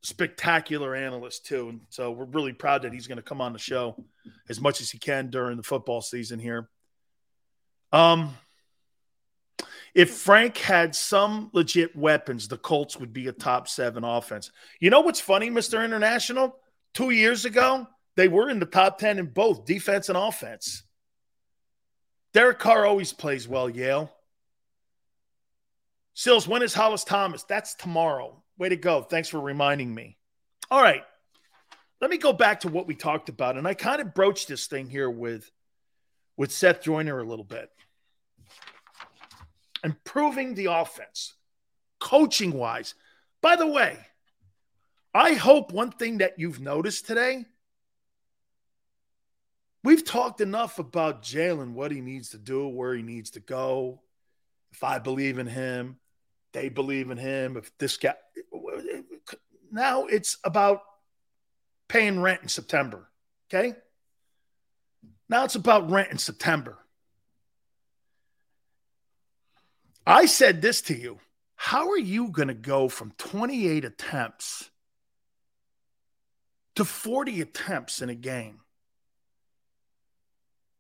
spectacular 0.03 0.95
analyst 0.95 1.45
too. 1.45 1.69
And 1.69 1.81
so 1.91 2.13
we're 2.13 2.25
really 2.25 2.53
proud 2.53 2.83
that 2.83 2.93
he's 2.93 3.07
going 3.07 3.17
to 3.17 3.23
come 3.23 3.41
on 3.41 3.53
the 3.53 3.59
show 3.59 4.03
as 4.49 4.61
much 4.61 4.81
as 4.81 4.91
he 4.91 4.99
can 4.99 5.29
during 5.29 5.57
the 5.57 5.63
football 5.63 6.01
season 6.01 6.39
here. 6.39 6.71
Um, 7.93 8.35
if 9.95 10.11
Frank 10.11 10.57
had 10.57 10.95
some 10.95 11.51
legit 11.53 11.97
weapons, 11.97 12.49
the 12.49 12.57
Colts 12.57 12.97
would 12.97 13.13
be 13.13 13.27
a 13.27 13.33
top 13.33 13.69
seven 13.69 14.05
offense. 14.05 14.51
You 14.81 14.91
know 14.91 15.01
what's 15.01 15.21
funny, 15.21 15.51
Mr. 15.51 15.85
International? 15.85 16.57
Two 16.95 17.11
years 17.11 17.45
ago, 17.45 17.87
they 18.17 18.29
were 18.29 18.49
in 18.49 18.61
the 18.61 18.67
top 18.67 18.99
10 18.99 19.19
in 19.19 19.27
both 19.27 19.67
defense 19.67 20.09
and 20.09 20.17
offense. 20.17 20.85
Derek 22.35 22.59
Carr 22.59 22.87
always 22.87 23.13
plays 23.13 23.49
well, 23.49 23.69
Yale. 23.71 24.13
Sills, 26.15 26.49
when 26.49 26.63
is 26.63 26.75
Hollis 26.75 27.05
Thomas? 27.05 27.45
That's 27.45 27.75
tomorrow. 27.75 28.43
Way 28.59 28.71
to 28.71 28.77
go. 28.77 29.03
Thanks 29.03 29.29
for 29.29 29.41
reminding 29.41 29.95
me. 29.95 30.17
All 30.71 30.83
right. 30.83 31.05
Let 32.01 32.11
me 32.11 32.19
go 32.19 32.33
back 32.33 32.61
to 32.61 32.69
what 32.69 32.87
we 32.87 32.95
talked 32.95 33.29
about. 33.29 33.57
And 33.57 33.67
I 33.67 33.75
kind 33.75 34.01
of 34.01 34.15
broached 34.15 34.49
this 34.49 34.67
thing 34.67 34.89
here 34.89 35.11
with, 35.11 35.51
with 36.37 36.53
Seth 36.53 36.83
Joyner 36.83 37.19
a 37.19 37.25
little 37.25 37.45
bit. 37.45 37.71
Improving 39.85 40.55
the 40.55 40.67
offense, 40.67 41.35
coaching 42.01 42.53
wise. 42.53 42.95
By 43.41 43.57
the 43.57 43.67
way, 43.67 43.97
I 45.15 45.35
hope 45.35 45.73
one 45.73 45.93
thing 45.93 46.19
that 46.19 46.39
you've 46.39 46.61
noticed 46.61 47.07
today 47.07 47.47
we've 49.89 50.05
talked 50.05 50.43
enough 50.43 50.79
about 50.79 51.23
Jalen, 51.23 51.73
what 51.73 51.91
he 51.91 52.03
needs 52.03 52.29
to 52.31 52.39
do, 52.39 52.69
where 52.69 52.95
he 52.95 53.01
needs 53.01 53.31
to 53.31 53.41
go. 53.41 54.03
If 54.71 54.85
I 54.85 54.99
believe 54.99 55.39
in 55.39 55.47
him, 55.47 55.97
they 56.53 56.69
believe 56.69 57.11
in 57.11 57.17
him. 57.17 57.57
If 57.57 57.73
this 57.79 57.97
guy, 57.97 58.13
now 59.73 60.05
it's 60.05 60.37
about 60.45 60.83
paying 61.89 62.21
rent 62.21 62.43
in 62.43 62.49
September. 62.49 63.09
Okay. 63.49 63.77
Now 65.27 65.45
it's 65.45 65.55
about 65.55 65.91
rent 65.91 66.11
in 66.11 66.19
September. 66.19 66.77
I 70.07 70.27
said 70.27 70.61
this 70.61 70.83
to 70.83 70.95
you. 70.95 71.19
How 71.57 71.89
are 71.89 71.99
you 71.99 72.29
going 72.29 72.49
to 72.49 72.55
go 72.55 72.91
from 72.91 73.13
28 73.17 73.87
attempts 73.87 74.69
to 76.77 76.85
40 76.85 77.41
attempts 77.41 78.03
in 78.03 78.11
a 78.11 78.15
game 78.15 78.61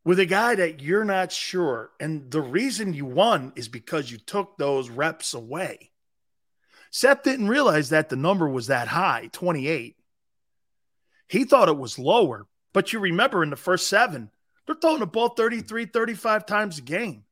with 0.08 0.18
a 0.18 0.24
guy 0.24 0.54
that 0.54 0.80
you're 0.80 1.04
not 1.04 1.30
sure? 1.30 1.90
And 2.00 2.30
the 2.30 2.40
reason 2.40 2.94
you 2.94 3.04
won 3.04 3.52
is 3.56 3.68
because 3.68 4.10
you 4.10 4.16
took 4.16 4.56
those 4.56 4.88
reps 4.88 5.34
away. 5.34 5.90
Seth 6.90 7.24
didn't 7.24 7.48
realize 7.48 7.90
that 7.90 8.08
the 8.08 8.16
number 8.16 8.48
was 8.48 8.68
that 8.68 8.88
high 8.88 9.28
28. 9.32 9.96
He 11.26 11.44
thought 11.44 11.68
it 11.68 11.76
was 11.76 11.98
lower, 11.98 12.46
but 12.72 12.90
you 12.90 13.00
remember 13.00 13.42
in 13.42 13.50
the 13.50 13.56
first 13.56 13.86
seven, 13.86 14.30
they're 14.66 14.76
throwing 14.80 15.00
the 15.00 15.06
ball 15.06 15.28
33, 15.28 15.84
35 15.84 16.46
times 16.46 16.78
a 16.78 16.82
game. 16.82 17.24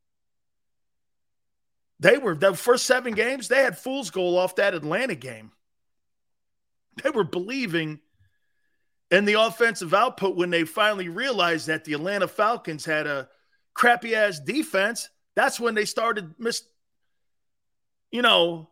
They 1.99 2.19
were 2.19 2.35
the 2.35 2.53
first 2.53 2.85
seven 2.85 3.15
games, 3.15 3.49
they 3.49 3.63
had 3.63 3.79
fool's 3.79 4.11
goal 4.11 4.37
off 4.37 4.57
that 4.57 4.75
Atlanta 4.75 5.15
game. 5.15 5.51
They 7.03 7.09
were 7.09 7.25
believing 7.25 8.01
and 9.11 9.27
the 9.27 9.35
offensive 9.35 9.95
output 9.95 10.37
when 10.37 10.51
they 10.51 10.65
finally 10.65 11.09
realized 11.09 11.69
that 11.69 11.85
the 11.85 11.93
Atlanta 11.93 12.29
Falcons 12.29 12.85
had 12.85 13.07
a 13.07 13.29
crappy 13.75 14.15
ass 14.15 14.41
defense. 14.41 15.09
That's 15.35 15.61
when 15.61 15.75
they 15.75 15.85
started 15.85 16.35
miss, 16.39 16.63
you 18.11 18.23
know, 18.23 18.71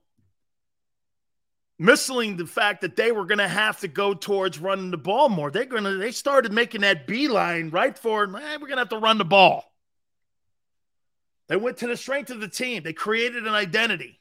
missing 1.78 2.36
the 2.36 2.46
fact 2.46 2.80
that 2.80 2.96
they 2.96 3.12
were 3.12 3.26
going 3.26 3.38
to 3.38 3.48
have 3.48 3.80
to 3.80 3.88
go 3.88 4.14
towards 4.14 4.58
running 4.58 4.90
the 4.90 4.96
ball 4.96 5.28
more. 5.28 5.50
They're 5.50 5.66
going 5.66 5.84
to. 5.84 5.96
They 5.98 6.12
started 6.12 6.52
making 6.52 6.80
that 6.80 7.06
beeline 7.06 7.70
right 7.70 7.96
for. 7.96 8.24
Eh, 8.24 8.28
we're 8.28 8.68
going 8.68 8.72
to 8.72 8.78
have 8.78 8.88
to 8.90 8.98
run 8.98 9.18
the 9.18 9.24
ball. 9.24 9.64
They 11.48 11.56
went 11.56 11.78
to 11.78 11.86
the 11.86 11.96
strength 11.96 12.30
of 12.30 12.40
the 12.40 12.48
team. 12.48 12.82
They 12.82 12.94
created 12.94 13.46
an 13.46 13.54
identity. 13.54 14.20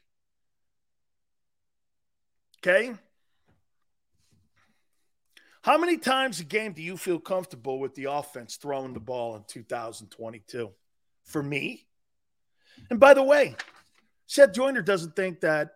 Okay. 2.58 2.94
How 5.64 5.78
many 5.78 5.96
times 5.96 6.40
a 6.40 6.44
game 6.44 6.74
do 6.74 6.82
you 6.82 6.98
feel 6.98 7.18
comfortable 7.18 7.80
with 7.80 7.94
the 7.94 8.04
offense 8.04 8.56
throwing 8.56 8.92
the 8.92 9.00
ball 9.00 9.34
in 9.34 9.44
2022? 9.48 10.70
For 11.24 11.42
me. 11.42 11.86
And 12.90 13.00
by 13.00 13.14
the 13.14 13.22
way, 13.22 13.56
Seth 14.26 14.52
Joyner 14.52 14.82
doesn't 14.82 15.16
think 15.16 15.40
that 15.40 15.70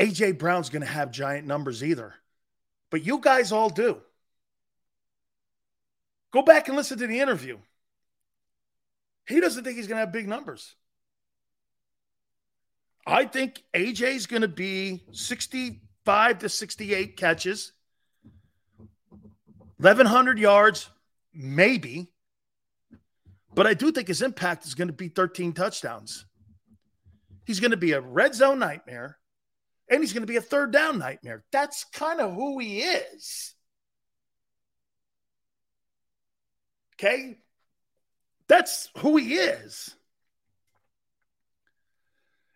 AJ 0.00 0.36
Brown's 0.36 0.68
going 0.68 0.82
to 0.82 0.88
have 0.88 1.12
giant 1.12 1.46
numbers 1.46 1.84
either. 1.84 2.12
But 2.90 3.06
you 3.06 3.20
guys 3.20 3.52
all 3.52 3.70
do. 3.70 3.98
Go 6.32 6.42
back 6.42 6.66
and 6.66 6.76
listen 6.76 6.98
to 6.98 7.06
the 7.06 7.20
interview. 7.20 7.58
He 9.28 9.38
doesn't 9.38 9.62
think 9.62 9.76
he's 9.76 9.86
going 9.86 9.98
to 9.98 10.00
have 10.00 10.12
big 10.12 10.26
numbers. 10.26 10.74
I 13.06 13.26
think 13.26 13.62
AJ's 13.74 14.26
going 14.26 14.42
to 14.42 14.48
be 14.48 15.04
65 15.12 16.38
to 16.40 16.48
68 16.48 17.16
catches, 17.16 17.74
1,100 19.78 20.38
yards, 20.38 20.90
maybe. 21.32 22.12
But 23.54 23.66
I 23.66 23.74
do 23.74 23.90
think 23.92 24.08
his 24.08 24.22
impact 24.22 24.66
is 24.66 24.74
going 24.74 24.88
to 24.88 24.94
be 24.94 25.08
13 25.08 25.52
touchdowns. 25.52 26.26
He's 27.44 27.60
going 27.60 27.70
to 27.70 27.76
be 27.76 27.92
a 27.92 28.00
red 28.00 28.34
zone 28.34 28.58
nightmare, 28.58 29.18
and 29.88 30.00
he's 30.00 30.12
going 30.12 30.22
to 30.22 30.26
be 30.26 30.36
a 30.36 30.42
third 30.42 30.72
down 30.72 30.98
nightmare. 30.98 31.44
That's 31.50 31.84
kind 31.84 32.20
of 32.20 32.34
who 32.34 32.58
he 32.58 32.80
is. 32.80 33.54
Okay? 36.94 37.38
That's 38.48 38.90
who 38.98 39.16
he 39.16 39.34
is. 39.34 39.94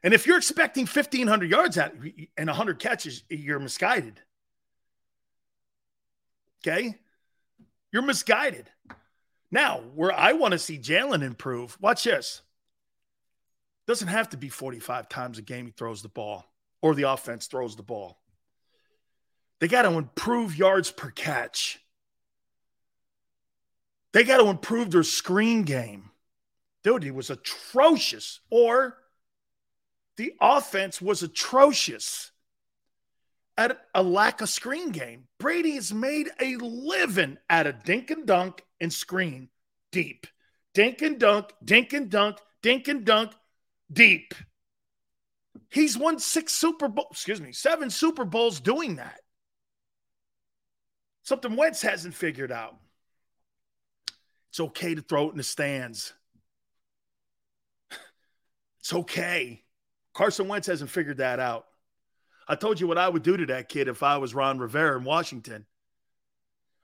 And 0.02 0.12
if 0.12 0.26
you're 0.26 0.38
expecting 0.38 0.86
1,500 0.86 1.48
yards 1.48 1.78
at 1.78 1.94
and 2.36 2.48
100 2.48 2.78
catches, 2.80 3.22
you're 3.28 3.60
misguided. 3.60 4.20
Okay? 6.66 6.98
You're 7.92 8.02
misguided. 8.02 8.70
Now, 9.50 9.82
where 9.94 10.12
I 10.12 10.32
want 10.32 10.52
to 10.52 10.58
see 10.58 10.78
Jalen 10.78 11.22
improve, 11.22 11.76
watch 11.80 12.04
this. 12.04 12.40
Doesn't 13.86 14.08
have 14.08 14.30
to 14.30 14.36
be 14.36 14.48
45 14.48 15.08
times 15.08 15.38
a 15.38 15.42
game 15.42 15.66
he 15.66 15.72
throws 15.72 16.02
the 16.02 16.08
ball 16.08 16.46
or 16.80 16.94
the 16.94 17.10
offense 17.10 17.46
throws 17.46 17.76
the 17.76 17.82
ball. 17.82 18.18
They 19.60 19.68
got 19.68 19.82
to 19.82 19.92
improve 19.92 20.56
yards 20.56 20.90
per 20.90 21.10
catch. 21.10 21.78
They 24.12 24.24
got 24.24 24.38
to 24.38 24.48
improve 24.48 24.90
their 24.90 25.04
screen 25.04 25.62
game. 25.62 26.10
Dude, 26.82 27.04
he 27.04 27.12
was 27.12 27.30
atrocious. 27.30 28.40
Or 28.50 28.96
the 30.16 30.34
offense 30.40 31.00
was 31.00 31.22
atrocious 31.22 32.31
at 33.56 33.78
a 33.94 34.02
lack 34.02 34.40
of 34.40 34.48
screen 34.48 34.90
game. 34.90 35.24
Brady 35.38 35.72
has 35.72 35.92
made 35.92 36.28
a 36.40 36.56
living 36.56 37.38
at 37.48 37.66
a 37.66 37.72
dink 37.72 38.10
and 38.10 38.26
dunk 38.26 38.62
and 38.80 38.92
screen 38.92 39.48
deep. 39.90 40.26
Dink 40.74 41.02
and 41.02 41.18
dunk, 41.18 41.52
dink 41.62 41.92
and 41.92 42.10
dunk, 42.10 42.38
dink 42.62 42.88
and 42.88 43.04
dunk 43.04 43.32
deep. 43.92 44.34
He's 45.70 45.98
won 45.98 46.18
six 46.18 46.54
Super 46.54 46.88
Bowl, 46.88 47.08
excuse 47.10 47.40
me, 47.40 47.52
seven 47.52 47.90
Super 47.90 48.24
Bowls 48.24 48.60
doing 48.60 48.96
that. 48.96 49.20
Something 51.24 51.56
Wentz 51.56 51.82
hasn't 51.82 52.14
figured 52.14 52.50
out. 52.50 52.76
It's 54.50 54.60
okay 54.60 54.94
to 54.94 55.02
throw 55.02 55.28
it 55.28 55.32
in 55.32 55.38
the 55.38 55.42
stands. 55.42 56.12
It's 58.80 58.92
okay. 58.92 59.62
Carson 60.12 60.48
Wentz 60.48 60.66
hasn't 60.66 60.90
figured 60.90 61.18
that 61.18 61.38
out. 61.38 61.66
I 62.48 62.54
told 62.56 62.80
you 62.80 62.86
what 62.86 62.98
I 62.98 63.08
would 63.08 63.22
do 63.22 63.36
to 63.36 63.46
that 63.46 63.68
kid 63.68 63.88
if 63.88 64.02
I 64.02 64.18
was 64.18 64.34
Ron 64.34 64.58
Rivera 64.58 64.98
in 64.98 65.04
Washington. 65.04 65.66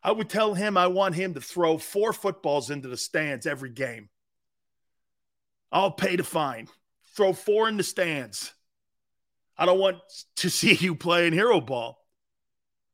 I 0.02 0.12
would 0.12 0.30
tell 0.30 0.54
him 0.54 0.76
I 0.76 0.86
want 0.86 1.16
him 1.16 1.34
to 1.34 1.40
throw 1.40 1.78
four 1.78 2.12
footballs 2.12 2.70
into 2.70 2.88
the 2.88 2.96
stands 2.96 3.46
every 3.46 3.70
game. 3.70 4.08
I'll 5.72 5.90
pay 5.90 6.16
the 6.16 6.24
fine. 6.24 6.68
Throw 7.16 7.32
four 7.32 7.68
in 7.68 7.76
the 7.76 7.82
stands. 7.82 8.52
I 9.56 9.66
don't 9.66 9.80
want 9.80 9.98
to 10.36 10.50
see 10.50 10.74
you 10.74 10.94
playing 10.94 11.32
hero 11.32 11.60
ball. 11.60 11.98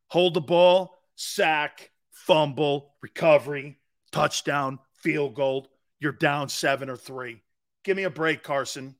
Hold 0.09 0.35
the 0.35 0.41
ball, 0.41 0.97
sack, 1.15 1.91
fumble, 2.11 2.95
recovery, 3.03 3.79
touchdown, 4.13 4.79
field 4.95 5.35
goal. 5.35 5.69
You're 6.01 6.13
down 6.13 6.49
seven 6.49 6.89
or 6.89 6.97
three. 6.97 7.43
Give 7.85 7.97
me 7.97 8.05
a 8.05 8.11
break, 8.11 8.43
Carson. 8.43 8.97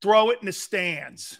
Throw 0.00 0.30
it 0.30 0.38
in 0.40 0.46
the 0.46 0.52
stands. 0.52 1.38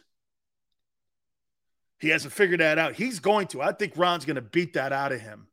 He 1.99 2.09
hasn't 2.09 2.35
figured 2.35 2.61
that 2.61 2.79
out. 2.79 2.95
He's 2.95 3.21
going 3.21 3.47
to. 3.49 3.63
I 3.63 3.73
think 3.73 3.95
Ron's 3.97 4.25
going 4.25 4.37
to 4.37 4.43
beat 4.43 4.75
that 4.75 4.93
out 4.93 5.13
of 5.13 5.21
him. 5.21 5.49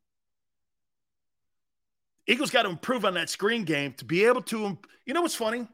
Eagles 2.26 2.50
got 2.50 2.62
to 2.62 2.70
improve 2.70 3.04
on 3.04 3.14
that 3.14 3.30
screen 3.30 3.64
game 3.64 3.94
to 3.94 4.04
be 4.04 4.24
able 4.24 4.42
to. 4.42 4.78
You 5.06 5.14
know 5.14 5.22
what's 5.22 5.34
funny? 5.34 5.66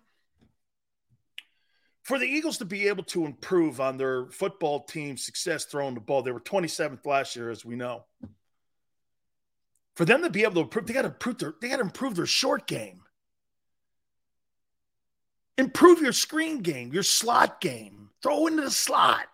For 2.02 2.18
the 2.18 2.26
Eagles 2.26 2.58
to 2.58 2.65
be 2.65 2.89
able 2.89 3.05
to 3.05 3.24
improve 3.24 3.81
on 3.81 3.97
their 3.97 4.26
football 4.26 4.84
team 4.84 5.16
success 5.16 5.65
throwing 5.65 5.94
the 5.94 6.00
ball, 6.00 6.23
they 6.23 6.32
were 6.32 6.40
27th 6.40 7.05
last 7.07 7.36
year, 7.36 7.50
as 7.50 7.65
we 7.65 7.76
know. 7.76 8.05
For 9.94 10.05
them 10.05 10.23
to 10.23 10.31
be 10.31 10.42
able 10.42 10.55
to 10.55 10.60
improve, 10.60 10.86
they 10.86 10.94
got 10.94 11.02
to 11.02 11.08
improve 11.08 11.39
their 11.39 11.55
they 11.60 11.68
got 11.68 11.76
to 11.76 11.82
improve 11.82 12.16
their 12.16 12.26
short 12.26 12.66
game. 12.66 13.02
Improve 15.58 16.00
your 16.00 16.12
screen 16.12 16.60
game, 16.60 16.92
your 16.92 17.02
slot 17.02 17.60
game. 17.60 18.08
Throw 18.23 18.47
into 18.47 18.62
the 18.62 18.70
slot. 18.70 19.26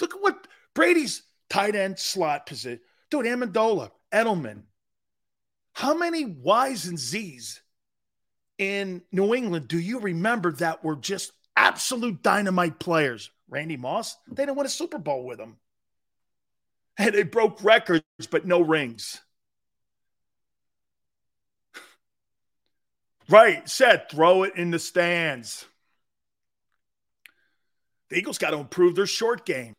Look 0.00 0.14
at 0.14 0.22
what 0.22 0.46
Brady's 0.74 1.22
tight 1.50 1.74
end 1.74 1.98
slot 1.98 2.46
position. 2.46 2.80
Dude, 3.10 3.26
Amendola, 3.26 3.90
Edelman. 4.12 4.62
How 5.72 5.94
many 5.94 6.24
Y's 6.24 6.86
and 6.86 6.98
Z's 6.98 7.62
in 8.58 9.02
New 9.12 9.34
England 9.34 9.68
do 9.68 9.78
you 9.78 10.00
remember 10.00 10.52
that 10.52 10.82
were 10.82 10.96
just 10.96 11.32
absolute 11.56 12.22
dynamite 12.22 12.78
players? 12.78 13.30
Randy 13.48 13.76
Moss, 13.76 14.16
they 14.28 14.44
didn't 14.44 14.56
win 14.56 14.66
a 14.66 14.70
Super 14.70 14.98
Bowl 14.98 15.24
with 15.24 15.38
him. 15.38 15.56
And 16.98 17.14
they 17.14 17.22
broke 17.22 17.62
records, 17.62 18.04
but 18.30 18.46
no 18.46 18.60
rings. 18.60 19.20
Right, 23.30 23.68
said 23.68 24.08
throw 24.10 24.44
it 24.44 24.56
in 24.56 24.70
the 24.70 24.78
stands. 24.78 25.66
The 28.08 28.16
Eagles 28.16 28.38
got 28.38 28.52
to 28.52 28.56
improve 28.56 28.94
their 28.94 29.04
short 29.04 29.44
game. 29.44 29.74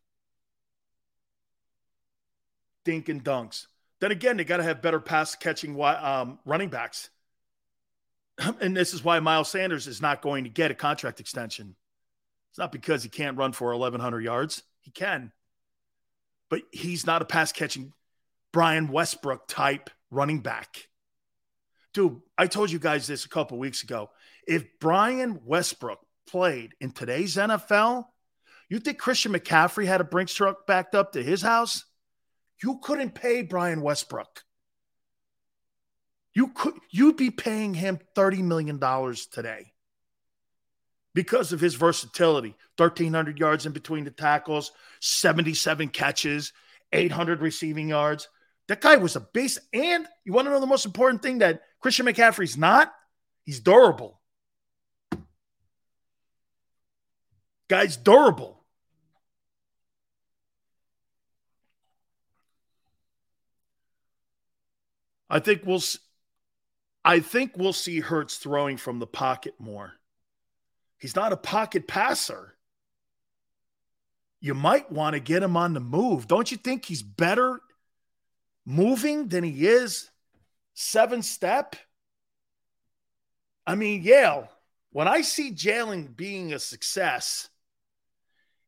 Dink 2.84 3.08
and 3.08 3.24
dunks. 3.24 3.66
Then 4.00 4.10
again, 4.10 4.36
they 4.36 4.44
got 4.44 4.56
to 4.58 4.62
have 4.62 4.82
better 4.82 5.00
pass 5.00 5.34
catching 5.34 5.80
um, 5.80 6.38
running 6.44 6.70
backs. 6.70 7.10
And 8.60 8.74
this 8.74 8.94
is 8.94 9.04
why 9.04 9.20
Miles 9.20 9.50
Sanders 9.50 9.86
is 9.86 10.00
not 10.00 10.22
going 10.22 10.44
to 10.44 10.50
get 10.50 10.70
a 10.70 10.74
contract 10.74 11.20
extension. 11.20 11.76
It's 12.50 12.58
not 12.58 12.72
because 12.72 13.02
he 13.02 13.10
can't 13.10 13.36
run 13.36 13.52
for 13.52 13.70
1,100 13.76 14.20
yards. 14.20 14.62
He 14.80 14.90
can. 14.90 15.30
But 16.48 16.62
he's 16.72 17.06
not 17.06 17.20
a 17.20 17.26
pass 17.26 17.52
catching 17.52 17.92
Brian 18.52 18.88
Westbrook 18.88 19.46
type 19.46 19.90
running 20.10 20.40
back. 20.40 20.88
Dude, 21.92 22.20
I 22.38 22.46
told 22.46 22.70
you 22.70 22.78
guys 22.78 23.06
this 23.06 23.24
a 23.24 23.28
couple 23.28 23.58
weeks 23.58 23.82
ago. 23.82 24.10
If 24.46 24.64
Brian 24.80 25.40
Westbrook 25.44 26.00
played 26.26 26.74
in 26.80 26.92
today's 26.92 27.36
NFL, 27.36 28.06
you 28.68 28.78
think 28.78 28.98
Christian 28.98 29.32
McCaffrey 29.32 29.86
had 29.86 30.00
a 30.00 30.04
Brinks 30.04 30.32
truck 30.32 30.66
backed 30.66 30.94
up 30.94 31.12
to 31.12 31.22
his 31.22 31.42
house? 31.42 31.84
You 32.62 32.78
couldn't 32.82 33.14
pay 33.14 33.42
Brian 33.42 33.80
Westbrook. 33.82 34.44
You 36.32 36.48
could 36.48 36.74
you'd 36.90 37.16
be 37.16 37.30
paying 37.30 37.74
him 37.74 37.98
$30 38.14 38.42
million 38.42 38.78
today 39.32 39.72
because 41.14 41.52
of 41.52 41.60
his 41.60 41.74
versatility. 41.74 42.54
1,300 42.76 43.38
yards 43.38 43.66
in 43.66 43.72
between 43.72 44.04
the 44.04 44.10
tackles, 44.10 44.72
77 45.00 45.88
catches, 45.88 46.52
800 46.92 47.40
receiving 47.40 47.88
yards. 47.88 48.28
That 48.68 48.80
guy 48.80 48.96
was 48.96 49.16
a 49.16 49.20
base. 49.20 49.58
And 49.72 50.06
you 50.24 50.32
want 50.32 50.46
to 50.46 50.52
know 50.52 50.60
the 50.60 50.66
most 50.66 50.86
important 50.86 51.22
thing 51.22 51.38
that 51.38 51.62
Christian 51.80 52.06
McCaffrey's 52.06 52.56
not? 52.56 52.92
He's 53.44 53.60
durable. 53.60 54.20
Guy's 57.68 57.96
durable. 57.96 58.59
I 65.30 65.38
think 65.38 65.62
we'll 65.64 65.82
I 67.04 67.20
think 67.20 67.56
we'll 67.56 67.72
see 67.72 68.00
Hurts 68.00 68.36
throwing 68.36 68.76
from 68.76 68.98
the 68.98 69.06
pocket 69.06 69.54
more. 69.58 69.92
He's 70.98 71.16
not 71.16 71.32
a 71.32 71.36
pocket 71.36 71.86
passer. 71.86 72.56
You 74.40 74.54
might 74.54 74.90
want 74.90 75.14
to 75.14 75.20
get 75.20 75.42
him 75.42 75.56
on 75.56 75.72
the 75.72 75.80
move. 75.80 76.26
Don't 76.26 76.50
you 76.50 76.56
think 76.56 76.84
he's 76.84 77.02
better 77.02 77.60
moving 78.66 79.28
than 79.28 79.44
he 79.44 79.66
is 79.66 80.10
seven 80.74 81.22
step? 81.22 81.76
I 83.66 83.76
mean, 83.76 84.02
Yale, 84.02 84.48
when 84.90 85.08
I 85.08 85.20
see 85.20 85.52
Jalen 85.52 86.16
being 86.16 86.52
a 86.52 86.58
success 86.58 87.48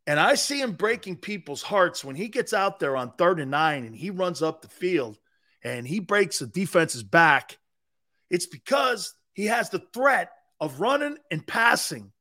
and 0.06 0.20
I 0.20 0.36
see 0.36 0.60
him 0.60 0.72
breaking 0.72 1.16
people's 1.16 1.62
hearts 1.62 2.04
when 2.04 2.16
he 2.16 2.28
gets 2.28 2.52
out 2.52 2.78
there 2.78 2.96
on 2.96 3.12
third 3.12 3.40
and 3.40 3.50
nine 3.50 3.84
and 3.84 3.96
he 3.96 4.10
runs 4.10 4.42
up 4.42 4.62
the 4.62 4.68
field 4.68 5.18
and 5.62 5.86
he 5.86 6.00
breaks 6.00 6.38
the 6.38 6.46
defense's 6.46 7.02
back, 7.02 7.58
it's 8.30 8.46
because 8.46 9.14
he 9.32 9.46
has 9.46 9.70
the 9.70 9.82
threat 9.92 10.30
of 10.60 10.80
running 10.80 11.18
and 11.30 11.46
passing. 11.46 12.12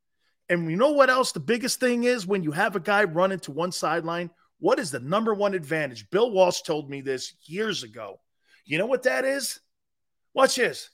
And 0.50 0.70
you 0.70 0.76
know 0.76 0.92
what 0.92 1.10
else 1.10 1.32
the 1.32 1.40
biggest 1.40 1.80
thing 1.80 2.04
is 2.04 2.28
when 2.28 2.44
you 2.44 2.52
have 2.52 2.76
a 2.76 2.80
guy 2.80 3.06
running 3.06 3.40
to 3.42 3.52
one 3.52 3.72
sideline? 3.72 4.30
What 4.60 4.80
is 4.80 4.92
the 4.92 5.00
number 5.00 5.34
one 5.34 5.54
advantage? 5.54 6.10
Bill 6.10 6.30
Walsh 6.30 6.62
told 6.62 6.90
me 6.90 7.02
this 7.02 7.34
years 7.46 7.84
ago. 7.84 8.20
You 8.66 8.78
know 8.78 8.86
what 8.86 9.04
that 9.04 9.26
is? 9.26 9.60
Watch 10.34 10.56
this. 10.56 10.90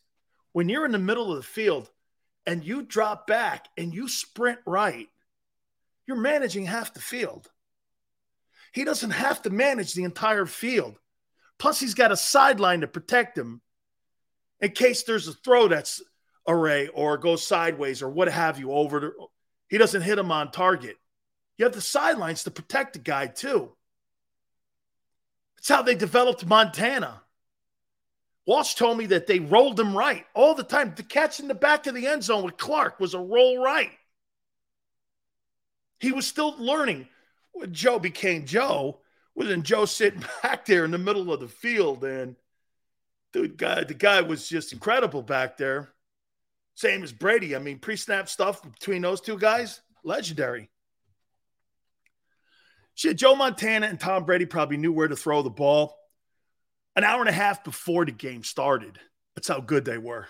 When 0.53 0.69
you're 0.69 0.85
in 0.85 0.91
the 0.91 0.99
middle 0.99 1.31
of 1.31 1.37
the 1.37 1.43
field 1.43 1.89
and 2.45 2.63
you 2.63 2.81
drop 2.81 3.27
back 3.27 3.67
and 3.77 3.93
you 3.93 4.07
sprint 4.07 4.59
right, 4.65 5.07
you're 6.05 6.17
managing 6.17 6.65
half 6.65 6.93
the 6.93 7.01
field. 7.01 7.49
He 8.71 8.83
doesn't 8.83 9.11
have 9.11 9.41
to 9.41 9.49
manage 9.49 9.93
the 9.93 10.03
entire 10.03 10.45
field. 10.45 10.97
Plus, 11.59 11.79
he's 11.79 11.93
got 11.93 12.11
a 12.11 12.17
sideline 12.17 12.81
to 12.81 12.87
protect 12.87 13.37
him 13.37 13.61
in 14.59 14.71
case 14.71 15.03
there's 15.03 15.27
a 15.27 15.33
throw 15.33 15.67
that's 15.67 16.01
array 16.47 16.87
or 16.87 17.17
goes 17.17 17.45
sideways 17.45 18.01
or 18.01 18.09
what 18.09 18.27
have 18.27 18.59
you 18.59 18.71
over 18.71 18.99
the, 18.99 19.11
he 19.67 19.77
doesn't 19.77 20.01
hit 20.01 20.17
him 20.17 20.31
on 20.31 20.51
target. 20.51 20.95
You 21.57 21.65
have 21.65 21.73
the 21.73 21.81
sidelines 21.81 22.43
to 22.43 22.51
protect 22.51 22.93
the 22.93 22.99
guy 22.99 23.27
too. 23.27 23.71
That's 25.55 25.69
how 25.69 25.81
they 25.81 25.95
developed 25.95 26.45
Montana. 26.45 27.21
Walsh 28.45 28.75
told 28.75 28.97
me 28.97 29.07
that 29.07 29.27
they 29.27 29.39
rolled 29.39 29.79
him 29.79 29.97
right 29.97 30.25
all 30.33 30.55
the 30.55 30.63
time. 30.63 30.93
The 30.95 31.03
catch 31.03 31.39
in 31.39 31.49
the 31.49 31.55
back 31.55 31.85
of 31.85 31.95
the 31.95 32.07
end 32.07 32.23
zone 32.23 32.43
with 32.43 32.57
Clark 32.57 32.99
was 32.99 33.13
a 33.13 33.19
roll 33.19 33.61
right. 33.61 33.91
He 35.99 36.11
was 36.11 36.25
still 36.25 36.55
learning. 36.57 37.07
When 37.51 37.73
Joe 37.73 37.99
became 37.99 38.45
Joe, 38.45 38.99
wasn't 39.37 39.63
Joe 39.63 39.85
sitting 39.85 40.23
back 40.43 40.65
there 40.65 40.83
in 40.83 40.91
the 40.91 40.97
middle 40.97 41.31
of 41.31 41.39
the 41.39 41.47
field 41.47 42.03
and 42.03 42.35
dude, 43.31 43.57
guy, 43.57 43.83
the 43.83 43.93
guy 43.93 44.21
was 44.21 44.49
just 44.49 44.73
incredible 44.73 45.21
back 45.21 45.57
there. 45.57 45.89
Same 46.73 47.03
as 47.03 47.11
Brady. 47.11 47.55
I 47.55 47.59
mean, 47.59 47.79
pre-snap 47.79 48.29
stuff 48.29 48.61
between 48.63 49.01
those 49.01 49.21
two 49.21 49.37
guys, 49.37 49.81
legendary. 50.03 50.69
Shit, 52.95 53.17
Joe 53.17 53.35
Montana 53.35 53.87
and 53.87 53.99
Tom 53.99 54.25
Brady 54.25 54.45
probably 54.45 54.77
knew 54.77 54.91
where 54.91 55.07
to 55.07 55.15
throw 55.15 55.43
the 55.43 55.49
ball 55.49 55.95
an 56.95 57.03
hour 57.03 57.19
and 57.19 57.29
a 57.29 57.33
half 57.33 57.63
before 57.63 58.05
the 58.05 58.11
game 58.11 58.43
started. 58.43 58.99
That's 59.35 59.47
how 59.47 59.59
good 59.59 59.85
they 59.85 59.99
were. 59.99 60.27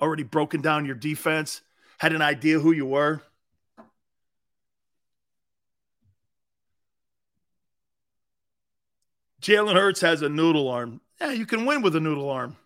Already 0.00 0.22
broken 0.22 0.62
down 0.62 0.86
your 0.86 0.94
defense, 0.94 1.60
had 1.98 2.12
an 2.12 2.22
idea 2.22 2.60
who 2.60 2.70
you 2.70 2.86
were. 2.86 3.20
Jalen 9.42 9.74
Hurts 9.74 10.00
has 10.00 10.22
a 10.22 10.28
noodle 10.28 10.68
arm. 10.68 11.00
Yeah, 11.20 11.32
you 11.32 11.46
can 11.46 11.66
win 11.66 11.82
with 11.82 11.96
a 11.96 12.00
noodle 12.00 12.30
arm. 12.30 12.56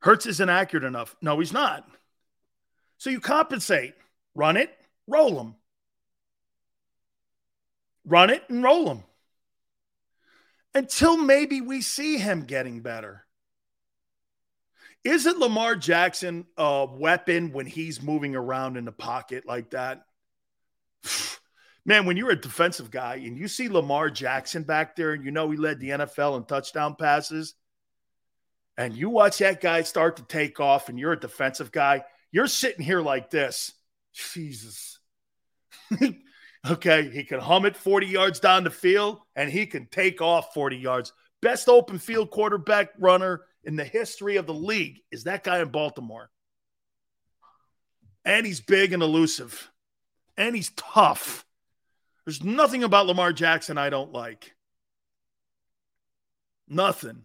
Hurts 0.00 0.26
isn't 0.26 0.48
accurate 0.48 0.84
enough. 0.84 1.16
No, 1.22 1.38
he's 1.38 1.52
not. 1.52 1.88
So 2.98 3.10
you 3.10 3.20
compensate. 3.20 3.94
Run 4.34 4.56
it, 4.56 4.70
roll 5.06 5.40
him. 5.40 5.54
Run 8.04 8.30
it 8.30 8.42
and 8.48 8.62
roll 8.62 8.90
him. 8.90 9.04
Until 10.74 11.16
maybe 11.16 11.60
we 11.60 11.80
see 11.80 12.18
him 12.18 12.44
getting 12.44 12.80
better. 12.80 13.24
Isn't 15.04 15.38
Lamar 15.38 15.76
Jackson 15.76 16.46
a 16.56 16.84
weapon 16.84 17.52
when 17.52 17.66
he's 17.66 18.02
moving 18.02 18.34
around 18.34 18.76
in 18.76 18.84
the 18.84 18.92
pocket 18.92 19.46
like 19.46 19.70
that? 19.70 20.04
man, 21.86 22.04
when 22.04 22.16
you're 22.16 22.30
a 22.30 22.40
defensive 22.40 22.90
guy 22.90 23.14
and 23.14 23.38
you 23.38 23.48
see 23.48 23.68
Lamar 23.68 24.10
Jackson 24.10 24.64
back 24.64 24.96
there 24.96 25.12
and 25.12 25.24
you 25.24 25.30
know 25.30 25.50
he 25.50 25.56
led 25.56 25.80
the 25.80 25.90
NFL 25.90 26.36
in 26.36 26.44
touchdown 26.44 26.96
passes, 26.96 27.54
and 28.76 28.94
you 28.94 29.08
watch 29.08 29.38
that 29.38 29.62
guy 29.62 29.82
start 29.82 30.16
to 30.16 30.24
take 30.24 30.60
off 30.60 30.90
and 30.90 30.98
you're 30.98 31.12
a 31.12 31.18
defensive 31.18 31.72
guy, 31.72 32.04
you're 32.30 32.48
sitting 32.48 32.84
here 32.84 33.00
like 33.00 33.30
this. 33.30 33.72
Jesus. 34.12 34.98
okay, 36.70 37.08
he 37.08 37.24
can 37.24 37.40
hum 37.40 37.64
it 37.64 37.76
40 37.76 38.06
yards 38.06 38.40
down 38.40 38.64
the 38.64 38.70
field 38.70 39.20
and 39.34 39.50
he 39.50 39.64
can 39.64 39.86
take 39.86 40.20
off 40.20 40.52
40 40.52 40.76
yards. 40.76 41.12
Best 41.40 41.68
open 41.68 41.98
field 41.98 42.30
quarterback 42.30 42.90
runner 42.98 43.42
in 43.64 43.76
the 43.76 43.84
history 43.84 44.36
of 44.36 44.46
the 44.46 44.54
league 44.54 45.00
is 45.10 45.24
that 45.24 45.44
guy 45.44 45.60
in 45.60 45.68
Baltimore. 45.68 46.30
And 48.24 48.44
he's 48.44 48.60
big 48.60 48.92
and 48.92 49.02
elusive. 49.02 49.70
And 50.36 50.54
he's 50.54 50.70
tough. 50.70 51.45
There's 52.26 52.42
nothing 52.42 52.82
about 52.82 53.06
Lamar 53.06 53.32
Jackson 53.32 53.78
I 53.78 53.88
don't 53.88 54.12
like. 54.12 54.54
Nothing. 56.68 57.22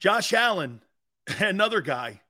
Josh 0.00 0.32
Allen, 0.32 0.80
another 1.38 1.80
guy. 1.80 2.20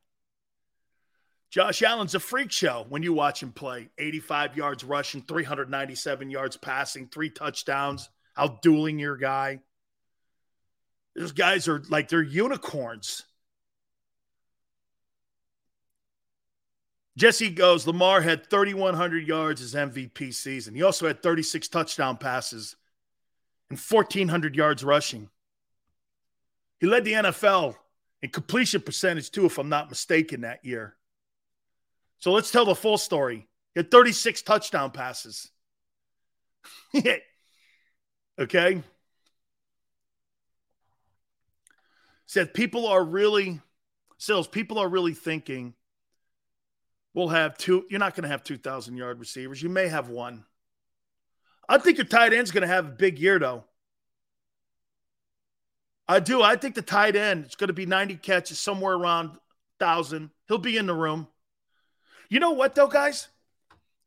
Josh 1.49 1.83
Allen's 1.83 2.15
a 2.15 2.21
freak 2.21 2.53
show 2.53 2.85
when 2.91 3.03
you 3.03 3.15
watch 3.15 3.43
him 3.43 3.53
play. 3.53 3.89
85 3.97 4.57
yards 4.57 4.85
rushing, 4.85 5.23
397 5.23 6.31
yards 6.31 6.57
passing, 6.59 7.09
three 7.09 7.31
touchdowns, 7.31 8.11
outdueling 8.39 9.01
your 9.01 9.17
guy. 9.17 9.61
Those 11.17 11.33
guys 11.33 11.67
are 11.69 11.83
like 11.89 12.09
they're 12.09 12.23
unicorns. 12.23 13.25
Jesse 17.17 17.51
goes, 17.51 17.87
Lamar 17.87 18.21
had 18.21 18.49
3,100 18.49 19.27
yards 19.27 19.61
his 19.61 19.75
MVP 19.75 20.33
season. 20.33 20.75
He 20.75 20.83
also 20.83 21.07
had 21.07 21.23
36 21.23 21.69
touchdown 21.69 22.17
passes 22.17 22.77
and 23.69 23.79
1,400 23.79 24.55
yards 24.55 24.85
rushing. 24.85 25.29
He 26.79 26.87
led 26.87 27.05
the 27.05 27.13
NFL 27.13 27.77
in 28.23 28.31
completion 28.31 28.81
percentage, 28.81 29.31
too, 29.31 29.47
if 29.47 29.59
I'm 29.59 29.69
not 29.69 29.91
mistaken, 29.91 30.43
that 30.43 30.65
year. 30.65 30.97
So 32.19 32.33
let's 32.33 32.51
tell 32.51 32.65
the 32.65 32.75
full 32.75 32.99
story. 32.99 33.49
He 33.75 33.81
had 33.81 33.91
36 33.91 34.43
touchdown 34.43 34.91
passes. 34.91 35.51
okay. 38.39 38.83
Said 42.27 42.55
people 42.55 42.87
are 42.87 43.03
really, 43.03 43.61
sales, 44.19 44.47
people 44.47 44.79
are 44.79 44.89
really 44.89 45.15
thinking 45.15 45.75
will 47.15 47.29
have 47.29 47.57
two. 47.57 47.87
You're 47.91 48.01
not 48.01 48.15
going 48.15 48.23
to 48.23 48.29
have 48.29 48.45
2,000 48.45 48.97
yard 48.97 49.19
receivers. 49.19 49.63
You 49.63 49.69
may 49.69 49.89
have 49.89 50.09
one. 50.09 50.45
I 51.69 51.79
think 51.79 51.99
your 51.99 52.07
tight 52.07 52.33
end's 52.33 52.51
going 52.51 52.63
to 52.63 52.69
have 52.69 52.87
a 52.87 52.91
big 52.91 53.19
year, 53.19 53.39
though. 53.39 53.65
I 56.09 56.19
do. 56.19 56.43
I 56.43 56.57
think 56.57 56.75
the 56.75 56.83
tight 56.83 57.15
end 57.15 57.47
is 57.47 57.55
going 57.55 57.69
to 57.69 57.75
be 57.75 57.87
90 57.87 58.17
catches, 58.17 58.59
somewhere 58.59 58.95
around 58.95 59.29
1,000. 59.79 60.31
He'll 60.49 60.59
be 60.59 60.77
in 60.77 60.87
the 60.87 60.95
room. 60.95 61.29
You 62.29 62.41
know 62.41 62.51
what, 62.51 62.75
though, 62.75 62.89
guys? 62.89 63.29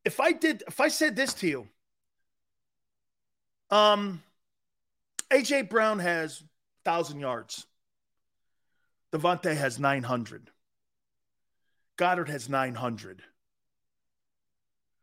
If 0.04 0.20
I 0.20 0.34
did, 0.34 0.64
if 0.68 0.82
I 0.82 0.90
said 0.90 1.16
this 1.16 1.34
to 1.36 1.48
you, 1.48 1.68
um, 3.70 4.22
AJ 5.32 5.70
Brown 5.70 6.00
has 6.00 6.42
1,000 6.84 7.20
yards. 7.20 7.66
DeVonta 9.14 9.56
has 9.56 9.80
900. 9.80 10.50
Goedert 12.04 12.28
has 12.28 12.50
900. 12.50 13.22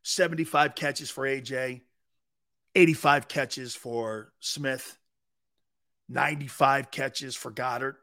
75 0.03 0.75
catches 0.75 1.09
for 1.09 1.25
AJ, 1.25 1.81
85 2.75 3.27
catches 3.27 3.75
for 3.75 4.35
Smith, 4.41 4.99
95 6.11 6.91
catches 6.91 7.35
for 7.35 7.51
Goedert. 7.51 7.95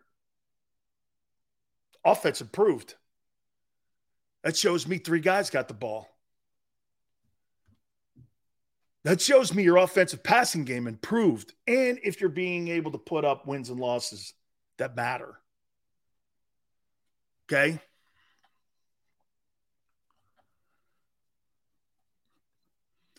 Offense 2.03 2.42
improved. 2.42 2.95
That 4.43 4.58
shows 4.58 4.88
me 4.88 4.98
three 4.98 5.19
guys 5.19 5.51
got 5.51 5.67
the 5.67 5.76
ball. 5.76 6.09
That 9.03 9.22
shows 9.22 9.53
me 9.53 9.61
your 9.61 9.77
offensive 9.77 10.24
passing 10.24 10.64
game 10.64 10.88
improved. 10.88 11.53
And 11.67 12.00
if 12.03 12.19
you're 12.19 12.32
being 12.32 12.69
able 12.69 12.93
to 12.93 12.98
put 12.98 13.26
up 13.26 13.45
wins 13.45 13.69
and 13.69 13.80
losses 13.80 14.34
that 14.80 14.95
matter. 14.95 15.35
Okay. 17.45 17.80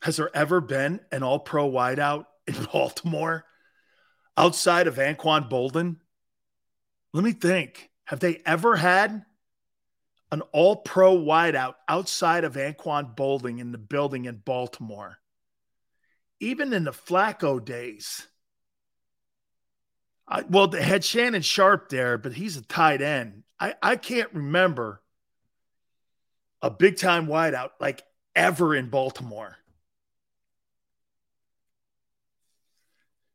Has 0.03 0.17
there 0.17 0.35
ever 0.35 0.61
been 0.61 1.01
an 1.11 1.23
all 1.23 1.39
pro 1.39 1.71
wideout 1.71 2.27
in 2.47 2.55
Baltimore 2.73 3.45
outside 4.37 4.87
of 4.87 4.97
Anquan 4.97 5.51
Boldin? 5.51 5.97
Let 7.13 7.25
me 7.25 7.33
think. 7.33 7.91
Have 8.05 8.21
they 8.21 8.41
ever 8.47 8.77
had 8.77 9.25
an 10.31 10.43
all 10.53 10.77
pro 10.77 11.17
wideout 11.17 11.75
outside 11.89 12.45
of 12.45 12.55
Anquan 12.55 13.17
Boldin 13.17 13.59
in 13.59 13.73
the 13.73 13.79
building 13.79 14.27
in 14.27 14.37
Baltimore? 14.37 15.19
Even 16.41 16.73
in 16.73 16.85
the 16.85 16.93
Flacco 16.93 17.63
days. 17.63 18.29
I, 20.27 20.43
well, 20.43 20.69
they 20.69 20.83
had 20.83 21.05
Shannon 21.05 21.43
Sharpe 21.43 21.89
there, 21.89 22.19
but 22.19 22.35
he's 22.35 22.57
a 22.57 22.63
tight 22.63 23.03
end. 23.03 23.43
I, 23.59 23.75
I 23.83 23.97
can't 23.97 24.33
remember 24.33 25.03
a 26.63 26.71
big 26.71 26.97
time 26.97 27.27
wideout 27.27 27.71
like 27.81 28.03
ever 28.37 28.75
in 28.75 28.91
Baltimore. 28.91 29.57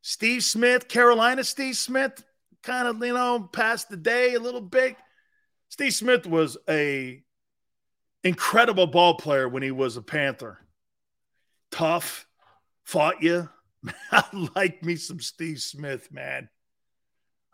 Steve 0.06 0.42
Smith, 0.42 0.86
Carolina 0.86 1.42
Steve 1.42 1.78
Smith, 1.78 2.22
kind 2.62 2.86
of, 2.86 3.02
you 3.02 3.14
know, 3.14 3.48
passed 3.50 3.88
the 3.88 3.96
day 3.96 4.34
a 4.34 4.38
little 4.38 4.60
bit. 4.60 4.96
Steve 5.70 5.94
Smith 5.94 6.26
was 6.26 6.58
a 6.68 7.22
incredible 8.22 8.86
ball 8.86 9.14
player 9.14 9.48
when 9.48 9.62
he 9.62 9.70
was 9.70 9.96
a 9.96 10.02
Panther. 10.02 10.58
Tough, 11.70 12.26
fought 12.84 13.22
you. 13.22 13.48
I 14.12 14.24
like 14.54 14.84
me 14.84 14.96
some 14.96 15.20
Steve 15.20 15.62
Smith, 15.62 16.12
man. 16.12 16.50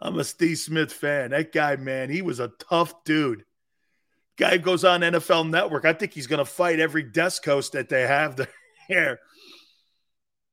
I'm 0.00 0.18
a 0.18 0.24
Steve 0.24 0.58
Smith 0.58 0.92
fan. 0.92 1.30
That 1.30 1.52
guy, 1.52 1.76
man, 1.76 2.10
he 2.10 2.20
was 2.20 2.40
a 2.40 2.50
tough 2.68 3.04
dude. 3.04 3.44
Guy 4.36 4.56
goes 4.56 4.84
on 4.84 5.02
NFL 5.02 5.48
Network. 5.48 5.84
I 5.84 5.92
think 5.92 6.12
he's 6.12 6.26
going 6.26 6.40
to 6.40 6.44
fight 6.44 6.80
every 6.80 7.04
desk 7.04 7.44
host 7.44 7.74
that 7.74 7.88
they 7.88 8.08
have 8.08 8.40
there. 8.88 9.20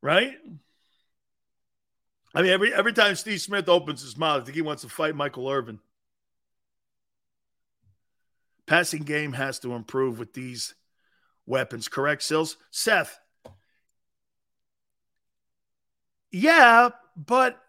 Right? 0.04 0.36
I 2.38 2.44
mean, 2.44 2.52
every 2.52 2.72
every 2.72 2.94
time 2.94 3.16
Steve 3.16 3.42
Smith 3.42 3.68
opens 3.68 4.04
his 4.04 4.16
mouth, 4.16 4.44
I 4.44 4.46
think 4.46 4.54
he 4.54 4.62
wants 4.62 4.84
to 4.84 4.90
fight 4.90 5.16
Michael 5.16 5.50
Irvin. 5.50 5.80
Passing 8.68 9.02
game 9.02 9.34
has 9.34 9.58
to 9.60 9.74
improve 9.74 10.20
with 10.20 10.34
these 10.34 10.76
weapons, 11.48 11.88
correct, 11.88 12.22
Sills? 12.22 12.58
Seth. 12.70 13.20
Yeah, 16.32 16.90
but 17.16 17.60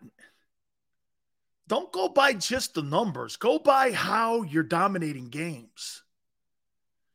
don't 1.67 1.91
go 1.91 2.11
by 2.11 2.35
just 2.35 2.75
the 2.75 2.83
numbers. 2.83 3.37
Go 3.37 3.59
by 3.59 3.93
how 3.93 4.43
you're 4.43 4.63
dominating 4.63 5.31
games. 5.31 6.03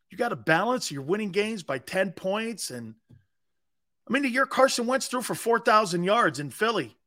You 0.10 0.18
got 0.18 0.30
to 0.30 0.36
balance. 0.36 0.90
You're 0.90 1.04
winning 1.04 1.30
games 1.30 1.62
by 1.62 1.78
10 1.78 2.14
points. 2.14 2.72
And 2.72 2.96
I 4.10 4.12
mean, 4.12 4.24
the 4.24 4.30
year 4.30 4.48
Carson 4.48 4.88
Wentz 4.88 5.06
threw 5.06 5.22
for 5.22 5.36
4,000 5.36 6.04
yards 6.04 6.40
in 6.40 6.50
Philly, 6.50 6.98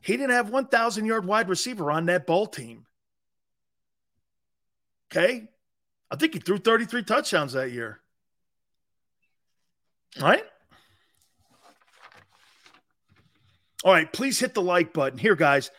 he 0.00 0.16
didn't 0.16 0.30
have 0.30 0.50
1,000 0.50 1.04
yard 1.04 1.26
wide 1.26 1.48
receiver 1.48 1.90
on 1.90 2.06
that 2.06 2.26
ball 2.26 2.46
team. 2.46 2.86
Okay. 5.12 5.48
I 6.10 6.16
think 6.16 6.34
he 6.34 6.40
threw 6.40 6.58
33 6.58 7.02
touchdowns 7.04 7.52
that 7.52 7.70
year. 7.70 8.00
All 10.20 10.28
right. 10.28 10.44
All 13.84 13.92
right. 13.92 14.12
Please 14.12 14.38
hit 14.38 14.54
the 14.54 14.62
like 14.62 14.92
button. 14.92 15.18
Here, 15.18 15.36
guys. 15.36 15.70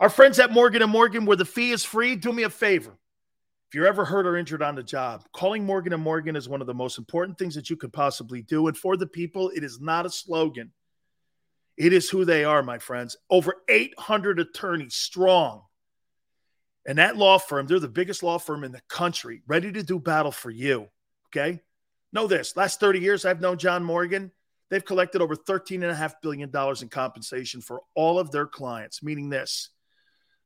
Our 0.00 0.08
friends 0.08 0.38
at 0.38 0.52
Morgan 0.52 0.88
& 0.90 0.90
Morgan, 0.90 1.26
where 1.26 1.36
the 1.36 1.44
fee 1.44 1.70
is 1.70 1.84
free, 1.84 2.16
do 2.16 2.32
me 2.32 2.42
a 2.42 2.50
favor. 2.50 2.90
If 3.68 3.74
you're 3.74 3.86
ever 3.86 4.04
hurt 4.04 4.26
or 4.26 4.36
injured 4.36 4.62
on 4.62 4.74
the 4.74 4.82
job, 4.82 5.24
calling 5.32 5.64
Morgan 5.64 5.98
& 6.00 6.02
Morgan 6.02 6.36
is 6.36 6.48
one 6.48 6.60
of 6.60 6.66
the 6.66 6.74
most 6.74 6.98
important 6.98 7.38
things 7.38 7.54
that 7.54 7.70
you 7.70 7.76
could 7.76 7.92
possibly 7.92 8.42
do. 8.42 8.66
And 8.66 8.76
for 8.76 8.96
the 8.96 9.06
people, 9.06 9.50
it 9.50 9.64
is 9.64 9.80
not 9.80 10.04
a 10.04 10.10
slogan. 10.10 10.72
It 11.76 11.92
is 11.92 12.10
who 12.10 12.24
they 12.24 12.44
are, 12.44 12.62
my 12.62 12.78
friends. 12.78 13.16
Over 13.30 13.56
800 13.68 14.38
attorneys 14.38 14.94
strong. 14.94 15.62
And 16.86 16.98
that 16.98 17.16
law 17.16 17.38
firm, 17.38 17.66
they're 17.66 17.78
the 17.78 17.88
biggest 17.88 18.22
law 18.22 18.38
firm 18.38 18.64
in 18.64 18.72
the 18.72 18.82
country, 18.88 19.42
ready 19.46 19.70
to 19.72 19.82
do 19.82 19.98
battle 19.98 20.32
for 20.32 20.50
you. 20.50 20.88
Okay? 21.28 21.60
Know 22.12 22.26
this 22.26 22.56
last 22.56 22.80
30 22.80 23.00
years, 23.00 23.24
I've 23.24 23.40
known 23.40 23.58
John 23.58 23.84
Morgan. 23.84 24.32
They've 24.68 24.84
collected 24.84 25.22
over 25.22 25.36
$13.5 25.36 26.14
billion 26.22 26.50
in 26.50 26.88
compensation 26.88 27.60
for 27.60 27.82
all 27.94 28.18
of 28.18 28.30
their 28.30 28.46
clients, 28.46 29.02
meaning 29.02 29.28
this 29.28 29.70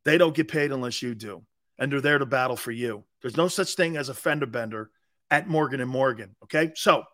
they 0.05 0.19
don't 0.19 0.35
get 0.35 0.49
paid 0.49 0.73
unless 0.73 1.03
you 1.03 1.15
do. 1.15 1.43
And 1.79 1.93
they're 1.93 2.01
there 2.01 2.19
to 2.19 2.27
battle 2.27 2.57
for 2.57 2.71
you. 2.71 3.05
There's 3.21 3.37
no 3.37 3.49
such 3.49 3.75
thing 3.75 3.97
as 3.97 4.09
a 4.09 4.15
fender 4.15 4.47
bender 4.47 4.91
at 5.31 5.49
Morgan 5.49 5.81
and 5.81 5.91
Morgan. 5.91 6.37
Okay. 6.45 6.73
So 6.75 7.05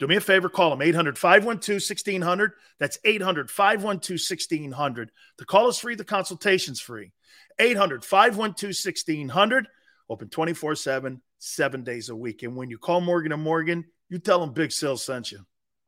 do 0.00 0.06
me 0.08 0.16
a 0.16 0.20
favor, 0.20 0.48
call 0.48 0.70
them 0.70 0.82
800 0.82 1.16
512 1.16 1.76
1600. 1.76 2.52
That's 2.80 2.98
800 3.04 3.50
512 3.50 4.18
1600. 4.18 5.10
The 5.38 5.44
call 5.44 5.68
is 5.68 5.78
free, 5.78 5.94
the 5.94 6.04
consultation's 6.04 6.80
free. 6.80 7.12
800 7.58 8.04
512 8.04 8.68
1600. 8.70 9.68
Open 10.10 10.28
24 10.28 10.74
7, 10.74 11.22
seven 11.38 11.84
days 11.84 12.08
a 12.08 12.16
week. 12.16 12.42
And 12.42 12.56
when 12.56 12.70
you 12.70 12.78
call 12.78 13.00
Morgan 13.00 13.32
and 13.32 13.42
Morgan, 13.42 13.84
you 14.08 14.18
tell 14.18 14.40
them 14.40 14.52
Big 14.52 14.72
Sills 14.72 15.04
sent 15.04 15.32
you. 15.32 15.40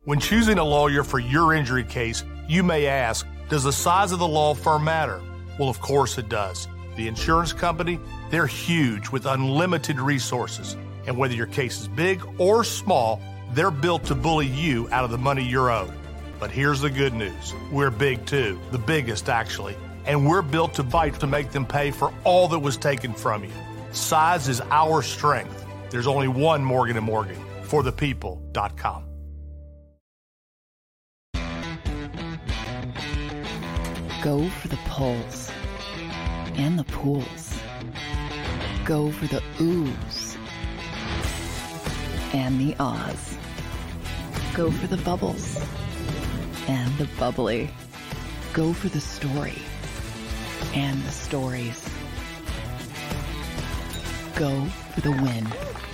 When 0.05 0.21
choosing 0.21 0.59
a 0.59 0.65
lawyer 0.65 1.03
for 1.03 1.19
your 1.19 1.53
injury 1.53 1.85
case, 1.85 2.23
you 2.49 2.63
may 2.63 2.87
ask 2.87 3.27
Does 3.49 3.65
the 3.65 3.73
size 3.73 4.13
of 4.13 4.21
the 4.21 4.29
law 4.29 4.55
firm 4.55 4.85
matter? 4.85 5.21
Well, 5.59 5.69
of 5.69 5.81
course 5.81 6.17
it 6.17 6.29
does. 6.29 6.69
The 6.97 7.09
insurance 7.09 7.53
company, 7.53 7.99
they're 8.31 8.47
huge 8.47 9.11
with 9.11 9.27
unlimited 9.27 10.01
resources. 10.01 10.77
And 11.07 11.19
whether 11.19 11.35
your 11.35 11.47
case 11.47 11.81
is 11.81 11.89
big 11.89 12.23
or 12.39 12.65
small, 12.65 13.21
they're 13.57 13.71
built 13.71 14.05
to 14.05 14.15
bully 14.15 14.47
you 14.47 14.87
out 14.93 15.03
of 15.03 15.11
the 15.11 15.19
money 15.19 15.43
you're 15.43 15.71
owed. 15.71 15.95
But 16.39 16.51
here's 16.51 16.83
the 16.83 16.91
good 16.91 17.15
news 17.15 17.55
we're 17.73 17.91
big 17.91 18.27
too, 18.27 18.61
the 18.71 18.79
biggest 18.79 19.31
actually. 19.31 19.75
And 20.05 20.29
we're 20.29 20.43
built 20.43 20.75
to 20.75 20.85
fight 20.85 21.19
to 21.21 21.27
make 21.27 21.51
them 21.51 21.67
pay 21.67 21.91
for 21.91 22.13
all 22.23 22.49
that 22.49 22.59
was 22.59 22.77
taken 22.77 23.13
from 23.15 23.43
you. 23.43 23.51
Size 23.91 24.47
is 24.47 24.61
our 24.71 25.03
strength. 25.03 25.65
There's 25.91 26.07
only 26.07 26.29
one 26.29 26.63
Morgan 26.63 27.03
& 27.05 27.05
Morgan, 27.05 27.39
for 27.63 27.83
the 27.83 27.91
people.com. 27.91 29.05
Go 34.23 34.49
for 34.49 34.69
the 34.69 34.79
pulls 34.87 35.51
and 36.55 36.79
the 36.79 36.85
pools. 36.85 37.59
Go 38.85 39.11
for 39.11 39.27
the 39.27 39.43
oohs 39.59 40.37
and 42.35 42.61
the 42.61 42.77
ahs. 42.79 43.39
Go 44.57 44.71
for 44.71 44.87
the 44.87 44.97
bubbles 44.97 45.61
and 46.67 46.91
the 46.97 47.07
bubbly. 47.19 47.69
Go 48.55 48.73
for 48.73 48.89
the 48.89 49.03
story 49.03 49.61
and 50.73 50.99
the 51.03 51.11
stories. 51.11 51.87
Go 54.35 54.65
for 54.95 55.03
the 55.03 55.11
win. 55.11 55.47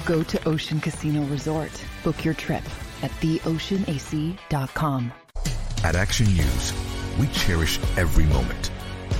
Go 0.06 0.22
to 0.22 0.48
Ocean 0.48 0.78
Casino 0.78 1.24
Resort. 1.24 1.72
Book 2.04 2.24
your 2.24 2.34
trip 2.34 2.62
at 3.02 3.10
theoceanac.com. 3.20 5.12
At 5.82 5.96
Action 5.96 6.26
News, 6.26 6.72
we 7.18 7.26
cherish 7.30 7.80
every 7.96 8.26
moment, 8.26 8.70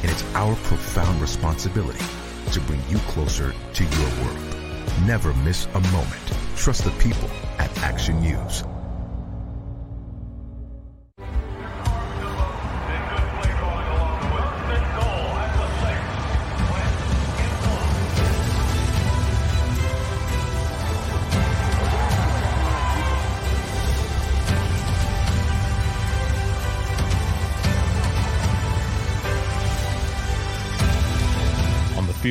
and 0.03 0.11
it's 0.13 0.23
our 0.37 0.55
profound 0.55 1.21
responsibility 1.21 2.05
to 2.53 2.61
bring 2.61 2.81
you 2.89 2.99
closer 3.09 3.53
to 3.75 3.83
your 3.83 4.25
world. 4.25 4.55
Never 5.05 5.35
miss 5.43 5.67
a 5.75 5.81
moment. 5.81 6.33
Trust 6.55 6.85
the 6.85 6.93
people 7.03 7.29
at 7.59 7.77
Action 7.79 8.21
News. 8.21 8.63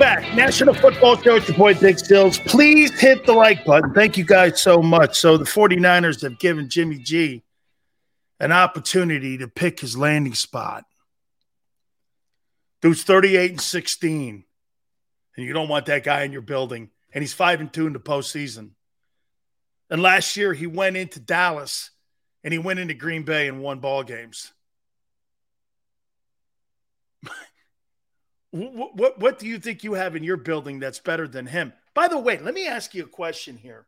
Back. 0.00 0.34
National 0.34 0.72
Football 0.72 1.18
Show. 1.18 1.36
It's 1.36 1.46
your 1.46 1.58
boy, 1.58 1.74
Dick 1.74 1.98
Stills. 1.98 2.38
Please 2.38 2.98
hit 2.98 3.26
the 3.26 3.34
like 3.34 3.66
button. 3.66 3.92
Thank 3.92 4.16
you 4.16 4.24
guys 4.24 4.58
so 4.58 4.80
much. 4.80 5.18
So, 5.18 5.36
the 5.36 5.44
49ers 5.44 6.22
have 6.22 6.38
given 6.38 6.70
Jimmy 6.70 6.98
G 6.98 7.42
an 8.40 8.50
opportunity 8.50 9.36
to 9.36 9.46
pick 9.46 9.78
his 9.78 9.98
landing 9.98 10.32
spot. 10.32 10.84
Dude's 12.80 13.04
38 13.04 13.50
and 13.50 13.60
16, 13.60 14.44
and 15.36 15.46
you 15.46 15.52
don't 15.52 15.68
want 15.68 15.84
that 15.86 16.02
guy 16.02 16.22
in 16.22 16.32
your 16.32 16.40
building. 16.40 16.88
And 17.12 17.22
he's 17.22 17.34
5 17.34 17.60
and 17.60 17.70
2 17.70 17.88
in 17.88 17.92
the 17.92 18.00
postseason. 18.00 18.70
And 19.90 20.00
last 20.00 20.34
year, 20.34 20.54
he 20.54 20.66
went 20.66 20.96
into 20.96 21.20
Dallas 21.20 21.90
and 22.42 22.54
he 22.54 22.58
went 22.58 22.78
into 22.78 22.94
Green 22.94 23.24
Bay 23.24 23.48
and 23.48 23.60
won 23.60 23.80
ball 23.80 24.02
games. 24.02 24.50
What, 28.52 28.96
what, 28.96 29.18
what 29.20 29.38
do 29.38 29.46
you 29.46 29.58
think 29.58 29.84
you 29.84 29.94
have 29.94 30.16
in 30.16 30.24
your 30.24 30.36
building 30.36 30.80
that's 30.80 30.98
better 30.98 31.28
than 31.28 31.46
him? 31.46 31.72
By 31.94 32.08
the 32.08 32.18
way, 32.18 32.38
let 32.38 32.54
me 32.54 32.66
ask 32.66 32.94
you 32.94 33.04
a 33.04 33.08
question 33.08 33.56
here. 33.56 33.86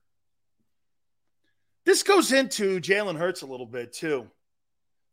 This 1.85 2.03
goes 2.05 2.33
into 2.33 2.81
Jalen 2.81 3.19
Hurts 3.19 3.43
a 3.43 3.47
little 3.47 3.67
bit 3.67 3.93
too, 3.93 4.29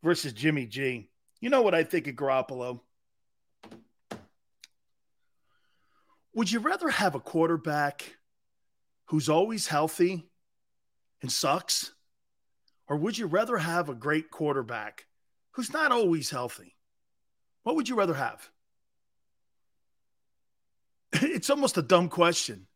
versus 0.02 0.32
Jimmy 0.32 0.66
G. 0.66 1.08
You 1.40 1.50
know 1.50 1.62
what 1.62 1.74
I 1.74 1.82
think 1.82 2.06
of 2.06 2.14
Garoppolo? 2.14 2.80
Would 6.34 6.52
you 6.52 6.60
rather 6.60 6.88
have 6.88 7.16
a 7.16 7.20
quarterback 7.20 8.16
who's 9.06 9.28
always 9.28 9.66
healthy 9.66 10.28
and 11.22 11.32
sucks? 11.32 11.92
Or 12.86 12.96
would 12.96 13.18
you 13.18 13.26
rather 13.26 13.56
have 13.56 13.88
a 13.88 13.94
great 13.94 14.30
quarterback 14.30 15.06
who's 15.52 15.72
not 15.72 15.90
always 15.90 16.30
healthy? 16.30 16.76
What 17.64 17.74
would 17.74 17.88
you 17.88 17.96
rather 17.96 18.14
have? 18.14 18.48
it's 21.22 21.50
almost 21.50 21.78
a 21.78 21.82
dumb 21.82 22.08
question 22.08 22.66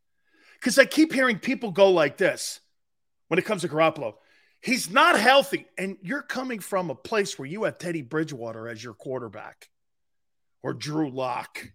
because 0.55 0.79
I 0.79 0.85
keep 0.85 1.13
hearing 1.13 1.39
people 1.39 1.71
go 1.71 1.91
like 1.91 2.17
this 2.17 2.61
when 3.29 3.39
it 3.39 3.45
comes 3.45 3.63
to 3.63 3.69
Garoppolo. 3.69 4.15
He's 4.61 4.89
not 4.89 5.21
healthy, 5.21 5.67
and 5.77 5.99
you're 6.01 6.23
coming 6.23 6.59
from 6.59 6.89
a 6.89 6.95
place 6.95 7.39
where 7.39 7.47
you 7.47 7.65
have 7.65 7.77
Teddy 7.77 8.01
Bridgewater 8.01 8.67
as 8.67 8.83
your 8.83 8.95
quarterback, 8.95 9.69
or 10.63 10.73
Drew 10.73 11.11
Lock, 11.11 11.71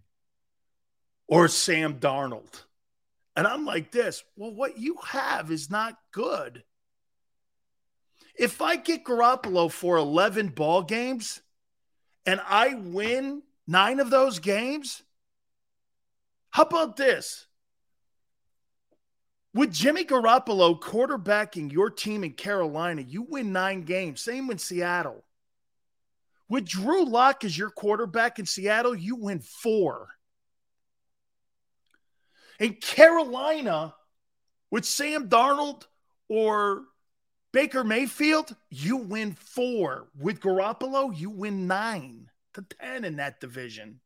or 1.28 1.46
Sam 1.46 2.00
Darnold. 2.00 2.64
And 3.36 3.46
I'm 3.46 3.64
like 3.64 3.92
this 3.92 4.24
well, 4.36 4.52
what 4.52 4.78
you 4.78 4.96
have 5.06 5.52
is 5.52 5.70
not 5.70 5.96
good. 6.10 6.64
If 8.36 8.60
I 8.60 8.76
get 8.76 9.04
Garoppolo 9.04 9.70
for 9.70 9.96
11 9.96 10.48
ball 10.48 10.82
games 10.82 11.42
and 12.26 12.40
I 12.44 12.74
win 12.74 13.42
nine 13.66 14.00
of 14.00 14.10
those 14.10 14.40
games, 14.40 15.02
how 16.50 16.64
about 16.64 16.96
this? 16.96 17.46
With 19.52 19.72
Jimmy 19.72 20.04
Garoppolo 20.04 20.80
quarterbacking 20.80 21.72
your 21.72 21.90
team 21.90 22.22
in 22.22 22.32
Carolina, 22.32 23.02
you 23.02 23.22
win 23.22 23.52
nine 23.52 23.82
games. 23.82 24.20
Same 24.20 24.46
with 24.46 24.60
Seattle. 24.60 25.24
With 26.48 26.66
Drew 26.66 27.04
Lock 27.04 27.44
as 27.44 27.56
your 27.56 27.70
quarterback 27.70 28.38
in 28.38 28.46
Seattle, 28.46 28.94
you 28.94 29.16
win 29.16 29.40
four. 29.40 30.08
In 32.60 32.74
Carolina, 32.74 33.94
with 34.70 34.84
Sam 34.84 35.28
Darnold 35.28 35.84
or 36.28 36.82
Baker 37.52 37.82
Mayfield, 37.82 38.54
you 38.68 38.98
win 38.98 39.32
four. 39.32 40.08
With 40.18 40.40
Garoppolo, 40.40 41.16
you 41.16 41.30
win 41.30 41.66
nine 41.66 42.30
to 42.54 42.62
10 42.80 43.04
in 43.04 43.16
that 43.16 43.40
division. 43.40 44.00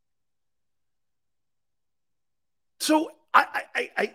So 2.84 3.10
I, 3.32 3.62
I, 3.74 3.90
I, 3.96 4.12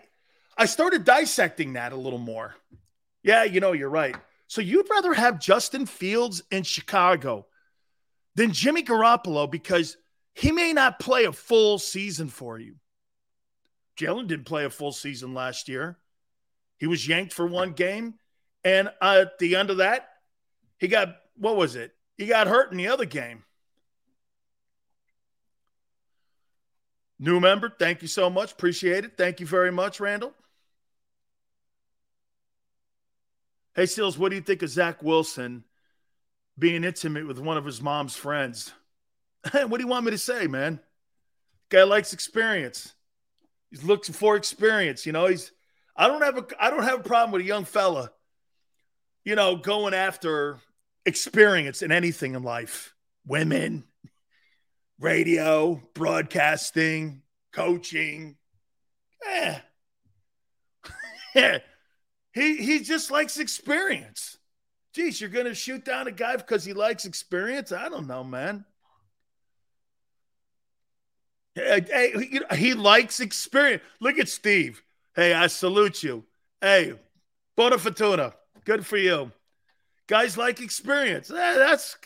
I 0.56 0.66
started 0.66 1.04
dissecting 1.04 1.72
that 1.72 1.92
a 1.92 1.96
little 1.96 2.20
more. 2.20 2.54
Yeah, 3.24 3.42
you 3.42 3.58
know, 3.58 3.72
you're 3.72 3.90
right. 3.90 4.14
So 4.46 4.60
you'd 4.60 4.88
rather 4.88 5.12
have 5.12 5.40
Justin 5.40 5.86
Fields 5.86 6.44
in 6.52 6.62
Chicago 6.62 7.46
than 8.36 8.52
Jimmy 8.52 8.84
Garoppolo 8.84 9.50
because 9.50 9.96
he 10.34 10.52
may 10.52 10.72
not 10.72 11.00
play 11.00 11.24
a 11.24 11.32
full 11.32 11.80
season 11.80 12.28
for 12.28 12.60
you. 12.60 12.76
Jalen 13.98 14.28
didn't 14.28 14.46
play 14.46 14.64
a 14.64 14.70
full 14.70 14.92
season 14.92 15.34
last 15.34 15.68
year. 15.68 15.98
He 16.78 16.86
was 16.86 17.08
yanked 17.08 17.32
for 17.32 17.48
one 17.48 17.72
game. 17.72 18.14
And 18.62 18.88
at 19.02 19.36
the 19.40 19.56
end 19.56 19.70
of 19.70 19.78
that, 19.78 20.08
he 20.78 20.86
got, 20.86 21.16
what 21.36 21.56
was 21.56 21.74
it? 21.74 21.92
He 22.16 22.26
got 22.26 22.46
hurt 22.46 22.70
in 22.70 22.78
the 22.78 22.86
other 22.86 23.04
game. 23.04 23.42
New 27.22 27.38
member, 27.38 27.68
thank 27.68 28.00
you 28.00 28.08
so 28.08 28.30
much. 28.30 28.52
Appreciate 28.52 29.04
it. 29.04 29.18
Thank 29.18 29.40
you 29.40 29.46
very 29.46 29.70
much, 29.70 30.00
Randall. 30.00 30.32
Hey, 33.74 33.84
Sills, 33.84 34.16
what 34.16 34.30
do 34.30 34.36
you 34.36 34.40
think 34.40 34.62
of 34.62 34.70
Zach 34.70 35.02
Wilson 35.02 35.64
being 36.58 36.82
intimate 36.82 37.26
with 37.26 37.38
one 37.38 37.58
of 37.58 37.66
his 37.66 37.82
mom's 37.82 38.16
friends? 38.16 38.72
what 39.52 39.70
do 39.70 39.80
you 39.80 39.86
want 39.86 40.06
me 40.06 40.12
to 40.12 40.18
say, 40.18 40.46
man? 40.46 40.80
Guy 41.68 41.82
likes 41.82 42.14
experience. 42.14 42.94
He's 43.70 43.84
looking 43.84 44.14
for 44.14 44.34
experience. 44.34 45.04
You 45.04 45.12
know, 45.12 45.26
he's 45.26 45.52
I 45.94 46.08
don't 46.08 46.22
have 46.22 46.38
a 46.38 46.46
I 46.58 46.70
don't 46.70 46.84
have 46.84 47.00
a 47.00 47.04
problem 47.04 47.32
with 47.32 47.42
a 47.42 47.44
young 47.44 47.66
fella, 47.66 48.10
you 49.24 49.36
know, 49.36 49.56
going 49.56 49.92
after 49.92 50.58
experience 51.04 51.82
in 51.82 51.92
anything 51.92 52.34
in 52.34 52.42
life. 52.42 52.94
Women, 53.26 53.84
radio, 55.00 55.80
broadcasting, 55.94 57.22
coaching. 57.52 58.36
Eh. 59.26 59.58
he 62.32 62.56
he 62.56 62.80
just 62.80 63.10
likes 63.10 63.38
experience. 63.38 64.36
Geez, 64.92 65.20
you're 65.20 65.30
gonna 65.30 65.54
shoot 65.54 65.84
down 65.84 66.06
a 66.06 66.12
guy 66.12 66.36
because 66.36 66.64
he 66.64 66.72
likes 66.72 67.04
experience? 67.04 67.72
I 67.72 67.88
don't 67.88 68.06
know, 68.06 68.24
man. 68.24 68.64
Hey, 71.54 72.12
he, 72.16 72.40
he 72.56 72.74
likes 72.74 73.20
experience. 73.20 73.82
Look 74.00 74.18
at 74.18 74.28
Steve. 74.28 74.82
Hey, 75.14 75.34
I 75.34 75.48
salute 75.48 76.02
you. 76.02 76.24
Hey, 76.60 76.94
Bona 77.56 77.78
Fortuna. 77.78 78.34
Good 78.64 78.86
for 78.86 78.96
you. 78.96 79.32
Guys 80.06 80.36
like 80.36 80.60
experience. 80.60 81.30
Eh, 81.30 81.34
that's 81.34 81.96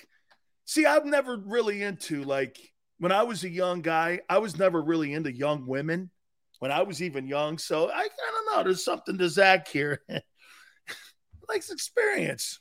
see, 0.65 0.87
I'm 0.87 1.11
never 1.11 1.37
really 1.37 1.83
into 1.83 2.23
like 2.25 2.59
when 2.99 3.13
I 3.13 3.23
was 3.23 3.45
a 3.45 3.49
young 3.49 3.81
guy, 3.81 4.21
I 4.29 4.39
was 4.39 4.59
never 4.59 4.81
really 4.81 5.13
into 5.13 5.33
young 5.33 5.67
women 5.67 6.11
when 6.59 6.71
I 6.71 6.83
was 6.83 7.03
even 7.03 7.27
young. 7.27 7.59
So 7.59 7.91
I, 7.91 8.01
I 8.01 8.31
don't 8.31 8.57
know. 8.57 8.63
There's 8.63 8.85
something 8.85 9.19
to 9.19 9.29
Zach 9.29 9.69
here. 9.69 10.01
Likes 11.49 11.71
experience. 11.71 12.61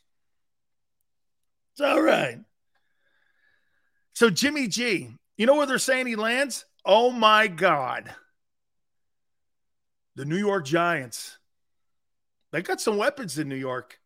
It's 1.74 1.82
all 1.82 2.02
right. 2.02 2.40
So 4.14 4.30
Jimmy 4.30 4.68
G, 4.68 5.10
You 5.38 5.46
know 5.46 5.56
where 5.56 5.66
they're 5.66 5.80
saying 5.80 6.08
he 6.08 6.16
lands? 6.16 6.66
Oh 6.86 7.12
my 7.12 7.48
God. 7.48 8.14
The 10.16 10.26
New 10.26 10.38
York 10.38 10.66
Giants. 10.66 11.38
They 12.52 12.62
got 12.62 12.80
some 12.80 12.98
weapons 12.98 13.40
in 13.40 13.50
New 13.50 13.56
York. 13.56 14.00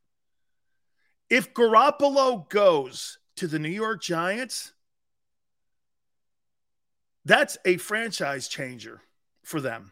If 1.29 1.53
Garoppolo 1.53 2.47
goes 2.47 3.17
to 3.35 3.47
the 3.47 3.59
New 3.59 3.67
York 3.67 4.01
Giants, 4.01 4.71
that's 7.27 7.57
a 7.65 7.77
franchise 7.77 8.47
changer 8.47 9.01
for 9.43 9.59
them. 9.59 9.91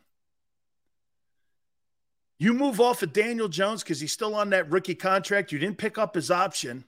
You 2.38 2.54
move 2.54 2.80
off 2.80 3.04
of 3.04 3.14
Daniel 3.14 3.48
Jones 3.50 3.84
because 3.84 4.00
he's 4.00 4.12
still 4.12 4.36
on 4.36 4.50
that 4.52 4.72
rookie 4.72 4.96
contract. 4.96 5.52
You 5.52 5.60
didn't 5.60 5.78
pick 5.78 5.98
up 5.98 6.16
his 6.16 6.32
option. 6.32 6.86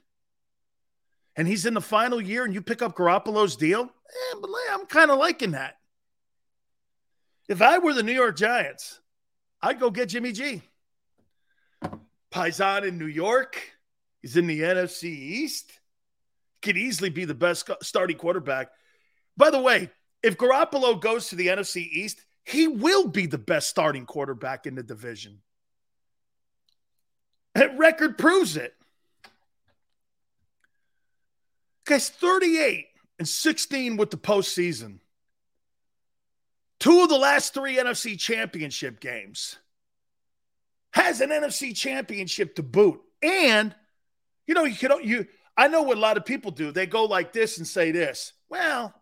And 1.36 1.46
he's 1.46 1.66
in 1.66 1.74
the 1.74 1.80
final 1.80 2.20
year, 2.20 2.44
and 2.44 2.52
you 2.52 2.62
pick 2.62 2.82
up 2.82 2.96
Garoppolo's 2.96 3.56
deal. 3.56 3.82
Eh, 3.82 4.36
but 4.40 4.50
I'm 4.72 4.86
kind 4.86 5.10
of 5.10 5.18
liking 5.18 5.52
that. 5.52 5.76
If 7.48 7.62
I 7.62 7.78
were 7.78 7.94
the 7.94 8.02
New 8.02 8.12
York 8.12 8.36
Giants, 8.36 9.00
I'd 9.62 9.80
go 9.80 9.90
get 9.90 10.08
Jimmy 10.08 10.32
G. 10.32 10.62
Paisan 12.32 12.86
in 12.86 12.98
New 12.98 13.06
York. 13.06 13.60
He's 14.22 14.36
in 14.36 14.46
the 14.46 14.60
NFC 14.60 15.04
East. 15.04 15.72
Could 16.62 16.76
easily 16.76 17.10
be 17.10 17.24
the 17.24 17.34
best 17.34 17.70
starting 17.82 18.16
quarterback. 18.16 18.70
By 19.36 19.50
the 19.50 19.60
way, 19.60 19.90
if 20.22 20.36
Garoppolo 20.36 21.00
goes 21.00 21.28
to 21.28 21.36
the 21.36 21.48
NFC 21.48 21.88
East, 21.88 22.24
he 22.44 22.66
will 22.66 23.08
be 23.08 23.26
the 23.26 23.38
best 23.38 23.68
starting 23.68 24.06
quarterback 24.06 24.66
in 24.66 24.74
the 24.74 24.82
division. 24.82 25.40
That 27.54 27.76
record 27.78 28.18
proves 28.18 28.56
it. 28.56 28.74
Guy's 31.84 32.08
38 32.08 32.86
and 33.18 33.28
16 33.28 33.96
with 33.96 34.10
the 34.10 34.16
postseason. 34.16 34.98
Two 36.78 37.02
of 37.02 37.08
the 37.08 37.18
last 37.18 37.54
three 37.54 37.76
NFC 37.76 38.18
championship 38.18 39.00
games. 39.00 39.56
Has 40.92 41.20
an 41.20 41.30
NFC 41.30 41.74
championship 41.76 42.54
to 42.56 42.62
boot. 42.62 43.00
And, 43.22 43.74
you 44.46 44.54
know, 44.54 44.64
you 44.64 44.76
can 44.76 44.92
you 45.02 45.26
I 45.56 45.66
know 45.66 45.82
what 45.82 45.96
a 45.96 46.00
lot 46.00 46.16
of 46.16 46.24
people 46.24 46.52
do. 46.52 46.70
They 46.70 46.86
go 46.86 47.04
like 47.04 47.32
this 47.32 47.58
and 47.58 47.66
say 47.66 47.90
this. 47.90 48.32
Well, 48.48 48.94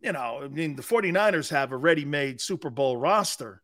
you 0.00 0.12
know, 0.12 0.40
I 0.42 0.48
mean, 0.48 0.76
the 0.76 0.82
49ers 0.82 1.50
have 1.50 1.72
a 1.72 1.76
ready 1.76 2.04
made 2.04 2.40
Super 2.40 2.70
Bowl 2.70 2.96
roster. 2.96 3.62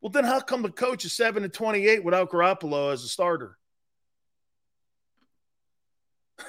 Well, 0.00 0.10
then 0.10 0.24
how 0.24 0.40
come 0.40 0.62
the 0.62 0.70
coach 0.70 1.04
is 1.04 1.12
7 1.14 1.44
and 1.44 1.52
28 1.52 2.04
without 2.04 2.30
Garoppolo 2.30 2.92
as 2.92 3.04
a 3.04 3.08
starter? 3.08 3.58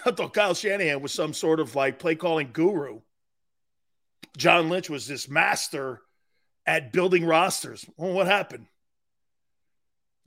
I 0.06 0.12
thought 0.12 0.34
Kyle 0.34 0.54
Shanahan 0.54 1.02
was 1.02 1.12
some 1.12 1.34
sort 1.34 1.60
of 1.60 1.76
like 1.76 2.00
play 2.00 2.16
calling 2.16 2.50
guru. 2.52 3.02
John 4.38 4.70
Lynch 4.70 4.90
was 4.90 5.08
this 5.08 5.30
master 5.30 6.02
at 6.66 6.92
building 6.92 7.26
rosters. 7.26 7.86
Well, 7.98 8.14
what 8.14 8.28
happened? 8.28 8.68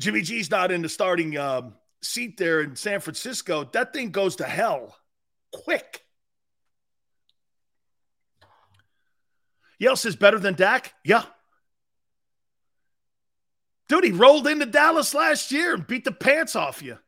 Jimmy 0.01 0.23
G's 0.23 0.51
not 0.51 0.71
in 0.71 0.83
the 0.83 0.89
starting 0.89 1.37
um, 1.37 1.75
seat 2.03 2.39
there 2.39 2.63
in 2.63 2.77
San 2.77 3.01
Francisco. 3.01 3.69
That 3.73 3.93
thing 3.93 4.11
goes 4.11 4.37
to 4.37 4.45
hell 4.45 4.97
quick. 5.53 6.01
Yells 9.79 10.05
is 10.05 10.17
better 10.17 10.39
than 10.39 10.55
Dak? 10.55 10.95
Yeah. 11.05 11.25
Dude, 13.89 14.05
he 14.05 14.11
rolled 14.13 14.47
into 14.47 14.67
Dallas 14.67 15.15
last 15.15 15.51
year 15.51 15.75
and 15.75 15.87
beat 15.87 16.05
the 16.05 16.13
pants 16.13 16.55
off 16.57 16.83
you. 16.83 16.99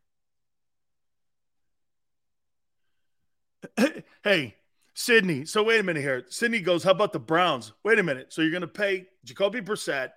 Hey, 4.22 4.54
Sydney. 4.92 5.46
So 5.46 5.62
wait 5.62 5.80
a 5.80 5.82
minute 5.82 6.02
here. 6.02 6.26
Sydney 6.28 6.60
goes, 6.60 6.84
How 6.84 6.90
about 6.90 7.14
the 7.14 7.18
Browns? 7.18 7.72
Wait 7.82 7.98
a 7.98 8.02
minute. 8.02 8.34
So 8.34 8.42
you're 8.42 8.50
going 8.50 8.60
to 8.60 8.66
pay 8.66 9.06
Jacoby 9.24 9.62
Brissett, 9.62 10.10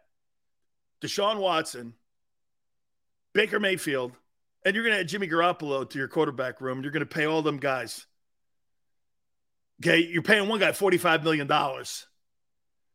Deshaun 1.02 1.38
Watson, 1.38 1.94
Baker 3.34 3.62
Mayfield, 3.62 4.12
and 4.66 4.76
you're 4.76 4.84
going 4.84 4.94
to 4.94 5.00
add 5.00 5.08
Jimmy 5.08 5.30
Garoppolo 5.30 5.90
to 5.90 5.98
your 5.98 6.10
quarterback 6.10 6.60
room. 6.60 6.82
You're 6.82 6.92
going 6.92 7.00
to 7.00 7.06
pay 7.06 7.26
all 7.26 7.42
them 7.42 7.60
guys. 7.60 8.06
Okay. 9.82 10.00
You're 10.00 10.22
paying 10.22 10.50
one 10.50 10.60
guy 10.60 10.72
$45 10.72 11.24
million. 11.24 11.48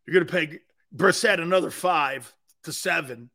You're 0.08 0.24
going 0.24 0.26
to 0.26 0.32
pay 0.32 0.60
Brissett 0.96 1.38
another 1.38 1.70
five 1.70 2.34
to 2.64 2.72
seven. 2.72 3.28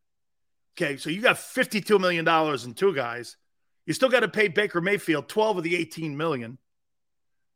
Okay, 0.75 0.97
so 0.97 1.11
you 1.11 1.21
got 1.21 1.35
$52 1.35 1.99
million 1.99 2.27
in 2.27 2.73
two 2.73 2.95
guys. 2.95 3.37
You 3.85 3.93
still 3.93 4.09
got 4.09 4.21
to 4.21 4.27
pay 4.27 4.47
Baker 4.47 4.81
Mayfield 4.81 5.27
12 5.27 5.57
of 5.57 5.63
the 5.63 5.75
18 5.75 6.17
million. 6.17 6.57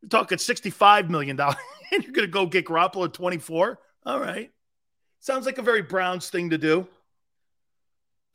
You're 0.03 0.09
talking 0.09 0.37
$65 0.37 1.09
million. 1.09 1.39
and 1.91 2.03
you're 2.03 2.11
going 2.11 2.27
to 2.27 2.31
go 2.31 2.45
get 2.45 2.65
Garoppolo 2.65 3.05
at 3.05 3.13
24? 3.13 3.79
All 4.05 4.19
right. 4.19 4.51
Sounds 5.19 5.47
like 5.47 5.57
a 5.57 5.63
very 5.63 5.81
Browns 5.81 6.29
thing 6.29 6.51
to 6.51 6.59
do. 6.59 6.87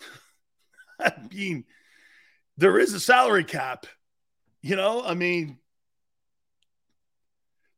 I 1.00 1.12
mean, 1.32 1.64
there 2.56 2.80
is 2.80 2.92
a 2.92 2.98
salary 2.98 3.44
cap. 3.44 3.86
You 4.62 4.74
know, 4.74 5.00
I 5.04 5.14
mean, 5.14 5.58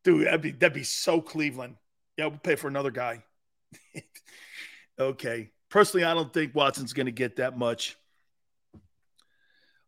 dude, 0.03 0.25
that'd 0.25 0.41
be 0.41 0.51
that'd 0.51 0.73
be 0.73 0.83
so 0.83 1.21
Cleveland. 1.21 1.75
Yeah, 2.17 2.27
we'll 2.27 2.37
pay 2.37 2.55
for 2.55 2.67
another 2.67 2.91
guy. 2.91 3.23
okay. 4.99 5.51
Personally, 5.69 6.05
I 6.05 6.13
don't 6.13 6.33
think 6.33 6.55
Watson's 6.55 6.93
going 6.93 7.07
to 7.07 7.11
get 7.11 7.37
that 7.37 7.57
much 7.57 7.97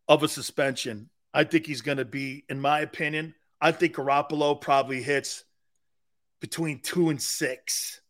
of 0.06 0.22
a 0.22 0.28
suspension. 0.28 1.08
I 1.32 1.44
think 1.44 1.66
he's 1.66 1.82
going 1.82 1.98
to 1.98 2.04
be, 2.04 2.44
in 2.48 2.60
my 2.60 2.80
opinion, 2.80 3.34
I 3.60 3.72
think 3.72 3.94
Garoppolo 3.94 4.60
probably 4.60 5.02
hits 5.02 5.44
between 6.40 6.80
two 6.80 7.10
and 7.10 7.20
six. 7.20 8.00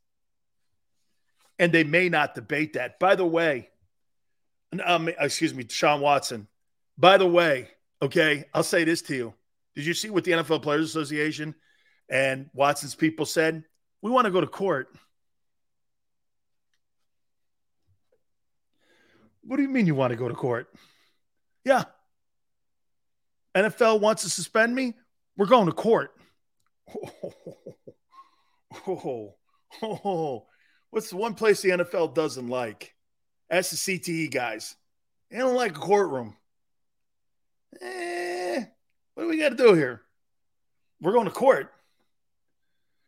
And 1.59 1.73
they 1.73 1.85
may 1.85 2.09
not 2.09 2.35
debate 2.35 2.75
that. 2.75 3.01
By 3.01 3.17
the 3.17 3.27
way, 3.27 3.69
um, 4.85 5.09
excuse 5.09 5.55
me, 5.55 5.67
Sean 5.69 6.01
Watson. 6.01 6.47
By 6.97 7.17
the 7.17 7.27
way, 7.27 7.69
okay, 8.03 8.45
I'll 8.55 8.63
say 8.63 8.85
this 8.85 9.03
to 9.03 9.15
you. 9.15 9.35
Did 9.75 9.87
you 9.87 9.95
see 9.95 10.11
what 10.11 10.25
the 10.25 10.33
NFL 10.33 10.63
Players 10.63 10.85
Association 10.85 11.55
and 12.09 12.51
Watson's 12.53 12.95
people 12.95 13.27
said? 13.27 13.65
We 14.03 14.11
want 14.11 14.27
to 14.27 14.31
go 14.31 14.41
to 14.41 14.47
court. 14.47 14.89
What 19.43 19.57
do 19.57 19.63
you 19.63 19.69
mean 19.69 19.87
you 19.87 19.95
want 19.95 20.11
to 20.11 20.17
go 20.17 20.29
to 20.29 20.35
court? 20.35 20.69
Yeah. 21.65 21.85
NFL 23.57 24.01
wants 24.01 24.23
to 24.23 24.31
suspend 24.31 24.75
me. 24.75 24.95
We're 25.37 25.47
going 25.47 25.67
to 25.67 25.73
court. 25.73 26.13
Oh, 28.87 29.01
oh, 29.03 29.35
oh, 29.83 30.01
oh. 30.05 30.47
What's 30.91 31.11
the 31.11 31.17
one 31.17 31.35
place 31.35 31.63
the 31.63 31.71
NFL 31.71 32.15
doesn't 32.15 32.49
like? 32.49 32.95
That's 33.51 33.71
the 33.71 33.77
CTE 33.77 34.31
guys. 34.31 34.77
They 35.31 35.39
don't 35.39 35.55
like 35.55 35.77
a 35.77 35.81
courtroom. 35.81 36.37
Eh, 37.81 38.65
what 39.15 39.25
do 39.25 39.29
we 39.29 39.39
got 39.39 39.51
to 39.51 39.57
do 39.57 39.75
here? 39.75 40.03
We're 41.01 41.13
going 41.13 41.27
to 41.27 41.31
court. 41.31 41.73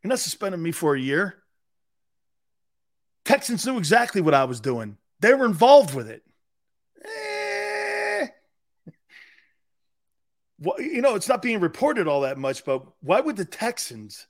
You're 0.03 0.09
not 0.09 0.19
suspending 0.19 0.63
me 0.63 0.73
for 0.73 0.95
a 0.95 1.01
year. 1.01 1.43
Texans 3.25 3.67
knew 3.67 3.79
exactly 3.79 4.21
what 4.21 4.35
I 4.35 4.45
was 4.45 4.61
doing. 4.61 4.97
They 5.21 5.35
were 5.35 5.45
involved 5.45 5.95
with 5.95 6.09
it. 6.09 6.23
Eh. 7.05 8.27
Well, 10.59 10.81
you 10.81 11.01
know, 11.01 11.15
it's 11.15 11.29
not 11.29 11.43
being 11.43 11.61
reported 11.61 12.09
all 12.09 12.23
that 12.23 12.39
much, 12.39 12.65
but 12.65 12.85
why 13.01 13.21
would 13.21 13.37
the 13.37 13.45
Texans 13.45 14.27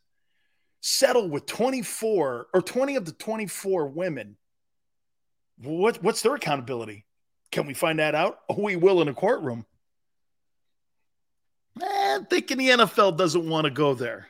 settle 0.81 1.28
with 1.28 1.47
24 1.47 2.49
or 2.52 2.62
20 2.62 2.97
of 2.97 3.05
the 3.05 3.12
24 3.12 3.89
women? 3.89 4.36
What, 5.58 6.02
what's 6.02 6.23
their 6.23 6.34
accountability? 6.34 7.05
Can 7.52 7.66
we 7.66 7.74
find 7.74 7.99
that 7.99 8.15
out? 8.15 8.39
Oh, 8.49 8.60
we 8.62 8.76
will 8.76 9.02
in 9.02 9.08
a 9.08 9.15
courtroom. 9.15 9.66
Eh, 11.81 12.15
I'm 12.15 12.26
thinking 12.26 12.58
the 12.58 12.68
NFL 12.70 13.16
doesn't 13.16 13.49
want 13.49 13.65
to 13.65 13.70
go 13.70 13.94
there. 13.94 14.28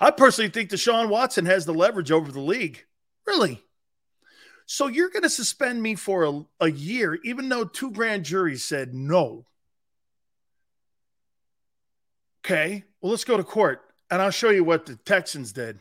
I 0.00 0.10
personally 0.10 0.50
think 0.50 0.70
Deshaun 0.70 1.08
Watson 1.08 1.46
has 1.46 1.66
the 1.66 1.74
leverage 1.74 2.10
over 2.10 2.30
the 2.30 2.40
league. 2.40 2.84
Really? 3.26 3.62
So 4.66 4.86
you're 4.86 5.10
going 5.10 5.22
to 5.22 5.30
suspend 5.30 5.82
me 5.82 5.94
for 5.94 6.24
a, 6.24 6.44
a 6.60 6.70
year, 6.70 7.18
even 7.24 7.48
though 7.48 7.64
two 7.64 7.90
grand 7.90 8.24
juries 8.24 8.64
said 8.64 8.94
no. 8.94 9.46
Okay, 12.44 12.84
well, 13.00 13.10
let's 13.10 13.24
go 13.24 13.36
to 13.36 13.44
court 13.44 13.82
and 14.10 14.22
I'll 14.22 14.30
show 14.30 14.50
you 14.50 14.64
what 14.64 14.86
the 14.86 14.96
Texans 14.96 15.52
did. 15.52 15.78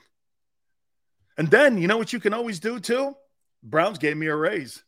And 1.38 1.50
then, 1.50 1.78
you 1.78 1.88
know 1.88 1.98
what 1.98 2.14
you 2.14 2.20
can 2.20 2.34
always 2.34 2.60
do 2.60 2.80
too? 2.80 3.16
Browns 3.62 4.00
gave 4.00 4.18
me 4.18 4.28
a 4.28 4.36
raise 4.36 4.84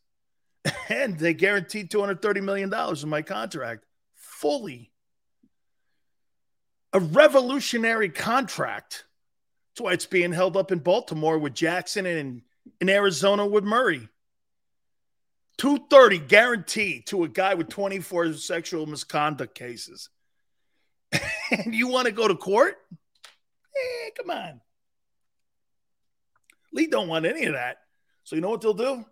and 0.88 1.18
they 1.18 1.34
guaranteed 1.34 1.90
$230 1.90 2.42
million 2.42 2.72
in 3.02 3.08
my 3.08 3.22
contract 3.22 3.84
fully. 4.14 4.90
A 6.92 7.00
revolutionary 7.00 8.08
contract. 8.08 9.04
That's 9.70 9.80
why 9.80 9.92
it's 9.92 10.06
being 10.06 10.32
held 10.32 10.56
up 10.56 10.72
in 10.72 10.80
Baltimore 10.80 11.38
with 11.38 11.54
Jackson 11.54 12.06
and 12.06 12.42
in 12.80 12.88
Arizona 12.88 13.46
with 13.46 13.64
Murray. 13.64 14.08
230 15.58 16.18
guaranteed 16.20 17.06
to 17.08 17.24
a 17.24 17.28
guy 17.28 17.54
with 17.54 17.68
24 17.68 18.32
sexual 18.34 18.86
misconduct 18.86 19.54
cases. 19.54 20.08
and 21.50 21.74
you 21.74 21.88
want 21.88 22.06
to 22.06 22.12
go 22.12 22.26
to 22.26 22.34
court? 22.34 22.78
Eh, 22.92 24.10
come 24.16 24.30
on. 24.30 24.60
Lee 26.72 26.86
don't 26.86 27.08
want 27.08 27.26
any 27.26 27.44
of 27.44 27.54
that. 27.54 27.78
So 28.24 28.36
you 28.36 28.42
know 28.42 28.50
what 28.50 28.60
they'll 28.60 28.74
do? 28.74 29.04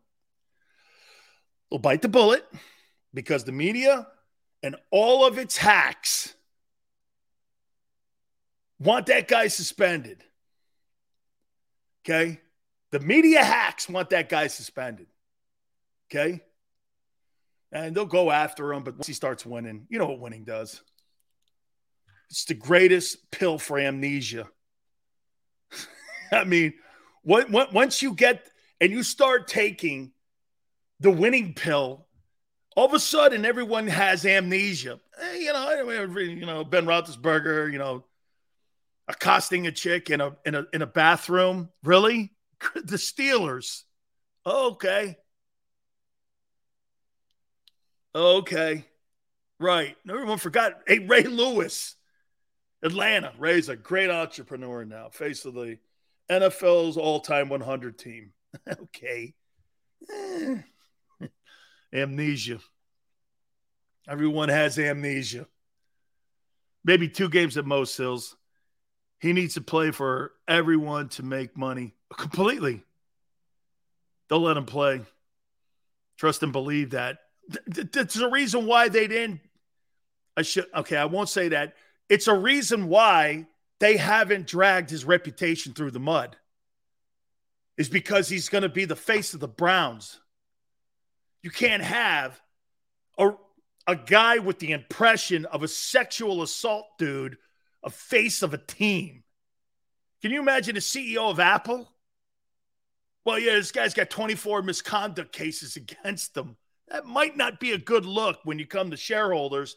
They'll 1.70 1.78
bite 1.78 2.02
the 2.02 2.08
bullet 2.08 2.46
because 3.12 3.44
the 3.44 3.52
media 3.52 4.06
and 4.62 4.76
all 4.90 5.26
of 5.26 5.38
its 5.38 5.56
hacks 5.56 6.34
want 8.78 9.06
that 9.06 9.28
guy 9.28 9.48
suspended. 9.48 10.24
Okay? 12.08 12.40
The 12.90 13.00
media 13.00 13.44
hacks 13.44 13.88
want 13.88 14.10
that 14.10 14.28
guy 14.28 14.46
suspended. 14.46 15.06
Okay? 16.10 16.40
And 17.70 17.94
they'll 17.94 18.06
go 18.06 18.30
after 18.30 18.72
him, 18.72 18.82
but 18.82 18.94
once 18.94 19.06
he 19.06 19.12
starts 19.12 19.44
winning, 19.44 19.86
you 19.90 19.98
know 19.98 20.06
what 20.06 20.20
winning 20.20 20.44
does. 20.44 20.80
It's 22.30 22.46
the 22.46 22.54
greatest 22.54 23.30
pill 23.30 23.58
for 23.58 23.78
amnesia. 23.78 24.48
I 26.32 26.44
mean, 26.44 26.74
what, 27.22 27.50
what, 27.50 27.72
once 27.74 28.00
you 28.00 28.14
get 28.14 28.48
and 28.80 28.90
you 28.90 29.02
start 29.02 29.48
taking 29.48 30.12
the 31.00 31.10
winning 31.10 31.52
pill, 31.52 32.06
all 32.74 32.86
of 32.86 32.94
a 32.94 33.00
sudden 33.00 33.44
everyone 33.44 33.86
has 33.86 34.24
amnesia. 34.24 34.98
Eh, 35.20 35.38
you 35.40 35.52
know, 35.52 36.18
you 36.18 36.46
know 36.46 36.64
Ben 36.64 36.86
Roethlisberger, 36.86 37.70
you 37.70 37.78
know, 37.78 38.04
accosting 39.08 39.66
a 39.66 39.72
chick 39.72 40.10
in 40.10 40.20
a 40.20 40.36
in 40.44 40.54
a 40.54 40.66
in 40.72 40.82
a 40.82 40.86
bathroom. 40.86 41.70
Really, 41.82 42.32
the 42.74 42.96
Steelers. 42.96 43.82
Okay. 44.46 45.16
Okay. 48.14 48.84
Right. 49.60 49.96
Everyone 50.08 50.38
forgot. 50.38 50.80
Hey, 50.86 51.00
Ray 51.00 51.24
Lewis, 51.24 51.96
Atlanta. 52.82 53.32
Ray's 53.38 53.68
a 53.68 53.76
great 53.76 54.10
entrepreneur 54.10 54.84
now, 54.84 55.08
face 55.08 55.44
of 55.44 55.54
the 55.54 55.78
NFL's 56.30 56.96
all 56.96 57.20
time 57.20 57.48
100 57.48 57.98
team. 57.98 58.32
okay. 58.70 59.34
Eh. 60.10 60.56
Amnesia. 61.92 62.58
Everyone 64.08 64.48
has 64.48 64.78
amnesia. 64.78 65.46
Maybe 66.84 67.08
two 67.08 67.28
games 67.28 67.56
at 67.56 67.66
most, 67.66 67.96
Hills. 67.96 68.37
He 69.20 69.32
needs 69.32 69.54
to 69.54 69.60
play 69.60 69.90
for 69.90 70.32
everyone 70.46 71.08
to 71.10 71.22
make 71.22 71.56
money 71.56 71.94
completely. 72.16 72.84
Don't 74.28 74.42
let 74.42 74.56
him 74.56 74.66
play. 74.66 75.02
Trust 76.16 76.42
and 76.42 76.52
believe 76.52 76.90
that. 76.90 77.18
That's 77.66 78.14
the 78.14 78.30
reason 78.30 78.66
why 78.66 78.88
they 78.88 79.08
didn't. 79.08 79.40
I 80.36 80.42
should, 80.42 80.66
okay, 80.74 80.96
I 80.96 81.06
won't 81.06 81.28
say 81.28 81.48
that. 81.48 81.74
It's 82.08 82.28
a 82.28 82.34
reason 82.34 82.88
why 82.88 83.46
they 83.80 83.96
haven't 83.96 84.46
dragged 84.46 84.90
his 84.90 85.04
reputation 85.04 85.72
through 85.72 85.92
the 85.92 86.00
mud, 86.00 86.36
is 87.76 87.88
because 87.88 88.28
he's 88.28 88.48
going 88.48 88.62
to 88.62 88.68
be 88.68 88.84
the 88.84 88.96
face 88.96 89.34
of 89.34 89.40
the 89.40 89.48
Browns. 89.48 90.20
You 91.42 91.50
can't 91.50 91.82
have 91.82 92.40
a, 93.16 93.30
a 93.86 93.96
guy 93.96 94.38
with 94.38 94.58
the 94.58 94.72
impression 94.72 95.44
of 95.46 95.62
a 95.62 95.68
sexual 95.68 96.42
assault 96.42 96.86
dude, 96.98 97.38
a 97.82 97.90
face 97.90 98.42
of 98.42 98.54
a 98.54 98.58
team. 98.58 99.22
Can 100.22 100.30
you 100.30 100.40
imagine 100.40 100.74
the 100.74 100.80
CEO 100.80 101.30
of 101.30 101.40
Apple? 101.40 101.88
Well, 103.24 103.38
yeah, 103.38 103.52
this 103.52 103.72
guy's 103.72 103.94
got 103.94 104.10
24 104.10 104.62
misconduct 104.62 105.32
cases 105.32 105.76
against 106.04 106.36
him. 106.36 106.56
That 106.88 107.04
might 107.04 107.36
not 107.36 107.60
be 107.60 107.72
a 107.72 107.78
good 107.78 108.06
look 108.06 108.38
when 108.44 108.58
you 108.58 108.66
come 108.66 108.90
to 108.90 108.96
shareholders 108.96 109.76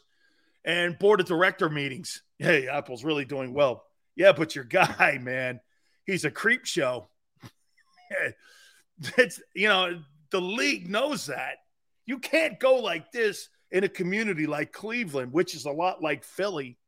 and 0.64 0.98
board 0.98 1.20
of 1.20 1.26
director 1.26 1.68
meetings. 1.68 2.22
Hey, 2.38 2.68
Apple's 2.68 3.04
really 3.04 3.24
doing 3.24 3.52
well. 3.52 3.84
Yeah, 4.16 4.32
but 4.32 4.54
your 4.54 4.64
guy, 4.64 5.18
man, 5.22 5.60
he's 6.06 6.24
a 6.24 6.30
creep 6.30 6.64
show. 6.64 7.08
it's 9.18 9.40
you 9.54 9.68
know, 9.68 10.02
the 10.30 10.40
league 10.40 10.88
knows 10.88 11.26
that. 11.26 11.58
You 12.06 12.18
can't 12.18 12.58
go 12.58 12.76
like 12.76 13.12
this 13.12 13.48
in 13.70 13.84
a 13.84 13.88
community 13.88 14.46
like 14.46 14.72
Cleveland, 14.72 15.32
which 15.32 15.54
is 15.54 15.66
a 15.66 15.70
lot 15.70 16.02
like 16.02 16.24
Philly, 16.24 16.78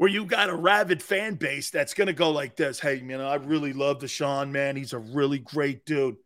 where 0.00 0.08
you 0.08 0.24
got 0.24 0.48
a 0.48 0.56
rabid 0.56 1.02
fan 1.02 1.34
base 1.34 1.68
that's 1.68 1.92
going 1.92 2.06
to 2.06 2.14
go 2.14 2.30
like 2.30 2.56
this. 2.56 2.80
Hey, 2.80 3.02
man, 3.02 3.20
I 3.20 3.34
really 3.34 3.74
love 3.74 3.98
Deshaun, 3.98 4.50
man. 4.50 4.74
He's 4.74 4.94
a 4.94 4.98
really 4.98 5.38
great 5.38 5.84
dude. 5.84 6.16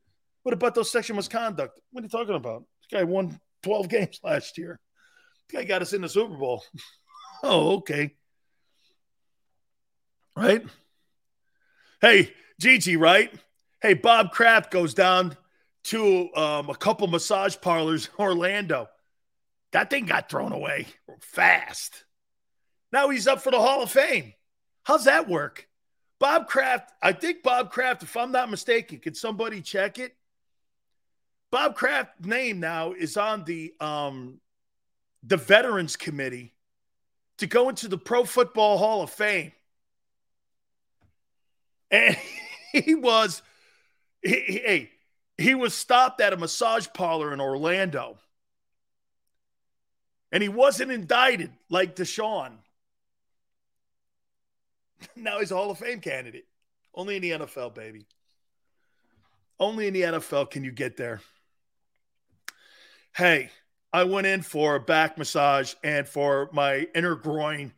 What 0.44 0.52
about 0.52 0.76
those 0.76 0.92
sexual 0.92 1.16
misconduct? 1.16 1.80
What 1.90 2.02
are 2.02 2.04
you 2.04 2.08
talking 2.08 2.36
about? 2.36 2.62
This 2.82 3.00
guy 3.00 3.02
won 3.02 3.40
12 3.64 3.88
games 3.88 4.20
last 4.22 4.58
year. 4.58 4.78
This 5.48 5.60
guy 5.60 5.64
got 5.64 5.82
us 5.82 5.92
in 5.92 6.02
the 6.02 6.08
Super 6.08 6.36
Bowl. 6.36 6.62
oh, 7.42 7.78
okay. 7.78 8.14
Right? 10.36 10.64
Hey, 12.00 12.32
Gigi, 12.60 12.96
right? 12.96 13.34
Hey, 13.82 13.94
Bob 13.94 14.30
Kraft 14.30 14.70
goes 14.70 14.94
down 14.94 15.36
to 15.86 16.32
um, 16.36 16.70
a 16.70 16.76
couple 16.76 17.08
massage 17.08 17.56
parlors 17.60 18.08
in 18.16 18.24
Orlando. 18.24 18.88
That 19.72 19.90
thing 19.90 20.06
got 20.06 20.30
thrown 20.30 20.52
away 20.52 20.86
fast. 21.18 22.03
Now 22.94 23.08
he's 23.08 23.26
up 23.26 23.40
for 23.40 23.50
the 23.50 23.58
Hall 23.58 23.82
of 23.82 23.90
Fame. 23.90 24.34
How's 24.84 25.06
that 25.06 25.28
work? 25.28 25.66
Bob 26.20 26.47
Kraft, 26.47 26.92
I 27.02 27.10
think 27.10 27.42
Bob 27.42 27.73
Kraft, 27.73 28.05
if 28.05 28.16
I'm 28.16 28.31
not 28.31 28.48
mistaken, 28.48 29.00
can 29.00 29.16
somebody 29.16 29.62
check 29.62 29.98
it? 29.98 30.14
Bob 31.50 31.74
Kraft's 31.74 32.24
name 32.24 32.60
now 32.60 32.92
is 32.92 33.16
on 33.16 33.42
the 33.42 33.74
um, 33.81 34.40
the 35.24 35.36
Veterans 35.36 35.97
Committee 35.97 36.55
to 37.39 37.48
go 37.48 37.68
into 37.68 37.89
the 37.89 37.98
Pro 37.98 38.23
Football 38.23 38.78
Hall 38.78 39.02
of 39.02 39.10
Fame. 39.10 39.50
And 41.90 42.16
he 42.73 42.94
was, 42.94 43.42
hey, 44.23 44.92
he, 45.36 45.44
he 45.47 45.55
was 45.56 45.74
stopped 45.74 46.20
at 46.20 46.32
a 46.32 46.36
massage 46.36 46.86
parlor 46.94 47.32
in 47.32 47.40
Orlando. 47.40 48.18
And 50.31 50.44
he 50.44 50.48
wasn't 50.48 50.92
indicted 50.92 51.50
like 51.68 51.97
Deshaun. 51.97 52.58
Now 55.16 55.40
he's 55.40 55.50
a 55.50 55.56
Hall 55.56 55.70
of 55.70 55.78
Fame 55.78 56.00
candidate. 56.00 56.47
Only 56.94 57.16
in 57.16 57.23
the 57.23 57.31
NFL, 57.32 57.74
baby. 57.74 58.06
Only 59.58 59.86
in 59.86 59.94
the 59.94 60.02
NFL 60.02 60.50
can 60.50 60.64
you 60.64 60.73
get 60.73 60.97
there. 60.97 61.20
Hey, 63.14 63.50
I 63.92 64.05
went 64.05 64.26
in 64.26 64.42
for 64.42 64.76
a 64.76 64.81
back 64.81 65.18
massage 65.18 65.74
and 65.84 66.06
for 66.06 66.50
my 66.52 66.86
inner 66.94 67.14
groin. 67.14 67.73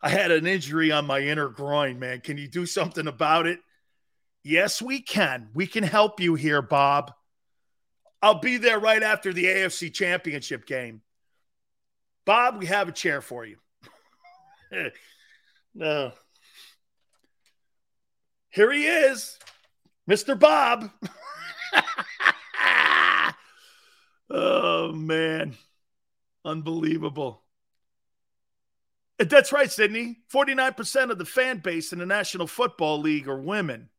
I 0.00 0.08
had 0.08 0.30
an 0.30 0.46
injury 0.46 0.92
on 0.92 1.06
my 1.06 1.20
inner 1.20 1.48
groin, 1.48 1.98
man. 1.98 2.20
Can 2.20 2.38
you 2.38 2.48
do 2.48 2.64
something 2.64 3.06
about 3.06 3.46
it? 3.46 3.60
Yes, 4.42 4.80
we 4.80 5.00
can. 5.00 5.48
We 5.52 5.66
can 5.66 5.84
help 5.84 6.20
you 6.20 6.34
here, 6.34 6.62
Bob. 6.62 7.12
I'll 8.22 8.40
be 8.40 8.56
there 8.56 8.78
right 8.78 9.02
after 9.02 9.32
the 9.32 9.44
AFC 9.44 9.92
Championship 9.92 10.66
game. 10.66 11.02
Bob, 12.24 12.58
we 12.58 12.66
have 12.66 12.88
a 12.88 12.92
chair 12.92 13.20
for 13.20 13.44
you. 13.44 13.58
no. 15.74 16.12
Here 18.58 18.72
he 18.72 18.88
is, 18.88 19.38
Mr. 20.10 20.36
Bob. 20.36 20.90
oh, 24.30 24.90
man. 24.90 25.54
Unbelievable. 26.44 27.44
Uh, 29.20 29.26
that's 29.26 29.52
right, 29.52 29.70
Sydney. 29.70 30.16
49% 30.34 31.12
of 31.12 31.18
the 31.18 31.24
fan 31.24 31.58
base 31.58 31.92
in 31.92 32.00
the 32.00 32.06
National 32.06 32.48
Football 32.48 33.00
League 33.00 33.28
are 33.28 33.40
women. 33.40 33.90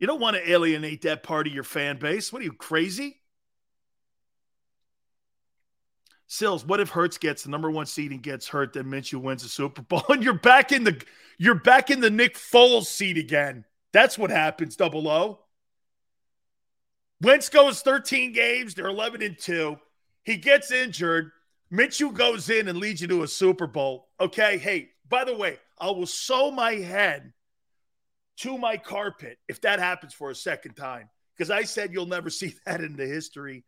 You 0.00 0.08
don't 0.08 0.20
want 0.20 0.34
to 0.34 0.50
alienate 0.50 1.02
that 1.02 1.22
part 1.22 1.46
of 1.46 1.54
your 1.54 1.62
fan 1.62 2.00
base. 2.00 2.32
What 2.32 2.42
are 2.42 2.46
you, 2.46 2.54
crazy? 2.54 3.20
Sills, 6.26 6.64
what 6.64 6.80
if 6.80 6.88
Hurts 6.88 7.18
gets 7.18 7.44
the 7.44 7.50
number 7.50 7.70
one 7.70 7.86
seed 7.86 8.10
and 8.10 8.20
gets 8.20 8.48
hurt, 8.48 8.72
then 8.72 8.86
Minshew 8.86 9.22
wins 9.22 9.44
the 9.44 9.48
Super 9.48 9.82
Bowl, 9.82 10.02
and 10.08 10.24
you're 10.24 10.34
back 10.34 10.72
in 10.72 10.82
the 10.82 11.00
you're 11.38 11.54
back 11.54 11.88
in 11.88 12.00
the 12.00 12.10
Nick 12.10 12.34
Foles 12.34 12.86
seat 12.86 13.16
again? 13.16 13.64
That's 13.92 14.18
what 14.18 14.30
happens, 14.30 14.76
double 14.76 15.08
O. 15.08 15.40
Wentz 17.20 17.48
goes 17.48 17.80
13 17.80 18.32
games, 18.32 18.74
they're 18.74 18.86
11 18.86 19.22
and 19.22 19.38
2. 19.38 19.78
He 20.24 20.36
gets 20.36 20.70
injured. 20.70 21.32
Minshew 21.72 22.12
goes 22.12 22.48
in 22.50 22.68
and 22.68 22.78
leads 22.78 23.00
you 23.00 23.08
to 23.08 23.22
a 23.22 23.28
Super 23.28 23.66
Bowl. 23.66 24.08
Okay. 24.20 24.58
Hey, 24.58 24.90
by 25.08 25.24
the 25.24 25.36
way, 25.36 25.58
I 25.78 25.90
will 25.90 26.06
sew 26.06 26.50
my 26.50 26.72
head 26.72 27.32
to 28.38 28.56
my 28.56 28.76
carpet 28.76 29.38
if 29.48 29.60
that 29.62 29.78
happens 29.78 30.14
for 30.14 30.30
a 30.30 30.34
second 30.34 30.74
time. 30.74 31.08
Because 31.36 31.50
I 31.50 31.64
said 31.64 31.92
you'll 31.92 32.06
never 32.06 32.30
see 32.30 32.54
that 32.66 32.82
in 32.82 32.96
the 32.96 33.06
history 33.06 33.64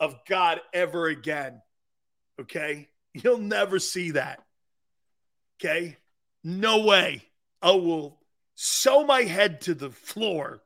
of 0.00 0.14
God 0.28 0.60
ever 0.72 1.06
again. 1.06 1.60
Okay. 2.40 2.88
You'll 3.14 3.38
never 3.38 3.78
see 3.78 4.12
that. 4.12 4.44
Okay. 5.58 5.96
No 6.44 6.84
way. 6.84 7.22
I 7.60 7.72
will 7.72 8.18
sew 8.60 9.04
my 9.04 9.22
head 9.22 9.60
to 9.60 9.72
the 9.72 9.88
floor 9.88 10.60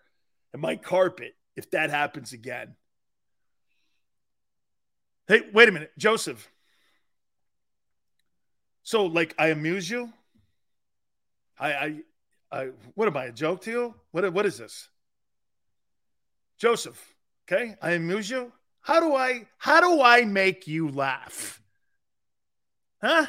and 0.54 0.62
my 0.62 0.76
carpet 0.76 1.34
if 1.56 1.70
that 1.72 1.90
happens 1.90 2.32
again. 2.32 2.74
Hey, 5.28 5.42
wait 5.52 5.68
a 5.68 5.72
minute, 5.72 5.92
Joseph. 5.98 6.50
So, 8.82 9.04
like, 9.04 9.34
I 9.38 9.48
amuse 9.48 9.90
you. 9.90 10.10
I, 11.58 11.72
I, 11.72 11.96
I, 12.50 12.64
what 12.94 13.08
am 13.08 13.16
I, 13.18 13.26
a 13.26 13.32
joke 13.32 13.60
to 13.64 13.70
you? 13.70 13.94
What, 14.10 14.32
what 14.32 14.46
is 14.46 14.56
this? 14.56 14.88
Joseph, 16.56 17.14
okay? 17.46 17.76
I 17.82 17.92
amuse 17.92 18.30
you. 18.30 18.52
How 18.80 19.00
do 19.00 19.14
I 19.14 19.46
how 19.58 19.80
do 19.80 20.02
I 20.02 20.24
make 20.24 20.66
you 20.66 20.88
laugh? 20.88 21.60
Huh? 23.02 23.26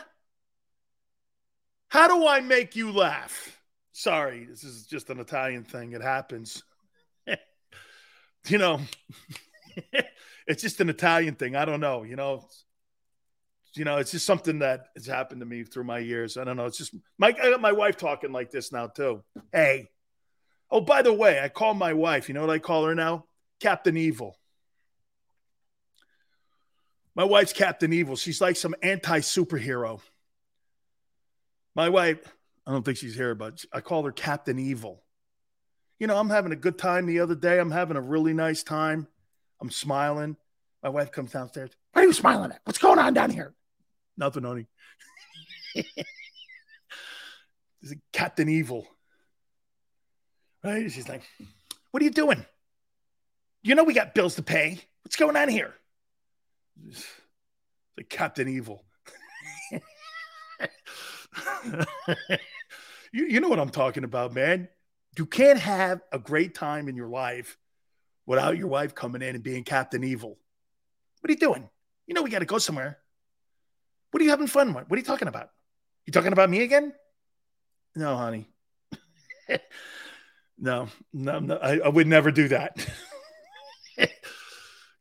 How 1.90 2.08
do 2.08 2.26
I 2.26 2.40
make 2.40 2.76
you 2.76 2.92
laugh? 2.92 3.60
Sorry, 3.94 4.46
this 4.46 4.64
is 4.64 4.88
just 4.88 5.10
an 5.12 5.20
Italian 5.20 5.64
thing. 5.64 5.94
It 5.94 6.02
happens. 6.02 6.64
you 8.48 8.58
know, 8.58 8.82
it's 10.48 10.64
just 10.64 10.82
an 10.82 10.90
Italian 10.90 11.36
thing. 11.36 11.56
I 11.56 11.64
don't 11.66 11.80
know. 11.80 12.02
You 12.02 12.16
know, 12.16 12.48
you 13.76 13.86
know, 13.86 13.98
it's 13.98 14.12
just 14.12 14.26
something 14.26 14.60
that 14.60 14.88
has 14.96 15.06
happened 15.06 15.42
to 15.42 15.46
me 15.46 15.64
through 15.64 15.84
my 15.84 16.00
years. 16.00 16.38
I 16.38 16.44
don't 16.44 16.58
know. 16.58 16.66
It's 16.66 16.78
just 16.78 16.96
my 17.20 17.28
I 17.28 17.52
got 17.52 17.62
my 17.62 17.72
wife 17.72 17.96
talking 17.98 18.32
like 18.32 18.50
this 18.50 18.72
now 18.72 18.88
too. 18.88 19.24
Hey, 19.52 19.90
oh 20.72 20.82
by 20.82 21.04
the 21.04 21.14
way, 21.14 21.40
I 21.40 21.50
call 21.50 21.76
my 21.76 21.94
wife. 21.94 22.28
You 22.28 22.34
know 22.34 22.42
what 22.42 22.50
I 22.50 22.60
call 22.60 22.86
her 22.86 22.96
now? 22.96 23.26
Captain 23.60 23.96
Evil. 23.96 24.38
My 27.16 27.26
wife's 27.26 27.54
Captain 27.54 27.94
Evil. 27.94 28.16
She's 28.16 28.42
like 28.42 28.56
some 28.56 28.74
anti 28.82 29.20
superhero. 29.20 30.02
My 31.76 31.90
wife, 31.90 32.20
I 32.66 32.72
don't 32.72 32.84
think 32.84 32.98
she's 32.98 33.16
here, 33.16 33.36
but 33.36 33.64
I 33.74 33.82
call 33.82 34.04
her 34.04 34.12
Captain 34.12 34.58
Evil. 34.58 35.04
You 36.00 36.08
know, 36.08 36.18
I'm 36.18 36.30
having 36.30 36.52
a 36.52 36.58
good 36.58 36.78
time 36.78 37.06
the 37.06 37.20
other 37.20 37.36
day. 37.36 37.60
I'm 37.60 37.72
having 37.72 37.98
a 37.98 38.02
really 38.02 38.34
nice 38.34 38.64
time. 38.64 39.08
I'm 39.62 39.70
smiling. 39.70 40.38
My 40.82 40.90
wife 40.90 41.12
comes 41.12 41.32
downstairs. 41.32 41.72
What 41.92 42.04
are 42.04 42.08
you 42.08 42.14
smiling 42.14 42.52
at? 42.52 42.62
What's 42.64 42.80
going 42.80 43.00
on 43.00 43.14
down 43.14 43.30
here? 43.30 43.54
Nothing, 44.18 44.44
honey. 44.44 44.68
this 45.76 45.86
is 47.82 47.96
Captain 48.12 48.50
Evil. 48.50 48.88
Right? 50.64 50.90
She's 50.92 51.10
like, 51.10 51.24
What 51.92 52.02
are 52.02 52.06
you 52.06 52.12
doing? 52.12 52.46
You 53.62 53.76
know 53.76 53.84
we 53.84 53.94
got 53.94 54.14
bills 54.14 54.36
to 54.36 54.44
pay. 54.44 54.80
What's 55.04 55.16
going 55.16 55.38
on 55.38 55.50
here? 55.50 55.74
It's 56.88 57.06
like 57.98 58.10
Captain 58.10 58.48
Evil. 58.48 58.84
you, 63.14 63.28
you 63.28 63.40
know 63.40 63.48
what 63.48 63.60
I'm 63.60 63.70
talking 63.70 64.04
about, 64.04 64.34
man. 64.34 64.68
You 65.18 65.26
can't 65.28 65.60
have 65.60 66.02
a 66.12 66.18
great 66.18 66.56
time 66.56 66.90
in 66.90 66.96
your 66.96 67.08
life 67.08 67.58
without 68.26 68.58
your 68.58 68.68
wife 68.68 68.96
coming 68.96 69.22
in 69.22 69.36
and 69.36 69.44
being 69.44 69.64
Captain 69.64 70.04
Evil. 70.04 70.40
What 71.22 71.30
are 71.30 71.34
you 71.34 71.40
doing? 71.40 71.70
You 72.08 72.16
know 72.16 72.24
we 72.24 72.32
got 72.32 72.40
to 72.40 72.46
go 72.46 72.58
somewhere. 72.58 72.98
What 74.12 74.20
are 74.20 74.24
you 74.24 74.32
having 74.32 74.48
fun 74.48 74.74
with? 74.74 74.90
What 74.90 74.98
are 74.98 75.00
you 75.00 75.06
talking 75.06 75.28
about? 75.28 75.52
You 76.06 76.12
talking 76.12 76.34
about 76.34 76.50
me 76.50 76.64
again? 76.64 76.94
No, 77.96 78.18
honey. 78.18 78.50
no, 80.58 80.88
no, 81.14 81.40
no 81.40 81.56
I, 81.58 81.78
I 81.78 81.88
would 81.90 82.08
never 82.08 82.32
do 82.32 82.48
that. 82.48 82.76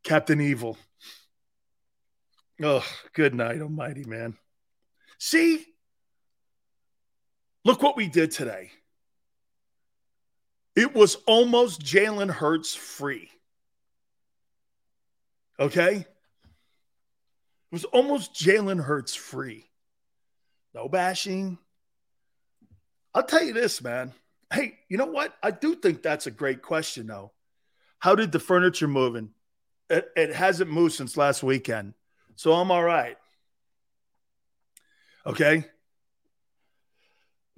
Captain 0.04 0.40
Evil. 0.40 0.76
Oh, 2.62 2.84
good 3.14 3.34
night, 3.34 3.60
Almighty 3.60 4.04
man. 4.04 4.36
See, 5.18 5.64
look 7.64 7.82
what 7.82 7.96
we 7.96 8.08
did 8.08 8.30
today. 8.30 8.70
It 10.74 10.94
was 10.94 11.16
almost 11.26 11.82
Jalen 11.82 12.30
Hurts 12.30 12.74
free. 12.74 13.28
Okay? 15.60 15.96
It 15.96 16.06
was 17.70 17.84
almost 17.84 18.34
Jalen 18.34 18.82
Hurts 18.82 19.14
free. 19.14 19.66
No 20.74 20.88
bashing. 20.88 21.58
I'll 23.14 23.22
tell 23.22 23.44
you 23.44 23.52
this, 23.52 23.82
man. 23.82 24.12
Hey, 24.52 24.78
you 24.88 24.96
know 24.96 25.06
what? 25.06 25.34
I 25.42 25.50
do 25.50 25.74
think 25.74 26.02
that's 26.02 26.26
a 26.26 26.30
great 26.30 26.62
question, 26.62 27.06
though. 27.06 27.32
How 27.98 28.14
did 28.14 28.32
the 28.32 28.40
furniture 28.40 28.88
moving? 28.88 29.30
It, 29.90 30.08
it 30.16 30.34
hasn't 30.34 30.70
moved 30.70 30.94
since 30.94 31.16
last 31.16 31.42
weekend. 31.42 31.94
So 32.36 32.54
I'm 32.54 32.70
all 32.70 32.82
right. 32.82 33.16
Okay. 35.26 35.64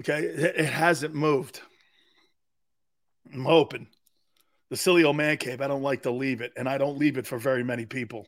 Okay. 0.00 0.24
It, 0.24 0.56
it 0.56 0.66
hasn't 0.66 1.14
moved. 1.14 1.60
I'm 3.32 3.44
hoping. 3.44 3.88
The 4.70 4.76
silly 4.76 5.04
old 5.04 5.16
man 5.16 5.36
cave, 5.36 5.60
I 5.60 5.68
don't 5.68 5.82
like 5.82 6.02
to 6.02 6.10
leave 6.10 6.40
it, 6.40 6.52
and 6.56 6.68
I 6.68 6.78
don't 6.78 6.98
leave 6.98 7.18
it 7.18 7.26
for 7.26 7.38
very 7.38 7.62
many 7.62 7.86
people. 7.86 8.26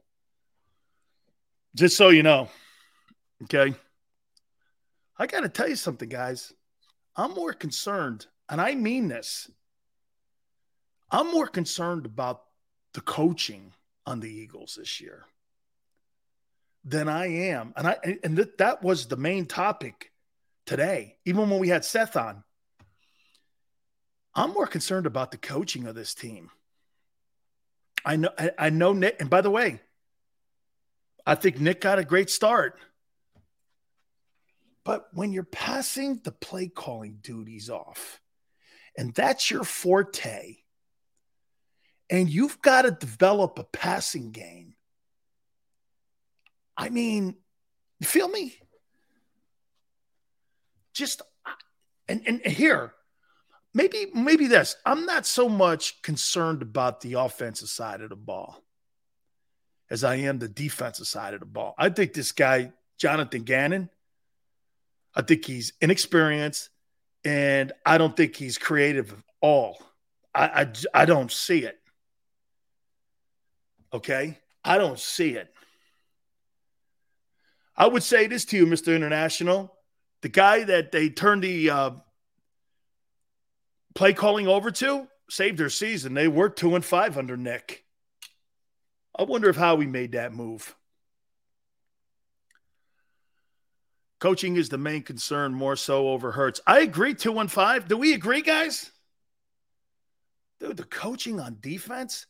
Just 1.75 1.97
so 1.97 2.11
you 2.11 2.23
know. 2.23 2.49
Okay. 3.45 3.75
I 5.19 5.27
got 5.27 5.41
to 5.41 5.49
tell 5.49 5.69
you 5.69 5.77
something, 5.77 6.09
guys. 6.09 6.53
I'm 7.17 7.33
more 7.33 7.53
concerned, 7.53 8.27
and 8.49 8.61
I 8.61 8.75
mean 8.75 9.09
this. 9.09 9.51
I'm 11.11 11.31
more 11.31 11.47
concerned 11.47 12.07
about 12.07 12.43
the 12.93 13.01
coaching 13.01 13.73
on 14.05 14.20
the 14.20 14.31
Eagles 14.31 14.77
this 14.78 15.01
year 15.01 15.25
than 16.85 17.09
I 17.09 17.27
am. 17.27 17.73
And 17.77 17.86
I 17.86 17.97
and 18.23 18.36
th- 18.36 18.57
that 18.59 18.83
was 18.83 19.07
the 19.07 19.17
main 19.17 19.47
topic 19.47 20.12
today, 20.67 21.17
even 21.25 21.49
when 21.49 21.59
we 21.59 21.69
had 21.69 21.85
Seth 21.85 22.17
on. 22.17 22.43
I'm 24.35 24.53
more 24.53 24.67
concerned 24.67 25.07
about 25.07 25.31
the 25.31 25.39
coaching 25.39 25.86
of 25.86 25.95
this 25.95 26.15
team. 26.15 26.51
I 28.05 28.17
know 28.17 28.31
I, 28.39 28.51
I 28.59 28.70
know 28.70 28.93
Nick, 28.93 29.17
and 29.20 29.31
by 29.31 29.41
the 29.41 29.51
way, 29.51 29.81
I 31.25 31.35
think 31.35 31.59
Nick 31.61 31.81
got 31.81 31.99
a 31.99 32.05
great 32.05 32.31
start. 32.31 32.78
But 34.85 35.09
when 35.12 35.33
you're 35.33 35.43
passing 35.43 36.20
the 36.23 36.31
play 36.31 36.69
calling 36.69 37.19
duties 37.20 37.70
off, 37.70 38.20
and 38.97 39.12
that's 39.15 39.51
your 39.51 39.65
forte, 39.65 40.57
and 42.11 42.31
you've 42.31 42.61
got 42.62 42.83
to 42.83 42.91
develop 42.91 43.59
a 43.59 43.65
passing 43.65 44.31
game 44.31 44.77
I 46.77 46.91
mean, 46.91 47.35
you 47.99 48.07
feel 48.07 48.28
me? 48.28 48.55
Just 50.97 51.20
and 52.08 52.23
and 52.26 52.41
here, 52.41 52.94
maybe 53.75 54.07
maybe 54.15 54.47
this. 54.47 54.76
I'm 54.86 55.05
not 55.05 55.26
so 55.26 55.47
much 55.47 56.00
concerned 56.00 56.62
about 56.62 57.02
the 57.02 57.15
offensive 57.15 57.68
side 57.68 58.00
of 58.00 58.08
the 58.08 58.16
ball 58.16 58.62
as 59.91 60.02
I 60.05 60.16
am 60.16 60.39
the 60.39 60.49
defensive 60.49 61.07
side 61.07 61.34
of 61.34 61.41
the 61.41 61.47
ball. 61.47 61.75
I 61.76 61.91
think 61.91 62.15
this 62.15 62.33
guy, 62.33 62.73
Jonathan 62.97 63.42
Gannon, 63.42 63.91
I 65.15 65.20
think 65.20 65.44
he's 65.44 65.75
inexperienced 65.83 66.70
and 67.25 67.73
I 67.84 67.99
don't 67.99 68.16
think 68.16 68.34
he's 68.34 68.57
creative 68.57 69.12
at 69.12 69.18
all. 69.42 69.78
I, 70.34 70.62
I, 70.62 71.02
I 71.02 71.05
don't 71.05 71.31
see 71.31 71.65
it. 71.65 71.78
Okay. 73.92 74.39
I 74.65 74.78
don't 74.78 74.99
see 74.99 75.31
it. 75.31 75.52
I 77.76 77.86
would 77.86 78.02
say 78.02 78.26
this 78.26 78.47
to 78.47 78.57
you, 78.57 78.66
Mr. 78.66 78.97
International. 78.97 79.76
The 80.27 80.33
guy 80.33 80.65
that 80.65 80.91
they 80.91 81.09
turned 81.09 81.45
the 81.45 81.71
uh, 81.71 81.91
play 83.95 84.13
calling 84.13 84.49
over 84.49 84.73
to 84.73 85.07
saved 85.31 85.57
their 85.57 85.71
season. 85.71 86.15
They 86.15 86.27
were 86.27 86.49
two 86.49 86.75
and 86.75 86.85
five 86.85 87.17
under 87.17 87.37
Nick. 87.37 87.85
I 89.17 89.23
wonder 89.23 89.49
if 89.49 89.55
how 89.55 89.77
Howie 89.77 89.87
made 89.87 90.13
that 90.13 90.35
move. 90.35 90.75
Coaching 94.19 94.57
is 94.57 94.69
the 94.69 94.79
main 94.79 95.05
concern, 95.05 95.55
more 95.55 95.77
so 95.77 96.09
over 96.09 96.33
Hurts. 96.33 96.61
I 96.67 96.81
agree, 96.81 97.15
two 97.15 97.39
and 97.39 97.49
five. 97.49 97.87
Do 97.87 97.97
we 97.97 98.13
agree, 98.13 98.43
guys? 98.43 98.91
Dude, 100.59 100.77
the 100.77 100.83
coaching 100.83 101.39
on 101.39 101.59
defense, 101.61 102.27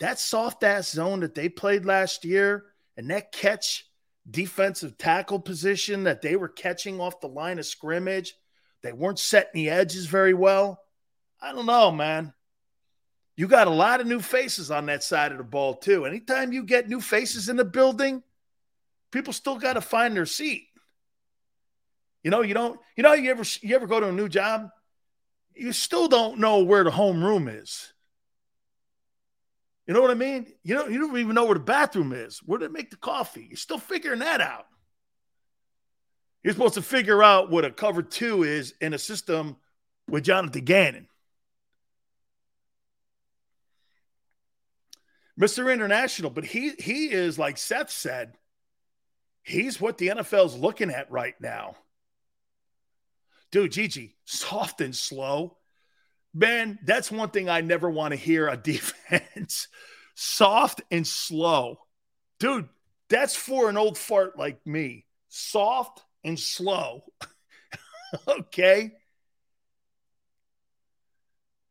that 0.00 0.18
soft 0.18 0.64
ass 0.64 0.90
zone 0.90 1.20
that 1.20 1.34
they 1.34 1.48
played 1.48 1.86
last 1.86 2.26
year, 2.26 2.66
and 2.98 3.08
that 3.10 3.32
catch 3.32 3.86
defensive 4.30 4.96
tackle 4.98 5.40
position 5.40 6.04
that 6.04 6.22
they 6.22 6.36
were 6.36 6.48
catching 6.48 7.00
off 7.00 7.20
the 7.20 7.28
line 7.28 7.58
of 7.58 7.66
scrimmage. 7.66 8.34
They 8.82 8.92
weren't 8.92 9.18
setting 9.18 9.50
the 9.54 9.70
edges 9.70 10.06
very 10.06 10.34
well. 10.34 10.80
I 11.40 11.52
don't 11.52 11.66
know, 11.66 11.90
man. 11.90 12.32
You 13.36 13.48
got 13.48 13.66
a 13.66 13.70
lot 13.70 14.00
of 14.00 14.06
new 14.06 14.20
faces 14.20 14.70
on 14.70 14.86
that 14.86 15.02
side 15.02 15.32
of 15.32 15.38
the 15.38 15.44
ball, 15.44 15.74
too. 15.74 16.04
Anytime 16.04 16.52
you 16.52 16.64
get 16.64 16.88
new 16.88 17.00
faces 17.00 17.48
in 17.48 17.56
the 17.56 17.64
building, 17.64 18.22
people 19.10 19.32
still 19.32 19.58
got 19.58 19.74
to 19.74 19.80
find 19.80 20.16
their 20.16 20.26
seat. 20.26 20.66
You 22.22 22.30
know, 22.30 22.42
you 22.42 22.54
don't, 22.54 22.78
you 22.96 23.02
know, 23.02 23.14
you 23.14 23.30
ever 23.30 23.42
you 23.62 23.74
ever 23.74 23.86
go 23.86 23.98
to 23.98 24.08
a 24.08 24.12
new 24.12 24.28
job, 24.28 24.68
you 25.54 25.72
still 25.72 26.08
don't 26.08 26.38
know 26.38 26.62
where 26.62 26.84
the 26.84 26.90
home 26.90 27.22
room 27.24 27.48
is. 27.48 27.91
You 29.86 29.94
know 29.94 30.00
what 30.00 30.10
I 30.10 30.14
mean? 30.14 30.46
You 30.62 30.74
know, 30.76 30.86
you 30.86 30.98
don't 30.98 31.18
even 31.18 31.34
know 31.34 31.44
where 31.44 31.54
the 31.54 31.60
bathroom 31.60 32.12
is. 32.12 32.38
Where 32.38 32.58
do 32.58 32.66
they 32.66 32.72
make 32.72 32.90
the 32.90 32.96
coffee? 32.96 33.46
You're 33.48 33.56
still 33.56 33.78
figuring 33.78 34.20
that 34.20 34.40
out. 34.40 34.66
You're 36.42 36.52
supposed 36.52 36.74
to 36.74 36.82
figure 36.82 37.22
out 37.22 37.50
what 37.50 37.64
a 37.64 37.70
cover 37.70 38.02
two 38.02 38.42
is 38.42 38.74
in 38.80 38.94
a 38.94 38.98
system 38.98 39.56
with 40.08 40.24
Jonathan 40.24 40.64
Gannon. 40.64 41.08
Mr. 45.40 45.72
International, 45.72 46.30
but 46.30 46.44
he 46.44 46.72
he 46.78 47.10
is 47.10 47.38
like 47.38 47.56
Seth 47.56 47.90
said, 47.90 48.34
he's 49.42 49.80
what 49.80 49.98
the 49.98 50.08
NFL's 50.08 50.56
looking 50.56 50.90
at 50.90 51.10
right 51.10 51.34
now. 51.40 51.76
dude, 53.50 53.72
Gigi, 53.72 54.16
soft 54.24 54.80
and 54.80 54.94
slow. 54.94 55.56
Man, 56.34 56.78
that's 56.84 57.10
one 57.10 57.30
thing 57.30 57.48
I 57.48 57.60
never 57.60 57.90
want 57.90 58.12
to 58.12 58.16
hear 58.16 58.48
a 58.48 58.56
defense. 58.56 59.68
soft 60.14 60.82
and 60.90 61.06
slow. 61.06 61.78
Dude, 62.40 62.68
that's 63.08 63.36
for 63.36 63.68
an 63.68 63.76
old 63.76 63.98
fart 63.98 64.38
like 64.38 64.66
me. 64.66 65.06
Soft 65.28 66.02
and 66.24 66.38
slow. 66.38 67.04
okay. 68.28 68.92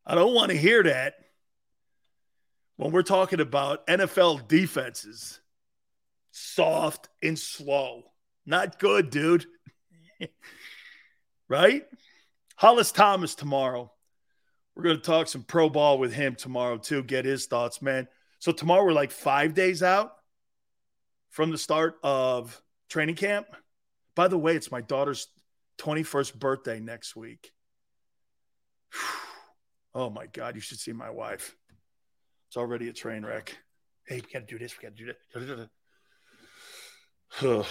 I 0.05 0.15
don't 0.15 0.33
want 0.33 0.51
to 0.51 0.57
hear 0.57 0.83
that 0.83 1.15
when 2.77 2.91
we're 2.91 3.03
talking 3.03 3.39
about 3.39 3.85
NFL 3.87 4.47
defenses. 4.47 5.39
Soft 6.31 7.09
and 7.21 7.37
slow. 7.37 8.03
Not 8.45 8.79
good, 8.79 9.09
dude. 9.09 9.45
right? 11.47 11.85
Hollis 12.55 12.91
Thomas 12.91 13.35
tomorrow. 13.35 13.91
We're 14.75 14.83
going 14.83 14.97
to 14.97 15.01
talk 15.01 15.27
some 15.27 15.43
pro 15.43 15.69
ball 15.69 15.97
with 15.97 16.13
him 16.13 16.35
tomorrow, 16.35 16.77
too. 16.77 17.03
Get 17.03 17.25
his 17.25 17.45
thoughts, 17.45 17.81
man. 17.81 18.07
So, 18.39 18.51
tomorrow 18.51 18.83
we're 18.83 18.93
like 18.93 19.11
five 19.11 19.53
days 19.53 19.83
out 19.83 20.13
from 21.29 21.51
the 21.51 21.57
start 21.57 21.95
of 22.03 22.61
training 22.89 23.15
camp. 23.15 23.47
By 24.15 24.27
the 24.27 24.37
way, 24.37 24.55
it's 24.55 24.71
my 24.71 24.81
daughter's 24.81 25.27
21st 25.79 26.35
birthday 26.35 26.79
next 26.79 27.15
week. 27.15 27.51
Oh 29.93 30.09
my 30.09 30.25
God, 30.25 30.55
you 30.55 30.61
should 30.61 30.79
see 30.79 30.93
my 30.93 31.09
wife. 31.09 31.53
It's 32.47 32.55
already 32.55 32.87
a 32.87 32.93
train 32.93 33.25
wreck. 33.25 33.57
Hey, 34.07 34.15
we 34.15 34.21
got 34.21 34.47
to 34.47 34.53
do 34.53 34.57
this. 34.57 34.73
We 34.77 34.83
got 34.83 34.95
to 34.95 35.05
do 35.45 35.67
that. 37.41 37.65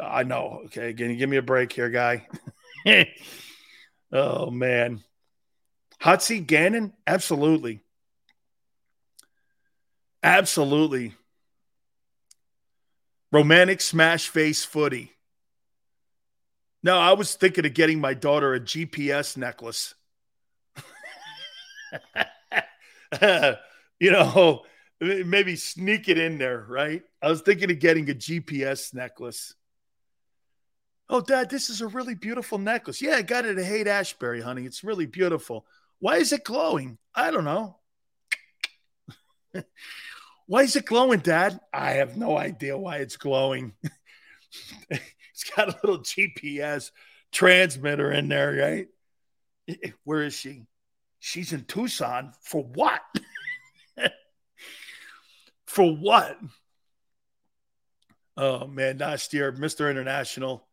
I 0.02 0.22
know. 0.22 0.62
Okay. 0.66 0.92
Can 0.92 1.10
you 1.10 1.16
give 1.16 1.28
me 1.28 1.36
a 1.36 1.42
break 1.42 1.72
here, 1.72 1.90
guy? 1.90 2.26
oh, 4.12 4.50
man. 4.50 5.02
Hot 6.06 6.22
seat 6.22 6.46
Gannon? 6.46 6.92
Absolutely. 7.04 7.80
Absolutely. 10.22 11.14
Romantic 13.32 13.80
smash 13.80 14.28
face 14.28 14.64
footy. 14.64 15.14
No, 16.84 16.96
I 16.96 17.14
was 17.14 17.34
thinking 17.34 17.66
of 17.66 17.74
getting 17.74 18.00
my 18.00 18.14
daughter 18.14 18.54
a 18.54 18.60
GPS 18.60 19.36
necklace. 19.36 19.96
you 23.98 24.12
know, 24.12 24.62
maybe 25.00 25.56
sneak 25.56 26.08
it 26.08 26.18
in 26.18 26.38
there, 26.38 26.64
right? 26.68 27.02
I 27.20 27.30
was 27.30 27.40
thinking 27.40 27.72
of 27.72 27.80
getting 27.80 28.08
a 28.08 28.14
GPS 28.14 28.94
necklace. 28.94 29.56
Oh, 31.08 31.20
Dad, 31.20 31.50
this 31.50 31.68
is 31.68 31.80
a 31.80 31.88
really 31.88 32.14
beautiful 32.14 32.58
necklace. 32.58 33.02
Yeah, 33.02 33.16
I 33.16 33.22
got 33.22 33.44
it 33.44 33.58
at 33.58 33.64
Haight 33.64 33.88
Ashbury, 33.88 34.40
honey. 34.40 34.66
It's 34.66 34.84
really 34.84 35.06
beautiful. 35.06 35.66
Why 35.98 36.16
is 36.16 36.32
it 36.32 36.44
glowing? 36.44 36.98
I 37.14 37.30
don't 37.30 37.44
know. 37.44 37.76
why 40.46 40.62
is 40.62 40.76
it 40.76 40.84
glowing, 40.84 41.20
Dad? 41.20 41.58
I 41.72 41.92
have 41.92 42.16
no 42.16 42.36
idea 42.36 42.76
why 42.76 42.96
it's 42.98 43.16
glowing. 43.16 43.72
it's 44.90 45.44
got 45.56 45.68
a 45.68 45.78
little 45.82 46.02
GPS 46.02 46.90
transmitter 47.32 48.12
in 48.12 48.28
there, 48.28 48.52
right? 48.52 48.88
Where 50.04 50.22
is 50.22 50.34
she? 50.34 50.66
She's 51.18 51.52
in 51.52 51.64
Tucson 51.64 52.32
for 52.42 52.62
what? 52.62 53.02
for 55.66 55.96
what? 55.96 56.38
Oh 58.36 58.66
man, 58.66 58.98
last 58.98 59.32
year, 59.32 59.50
Mr. 59.50 59.90
International, 59.90 60.66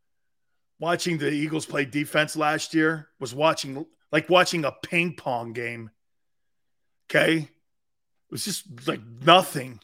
watching 0.79 1.17
the 1.17 1.31
Eagles 1.31 1.65
play 1.65 1.85
defense 1.85 2.35
last 2.35 2.73
year 2.73 3.07
was 3.19 3.33
watching 3.33 3.85
like 4.13 4.29
watching 4.29 4.63
a 4.63 4.71
ping 4.71 5.15
pong 5.15 5.53
game. 5.53 5.89
Okay. 7.09 7.37
It 7.39 8.31
was 8.31 8.45
just 8.45 8.87
like 8.87 9.01
nothing. 9.25 9.79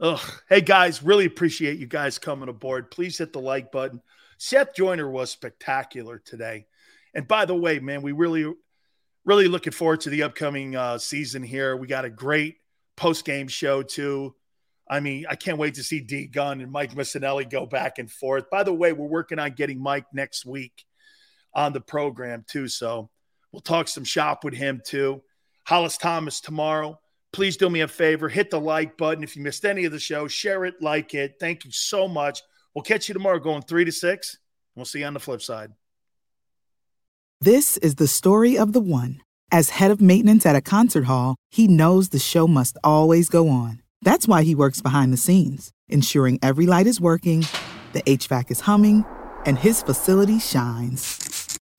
Ugh. 0.00 0.20
Hey 0.48 0.60
guys, 0.60 1.02
really 1.02 1.24
appreciate 1.24 1.78
you 1.78 1.86
guys 1.86 2.18
coming 2.18 2.50
aboard. 2.50 2.90
Please 2.90 3.16
hit 3.16 3.32
the 3.32 3.40
like 3.40 3.72
button. 3.72 4.02
Seth 4.36 4.74
Joyner 4.74 5.10
was 5.10 5.30
spectacular 5.30 6.18
today. 6.18 6.66
And 7.14 7.26
by 7.26 7.46
the 7.46 7.54
way, 7.54 7.78
man, 7.78 8.02
we 8.02 8.12
really 8.12 8.52
really 9.24 9.48
looking 9.48 9.72
forward 9.72 10.02
to 10.02 10.10
the 10.10 10.24
upcoming 10.24 10.76
uh, 10.76 10.98
season 10.98 11.42
here. 11.42 11.76
We 11.76 11.86
got 11.86 12.04
a 12.04 12.10
great 12.10 12.56
post 12.96 13.24
game 13.24 13.48
show 13.48 13.82
too. 13.82 14.34
I 14.90 15.00
mean, 15.00 15.24
I 15.30 15.36
can't 15.36 15.58
wait 15.58 15.74
to 15.74 15.84
see 15.84 16.00
D 16.00 16.26
Gunn 16.26 16.60
and 16.60 16.70
Mike 16.70 16.94
Missanelli 16.94 17.48
go 17.48 17.64
back 17.64 17.98
and 17.98 18.10
forth. 18.10 18.50
By 18.50 18.62
the 18.62 18.74
way, 18.74 18.92
we're 18.92 19.06
working 19.06 19.38
on 19.38 19.52
getting 19.52 19.80
Mike 19.80 20.06
next 20.12 20.44
week 20.44 20.84
on 21.54 21.72
the 21.72 21.80
program 21.80 22.44
too. 22.46 22.68
So 22.68 23.08
we'll 23.52 23.60
talk 23.60 23.88
some 23.88 24.04
shop 24.04 24.44
with 24.44 24.54
him 24.54 24.82
too. 24.84 25.22
Hollis 25.64 25.96
Thomas 25.96 26.40
tomorrow. 26.40 26.98
Please 27.32 27.56
do 27.56 27.70
me 27.70 27.80
a 27.80 27.88
favor, 27.88 28.28
hit 28.28 28.50
the 28.50 28.60
like 28.60 28.98
button. 28.98 29.24
If 29.24 29.36
you 29.36 29.42
missed 29.42 29.64
any 29.64 29.84
of 29.84 29.92
the 29.92 29.98
show, 29.98 30.28
share 30.28 30.64
it, 30.64 30.74
like 30.82 31.14
it. 31.14 31.36
Thank 31.40 31.64
you 31.64 31.70
so 31.70 32.06
much. 32.06 32.42
We'll 32.74 32.82
catch 32.82 33.08
you 33.08 33.14
tomorrow 33.14 33.38
going 33.38 33.62
three 33.62 33.84
to 33.84 33.92
six. 33.92 34.38
We'll 34.74 34.84
see 34.84 35.00
you 35.00 35.06
on 35.06 35.14
the 35.14 35.20
flip 35.20 35.40
side. 35.40 35.72
This 37.40 37.76
is 37.78 37.96
the 37.96 38.06
story 38.06 38.56
of 38.56 38.72
the 38.72 38.80
one. 38.80 39.20
As 39.50 39.70
head 39.70 39.90
of 39.90 40.00
maintenance 40.00 40.46
at 40.46 40.56
a 40.56 40.60
concert 40.60 41.04
hall, 41.04 41.36
he 41.50 41.68
knows 41.68 42.08
the 42.08 42.18
show 42.18 42.46
must 42.46 42.78
always 42.84 43.28
go 43.28 43.48
on. 43.48 43.82
That's 44.00 44.26
why 44.26 44.42
he 44.42 44.54
works 44.54 44.80
behind 44.80 45.12
the 45.12 45.18
scenes, 45.18 45.72
ensuring 45.88 46.38
every 46.42 46.66
light 46.66 46.86
is 46.86 47.00
working, 47.00 47.46
the 47.92 48.02
HVAC 48.02 48.50
is 48.50 48.60
humming, 48.60 49.04
and 49.44 49.58
his 49.58 49.82
facility 49.82 50.38
shines. 50.38 51.31